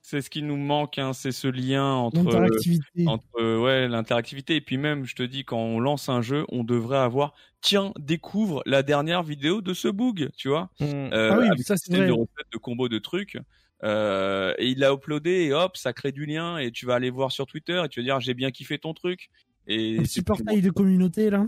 C'est 0.00 0.22
ce 0.22 0.30
qui 0.30 0.42
nous 0.42 0.56
manque, 0.56 0.96
hein, 0.98 1.12
c'est 1.12 1.32
ce 1.32 1.48
lien 1.48 1.84
entre 1.92 2.22
L'interactivité. 2.22 3.06
entre 3.06 3.26
euh, 3.40 3.60
ouais 3.60 3.88
l'interactivité 3.88 4.56
et 4.56 4.60
puis 4.62 4.78
même 4.78 5.04
je 5.04 5.14
te 5.14 5.22
dis 5.22 5.44
quand 5.44 5.58
on 5.58 5.80
lance 5.80 6.08
un 6.08 6.22
jeu 6.22 6.46
on 6.48 6.64
devrait 6.64 6.96
avoir 6.98 7.34
tiens 7.60 7.92
découvre 7.98 8.62
la 8.64 8.82
dernière 8.82 9.22
vidéo 9.22 9.60
de 9.60 9.74
ce 9.74 9.88
bug 9.88 10.30
tu 10.36 10.48
vois 10.48 10.70
euh, 10.80 11.30
Ah 11.32 11.38
oui, 11.40 11.46
avec 11.48 11.60
ça, 11.66 11.76
c'est 11.76 11.94
vrai. 11.94 12.06
de 12.06 12.12
recettes 12.12 12.50
de 12.52 12.58
combos 12.58 12.88
de 12.88 12.98
trucs 12.98 13.36
euh, 13.82 14.54
et 14.56 14.68
il 14.68 14.78
l'a 14.78 14.92
uploadé 14.94 15.30
et 15.46 15.52
hop 15.52 15.76
ça 15.76 15.92
crée 15.92 16.12
du 16.12 16.24
lien 16.24 16.56
et 16.56 16.70
tu 16.70 16.86
vas 16.86 16.94
aller 16.94 17.10
voir 17.10 17.30
sur 17.30 17.46
Twitter 17.46 17.82
et 17.84 17.88
tu 17.88 18.00
vas 18.00 18.04
dire 18.04 18.20
j'ai 18.20 18.34
bien 18.34 18.50
kiffé 18.50 18.78
ton 18.78 18.94
truc 18.94 19.28
et 19.66 19.98
Un 19.98 20.04
c'est 20.04 20.20
petit 20.20 20.22
portail 20.22 20.62
de 20.62 20.70
communauté 20.70 21.28
là. 21.28 21.44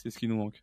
C'est 0.00 0.10
ce 0.10 0.18
qui 0.18 0.28
nous 0.28 0.36
manque 0.36 0.62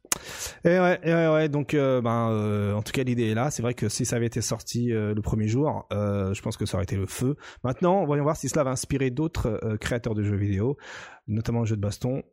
Et 0.64 0.80
ouais. 0.80 1.49
Donc, 1.49 1.74
euh, 1.74 2.02
ben, 2.02 2.30
euh, 2.32 2.74
en 2.74 2.82
tout 2.82 2.94
cas, 2.94 3.03
l'idée 3.03 3.32
est 3.32 3.34
là. 3.34 3.52
C'est 3.52 3.62
vrai 3.62 3.74
que 3.74 3.90
si 3.90 4.06
ça 4.06 4.16
avait 4.16 4.28
été 4.28 4.40
sorti 4.40 4.94
euh, 4.94 5.14
le 5.14 5.22
premier 5.22 5.48
jour, 5.48 5.86
je 5.91 6.41
pense 6.41 6.56
que 6.56 6.66
ça 6.66 6.78
aurait 6.78 6.86
été 6.86 6.95
le 6.95 7.06
feu. 7.06 7.36
Maintenant, 7.64 8.06
voyons 8.06 8.24
voir 8.24 8.38
si 8.38 8.48
cela 8.48 8.64
va 8.64 8.72
inspirer 8.72 9.10
d'autres 9.10 9.78
créateurs 9.80 10.16
de 10.16 10.24
jeux 10.24 10.38
vidéo, 10.38 10.78
notamment 11.28 11.62
de 11.62 11.66
jeux 11.66 11.76
de 11.76 11.82
baston. 11.82 12.24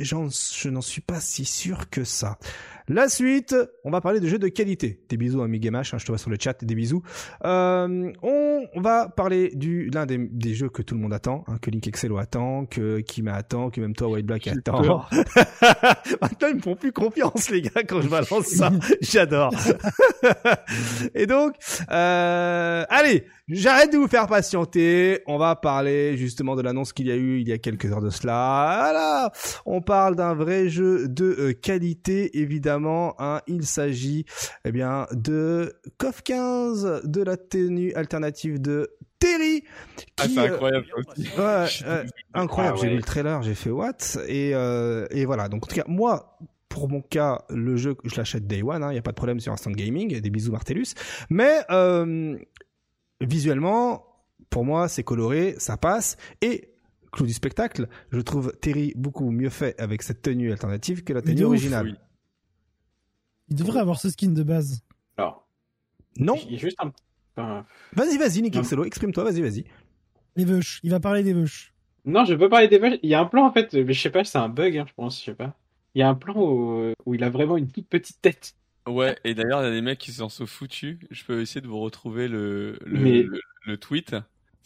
Je 0.00 0.68
n'en 0.68 0.80
suis 0.80 1.00
pas 1.00 1.20
si 1.20 1.44
sûr 1.44 1.90
que 1.90 2.04
ça. 2.04 2.38
La 2.88 3.10
suite, 3.10 3.54
on 3.84 3.90
va 3.90 4.00
parler 4.00 4.18
de 4.18 4.26
jeux 4.26 4.38
de 4.38 4.48
qualité. 4.48 4.98
Des 5.10 5.18
bisous 5.18 5.42
à 5.42 5.48
Migamash, 5.48 5.92
hein, 5.92 5.98
je 5.98 6.06
te 6.06 6.10
vois 6.10 6.16
sur 6.16 6.30
le 6.30 6.38
chat, 6.40 6.64
des 6.64 6.74
bisous. 6.74 7.02
Euh, 7.44 8.10
on 8.22 8.80
va 8.80 9.10
parler 9.10 9.50
du 9.54 9.90
l'un 9.90 10.06
des, 10.06 10.16
des 10.16 10.54
jeux 10.54 10.70
que 10.70 10.80
tout 10.80 10.94
le 10.94 11.00
monde 11.02 11.12
attend, 11.12 11.44
hein, 11.48 11.58
que 11.60 11.70
Link 11.70 11.86
Excello 11.86 12.16
attend, 12.16 12.64
que 12.64 13.00
Kima 13.00 13.34
attend, 13.34 13.68
que 13.68 13.82
même 13.82 13.94
toi 13.94 14.08
White 14.08 14.24
Black 14.24 14.46
attend. 14.48 15.04
Maintenant 16.22 16.48
ils 16.48 16.56
me 16.56 16.62
font 16.62 16.76
plus 16.76 16.92
confiance 16.92 17.50
les 17.50 17.60
gars 17.60 17.82
quand 17.86 18.00
je 18.00 18.08
balance 18.08 18.46
ça. 18.46 18.70
J'adore. 19.02 19.52
Et 21.14 21.26
donc, 21.26 21.56
euh, 21.90 22.84
allez, 22.88 23.26
j'arrête 23.48 23.92
de 23.92 23.98
vous 23.98 24.08
faire 24.08 24.26
patienter. 24.28 25.20
On 25.26 25.36
va 25.36 25.56
parler 25.56 26.16
justement 26.16 26.56
de 26.56 26.62
l'annonce 26.62 26.94
qu'il 26.94 27.06
y 27.06 27.12
a 27.12 27.16
eu 27.16 27.40
il 27.40 27.48
y 27.48 27.52
a 27.52 27.58
quelques 27.58 27.92
heures 27.92 28.00
de 28.00 28.10
cela. 28.10 28.78
Voilà, 28.80 29.30
on 29.66 29.82
parle 29.82 30.16
d'un 30.16 30.34
vrai 30.34 30.70
jeu 30.70 31.06
de 31.06 31.36
euh, 31.38 31.52
qualité, 31.52 32.38
évidemment. 32.38 32.77
Hein. 32.86 33.40
Il 33.46 33.66
s'agit, 33.66 34.24
eh 34.64 34.72
bien, 34.72 35.06
de 35.12 35.74
KOF 35.98 36.22
15, 36.22 37.02
de 37.04 37.22
la 37.22 37.36
tenue 37.36 37.92
alternative 37.94 38.60
de 38.60 38.90
Terry. 39.18 39.64
ah 40.18 40.24
c'est 40.28 40.38
euh, 40.38 40.52
incroyable 40.52 40.86
ouais, 40.96 42.06
incroyable. 42.34 42.76
Ah 42.78 42.82
J'ai 42.82 42.88
vu 42.90 42.96
le 42.96 43.02
trailer, 43.02 43.42
j'ai 43.42 43.54
fait 43.54 43.70
what 43.70 43.96
et 44.28 44.54
euh, 44.54 45.06
et 45.10 45.24
voilà. 45.24 45.48
Donc 45.48 45.64
en 45.64 45.66
tout 45.66 45.74
cas, 45.74 45.84
moi, 45.88 46.38
pour 46.68 46.88
mon 46.88 47.00
cas, 47.00 47.44
le 47.50 47.76
jeu, 47.76 47.96
je 48.04 48.14
l'achète 48.16 48.46
day 48.46 48.62
one. 48.62 48.84
Il 48.90 48.92
n'y 48.92 48.98
a 48.98 49.02
pas 49.02 49.10
de 49.10 49.16
problème 49.16 49.40
sur 49.40 49.52
Instant 49.52 49.70
Gaming. 49.72 50.20
Des 50.20 50.30
bisous 50.30 50.52
Martellus. 50.52 50.94
Mais 51.30 51.60
euh, 51.70 52.38
visuellement, 53.20 54.04
pour 54.50 54.64
moi, 54.64 54.88
c'est 54.88 55.02
coloré, 55.02 55.56
ça 55.58 55.76
passe 55.76 56.16
et 56.40 56.70
clou 57.10 57.26
du 57.26 57.32
spectacle, 57.32 57.88
je 58.12 58.20
trouve 58.20 58.52
Terry 58.60 58.92
beaucoup 58.96 59.30
mieux 59.30 59.48
fait 59.50 59.78
avec 59.80 60.02
cette 60.02 60.22
tenue 60.22 60.52
alternative 60.52 61.04
que 61.04 61.12
la 61.12 61.22
tenue 61.22 61.42
ouf, 61.42 61.48
originale. 61.48 61.86
oui. 61.86 61.94
Il 63.50 63.56
devrait 63.56 63.80
avoir 63.80 63.98
ce 64.00 64.10
skin 64.10 64.30
de 64.30 64.42
base. 64.42 64.82
Alors, 65.16 65.46
Non, 66.18 66.34
il 66.48 66.58
juste 66.58 66.78
un. 67.36 67.64
vas-y, 67.92 68.18
vas-y, 68.18 68.42
Nick. 68.42 68.56
Excello, 68.56 68.84
exprime-toi, 68.84 69.24
vas-y, 69.24 69.40
vas-y. 69.42 69.64
Les 70.36 70.44
veuches. 70.44 70.80
Il 70.82 70.90
va 70.90 71.00
parler 71.00 71.22
des 71.22 71.32
veuches. 71.32 71.72
Non, 72.04 72.24
je 72.24 72.34
peux 72.34 72.48
parler 72.48 72.68
des 72.68 72.78
vaches. 72.78 72.98
Il 73.02 73.10
y 73.10 73.14
a 73.14 73.20
un 73.20 73.24
plan 73.26 73.46
en 73.46 73.52
fait, 73.52 73.72
mais 73.74 73.92
je 73.92 74.00
sais 74.00 74.10
pas, 74.10 74.24
c'est 74.24 74.38
un 74.38 74.48
bug, 74.48 74.76
hein, 74.78 74.84
je 74.88 74.94
pense, 74.94 75.18
je 75.20 75.24
sais 75.26 75.34
pas. 75.34 75.56
Il 75.94 75.98
y 76.00 76.02
a 76.02 76.08
un 76.08 76.14
plan 76.14 76.34
où, 76.36 76.92
où 77.06 77.14
il 77.14 77.24
a 77.24 77.30
vraiment 77.30 77.56
une 77.56 77.68
toute 77.70 77.88
petite 77.88 78.20
tête. 78.22 78.54
Ouais, 78.86 79.18
et 79.24 79.34
d'ailleurs, 79.34 79.60
il 79.62 79.64
y 79.64 79.68
a 79.68 79.72
des 79.72 79.82
mecs 79.82 79.98
qui 79.98 80.12
s'en 80.12 80.28
sont 80.28 80.46
foutus. 80.46 80.98
Je 81.10 81.24
peux 81.24 81.40
essayer 81.42 81.60
de 81.60 81.66
vous 81.66 81.80
retrouver 81.80 82.28
le, 82.28 82.78
le, 82.86 83.00
Mais- 83.00 83.22
le, 83.22 83.40
le 83.66 83.76
tweet. 83.76 84.16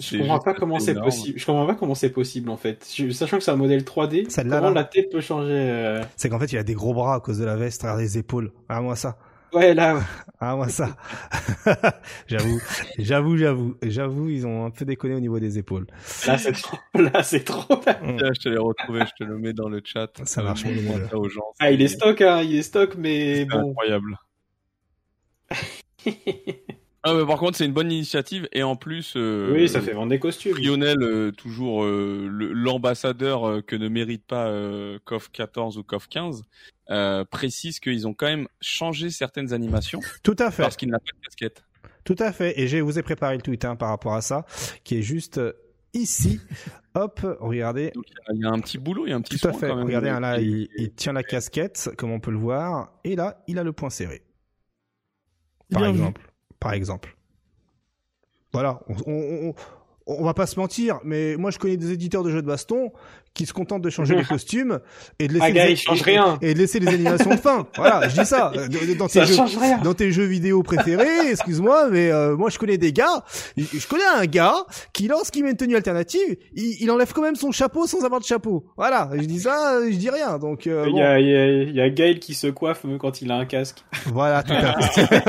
Je 0.03 0.19
comprends 0.19 0.39
pas 0.41 0.55
comment 0.55 0.79
c'est 0.81 0.95
possible. 0.95 1.39
Je 1.39 1.47
comprends 1.47 1.67
pas 1.67 1.75
comment 1.75 1.95
c'est 1.95 2.11
possible 2.11 2.51
en 2.51 2.57
fait. 2.57 2.87
Je- 2.95 3.11
Sachant 3.11 3.39
que 3.39 3.45
c'est 3.45 3.51
un 3.51 3.57
modèle 3.57 3.85
3D, 3.85 4.29
Celle-là, 4.29 4.57
comment 4.59 4.69
là. 4.71 4.83
la 4.83 4.85
tête 4.85 5.11
peut 5.11 5.21
changer 5.21 5.53
euh, 5.53 6.03
C'est 6.17 6.29
qu'en 6.29 6.39
fait, 6.39 6.53
il 6.53 6.59
a 6.59 6.63
des 6.63 6.75
gros 6.75 6.93
bras 6.95 7.15
à 7.17 7.21
cause 7.21 7.39
de 7.39 7.45
la 7.45 7.57
veste, 7.57 7.83
regarde 7.83 8.01
les 8.01 8.19
épaules. 8.19 8.53
Ah, 8.69 8.81
moi 8.81 8.97
ça. 8.97 9.17
Ouais, 9.53 9.75
là. 9.75 10.01
Ah, 10.41 10.57
moi 10.57 10.69
ça. 10.71 10.97
j'avoue, 12.27 12.59
j'avoue, 12.99 13.37
j'avoue, 13.37 13.77
j'avoue, 13.83 14.29
ils 14.31 14.47
ont 14.47 14.65
un 14.65 14.71
peu 14.71 14.87
déconné 14.87 15.15
au 15.15 15.21
niveau 15.21 15.39
des 15.39 15.59
épaules. 15.59 15.87
Là, 16.27 16.39
c'est 16.39 16.53
trop. 16.53 16.79
Là, 16.95 17.23
c'est 17.23 17.45
trop. 17.45 17.77
Tiens, 17.85 18.33
je 18.35 18.41
te 18.41 18.49
l'ai 18.49 18.57
retrouvé, 18.57 19.01
je 19.07 19.25
te 19.25 19.29
le 19.29 19.37
mets 19.39 19.53
dans 19.53 19.69
le 19.69 19.83
chat. 19.85 20.09
Ça 20.25 20.43
marche, 20.43 20.65
Euh, 20.65 21.07
ça 21.11 21.19
aux 21.19 21.29
gens. 21.29 21.53
Ah, 21.61 21.71
il 21.71 21.83
est 21.83 21.89
stock, 21.89 22.19
hein. 22.23 22.41
Il 22.43 22.57
est 22.57 22.63
stock, 22.63 22.95
mais 22.97 23.37
c'est 23.41 23.45
bon. 23.45 23.71
incroyable. 23.71 24.17
Ah, 27.05 27.15
mais 27.15 27.27
par 27.27 27.39
contre, 27.39 27.59
c'est 27.59 27.65
une 27.67 27.73
bonne 27.73 27.91
initiative 27.91 28.49
et 28.53 28.63
en 28.63 28.77
plus, 28.77 29.15
euh, 29.17 29.53
oui, 29.53 29.69
ça 29.69 29.81
fait 29.81 29.93
vendre 29.93 30.11
des 30.11 30.21
costumes. 30.21 30.57
Lionel, 30.57 31.03
euh, 31.03 31.33
toujours 31.33 31.83
euh, 31.85 32.29
l'ambassadeur 32.31 33.49
euh, 33.49 33.61
que 33.61 33.75
ne 33.75 33.89
mérite 33.89 34.25
pas 34.25 34.47
euh, 34.47 35.01
KOF 35.05 35.31
14 35.33 35.79
ou 35.79 35.83
KOF 35.83 36.07
15, 36.09 36.43
euh, 36.91 37.25
précise 37.25 37.81
qu'ils 37.81 38.07
ont 38.07 38.15
quand 38.15 38.27
même 38.27 38.47
changé 38.61 39.11
certaines 39.11 39.53
animations 39.53 39.99
Tout 40.23 40.37
à 40.39 40.53
fait. 40.53 40.63
parce 40.63 40.77
qu'il 40.77 40.91
n'a 40.91 40.99
pas 41.01 41.11
de 41.19 41.25
casquette. 41.27 41.65
Tout 42.05 42.17
à 42.21 42.33
fait. 42.33 42.61
Et 42.61 42.69
je 42.69 42.79
vous 42.79 42.99
ai 42.99 43.03
préparé 43.03 43.35
le 43.37 43.43
tweet 43.43 43.65
hein, 43.65 43.75
par 43.75 43.89
rapport 43.89 44.15
à 44.15 44.23
ça, 44.23 44.45
qui 44.85 44.99
est 44.99 45.03
juste 45.03 45.39
euh, 45.39 45.53
ici. 45.95 46.41
Hop, 46.95 47.21
regardez. 47.41 47.91
Donc 47.97 48.05
il 48.33 48.41
y 48.43 48.45
a 48.45 48.51
un 48.51 48.61
petit 48.61 48.79
boulot, 48.79 49.07
il 49.07 49.11
y 49.11 49.13
a 49.13 49.17
un 49.17 49.23
petit 49.23 49.39
Tout 49.41 49.49
à 49.49 49.53
fait. 49.53 49.67
quand 49.69 49.77
même. 49.77 49.87
Regardez, 49.87 50.09
hein, 50.09 50.21
là, 50.21 50.39
il, 50.41 50.69
il 50.77 50.93
tient 50.95 51.15
la 51.15 51.25
casquette, 51.25 51.91
comme 51.99 52.13
on 52.13 52.21
peut 52.21 52.31
le 52.31 52.39
voir, 52.39 52.93
et 53.03 53.17
là, 53.17 53.43
il 53.49 53.59
a 53.59 53.65
le 53.65 53.73
point 53.73 53.91
serré. 53.91 54.23
Par 55.73 55.83
Bien 55.83 55.93
vu. 55.93 56.03
Par 56.63 56.73
exemple. 56.75 57.17
Voilà. 58.53 58.81
On- 59.07 59.53
on 60.07 60.25
va 60.25 60.35
pas 60.35 60.47
se 60.47 60.59
mentir, 60.59 61.01
mais 61.05 61.37
moi, 61.37 61.51
je 61.51 61.59
connais 61.59 61.77
des 61.77 61.91
éditeurs 61.93 62.23
de 62.23 62.31
jeux 62.31 62.43
de 62.43 62.47
baston 62.47 62.93
qui 63.35 63.47
se 63.47 63.53
contentent 63.53 63.83
de 63.83 63.91
changer 63.91 64.15
les 64.15 64.25
costumes 64.35 64.81
et 65.19 65.29
de 65.29 65.33
laisser, 65.35 65.53
les, 65.53 65.73
il 65.73 66.49
et- 66.51 66.55
de 66.55 66.59
laisser 66.59 66.81
les 66.81 66.89
animations 66.89 67.31
de 67.31 67.37
fin. 67.37 67.67
Voilà, 67.77 68.09
je 68.09 68.21
dis 68.21 68.27
ça. 68.27 68.53
De- 68.55 68.95
Dans 68.95 69.07
tes 69.07 69.21
Ça 69.21 69.25
jeux, 69.25 69.35
change 69.35 69.57
rien. 69.57 69.79
dans 69.79 69.95
tes 69.95 70.13
jeux 70.13 70.25
vidéo 70.25 70.63
préférés, 70.63 71.31
excuse-moi, 71.31 71.89
mais 71.91 72.11
euh, 72.11 72.37
moi 72.37 72.51
je 72.51 72.59
connais 72.59 72.79
des 72.79 72.93
gars, 72.93 73.25
je 73.57 73.87
connais 73.89 74.03
un 74.17 74.27
gars 74.27 74.55
qui 74.93 75.09
lorsqu'il 75.09 75.45
met 75.45 75.51
une 75.51 75.57
tenue 75.57 75.77
alternative, 75.77 76.37
il, 76.55 76.77
il 76.83 76.91
enlève 76.91 77.13
quand 77.13 77.23
même 77.23 77.37
son 77.37 77.53
chapeau 77.53 77.87
sans 77.87 78.05
avoir 78.05 78.21
de 78.21 78.27
chapeau. 78.27 78.67
Voilà, 78.77 79.11
je 79.15 79.23
dis 79.25 79.41
ça, 79.41 79.79
je 79.89 79.97
dis 79.97 80.11
rien. 80.11 80.39
Donc 80.39 80.67
euh, 80.67 80.85
Il 80.87 80.93
bon, 80.93 80.99
y, 80.99 81.03
a, 81.03 81.19
il, 81.21 81.27
y 81.29 81.35
a, 81.37 81.47
il 81.63 81.75
y 81.75 81.81
a 81.81 81.89
Gaël 81.91 82.19
qui 82.19 82.35
se 82.35 82.47
coiffe 82.49 82.85
euh, 82.85 82.99
quand 82.99 83.23
il 83.23 83.31
a 83.31 83.37
un 83.37 83.47
casque. 83.47 83.85
voilà, 84.07 84.43
tout 84.43 84.53
à 84.53 84.81
fait. 84.83 85.23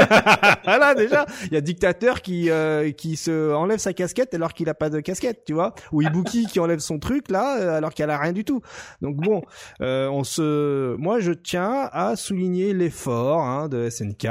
voilà 0.64 0.96
déjà, 0.96 1.26
il 1.48 1.54
y 1.54 1.58
a 1.58 1.62
dictateur 1.62 2.22
qui 2.22 2.50
euh, 2.50 2.92
qui 2.92 3.16
se 3.16 3.54
enlève 3.54 3.80
sa 3.80 3.94
casquette 3.94 4.34
alors 4.34 4.54
qu'il 4.54 4.70
a 4.70 4.74
pas 4.74 4.90
de 4.90 5.00
casquette, 5.00 5.44
tu 5.46 5.54
vois, 5.54 5.74
ou 5.92 6.02
Ibuki 6.02 6.46
qui 6.48 6.60
enlève 6.60 6.80
son 6.80 7.00
truc 7.00 7.30
là 7.30 7.58
euh, 7.60 7.78
alors 7.94 8.10
qu'elle 8.10 8.10
a 8.10 8.18
rien 8.18 8.34
du 8.34 8.44
tout. 8.44 8.62
Donc 9.02 9.18
bon, 9.18 9.42
euh, 9.82 10.08
on 10.10 10.24
se, 10.24 10.96
moi 10.98 11.20
je 11.20 11.32
tiens 11.32 11.90
à 11.92 12.16
souligner 12.16 12.74
l'effort 12.74 13.42
hein, 13.42 13.70
de 13.70 13.90
SNK, 13.90 14.28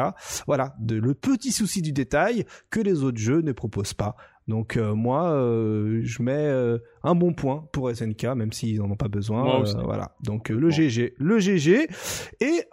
voilà, 0.46 0.74
de 0.80 0.96
le 0.96 1.14
petit 1.14 1.52
souci 1.52 1.82
du 1.82 1.92
détail 1.92 2.44
que 2.70 2.80
les 2.80 3.02
autres 3.04 3.18
jeux 3.18 3.40
ne 3.40 3.52
proposent 3.52 3.94
pas. 3.94 4.16
Donc 4.48 4.76
euh, 4.76 4.92
moi, 4.94 5.30
euh, 5.30 6.00
je 6.02 6.20
mets 6.20 6.32
euh, 6.32 6.78
un 7.04 7.14
bon 7.14 7.32
point 7.32 7.68
pour 7.72 7.94
SNK, 7.94 8.24
même 8.34 8.52
s'ils 8.52 8.82
en 8.82 8.90
ont 8.90 8.96
pas 8.96 9.06
besoin. 9.08 9.62
Voilà. 9.84 10.16
Donc 10.24 10.48
le 10.48 10.60
Bon. 10.60 10.70
GG, 10.70 11.14
le 11.18 11.38
GG, 11.38 11.86
et 12.40 12.64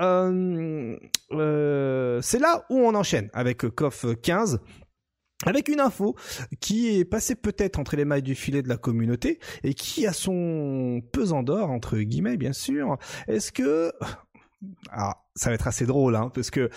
c'est 2.21 2.39
là 2.39 2.65
où 2.69 2.79
on 2.79 2.95
enchaîne 2.95 3.29
avec 3.33 3.67
KOF 3.69 4.05
15. 4.21 4.59
Avec 5.45 5.69
une 5.69 5.79
info 5.79 6.15
qui 6.59 6.99
est 6.99 7.05
passée 7.05 7.35
peut-être 7.35 7.79
entre 7.79 7.95
les 7.95 8.03
mailles 8.03 8.21
du 8.21 8.35
filet 8.35 8.61
de 8.61 8.67
la 8.67 8.75
communauté 8.75 9.39
et 9.63 9.73
qui 9.73 10.05
a 10.05 10.11
son 10.11 11.01
pesant 11.13 11.43
d'or 11.43 11.71
entre 11.71 11.97
guillemets 11.97 12.35
bien 12.35 12.51
sûr. 12.51 12.97
Est-ce 13.27 13.53
que 13.53 13.93
alors 14.91 15.25
ça 15.35 15.49
va 15.49 15.55
être 15.55 15.67
assez 15.67 15.85
drôle 15.85 16.17
hein, 16.17 16.29
parce 16.33 16.51
que 16.51 16.69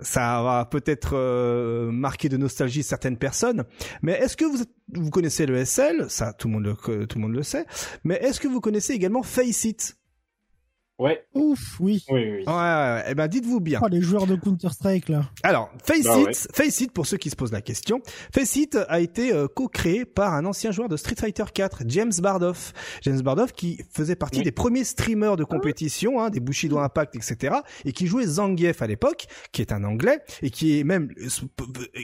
ça 0.00 0.42
va 0.42 0.64
peut-être 0.64 1.12
euh, 1.14 1.90
marquer 1.92 2.28
de 2.28 2.36
nostalgie 2.36 2.82
certaines 2.82 3.18
personnes. 3.18 3.64
Mais 4.02 4.12
est-ce 4.12 4.36
que 4.36 4.44
vous 4.44 5.10
connaissez 5.10 5.46
le 5.46 5.62
SL 5.64 6.06
Ça, 6.08 6.32
tout 6.32 6.48
le 6.48 6.54
monde 6.54 6.64
le 6.64 7.06
tout 7.06 7.18
le 7.18 7.22
monde 7.22 7.34
le 7.34 7.42
sait. 7.42 7.66
Mais 8.04 8.14
est-ce 8.16 8.40
que 8.40 8.48
vous 8.48 8.60
connaissez 8.60 8.94
également 8.94 9.22
Faceit? 9.22 9.99
Ouais, 11.00 11.24
Ouf, 11.34 11.80
oui. 11.80 12.04
oui, 12.10 12.20
oui. 12.24 12.30
Ouais, 12.46 12.52
ouais, 12.52 12.52
ouais. 12.52 13.04
Eh 13.08 13.14
ben, 13.14 13.26
dites-vous 13.26 13.58
bien. 13.58 13.80
Oh, 13.82 13.88
les 13.88 14.02
joueurs 14.02 14.26
de 14.26 14.36
Counter-Strike, 14.36 15.08
là. 15.08 15.22
Alors, 15.42 15.70
Faceit, 15.82 16.02
Bah 16.04 16.18
ouais. 16.18 16.32
Faceit, 16.52 16.88
pour 16.92 17.06
ceux 17.06 17.16
qui 17.16 17.30
se 17.30 17.36
posent 17.36 17.52
la 17.52 17.62
question, 17.62 18.02
Faceit 18.34 18.68
a 18.86 19.00
été 19.00 19.32
euh, 19.32 19.48
co-créé 19.48 20.04
par 20.04 20.34
un 20.34 20.44
ancien 20.44 20.72
joueur 20.72 20.90
de 20.90 20.98
Street 20.98 21.14
Fighter 21.18 21.44
4, 21.54 21.84
James 21.86 22.12
Bardoff. 22.20 22.74
James 23.00 23.18
Bardoff 23.22 23.52
qui 23.52 23.80
faisait 23.90 24.14
partie 24.14 24.40
Oui. 24.40 24.44
des 24.44 24.52
premiers 24.52 24.84
streamers 24.84 25.36
de 25.36 25.44
compétition, 25.44 26.20
hein, 26.20 26.28
des 26.28 26.40
Bushido 26.40 26.78
Impact, 26.78 27.16
etc., 27.16 27.54
et 27.86 27.92
qui 27.92 28.06
jouait 28.06 28.26
Zangief 28.26 28.82
à 28.82 28.86
l'époque, 28.86 29.24
qui 29.52 29.62
est 29.62 29.72
un 29.72 29.84
anglais, 29.84 30.18
et 30.42 30.50
qui 30.50 30.78
est 30.78 30.84
même, 30.84 31.08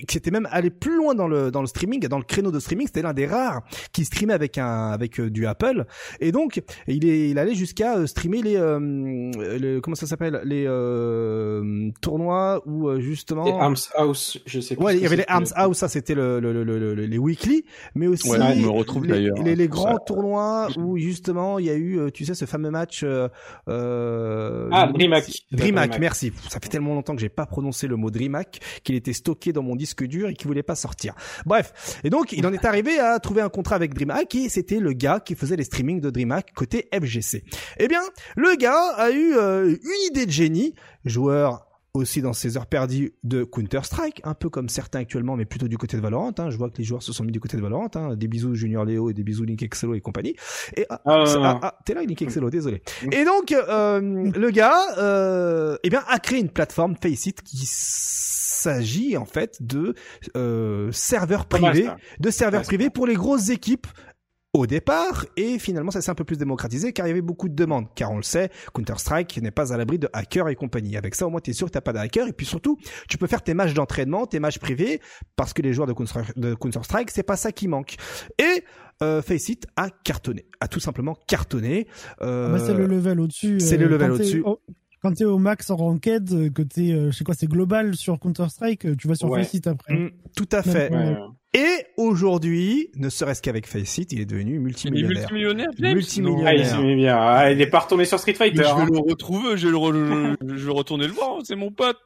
qui 0.08 0.16
était 0.16 0.30
même 0.30 0.48
allé 0.50 0.70
plus 0.70 0.96
loin 0.96 1.14
dans 1.14 1.28
le, 1.28 1.50
dans 1.50 1.60
le 1.60 1.66
streaming, 1.66 2.00
dans 2.08 2.16
le 2.18 2.24
créneau 2.24 2.50
de 2.50 2.60
streaming, 2.60 2.86
c'était 2.86 3.02
l'un 3.02 3.12
des 3.12 3.26
rares 3.26 3.60
qui 3.92 4.06
streamait 4.06 4.32
avec 4.32 4.56
un, 4.56 4.90
avec 4.90 5.20
euh, 5.20 5.28
du 5.28 5.46
Apple. 5.46 5.84
Et 6.20 6.32
donc, 6.32 6.62
il 6.86 7.04
est, 7.06 7.28
il 7.28 7.38
allait 7.38 7.54
jusqu'à 7.54 7.96
euh, 7.98 8.06
streamer 8.06 8.40
les, 8.40 8.56
euh, 8.56 8.78
le- 8.86 9.80
comment 9.80 9.94
ça 9.94 10.06
s'appelle, 10.06 10.40
les 10.44 10.64
euh, 10.66 11.90
tournois 12.00 12.62
où 12.66 12.88
euh, 12.88 13.00
justement. 13.00 13.46
Et 13.46 13.52
Arms 13.52 13.76
House, 13.94 14.38
je 14.46 14.60
sais 14.60 14.76
pas. 14.76 14.84
Ouais, 14.84 14.96
il 14.96 15.02
y 15.02 15.06
avait 15.06 15.16
les. 15.16 15.24
Arms 15.28 15.46
House, 15.54 15.78
ça 15.78 15.88
c'était 15.88 16.14
le, 16.14 16.40
le, 16.40 16.52
le, 16.52 16.64
le- 16.64 16.94
le- 16.94 17.06
les 17.06 17.18
weekly, 17.18 17.64
mais 17.94 18.06
aussi 18.06 18.30
Ouais, 18.30 18.38
on 18.40 18.56
me 18.56 18.68
retrouve 18.68 19.04
les, 19.04 19.10
d'ailleurs, 19.12 19.42
les, 19.42 19.56
les 19.56 19.68
grands 19.68 19.94
ça. 19.94 20.02
tournois 20.06 20.68
où 20.78 20.96
justement 20.98 21.58
il 21.58 21.66
y 21.66 21.70
a 21.70 21.74
eu, 21.74 21.98
euh, 21.98 22.10
tu 22.10 22.24
sais, 22.24 22.34
ce 22.34 22.44
fameux 22.44 22.70
match. 22.70 23.02
Euh, 23.04 23.28
euh, 23.68 24.68
Ah, 24.72 24.86
DreamHack. 24.92 25.24
DreamHack, 25.52 25.90
DreamHack. 25.90 25.98
merci. 26.00 26.32
Ça 26.48 26.58
fait 26.60 26.68
tellement 26.68 26.94
longtemps 26.94 27.14
que 27.14 27.20
j'ai 27.20 27.28
pas 27.28 27.46
prononcé 27.46 27.86
le 27.86 27.96
mot 27.96 28.10
DreamHack 28.10 28.60
qu'il 28.84 28.94
était 28.94 29.12
stocké 29.12 29.52
dans 29.52 29.62
mon 29.62 29.76
disque 29.76 30.04
dur 30.04 30.28
et 30.28 30.34
qu'il 30.34 30.46
voulait 30.46 30.62
pas 30.62 30.74
sortir. 30.74 31.14
Bref, 31.44 32.00
et 32.04 32.10
donc 32.10 32.32
il 32.32 32.46
en 32.46 32.52
est 32.52 32.64
arrivé 32.64 32.98
à 32.98 33.18
trouver 33.18 33.40
un 33.42 33.48
contrat 33.48 33.76
avec 33.76 33.94
DreamHack 33.94 34.34
et 34.34 34.48
c'était 34.48 34.78
le 34.80 34.92
gars 34.92 35.20
qui 35.20 35.34
faisait 35.34 35.56
les 35.56 35.64
streamings 35.64 36.00
de 36.00 36.10
DreamHack 36.10 36.52
côté 36.54 36.88
FGC. 36.92 37.44
Eh 37.78 37.88
bien, 37.88 38.00
le 38.36 38.56
gars 38.56 38.75
a 38.96 39.10
eu 39.10 39.34
euh, 39.34 39.68
une 39.68 40.06
idée 40.10 40.26
de 40.26 40.30
génie, 40.30 40.74
joueur 41.04 41.66
aussi 41.96 42.22
dans 42.22 42.32
ses 42.32 42.56
heures 42.56 42.66
perdues 42.66 43.14
de 43.24 43.44
Counter-Strike, 43.44 44.20
un 44.24 44.34
peu 44.34 44.48
comme 44.48 44.68
certains 44.68 45.00
actuellement, 45.00 45.36
mais 45.36 45.44
plutôt 45.44 45.68
du 45.68 45.78
côté 45.78 45.96
de 45.96 46.02
Valorant. 46.02 46.32
Hein. 46.38 46.50
Je 46.50 46.56
vois 46.56 46.70
que 46.70 46.78
les 46.78 46.84
joueurs 46.84 47.02
se 47.02 47.12
sont 47.12 47.24
mis 47.24 47.32
du 47.32 47.40
côté 47.40 47.56
de 47.56 47.62
Valorant. 47.62 47.90
Hein. 47.94 48.16
Des 48.16 48.28
bisous 48.28 48.54
Junior 48.54 48.84
Léo 48.84 49.10
et 49.10 49.14
des 49.14 49.24
bisous 49.24 49.44
Link 49.44 49.62
Excello 49.62 49.94
et 49.94 50.00
compagnie. 50.00 50.36
Et 50.76 50.86
ah, 50.90 51.00
Ah, 51.04 51.24
ah, 51.42 51.60
ah, 51.62 51.78
t'es 51.84 51.94
là, 51.94 52.02
Link 52.02 52.20
Excello, 52.20 52.50
désolé. 52.50 52.82
Et 53.12 53.24
donc, 53.24 53.52
euh, 53.52 54.00
le 54.00 54.50
gars, 54.50 54.98
euh, 54.98 55.76
eh 55.82 55.90
bien, 55.90 56.04
a 56.08 56.18
créé 56.18 56.40
une 56.40 56.50
plateforme 56.50 56.96
Faceit 57.00 57.34
qui 57.44 57.64
s'agit 57.66 59.16
en 59.16 59.26
fait 59.26 59.58
de 59.60 59.94
euh, 60.36 60.90
serveurs 60.92 61.46
privés, 61.46 61.88
de 62.20 62.30
serveurs 62.30 62.62
privés 62.62 62.90
pour 62.90 63.06
les 63.06 63.14
grosses 63.14 63.48
équipes 63.48 63.86
au 64.58 64.66
départ 64.66 65.26
et 65.36 65.58
finalement 65.58 65.90
ça 65.90 66.00
s'est 66.00 66.10
un 66.10 66.14
peu 66.14 66.24
plus 66.24 66.38
démocratisé 66.38 66.92
car 66.92 67.06
il 67.06 67.10
y 67.10 67.12
avait 67.12 67.20
beaucoup 67.22 67.48
de 67.48 67.54
demandes 67.54 67.86
car 67.94 68.10
on 68.10 68.16
le 68.16 68.22
sait 68.22 68.50
Counter-Strike 68.74 69.40
n'est 69.42 69.50
pas 69.50 69.72
à 69.72 69.76
l'abri 69.76 69.98
de 69.98 70.08
hackers 70.12 70.48
et 70.48 70.54
compagnie 70.56 70.96
avec 70.96 71.14
ça 71.14 71.26
au 71.26 71.30
moins 71.30 71.40
tu 71.40 71.50
es 71.50 71.54
sûr 71.54 71.66
que 71.66 71.72
t'as 71.72 71.80
pas 71.80 71.92
de 71.92 71.98
hackers 71.98 72.28
et 72.28 72.32
puis 72.32 72.46
surtout 72.46 72.78
tu 73.08 73.18
peux 73.18 73.26
faire 73.26 73.42
tes 73.42 73.54
matchs 73.54 73.74
d'entraînement 73.74 74.26
tes 74.26 74.40
matchs 74.40 74.58
privés 74.58 75.00
parce 75.36 75.52
que 75.52 75.62
les 75.62 75.72
joueurs 75.72 75.86
de 75.86 75.92
Counter- 75.92 76.32
de 76.36 76.54
Counter-Strike 76.54 77.10
c'est 77.10 77.22
pas 77.22 77.36
ça 77.36 77.52
qui 77.52 77.68
manque 77.68 77.96
et 78.38 78.64
euh, 79.02 79.20
Faceit 79.22 79.60
a 79.76 79.90
cartonné 79.90 80.46
a 80.60 80.68
tout 80.68 80.80
simplement 80.80 81.16
cartonné 81.26 81.86
euh, 82.22 82.48
Ah 82.48 82.58
bah, 82.58 82.64
c'est 82.66 82.74
le 82.74 82.86
level 82.86 83.20
au-dessus. 83.20 83.60
c'est 83.60 83.76
le 83.76 83.86
level 83.88 84.10
quand 84.10 84.16
t'es 84.16 84.22
au-dessus. 84.22 84.42
au- 84.44 84.60
Quand 85.02 85.12
t'es 85.12 85.24
au 85.26 85.38
max 85.38 85.68
en 85.70 85.76
ranked, 85.76 86.32
euh, 86.32 86.48
que 86.50 86.62
t'es, 86.62 86.92
euh, 86.92 87.10
je 87.12 87.16
sais 87.18 87.22
quoi, 87.22 87.34
c'est 87.38 87.46
global 87.46 87.94
sur 87.94 88.18
Counter-Strike, 88.18 88.86
euh, 88.86 88.96
tu 88.98 89.06
vas 89.06 89.14
sur 89.14 89.28
Ouais. 89.28 89.44
Faceit 89.44 89.68
après. 89.68 89.94
mm, 89.94 90.10
tout 90.34 90.48
à 90.50 90.62
fait 90.62 90.90
Ouais. 90.90 91.14
Ouais. 91.56 91.78
et 91.80 91.86
aujourd'hui 91.96 92.90
ne 92.96 93.08
serait-ce 93.08 93.42
qu'avec 93.42 93.66
Faceit 93.66 94.06
il 94.10 94.20
est 94.20 94.26
devenu 94.26 94.52
Il 94.52 94.56
est 94.56 94.60
multimillionnaire 94.60 95.20
multimillionnaire, 95.20 95.68
James 95.78 95.94
Multimillionnaire. 95.94 97.16
Ah. 97.18 97.38
Ah, 97.38 97.52
il 97.52 97.60
est 97.60 97.66
pas 97.66 97.80
retourné 97.80 98.04
sur 98.04 98.18
Street 98.18 98.32
Mais 98.38 98.46
Fighter. 98.50 98.62
je 98.68 98.74
vais 98.76 98.82
hein. 98.82 98.88
le 98.90 98.98
retrouver, 98.98 99.56
je 99.56 99.66
vais, 99.66 99.72
le 99.72 99.78
re- 99.78 100.36
je 100.56 100.66
vais 100.66 100.72
retourner 100.72 101.06
le 101.06 101.12
voir, 101.12 101.38
c'est 101.44 101.56
mon 101.56 101.70
pote. 101.70 101.96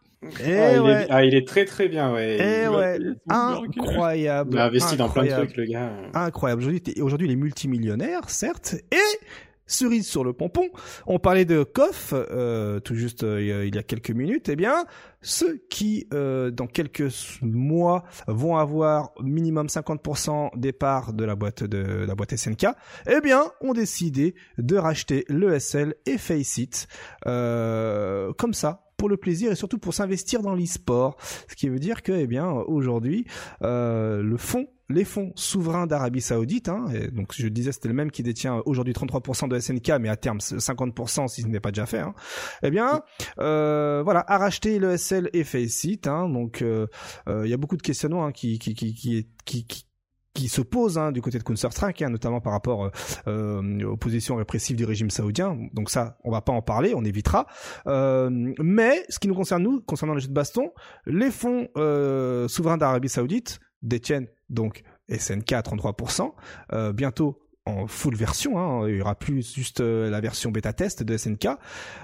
et 0.45 0.55
Ah, 0.59 0.75
il 0.75 0.81
ouais 0.81 0.93
est... 0.93 1.07
ah, 1.11 1.25
il 1.25 1.35
est 1.35 1.47
très 1.47 1.65
très 1.65 1.89
bien, 1.89 2.13
ouais. 2.13 2.37
Eh 2.41 2.63
il... 2.65 2.69
ouais, 2.69 2.99
incroyable. 3.29 4.51
il 4.55 4.59
a 4.59 4.65
investi 4.67 4.97
dans 4.97 5.09
plein 5.09 5.23
de 5.23 5.29
incroyable, 5.29 5.53
trucs, 5.53 5.57
le 5.69 5.73
gars. 5.73 5.93
Incroyable. 6.15 6.61
Aujourd'hui, 6.63 6.83
aujourd'hui, 7.01 7.29
il 7.29 7.33
est 7.33 7.37
multimillionnaire, 7.37 8.29
certes, 8.31 8.75
et 8.93 9.27
cerise 9.71 10.07
sur 10.07 10.25
le 10.25 10.33
pompon, 10.33 10.69
on 11.07 11.19
parlait 11.19 11.45
de 11.45 11.63
KOF 11.63 12.13
euh, 12.15 12.81
tout 12.81 12.95
juste 12.95 13.25
euh, 13.25 13.67
il 13.67 13.75
y 13.75 13.79
a 13.79 13.83
quelques 13.83 14.11
minutes. 14.11 14.49
Eh 14.49 14.57
bien, 14.57 14.85
ceux 15.23 15.63
qui 15.71 16.07
euh, 16.13 16.51
dans 16.51 16.67
quelques 16.67 17.13
mois 17.43 18.05
vont 18.27 18.57
avoir 18.57 19.13
minimum 19.23 19.67
50% 19.67 20.59
des 20.59 20.73
parts 20.73 21.13
de 21.13 21.25
la 21.25 21.37
boîte 21.37 21.65
de 21.65 22.05
la 22.05 22.15
boîte 22.15 22.37
SNK, 22.37 22.67
eh 23.09 23.21
bien, 23.21 23.45
ont 23.61 23.73
décidé 23.73 24.35
de 24.59 24.77
racheter 24.77 25.25
l'ESL 25.29 25.95
et 26.07 26.19
Faceit 26.19 26.87
euh, 27.27 28.33
comme 28.35 28.55
ça 28.55 28.87
pour 28.97 29.09
le 29.09 29.17
plaisir 29.17 29.51
et 29.51 29.55
surtout 29.55 29.79
pour 29.79 29.95
s'investir 29.95 30.43
dans 30.43 30.55
l'e-sport. 30.55 31.17
Ce 31.49 31.55
qui 31.55 31.69
veut 31.69 31.79
dire 31.79 32.03
que, 32.03 32.13
eh 32.13 32.27
bien, 32.27 32.51
aujourd'hui, 32.51 33.25
euh, 33.63 34.23
le 34.23 34.37
fonds 34.37 34.67
les 34.91 35.05
fonds 35.05 35.33
souverains 35.37 35.87
d'Arabie 35.87 36.21
Saoudite, 36.21 36.69
hein, 36.69 36.87
et 36.93 37.09
donc 37.09 37.33
je 37.37 37.49
disais 37.49 37.73
c'était 37.73 37.89
le 37.89 37.95
même 37.95 38.11
qui 38.11 38.23
détient 38.23 38.63
aujourd'hui 38.67 38.93
33% 38.93 39.49
de 39.49 39.59
SNK, 39.59 39.93
mais 40.01 40.09
à 40.09 40.17
terme 40.17 40.39
50% 40.39 41.29
si 41.29 41.43
ce 41.43 41.47
n'est 41.47 41.61
pas 41.61 41.71
déjà 41.71 41.87
fait, 41.87 42.01
hein, 42.01 42.15
eh 42.63 42.71
bien 42.71 43.03
euh, 43.39 44.03
voilà, 44.05 44.25
a 44.27 44.39
racheté 44.39 44.79
le 44.79 44.97
SL 44.97 45.31
et 45.33 45.45
Faceit, 45.45 46.07
hein, 46.07 46.29
donc 46.29 46.63
euh, 46.63 46.87
euh, 47.29 47.47
il 47.47 47.51
y 47.51 47.55
a 47.55 47.57
beaucoup 47.57 47.77
de 47.77 47.83
questionnements 47.83 48.27
hein, 48.27 48.33
qui, 48.33 48.59
qui, 48.59 48.75
qui, 48.75 48.95
qui, 48.95 49.27
qui, 49.45 49.87
qui 50.35 50.49
se 50.49 50.61
posent 50.61 50.99
hein, 50.99 51.13
du 51.13 51.21
côté 51.21 51.39
de 51.39 51.43
Counter-Strike, 51.43 52.03
hein, 52.03 52.11
notamment 52.11 52.41
par 52.41 52.53
rapport 52.53 52.85
euh, 52.85 52.91
euh, 53.27 53.85
aux 53.85 53.97
positions 53.97 54.37
répressives 54.37 54.77
du 54.77 54.85
régime 54.85 55.11
saoudien. 55.11 55.59
Donc 55.73 55.91
ça, 55.91 56.19
on 56.25 56.31
va 56.31 56.41
pas 56.41 56.53
en 56.53 56.63
parler, 56.63 56.93
on 56.95 57.05
évitera. 57.05 57.47
Euh, 57.87 58.31
mais 58.61 59.05
ce 59.09 59.19
qui 59.19 59.29
nous 59.29 59.35
concerne 59.35 59.63
nous, 59.63 59.81
concernant 59.81 60.15
le 60.15 60.21
jeu 60.21 60.29
de 60.29 60.33
baston, 60.33 60.71
les 61.07 61.31
fonds 61.31 61.69
euh, 61.77 62.49
souverains 62.49 62.77
d'Arabie 62.77 63.09
Saoudite 63.09 63.61
détiennent 63.83 64.29
donc 64.49 64.83
SNK 65.09 65.53
à 65.53 65.61
33%. 65.63 66.33
Euh, 66.73 66.93
bientôt 66.93 67.39
en 67.67 67.87
full 67.87 68.17
version, 68.17 68.59
hein, 68.59 68.89
il 68.89 68.97
y 68.97 69.01
aura 69.03 69.15
plus 69.15 69.55
juste 69.55 69.81
euh, 69.81 70.09
la 70.11 70.21
version 70.21 70.51
bêta 70.51 70.73
test 70.73 71.03
de 71.03 71.17
SNK. 71.17 71.49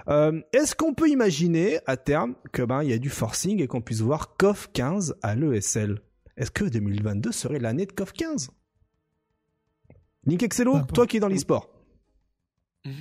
Euh, 0.09 0.41
Est-ce 0.53 0.75
qu'on 0.75 0.93
peut 0.95 1.09
imaginer 1.09 1.79
à 1.87 1.97
terme 1.97 2.35
que 2.53 2.63
ben 2.63 2.83
il 2.83 2.91
y 2.91 2.93
a 2.93 2.99
du 2.99 3.09
forcing 3.11 3.61
et 3.63 3.67
qu'on 3.67 3.81
puisse 3.81 4.01
voir 4.01 4.37
KOF 4.37 4.69
15 4.73 5.17
à 5.23 5.35
l'ESL 5.35 6.01
Est-ce 6.37 6.51
que 6.51 6.65
2022 6.67 7.33
serait 7.33 7.59
l'année 7.59 7.87
de 7.87 7.93
KOF 7.93 8.13
15 8.13 8.51
Link 10.27 10.43
Excello, 10.43 10.75
Bah, 10.75 10.87
toi 10.93 11.07
qui 11.07 11.17
es 11.17 11.21
dans 11.21 11.29
l'e-sport. 11.29 11.71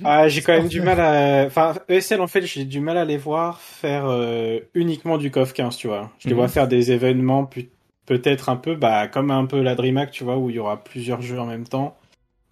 Ah, 0.02 0.26
j'ai 0.28 0.42
quand 0.42 0.52
même 0.52 0.66
du 0.68 0.80
mal 0.80 0.98
à. 0.98 1.44
Enfin, 1.46 1.74
ESL, 1.88 2.20
en 2.20 2.26
fait, 2.26 2.42
j'ai 2.42 2.64
du 2.64 2.80
mal 2.80 2.96
à 2.96 3.04
les 3.04 3.16
voir 3.18 3.60
faire 3.60 4.06
euh, 4.06 4.58
uniquement 4.74 5.16
du 5.16 5.30
KOF 5.30 5.52
15, 5.52 5.76
tu 5.76 5.86
vois. 5.86 6.10
Je 6.18 6.26
les 6.26 6.34
Mhm. 6.34 6.38
vois 6.40 6.48
faire 6.48 6.66
des 6.66 6.90
événements 6.90 7.46
pu- 7.46 7.70
peut-être 8.06 8.48
un 8.48 8.56
peu, 8.56 8.74
bah, 8.74 9.08
comme 9.08 9.30
un 9.30 9.46
peu 9.46 9.60
la 9.60 9.74
DreamHack, 9.74 10.10
tu 10.10 10.24
vois, 10.24 10.38
où 10.38 10.50
il 10.50 10.56
y 10.56 10.58
aura 10.58 10.82
plusieurs 10.82 11.22
jeux 11.22 11.40
en 11.40 11.46
même 11.46 11.66
temps. 11.66 11.98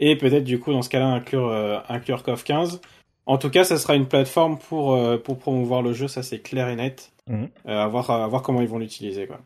Et 0.00 0.16
peut-être, 0.16 0.44
du 0.44 0.58
coup, 0.58 0.72
dans 0.72 0.82
ce 0.82 0.90
cas-là, 0.90 1.06
inclure, 1.06 1.48
euh, 1.48 1.78
inclure 1.88 2.22
KOF 2.22 2.44
15. 2.44 2.80
En 3.26 3.38
tout 3.38 3.50
cas, 3.50 3.64
ça 3.64 3.78
sera 3.78 3.94
une 3.94 4.06
plateforme 4.06 4.58
pour, 4.58 4.94
euh, 4.94 5.16
pour 5.16 5.38
promouvoir 5.38 5.82
le 5.82 5.92
jeu, 5.92 6.08
ça 6.08 6.22
c'est 6.22 6.40
clair 6.40 6.68
et 6.68 6.76
net. 6.76 7.12
Euh, 7.30 7.48
à, 7.64 7.88
voir, 7.88 8.10
à 8.10 8.26
voir 8.28 8.42
comment 8.42 8.60
ils 8.60 8.68
vont 8.68 8.78
l'utiliser, 8.78 9.26
quoi. 9.26 9.40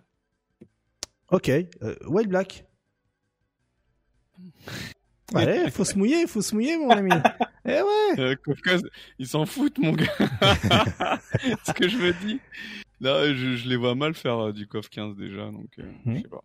Ok, 1.31 1.49
euh, 1.49 1.95
Wild 2.07 2.29
Black. 2.29 2.65
Allez, 5.35 5.71
faut 5.71 5.85
se 5.85 5.97
mouiller, 5.97 6.27
faut 6.27 6.41
se 6.41 6.55
mouiller, 6.55 6.79
mon 6.79 6.91
ami. 6.91 7.11
eh 7.67 7.83
ouais. 7.83 8.19
Euh, 8.19 8.35
Kafka, 8.45 8.79
ils 9.19 9.29
s'en 9.29 9.45
foutent, 9.45 9.79
mon 9.79 9.93
gars. 9.93 10.07
Ce 11.67 11.73
que 11.73 11.87
je 11.87 11.99
me 11.99 12.13
dis. 12.25 12.41
Là, 13.01 13.33
je, 13.33 13.57
je 13.57 13.69
les 13.69 13.77
vois 13.77 13.95
mal 13.95 14.15
faire 14.15 14.39
euh, 14.49 14.53
du 14.53 14.67
KOF 14.67 14.89
15 14.89 15.17
déjà, 15.17 15.51
donc 15.51 15.71
euh, 15.79 15.85
Mhm. 16.05 16.17
je 16.17 16.23
sais 16.23 16.29
pas. 16.29 16.43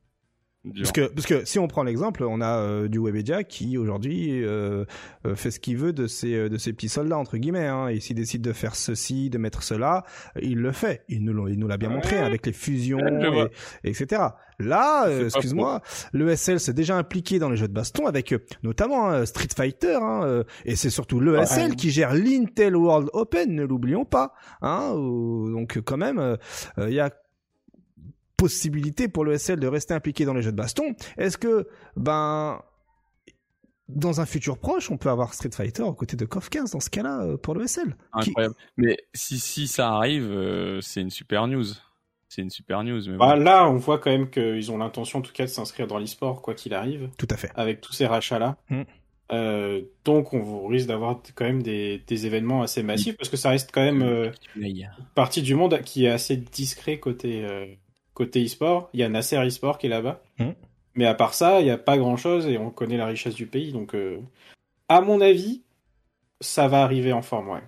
Parce 0.77 0.93
que, 0.93 1.07
parce 1.07 1.27
que 1.27 1.43
si 1.43 1.59
on 1.59 1.67
prend 1.67 1.83
l'exemple, 1.83 2.23
on 2.23 2.39
a 2.39 2.57
euh, 2.59 2.87
du 2.87 2.97
Webedia 2.97 3.43
qui 3.43 3.77
aujourd'hui 3.77 4.41
euh, 4.45 4.85
euh, 5.27 5.35
fait 5.35 5.51
ce 5.51 5.59
qu'il 5.59 5.75
veut 5.75 5.91
de 5.91 6.07
ses, 6.07 6.33
euh, 6.35 6.47
de 6.49 6.57
ses 6.57 6.71
petits 6.71 6.87
soldats 6.87 7.17
entre 7.17 7.35
guillemets. 7.35 7.67
Hein, 7.67 7.89
et 7.89 7.99
s'il 7.99 8.15
décide 8.15 8.41
de 8.43 8.53
faire 8.53 8.75
ceci, 8.75 9.29
de 9.29 9.37
mettre 9.37 9.61
cela, 9.61 10.05
il 10.41 10.59
le 10.59 10.71
fait. 10.71 11.03
Il 11.09 11.25
nous, 11.25 11.33
l'ont- 11.33 11.47
il 11.47 11.59
nous 11.59 11.67
l'a 11.67 11.75
bien 11.75 11.89
montré 11.89 12.17
avec 12.17 12.45
les 12.45 12.53
fusions, 12.53 12.97
et, 13.83 13.89
etc. 13.89 14.21
Là, 14.59 15.07
euh, 15.09 15.25
excuse-moi, 15.25 15.81
le 16.13 16.29
SL 16.33 16.61
s'est 16.61 16.73
déjà 16.73 16.95
impliqué 16.95 17.39
dans 17.39 17.49
les 17.49 17.57
jeux 17.57 17.67
de 17.67 17.73
baston 17.73 18.05
avec 18.05 18.31
euh, 18.31 18.39
notamment 18.63 19.09
hein, 19.09 19.25
Street 19.25 19.47
Fighter, 19.53 19.97
hein, 20.01 20.21
euh, 20.23 20.43
et 20.63 20.77
c'est 20.77 20.89
surtout 20.91 21.19
le 21.19 21.33
Ouais. 21.39 21.45
SL 21.45 21.75
qui 21.75 21.89
gère 21.89 22.13
l'Intel 22.13 22.77
World 22.77 23.09
Open, 23.11 23.53
ne 23.53 23.65
l'oublions 23.65 24.05
pas. 24.05 24.33
Hein, 24.61 24.91
donc 24.93 25.81
quand 25.83 25.97
même, 25.97 26.37
il 26.77 26.93
y 26.93 27.01
a 27.01 27.09
possibilité 28.43 29.07
pour 29.07 29.23
le 29.25 29.37
SL 29.37 29.59
de 29.59 29.67
rester 29.67 29.93
impliqué 29.93 30.25
dans 30.25 30.33
les 30.33 30.41
jeux 30.41 30.51
de 30.51 30.57
baston. 30.57 30.95
Est-ce 31.17 31.37
que, 31.37 31.67
ben, 31.95 32.61
dans 33.89 34.21
un 34.21 34.25
futur 34.25 34.57
proche, 34.57 34.89
on 34.91 34.97
peut 34.97 35.09
avoir 35.09 35.33
Street 35.33 35.51
Fighter 35.53 35.83
aux 35.83 35.93
côtés 35.93 36.15
de 36.15 36.25
KOF 36.25 36.49
15 36.49 36.71
dans 36.71 36.79
ce 36.79 36.89
cas-là 36.89 37.21
euh, 37.23 37.37
pour 37.37 37.53
le 37.53 37.67
SL 37.67 37.95
Qui- 38.21 38.29
Incroyable. 38.29 38.55
Mais 38.77 38.97
si, 39.13 39.39
si 39.39 39.67
ça 39.67 39.89
arrive, 39.93 40.29
euh, 40.29 40.79
c'est 40.81 41.01
une 41.01 41.09
super 41.09 41.47
news. 41.47 41.65
C'est 42.29 42.41
une 42.41 42.49
super 42.49 42.83
news. 42.83 43.01
Mais 43.07 43.17
Bah, 43.17 43.35
bon. 43.35 43.43
là, 43.43 43.69
on 43.69 43.75
voit 43.77 43.99
quand 43.99 44.09
même 44.09 44.29
qu'ils 44.29 44.71
ont 44.71 44.77
l'intention, 44.77 45.19
en 45.19 45.21
tout 45.21 45.33
cas, 45.33 45.43
de 45.43 45.49
s'inscrire 45.49 45.85
dans 45.87 45.99
l'e-sport, 45.99 46.41
quoi 46.41 46.53
qu'il 46.55 46.73
arrive. 46.73 47.09
Tout 47.17 47.27
à 47.29 47.37
fait. 47.37 47.51
avec 47.55 47.79
tous 47.81 47.93
ces 47.93 48.07
rachats-là. 48.07 48.57
Mm. 48.69 48.81
Euh, 49.31 49.81
donc, 50.05 50.33
on 50.33 50.67
risque 50.67 50.87
d'avoir 50.87 51.21
quand 51.35 51.45
même 51.45 51.63
des, 51.63 52.03
des 52.07 52.25
événements 52.25 52.61
assez 52.61 52.83
massifs 52.83 53.15
parce 53.17 53.29
que 53.29 53.37
ça 53.37 53.49
reste 53.49 53.71
quand 53.73 53.81
même 53.83 54.01
euh, 54.03 54.29
partie 55.15 55.41
du 55.41 55.55
monde 55.55 55.79
qui 55.81 56.05
est 56.05 56.09
assez 56.09 56.35
discret 56.37 56.99
côté 56.99 57.43
euh, 57.45 57.65
côté 58.13 58.43
e-sport. 58.45 58.89
Il 58.93 58.99
y 58.99 59.03
a 59.03 59.09
Nasser 59.09 59.37
e-sport 59.37 59.77
qui 59.77 59.87
est 59.87 59.89
là-bas, 59.89 60.21
Mm. 60.39 60.51
mais 60.95 61.05
à 61.05 61.13
part 61.13 61.33
ça, 61.33 61.59
il 61.61 61.65
n'y 61.65 61.71
a 61.71 61.77
pas 61.77 61.97
grand-chose 61.97 62.47
et 62.47 62.57
on 62.57 62.69
connaît 62.69 62.97
la 62.97 63.05
richesse 63.05 63.35
du 63.35 63.47
pays. 63.47 63.71
Donc, 63.71 63.95
euh, 63.95 64.19
à 64.89 65.01
mon 65.01 65.21
avis, 65.21 65.63
ça 66.41 66.67
va 66.67 66.83
arriver 66.83 67.13
en 67.13 67.21
forme, 67.21 67.49
ouais. 67.49 67.63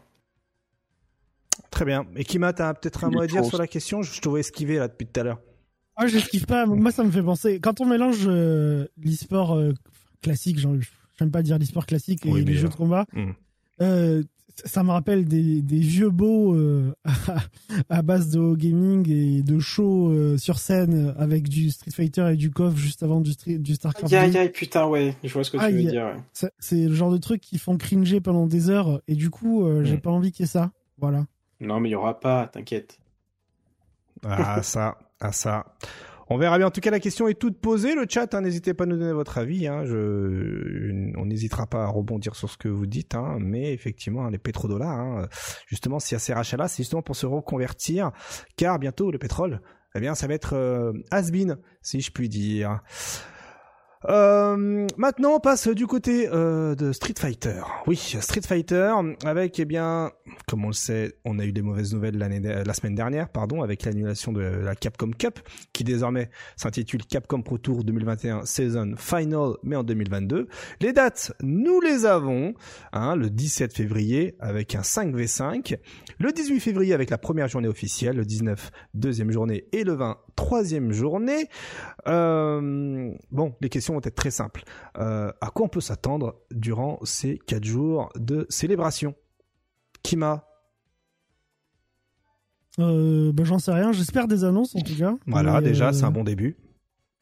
Très 1.72 1.86
bien. 1.86 2.06
Et 2.16 2.24
Kima, 2.24 2.54
t'as 2.54 2.74
peut-être 2.74 3.04
un 3.04 3.10
mot 3.10 3.22
à 3.22 3.28
dire 3.28 3.44
sur 3.46 3.58
la 3.58 3.68
question? 3.68 4.02
Je 4.02 4.14
je 4.14 4.22
te 4.22 4.30
vois 4.30 4.40
esquiver 4.40 4.78
là 4.78 4.88
depuis 4.88 5.06
tout 5.08 5.20
à 5.20 5.24
l'heure. 5.24 5.40
Ah, 5.98 6.08
j'esquive 6.08 6.46
pas. 6.46 6.66
Moi, 6.66 6.92
ça 6.92 7.04
me 7.04 7.12
fait 7.12 7.24
penser. 7.24 7.60
Quand 7.60 7.80
on 7.82 7.86
mélange 7.86 8.26
euh, 8.28 8.86
l'e-sport 9.02 9.56
euh, 9.56 9.74
classique, 10.22 10.60
genre, 10.60 10.76
j'aime 11.18 11.32
pas 11.32 11.42
dire 11.42 11.58
l'e-sport 11.58 11.86
classique 11.86 12.26
et 12.26 12.32
Oui, 12.32 12.44
les 12.44 12.54
jeux 12.56 12.68
euh, 12.68 12.70
de 12.70 12.76
combat, 12.76 13.06
hmm. 13.14 13.32
Ça 14.64 14.84
me 14.84 14.92
rappelle 14.92 15.26
des, 15.26 15.62
des 15.62 15.80
vieux 15.80 16.10
beaux 16.10 16.56
euh, 16.56 16.94
à 17.90 18.02
base 18.02 18.30
de 18.30 18.40
haut 18.40 18.56
gaming 18.56 19.10
et 19.10 19.42
de 19.42 19.60
shows 19.60 20.10
euh, 20.12 20.38
sur 20.38 20.60
scène 20.60 21.14
avec 21.18 21.50
du 21.50 21.72
Street 21.72 21.92
Fighter 21.92 22.30
et 22.32 22.36
du 22.38 22.52
KOF 22.52 22.76
juste 22.76 23.04
avant 23.04 23.20
du, 23.22 23.34
Street- 23.34 23.58
du 23.60 23.76
StarCraft 23.76 24.14
Aïe, 24.14 24.32
2. 24.32 24.38
aïe, 24.38 24.44
aïe, 24.46 24.52
putain, 24.52 24.86
ouais, 24.88 25.16
je 25.24 25.34
vois 25.34 25.44
ce 25.44 25.52
que 25.52 25.58
tu 25.58 25.74
veux 25.74 25.84
dire. 25.84 26.06
ouais. 26.42 26.50
C'est 26.60 26.88
le 26.88 26.94
genre 26.96 27.12
de 27.12 27.18
truc 27.18 27.42
qui 27.42 27.58
font 27.58 27.78
cringer 27.78 28.22
pendant 28.22 28.48
des 28.48 28.70
heures 28.70 29.02
et 29.08 29.16
du 29.16 29.30
coup, 29.30 29.66
euh, 29.66 29.84
j'ai 29.84 29.98
Hmm. 29.98 30.02
pas 30.02 30.12
envie 30.12 30.32
qu'il 30.32 30.44
y 30.44 30.48
ait 30.48 30.52
ça. 30.52 30.72
Voilà. 30.98 31.26
Non, 31.60 31.80
mais 31.82 31.90
il 31.90 31.92
y 31.94 31.96
aura 31.96 32.20
pas, 32.20 32.48
t'inquiète. 32.48 32.98
Ah 34.24 34.64
ça, 34.64 34.98
ah 35.20 35.32
ça. 35.32 35.66
On 36.28 36.38
verra 36.38 36.58
bien. 36.58 36.68
En 36.68 36.72
tout 36.72 36.82
cas, 36.82 36.92
la 36.92 37.00
question 37.00 37.28
est 37.28 37.36
toute 37.36 37.60
posée. 37.60 37.94
Le 37.94 38.06
chat, 38.10 38.34
hein, 38.34 38.42
n'hésitez 38.42 38.74
pas 38.74 38.86
à 38.86 38.88
nous 38.88 38.98
donner 38.98 39.14
votre 39.14 39.38
avis. 39.38 39.68
Hein. 39.68 39.84
On 41.18 41.26
n'hésitera 41.26 41.68
pas 41.68 41.84
à 41.84 41.88
rebondir 41.88 42.36
sur 42.36 42.50
ce 42.50 42.58
que 42.58 42.68
vous 42.68 42.88
dites. 42.88 43.16
Hein. 43.16 43.38
Mais 43.40 43.74
effectivement, 43.74 44.28
les 44.30 44.40
pétrodollars, 44.40 45.00
hein, 45.00 45.28
justement, 45.68 46.00
s'il 46.00 46.16
y 46.16 46.18
a 46.18 46.20
ces 46.20 46.34
rachats-là, 46.34 46.68
c'est 46.68 46.84
justement 46.84 47.04
pour 47.04 47.16
se 47.16 47.26
reconvertir. 47.26 48.12
Car 48.58 48.80
bientôt, 48.80 49.12
le 49.12 49.20
pétrole, 49.20 49.62
eh 49.94 50.00
bien, 50.00 50.16
ça 50.16 50.28
va 50.28 50.34
être 50.34 50.56
euh, 50.56 50.94
has-been, 51.12 51.58
si 51.82 52.02
je 52.02 52.12
puis 52.12 52.28
dire. 52.28 52.82
Euh, 54.08 54.88
maintenant, 54.98 55.36
on 55.36 55.40
passe 55.40 55.68
du 55.68 55.88
côté 55.88 56.30
euh, 56.32 56.76
de 56.76 56.92
Street 56.92 57.16
Fighter. 57.18 57.62
Oui, 57.88 57.98
Street 57.98 58.42
Fighter, 58.42 58.94
avec, 59.24 59.60
eh 59.60 59.66
bien, 59.66 60.12
comme 60.48 60.64
on 60.66 60.70
le 60.70 60.74
sait, 60.74 61.16
on 61.26 61.40
a 61.40 61.46
eu 61.46 61.52
des 61.52 61.62
mauvaises 61.62 61.94
nouvelles 61.94 62.18
la 62.18 62.74
semaine 62.74 62.96
dernière, 62.96 63.30
pardon, 63.30 63.64
avec 63.64 63.84
l'annulation 63.84 64.32
de 64.32 64.42
la 64.42 64.76
Capcom 64.76 65.12
Cup, 65.12 65.40
qui 65.74 65.84
désormais 65.84 66.30
s'intitule 66.56 67.06
Capcom 67.06 67.42
Pro 67.42 67.58
Tour 67.58 67.84
2021 67.84 68.46
Season 68.46 68.94
Final, 68.98 69.54
mais 69.64 69.76
en 69.76 69.84
2022. 69.84 70.48
Les 70.82 70.94
dates, 70.94 71.34
nous 71.42 71.82
les 71.82 72.06
avons, 72.06 72.54
hein, 72.94 73.16
le 73.16 73.30
17 73.30 73.74
février 73.74 74.36
avec 74.40 74.76
un 74.76 74.82
5v5, 74.82 75.78
le 76.20 76.32
18 76.32 76.60
février 76.60 76.94
avec 76.94 77.10
la 77.10 77.18
première 77.18 77.48
journée 77.48 77.68
officielle, 77.68 78.18
le 78.18 78.26
19 78.26 78.72
deuxième 78.94 79.32
journée 79.32 79.66
et 79.72 79.84
le 79.84 79.94
20 79.94 80.18
troisième 80.36 80.92
journée. 80.92 81.48
Euh, 82.08 83.14
bon, 83.32 83.56
les 83.62 83.70
questions 83.70 83.94
vont 83.94 84.02
être 84.04 84.16
très 84.16 84.32
simples. 84.32 84.64
Euh, 84.98 85.32
à 85.42 85.48
quoi 85.50 85.66
on 85.66 85.70
peut 85.70 85.82
s'attendre 85.82 86.36
durant 86.52 87.00
ces 87.04 87.38
quatre 87.40 87.64
jours 87.64 88.10
de 88.16 88.46
célébration? 88.50 89.16
Kima? 90.04 90.46
Euh, 92.80 93.32
bah, 93.34 93.44
J'en 93.44 93.60
sais 93.60 93.72
rien. 93.74 93.92
J'espère 93.92 94.28
des 94.28 94.44
annonces 94.44 94.76
en 94.76 94.82
tout 94.82 94.96
cas. 94.98 95.16
Voilà, 95.28 95.62
Mais, 95.62 95.70
déjà, 95.70 95.94
c'est 95.94 96.04
un 96.04 96.12
bon 96.12 96.24
début. 96.24 96.58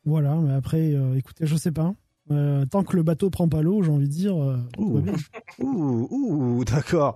Voilà, 0.06 0.36
mais 0.36 0.54
après, 0.54 0.94
écoutez, 1.16 1.46
je 1.46 1.56
sais 1.56 1.72
pas. 1.72 1.94
Euh, 2.32 2.66
tant 2.66 2.84
que 2.84 2.96
le 2.96 3.04
bateau 3.04 3.30
prend 3.30 3.50
pas 3.50 3.62
l'eau, 3.62 3.84
j'ai 3.84 3.92
envie 3.92 4.08
de 4.08 4.14
dire. 4.14 4.42
euh, 4.42 4.58
Ouh. 4.78 5.04
Ouh, 5.60 6.08
ouh, 6.10 6.64
d'accord. 6.66 7.16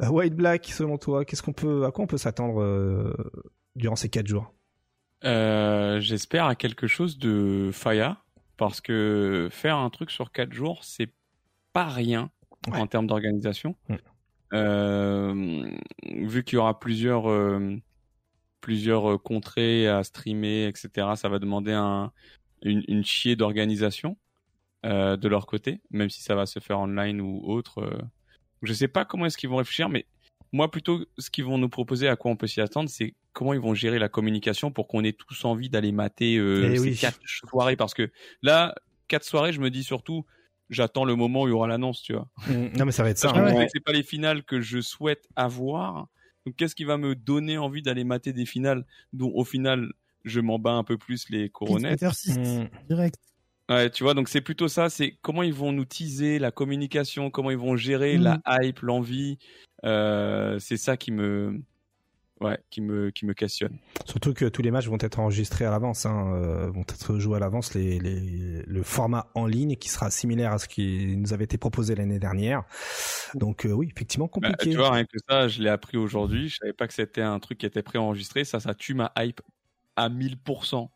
White 0.00 0.34
Black, 0.36 0.66
selon 0.66 0.98
toi, 0.98 1.24
qu'est-ce 1.24 1.42
qu'on 1.42 1.52
peut, 1.54 1.84
à 1.84 1.90
quoi 1.90 2.04
on 2.04 2.06
peut 2.06 2.18
s'attendre 2.18 2.60
euh, 2.62 3.12
durant 3.76 3.96
ces 3.96 4.08
quatre 4.08 4.26
jours? 4.26 4.54
Euh, 5.24 6.00
J'espère 6.00 6.46
à 6.46 6.54
quelque 6.54 6.86
chose 6.86 7.18
de 7.18 7.70
Faya, 7.72 8.18
parce 8.56 8.80
que 8.80 9.48
faire 9.50 9.76
un 9.76 9.90
truc 9.90 10.10
sur 10.10 10.32
4 10.32 10.52
jours, 10.52 10.84
c'est 10.84 11.10
pas 11.72 11.88
rien. 11.88 12.30
Ouais. 12.68 12.78
en 12.78 12.86
termes 12.86 13.06
d'organisation. 13.06 13.74
Mm. 13.88 13.94
Euh, 14.54 15.70
vu 16.04 16.44
qu'il 16.44 16.56
y 16.56 16.58
aura 16.58 16.78
plusieurs 16.78 17.28
euh, 17.28 17.76
plusieurs 18.60 19.12
euh, 19.12 19.18
contrées 19.18 19.88
à 19.88 20.04
streamer, 20.04 20.66
etc. 20.66 21.08
Ça 21.16 21.28
va 21.28 21.38
demander 21.38 21.72
un, 21.72 22.12
une, 22.62 22.84
une 22.86 23.04
chier 23.04 23.34
d'organisation 23.34 24.16
euh, 24.84 25.16
de 25.16 25.26
leur 25.28 25.46
côté, 25.46 25.80
même 25.90 26.10
si 26.10 26.22
ça 26.22 26.34
va 26.34 26.46
se 26.46 26.60
faire 26.60 26.78
online 26.78 27.20
ou 27.20 27.42
autre. 27.44 27.98
Je 28.62 28.72
sais 28.72 28.88
pas 28.88 29.04
comment 29.04 29.26
est-ce 29.26 29.38
qu'ils 29.38 29.48
vont 29.48 29.56
réfléchir, 29.56 29.88
mais 29.88 30.06
moi 30.52 30.70
plutôt 30.70 31.04
ce 31.18 31.30
qu'ils 31.30 31.44
vont 31.44 31.58
nous 31.58 31.68
proposer, 31.68 32.08
à 32.08 32.16
quoi 32.16 32.30
on 32.30 32.36
peut 32.36 32.46
s'y 32.46 32.60
attendre, 32.60 32.88
c'est 32.90 33.14
comment 33.32 33.54
ils 33.54 33.60
vont 33.60 33.74
gérer 33.74 33.98
la 33.98 34.08
communication 34.08 34.70
pour 34.70 34.86
qu'on 34.88 35.02
ait 35.04 35.12
tous 35.12 35.44
envie 35.44 35.70
d'aller 35.70 35.92
mater 35.92 36.36
euh, 36.36 36.68
Eh 36.72 36.76
ces 36.76 36.82
oui. 36.82 36.96
quatre 36.96 37.20
soirées, 37.24 37.76
parce 37.76 37.94
que 37.94 38.10
là, 38.42 38.74
quatre 39.08 39.24
soirées, 39.24 39.52
je 39.52 39.60
me 39.60 39.70
dis 39.70 39.82
surtout, 39.84 40.26
j'attends 40.70 41.04
le 41.04 41.14
moment 41.16 41.42
où 41.42 41.46
il 41.48 41.50
y 41.50 41.54
aura 41.54 41.66
l'annonce, 41.68 42.02
tu 42.02 42.12
vois. 42.12 42.28
Mm. 42.48 42.76
Non 42.78 42.84
mais 42.84 42.92
ça 42.92 43.02
va 43.02 43.10
être 43.10 43.18
ça. 43.18 43.30
Hein. 43.34 43.54
ouais. 43.54 43.66
c'est 43.72 43.82
pas 43.82 43.92
les 43.92 44.02
finales 44.02 44.42
que 44.44 44.60
je 44.60 44.80
souhaite 44.80 45.26
avoir. 45.36 46.08
Donc 46.44 46.56
qu'est-ce 46.56 46.74
qui 46.74 46.84
va 46.84 46.96
me 46.98 47.14
donner 47.14 47.56
envie 47.56 47.82
d'aller 47.82 48.04
mater 48.04 48.32
des 48.32 48.46
finales 48.46 48.84
dont 49.12 49.30
au 49.34 49.44
final 49.44 49.92
je 50.24 50.40
m'en 50.40 50.58
bats 50.58 50.72
un 50.72 50.84
peu 50.84 50.98
plus 50.98 51.28
les 51.30 51.50
Six, 52.12 52.38
Mm. 52.38 52.68
direct. 52.88 53.16
Ouais, 53.68 53.90
tu 53.90 54.02
vois, 54.02 54.12
donc 54.14 54.28
c'est 54.28 54.40
plutôt 54.40 54.68
ça, 54.68 54.90
c'est 54.90 55.16
comment 55.22 55.42
ils 55.42 55.54
vont 55.54 55.72
nous 55.72 55.84
teaser 55.84 56.38
la 56.38 56.50
communication, 56.50 57.30
comment 57.30 57.50
ils 57.50 57.56
vont 57.56 57.76
gérer 57.76 58.18
Mhm. 58.18 58.24
la 58.24 58.42
hype, 58.62 58.80
l'envie. 58.80 59.38
Euh, 59.84 60.58
c'est 60.58 60.76
ça 60.76 60.96
qui 60.96 61.12
me, 61.12 61.60
ouais, 62.40 62.58
qui 62.70 62.80
me, 62.80 63.10
qui 63.10 63.26
me 63.26 63.34
questionne. 63.34 63.78
Surtout 64.06 64.32
que 64.34 64.44
tous 64.46 64.62
les 64.62 64.70
matchs 64.70 64.86
vont 64.88 64.98
être 65.00 65.18
enregistrés 65.18 65.64
à 65.64 65.70
l'avance, 65.70 66.06
hein, 66.06 66.32
euh, 66.34 66.70
vont 66.70 66.82
être 66.82 67.18
joués 67.18 67.36
à 67.36 67.40
l'avance. 67.40 67.74
Les, 67.74 67.98
les, 67.98 68.62
le 68.62 68.82
format 68.82 69.30
en 69.34 69.46
ligne 69.46 69.76
qui 69.76 69.88
sera 69.88 70.10
similaire 70.10 70.52
à 70.52 70.58
ce 70.58 70.68
qui 70.68 71.16
nous 71.16 71.32
avait 71.32 71.44
été 71.44 71.58
proposé 71.58 71.94
l'année 71.94 72.18
dernière. 72.18 72.64
Donc 73.34 73.66
euh, 73.66 73.72
oui, 73.72 73.88
effectivement 73.94 74.26
Bah, 74.26 74.50
compliqué. 74.50 74.70
tu 74.70 74.76
vois, 74.76 74.90
rien 74.92 75.04
que 75.04 75.18
ça, 75.28 75.48
je 75.48 75.62
l'ai 75.62 75.68
appris 75.70 75.96
aujourd'hui. 75.96 76.48
Je 76.48 76.56
savais 76.56 76.72
pas 76.72 76.86
que 76.88 76.94
c'était 76.94 77.22
un 77.22 77.38
truc 77.40 77.58
qui 77.58 77.66
était 77.66 77.82
préenregistré. 77.82 78.44
Ça, 78.44 78.60
ça 78.60 78.74
tue 78.74 78.94
ma 78.94 79.12
hype 79.18 79.40
à 79.96 80.08
1000%. 80.08 80.88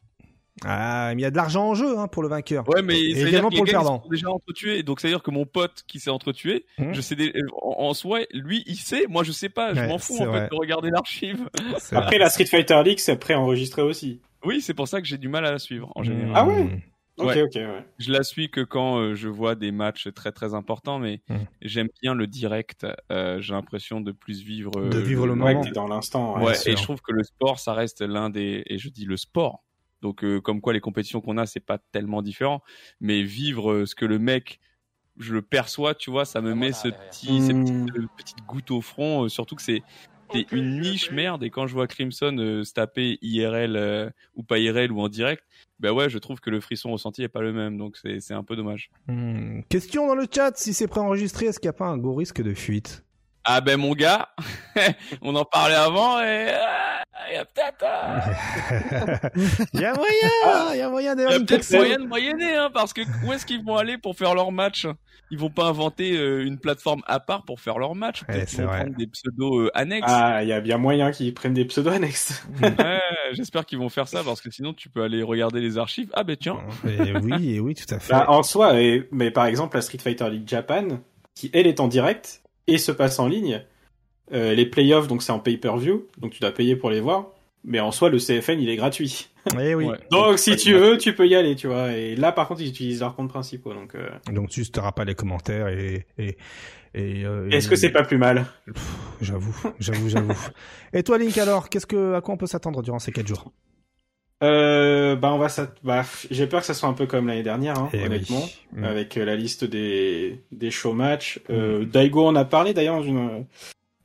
Ah, 0.64 1.12
mais 1.14 1.20
il 1.20 1.22
y 1.22 1.26
a 1.26 1.30
de 1.30 1.36
l'argent 1.36 1.68
en 1.68 1.74
jeu 1.74 1.98
hein, 1.98 2.08
pour 2.08 2.22
le 2.22 2.28
vainqueur. 2.28 2.66
Ouais, 2.68 2.80
mais 2.82 2.98
Et 2.98 3.22
également 3.22 3.50
que 3.50 3.56
pour 3.56 3.64
les 3.66 3.72
le 3.72 3.76
perdant. 3.78 4.02
sont 4.02 4.08
déjà 4.08 4.30
entretués. 4.30 4.82
Donc, 4.82 5.00
c'est 5.00 5.08
à 5.08 5.10
dire 5.10 5.22
que 5.22 5.30
mon 5.30 5.44
pote 5.44 5.82
qui 5.86 6.00
s'est 6.00 6.10
entretué, 6.10 6.64
Mhm. 6.78 6.94
je 6.94 7.00
sais 7.02 7.14
des- 7.14 7.32
en, 7.62 7.76
en 7.88 7.94
soi, 7.94 8.20
lui, 8.32 8.64
il 8.66 8.76
sait. 8.76 9.06
Moi, 9.08 9.22
je 9.22 9.32
sais 9.32 9.50
pas. 9.50 9.74
Je 9.74 9.80
Ouais, 9.80 9.88
m'en 9.88 9.98
fous 9.98 10.16
en 10.20 10.26
vrai. 10.26 10.44
fait 10.44 10.50
de 10.50 10.54
regarder 10.58 10.90
l'archive. 10.90 11.48
Vrai. 11.60 11.96
Après, 11.98 12.18
la 12.18 12.30
Street 12.30 12.46
Fighter 12.46 12.80
League, 12.84 12.98
c'est 13.00 13.16
préenregistré 13.18 13.82
aussi. 13.82 14.20
Oui, 14.44 14.60
c'est 14.62 14.74
pour 14.74 14.88
ça 14.88 15.00
que 15.02 15.06
j'ai 15.06 15.18
du 15.18 15.28
mal 15.28 15.44
à 15.44 15.50
la 15.50 15.58
suivre 15.58 15.92
en 15.94 16.02
général. 16.02 16.32
Ah 16.34 16.46
ouais 16.46 16.82
Ok, 17.18 17.26
Ouais. 17.28 17.42
ok, 17.42 17.54
ouais. 17.54 17.86
Je 17.98 18.12
la 18.12 18.22
suis 18.22 18.50
que 18.50 18.60
quand 18.60 18.98
euh, 18.98 19.14
je 19.14 19.28
vois 19.28 19.54
des 19.54 19.72
matchs 19.72 20.08
très 20.14 20.32
très 20.32 20.52
importants, 20.52 20.98
mais 20.98 21.22
Mhm. 21.30 21.46
j'aime 21.62 21.88
bien 22.02 22.14
le 22.14 22.26
direct. 22.26 22.86
Euh, 23.10 23.40
j'ai 23.40 23.54
l'impression 23.54 24.02
de 24.02 24.12
plus 24.12 24.42
vivre. 24.42 24.70
euh, 24.76 24.90
De 24.90 24.98
vivre 24.98 25.26
le 25.26 25.32
Ouais, 25.32 25.54
moment. 25.54 25.64
dans 25.74 25.88
l'instant. 25.88 26.42
Ouais, 26.42 26.52
et 26.66 26.76
je 26.76 26.82
trouve 26.82 27.00
que 27.00 27.12
le 27.12 27.24
sport, 27.24 27.58
ça 27.58 27.72
reste 27.72 28.02
l'un 28.02 28.28
des, 28.30 28.62
et 28.66 28.76
je 28.78 28.90
dis 28.90 29.06
le 29.06 29.16
sport. 29.16 29.64
Donc, 30.02 30.24
euh, 30.24 30.40
comme 30.40 30.60
quoi 30.60 30.72
les 30.72 30.80
compétitions 30.80 31.20
qu'on 31.20 31.38
a, 31.38 31.46
c'est 31.46 31.60
pas 31.60 31.78
tellement 31.92 32.22
différent, 32.22 32.62
mais 33.00 33.22
vivre 33.22 33.72
euh, 33.72 33.86
ce 33.86 33.94
que 33.94 34.04
le 34.04 34.18
mec, 34.18 34.60
je 35.18 35.32
le 35.34 35.42
perçois, 35.42 35.94
tu 35.94 36.10
vois, 36.10 36.24
ça 36.24 36.40
me 36.42 36.54
met 36.54 36.72
ce 36.72 36.88
petit, 36.88 37.40
cette 37.40 37.56
Hmm. 37.56 37.64
petite, 37.64 37.96
euh, 37.98 38.08
petite 38.16 38.44
goutte 38.44 38.70
au 38.70 38.80
front, 38.82 39.24
euh, 39.24 39.28
surtout 39.28 39.56
que 39.56 39.62
c'est, 39.62 39.84
une 40.52 40.80
niche 40.80 41.10
merde, 41.12 41.44
et 41.44 41.50
quand 41.50 41.66
je 41.66 41.72
vois 41.72 41.86
Crimson 41.86 42.36
euh, 42.38 42.62
se 42.62 42.74
taper 42.74 43.18
IRL 43.22 43.76
euh, 43.76 44.10
ou 44.34 44.42
pas 44.42 44.58
IRL 44.58 44.92
ou 44.92 45.00
en 45.00 45.08
direct, 45.08 45.42
ben 45.78 45.92
ouais, 45.92 46.10
je 46.10 46.18
trouve 46.18 46.40
que 46.40 46.50
le 46.50 46.60
frisson 46.60 46.90
ressenti 46.90 47.22
est 47.22 47.28
pas 47.28 47.40
le 47.40 47.54
même, 47.54 47.78
donc 47.78 47.96
c'est, 47.96 48.20
c'est 48.20 48.34
un 48.34 48.44
peu 48.44 48.56
dommage. 48.56 48.90
Hmm. 49.06 49.60
Question 49.70 50.06
dans 50.06 50.14
le 50.14 50.26
chat, 50.30 50.56
si 50.56 50.74
c'est 50.74 50.88
préenregistré, 50.88 51.46
est-ce 51.46 51.58
qu'il 51.58 51.68
n'y 51.68 51.76
a 51.76 51.78
pas 51.78 51.86
un 51.86 51.96
gros 51.96 52.14
risque 52.14 52.42
de 52.42 52.52
fuite? 52.52 53.05
Ah 53.48 53.60
ben 53.60 53.76
mon 53.78 53.92
gars, 53.92 54.28
on 55.22 55.34
en 55.36 55.44
parlait 55.44 55.76
avant 55.76 56.20
et 56.20 56.48
ah, 56.50 57.02
il 57.30 57.34
y 57.34 57.38
a 57.38 57.44
peut-être, 57.44 57.84
ah, 57.86 59.30
Il 59.72 59.80
y 59.80 59.84
a 59.84 59.94
moyen, 59.94 60.72
il 60.72 60.78
y 60.78 60.80
a 60.80 60.88
moyen 60.88 61.12
Il 61.12 61.14
y 61.14 61.16
d'avoir 61.16 61.34
a 61.34 61.36
une 61.38 61.46
peut-être 61.46 61.70
moyen 61.72 61.98
de 61.98 62.06
moyenner, 62.06 62.56
hein, 62.56 62.70
parce 62.74 62.92
que 62.92 63.02
où 63.24 63.32
est-ce 63.32 63.46
qu'ils 63.46 63.62
vont 63.64 63.76
aller 63.76 63.98
pour 63.98 64.16
faire 64.16 64.34
leur 64.34 64.50
match? 64.50 64.86
Ils 65.30 65.38
vont 65.38 65.50
pas 65.50 65.64
inventer 65.66 66.16
euh, 66.16 66.44
une 66.44 66.58
plateforme 66.58 67.02
à 67.06 67.18
part 67.18 67.44
pour 67.44 67.60
faire 67.60 67.78
leur 67.78 67.96
match. 67.96 68.24
Peut-être 68.24 68.48
c'est 68.48 68.56
qu'ils 68.56 68.64
vont 68.64 68.70
vrai. 68.70 68.80
prendre 68.82 68.96
des 68.96 69.06
pseudos 69.08 69.58
euh, 69.60 69.70
annexes. 69.74 70.06
Ah, 70.08 70.42
il 70.44 70.48
y 70.48 70.52
a 70.52 70.60
bien 70.60 70.78
moyen 70.78 71.10
qu'ils 71.10 71.34
prennent 71.34 71.54
des 71.54 71.64
pseudos 71.64 71.92
annexes. 71.92 72.44
Ouais, 72.62 73.00
J'espère 73.32 73.66
qu'ils 73.66 73.78
vont 73.78 73.88
faire 73.88 74.06
ça, 74.06 74.22
parce 74.24 74.40
que 74.40 74.50
sinon 74.52 74.72
tu 74.72 74.88
peux 74.88 75.02
aller 75.02 75.22
regarder 75.24 75.60
les 75.60 75.78
archives. 75.78 76.10
Ah 76.14 76.22
ben 76.22 76.36
tiens. 76.36 76.58
Et 76.84 77.12
oui, 77.16 77.54
et 77.56 77.60
oui, 77.60 77.74
tout 77.74 77.92
à 77.92 77.98
fait. 77.98 78.12
Bah, 78.12 78.26
en 78.28 78.42
soi, 78.44 78.80
et- 78.80 79.08
mais 79.10 79.30
par 79.32 79.46
exemple, 79.46 79.76
la 79.76 79.82
Street 79.82 79.98
Fighter 79.98 80.30
League 80.30 80.48
Japan, 80.48 80.86
qui 81.34 81.50
elle 81.52 81.66
est 81.66 81.80
en 81.80 81.88
direct 81.88 82.42
et 82.66 82.78
se 82.78 82.92
passe 82.92 83.18
en 83.18 83.28
ligne, 83.28 83.62
euh, 84.32 84.54
les 84.54 84.66
playoffs, 84.66 85.06
donc 85.08 85.22
c'est 85.22 85.32
en 85.32 85.38
pay-per-view, 85.38 86.06
donc 86.18 86.32
tu 86.32 86.40
dois 86.40 86.50
payer 86.52 86.76
pour 86.76 86.90
les 86.90 87.00
voir. 87.00 87.28
Mais 87.64 87.80
en 87.80 87.90
soi, 87.90 88.10
le 88.10 88.18
CFN, 88.18 88.60
il 88.60 88.68
est 88.68 88.76
gratuit. 88.76 89.28
Eh 89.60 89.76
oui. 89.76 89.86
Ouais. 89.86 89.98
Donc, 90.10 90.38
si 90.40 90.56
tu 90.56 90.74
veux, 90.74 90.98
tu 90.98 91.14
peux 91.14 91.26
y 91.28 91.36
aller, 91.36 91.54
tu 91.54 91.68
vois. 91.68 91.92
Et 91.92 92.16
là, 92.16 92.32
par 92.32 92.48
contre, 92.48 92.62
ils 92.62 92.68
utilisent 92.68 92.98
leurs 93.00 93.14
comptes 93.14 93.28
principaux. 93.28 93.72
Donc, 93.74 93.94
euh, 93.94 94.08
Donc 94.32 94.48
tu 94.50 94.64
n'auras 94.76 94.90
pas 94.90 95.04
les 95.04 95.14
commentaires 95.14 95.68
et 95.68 96.04
et 96.18 96.36
et. 96.94 97.24
euh, 97.24 97.48
est-ce 97.50 97.68
et- 97.68 97.70
que 97.70 97.76
c'est 97.76 97.90
pas 97.90 98.02
plus 98.02 98.18
mal? 98.18 98.46
J'avoue, 99.20 99.54
j'avoue, 99.78 100.08
j'avoue. 100.08 100.34
et 100.92 101.04
toi, 101.04 101.16
Link, 101.18 101.38
alors, 101.38 101.68
qu'est-ce 101.68 101.86
que 101.86 102.14
à 102.14 102.20
quoi 102.20 102.34
on 102.34 102.36
peut 102.36 102.48
s'attendre 102.48 102.82
durant 102.82 102.98
ces 102.98 103.12
quatre 103.12 103.28
jours? 103.28 103.52
Euh, 104.42 105.16
Bah, 105.16 105.32
on 105.32 105.38
va 105.38 105.48
ça. 105.48 105.68
Bah, 105.82 106.04
j'ai 106.30 106.46
peur 106.46 106.60
que 106.60 106.66
ça 106.66 106.74
soit 106.74 106.88
un 106.88 106.92
peu 106.92 107.06
comme 107.06 107.26
l'année 107.28 107.42
dernière, 107.42 107.78
hein, 107.78 107.88
Eh 107.92 107.98
oui. 107.98 108.04
honnêtement, 108.06 108.44
Mm. 108.72 108.84
avec 108.84 109.16
euh, 109.16 109.24
la 109.24 109.36
liste 109.36 109.64
des 109.64 110.40
des 110.52 110.70
show 110.70 110.92
matchs. 110.92 111.40
Euh, 111.50 111.84
Daigo 111.84 112.26
en 112.26 112.36
a 112.36 112.44
parlé 112.44 112.74
d'ailleurs 112.74 112.96
dans 112.96 113.02
une 113.02 113.46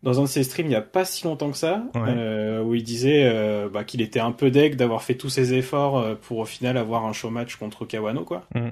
dans 0.04 0.20
un 0.20 0.24
de 0.24 0.28
ses 0.28 0.44
streams 0.44 0.66
il 0.68 0.72
y 0.72 0.76
a 0.76 0.82
pas 0.82 1.06
si 1.06 1.26
longtemps 1.26 1.52
que 1.52 1.58
ça, 1.58 1.84
Ouais. 1.94 2.02
euh, 2.08 2.64
où 2.64 2.74
il 2.74 2.84
disait 2.84 3.24
euh, 3.26 3.70
bah, 3.70 3.84
qu'il 3.84 4.02
était 4.02 4.20
un 4.20 4.32
peu 4.32 4.50
deg 4.50 4.76
d'avoir 4.76 5.04
fait 5.04 5.16
tous 5.16 5.30
ses 5.30 5.54
efforts 5.54 6.18
pour 6.22 6.40
au 6.40 6.46
final 6.46 6.78
avoir 6.78 7.06
un 7.06 7.14
show 7.14 7.30
match 7.30 7.56
contre 7.58 7.86
Kawano, 7.86 8.24
quoi. 8.24 8.48
Mm. 8.56 8.70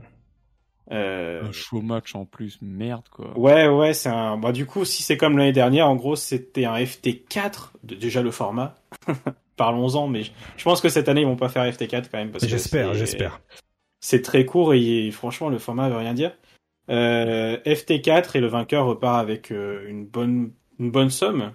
Euh, 0.91 1.43
Un 1.47 1.51
show 1.51 1.81
match 1.81 2.15
en 2.15 2.25
plus, 2.25 2.57
merde 2.63 3.03
quoi. 3.11 3.37
Ouais, 3.37 3.67
ouais, 3.67 3.93
c'est 3.93 4.09
un. 4.09 4.37
Bah, 4.37 4.51
du 4.51 4.65
coup, 4.65 4.85
si 4.85 5.03
c'est 5.03 5.17
comme 5.17 5.37
l'année 5.37 5.51
dernière, 5.53 5.87
en 5.87 5.95
gros, 5.95 6.15
c'était 6.15 6.65
un 6.65 6.73
FT4, 6.77 7.73
de- 7.83 7.93
déjà 7.93 8.23
le 8.23 8.31
format. 8.31 8.73
Parlons-en, 9.59 10.07
mais 10.07 10.23
je- 10.23 10.63
pense 10.63 10.79
que 10.79 10.87
cette 10.87 11.09
année, 11.09 11.19
ils 11.21 11.27
vont 11.27 11.35
pas 11.35 11.49
faire 11.49 11.63
FT4 11.65 12.09
quand 12.09 12.17
même. 12.17 12.31
J'espère, 12.41 12.93
j'espère. 12.93 13.41
C'est 13.99 14.21
très 14.21 14.45
court 14.45 14.73
et 14.73 15.11
franchement, 15.11 15.49
le 15.49 15.57
format 15.59 15.89
veut 15.89 15.97
rien 15.97 16.13
dire. 16.13 16.31
Euh, 16.89 17.57
FT4 17.65 18.37
et 18.37 18.39
le 18.39 18.47
vainqueur 18.47 18.85
repart 18.85 19.19
avec 19.19 19.51
euh, 19.51 19.85
une 19.89 20.05
bonne 20.05 20.53
une 20.79 20.91
bonne 20.91 21.09
somme. 21.09 21.51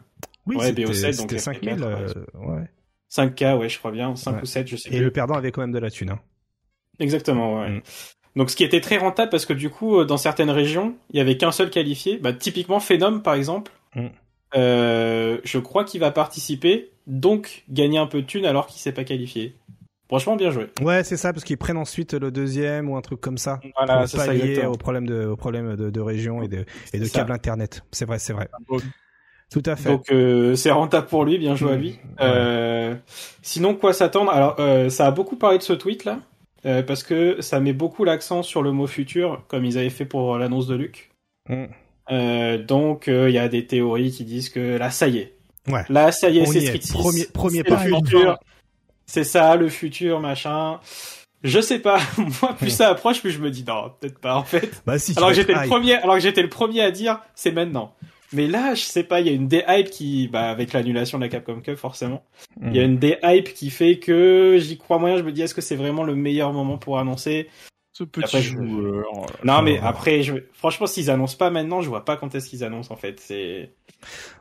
Oui, 0.46 0.56
Ouais, 0.56 0.66
c'était 0.66 0.84
BO7, 0.84 1.16
donc 1.16 1.30
c'était 1.30 1.36
FT4, 1.36 1.40
5000. 1.40 1.82
euh, 1.82 2.08
ouais. 2.34 2.68
5K, 3.08 3.56
ouais, 3.58 3.68
je 3.70 3.78
crois 3.78 3.90
bien. 3.90 4.14
5 4.16 4.34
Ouais. 4.36 4.42
ou 4.42 4.44
7, 4.44 4.68
je 4.68 4.76
sais 4.76 4.88
Et 4.90 4.96
plus. 4.96 5.04
le 5.04 5.10
perdant 5.10 5.34
avait 5.34 5.50
quand 5.50 5.62
même 5.62 5.72
de 5.72 5.78
la 5.78 5.90
thune. 5.90 6.10
Hein. 6.10 6.20
Exactement, 7.00 7.60
ouais. 7.62 7.70
Mm. 7.70 7.82
Donc 8.36 8.50
ce 8.50 8.56
qui 8.56 8.64
était 8.64 8.82
très 8.82 8.98
rentable 8.98 9.30
parce 9.30 9.46
que 9.46 9.54
du 9.54 9.70
coup, 9.70 10.04
dans 10.04 10.18
certaines 10.18 10.50
régions, 10.50 10.94
il 11.10 11.16
y 11.16 11.20
avait 11.20 11.38
qu'un 11.38 11.52
seul 11.52 11.70
qualifié. 11.70 12.18
Bah, 12.18 12.34
typiquement 12.34 12.80
Phenom, 12.80 13.20
par 13.20 13.32
exemple. 13.34 13.72
Mm. 13.94 14.08
Euh, 14.56 15.38
je 15.42 15.58
crois 15.58 15.84
qu'il 15.84 16.00
va 16.00 16.10
participer, 16.10 16.90
donc 17.06 17.64
gagner 17.68 17.98
un 17.98 18.06
peu 18.06 18.22
de 18.22 18.26
thunes 18.26 18.46
alors 18.46 18.66
qu'il 18.66 18.80
s'est 18.80 18.92
pas 18.92 19.04
qualifié. 19.04 19.56
Franchement, 20.08 20.36
bien 20.36 20.50
joué. 20.50 20.66
Ouais, 20.82 21.02
c'est 21.02 21.16
ça, 21.16 21.32
parce 21.32 21.44
qu'ils 21.44 21.56
prennent 21.56 21.78
ensuite 21.78 22.12
le 22.12 22.30
deuxième 22.30 22.90
ou 22.90 22.96
un 22.96 23.00
truc 23.00 23.20
comme 23.20 23.38
ça. 23.38 23.60
Voilà, 23.76 24.00
pour 24.00 24.08
c'est 24.08 24.18
ça, 24.18 24.34
exactement. 24.34 24.72
au 24.72 24.76
problème 24.76 25.06
de, 25.06 25.24
au 25.26 25.36
problème 25.36 25.76
de, 25.76 25.90
de 25.90 26.00
région 26.00 26.42
et 26.42 26.48
de, 26.48 26.64
et 26.92 26.98
de 26.98 27.08
câble 27.08 27.32
internet. 27.32 27.82
C'est 27.90 28.04
vrai, 28.04 28.18
c'est 28.18 28.34
vrai. 28.34 28.48
Tout 29.50 29.62
à 29.66 29.76
fait. 29.76 29.88
Donc 29.88 30.10
euh, 30.12 30.54
c'est 30.56 30.70
rentable 30.70 31.06
pour 31.06 31.24
lui, 31.24 31.38
bien 31.38 31.56
joué 31.56 31.72
à 31.72 31.76
Mm. 31.76 31.80
lui. 31.80 31.88
Ouais. 31.90 31.98
Euh, 32.20 32.94
sinon, 33.42 33.74
quoi 33.74 33.92
s'attendre? 33.92 34.30
Alors, 34.30 34.56
euh, 34.58 34.88
ça 34.90 35.06
a 35.06 35.10
beaucoup 35.10 35.36
parlé 35.36 35.58
de 35.58 35.62
ce 35.62 35.72
tweet 35.72 36.04
là, 36.04 36.20
parce 36.82 37.02
que 37.02 37.40
ça 37.40 37.60
met 37.60 37.72
beaucoup 37.72 38.04
l'accent 38.04 38.42
sur 38.42 38.62
le 38.62 38.72
mot 38.72 38.86
futur, 38.86 39.42
comme 39.48 39.64
ils 39.64 39.78
avaient 39.78 39.90
fait 39.90 40.06
pour 40.06 40.38
l'annonce 40.38 40.66
de 40.66 40.74
Luc. 40.74 41.12
Mm. 41.48 42.56
Donc, 42.66 43.06
il 43.06 43.30
y 43.30 43.38
a 43.38 43.48
des 43.48 43.66
théories 43.66 44.10
qui 44.12 44.24
disent 44.24 44.48
que 44.50 44.76
là, 44.76 44.90
ça 44.90 45.08
y 45.08 45.18
est. 45.18 45.33
Ouais. 45.68 45.82
Là, 45.88 46.12
ça 46.12 46.28
y 46.28 46.38
est, 46.38 46.46
c'est. 46.46 46.60
Street 46.66 46.80
6. 46.80 46.92
Premier- 46.92 47.24
premier 47.26 47.64
pas. 47.64 47.84
le 47.84 47.96
futur. 47.96 48.38
C'est 49.06 49.24
ça, 49.24 49.56
le 49.56 49.68
futur, 49.68 50.20
machin. 50.20 50.80
Je 51.42 51.60
sais 51.60 51.78
pas. 51.78 52.00
Moi, 52.42 52.54
plus 52.58 52.70
ça 52.70 52.88
approche, 52.88 53.20
plus 53.20 53.30
je 53.30 53.38
me 53.38 53.50
dis 53.50 53.64
non, 53.66 53.92
peut-être 54.00 54.18
pas 54.18 54.36
en 54.36 54.44
fait. 54.44 54.82
Bah 54.86 54.98
si. 54.98 55.12
Alors 55.16 55.30
que 55.30 55.36
j'étais 55.36 55.52
le 55.54 55.66
premier, 55.68 55.94
alors 55.94 56.14
que 56.14 56.20
j'étais 56.22 56.42
le 56.42 56.48
premier 56.48 56.80
à 56.80 56.90
dire 56.90 57.20
c'est 57.34 57.52
maintenant. 57.52 57.94
Mais 58.32 58.48
là, 58.48 58.74
je 58.74 58.80
sais 58.80 59.04
pas, 59.04 59.20
il 59.20 59.26
y 59.26 59.30
a 59.30 59.32
une 59.32 59.46
déhype 59.46 59.90
qui, 59.90 60.26
bah, 60.26 60.50
avec 60.50 60.72
l'annulation 60.72 61.18
de 61.18 61.22
la 61.22 61.28
Capcom 61.28 61.60
Cup, 61.60 61.76
forcément. 61.76 62.24
Mm. 62.60 62.68
Il 62.70 62.76
y 62.76 62.80
a 62.80 62.82
une 62.82 62.98
déhype 62.98 63.54
qui 63.54 63.70
fait 63.70 63.98
que 63.98 64.56
j'y 64.58 64.76
crois 64.76 64.98
moyen. 64.98 65.18
Je 65.18 65.22
me 65.22 65.30
dis, 65.30 65.42
est-ce 65.42 65.54
que 65.54 65.60
c'est 65.60 65.76
vraiment 65.76 66.02
le 66.02 66.16
meilleur 66.16 66.52
moment 66.52 66.76
pour 66.76 66.98
annoncer? 66.98 67.48
Ce 67.96 68.02
petit 68.02 68.24
Après, 68.24 68.42
je- 68.42 68.52
joueur. 68.56 69.04
Non, 69.44 69.62
mais 69.62 69.78
après, 69.78 70.22
je... 70.24 70.34
franchement, 70.52 70.88
s'ils 70.88 71.10
annoncent 71.10 71.36
pas 71.36 71.50
maintenant, 71.50 71.80
je 71.80 71.88
vois 71.88 72.04
pas 72.04 72.16
quand 72.16 72.34
est-ce 72.34 72.48
qu'ils 72.50 72.64
annoncent 72.64 72.92
en 72.92 72.96
fait. 72.96 73.20
C'est, 73.20 73.70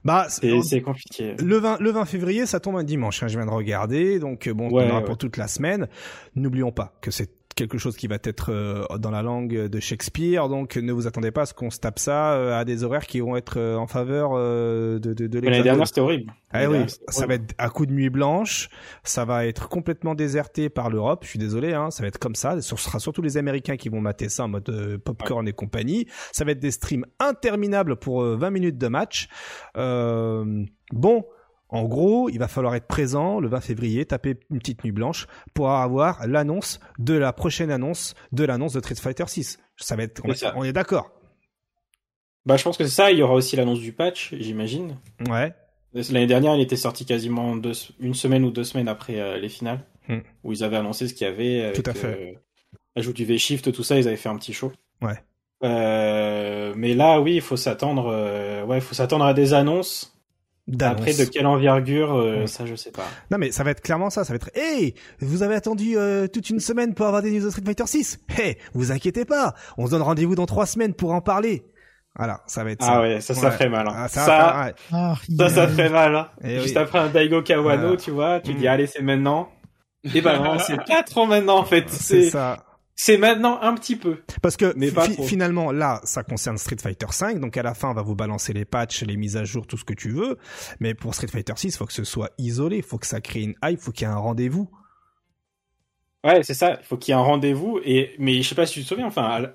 Bah, 0.03 0.25
c'est, 0.27 0.59
c'est 0.63 0.81
compliqué. 0.81 1.35
Le 1.37 1.57
20, 1.57 1.79
le 1.79 1.91
20 1.91 2.05
février, 2.05 2.47
ça 2.47 2.59
tombe 2.59 2.77
un 2.77 2.83
dimanche. 2.83 3.21
hein, 3.21 3.27
je 3.27 3.37
viens 3.37 3.45
de 3.45 3.51
regarder, 3.51 4.17
donc 4.17 4.47
euh, 4.47 4.55
bon, 4.55 4.71
Ouais, 4.71 4.85
on 4.85 4.89
aura 4.89 4.99
ouais. 5.01 5.05
pour 5.05 5.19
toute 5.19 5.37
la 5.37 5.47
semaine. 5.47 5.87
N'oublions 6.35 6.71
pas 6.71 6.93
que 7.01 7.11
c'est 7.11 7.29
quelque 7.55 7.77
chose 7.77 7.95
qui 7.95 8.07
va 8.07 8.17
être 8.23 8.51
euh, 8.51 8.85
dans 8.97 9.11
la 9.11 9.21
langue 9.21 9.67
de 9.67 9.79
Shakespeare, 9.79 10.49
donc 10.49 10.75
ne 10.75 10.91
vous 10.91 11.07
attendez 11.07 11.31
pas 11.31 11.41
à 11.41 11.45
ce 11.45 11.53
qu'on 11.53 11.69
se 11.69 11.79
tape 11.79 11.99
ça 11.99 12.33
euh, 12.33 12.59
à 12.59 12.65
des 12.65 12.83
horaires 12.83 13.05
qui 13.05 13.19
vont 13.19 13.35
être 13.35 13.57
euh, 13.57 13.75
en 13.75 13.87
faveur 13.87 14.33
de, 14.33 14.99
de, 14.99 15.27
de 15.27 15.39
L'année 15.39 15.63
dernière, 15.63 15.87
c'était 15.87 16.01
horrible. 16.01 16.33
Ah 16.53 16.69
oui, 16.69 16.85
ça 17.07 17.25
va 17.25 17.33
être 17.33 17.55
à 17.57 17.69
coup 17.69 17.87
de 17.87 17.91
nuit 17.91 18.11
blanche, 18.11 18.69
ça 19.03 19.25
va 19.25 19.47
être 19.47 19.69
complètement 19.69 20.13
déserté 20.13 20.69
par 20.69 20.91
l'Europe, 20.91 21.21
je 21.23 21.29
suis 21.29 21.39
désolé, 21.39 21.73
hein, 21.73 21.89
ça 21.89 22.03
va 22.03 22.07
être 22.07 22.19
comme 22.19 22.35
ça, 22.35 22.61
ce 22.61 22.75
sera 22.75 22.99
surtout 22.99 23.23
les 23.23 23.37
Américains 23.37 23.75
qui 23.75 23.89
vont 23.89 24.01
mater 24.01 24.29
ça 24.29 24.43
en 24.43 24.49
mode 24.49 24.69
euh, 24.69 24.99
popcorn 24.99 25.47
et 25.47 25.53
compagnie, 25.53 26.07
ça 26.31 26.45
va 26.45 26.51
être 26.51 26.59
des 26.59 26.69
streams 26.69 27.07
interminables 27.19 27.95
pour 27.95 28.21
euh, 28.21 28.35
20 28.35 28.51
minutes 28.51 28.77
de 28.77 28.87
match. 28.87 29.27
Euh, 29.77 30.63
bon, 30.91 31.25
en 31.73 31.83
gros, 31.83 32.29
il 32.29 32.37
va 32.39 32.47
falloir 32.47 32.75
être 32.75 32.87
présent 32.87 33.39
le 33.39 33.47
20 33.49 33.59
février, 33.61 34.05
taper 34.05 34.37
une 34.49 34.59
petite 34.59 34.83
nuit 34.83 34.91
blanche 34.91 35.27
pour 35.53 35.69
avoir 35.71 36.25
l'annonce 36.27 36.79
de 36.99 37.13
la 37.15 37.33
prochaine 37.33 37.71
annonce 37.71 38.13
de 38.31 38.45
l'annonce 38.45 38.73
de 38.73 38.79
Street 38.79 38.95
Fighter 38.95 39.25
6. 39.27 39.57
Ça 39.77 39.95
va 39.95 40.03
être, 40.03 40.21
on, 40.23 40.29
C'est 40.29 40.39
ça. 40.45 40.53
on 40.55 40.63
est 40.63 40.71
d'accord. 40.73 41.11
Bah, 42.45 42.57
je 42.57 42.63
pense 42.63 42.77
que 42.77 42.83
c'est 42.83 42.89
ça. 42.91 43.11
Il 43.11 43.17
y 43.17 43.23
aura 43.23 43.33
aussi 43.33 43.55
l'annonce 43.55 43.79
du 43.79 43.91
patch, 43.93 44.33
j'imagine. 44.39 44.97
Ouais. 45.29 45.53
L'année 45.93 46.27
dernière, 46.27 46.55
il 46.55 46.61
était 46.61 46.75
sorti 46.75 47.05
quasiment 47.05 47.55
deux, 47.55 47.73
une 47.99 48.13
semaine 48.15 48.43
ou 48.43 48.51
deux 48.51 48.63
semaines 48.63 48.87
après 48.87 49.19
euh, 49.19 49.37
les 49.37 49.49
finales, 49.49 49.83
Hmm. 50.09 50.19
où 50.43 50.51
ils 50.51 50.63
avaient 50.65 50.75
annoncé 50.77 51.07
ce 51.07 51.13
qu'il 51.13 51.25
y 51.25 51.29
avait. 51.29 51.61
Avec, 51.65 51.81
Tout 51.81 51.89
à 51.89 51.93
fait. 51.93 52.07
euh, 52.07 52.33
ajout 52.97 53.13
du 53.13 53.23
V-Shift, 53.25 53.71
tout 53.71 53.83
ça, 53.83 53.97
ils 53.97 54.05
avaient 54.07 54.17
fait 54.17 54.27
un 54.29 54.35
petit 54.37 54.51
show. 54.53 54.71
Ouais. 55.01 55.15
Euh, 55.63 56.73
mais 56.75 56.93
là, 56.93 57.21
oui, 57.21 57.35
il 57.35 57.41
faut 57.41 57.55
s'attendre. 57.57 58.65
ouais, 58.67 58.77
il 58.77 58.81
faut 58.81 58.93
s'attendre 58.95 59.25
à 59.25 59.33
des 59.33 59.53
annonces. 59.53 60.12
D'annonce. 60.65 60.99
Après, 61.01 61.13
de 61.13 61.25
quelle 61.29 61.45
envergure, 61.45 62.15
euh, 62.15 62.47
ça, 62.47 62.65
je 62.65 62.75
sais 62.75 62.91
pas. 62.91 63.03
Non 63.31 63.37
mais 63.37 63.51
ça 63.51 63.65
va 63.65 63.71
être 63.71 63.81
clairement 63.81 64.09
ça, 64.09 64.23
ça 64.23 64.31
va 64.31 64.35
être 64.37 64.49
Hey, 64.55 64.93
vous 65.19 65.43
avez 65.43 65.55
attendu 65.55 65.97
euh, 65.97 66.27
toute 66.27 66.49
une 66.49 66.61
semaine 66.61 66.93
pour 66.93 67.05
avoir 67.05 67.21
des 67.21 67.31
news 67.31 67.43
de 67.43 67.49
Street 67.49 67.63
Fighter 67.65 67.85
6. 67.85 68.19
Hey, 68.37 68.57
vous 68.73 68.91
inquiétez 68.93 69.25
pas, 69.25 69.53
on 69.77 69.85
se 69.87 69.91
donne 69.91 70.01
rendez-vous 70.03 70.35
dans 70.35 70.45
trois 70.45 70.65
semaines 70.65 70.93
pour 70.93 71.11
en 71.11 71.19
parler. 71.19 71.65
Voilà, 72.15 72.41
ça 72.47 72.63
va 72.63 72.71
être 72.71 72.83
ça. 72.83 72.93
Ah 72.93 73.01
ouais, 73.01 73.19
ça, 73.21 73.33
ça 73.33 73.47
Ouais. 73.47 73.51
ferait 73.51 73.69
mal. 73.69 73.87
hein. 73.89 73.93
Ah, 73.97 74.07
ça, 74.07 74.25
ça, 74.25 74.63
ouais. 74.65 74.73
Ah, 74.93 75.15
ça, 75.37 75.49
ça 75.49 75.63
il- 75.65 75.69
ferait 75.71 75.89
mal. 75.89 76.15
hein. 76.15 76.29
Eh 76.43 76.59
Juste 76.61 76.75
oui. 76.75 76.81
après 76.81 76.99
un 76.99 77.09
Daigo 77.09 77.41
Kawano, 77.41 77.81
Voilà. 77.81 77.97
tu 77.97 78.11
vois, 78.11 78.39
tu 78.39 78.53
dis 78.53 78.67
allez, 78.67 78.87
c'est 78.87 79.01
maintenant. 79.01 79.49
Et 80.13 80.21
bah 80.21 80.37
non, 80.39 80.59
c'est 80.59 80.81
quatre 80.85 81.17
ans 81.17 81.25
maintenant 81.25 81.57
en 81.57 81.65
fait. 81.65 81.89
C'est 81.89 82.23
C'est 82.23 82.29
ça. 82.29 82.63
C'est 82.95 83.17
maintenant 83.17 83.59
un 83.61 83.73
petit 83.75 83.95
peu. 83.95 84.17
Parce 84.41 84.55
que 84.57 84.73
Mais 84.77 84.89
fi- 84.89 85.23
finalement 85.23 85.71
là, 85.71 85.99
ça 86.03 86.23
concerne 86.23 86.57
Street 86.57 86.77
Fighter 86.81 87.07
5, 87.09 87.39
donc 87.39 87.57
à 87.57 87.63
la 87.63 87.73
fin 87.73 87.89
on 87.89 87.93
va 87.93 88.01
vous 88.03 88.15
balancer 88.15 88.53
les 88.53 88.65
patchs, 88.65 89.03
les 89.03 89.17
mises 89.17 89.35
à 89.37 89.43
jour, 89.45 89.65
tout 89.67 89.77
ce 89.77 89.83
que 89.83 89.93
tu 89.93 90.09
veux. 90.11 90.37
Mais 90.79 90.93
pour 90.93 91.13
Street 91.15 91.27
Fighter 91.27 91.53
6, 91.55 91.77
faut 91.77 91.85
que 91.85 91.93
ce 91.93 92.03
soit 92.03 92.29
isolé, 92.37 92.81
faut 92.81 92.97
que 92.97 93.07
ça 93.07 93.19
crée 93.21 93.41
une 93.41 93.55
hype, 93.63 93.79
faut 93.79 93.91
qu'il 93.91 94.07
y 94.07 94.09
ait 94.09 94.13
un 94.13 94.17
rendez-vous. 94.17 94.69
Ouais, 96.23 96.41
c'est 96.43 96.53
ça. 96.53 96.77
Il 96.81 96.85
faut 96.85 96.97
qu'il 96.97 97.11
y 97.13 97.17
ait 97.17 97.19
un 97.19 97.23
rendez-vous. 97.23 97.79
Et 97.83 98.11
mais 98.17 98.41
je 98.41 98.47
sais 98.49 98.55
pas 98.55 98.65
si 98.65 98.75
tu 98.75 98.83
te 98.83 98.87
souviens. 98.87 99.07
Enfin, 99.07 99.45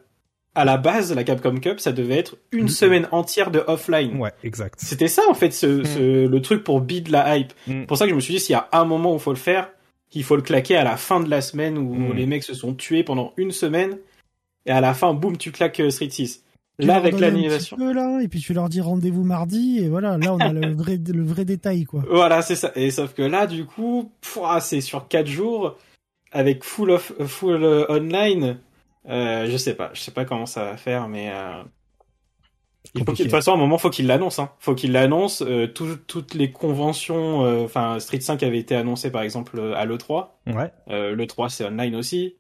à 0.54 0.64
la- 0.64 0.76
base, 0.76 1.14
la 1.14 1.24
Capcom 1.24 1.56
Cup, 1.60 1.80
ça 1.80 1.92
devait 1.92 2.18
être 2.18 2.36
une 2.52 2.64
Mhm. 2.64 2.68
semaine 2.68 3.08
entière 3.12 3.50
de 3.50 3.60
offline. 3.66 4.18
Ouais, 4.20 4.32
exact. 4.42 4.74
C'était 4.78 5.08
ça 5.08 5.22
en 5.30 5.34
fait, 5.34 5.52
ce, 5.52 5.82
ce- 5.84 6.26
le 6.26 6.42
truc 6.42 6.64
pour 6.64 6.80
bid 6.80 7.08
la 7.08 7.36
hype. 7.38 7.52
Mm. 7.68 7.80
C'est 7.80 7.86
pour 7.86 7.96
ça 7.96 8.04
que 8.04 8.10
je 8.10 8.14
me 8.16 8.20
suis 8.20 8.34
dit 8.34 8.40
s'il 8.40 8.52
y 8.52 8.56
a 8.56 8.68
un 8.72 8.84
moment 8.84 9.12
où 9.12 9.16
il 9.16 9.20
faut 9.20 9.32
le 9.32 9.36
faire, 9.38 9.70
il 10.12 10.24
faut 10.24 10.36
le 10.36 10.42
claquer 10.42 10.76
à 10.76 10.84
la 10.84 10.96
fin 10.96 11.20
de 11.20 11.28
la 11.30 11.40
semaine 11.40 11.76
où 11.78 11.94
Mm. 11.94 12.12
les 12.14 12.26
mecs 12.26 12.44
se 12.44 12.54
sont 12.54 12.74
tués 12.74 13.04
pendant 13.04 13.32
une 13.36 13.50
semaine 13.50 13.98
et 14.66 14.70
à 14.70 14.80
la 14.80 14.94
fin, 14.94 15.14
boum, 15.14 15.36
tu 15.36 15.50
claques 15.52 15.80
euh, 15.80 15.90
Street 15.90 16.10
6. 16.10 16.42
tu 16.80 16.86
Là, 16.86 16.96
avec 16.96 17.18
l'animation. 17.18 17.76
là, 17.78 18.20
et 18.22 18.28
puis 18.28 18.40
tu 18.40 18.52
leur 18.54 18.68
dis 18.68 18.80
rendez-vous 18.80 19.24
mardi, 19.24 19.78
et 19.80 19.88
voilà, 19.88 20.16
là 20.18 20.32
on 20.34 20.38
a 20.38 20.52
le 20.52 20.74
vrai, 20.74 20.96
le 21.12 21.24
vrai 21.24 21.44
détail, 21.44 21.84
quoi. 21.84 22.04
Voilà, 22.10 22.42
c'est 22.42 22.54
ça. 22.56 22.70
Et 22.76 22.90
sauf 22.90 23.14
que 23.14 23.22
là, 23.22 23.46
du 23.46 23.64
coup, 23.64 24.12
c'est 24.60 24.80
sur 24.80 25.08
4 25.08 25.26
jours 25.26 25.76
avec 26.30 26.62
full 26.64 26.90
off, 26.90 27.12
full 27.26 27.64
euh, 27.64 27.86
online. 27.90 28.58
Euh, 29.08 29.46
je 29.50 29.56
sais 29.56 29.74
pas, 29.74 29.90
je 29.94 30.00
sais 30.02 30.10
pas 30.12 30.24
comment 30.26 30.44
ça 30.46 30.64
va 30.64 30.76
faire, 30.76 31.08
mais 31.08 31.30
euh, 31.32 31.62
il 32.94 33.04
faut 33.04 33.12
qu'il- 33.12 33.24
de 33.26 33.30
toute 33.30 33.30
façon, 33.30 33.52
à 33.52 33.54
un 33.54 33.58
moment, 33.58 33.78
faut 33.78 33.90
qu'il 33.90 34.06
l'annonce. 34.06 34.38
Hein. 34.38 34.50
Faut 34.58 34.74
qu'il 34.74 34.92
l'annonce. 34.92 35.42
euh, 35.42 35.66
tout- 35.66 35.98
toutes 36.06 36.34
les 36.34 36.50
conventions, 36.50 37.44
euh, 37.44 37.64
enfin, 37.64 37.98
Street 38.00 38.20
5 38.20 38.42
avait 38.42 38.58
été 38.58 38.74
annoncé 38.76 39.10
par 39.10 39.22
exemple 39.22 39.58
euh, 39.58 39.74
à 39.76 39.84
l'E3. 39.84 40.38
Ouais. 40.46 40.70
Euh, 40.90 41.14
le 41.14 41.26
3 41.26 41.48
c'est 41.50 41.64
online 41.64 41.94
aussi. 41.96 42.36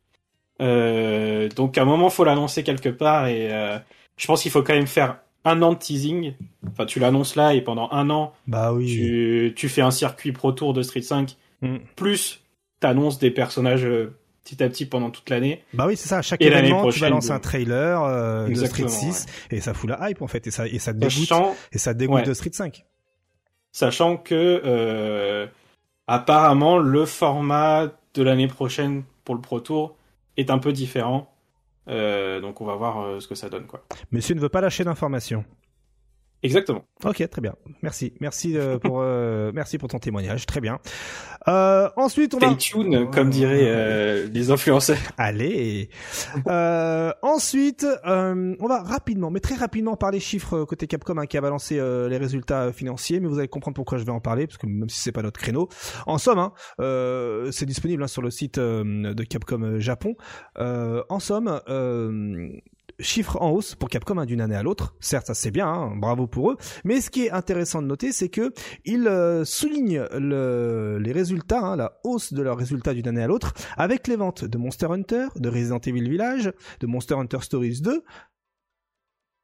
Euh, 0.60 1.48
donc 1.50 1.78
à 1.78 1.82
un 1.82 1.84
moment 1.84 2.10
faut 2.10 2.24
l'annoncer 2.24 2.64
quelque 2.64 2.88
part 2.88 3.28
et 3.28 3.52
euh, 3.52 3.78
je 4.16 4.26
pense 4.26 4.42
qu'il 4.42 4.50
faut 4.50 4.62
quand 4.62 4.74
même 4.74 4.86
faire 4.88 5.18
un 5.44 5.62
an 5.62 5.72
de 5.72 5.78
teasing. 5.78 6.34
Enfin 6.66 6.84
tu 6.84 6.98
l'annonces 6.98 7.36
là 7.36 7.54
et 7.54 7.60
pendant 7.60 7.88
un 7.92 8.10
an 8.10 8.32
Bah 8.48 8.72
oui. 8.72 8.86
tu, 8.86 9.52
tu 9.56 9.68
fais 9.68 9.82
un 9.82 9.92
circuit 9.92 10.32
pro 10.32 10.50
tour 10.52 10.72
de 10.72 10.82
Street 10.82 11.02
5 11.02 11.36
Mm. 11.60 11.78
plus 11.96 12.40
t'annonces 12.78 13.18
des 13.18 13.32
personnages 13.32 13.84
petit 14.48 14.62
à 14.62 14.68
petit 14.68 14.86
pendant 14.86 15.10
toute 15.10 15.28
l'année. 15.30 15.62
Bah 15.74 15.84
oui, 15.86 15.96
c'est 15.96 16.08
ça. 16.08 16.18
À 16.18 16.22
chaque 16.22 16.40
Et 16.40 16.46
événement, 16.46 16.88
tu 16.90 17.00
balances 17.00 17.30
un 17.30 17.38
trailer 17.38 18.02
euh, 18.02 18.48
de 18.48 18.54
Street 18.54 18.82
Exactement, 18.84 19.12
6 19.12 19.26
et 19.50 19.60
ça 19.60 19.74
fout 19.74 19.90
la 19.90 20.10
hype 20.10 20.22
en 20.22 20.26
fait 20.26 20.46
et 20.46 20.50
ça 20.50 20.66
et 20.66 20.78
ça 20.78 20.92
te 20.92 20.98
dégoûte 20.98 21.28
Sachant, 21.28 21.54
et 21.72 21.78
ça 21.78 21.92
te 21.94 21.98
dégoûte 21.98 22.16
Ouais. 22.16 22.22
de 22.22 22.32
Street 22.34 22.50
5. 22.52 22.84
sachant 23.72 24.16
que 24.16 24.62
euh, 24.64 25.46
apparemment 26.06 26.78
le 26.78 27.04
format 27.04 27.88
de 28.14 28.22
l'année 28.22 28.48
prochaine 28.48 29.02
pour 29.24 29.34
le 29.34 29.40
pro 29.40 29.60
tour 29.60 29.96
est 30.36 30.50
un 30.50 30.58
peu 30.58 30.72
différent. 30.72 31.30
Euh, 31.88 32.40
donc 32.40 32.60
on 32.60 32.64
va 32.64 32.74
voir 32.76 33.20
ce 33.20 33.28
que 33.28 33.34
ça 33.34 33.48
donne 33.48 33.66
quoi. 33.66 33.84
Monsieur 34.12 34.34
ne 34.34 34.40
veut 34.40 34.48
pas 34.48 34.60
lâcher 34.60 34.84
d'informations. 34.84 35.44
Exactement. 36.42 36.84
Ok, 37.04 37.28
très 37.28 37.40
bien. 37.40 37.54
Merci, 37.82 38.12
merci 38.20 38.56
euh, 38.56 38.78
pour 38.78 39.00
euh, 39.00 39.50
merci 39.54 39.76
pour 39.76 39.88
ton 39.88 39.98
témoignage. 39.98 40.46
Très 40.46 40.60
bien. 40.60 40.78
Euh, 41.48 41.88
ensuite, 41.96 42.34
on 42.34 42.38
va 42.38 42.48
Stay 42.50 42.56
tuned, 42.58 43.10
comme 43.10 43.30
diraient 43.30 43.66
euh, 43.66 44.28
les 44.32 44.50
influenceurs. 44.50 44.98
Allez. 45.16 45.88
Euh, 46.46 47.12
ensuite, 47.22 47.84
euh, 48.06 48.54
on 48.60 48.66
va 48.68 48.82
rapidement, 48.82 49.30
mais 49.30 49.40
très 49.40 49.56
rapidement 49.56 49.96
parler 49.96 50.20
chiffres 50.20 50.64
côté 50.64 50.86
Capcom 50.86 51.16
hein, 51.18 51.26
qui 51.26 51.36
a 51.36 51.40
balancé 51.40 51.78
euh, 51.78 52.08
les 52.08 52.18
résultats 52.18 52.72
financiers, 52.72 53.18
mais 53.18 53.26
vous 53.26 53.38
allez 53.38 53.48
comprendre 53.48 53.74
pourquoi 53.74 53.98
je 53.98 54.04
vais 54.04 54.12
en 54.12 54.20
parler, 54.20 54.46
parce 54.46 54.58
que 54.58 54.66
même 54.66 54.88
si 54.88 55.00
c'est 55.00 55.12
pas 55.12 55.22
notre 55.22 55.40
créneau. 55.40 55.68
En 56.06 56.18
somme, 56.18 56.38
hein, 56.38 56.52
euh, 56.80 57.50
c'est 57.50 57.66
disponible 57.66 58.02
hein, 58.02 58.08
sur 58.08 58.22
le 58.22 58.30
site 58.30 58.58
euh, 58.58 59.12
de 59.12 59.22
Capcom 59.24 59.80
Japon. 59.80 60.14
Euh, 60.58 61.02
en 61.08 61.18
somme, 61.18 61.60
chiffres 63.00 63.36
en 63.40 63.50
hausse 63.50 63.74
pour 63.74 63.88
Capcom 63.88 64.18
hein, 64.18 64.26
d'une 64.26 64.40
année 64.40 64.56
à 64.56 64.62
l'autre. 64.62 64.96
Certes, 65.00 65.26
ça 65.28 65.34
c'est 65.34 65.50
bien, 65.50 65.66
hein, 65.68 65.92
bravo 65.96 66.26
pour 66.26 66.50
eux. 66.50 66.56
Mais 66.84 67.00
ce 67.00 67.10
qui 67.10 67.26
est 67.26 67.30
intéressant 67.30 67.80
de 67.82 67.86
noter, 67.86 68.10
c'est 68.12 68.28
que 68.28 68.52
ils 68.84 69.06
euh, 69.06 69.44
soulignent 69.44 70.04
le- 70.18 70.98
les 71.00 71.12
résultats, 71.12 71.60
hein, 71.60 71.76
la 71.76 72.00
hausse 72.04 72.32
de 72.32 72.42
leurs 72.42 72.56
résultats 72.58 72.94
d'une 72.94 73.06
année 73.08 73.22
à 73.22 73.26
l'autre, 73.28 73.54
avec 73.76 74.06
les 74.08 74.16
ventes 74.16 74.44
de 74.44 74.58
Monster 74.58 74.86
Hunter, 74.90 75.26
de 75.36 75.48
Resident 75.48 75.78
Evil 75.78 76.08
Village, 76.10 76.52
de 76.80 76.86
Monster 76.86 77.14
Hunter 77.14 77.38
Stories 77.42 77.80
2, 77.82 78.02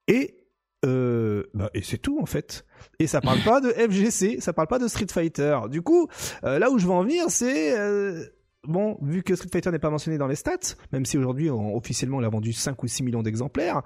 et 0.08 0.36
euh, 0.84 1.44
bah, 1.54 1.70
et 1.74 1.82
c'est 1.82 1.98
tout 1.98 2.18
en 2.20 2.26
fait. 2.26 2.66
Et 2.98 3.06
ça 3.06 3.20
parle 3.20 3.38
pas 3.44 3.60
de 3.60 3.70
FGC, 3.70 4.40
ça 4.40 4.52
parle 4.52 4.68
pas 4.68 4.78
de 4.78 4.88
Street 4.88 5.06
Fighter. 5.10 5.58
Du 5.70 5.80
coup, 5.82 6.08
euh, 6.44 6.58
là 6.58 6.70
où 6.70 6.78
je 6.78 6.86
veux 6.86 6.92
en 6.92 7.02
venir, 7.02 7.24
c'est 7.28 7.78
euh, 7.78 8.24
bon, 8.66 8.98
vu 9.02 9.22
que 9.22 9.34
Street 9.36 9.48
Fighter 9.52 9.70
n'est 9.70 9.78
pas 9.78 9.90
mentionné 9.90 10.18
dans 10.18 10.26
les 10.26 10.36
stats, 10.36 10.74
même 10.92 11.04
si 11.06 11.16
aujourd'hui 11.18 11.50
on- 11.50 11.76
officiellement 11.76 12.20
il 12.20 12.24
a 12.24 12.28
vendu 12.28 12.52
5 12.52 12.82
ou 12.82 12.86
6 12.86 13.02
millions 13.02 13.22
d'exemplaires, 13.22 13.82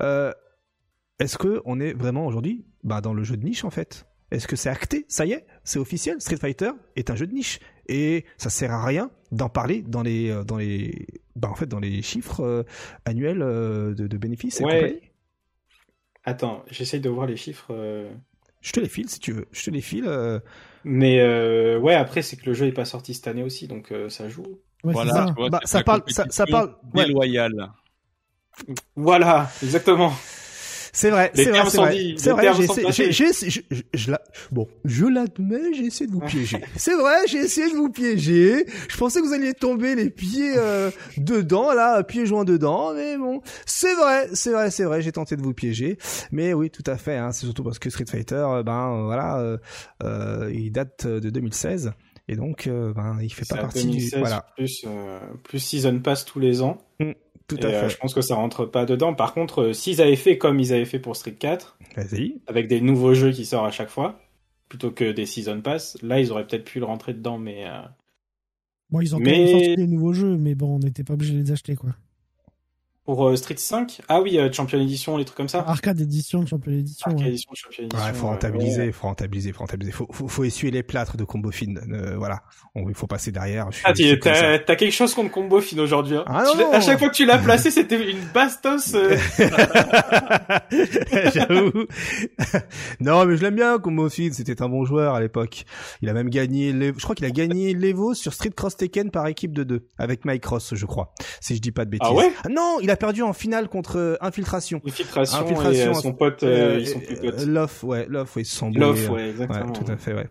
euh, 0.00 0.32
est-ce 1.18 1.36
que 1.38 1.60
on 1.64 1.80
est 1.80 1.92
vraiment 1.92 2.26
aujourd'hui 2.26 2.64
bah, 2.82 3.00
dans 3.00 3.12
le 3.14 3.22
jeu 3.24 3.36
de 3.36 3.44
niche 3.44 3.64
en 3.64 3.70
fait? 3.70 4.06
Est-ce 4.30 4.46
que 4.46 4.54
c'est 4.56 4.68
acté? 4.70 5.04
Ça 5.08 5.26
y 5.26 5.32
est, 5.32 5.44
c'est 5.64 5.78
officiel. 5.80 6.20
Street 6.20 6.36
Fighter 6.36 6.70
est 6.96 7.10
un 7.10 7.16
jeu 7.16 7.26
de 7.26 7.32
niche 7.34 7.58
et 7.88 8.24
ça 8.38 8.48
sert 8.48 8.70
à 8.72 8.84
rien 8.84 9.10
d'en 9.32 9.48
parler 9.48 9.82
dans 9.82 10.02
les 10.02 10.30
euh, 10.30 10.44
dans 10.44 10.56
les 10.56 11.06
bah, 11.36 11.48
en 11.50 11.54
fait 11.56 11.66
dans 11.66 11.80
les 11.80 12.00
chiffres 12.02 12.40
euh, 12.44 12.62
annuels 13.04 13.42
euh, 13.42 13.92
de, 13.94 14.06
de 14.06 14.16
bénéfices 14.18 14.60
et 14.60 14.64
Ouais. 14.64 14.80
compagnie. 14.80 15.00
Attends, 16.24 16.62
j'essaye 16.70 17.00
de 17.00 17.08
voir 17.08 17.26
les 17.26 17.36
chiffres. 17.36 17.72
Je 18.60 18.72
te 18.72 18.78
les 18.80 18.88
file 18.88 19.08
si 19.08 19.18
tu 19.20 19.32
veux. 19.32 19.46
Je 19.52 19.64
te 19.64 19.70
les 19.70 19.80
file. 19.80 20.06
Mais 20.84 21.20
euh, 21.20 21.78
ouais, 21.78 21.94
après, 21.94 22.22
c'est 22.22 22.36
que 22.36 22.46
le 22.46 22.54
jeu 22.54 22.66
est 22.66 22.72
pas 22.72 22.84
sorti 22.84 23.14
cette 23.14 23.26
année 23.28 23.42
aussi, 23.42 23.68
donc 23.68 23.92
euh, 23.92 24.08
ça 24.08 24.28
joue. 24.28 24.42
Ouais, 24.82 24.92
Voilà, 24.94 25.10
c'est 25.12 25.18
ça. 25.18 25.26
tu 25.26 25.32
vois, 25.34 25.50
Bah, 25.50 25.58
c'est 25.62 25.68
ça 25.68 25.78
la 25.78 25.84
parle- 25.84 26.02
ça- 26.08 26.26
ça 26.30 26.46
parle- 26.46 26.74
ouais. 26.94 27.06
déloyale. 27.06 27.70
Voilà, 28.96 29.50
exactement. 29.62 30.12
C'est 30.92 31.10
vrai, 31.10 31.30
c'est 31.44 31.50
vrai, 31.50 31.58
c'est 32.18 32.30
vrai. 32.32 32.42
C'est 32.72 33.12
j'ai 33.12 33.24
essayé, 33.24 33.64
je, 33.94 34.10
la- 34.10 34.22
bon, 34.50 34.66
je 34.84 35.06
l'admets, 35.06 35.72
j'ai 35.74 35.84
essayé 35.84 36.06
de 36.08 36.12
vous 36.12 36.20
piéger. 36.20 36.58
c'est 36.76 36.94
vrai, 36.96 37.26
j'ai 37.26 37.38
essayé 37.38 37.70
de 37.70 37.76
vous 37.76 37.90
piéger. 37.90 38.66
Je 38.88 38.96
pensais 38.96 39.20
que 39.20 39.26
vous 39.26 39.32
alliez 39.32 39.54
tomber 39.54 39.94
les 39.94 40.10
pieds 40.10 40.54
euh, 40.56 40.90
dedans, 41.16 41.72
là, 41.72 42.02
pieds 42.02 42.26
joints 42.26 42.44
dedans, 42.44 42.92
mais 42.94 43.16
bon, 43.16 43.40
c'est 43.66 43.94
vrai, 43.94 44.28
c'est 44.32 44.50
vrai, 44.50 44.70
c'est 44.70 44.84
vrai, 44.84 45.00
j'ai 45.02 45.12
tenté 45.12 45.36
de 45.36 45.42
vous 45.42 45.54
piéger. 45.54 45.96
Mais 46.32 46.52
oui, 46.54 46.70
tout 46.70 46.84
à 46.86 46.96
fait, 46.96 47.16
hein, 47.16 47.32
c'est 47.32 47.46
surtout 47.46 47.62
parce 47.62 47.78
que 47.78 47.88
Street 47.90 48.06
Fighter, 48.08 48.34
euh, 48.34 48.62
ben 48.62 48.92
euh, 48.92 49.04
voilà, 49.04 49.38
euh, 49.38 49.58
euh, 50.02 50.50
il 50.52 50.72
date 50.72 51.06
de 51.06 51.30
2016. 51.30 51.92
Et 52.28 52.36
donc, 52.36 52.68
ben, 52.68 53.18
il 53.20 53.32
fait 53.32 53.44
pas 53.48 53.56
partie 53.56 53.84
2016 53.86 54.12
du... 54.12 54.18
Voilà, 54.20 54.46
plus, 54.56 54.84
plus 55.42 55.58
Season 55.58 55.98
Pass 55.98 56.24
tous 56.24 56.38
les 56.38 56.62
ans. 56.62 56.78
Tout 57.56 57.66
Et, 57.66 57.66
à 57.66 57.68
euh, 57.68 57.80
fait. 57.82 57.90
je 57.90 57.96
pense 57.98 58.14
que 58.14 58.20
ça 58.20 58.34
rentre 58.34 58.64
pas 58.66 58.84
dedans. 58.86 59.14
Par 59.14 59.34
contre, 59.34 59.62
euh, 59.62 59.72
s'ils 59.72 60.00
avaient 60.00 60.16
fait 60.16 60.38
comme 60.38 60.58
ils 60.60 60.72
avaient 60.72 60.84
fait 60.84 60.98
pour 60.98 61.16
Street 61.16 61.32
4, 61.38 61.78
Vas-y. 61.96 62.40
avec 62.46 62.68
des 62.68 62.80
nouveaux 62.80 63.14
jeux 63.14 63.32
qui 63.32 63.44
sortent 63.44 63.66
à 63.68 63.70
chaque 63.70 63.88
fois, 63.90 64.20
plutôt 64.68 64.90
que 64.90 65.10
des 65.12 65.26
Season 65.26 65.60
Pass, 65.60 65.96
là, 66.02 66.20
ils 66.20 66.30
auraient 66.32 66.46
peut-être 66.46 66.64
pu 66.64 66.78
le 66.78 66.84
rentrer 66.86 67.12
dedans, 67.14 67.38
mais... 67.38 67.66
euh, 67.66 67.80
Bon, 68.90 69.00
ils 69.00 69.14
ont 69.14 69.18
quand 69.18 69.24
Mais- 69.24 69.38
même 69.44 69.48
sorti 69.48 69.76
des 69.76 69.86
nouveaux 69.86 70.12
jeux, 70.12 70.36
mais 70.36 70.54
bon, 70.56 70.76
on 70.76 70.78
n'était 70.80 71.04
pas 71.04 71.14
obligé 71.14 71.34
de 71.34 71.38
les 71.38 71.52
acheter, 71.52 71.76
quoi. 71.76 71.90
Pour 73.10 73.26
euh, 73.26 73.34
Street 73.34 73.56
5 73.58 74.02
Ah 74.06 74.20
oui, 74.20 74.38
euh, 74.38 74.52
Champion 74.52 74.80
Edition, 74.80 75.16
les 75.16 75.24
trucs 75.24 75.36
comme 75.36 75.48
ça. 75.48 75.64
Arcade 75.66 76.00
Edition, 76.00 76.46
Champion 76.46 76.70
Edition. 76.70 77.06
Arcade 77.10 77.22
ouais. 77.24 77.28
Edition, 77.30 77.50
Champion 77.54 77.84
Edition. 77.86 78.06
Ouais, 78.06 78.12
faut 78.14 78.26
euh, 78.26 78.30
rentabiliser, 78.30 78.82
ouais. 78.82 78.92
faut 78.92 79.06
rentabiliser, 79.08 79.52
faut 79.52 79.58
rentabiliser. 79.58 79.90
Faut, 79.92 80.06
faut, 80.12 80.28
faut 80.28 80.44
essuyer 80.44 80.70
les 80.70 80.84
plâtres 80.84 81.16
de 81.16 81.24
combo 81.24 81.50
fin. 81.50 81.74
Euh, 81.92 82.14
voilà, 82.16 82.42
On- 82.76 82.88
il 82.88 82.94
faut 82.94 83.08
passer 83.08 83.32
derrière. 83.32 83.68
Ah, 83.82 83.92
t'as 83.92 84.58
t'as 84.60 84.76
quelque 84.76 84.92
chose 84.92 85.12
contre 85.12 85.32
Combo 85.32 85.60
Fin 85.60 85.76
aujourd'hui. 85.80 86.18
Hein. 86.18 86.24
Ah 86.28 86.44
Tu 86.54 86.62
à 86.62 86.80
chaque 86.80 87.00
fois 87.00 87.08
que 87.10 87.16
tu 87.16 87.26
l'as 87.26 87.38
placé, 87.44 87.72
c'était 87.72 88.12
une 88.12 88.20
bastos. 88.32 88.94
euh. 88.94 89.16
J'avoue. 91.34 91.86
non, 93.00 93.24
mais 93.26 93.36
je 93.36 93.42
l'aime 93.42 93.56
bien, 93.56 93.78
Combo 93.78 94.08
Fin. 94.08 94.28
C'était 94.32 94.62
un 94.62 94.68
bon 94.68 94.84
joueur 94.84 95.14
à 95.14 95.20
l'époque. 95.20 95.64
Il 96.02 96.08
a 96.08 96.12
même 96.12 96.30
gagné, 96.30 96.72
l'Evo- 96.72 96.98
je 96.98 97.02
crois 97.02 97.16
qu'il 97.16 97.26
a 97.26 97.30
gagné 97.30 97.74
l'Evo 97.74 98.14
sur 98.14 98.34
Street 98.34 98.50
Cross 98.54 98.76
Tekken 98.76 99.10
par 99.10 99.26
équipe 99.26 99.52
de 99.52 99.64
deux 99.64 99.88
avec 99.98 100.24
Mike 100.24 100.42
Cross, 100.42 100.74
je 100.76 100.86
crois, 100.86 101.12
si 101.40 101.56
je 101.56 101.60
dis 101.60 101.72
pas 101.72 101.84
de 101.84 101.90
bêtises. 101.90 102.08
Ah 102.08 102.14
ouais 102.14 102.30
Non, 102.50 102.78
il 102.80 102.90
a 102.90 102.96
perdu 103.00 103.22
en 103.22 103.32
finale 103.32 103.68
contre 103.68 103.98
euh, 103.98 104.16
Infiltration. 104.20 104.80
Infiltration, 104.86 105.38
Infiltration, 105.40 105.72
et 105.72 105.88
euh, 105.88 105.94
son 105.94 106.12
pote, 106.12 106.42
euh, 106.44 106.78
ils 106.78 106.86
sont 106.86 107.00
plus 107.00 107.16
euh, 107.16 107.30
potes. 107.32 107.46
Love, 107.46 107.78
ouais, 107.82 108.06
Love, 108.08 108.30
ouais, 108.36 108.42
ils 108.42 108.44
sont 108.44 108.66
embrouillés, 108.66 109.08
ouais, 109.08 109.28
exactement. 109.30 109.66
Ouais, 109.66 109.72
tout 109.72 109.90
à 109.90 109.96
fait, 109.96 110.14
ouais. 110.14 110.28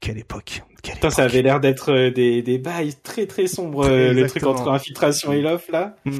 Quelle 0.00 0.18
époque. 0.18 0.62
Quelle 0.82 0.94
Putain, 0.96 1.10
ça 1.10 1.22
époque. 1.22 1.32
avait 1.32 1.42
l'air 1.42 1.60
d'être 1.60 1.92
euh, 1.92 2.10
des, 2.10 2.42
des 2.42 2.58
bails 2.58 2.94
très 3.02 3.26
très 3.26 3.46
sombres, 3.46 3.88
euh, 3.88 4.12
le 4.12 4.28
truc 4.28 4.44
entre 4.44 4.68
Infiltration 4.68 5.32
et 5.32 5.40
Love, 5.40 5.64
là. 5.72 5.96
Mm. 6.04 6.18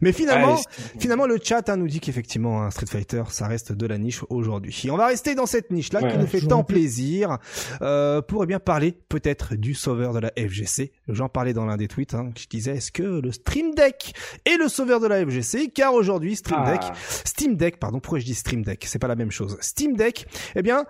Mais 0.00 0.12
finalement, 0.12 0.56
Finalement, 0.98 1.26
le 1.26 1.38
chat 1.42 1.68
hein, 1.68 1.76
nous 1.76 1.88
dit 1.88 2.00
qu'effectivement, 2.00 2.62
un 2.62 2.70
Street 2.70 2.86
Fighter, 2.86 3.24
ça 3.30 3.46
reste 3.46 3.72
de 3.72 3.86
la 3.86 3.98
niche 3.98 4.22
aujourd'hui. 4.30 4.80
Et 4.84 4.90
on 4.90 4.96
va 4.96 5.06
rester 5.06 5.34
dans 5.34 5.46
cette 5.46 5.70
niche-là 5.70 6.02
Ouais, 6.02 6.12
qui 6.12 6.18
nous 6.18 6.26
fait 6.26 6.40
tant 6.40 6.64
plaisir 6.64 7.38
euh, 7.82 8.22
pour 8.22 8.44
eh 8.44 8.46
bien 8.46 8.60
parler 8.60 8.96
peut-être 9.08 9.54
du 9.54 9.74
sauveur 9.74 10.12
de 10.12 10.20
la 10.20 10.30
FGC. 10.36 10.92
J'en 11.08 11.28
parlais 11.28 11.52
dans 11.52 11.66
l'un 11.66 11.76
des 11.76 11.88
tweets. 11.88 12.14
Hein, 12.14 12.30
je 12.38 12.46
disais, 12.46 12.76
est-ce 12.76 12.92
que 12.92 13.02
le 13.02 13.32
Stream 13.32 13.74
Deck 13.74 14.14
est 14.44 14.56
le 14.56 14.68
sauveur 14.68 15.00
de 15.00 15.06
la 15.06 15.24
FGC 15.24 15.68
Car 15.74 15.94
aujourd'hui, 15.94 16.36
Stream 16.36 16.60
Ah. 16.64 16.72
Deck, 16.72 16.82
Steam 17.24 17.56
Deck, 17.56 17.78
pardon, 17.78 18.00
pourquoi 18.00 18.18
je 18.18 18.24
dis 18.24 18.34
Stream 18.34 18.62
Deck? 18.62 18.84
C'est 18.86 18.98
pas 18.98 19.08
la 19.08 19.16
même 19.16 19.30
chose. 19.30 19.56
Steam 19.60 19.96
Deck, 19.96 20.26
eh 20.54 20.62
bien, 20.62 20.84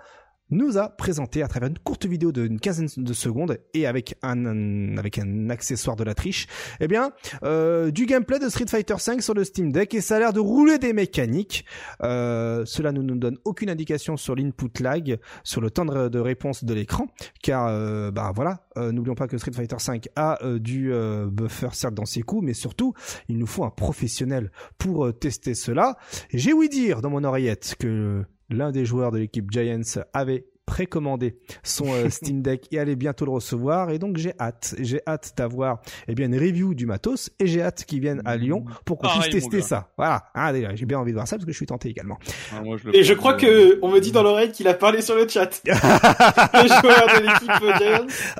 nous 0.49 0.77
a 0.77 0.89
présenté 0.89 1.43
à 1.43 1.47
travers 1.47 1.69
une 1.69 1.77
courte 1.79 2.05
vidéo 2.05 2.31
d'une 2.31 2.59
quinzaine 2.59 2.87
de 2.97 3.13
secondes 3.13 3.57
et 3.73 3.85
avec 3.85 4.15
un, 4.21 4.45
un- 4.45 4.97
avec 4.97 5.17
un 5.19 5.49
accessoire 5.49 5.95
de 5.95 6.03
la 6.03 6.13
triche, 6.13 6.47
eh 6.79 6.87
bien, 6.87 7.11
euh, 7.43 7.91
du 7.91 8.05
gameplay 8.05 8.39
de 8.39 8.47
Street 8.49 8.67
Fighter 8.67 8.95
V 9.05 9.21
sur 9.21 9.33
le 9.33 9.43
Steam 9.43 9.71
Deck 9.71 9.93
et 9.93 10.01
ça 10.01 10.15
a 10.17 10.19
l'air 10.19 10.33
de 10.33 10.39
rouler 10.39 10.77
des 10.77 10.93
mécaniques. 10.93 11.65
Euh, 12.03 12.63
cela 12.65 12.91
ne 12.91 13.01
nous 13.01 13.15
donne 13.17 13.37
aucune 13.45 13.69
indication 13.69 14.17
sur 14.17 14.35
l'input 14.35 14.71
lag, 14.81 15.19
sur 15.43 15.61
le 15.61 15.69
temps 15.69 15.85
de, 15.85 16.19
réponse 16.19 16.63
de 16.63 16.73
l'écran, 16.73 17.07
car 17.41 17.67
euh, 17.67 18.11
bah 18.11 18.31
voilà, 18.33 18.65
euh, 18.77 18.91
n'oublions 18.91 19.15
pas 19.15 19.27
que 19.27 19.37
Street 19.37 19.51
Fighter 19.53 19.75
V 19.91 20.01
a 20.15 20.43
euh, 20.43 20.59
du 20.59 20.93
euh, 20.93 21.27
buffer 21.29 21.69
certes 21.73 21.93
dans 21.93 22.05
ses 22.05 22.21
coups, 22.21 22.43
mais 22.45 22.53
surtout 22.53 22.93
il 23.27 23.37
nous 23.37 23.47
faut 23.47 23.63
un 23.63 23.69
professionnel 23.69 24.51
pour 24.77 25.17
tester 25.17 25.55
cela. 25.55 25.97
J'ai 26.33 26.53
ouï 26.53 26.69
dire 26.69 27.01
dans 27.01 27.09
mon 27.09 27.23
oreillette 27.23 27.75
que 27.79 28.23
l'un 28.49 28.71
des 28.71 28.85
joueurs 28.85 29.11
de 29.11 29.17
l'équipe 29.17 29.51
Giants 29.51 30.01
avait 30.13 30.45
précommandé 30.67 31.39
son 31.63 31.87
euh, 31.87 32.09
Steam 32.11 32.43
Deck 32.43 32.67
et 32.71 32.77
allait 32.77 32.95
bientôt 32.95 33.25
le 33.25 33.31
recevoir. 33.31 33.89
Et 33.89 33.97
donc 33.97 34.17
j'ai 34.17 34.33
hâte 34.39 34.75
j'ai 34.77 35.01
hâte 35.07 35.33
d'avoir 35.35 35.81
eh 36.07 36.13
bien 36.13 36.27
une 36.27 36.37
review 36.37 36.75
du 36.75 36.85
matos 36.85 37.31
et 37.39 37.47
j'ai 37.47 37.63
hâte 37.63 37.85
qu'ils 37.85 38.01
viennent 38.01 38.21
à 38.25 38.37
Lyon 38.37 38.65
pour 38.85 38.99
qu'on 38.99 39.07
puisse 39.07 39.29
tester 39.29 39.61
ça. 39.61 39.89
Voilà. 39.97 40.25
Ah 40.35 40.53
déjà 40.53 40.75
j'ai 40.75 40.85
bien 40.85 40.99
envie 40.99 41.11
de 41.11 41.15
voir 41.15 41.27
ça 41.27 41.37
parce 41.37 41.45
que 41.45 41.51
je 41.51 41.57
suis 41.57 41.65
tenté 41.65 41.89
également. 41.89 42.19
Ah, 42.53 42.61
moi, 42.61 42.77
je 42.77 42.87
le 42.87 42.95
Et 42.95 43.03
je 43.03 43.15
crois 43.15 43.33
euh, 43.33 43.37
que 43.37 43.79
on 43.81 43.89
me 43.89 43.99
dit 43.99 44.11
dans 44.11 44.21
l'oreille 44.21 44.51
qu'il 44.51 44.67
a 44.67 44.75
parlé 44.75 45.01
sur 45.01 45.15
le 45.15 45.27
chat. 45.27 45.61
le 45.65 46.67
joueur 46.67 47.07
de 47.07 47.23
l'équipe 47.23 47.47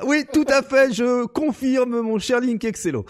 oui 0.04 0.24
tout 0.32 0.44
à 0.48 0.62
fait. 0.62 0.92
Je 0.92 1.26
confirme 1.26 2.00
mon 2.00 2.18
cher 2.18 2.40
Link 2.40 2.62
Excello. 2.62 3.04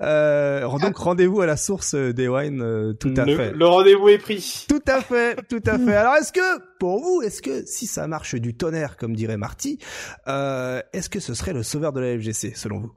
Euh, 0.00 0.66
donc 0.78 0.96
rendez-vous 0.96 1.40
à 1.40 1.46
la 1.46 1.56
source 1.56 1.94
euh, 1.94 2.12
des 2.12 2.28
wine 2.28 2.60
euh, 2.62 2.92
tout 2.92 3.12
à 3.16 3.24
le, 3.24 3.36
fait. 3.36 3.52
le 3.52 3.66
rendez-vous 3.66 4.08
est 4.08 4.18
pris. 4.18 4.66
Tout 4.68 4.82
à 4.86 5.00
fait, 5.00 5.36
tout 5.48 5.62
à 5.64 5.78
fait. 5.78 5.94
Alors 5.94 6.14
est-ce 6.16 6.32
que, 6.32 6.40
pour 6.84 7.00
vous, 7.00 7.22
est-ce 7.22 7.40
que 7.40 7.64
si 7.64 7.86
ça 7.86 8.06
marche 8.06 8.34
du 8.34 8.54
tonnerre, 8.54 8.98
comme 8.98 9.16
dirait 9.16 9.38
Marty, 9.38 9.78
euh, 10.28 10.82
est-ce 10.92 11.08
que 11.08 11.18
ce 11.18 11.32
serait 11.32 11.54
le 11.54 11.62
sauveur 11.62 11.94
de 11.94 12.00
la 12.00 12.18
FGC, 12.18 12.52
selon 12.54 12.78
vous? 12.80 12.92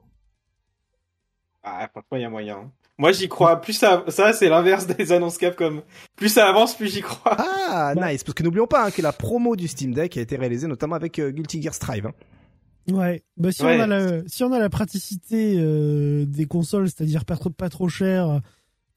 Ah, 1.62 1.88
franchement, 1.90 2.18
il 2.18 2.20
y 2.20 2.24
a 2.24 2.28
moyen. 2.28 2.70
Moi, 2.98 3.12
j'y 3.12 3.28
crois. 3.30 3.62
Plus 3.62 3.72
ça, 3.72 4.04
ça 4.08 4.34
c'est 4.34 4.50
l'inverse 4.50 4.86
des 4.86 5.10
annonces 5.12 5.38
Capcom. 5.38 5.82
Plus 6.16 6.28
ça 6.28 6.48
avance, 6.50 6.76
plus 6.76 6.88
j'y 6.92 7.00
crois. 7.00 7.34
Ah, 7.38 7.94
nice, 7.96 8.24
parce 8.24 8.34
que 8.34 8.42
n'oublions 8.42 8.66
pas 8.66 8.84
hein, 8.86 8.90
que 8.90 9.00
la 9.00 9.12
promo 9.12 9.56
du 9.56 9.68
Steam 9.68 9.94
Deck 9.94 10.18
a 10.18 10.20
été 10.20 10.36
réalisée 10.36 10.66
notamment 10.66 10.96
avec 10.96 11.18
euh, 11.18 11.30
Guilty 11.30 11.62
Gear 11.62 11.72
Strive. 11.72 12.06
hein. 12.08 12.92
Ouais. 12.92 13.22
Bah, 13.38 13.52
si, 13.52 13.62
Ouais. 13.62 13.78
on 13.78 13.80
a 13.80 13.86
la, 13.86 14.28
si 14.28 14.44
on 14.44 14.52
a 14.52 14.58
la 14.58 14.68
praticité 14.68 15.54
euh, 15.58 16.26
des 16.26 16.44
consoles, 16.46 16.88
c'est-à-dire 16.88 17.24
pas 17.24 17.36
trop, 17.36 17.50
pas 17.50 17.70
trop 17.70 17.88
cher, 17.88 18.40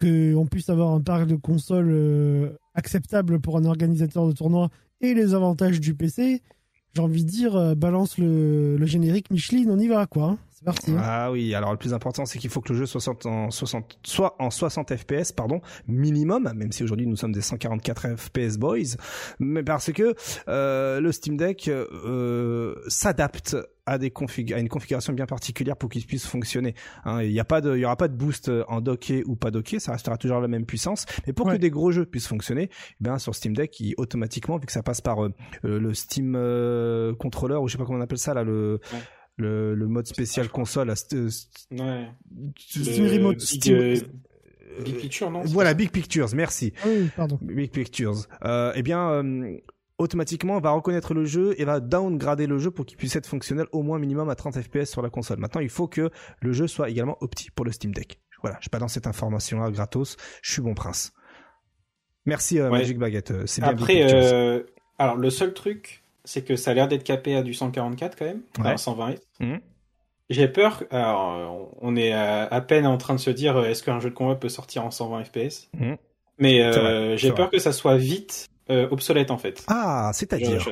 que 0.02 0.36
on 0.36 0.45
puisse 0.45 0.69
avoir 0.69 0.90
un 0.90 0.99
parc 0.99 1.28
de 1.28 1.36
consoles 1.36 1.91
euh, 1.91 2.49
acceptable 2.73 3.40
pour 3.40 3.57
un 3.57 3.65
organisateur 3.65 4.28
de 4.28 4.34
tournoi 4.34 4.69
et 4.99 5.14
les 5.14 5.34
avantages 5.34 5.80
du 5.80 5.94
PC, 5.95 6.41
j'ai 6.94 7.02
envie 7.02 7.23
de 7.23 7.30
dire, 7.30 7.56
euh, 7.56 7.76
balance 7.76 8.18
le, 8.18 8.78
le 8.78 8.86
générique 8.86 9.32
Micheline, 9.32 9.69
on 9.69 9.80
y 9.80 9.88
va, 9.88 10.07
quoi. 10.07 10.38
Hein. 10.66 10.72
C'est 10.82 10.92
parti. 10.92 10.92
hein. 10.92 11.02
Ah 11.04 11.32
oui, 11.32 11.54
alors 11.56 11.72
le 11.72 11.78
plus 11.78 11.94
important, 11.94 12.26
c'est 12.26 12.40
qu'il 12.40 12.50
faut 12.50 12.62
que 12.62 12.74
le 12.74 12.80
jeu 12.80 12.86
soit 12.86 13.02
en 13.26 13.50
60, 13.52 14.00
soit 14.04 14.36
en 14.40 14.50
60 14.50 14.96
FPS, 14.96 15.32
pardon, 15.32 15.62
minimum, 15.88 16.52
même 16.56 16.72
si 16.72 16.84
aujourd'hui 16.84 17.08
nous 17.08 17.16
sommes 17.16 17.32
des 17.32 17.42
144 17.42 18.16
FPS 18.18 18.58
boys, 18.58 18.96
mais 19.40 19.64
parce 19.64 19.92
que 19.92 20.16
euh, 20.48 21.00
le 21.00 21.12
Steam 21.12 21.38
Deck 21.38 21.68
euh, 21.68 22.76
s'adapte 22.88 23.58
à 23.88 23.98
des 23.98 24.12
config 24.12 24.54
à 24.54 24.60
une 24.60 24.70
configuration 24.70 25.12
bien 25.12 25.26
particulière 25.26 25.76
pour 25.76 25.90
qu'il 25.90 26.06
puisse 26.06 26.28
fonctionner. 26.28 26.76
Hein, 27.04 27.24
il 27.24 27.32
n'y 27.32 27.40
a 27.40 27.44
pas 27.44 27.62
de, 27.62 27.76
il 27.76 27.80
y 27.80 27.86
aura 27.86 27.96
pas 27.98 28.08
de 28.08 28.14
boost 28.16 28.50
en 28.68 28.80
docké 28.80 29.24
ou 29.26 29.36
pas 29.36 29.50
docké, 29.52 29.80
ça 29.80 29.92
restera 29.94 30.18
toujours 30.18 30.40
la 30.40 30.48
même 30.48 30.66
puissance. 30.66 31.06
Mais 31.26 31.34
pour 31.34 31.48
Ouais. 31.48 31.54
que 31.54 31.58
des 31.58 31.72
gros 31.72 31.92
jeux 31.92 32.06
puissent 32.06 32.28
fonctionner, 32.28 32.70
eh 32.72 33.04
bien 33.04 33.18
sur 33.18 33.34
Steam 33.34 33.56
Deck, 33.56 33.80
il, 33.80 33.96
automatiquement, 33.98 34.58
vu 34.58 34.68
que 34.68 34.72
ça 34.72 34.84
passe 34.84 35.02
par 35.02 35.26
euh, 35.26 35.30
euh, 35.66 35.80
le 35.80 35.94
Steam 35.96 36.36
euh, 36.38 37.16
controller 37.16 37.56
ou 37.56 37.68
je 37.68 37.72
sais 37.74 37.78
pas 37.80 37.86
comment 37.86 37.98
on 37.98 38.02
appelle 38.02 38.20
ça 38.20 38.34
là, 38.36 38.44
le 38.44 38.80
Ouais. 38.94 39.00
Le, 39.42 39.76
le 39.76 39.88
mode 39.88 40.08
spécial 40.08 40.48
console, 40.50 40.88
là, 40.88 40.94
st- 40.96 41.28
st- 41.30 41.48
Ouais. 41.72 42.08
Steam 42.58 43.06
Le 43.06 43.12
Remote, 43.12 43.38
Big, 43.38 43.46
Steam- 43.46 43.76
euh, 43.78 43.96
Big 44.84 44.96
Picture, 44.98 45.30
non 45.32 45.42
c'est 45.44 45.52
voilà 45.52 45.72
pas 45.72 45.74
Big 45.76 45.92
Pictures, 45.92 46.30
merci. 46.34 46.72
Ah 46.84 46.88
oui, 46.88 47.10
pardon. 47.16 47.38
Big 47.42 47.72
Pictures. 47.72 48.16
Euh, 48.46 48.72
eh 48.76 48.82
bien, 48.84 49.10
euh, 49.12 49.58
automatiquement, 49.98 50.60
va 50.60 50.72
reconnaître 50.72 51.14
le 51.14 51.26
jeu 51.26 51.54
et 51.58 51.66
va 51.66 51.80
downgrader 51.80 52.48
le 52.48 52.58
jeu 52.58 52.72
pour 52.72 52.86
qu'il 52.86 52.98
puisse 52.98 53.16
être 53.16 53.28
fonctionnel 53.28 53.68
au 53.72 53.84
moins 53.84 54.00
minimum 54.00 54.30
à 54.30 54.36
30 54.36 54.62
FPS 54.62 54.86
sur 54.90 55.02
la 55.02 55.10
console. 55.10 55.40
Maintenant, 55.40 55.62
il 55.62 55.70
faut 55.70 55.88
que 55.88 56.10
le 56.40 56.54
jeu 56.54 56.68
soit 56.68 56.90
également 56.90 57.18
opti 57.22 57.52
pour 57.52 57.66
le 57.66 57.72
Steam 57.72 57.94
Deck. 57.94 58.20
Voilà, 58.42 58.58
je 58.62 58.70
balance 58.72 58.94
cette 58.94 59.06
information-là 59.08 59.70
gratos. 59.70 60.18
Je 60.42 60.52
suis 60.54 60.62
bon 60.64 60.74
prince. 60.74 61.14
Merci 62.26 62.60
euh, 62.60 62.70
Ouais. 62.70 62.80
Magic 62.80 62.98
Baguette. 62.98 63.32
euh, 63.32 63.44
C'est 63.46 63.62
bien 63.62 63.74
Big 63.74 63.82
Après, 63.82 63.94
Pictures. 64.02 64.18
euh, 64.24 64.64
alors 64.98 65.18
le 65.18 65.30
seul 65.30 65.54
truc, 65.54 66.04
c'est 66.26 66.43
que 66.43 66.56
ça 66.56 66.72
a 66.72 66.73
l'air 66.73 66.88
d'être 66.88 67.03
capé 67.03 67.35
à 67.35 67.41
du 67.43 67.53
144 67.53 68.18
quand 68.18 68.26
même, 68.26 68.41
Ouais. 68.60 68.68
alors 68.68 68.80
120 68.80 69.11
Hz. 69.11 69.19
Mhm. 69.39 69.60
J'ai 70.30 70.48
peur. 70.48 70.84
Alors, 70.91 71.69
on 71.81 71.95
est 71.98 72.14
à, 72.14 72.43
à 72.43 72.61
peine 72.61 72.88
en 72.88 72.98
train 72.98 73.15
de 73.15 73.19
se 73.19 73.30
dire, 73.30 73.57
euh, 73.57 73.65
est-ce 73.65 73.84
qu'un 73.84 73.99
jeu 73.99 74.10
de 74.11 74.15
combat 74.15 74.35
peut 74.35 74.48
sortir 74.49 74.85
en 74.85 74.91
120 74.91 75.26
FPS 75.26 75.69
Mhm. 75.77 75.98
Mais 76.38 76.61
euh, 76.64 77.18
j'ai 77.18 77.31
peur 77.34 77.49
que 77.49 77.60
ça 77.60 77.72
soit 77.73 77.98
vite 77.98 78.48
euh, 78.69 78.88
obsolète 78.91 79.30
en 79.31 79.38
fait. 79.38 79.64
Ah, 79.68 80.11
c'est-à-dire. 80.14 80.65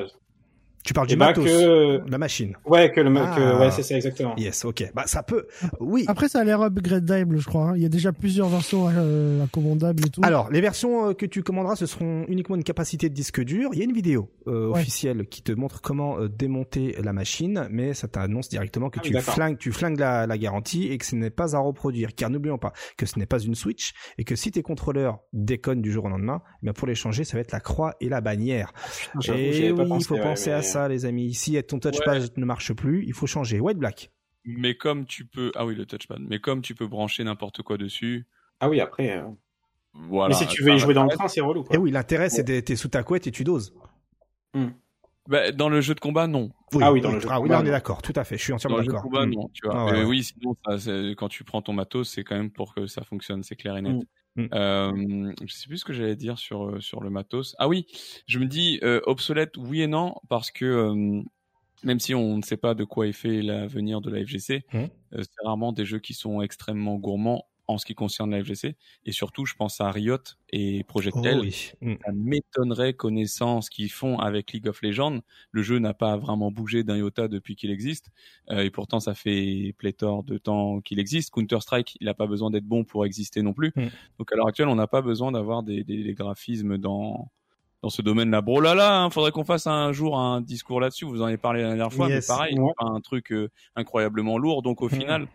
Tu 0.84 0.94
parles 0.94 1.06
Et 1.08 1.12
du 1.12 1.16
bah 1.16 1.26
matos, 1.26 1.44
que 1.44 2.00
la 2.10 2.18
machine. 2.18 2.56
ouais 2.64 2.90
que 2.90 3.00
le 3.00 3.10
Ah. 3.18 3.34
que 3.36 3.60
ouais 3.60 3.70
c'est 3.70 3.82
ça 3.82 3.96
exactement. 3.96 4.34
Yes, 4.36 4.64
ok. 4.64 4.90
Bah, 4.94 5.02
ça 5.06 5.22
peut. 5.22 5.46
Oui. 5.78 6.04
Après, 6.08 6.28
ça 6.28 6.40
a 6.40 6.44
l'air 6.44 6.62
upgradable, 6.62 7.38
je 7.38 7.46
crois. 7.46 7.70
hein. 7.70 7.72
Il 7.76 7.82
y 7.82 7.86
a 7.86 7.88
déjà 7.90 8.12
plusieurs 8.12 8.48
versions 8.48 8.88
euh, 8.90 9.44
accommodables 9.44 10.06
et 10.06 10.10
tout. 10.10 10.20
Alors, 10.24 10.50
les 10.50 10.60
versions 10.60 11.10
euh, 11.10 11.12
que 11.14 11.26
tu 11.26 11.42
commanderas, 11.42 11.76
ce 11.76 11.86
seront 11.86 12.24
uniquement 12.28 12.56
une 12.56 12.64
capacité 12.64 13.08
de 13.08 13.14
disque 13.14 13.42
dur. 13.42 13.70
Il 13.72 13.78
y 13.78 13.82
a 13.82 13.84
une 13.84 13.92
vidéo 13.92 14.30
euh, 14.46 14.68
Ouais. 14.70 14.80
officielle 14.80 15.26
qui 15.26 15.42
te 15.42 15.52
montre 15.52 15.80
comment 15.82 16.18
euh, 16.18 16.28
démonter 16.28 16.96
la 17.02 17.12
machine, 17.12 17.66
mais 17.70 17.92
ça 17.94 18.08
t'annonce 18.08 18.48
directement 18.48 18.88
que 18.90 18.98
Ah 19.00 19.02
tu 19.04 19.14
flingues, 19.20 19.58
tu 19.58 19.72
flingues 19.72 19.98
la, 19.98 20.26
la 20.26 20.38
garantie 20.38 20.86
et 20.88 20.96
que 20.98 21.04
ce 21.04 21.14
n'est 21.16 21.30
pas 21.30 21.54
à 21.54 21.58
reproduire. 21.58 22.14
Car 22.14 22.30
n'oublions 22.30 22.58
pas 22.58 22.72
que 22.96 23.04
ce 23.06 23.18
n'est 23.18 23.26
pas 23.26 23.38
une 23.38 23.54
Switch 23.54 23.92
et 24.18 24.24
que 24.24 24.34
si 24.36 24.50
tes 24.50 24.62
contrôleurs 24.62 25.18
déconnent 25.32 25.82
du 25.82 25.92
jour 25.92 26.06
au 26.06 26.08
lendemain, 26.08 26.40
eh 26.62 26.66
bien 26.66 26.72
pour 26.72 26.86
les 26.88 26.94
changer, 26.94 27.24
ça 27.24 27.36
va 27.36 27.40
être 27.42 27.52
la 27.52 27.60
croix 27.60 27.94
et 28.00 28.08
la 28.08 28.20
bannière. 28.20 28.72
J'y 29.20 29.30
Et 29.30 29.72
pas 29.72 29.82
oui, 29.82 29.82
il 29.82 29.88
pensé, 29.88 30.06
faut 30.06 30.14
ouais, 30.14 30.20
penser 30.22 30.50
à 30.50 30.58
mais- 30.58 30.62
ça, 30.70 30.88
les 30.88 31.04
amis. 31.04 31.34
Si 31.34 31.62
ton 31.64 31.78
touchpad 31.78 32.30
ne 32.36 32.44
marche 32.44 32.72
plus, 32.72 33.04
il 33.06 33.12
faut 33.12 33.26
changer. 33.26 33.60
White 33.60 33.78
Black. 33.78 34.10
Mais 34.44 34.74
comme 34.74 35.04
tu 35.04 35.26
peux, 35.26 35.52
ah 35.54 35.66
oui, 35.66 35.74
le 35.74 35.84
touchpad. 35.86 36.18
Mais 36.20 36.38
comme 36.38 36.62
tu 36.62 36.74
peux 36.74 36.86
brancher 36.86 37.22
n'importe 37.24 37.62
quoi 37.62 37.76
dessus, 37.76 38.26
Ah 38.60 38.68
oui 38.70 38.80
après. 38.80 39.18
euh, 39.18 39.24
voilà. 39.92 40.34
mais 40.34 40.46
si 40.46 40.46
tu 40.46 40.62
veux 40.62 40.72
y 40.74 40.78
jouer 40.78 40.94
dans 40.94 41.04
le 41.04 41.10
train, 41.10 41.28
c'est 41.28 41.40
relou. 41.40 41.64
Quoi. 41.64 41.76
Et 41.76 41.78
oui, 41.78 41.90
l'intérêt, 41.90 42.30
c'est 42.30 42.42
d'être 42.44 42.64
t'es 42.66 42.76
sous 42.76 42.88
ta 42.88 43.02
couette 43.02 43.26
et 43.26 43.30
tu 43.32 43.44
doses. 43.44 43.74
Bah, 45.28 45.52
dans 45.52 45.68
le 45.68 45.80
jeu 45.80 45.94
de 45.94 46.00
combat, 46.00 46.26
non. 46.26 46.50
Ah 46.80 46.92
oui, 46.92 47.00
dans 47.00 47.12
le 47.12 47.20
jeu 47.20 47.26
de 47.28 47.32
Ah 47.32 47.38
oui, 47.40 47.48
combat, 47.48 47.56
là, 47.58 47.62
on 47.62 47.66
est 47.66 47.70
d'accord. 47.70 48.02
Tout 48.02 48.12
à 48.16 48.24
fait. 48.24 48.36
Je 48.36 48.42
suis 48.42 48.50
Dans 48.50 48.56
entièrement 48.56 48.78
le 48.78 48.82
jeu 48.84 48.88
de 48.88 48.92
d'accord. 48.94 49.10
combat, 49.10 49.26
Mm. 49.26 49.34
non. 49.34 49.50
Tu 49.52 49.66
vois. 49.66 49.74
Ah 49.76 49.84
ouais, 49.86 49.92
ouais. 50.00 50.04
Oui, 50.04 50.24
sinon, 50.24 50.56
ça, 50.78 50.90
quand 51.16 51.28
tu 51.28 51.44
prends 51.44 51.62
ton 51.62 51.72
matos, 51.72 52.10
c'est 52.10 52.24
quand 52.24 52.36
même 52.36 52.50
pour 52.50 52.74
que 52.74 52.86
ça 52.86 53.02
fonctionne, 53.04 53.42
c'est 53.42 53.56
clair 53.56 53.76
et 53.76 53.82
net. 53.82 53.96
Mm. 54.36 54.42
Mm. 54.44 54.48
Euh, 54.54 55.34
je 55.44 55.52
sais 55.54 55.66
plus 55.68 55.78
ce 55.78 55.84
que 55.84 55.92
j'allais 55.92 56.16
dire 56.16 56.38
sur 56.38 56.64
euh, 56.66 56.80
sur 56.80 57.00
le 57.02 57.10
matos. 57.10 57.54
Ah 57.58 57.68
oui, 57.68 57.86
je 58.26 58.38
me 58.38 58.46
dis 58.46 58.78
euh, 58.82 59.00
obsolète, 59.06 59.56
oui 59.56 59.82
et 59.82 59.86
non, 59.86 60.14
parce 60.28 60.50
que 60.50 60.64
euh, 60.64 61.22
même 61.84 62.00
si 62.00 62.14
on 62.14 62.36
ne 62.38 62.42
sait 62.42 62.56
pas 62.58 62.74
de 62.74 62.84
quoi 62.84 63.08
est 63.08 63.12
fait 63.12 63.42
l'avenir 63.42 64.00
de 64.02 64.10
la 64.10 64.24
FGC, 64.24 64.64
euh, 64.74 65.22
c'est 65.22 65.44
rarement 65.44 65.72
des 65.72 65.84
jeux 65.86 66.00
qui 66.00 66.14
sont 66.14 66.42
extrêmement 66.42 66.96
gourmands 66.96 67.46
en 67.70 67.78
ce 67.78 67.86
qui 67.86 67.94
concerne 67.94 68.30
la 68.30 68.42
FGC. 68.42 68.76
Et 69.06 69.12
surtout, 69.12 69.46
je 69.46 69.54
pense 69.54 69.80
à 69.80 69.90
Riot 69.90 70.18
et 70.52 70.84
Project 70.84 71.16
Oh 71.20 71.24
L. 71.24 71.40
oui. 71.40 71.72
Mm. 71.80 71.94
Ça 72.04 72.12
m'étonnerait, 72.12 72.92
connaissant 72.94 73.60
ce 73.60 73.70
qu'ils 73.70 73.90
font 73.90 74.18
avec 74.18 74.52
League 74.52 74.68
of 74.68 74.82
Legends. 74.82 75.20
Le 75.52 75.62
jeu 75.62 75.78
n'a 75.78 75.94
pas 75.94 76.16
vraiment 76.16 76.50
bougé 76.50 76.82
d'un 76.84 76.96
iota 76.96 77.28
depuis 77.28 77.56
qu'il 77.56 77.70
existe. 77.70 78.08
Euh, 78.50 78.60
et 78.62 78.70
pourtant, 78.70 79.00
ça 79.00 79.14
fait 79.14 79.74
pléthore 79.78 80.22
de 80.24 80.38
temps 80.38 80.80
qu'il 80.80 80.98
existe. 80.98 81.30
Counter-Strike, 81.32 81.96
il 82.00 82.06
n'a 82.06 82.14
pas 82.14 82.26
besoin 82.26 82.50
d'être 82.50 82.64
bon 82.66 82.84
pour 82.84 83.06
exister 83.06 83.42
non 83.42 83.52
plus. 83.52 83.72
Mm. 83.76 83.86
Donc 84.18 84.32
à 84.32 84.36
l'heure 84.36 84.48
actuelle, 84.48 84.68
on 84.68 84.74
n'a 84.76 84.86
pas 84.88 85.02
besoin 85.02 85.32
d'avoir 85.32 85.62
des, 85.62 85.84
des, 85.84 86.02
des 86.02 86.14
graphismes 86.14 86.78
dans 86.78 87.30
dans 87.82 87.88
ce 87.88 88.02
domaine-là. 88.02 88.42
Bon 88.42 88.60
là 88.60 88.74
là, 88.74 89.00
hein, 89.00 89.08
faudrait 89.08 89.30
qu'on 89.30 89.42
fasse 89.42 89.66
un 89.66 89.90
jour 89.94 90.18
un 90.18 90.42
discours 90.42 90.80
là-dessus. 90.82 91.06
Vous 91.06 91.22
en 91.22 91.24
avez 91.24 91.38
parlé 91.38 91.62
la 91.62 91.68
dernière 91.68 91.90
fois, 91.90 92.10
Yes. 92.10 92.28
mais 92.28 92.34
pareil, 92.34 92.58
Ouais. 92.58 92.72
pas 92.78 92.84
un 92.84 93.00
truc 93.00 93.32
euh, 93.32 93.48
incroyablement 93.74 94.36
lourd. 94.36 94.60
Donc 94.60 94.82
au 94.82 94.90
Mhm. 94.90 94.98
final, 95.00 95.28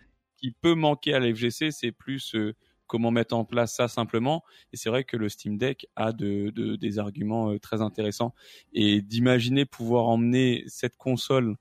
qui 0.45 0.51
peut 0.51 0.75
manquer 0.75 1.13
à 1.15 1.19
la 1.19 1.33
FGC, 1.33 1.71
c'est 1.71 1.91
plus 1.91 2.35
euh, 2.35 2.53
comment 2.85 3.09
mettre 3.09 3.35
en 3.35 3.45
place 3.45 3.73
ça 3.75 3.87
simplement. 3.87 4.43
Et 4.73 4.77
c'est 4.77 4.89
vrai 4.89 5.03
que 5.03 5.17
le 5.17 5.27
Steam 5.27 5.57
Deck 5.57 5.87
a 5.95 6.11
de, 6.11 6.51
de- 6.51 6.75
des 6.75 6.99
arguments 6.99 7.49
euh, 7.51 7.57
très 7.59 7.81
intéressants. 7.81 8.35
Et 8.73 9.01
d'imaginer 9.01 9.65
pouvoir 9.65 10.05
emmener 10.07 10.63
cette 10.67 10.97
console 10.97 11.55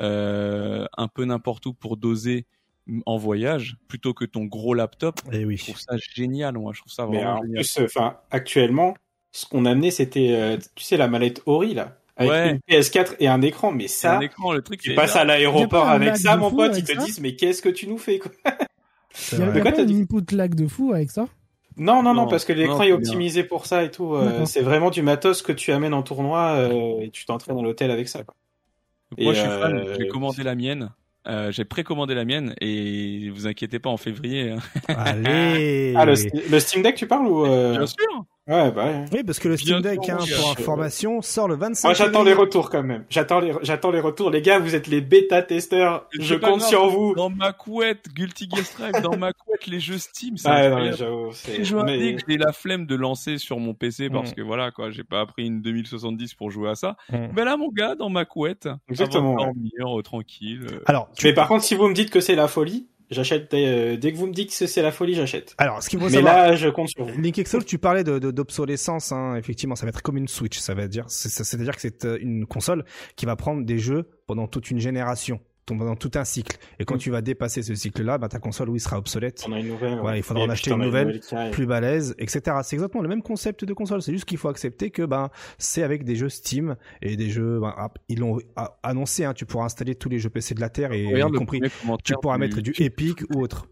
euh, 0.00 0.86
un 0.96 1.08
peu 1.08 1.26
n'importe 1.26 1.66
où 1.66 1.74
pour 1.74 1.98
doser 1.98 2.46
en 3.04 3.18
voyage 3.18 3.76
plutôt 3.88 4.14
que 4.14 4.24
ton 4.24 4.44
gros 4.46 4.72
laptop, 4.72 5.20
Eh 5.32 5.44
oui. 5.44 5.58
je 5.58 5.64
trouve 5.64 5.78
ça 5.78 5.96
génial. 5.98 6.54
Moi, 6.56 6.72
je 6.74 6.80
trouve 6.80 6.92
ça 6.92 7.06
Mais 7.06 7.22
en 7.26 7.42
génial. 7.42 7.56
plus, 7.56 7.78
enfin, 7.80 8.18
actuellement, 8.30 8.94
ce 9.32 9.44
qu'on 9.44 9.66
amenait, 9.66 9.90
c'était, 9.90 10.32
euh, 10.32 10.56
tu 10.74 10.84
sais, 10.84 10.96
la 10.96 11.08
mallette 11.08 11.42
Ori, 11.44 11.74
là. 11.74 11.99
Avec 12.20 12.30
Ouais. 12.30 12.50
une 12.50 12.60
PS4 12.80 13.16
et 13.18 13.26
un 13.28 13.42
écran. 13.42 13.72
Mais 13.72 13.88
ça, 13.88 14.18
un 14.18 14.20
écran, 14.20 14.52
le 14.52 14.62
truc. 14.62 14.80
tu 14.80 14.94
passes 14.94 15.16
à 15.16 15.24
l'aéroport 15.24 15.88
avec 15.88 16.16
ça, 16.16 16.36
mon 16.36 16.50
pote, 16.50 16.76
ils 16.76 16.84
te 16.84 16.96
disent, 17.04 17.20
mais 17.20 17.34
qu'est-ce 17.34 17.62
que 17.62 17.68
tu 17.68 17.88
nous 17.88 17.98
fais, 17.98 18.18
quoi 18.20 18.30
Il 19.32 19.38
y 19.38 19.42
a, 19.42 19.46
y 19.46 19.48
a 19.48 19.52
quoi, 19.52 19.62
pas 19.62 19.72
t'as 19.72 19.82
un 19.82 19.86
dit 19.86 20.00
input 20.02 20.34
lag 20.36 20.54
de 20.54 20.68
fou 20.68 20.92
avec 20.92 21.10
ça 21.10 21.26
Non, 21.76 21.96
non, 22.02 22.14
non, 22.14 22.22
Non, 22.22 22.28
parce 22.28 22.44
que 22.44 22.52
l'écran 22.52 22.82
est 22.84 22.92
optimisé 22.92 23.42
pour 23.42 23.66
ça 23.66 23.82
et 23.82 23.90
tout. 23.90 24.14
euh, 24.14 24.44
c'est 24.46 24.60
vraiment 24.62 24.90
du 24.90 25.02
matos 25.02 25.42
que 25.42 25.50
tu 25.52 25.72
amènes 25.72 25.94
en 25.94 26.02
tournoi 26.02 26.52
euh, 26.56 27.00
et 27.00 27.10
tu 27.10 27.24
t'entraînes 27.26 27.56
dans 27.56 27.62
l'hôtel 27.62 27.90
avec 27.90 28.08
ça. 28.08 28.22
Quoi. 28.22 28.34
Donc 29.10 29.20
moi, 29.20 29.32
Et, 29.32 29.34
je 29.34 29.40
suis 29.40 29.48
fan. 29.50 29.74
euh, 29.78 29.96
J'ai 29.98 30.06
commandé 30.08 30.42
la 30.44 30.54
mienne. 30.54 30.90
Euh, 31.26 31.50
j'ai 31.52 31.64
précommandé 31.66 32.14
la 32.14 32.24
mienne 32.24 32.54
et 32.62 33.28
vous 33.30 33.46
inquiétez 33.46 33.78
pas 33.78 33.90
en 33.90 33.96
février. 33.98 34.52
hein. 34.52 34.58
Allez. 34.88 35.92
Ah, 35.96 36.04
le, 36.06 36.14
le 36.50 36.60
Steam 36.60 36.82
Deck, 36.82 36.94
tu 36.96 37.06
parles 37.06 37.26
ou 37.26 37.44
euh... 37.44 37.72
Bien 37.76 37.86
sûr. 37.86 38.24
Ouais, 38.50 38.70
bah 38.72 38.84
ouais. 38.86 39.04
Oui, 39.12 39.22
parce 39.24 39.38
que 39.38 39.48
le 39.48 39.54
Bien 39.54 39.78
Steam 39.78 39.82
Deck, 39.82 40.08
hein, 40.08 40.18
pour 40.36 40.50
information, 40.50 41.22
sort 41.22 41.46
le 41.48 41.54
25 41.54 41.86
Moi, 41.88 41.94
j'attends 41.94 42.22
les 42.24 42.32
retours 42.34 42.68
quand 42.68 42.82
même. 42.82 43.04
J'attends 43.08 43.38
les, 43.40 43.52
j'attends 43.62 43.90
les 43.92 44.00
retours. 44.00 44.30
Les 44.30 44.42
gars, 44.42 44.58
vous 44.58 44.74
êtes 44.74 44.88
les 44.88 45.00
bêta-testeurs. 45.00 46.06
Je 46.18 46.34
compte 46.34 46.58
grave. 46.58 46.68
sur 46.68 46.88
vous. 46.88 47.14
Dans 47.14 47.30
ma 47.30 47.52
couette, 47.52 48.06
Guilty 48.14 48.48
Gear 48.50 48.64
Strive, 48.64 49.00
dans 49.02 49.16
ma 49.16 49.32
couette, 49.32 49.66
les 49.68 49.78
jeux 49.80 49.98
Steam, 49.98 50.36
c'est 50.36 50.48
Ouais, 50.50 50.68
non, 50.68 50.92
j'avoue, 50.92 51.30
c'est- 51.32 51.62
jeux 51.64 51.82
mais- 51.84 52.16
que 52.16 52.22
j'ai 52.28 52.36
la 52.38 52.52
flemme 52.52 52.86
de 52.86 52.96
lancer 52.96 53.38
sur 53.38 53.58
mon 53.58 53.72
PC 53.72 54.10
parce 54.10 54.32
Mm. 54.32 54.34
que 54.34 54.42
voilà 54.42 54.70
quoi, 54.72 54.90
j'ai 54.90 55.04
pas 55.04 55.24
pris 55.26 55.46
une 55.46 55.62
2070 55.62 56.34
pour 56.34 56.50
jouer 56.50 56.70
à 56.70 56.74
ça. 56.74 56.96
Mm. 57.12 57.28
Mais 57.36 57.44
là 57.44 57.56
mon 57.56 57.68
gars 57.68 57.94
dans 57.94 58.08
ma 58.10 58.24
couette, 58.24 58.68
Exactement, 58.88 59.34
ouais. 59.36 59.44
dormir 59.44 59.98
euh, 59.98 60.02
tranquille. 60.02 60.66
euh. 60.72 60.80
Alors, 60.86 61.08
tu- 61.16 61.26
Mais 61.26 61.34
par 61.34 61.46
contre, 61.48 61.62
si 61.64 61.74
vous 61.76 61.86
me 61.88 61.94
dites 61.94 62.10
que 62.10 62.20
c'est 62.20 62.34
la 62.34 62.48
folie, 62.48 62.88
j'achète. 63.10 63.52
euh, 63.54 63.96
dès 63.96 64.12
que 64.12 64.16
vous 64.16 64.26
me 64.26 64.32
dites 64.32 64.56
que 64.56 64.66
c'est 64.66 64.82
la 64.82 64.92
folie, 64.92 65.14
j'achète. 65.14 65.54
alors, 65.58 65.82
ce 65.82 65.90
faut 65.90 66.04
Mais 66.06 66.10
savoir. 66.12 66.34
là, 66.48 66.56
je 66.56 66.68
compte 66.68 66.88
sur 66.88 67.04
vous. 67.04 67.20
Link 67.20 67.38
Excel, 67.38 67.64
tu 67.64 67.78
parlais 67.78 68.04
de 68.04 68.18
de- 68.18 68.30
d'obsolescence, 68.30 69.12
hein, 69.12 69.36
effectivement, 69.36 69.76
ça 69.76 69.84
va 69.86 69.90
être 69.90 70.02
comme 70.02 70.16
une 70.16 70.28
Switch, 70.28 70.58
ça 70.58 70.74
va 70.74 70.88
dire, 70.88 71.04
c'est- 71.08 71.28
c'est- 71.28 71.44
c'est-à-dire 71.44 71.74
que 71.74 71.80
c'est 71.80 72.04
euh, 72.04 72.18
une 72.20 72.46
console 72.46 72.84
qui 73.16 73.26
va 73.26 73.36
prendre 73.36 73.64
des 73.64 73.78
jeux 73.78 74.08
pendant 74.26 74.46
toute 74.46 74.70
une 74.70 74.78
génération, 74.78 75.40
pendant 75.66 75.94
tout 75.94 76.10
un 76.14 76.24
cycle. 76.24 76.56
Et 76.78 76.84
quand 76.84 76.96
Mm. 76.96 76.98
tu 76.98 77.10
vas 77.10 77.20
dépasser 77.22 77.62
ce 77.62 77.74
cycle-là, 77.74 78.18
bah, 78.18 78.28
ta 78.28 78.38
console, 78.40 78.70
oui, 78.70 78.80
sera 78.80 78.98
obsolète, 78.98 79.44
On 79.48 79.52
a 79.52 79.60
une 79.60 79.68
nouvelle. 79.68 80.00
Ouais, 80.00 80.18
il 80.18 80.22
faudra 80.22 80.42
en 80.44 80.48
acheter 80.50 80.72
une 80.72 80.82
nouvelle, 80.82 81.20
plus 81.52 81.66
balèze, 81.66 82.14
etc. 82.18 82.56
C'est 82.62 82.74
exactement 82.76 83.02
le 83.02 83.08
même 83.08 83.22
concept 83.22 83.64
de 83.64 83.72
console. 83.72 84.02
C'est 84.02 84.12
juste 84.12 84.24
qu'il 84.24 84.38
faut 84.38 84.48
accepter 84.48 84.90
que 84.90 85.02
ben 85.02 85.30
c'est 85.58 85.82
avec 85.82 86.04
des 86.04 86.16
jeux 86.16 86.28
Steam 86.28 86.76
et 87.02 87.16
des 87.16 87.30
jeux. 87.30 87.60
Ben, 87.60 87.72
ah, 87.76 87.90
ils 88.08 88.18
l'ont 88.18 88.38
ah, 88.56 88.78
annoncé. 88.82 89.24
Hein, 89.24 89.32
tu 89.34 89.46
pourras 89.46 89.66
installer 89.66 89.94
tous 89.94 90.08
les 90.08 90.18
jeux 90.18 90.30
PC 90.30 90.54
de 90.54 90.60
la 90.60 90.70
terre 90.70 90.92
et 90.92 91.04
y 91.04 91.20
compris. 91.32 91.60
Tu 92.04 92.14
pourras 92.20 92.34
du- 92.36 92.40
mettre 92.40 92.60
du 92.60 92.72
Epic 92.78 93.22
ou 93.34 93.40
autre. 93.40 93.68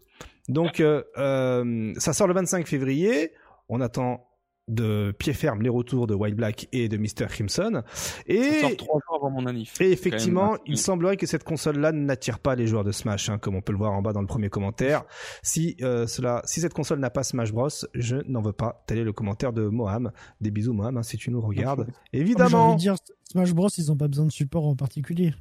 Donc 0.47 0.79
euh, 0.79 1.03
euh, 1.17 1.93
ça 1.97 2.13
sort 2.13 2.27
le 2.27 2.33
25 2.33 2.67
février. 2.67 3.31
On 3.67 3.81
attend 3.81 4.28
de 4.69 5.11
pied 5.17 5.33
ferme 5.33 5.61
les 5.61 5.69
retours 5.69 6.07
de 6.07 6.13
White 6.13 6.35
Black 6.35 6.67
et 6.71 6.87
de 6.87 6.97
Mr 6.97 7.27
Crimson. 7.27 7.83
Et 8.25 8.41
Ça 8.41 8.61
sort 8.61 8.77
trois 8.77 8.99
jours 9.05 9.15
avant 9.15 9.29
mon 9.29 9.49
et 9.79 9.91
effectivement, 9.91 10.57
il 10.65 10.77
semblerait 10.77 11.17
que 11.17 11.25
cette 11.25 11.43
console-là 11.43 11.91
n'attire 11.91 12.39
pas 12.39 12.55
les 12.55 12.67
joueurs 12.67 12.83
de 12.83 12.91
Smash, 12.91 13.29
hein, 13.29 13.37
comme 13.37 13.55
on 13.55 13.61
peut 13.61 13.71
le 13.71 13.77
voir 13.77 13.93
en 13.93 14.01
bas 14.01 14.13
dans 14.13 14.21
le 14.21 14.27
premier 14.27 14.49
commentaire. 14.49 15.03
Si 15.41 15.75
euh, 15.81 16.07
cela, 16.07 16.41
si 16.45 16.61
cette 16.61 16.73
console 16.73 16.99
n'a 16.99 17.09
pas 17.09 17.23
Smash 17.23 17.51
Bros, 17.51 17.69
je 17.93 18.17
n'en 18.27 18.41
veux 18.41 18.53
pas. 18.53 18.83
Tel 18.87 18.99
est 18.99 19.03
le 19.03 19.13
commentaire 19.13 19.53
de 19.53 19.67
Moham. 19.67 20.11
Des 20.41 20.51
bisous 20.51 20.73
Moham, 20.73 20.97
hein, 20.97 21.03
si 21.03 21.17
tu 21.17 21.31
nous 21.31 21.41
regardes. 21.41 21.87
Évidemment. 22.13 22.67
envie 22.67 22.75
de 22.75 22.79
dire, 22.81 22.95
Smash 23.31 23.53
Bros, 23.53 23.69
ils 23.77 23.91
ont 23.91 23.97
pas 23.97 24.07
besoin 24.07 24.25
de 24.25 24.31
support 24.31 24.67
en 24.67 24.75
particulier. 24.75 25.33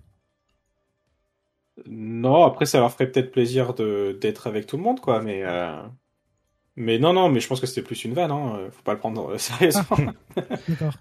Non, 1.86 2.44
après, 2.44 2.66
ça 2.66 2.80
leur 2.80 2.90
ferait 2.90 3.10
peut-être 3.10 3.30
plaisir 3.30 3.74
de 3.74 4.18
d'être 4.20 4.46
avec 4.46 4.66
tout 4.66 4.76
le 4.76 4.82
monde, 4.82 5.00
quoi. 5.00 5.22
Mais 5.22 5.42
euh, 5.44 5.82
mais 6.78 6.98
non, 6.98 7.12
non, 7.12 7.28
mais 7.28 7.40
je 7.40 7.48
pense 7.48 7.60
que 7.60 7.66
c'était 7.66 7.82
plus 7.82 8.04
une 8.04 8.14
vanne. 8.14 8.30
Hein. 8.30 8.58
Faut 8.70 8.82
pas 8.82 8.92
le 8.94 8.98
prendre 8.98 9.32
euh, 9.32 9.38
sérieusement. 9.38 9.82
D'accord. 10.68 10.94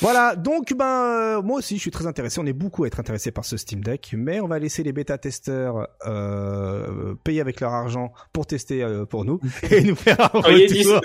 Voilà, 0.00 0.36
donc 0.36 0.74
ben 0.76 0.84
euh, 0.84 1.42
moi 1.42 1.56
aussi 1.58 1.76
je 1.76 1.80
suis 1.80 1.90
très 1.90 2.06
intéressé, 2.06 2.38
on 2.40 2.46
est 2.46 2.52
beaucoup 2.52 2.84
à 2.84 2.88
être 2.88 3.00
intéressé 3.00 3.30
par 3.30 3.46
ce 3.46 3.56
Steam 3.56 3.82
Deck, 3.82 4.14
mais 4.16 4.38
on 4.38 4.46
va 4.46 4.58
laisser 4.58 4.82
les 4.82 4.92
bêta-testeurs 4.92 5.88
euh, 6.06 7.14
payer 7.24 7.40
avec 7.40 7.60
leur 7.60 7.72
argent 7.72 8.12
pour 8.34 8.46
tester 8.46 8.82
euh, 8.82 9.06
pour 9.06 9.24
nous 9.24 9.40
et 9.70 9.80
nous 9.82 9.96
faire 9.96 10.20
un 10.36 10.42
Soyez 10.42 10.66
retour. 10.66 11.00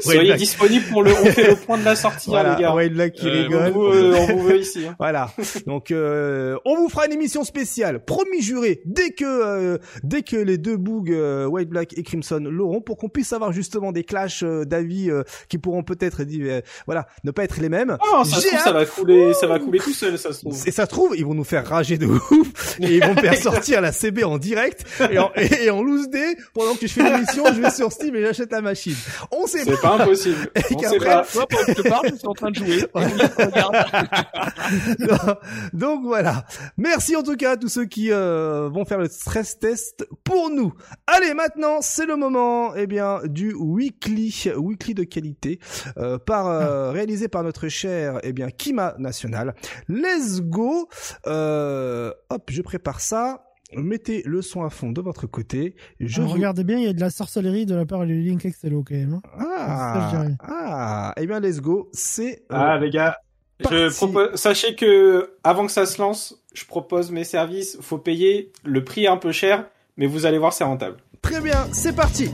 Soyez 0.00 0.34
disponibles 0.36 0.84
pour 0.86 1.02
le. 1.04 1.12
On 1.12 1.24
fait 1.26 1.50
le 1.50 1.56
point 1.56 1.78
de 1.78 1.84
la 1.84 1.94
sortie, 1.94 2.34
hein, 2.34 2.56
les 2.56 2.62
gars. 2.62 2.74
White 2.74 2.94
Black 2.94 3.12
qui 3.12 3.28
Euh, 3.28 3.30
On 3.30 3.42
rigole. 3.44 3.70
vous, 3.72 3.84
euh, 3.86 4.16
on 4.28 4.36
vous 4.36 4.42
veut 4.42 4.58
ici. 4.58 4.86
hein. 4.86 4.96
Voilà. 4.98 5.30
Donc 5.66 5.90
euh, 5.92 6.56
on 6.64 6.76
vous 6.76 6.88
fera 6.88 7.06
une 7.06 7.12
émission 7.12 7.44
spéciale, 7.44 8.04
promis 8.04 8.42
juré, 8.42 8.82
dès 8.86 9.10
que 9.10 9.24
euh, 9.24 9.78
dès 10.02 10.22
que 10.22 10.36
les 10.36 10.58
deux 10.58 10.76
bougs 10.76 11.12
euh, 11.12 11.46
White 11.46 11.68
Black 11.68 11.96
et 11.96 12.02
Crimson 12.02 12.40
l'auront, 12.44 12.80
pour 12.80 12.96
qu'on 12.96 13.08
puisse 13.08 13.32
avoir 13.32 13.43
justement 13.52 13.92
des 13.92 14.04
clashs 14.04 14.42
euh, 14.42 14.64
d'avis 14.64 15.10
euh, 15.10 15.22
qui 15.48 15.58
pourront 15.58 15.82
peut-être 15.82 16.22
euh, 16.22 16.60
voilà 16.86 17.06
ne 17.24 17.30
pas 17.30 17.44
être 17.44 17.60
les 17.60 17.68
mêmes. 17.68 17.96
Non, 18.12 18.24
ça 18.24 18.40
trouve, 18.40 18.58
ça 18.60 18.72
va 18.72 18.86
couler, 18.86 19.34
ça 19.34 19.46
va 19.46 19.58
couler 19.58 19.78
tout 19.78 19.92
seul, 19.92 20.18
ça 20.18 20.32
se 20.32 20.40
trouve. 20.40 20.54
Et 20.66 20.70
ça 20.70 20.84
se 20.84 20.90
trouve, 20.90 21.16
ils 21.16 21.24
vont 21.24 21.34
nous 21.34 21.44
faire 21.44 21.66
rager 21.66 21.98
de 21.98 22.06
ouf 22.06 22.78
et 22.80 22.96
ils 22.96 23.04
vont 23.04 23.14
faire 23.16 23.34
sortir 23.36 23.80
la 23.80 23.92
CB 23.92 24.24
en 24.24 24.38
direct 24.38 24.84
et 25.10 25.18
en, 25.18 25.30
et, 25.36 25.64
et 25.64 25.70
en 25.70 25.82
loose 25.82 26.08
day 26.08 26.36
pendant 26.54 26.74
que 26.74 26.86
je 26.86 26.92
fais 26.92 27.02
l'émission, 27.02 27.44
je 27.54 27.60
vais 27.60 27.70
sur 27.70 27.92
Steam 27.92 28.14
et 28.16 28.22
j'achète 28.22 28.50
la 28.52 28.60
machine. 28.60 28.94
On 29.30 29.46
sait 29.46 29.64
C'est 29.64 29.80
pas 29.80 29.96
impossible. 30.00 30.50
Et 30.56 30.60
On 30.74 30.78
sait 30.78 30.98
qu'après- 30.98 31.08
pas. 31.08 31.24
Toi, 31.32 31.46
pendant 31.48 31.64
que 31.64 31.72
je 31.72 31.82
te 31.82 31.88
parle, 31.88 32.06
je 32.10 32.16
suis 32.16 32.28
en 32.28 32.34
train 32.34 32.50
de 32.50 32.56
jouer. 32.56 32.84
Donc 35.72 36.02
voilà. 36.04 36.44
Merci 36.76 37.16
en 37.16 37.22
tout 37.22 37.36
cas 37.36 37.52
à 37.52 37.56
tous 37.56 37.68
ceux 37.68 37.84
qui 37.84 38.12
euh, 38.12 38.68
vont 38.72 38.84
faire 38.84 38.98
le 38.98 39.08
stress 39.08 39.58
test 39.58 40.06
pour 40.24 40.50
nous. 40.50 40.72
Allez, 41.06 41.34
maintenant, 41.34 41.78
c'est 41.80 42.06
le 42.06 42.16
moment 42.16 42.74
eh 42.76 42.86
bien 42.86 43.20
du 43.26 43.54
weekly, 43.54 44.32
weekly 44.56 44.94
de 44.94 45.04
qualité 45.04 45.58
euh, 45.96 46.18
par 46.18 46.46
euh, 46.46 46.90
réalisé 46.92 47.28
par 47.28 47.42
notre 47.42 47.68
cher 47.68 48.18
eh 48.22 48.32
bien 48.32 48.50
Kima 48.50 48.94
National. 48.98 49.54
Let's 49.88 50.40
go. 50.40 50.88
Euh, 51.26 52.12
hop, 52.30 52.50
je 52.50 52.62
prépare 52.62 53.00
ça. 53.00 53.44
Mettez 53.76 54.22
le 54.24 54.40
son 54.40 54.62
à 54.62 54.70
fond 54.70 54.92
de 54.92 55.00
votre 55.00 55.26
côté. 55.26 55.74
Je 55.98 56.18
Alors, 56.18 56.28
vous- 56.28 56.34
Regardez 56.36 56.62
bien, 56.62 56.78
il 56.78 56.84
y 56.84 56.88
a 56.88 56.92
de 56.92 57.00
la 57.00 57.10
sorcellerie 57.10 57.66
de 57.66 57.74
la 57.74 57.84
part 57.86 58.00
de 58.00 58.12
Link 58.12 58.44
Excello 58.44 58.84
quand 58.86 58.94
même. 58.94 59.14
hein. 59.14 59.22
Ah, 59.40 60.26
ah, 60.42 61.12
eh 61.16 61.26
bien 61.26 61.40
let's 61.40 61.60
go. 61.60 61.88
C'est 61.92 62.42
euh, 62.52 62.56
Ah, 62.56 62.78
les 62.78 62.90
gars. 62.90 63.16
Je 63.60 63.92
propose, 63.96 64.34
sachez 64.34 64.74
que, 64.76 65.34
avant 65.42 65.66
que 65.66 65.72
ça 65.72 65.86
se 65.86 66.00
lance, 66.00 66.40
je 66.54 66.64
propose 66.66 67.10
mes 67.10 67.24
services. 67.24 67.78
Faut 67.80 67.98
payer 67.98 68.52
le 68.64 68.84
prix 68.84 69.04
est 69.04 69.08
un 69.08 69.16
peu 69.16 69.32
cher, 69.32 69.66
mais 69.96 70.06
vous 70.06 70.26
allez 70.26 70.38
voir, 70.38 70.52
c'est 70.52 70.64
rentable. 70.64 70.98
très 71.22 71.40
bien. 71.40 71.66
C'est 71.72 71.94
parti. 71.96 72.30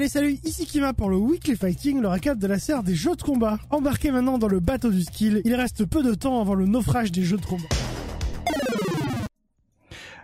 Allez, 0.00 0.08
salut, 0.08 0.38
ici 0.44 0.64
Kima 0.64 0.94
pour 0.94 1.10
le 1.10 1.18
Weekly 1.18 1.56
Fighting, 1.56 2.00
le 2.00 2.08
récap 2.08 2.38
de 2.38 2.46
la 2.46 2.58
serre 2.58 2.82
des 2.82 2.94
jeux 2.94 3.14
de 3.16 3.20
combat. 3.20 3.58
Embarquez 3.68 4.10
maintenant 4.10 4.38
dans 4.38 4.48
le 4.48 4.58
bateau 4.58 4.88
du 4.88 5.02
skill, 5.02 5.42
il 5.44 5.54
reste 5.54 5.84
peu 5.84 6.02
de 6.02 6.14
temps 6.14 6.40
avant 6.40 6.54
le 6.54 6.64
naufrage 6.64 7.12
des 7.12 7.20
jeux 7.22 7.36
de 7.36 7.44
combat. 7.44 7.68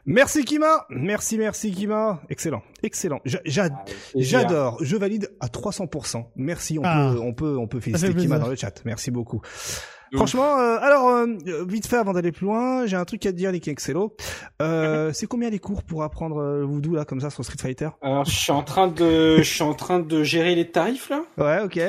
Merci 0.06 0.46
Kima. 0.46 0.86
Merci, 0.88 1.36
merci 1.36 1.72
Kima. 1.72 2.22
Excellent, 2.30 2.62
excellent. 2.82 3.20
Ah, 3.26 3.68
J'adore. 4.14 4.78
Je 4.80 4.96
valide 4.96 5.30
à 5.40 5.48
300%. 5.48 6.24
Merci. 6.36 6.78
On 6.78 6.82
Ah. 6.82 7.10
peut, 7.12 7.20
on 7.20 7.34
peut, 7.34 7.58
on 7.58 7.66
peut 7.68 7.80
fait 7.80 7.90
féliciter 7.90 8.14
Kima 8.14 8.38
dans 8.38 8.48
le 8.48 8.56
chat. 8.56 8.80
Merci 8.86 9.10
beaucoup. 9.10 9.42
Franchement, 10.14 10.58
euh, 10.58 10.78
alors 10.80 11.08
euh, 11.08 11.26
vite 11.66 11.86
fait 11.86 11.96
avant 11.96 12.12
d'aller 12.12 12.32
plus 12.32 12.46
loin, 12.46 12.86
j'ai 12.86 12.96
un 12.96 13.04
truc 13.04 13.24
à 13.26 13.32
te 13.32 13.36
dire, 13.36 13.50
Nick 13.52 13.66
Excello. 13.68 14.14
Euh, 14.62 15.10
c'est 15.12 15.26
combien 15.26 15.50
les 15.50 15.58
cours 15.58 15.82
pour 15.82 16.02
apprendre 16.02 16.38
euh, 16.38 16.58
le 16.60 16.64
voodoo 16.64 16.94
là 16.94 17.04
comme 17.04 17.20
ça 17.20 17.30
sur 17.30 17.44
Street 17.44 17.56
Fighter? 17.60 17.88
Alors, 18.02 18.24
je 18.24 18.30
suis 18.36 18.52
en 18.52 18.62
train 18.62 18.88
de, 18.88 19.38
je 19.38 19.42
suis 19.42 19.62
en 19.62 19.74
train 19.74 19.98
de 19.98 20.22
gérer 20.22 20.54
les 20.54 20.70
tarifs 20.70 21.10
là. 21.10 21.22
Ouais, 21.38 21.60
ok. 21.64 21.80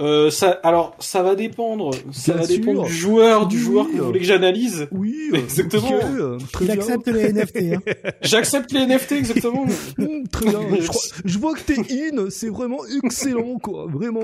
Euh, 0.00 0.28
ça, 0.28 0.50
alors, 0.64 0.96
ça 0.98 1.22
va 1.22 1.36
dépendre. 1.36 1.92
Ça 2.10 2.32
Bien 2.32 2.42
va 2.42 2.46
dépendre 2.48 2.84
du 2.84 2.92
joueur, 2.92 3.46
du 3.46 3.56
Oui. 3.58 3.62
joueur 3.62 3.86
que 3.86 3.92
vous 3.96 4.04
voulez 4.06 4.18
que 4.18 4.26
j'analyse. 4.26 4.88
Oui, 4.90 5.30
Exactement. 5.34 5.88
euh, 5.92 6.36
très 6.52 6.64
Il 6.64 6.70
bien. 6.72 6.80
accepte 6.80 7.06
les 7.08 7.32
NFT. 7.32 7.56
Hein. 7.74 7.92
J'accepte 8.22 8.72
les 8.72 8.86
NFT 8.86 9.12
exactement. 9.12 9.66
Mmh, 9.98 10.26
très 10.32 10.46
bien. 10.50 10.60
Je, 10.80 10.88
crois- 10.88 11.02
je 11.24 11.38
vois 11.38 11.54
que 11.54 11.60
t'es 11.60 11.76
in, 11.78 12.28
c'est 12.30 12.48
vraiment 12.48 12.80
excellent 13.04 13.56
quoi, 13.62 13.86
vraiment. 13.88 14.22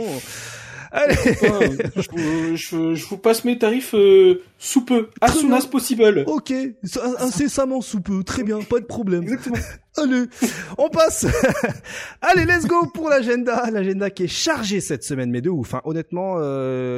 Allez, 0.92 1.14
Ouais, 1.14 1.70
je, 1.96 2.10
vous- 2.10 2.56
je, 2.56 2.94
je 2.94 3.06
vous 3.06 3.16
passe 3.18 3.44
mes 3.44 3.58
tarifs 3.58 3.94
euh, 3.94 4.42
sous 4.62 4.84
peu, 4.84 5.08
as 5.22 5.32
soon 5.32 5.52
as 5.54 5.66
possible. 5.66 6.22
ok, 6.26 6.52
incessamment 7.18 7.80
sous 7.80 8.00
peu, 8.02 8.22
très 8.22 8.42
bien, 8.42 8.60
pas 8.60 8.78
de 8.78 8.84
problème. 8.84 9.22
Exactement. 9.22 9.56
Allez, 9.96 10.26
on 10.78 10.88
passe. 10.88 11.26
Allez, 12.22 12.44
let's 12.44 12.64
go 12.66 12.86
pour 12.94 13.08
l'agenda. 13.08 13.68
L'agenda 13.72 14.08
qui 14.08 14.22
est 14.24 14.28
chargé 14.28 14.80
cette 14.80 15.02
semaine, 15.02 15.30
mais 15.32 15.40
de 15.40 15.50
ouf. 15.50 15.66
Enfin, 15.66 15.80
honnêtement, 15.84 16.36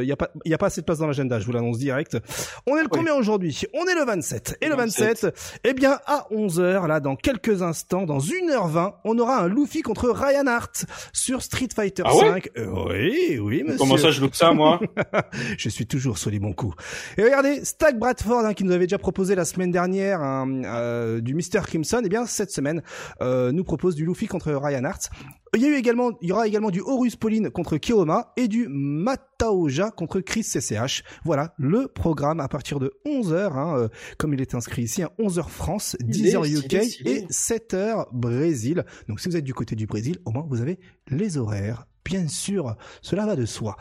il 0.03 0.07
y 0.07 0.13
a 0.13 0.17
pas, 0.17 0.29
il 0.45 0.51
y 0.51 0.55
a 0.55 0.59
pas 0.59 0.67
assez 0.67 0.83
de 0.83 0.85
place 0.85 0.99
dans 0.99 1.07
l'agenda. 1.07 1.41
Je 1.41 1.47
vous 1.47 1.53
l'annonce 1.53 1.79
direct. 1.79 2.19
On 2.67 2.77
est 2.77 2.81
le 2.83 2.89
Oui. 2.93 2.99
combien 2.99 3.15
aujourd'hui? 3.15 3.63
On 3.73 3.87
est 3.87 3.95
le 3.95 4.05
27. 4.05 4.59
Et 4.61 4.69
le 4.69 4.77
27. 4.77 5.23
27, 5.23 5.61
eh 5.65 5.73
bien, 5.73 6.01
à 6.07 6.27
11 6.33 6.61
h 6.61 6.87
là, 6.87 7.01
dans 7.01 7.17
quelques 7.17 7.63
instants, 7.63 8.03
dans 8.05 8.19
1h20, 8.19 8.93
on 9.05 9.19
aura 9.19 9.39
un 9.41 9.49
Luffy 9.49 9.81
contre 9.81 10.11
Ryan 10.11 10.47
Hart 10.47 10.85
sur 11.15 11.41
Street 11.43 11.69
Fighter 11.75 12.03
Ah 12.05 12.15
ouais 12.15 12.21
5. 12.31 12.51
Euh, 12.59 12.67
oui, 12.91 13.39
oui, 13.41 13.63
monsieur. 13.63 13.79
Comment 13.79 13.97
ça, 13.97 14.11
je 14.11 14.21
loupe 14.21 14.35
ça, 14.35 14.53
moi? 14.53 14.81
Je 15.57 15.69
suis 15.71 15.87
toujours 15.87 16.19
sur 16.19 16.31
les 16.31 16.39
bons 16.39 16.53
coups. 16.53 16.77
Et 17.17 17.25
regardez, 17.25 17.52
Stack 17.63 17.99
Bradford, 17.99 18.45
hein, 18.45 18.55
qui 18.55 18.65
nous 18.65 18.73
avait 18.73 18.87
déjà 18.87 18.99
proposé 18.99 19.35
la 19.35 19.45
semaine 19.45 19.71
dernière 19.71 20.23
un, 20.23 20.65
euh, 20.65 21.21
du 21.21 21.35
Mr. 21.35 21.61
Crimson, 21.65 22.03
et 22.05 22.09
bien 22.09 22.27
cette 22.27 22.51
semaine 22.51 22.83
euh, 23.21 23.53
nous 23.53 23.65
propose 23.65 23.95
du 23.95 24.05
Luffy 24.05 24.27
contre 24.27 24.53
Ryan 24.53 24.85
Hart. 24.85 25.11
Il 25.55 25.61
y 25.61 25.67
a 25.67 25.69
eu 25.69 25.75
également, 25.75 26.13
il 26.23 26.31
y 26.31 26.33
aura 26.33 26.47
également 26.47 26.71
du 26.71 26.81
Horus 26.81 27.17
Pauline 27.17 27.51
contre 27.51 27.77
Kioma 27.77 28.33
et 28.37 28.49
du 28.49 28.69
Mataoja 28.69 29.91
contre 29.91 30.21
Chris 30.21 30.45
CCH. 30.45 31.03
Voilà 31.25 31.55
le 31.59 31.89
programme 31.89 32.41
à 32.41 32.49
partir 32.49 32.79
de 32.79 32.93
11h, 33.07 33.53
hein, 33.53 33.77
euh, 33.77 33.89
comme 34.17 34.33
il 34.33 34.41
est 34.41 34.55
inscrit 34.55 34.83
ici, 34.83 35.03
hein, 35.03 35.11
11h 35.19 35.49
France, 35.49 35.97
Stylé, 36.01 36.33
10h 36.33 36.65
UK 36.65 36.75
et 37.07 37.27
7h 37.27 38.07
Brésil. 38.13 38.85
Donc 39.09 39.21
si 39.21 39.29
vous 39.29 39.37
êtes 39.37 39.45
du 39.45 39.55
côté 39.55 39.77
du 39.77 39.87
Brésil, 39.87 40.19
au 40.25 40.31
moins 40.31 40.47
vous 40.49 40.61
avez 40.63 40.79
les 41.09 41.37
horaires. 41.37 41.87
Bien 42.05 42.27
sûr, 42.29 42.77
cela 43.01 43.27
va 43.27 43.37
de 43.37 43.45
soi. 43.45 43.77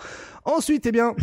Ensuite, 0.46 0.86
eh 0.86 0.92
bien, 0.92 1.16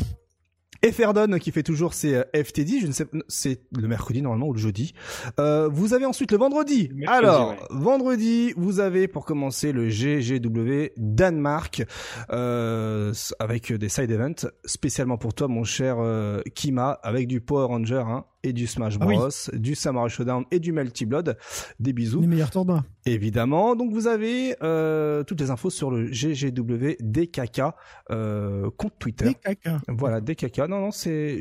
Efferdon 0.83 1.39
qui 1.39 1.51
fait 1.51 1.63
toujours 1.63 1.95
ses 1.95 2.15
euh, 2.15 2.23
FTD, 2.35 2.81
je 2.81 2.87
ne 2.87 2.93
sais, 2.93 3.07
c'est 3.29 3.61
le 3.77 3.89
mercredi 3.89 4.23
normalement 4.23 4.49
ou 4.49 4.53
le 4.53 4.59
jeudi. 4.59 4.95
Euh, 5.41 5.69
vous 5.69 5.93
avez 5.95 6.07
ensuite 6.07 6.31
le 6.33 6.39
vendredi. 6.39 6.91
Mercredi, 6.95 7.27
Alors 7.27 7.51
ouais. 7.51 7.57
vendredi, 7.71 8.53
vous 8.57 8.81
avez 8.81 9.09
pour 9.09 9.25
commencer 9.25 9.73
le 9.73 9.89
GGW 9.89 10.93
Danemark 10.97 11.85
euh, 12.31 13.13
avec 13.39 13.73
des 13.73 13.89
side 13.89 14.11
events 14.11 14.49
spécialement 14.65 15.19
pour 15.19 15.35
toi 15.35 15.49
mon 15.49 15.65
cher 15.65 15.97
euh, 15.99 16.41
Kima 16.55 16.99
avec 17.03 17.27
du 17.27 17.41
Power 17.41 17.67
Ranger 17.67 18.05
hein, 18.07 18.25
et 18.43 18.53
du 18.53 18.67
Smash 18.67 18.97
Ah 19.01 19.07
oui. 19.07 19.17
Bros, 19.17 19.29
du 19.53 19.75
Samurai 19.75 20.09
Showdown 20.09 20.45
et 20.51 20.61
du 20.61 20.73
Melty 20.73 21.07
Blood. 21.07 21.37
Des 21.81 21.93
bisous. 21.93 22.21
Les 22.21 22.27
meilleurs 22.27 22.51
tournois. 22.51 22.85
Évidemment, 23.07 23.75
donc 23.75 23.93
vous 23.93 24.07
avez 24.07 24.55
euh, 24.63 25.25
toutes 25.25 25.41
les 25.41 25.51
infos 25.51 25.71
sur 25.71 25.91
le 25.91 26.13
GGW 26.13 26.97
DKK 27.01 27.63
euh, 28.11 28.71
compte 28.77 28.93
Twitter. 28.99 29.35
Caca. 29.43 29.81
Voilà, 29.89 30.21
DKK. 30.21 30.59
Non, 30.69 30.81
non, 30.81 30.91
c'est, 30.91 31.41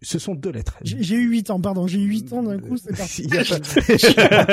ce 0.00 0.18
sont 0.18 0.34
deux 0.34 0.52
lettres. 0.52 0.78
J'ai 0.82 1.16
eu 1.16 1.28
8 1.28 1.50
ans, 1.50 1.60
pardon. 1.60 1.86
J'ai 1.86 1.98
eu 1.98 2.06
8 2.06 2.32
ans 2.32 2.42
d'un 2.42 2.58
coup, 2.58 2.76
c'est 2.76 2.96
parti. 2.96 3.22
Il 3.26 3.34
y 3.34 3.38
a 3.38 3.44
pas, 3.44 4.46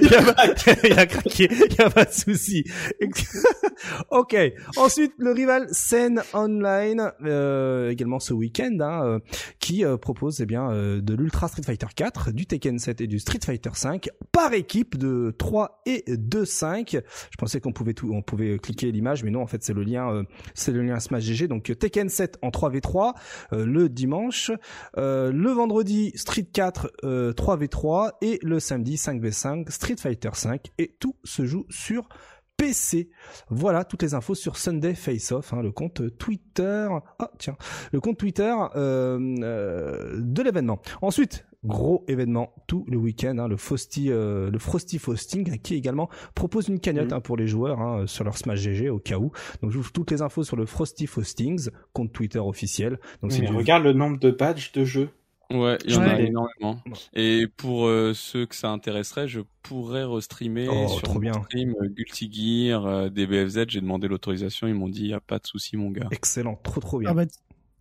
il 0.00 0.10
y 0.10 0.14
a 0.14 0.22
pas, 0.22 0.46
il 0.84 0.98
a 0.98 1.06
craqué, 1.06 1.48
il 1.50 1.76
y 1.78 1.82
a 1.82 1.90
pas 1.90 2.04
de 2.04 2.12
souci. 2.12 2.64
ok. 4.10 4.36
Ensuite, 4.76 5.12
le 5.18 5.32
rival 5.32 5.66
Sen 5.70 6.22
Online, 6.32 7.12
euh, 7.24 7.90
également 7.90 8.18
ce 8.18 8.32
week-end, 8.32 8.76
hein, 8.80 9.04
euh, 9.04 9.18
qui 9.58 9.84
euh, 9.84 9.96
propose 9.96 10.40
eh 10.40 10.46
bien 10.46 10.70
euh, 10.70 10.95
de 11.00 11.14
l'Ultra 11.14 11.48
Street 11.48 11.62
Fighter 11.62 11.86
4, 11.94 12.32
du 12.32 12.46
Tekken 12.46 12.78
7 12.78 13.00
et 13.00 13.06
du 13.06 13.18
Street 13.18 13.40
Fighter 13.44 13.70
5 13.74 14.08
par 14.32 14.52
équipe 14.52 14.96
de 14.96 15.34
3 15.38 15.82
et 15.86 16.04
2 16.08 16.44
5. 16.44 16.90
Je 16.92 17.36
pensais 17.38 17.60
qu'on 17.60 17.72
pouvait 17.72 17.94
tout, 17.94 18.10
on 18.12 18.22
pouvait 18.22 18.58
cliquer 18.58 18.92
l'image, 18.92 19.24
mais 19.24 19.30
non, 19.30 19.42
en 19.42 19.46
fait, 19.46 19.62
c'est 19.62 19.74
le 19.74 19.82
lien, 19.82 20.10
euh, 20.10 20.22
c'est 20.54 20.72
le 20.72 20.82
lien 20.82 20.98
Smash 21.00 21.24
GG. 21.24 21.48
Donc 21.48 21.72
Tekken 21.78 22.08
7 22.08 22.38
en 22.42 22.50
3v3 22.50 23.14
euh, 23.52 23.66
le 23.66 23.88
dimanche, 23.88 24.50
euh, 24.96 25.32
le 25.32 25.50
vendredi 25.50 26.12
Street 26.14 26.46
4 26.50 26.90
euh, 27.04 27.32
3v3 27.32 28.12
et 28.22 28.38
le 28.42 28.60
samedi 28.60 28.96
5v5 28.96 29.70
Street 29.70 29.96
Fighter 29.98 30.30
5 30.32 30.72
et 30.78 30.96
tout 30.98 31.16
se 31.24 31.44
joue 31.44 31.66
sur 31.70 32.08
PC. 32.56 33.10
Voilà 33.48 33.84
toutes 33.84 34.02
les 34.02 34.14
infos 34.14 34.34
sur 34.34 34.56
Sunday 34.56 34.94
Face 34.94 35.32
Off, 35.32 35.52
hein, 35.52 35.62
le 35.62 35.72
compte 35.72 36.16
Twitter. 36.18 36.88
Ah 37.18 37.30
tiens, 37.38 37.56
le 37.92 38.00
compte 38.00 38.18
Twitter 38.18 38.54
euh, 38.76 39.18
euh, 39.42 40.14
de 40.18 40.42
l'événement. 40.42 40.80
Ensuite, 41.02 41.46
gros 41.64 42.04
événement 42.08 42.52
tout 42.66 42.84
le 42.88 42.96
week-end, 42.96 43.36
hein, 43.38 43.48
le 43.48 43.56
Frosty, 43.56 44.10
euh, 44.10 44.50
le 44.50 44.58
Frosty 44.58 44.98
Frosting, 44.98 45.58
qui 45.58 45.74
également 45.74 46.08
propose 46.34 46.68
une 46.68 46.80
cagnotte 46.80 47.10
Mhm. 47.10 47.14
hein, 47.14 47.20
pour 47.20 47.36
les 47.36 47.46
joueurs 47.46 47.80
hein, 47.80 48.06
sur 48.06 48.24
leur 48.24 48.38
Smash 48.38 48.60
GG 48.60 48.88
au 48.88 48.98
cas 48.98 49.18
où. 49.18 49.32
Donc 49.62 49.70
je 49.72 49.78
vous 49.78 49.90
toutes 49.92 50.10
les 50.10 50.22
infos 50.22 50.44
sur 50.44 50.56
le 50.56 50.64
Frosty 50.66 51.06
Frostings, 51.06 51.68
compte 51.92 52.12
Twitter 52.12 52.38
officiel. 52.38 52.98
Donc 53.22 53.32
Mais 53.32 53.46
du 53.46 53.52
regarde 53.52 53.82
le 53.84 53.92
nombre 53.92 54.18
de 54.18 54.30
badges 54.30 54.72
de 54.72 54.84
jeu. 54.84 55.08
Ouais, 55.52 55.78
il 55.84 55.92
y 55.92 55.96
en 55.96 56.02
a 56.02 56.18
énormément. 56.20 56.80
Et 57.12 57.46
pour 57.56 57.86
euh, 57.86 58.12
ceux 58.14 58.46
que 58.46 58.54
ça 58.56 58.70
intéresserait, 58.70 59.28
je 59.28 59.40
pourrais 59.62 60.04
restreamer 60.04 60.66
Oh, 60.68 60.88
sur 60.88 61.02
trop 61.02 61.14
mon 61.14 61.20
bien. 61.20 61.32
stream 61.44 61.74
euh, 61.80 61.86
Guilty 61.88 62.30
Gear, 62.68 62.84
euh, 62.86 63.08
DBFZ. 63.10 63.66
J'ai 63.68 63.80
demandé 63.80 64.08
l'autorisation, 64.08 64.66
ils 64.66 64.74
m'ont 64.74 64.88
dit 64.88 65.06
y 65.08 65.12
a 65.14 65.20
pas 65.20 65.38
de 65.38 65.46
souci 65.46 65.76
mon 65.76 65.90
gars. 65.90 66.08
excellent, 66.10 66.56
trop 66.62 66.80
trop 66.80 66.98
bien. 66.98 67.10
Ah 67.10 67.14
bah, 67.14 67.26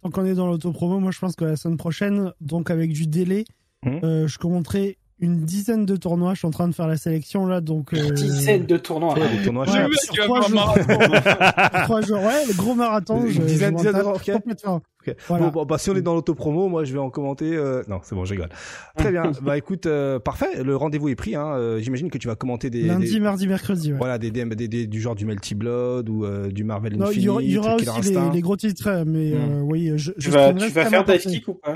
tant 0.03 0.11
qu'on 0.11 0.26
est 0.26 0.35
dans 0.35 0.48
l'autopromo, 0.48 1.00
moi 1.00 1.10
je 1.11 1.19
pense 1.19 1.35
que 1.35 1.45
la 1.45 1.56
semaine 1.56 1.77
prochaine, 1.77 2.32
donc 2.40 2.69
avec 2.69 2.92
du 2.94 3.08
délai, 3.08 3.45
euh, 3.85 4.27
je 4.27 4.38
commenterai 4.38 4.98
une 5.19 5.42
dizaine 5.45 5.85
de 5.85 5.95
tournois. 5.95 6.34
Je 6.34 6.40
suis 6.40 6.48
en 6.48 6.52
train 6.52 6.68
de 6.68 6.76
faire 6.76 6.88
la 6.88 6.98
sélection 6.98 7.45
là, 7.45 7.61
donc. 7.61 7.94
euh, 7.94 8.11
Dizaines 8.11 8.66
de 8.66 8.77
tournois. 8.77 9.14
Ouais, 9.18 9.30
des 9.38 9.44
tournois 9.44 9.66
Ouais, 9.66 9.88
sur 10.14 10.24
trois 10.26 10.42
jours. 10.48 10.76
trois 11.84 12.02
jours, 12.02 12.19
ouais, 12.22 12.45
le 12.48 12.53
gros 12.58 12.76
marathon. 12.76 13.22
Une 13.26 13.32
je- 13.32 13.42
dizaine- 13.42 13.74
je 13.74 13.77
dizaine 13.77 13.94
de- 13.94 14.03
m'en 14.03 14.14
tape 14.14 14.27
ok. 14.27 14.34
complètement. 14.34 14.82
Ok. 15.08 15.16
Voilà. 15.27 15.45
Bon, 15.45 15.52
bon, 15.52 15.66
bah, 15.66 15.77
si 15.77 15.90
on 15.90 15.95
est 15.95 16.02
dans 16.02 16.16
l'autopromo, 16.16 16.68
moi 16.68 16.84
je 16.84 16.92
vais 16.94 17.00
en 17.00 17.10
commenter. 17.10 17.56
euh, 17.56 17.84
Non, 17.88 18.00
c'est 18.03 18.16
bon, 18.16 18.26
je 18.26 18.32
rigole. 18.34 18.50
Très 18.98 19.11
bien. 19.11 19.32
bah 19.42 19.58
écoute, 19.58 19.85
euh, 19.85 20.19
parfait. 20.19 20.64
Le 20.64 20.76
rendez-vous 20.76 21.10
est 21.10 21.16
pris. 21.16 21.35
Hein. 21.35 21.48
Euh, 21.56 21.80
J'imagine 21.80 22.10
que 22.10 22.18
tu 22.18 22.27
vas 22.27 22.35
commenter 22.35 22.69
des, 22.69 22.82
Lundi, 22.84 23.11
des- 23.14 23.19
mardi, 23.19 23.48
mercredi. 23.48 23.92
Ouais. 23.94 23.98
voilà, 23.98 24.18
des, 24.18 24.32
des, 24.32 24.44
des- 24.45 24.68
des- 24.68 24.88
du 24.88 25.00
genre 25.00 25.16
du 25.16 25.26
Melty 25.26 25.56
Blood 25.56 26.10
ou 26.10 26.26
euh, 26.26 26.50
du 26.50 26.64
Marvel 26.64 26.98
Non, 26.98 27.11
il 27.11 27.22
y 27.22 27.30
aura, 27.30 27.42
y 27.42 27.58
aussi 27.58 28.14
les, 28.34 28.42
gros 28.42 28.58
titres, 28.58 29.03
mais 29.06 29.32
euh, 29.34 29.61
oui, 29.61 29.92
je, 29.95 30.11
Tu 30.14 30.22
je 30.22 30.32
vas, 30.32 30.53
tu 30.53 30.68
vas 30.69 30.85
faire 30.85 31.03
dive 31.06 31.19
kick 31.22 31.48
ou 31.48 31.53
pas? 31.53 31.76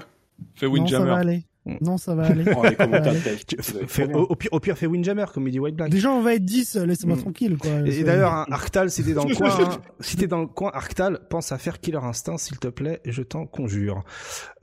Fais 0.55 0.67
Non, 0.67 0.87
ça 0.87 0.99
va 0.99 1.05
Windjammer. 1.15 1.43
Hmm. 1.65 1.75
Non, 1.81 1.97
ça 1.97 2.15
va 2.15 2.25
aller. 2.27 2.45
Oh, 2.55 2.61
Ouais. 2.61 4.13
au, 4.13 4.19
au 4.29 4.35
pire, 4.35 4.49
au 4.53 4.59
pire, 4.59 4.77
fais 4.77 4.85
Windjammer, 4.87 5.25
comme 5.33 5.47
il 5.47 5.51
dit 5.51 5.59
White 5.59 5.75
Black. 5.75 5.89
Déjà, 5.89 6.09
on 6.11 6.21
va 6.21 6.33
être 6.35 6.45
10, 6.45 6.75
laissez-moi 6.77 7.17
Hmm. 7.17 7.21
tranquille, 7.21 7.57
quoi. 7.57 7.71
Et, 7.85 8.03
d'ailleurs, 8.03 8.33
hein, 8.33 8.45
Arctal, 8.49 8.89
si 8.89 9.03
t'es 9.03 9.13
dans 9.13 9.25
le 9.25 9.35
coin, 9.35 9.49
hein, 9.49 9.69
si 9.99 10.15
t'es 10.17 10.27
dans 10.27 10.39
le 10.39 10.47
coin, 10.47 10.71
Arctal, 10.73 11.19
pense 11.29 11.51
à 11.51 11.57
faire 11.57 11.79
Killer 11.79 11.99
Instinct, 12.01 12.37
s'il 12.37 12.57
te 12.59 12.67
plaît, 12.69 13.01
je 13.05 13.21
t'en 13.21 13.45
conjure. 13.45 14.03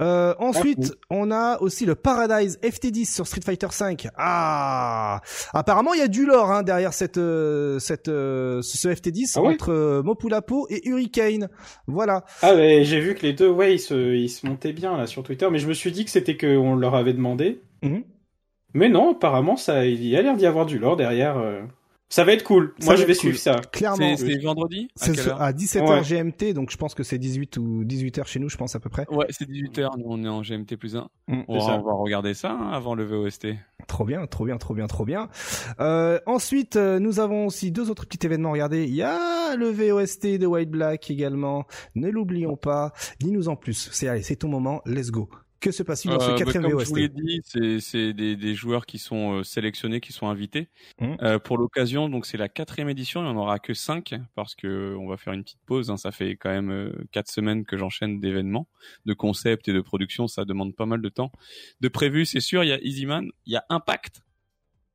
Euh, 0.00 0.34
ensuite, 0.38 0.94
on 1.10 1.30
a 1.30 1.58
aussi 1.60 1.84
le 1.86 1.94
Paradise 1.94 2.58
FT10 2.62 3.12
sur 3.14 3.26
Street 3.26 3.40
Fighter 3.44 3.68
5. 3.70 4.08
Ah, 4.16 5.20
apparemment, 5.52 5.92
il 5.94 6.00
y 6.00 6.02
a 6.02 6.08
du 6.08 6.24
lore 6.26 6.50
hein, 6.50 6.62
derrière 6.62 6.92
cette, 6.94 7.18
euh, 7.18 7.78
cette, 7.78 8.08
euh, 8.08 8.62
ce 8.62 8.88
FT10 8.88 9.34
Ah 9.36 9.42
ouais? 9.42 9.54
entre 9.54 9.70
euh, 9.72 10.02
Mopulapo 10.02 10.66
et 10.70 10.86
Hurricane. 10.88 11.48
Voilà. 11.86 12.24
Ah, 12.42 12.54
mais 12.54 12.84
j'ai 12.84 13.00
vu 13.00 13.14
que 13.14 13.22
les 13.22 13.32
deux, 13.32 13.48
ouais, 13.48 13.74
ils 13.74 13.78
se, 13.78 14.14
ils 14.14 14.28
se 14.28 14.46
montaient 14.46 14.72
bien 14.72 14.96
là 14.96 15.06
sur 15.06 15.22
Twitter, 15.22 15.48
mais 15.50 15.58
je 15.58 15.68
me 15.68 15.74
suis 15.74 15.92
dit 15.92 16.04
que 16.04 16.10
c'était 16.10 16.36
qu'on 16.36 16.76
leur 16.86 16.94
avait 16.94 17.12
demandé. 17.14 17.60
Mhm. 17.82 18.02
Mais 18.74 18.88
non, 18.88 19.12
apparemment, 19.12 19.56
ça, 19.56 19.86
il 19.86 20.04
y 20.06 20.16
a 20.16 20.22
l'air 20.22 20.36
d'y 20.36 20.46
avoir 20.46 20.66
du 20.66 20.78
lore 20.78 20.96
derrière. 20.96 21.38
euh. 21.38 21.62
Ça 22.08 22.22
va 22.22 22.32
être 22.34 22.44
cool. 22.44 22.72
Ça 22.78 22.84
Moi, 22.86 22.94
va 22.94 23.00
je 23.00 23.06
vais 23.06 23.14
cool. 23.14 23.20
suivre 23.20 23.38
ça. 23.38 23.60
Clairement. 23.72 24.16
C'est 24.16 24.38
vendredi 24.40 24.88
À 25.00 25.04
C'est 25.06 25.12
quelle 25.12 25.24
ce- 25.24 25.28
heure 25.30 25.42
à 25.42 25.52
17h 25.52 25.88
Ouais. 25.90 26.02
GMT, 26.04 26.52
donc 26.52 26.70
je 26.70 26.76
pense 26.76 26.94
que 26.94 27.02
c'est 27.02 27.18
18 27.18 27.56
ou 27.56 27.82
18h 27.84 28.26
chez 28.28 28.38
nous, 28.38 28.48
je 28.48 28.56
pense 28.56 28.76
à 28.76 28.80
peu 28.80 28.88
près. 28.88 29.06
Ouais, 29.10 29.26
c'est 29.30 29.48
18h, 29.48 29.90
nous 29.98 30.04
on 30.06 30.22
est 30.22 30.28
en 30.28 30.42
GMT 30.42 30.76
plus 30.76 30.94
1. 30.94 31.08
Mm, 31.26 31.40
On, 31.48 31.58
va, 31.58 31.78
on 31.78 31.82
va 31.82 31.92
regarder 31.94 32.34
ça 32.34 32.52
hein, 32.52 32.70
avant 32.70 32.94
le 32.94 33.04
VOST. 33.04 33.48
Trop 33.88 34.04
bien, 34.04 34.24
trop 34.28 34.44
bien, 34.44 34.56
trop 34.56 34.74
bien, 34.74 34.86
trop 34.86 35.04
bien. 35.04 35.28
Euh, 35.80 36.20
ensuite, 36.26 36.76
euh, 36.76 37.00
nous 37.00 37.18
avons 37.18 37.46
aussi 37.46 37.72
deux 37.72 37.90
autres 37.90 38.06
petits 38.06 38.24
événements. 38.24 38.52
Regardez, 38.52 38.84
il 38.84 38.94
y 38.94 39.02
a 39.02 39.56
le 39.56 39.68
VOST 39.70 40.38
de 40.38 40.46
White 40.46 40.70
Black 40.70 41.10
également. 41.10 41.64
Ne 41.96 42.08
l'oublions 42.08 42.56
pas. 42.56 42.92
Dis-nous 43.18 43.48
en 43.48 43.56
plus. 43.56 43.88
C'est 43.90 44.06
allez, 44.06 44.22
c'est 44.22 44.36
ton 44.36 44.48
moment. 44.48 44.80
Let's 44.86 45.10
go. 45.10 45.28
Que 45.58 45.70
se 45.70 45.82
passe-t-il 45.82 46.10
dans 46.12 46.20
ce 46.20 46.26
Euh, 46.26 46.28
bah, 46.32 46.38
quatrième 46.38 46.62
comme 46.70 46.80
je 46.80 46.86
vous 46.88 46.94
l'ai 46.96 47.08
dit, 47.08 47.40
c'est 47.80 48.12
des, 48.12 48.36
des 48.36 48.54
joueurs 48.54 48.84
qui 48.84 48.98
sont 48.98 49.38
euh, 49.38 49.42
sélectionnés, 49.42 50.00
qui 50.00 50.12
sont 50.12 50.28
invités 50.28 50.68
Mhm. 51.00 51.16
Euh, 51.22 51.38
pour 51.38 51.56
l'occasion. 51.58 52.08
Donc 52.08 52.26
c'est 52.26 52.36
la 52.36 52.48
quatrième 52.48 52.88
édition, 52.90 53.20
il 53.20 53.24
n'y 53.24 53.30
en 53.30 53.36
aura 53.36 53.58
que 53.58 53.72
cinq 53.74 54.14
parce 54.34 54.54
que 54.54 54.94
on 54.98 55.08
va 55.08 55.16
faire 55.16 55.32
une 55.32 55.42
petite 55.44 55.60
pause. 55.66 55.90
hein. 55.90 55.96
Ça 55.96 56.12
fait 56.12 56.36
quand 56.36 56.50
même 56.50 56.92
quatre 57.10 57.30
semaines 57.30 57.64
que 57.64 57.76
j'enchaîne 57.78 58.20
d'événements, 58.20 58.68
de 59.06 59.14
concepts 59.14 59.68
et 59.68 59.72
de 59.72 59.80
production. 59.80 60.28
Ça 60.28 60.44
demande 60.44 60.74
pas 60.76 60.86
mal 60.86 61.00
de 61.00 61.08
temps. 61.08 61.32
De 61.80 61.88
prévu, 61.88 62.26
c'est 62.26 62.40
sûr. 62.40 62.62
Il 62.62 62.68
y 62.68 62.72
a 62.72 62.78
Easyman, 62.82 63.30
il 63.46 63.52
y 63.54 63.56
a 63.56 63.64
Impact. 63.70 64.20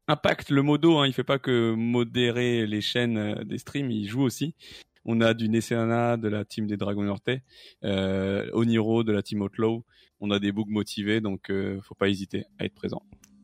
Impact, 0.07 0.49
le 0.49 0.61
modo, 0.61 0.97
hein, 0.97 1.07
il 1.07 1.13
fait 1.13 1.23
pas 1.23 1.39
que 1.39 1.73
modérer 1.73 2.67
les 2.67 2.81
chaînes 2.81 3.43
des 3.45 3.57
streams, 3.57 3.89
il 3.91 4.07
joue 4.07 4.23
aussi. 4.23 4.55
On 5.05 5.21
a 5.21 5.33
du 5.33 5.49
Nesseana 5.49 6.17
de 6.17 6.27
la 6.27 6.45
team 6.45 6.67
des 6.67 6.77
Dragons 6.77 7.03
Nortais, 7.03 7.43
euh, 7.83 8.49
Oniro 8.53 9.03
de 9.03 9.11
la 9.11 9.23
team 9.23 9.41
Outlaw. 9.41 9.83
On 10.19 10.29
a 10.31 10.39
des 10.39 10.51
bugs 10.51 10.65
motivés, 10.67 11.21
donc 11.21 11.49
euh, 11.49 11.79
faut 11.81 11.95
pas 11.95 12.09
hésiter 12.09 12.45
à 12.59 12.65
être 12.65 12.75
présent. 12.75 13.01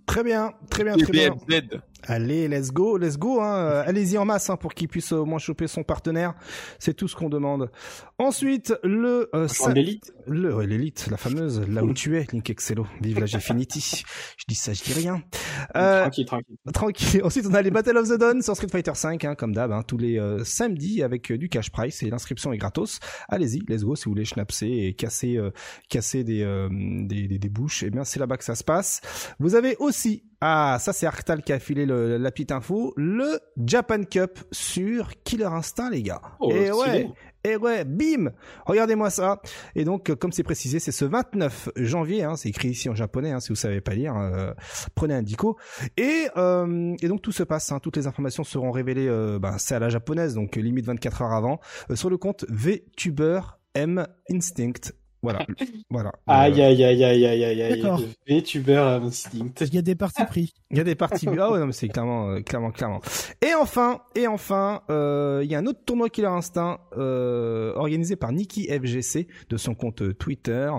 Très 0.08 0.24
bien, 0.24 0.54
très 0.70 0.84
bien, 0.84 0.96
très 0.96 1.12
bien. 1.12 1.36
Allez, 2.04 2.48
let's 2.48 2.72
go, 2.72 2.98
let's 2.98 3.18
go. 3.18 3.42
Hein. 3.42 3.84
Allez-y 3.86 4.18
en 4.18 4.24
masse 4.24 4.50
hein, 4.50 4.56
pour 4.56 4.74
qu'il 4.74 4.88
puisse 4.88 5.12
au 5.12 5.26
moins 5.26 5.40
choper 5.40 5.68
son 5.68 5.84
partenaire. 5.84 6.34
C'est 6.80 6.94
tout 6.94 7.08
ce 7.08 7.16
qu'on 7.16 7.28
demande. 7.28 7.70
Ensuite, 8.20 8.74
le 8.84 9.30
euh, 9.36 9.48
sa- 9.48 9.74
l'élite. 9.74 10.14
le 10.28 10.56
ouais, 10.56 10.66
l'élite, 10.68 11.08
la 11.12 11.18
fameuse, 11.18 11.60
là 11.68 11.84
où 11.84 11.94
tu 11.94 12.18
es, 12.18 12.26
Link 12.32 12.50
Excello. 12.50 12.88
Vive 13.02 13.20
la 13.20 13.26
Gfinity. 13.26 14.04
je 14.38 14.44
dis 14.48 14.56
ça, 14.56 14.74
je 14.74 14.84
dis 14.84 14.94
rien. 14.94 15.22
Euh, 15.76 16.02
Tranquille, 16.04 16.26
tranquille. 16.26 16.56
Tranquille. 16.74 17.22
Ensuite, 17.24 17.46
on 17.48 17.54
a 17.56 17.62
les 17.62 17.72
Battle 17.72 17.98
of 17.98 18.08
the 18.08 18.18
Dawn 18.18 18.42
sur 18.42 18.56
Street 18.56 18.70
Fighter 18.72 18.94
5, 18.96 19.26
hein, 19.26 19.36
comme 19.36 19.54
d'hab, 19.54 19.72
hein, 19.72 19.82
tous 19.86 19.98
les 19.98 20.18
euh, 20.20 20.44
samedis 20.46 21.04
avec 21.04 21.32
euh, 21.32 21.38
du 21.38 21.50
cash 21.50 21.72
price 21.72 22.02
et 22.04 22.10
l'inscription 22.10 22.54
est 22.54 22.58
gratos. 22.58 23.00
Allez-y, 23.28 23.64
let's 23.68 23.84
go. 23.84 23.96
Si 23.96 24.06
vous 24.06 24.12
voulez 24.12 24.26
schnapser 24.26 24.68
et 24.88 24.94
casser, 24.94 25.36
euh, 25.38 25.52
casser 25.90 26.24
des, 26.24 26.44
euh, 26.44 26.70
des, 26.72 27.28
des, 27.28 27.40
des 27.40 27.50
bouches, 27.50 27.84
eh 27.84 27.90
bien, 27.90 28.04
c'est 28.06 28.20
là-bas 28.20 28.38
que 28.38 28.46
ça 28.46 28.56
se 28.56 28.64
passe. 28.64 29.02
Vous 29.40 29.56
avez 29.56 29.76
aussi, 29.80 29.97
ah, 30.42 30.78
ça 30.80 30.94
c'est 30.94 31.06
Arctal 31.08 31.42
qui 31.44 31.52
a 31.54 31.60
filé 31.60 31.86
le- 31.86 32.18
la 32.18 32.32
petite 32.32 32.52
info, 32.52 32.94
le 32.96 33.40
Japan 33.66 34.04
Cup 34.04 34.40
sur 34.52 35.10
Killer 35.24 35.46
Instinct, 35.46 35.90
les 35.90 36.04
gars. 36.04 36.22
Oh, 36.40 36.52
et 36.52 36.68
stylé. 36.68 36.72
ouais. 36.74 37.10
Et 37.44 37.56
ouais, 37.56 37.86
bim 37.86 38.32
Regardez-moi 38.66 39.10
ça. 39.10 39.40
Et 39.74 39.86
donc, 39.86 40.10
euh, 40.10 40.16
comme 40.16 40.34
c'est 40.34 40.44
précisé, 40.44 40.80
c'est 40.80 40.92
ce 40.92 41.06
29 41.06 41.70
janvier. 41.78 42.24
Hein, 42.24 42.36
c'est 42.36 42.50
écrit 42.50 42.70
ici 42.70 42.90
en 42.90 42.96
japonais. 42.96 43.32
Hein, 43.32 43.40
si 43.40 43.50
vous 43.50 43.56
savez 43.56 43.80
pas 43.80 43.94
lire, 43.94 44.18
euh, 44.18 44.52
prenez 44.96 45.14
un 45.14 45.22
dico. 45.24 45.58
Et, 45.96 46.28
euh, 46.36 46.94
et 47.02 47.08
donc 47.08 47.22
tout 47.22 47.32
se 47.32 47.44
passe, 47.44 47.72
hein, 47.72 47.80
toutes 47.80 47.96
les 47.96 48.06
informations 48.06 48.44
seront 48.44 48.72
révélées, 48.72 49.08
euh, 49.08 49.40
ben, 49.40 49.58
c'est 49.60 49.76
à 49.76 49.80
la 49.80 49.88
japonaise, 49.88 50.34
donc 50.34 50.58
limite 50.58 50.86
24 50.88 51.22
heures 51.22 51.32
avant, 51.34 51.60
sur 51.94 52.10
le 52.10 52.18
compte 52.18 52.44
VTuber 52.50 53.40
M 53.76 54.06
Instinct. 54.30 54.92
Voilà, 55.22 55.46
voilà. 55.90 56.12
Aïe, 56.28 56.62
Euh, 56.62 56.68
aïe, 56.68 56.84
aïe, 56.84 57.04
aïe, 57.04 57.26
aïe, 57.26 57.44
aïe, 57.44 57.62
aïe. 57.62 57.82
D'accord. 57.82 58.02
VTuber 58.28 58.78
Instinct. 59.04 59.54
Il 59.62 59.74
y 59.74 59.78
a 59.78 59.82
des 59.82 59.96
parties 59.96 60.26
pris. 60.26 60.54
Il 60.70 60.78
y 60.78 60.82
a 60.82 60.84
des 60.84 60.96
parties. 60.96 61.28
ah 61.28 61.52
ouais, 61.52 61.60
non, 61.60 61.66
mais 61.68 61.72
c'est 61.72 61.88
clairement, 61.88 62.30
euh, 62.30 62.42
clairement, 62.42 62.72
clairement. 62.72 63.02
Et 63.42 63.54
enfin, 63.54 64.02
et 64.16 64.28
enfin, 64.28 64.82
euh, 64.90 65.42
il 65.44 65.50
y 65.52 65.56
a 65.56 65.60
un 65.60 65.66
autre 65.66 65.80
tournoi 65.86 66.10
Killer 66.10 66.28
Instinct 66.28 66.80
euh, 66.98 67.74
organisé 67.76 68.16
par 68.16 68.32
Nikki 68.32 68.68
FGC 68.68 69.28
de 69.50 69.58
son 69.58 69.74
compte 69.76 70.02
euh, 70.02 70.14
Twitter. 70.14 70.70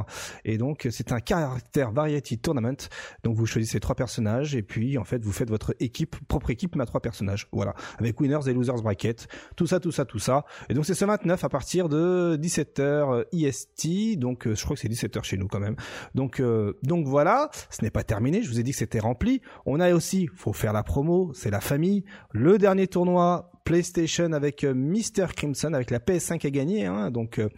Et 0.45 0.59
donc, 0.59 0.87
c'est 0.91 1.13
un 1.13 1.21
caractère 1.21 1.91
variety 1.91 2.39
tournament. 2.39 2.77
Donc, 3.25 3.35
vous 3.35 3.47
choisissez 3.47 3.81
trois 3.81 3.95
personnages 3.97 4.55
et 4.55 4.63
puis, 4.63 4.99
en 4.99 5.05
fait, 5.05 5.25
vous 5.25 5.33
faites 5.33 5.51
votre 5.51 5.75
équipe, 5.81 6.17
propre 6.29 6.51
équipe, 6.51 6.77
mais 6.77 6.83
à 6.83 6.87
trois 6.87 7.01
personnages. 7.01 7.49
Voilà, 7.53 7.75
avec 7.99 8.21
winners 8.21 8.49
et 8.49 8.53
losers 8.53 8.83
bracket, 8.83 9.27
tout 9.57 9.67
ça, 9.67 9.81
tout 9.81 9.93
ça, 9.93 10.05
tout 10.05 10.19
ça. 10.19 10.45
Et 10.69 10.75
donc, 10.75 10.85
c'est 10.87 10.95
ce 10.95 11.05
29 11.05 11.43
à 11.43 11.49
partir 11.49 11.89
de 11.89 12.37
17h 12.41 13.25
IST. 13.33 14.19
Donc, 14.19 14.28
euh, 14.47 14.55
je 14.55 14.65
crois 14.65 14.77
que 14.77 14.81
c'est 14.81 14.89
17h 14.89 15.23
chez 15.23 15.37
nous 15.37 15.49
quand 15.49 15.61
même. 15.61 15.77
Donc, 16.15 16.41
euh, 16.41 16.79
donc 16.83 17.07
voilà, 17.07 17.51
ce 17.71 17.83
n'est 17.83 17.91
pas 17.91 18.05
terminé. 18.05 18.43
Je 18.43 18.49
vous 18.49 18.61
ai 18.61 18.63
dit 18.63 18.73
que 18.73 18.79
c'était 18.79 19.01
rempli. 19.01 19.41
On 19.67 19.81
a 19.81 19.93
aussi, 19.93 20.29
faut 20.35 20.53
faire 20.53 20.73
la 20.73 20.83
promo, 20.83 21.33
c'est 21.35 21.51
la 21.51 21.61
famille. 21.61 22.05
Le 22.33 22.59
dernier 22.59 22.87
tournoi 22.87 23.51
PlayStation 23.69 24.33
avec 24.33 24.65
euh, 24.65 24.73
Mr 24.73 25.27
Crimson, 25.37 25.75
avec 25.75 25.91
la 25.91 25.99
PS5 25.99 26.47
à 26.47 26.51
gagner. 26.51 26.87
Hein, 26.87 27.11
donc 27.11 27.39
euh, 27.39 27.51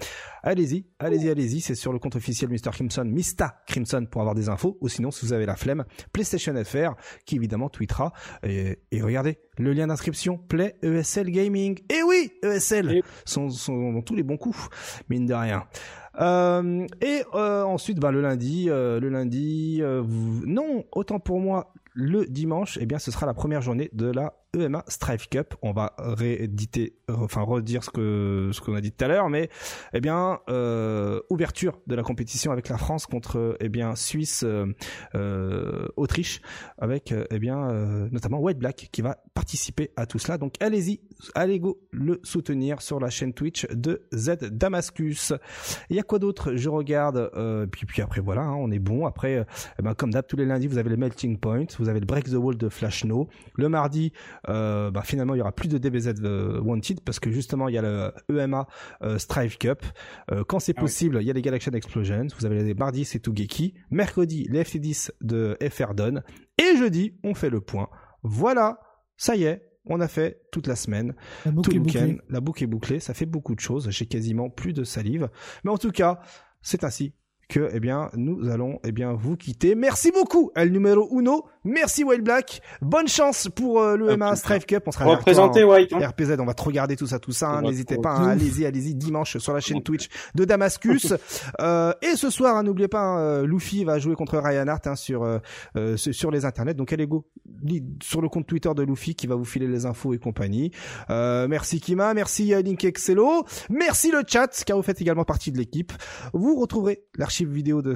allez-y, 0.43 0.85
allez-y, 0.99 1.31
allez-y. 1.31 1.61
C'est 1.61 1.77
sur 1.77 1.93
le 1.93 2.01
compte 2.01 2.17
officiel 2.17 2.51
Mr 2.51 2.73
Crimson, 2.73 3.05
Mista 3.05 3.63
Crimson 3.69 4.05
pour 4.11 4.21
avoir 4.21 4.35
des 4.35 4.49
infos. 4.49 4.77
Ou 4.81 4.89
sinon, 4.89 5.13
si 5.13 5.25
vous 5.25 5.33
avez 5.33 5.47
la 5.47 5.55
flemme, 5.55 5.85
PlayStation 6.13 6.53
FR 6.65 6.95
qui 7.27 7.37
évidemment 7.37 7.69
tweetera. 7.69 8.13
Et, 8.43 8.81
et 8.91 9.03
regardez 9.03 9.39
le 9.57 9.73
lien 9.73 9.87
d'inscription 9.87 10.37
Play 10.37 10.75
ESL 10.83 11.31
Gaming. 11.31 11.79
Et 11.89 12.03
oui, 12.03 12.33
ESL 12.43 12.91
Et- 12.91 13.03
sont, 13.25 13.49
sont 13.49 13.93
dans 13.93 14.03
tous 14.03 14.17
les 14.17 14.25
bons 14.25 14.37
coups, 14.37 14.69
mine 15.11 15.27
de 15.27 15.35
rien. 15.35 15.63
Euh, 16.21 16.89
et 17.01 17.23
euh, 17.35 17.63
ensuite, 17.63 18.01
ben, 18.01 18.11
le 18.11 18.21
lundi, 18.21 18.67
euh, 18.69 18.99
le 18.99 19.09
lundi, 19.11 19.81
vous- 19.81 20.45
non, 20.45 20.85
autant 20.91 21.21
pour 21.21 21.39
moi, 21.39 21.73
le 21.95 22.27
dimanche, 22.27 22.79
eh 22.81 22.87
bien, 22.87 22.99
ce 22.99 23.13
sera 23.13 23.27
la 23.27 23.35
première 23.35 23.63
journée 23.63 23.91
de 23.93 24.07
la 24.11 24.35
EMA 24.57 24.85
Strife 24.89 25.29
Cup. 25.29 25.55
On 25.63 25.73
va 25.73 25.95
rééditer, 25.99 26.97
enfin 27.09 27.43
redire 27.43 27.85
ce 27.85 27.91
que 27.91 28.51
ce 28.53 28.61
qu'on 28.61 28.75
a 28.75 28.81
dit 28.81 28.93
tout 28.93 29.05
à 29.05 29.09
l'heure, 29.09 29.29
mais 29.29 29.49
eh 29.93 30.01
bien, 30.01 30.41
euh, 30.49 31.21
ouverture 31.31 31.79
de 31.87 31.95
la 31.95 32.03
compétition 32.03 32.53
avec 32.53 32.69
la 32.69 32.79
France 32.79 33.07
contre 33.07 33.57
eh 33.61 33.69
bien 33.69 33.95
Suisse, 33.97 34.43
euh, 34.45 34.67
euh, 35.15 35.89
Autriche, 35.97 36.41
avec 36.79 37.15
eh 37.31 37.39
bien 37.39 37.71
euh, 37.71 38.09
notamment 38.11 38.41
White 38.41 38.59
Black 38.59 38.89
qui 38.93 39.03
va 39.03 39.19
participer 39.35 39.93
à 39.97 40.07
tout 40.07 40.19
cela. 40.19 40.39
Donc 40.39 40.55
allez-y, 40.61 41.01
allez 41.35 41.61
go 41.61 41.81
le 41.91 42.21
soutenir 42.23 42.83
sur 42.83 43.01
la 43.01 43.11
chaîne 43.11 43.33
Twitch 43.33 43.67
de 43.71 44.07
Z 44.13 44.51
Damascus. 44.51 45.33
Il 45.89 45.97
y 45.97 45.99
a 45.99 46.03
quoi 46.03 46.19
d'autre? 46.19 46.55
Je 46.57 46.69
regarde, 46.69 47.31
euh, 47.35 47.67
puis 47.67 47.87
puis 47.87 48.03
après 48.03 48.21
voilà, 48.21 48.43
hein, 48.43 48.55
on 48.55 48.71
est 48.71 48.79
bon. 48.79 49.07
Après, 49.07 49.37
euh, 49.37 49.45
eh 49.79 49.83
ben, 49.83 49.95
comme 49.95 50.11
d'hab, 50.11 50.27
tous 50.27 50.37
les 50.37 50.47
lundis, 50.47 50.67
vous 50.67 50.79
avez 50.79 50.91
le 50.91 50.97
Melting 50.97 51.39
Point, 51.39 51.67
vous 51.79 51.89
avez 51.89 52.01
le 52.01 52.07
Break 52.07 52.31
the 52.31 52.35
Wall 52.35 52.57
de 52.57 52.69
Flash 52.69 53.05
No. 53.05 53.29
Le 53.57 53.69
mardi, 53.69 54.13
euh, 54.49 54.91
bah, 54.91 55.03
finalement, 55.03 55.35
il 55.35 55.39
y 55.39 55.41
aura 55.41 55.53
plus 55.53 55.69
de 55.69 55.79
DBZ 55.79 56.15
euh, 56.23 56.61
Wanted 56.61 57.01
parce 57.05 57.21
que 57.21 57.31
justement, 57.31 57.69
il 57.69 57.75
y 57.75 57.79
a 57.79 57.83
le 57.83 58.13
EMA 58.31 58.67
euh, 59.03 59.19
Strive 59.19 59.59
Cup. 59.59 59.85
Euh, 60.31 60.45
quand 60.45 60.59
c'est 60.61 60.73
Ah 60.77 60.81
oui. 60.81 60.85
possible, 60.87 61.19
il 61.21 61.27
y 61.27 61.31
a 61.31 61.35
les 61.35 61.43
Galaxian 61.43 61.73
Explosions. 61.73 62.27
Vous 62.39 62.47
avez 62.47 62.63
les 62.63 62.75
mardis, 62.75 63.05
c'est 63.05 63.19
Tougeki. 63.21 63.75
Mercredi, 63.91 64.47
les 64.51 64.63
FT10 64.63 65.11
de 65.21 65.57
FR 65.71 65.95
Don. 65.95 66.23
Et 66.59 66.77
jeudi, 66.77 67.19
on 67.25 67.35
fait 67.35 67.51
le 67.51 67.61
point. 67.61 67.89
Voilà, 68.23 68.81
ça 69.17 69.37
y 69.37 69.45
est. 69.45 69.67
On 69.87 70.01
a 70.01 70.09
fait 70.09 70.43
toute 70.53 70.67
la 70.67 70.77
semaine 70.77 71.15
La 71.47 71.53
tout 71.53 71.71
le 71.71 71.79
week-end. 71.81 72.17
La 72.29 72.41
boucle 72.41 72.63
est 72.63 72.67
bouclée. 72.67 73.01
Ça 73.01 73.15
fait 73.15 73.27
beaucoup 73.27 73.55
de 73.55 73.61
choses. 73.61 73.89
J'ai 73.91 74.07
quasiment 74.07 74.51
plus 74.51 74.73
de 74.75 74.85
salive. 74.85 75.31
Mais 75.65 75.71
en 75.71 75.79
tout 75.79 75.91
cas, 75.91 76.21
c'est 76.61 76.85
ainsi 76.85 77.15
que, 77.51 77.69
eh 77.73 77.81
bien, 77.81 78.11
nous 78.17 78.49
allons, 78.49 78.79
eh 78.85 78.93
bien, 78.93 79.13
vous 79.13 79.37
quitter. 79.37 79.75
Merci 79.75 80.11
beaucoup, 80.13 80.51
El 80.55 80.73
Numero 80.73 81.09
Uno. 81.13 81.45
Merci, 81.65 82.05
Wild 82.05 82.23
Black. 82.25 82.63
Bonne 82.81 83.09
chance 83.09 83.49
pour 83.55 83.81
euh, 83.83 83.97
le 83.97 84.17
MA. 84.17 84.35
Strive 84.37 84.65
Cup. 84.65 84.85
On 84.87 84.93
sera 84.93 85.05
Représenté 85.05 85.63
en- 85.65 85.71
White. 85.73 85.93
Hein. 85.93 86.09
RPZ, 86.09 86.37
on 86.39 86.47
va 86.47 86.55
te 86.55 86.63
regarder 86.63 86.97
tout 86.97 87.07
ça, 87.07 87.19
tout 87.19 87.33
ça. 87.33 87.51
hein. 87.51 87.63
N'hésitez 87.63 87.99
pas, 87.99 88.13
hein. 88.15 88.29
allez-y, 88.29 88.65
allez-y, 88.65 88.95
dimanche 88.95 89.37
sur 89.37 89.53
la 89.53 89.61
chaîne 89.61 89.83
Twitch 89.83 90.09
de 90.35 90.45
Damascus. 90.47 91.13
euh, 91.61 91.93
et 92.01 92.17
ce 92.17 92.31
soir, 92.31 92.63
n'oubliez 92.63 92.89
pas, 92.89 93.19
euh, 93.21 93.47
Luffy 93.47 93.85
va 93.85 93.99
jouer 93.99 94.15
contre 94.15 94.39
Ryan 94.39 94.69
Hart 94.69 94.87
hein, 94.87 94.95
sur 94.97 95.23
euh, 95.25 95.39
euh, 95.77 95.97
sur 95.99 96.31
les 96.31 96.45
internets. 96.47 96.75
Donc 96.75 96.93
allez 96.93 97.07
go 97.07 97.27
sur 98.03 98.23
le 98.23 98.29
compte 98.29 98.47
Twitter 98.47 98.71
de 98.75 98.83
Luffy 98.83 99.15
qui 99.15 99.27
va 99.27 99.35
vous 99.35 99.45
filer 99.45 99.67
les 99.67 99.85
infos 99.85 100.15
et 100.15 100.19
compagnie. 100.19 100.71
Euh, 101.11 101.47
merci 101.49 101.81
Kima, 101.81 102.15
merci 102.15 102.55
Link 102.63 102.85
Excello, 102.85 103.45
merci 103.69 104.11
le 104.11 104.23
chat 104.27 104.63
car 104.65 104.77
vous 104.77 104.83
faites 104.83 105.01
également 105.01 105.25
partie 105.25 105.53
de 105.53 105.59
l'équipe. 105.59 105.93
Vous 106.33 106.59
retrouverez 106.59 107.03
l'archive 107.17 107.40
vidéo 107.49 107.83
de, 107.83 107.93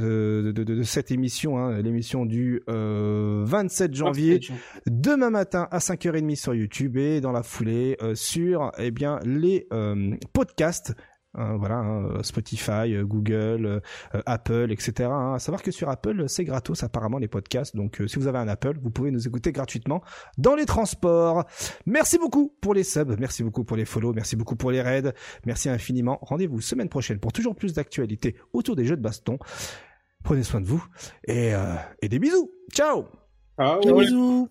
de, 0.47 0.53
de, 0.53 0.65
de 0.65 0.83
cette 0.83 1.11
émission, 1.11 1.59
hein, 1.59 1.81
l'émission 1.83 2.25
du 2.27 2.63
euh, 2.69 3.43
27 3.47 3.95
janvier 3.95 4.41
demain 4.87 5.31
matin 5.31 5.69
à 5.71 5.79
5h30 5.79 6.37
sur 6.37 6.55
YouTube 6.55 6.97
et 6.97 7.21
dans 7.21 7.33
la 7.33 7.43
foulée 7.43 7.97
euh, 8.03 8.15
sur 8.15 8.73
eh 8.79 8.91
bien 8.91 9.19
les 9.25 9.67
euh, 9.73 10.15
podcasts 10.33 10.95
hein, 11.35 11.57
voilà, 11.57 11.77
hein, 11.77 12.23
Spotify, 12.23 12.95
euh, 12.95 13.05
Google, 13.05 13.67
euh, 13.67 13.81
euh, 14.15 14.23
Apple, 14.27 14.69
etc. 14.71 15.09
hein. 15.11 15.35
À 15.35 15.39
savoir 15.39 15.63
que 15.63 15.71
sur 15.71 15.89
Apple, 15.89 16.29
c'est 16.29 16.45
gratos 16.45 16.83
apparemment 16.83 17.19
les 17.19 17.29
podcasts. 17.29 17.77
Donc, 17.77 18.01
euh, 18.01 18.07
si 18.07 18.19
vous 18.19 18.27
avez 18.27 18.39
un 18.39 18.49
Apple, 18.49 18.79
vous 18.83 18.91
pouvez 18.91 19.11
nous 19.11 19.27
écouter 19.27 19.53
gratuitement 19.53 20.03
dans 20.39 20.55
les 20.55 20.67
transports. 20.67 21.45
Merci 21.87 22.19
beaucoup 22.19 22.55
pour 22.61 22.75
les 22.75 22.85
subs, 22.85 23.17
merci 23.19 23.43
beaucoup 23.43 23.65
pour 23.65 23.77
les 23.77 23.85
follow, 23.85 24.13
merci 24.13 24.37
beaucoup 24.37 24.57
pour 24.57 24.71
les 24.71 24.83
raids, 24.83 25.13
merci 25.47 25.69
infiniment. 25.69 26.19
Rendez-vous 26.23 26.61
semaine 26.61 26.89
prochaine 26.89 27.19
pour 27.19 27.33
toujours 27.33 27.55
plus 27.55 27.75
d'actualités 27.75 28.37
autour 28.53 28.77
des 28.77 28.85
jeux 28.85 28.97
de 28.97 29.03
baston. 29.03 29.39
Prenez 30.23 30.43
soin 30.43 30.61
de 30.61 30.67
vous 30.67 30.85
et, 31.25 31.55
euh, 31.55 31.75
et 32.01 32.09
des 32.09 32.19
bisous. 32.19 32.51
Ciao 32.73 33.05
Ah, 33.59 33.79
bisous. 33.83 34.49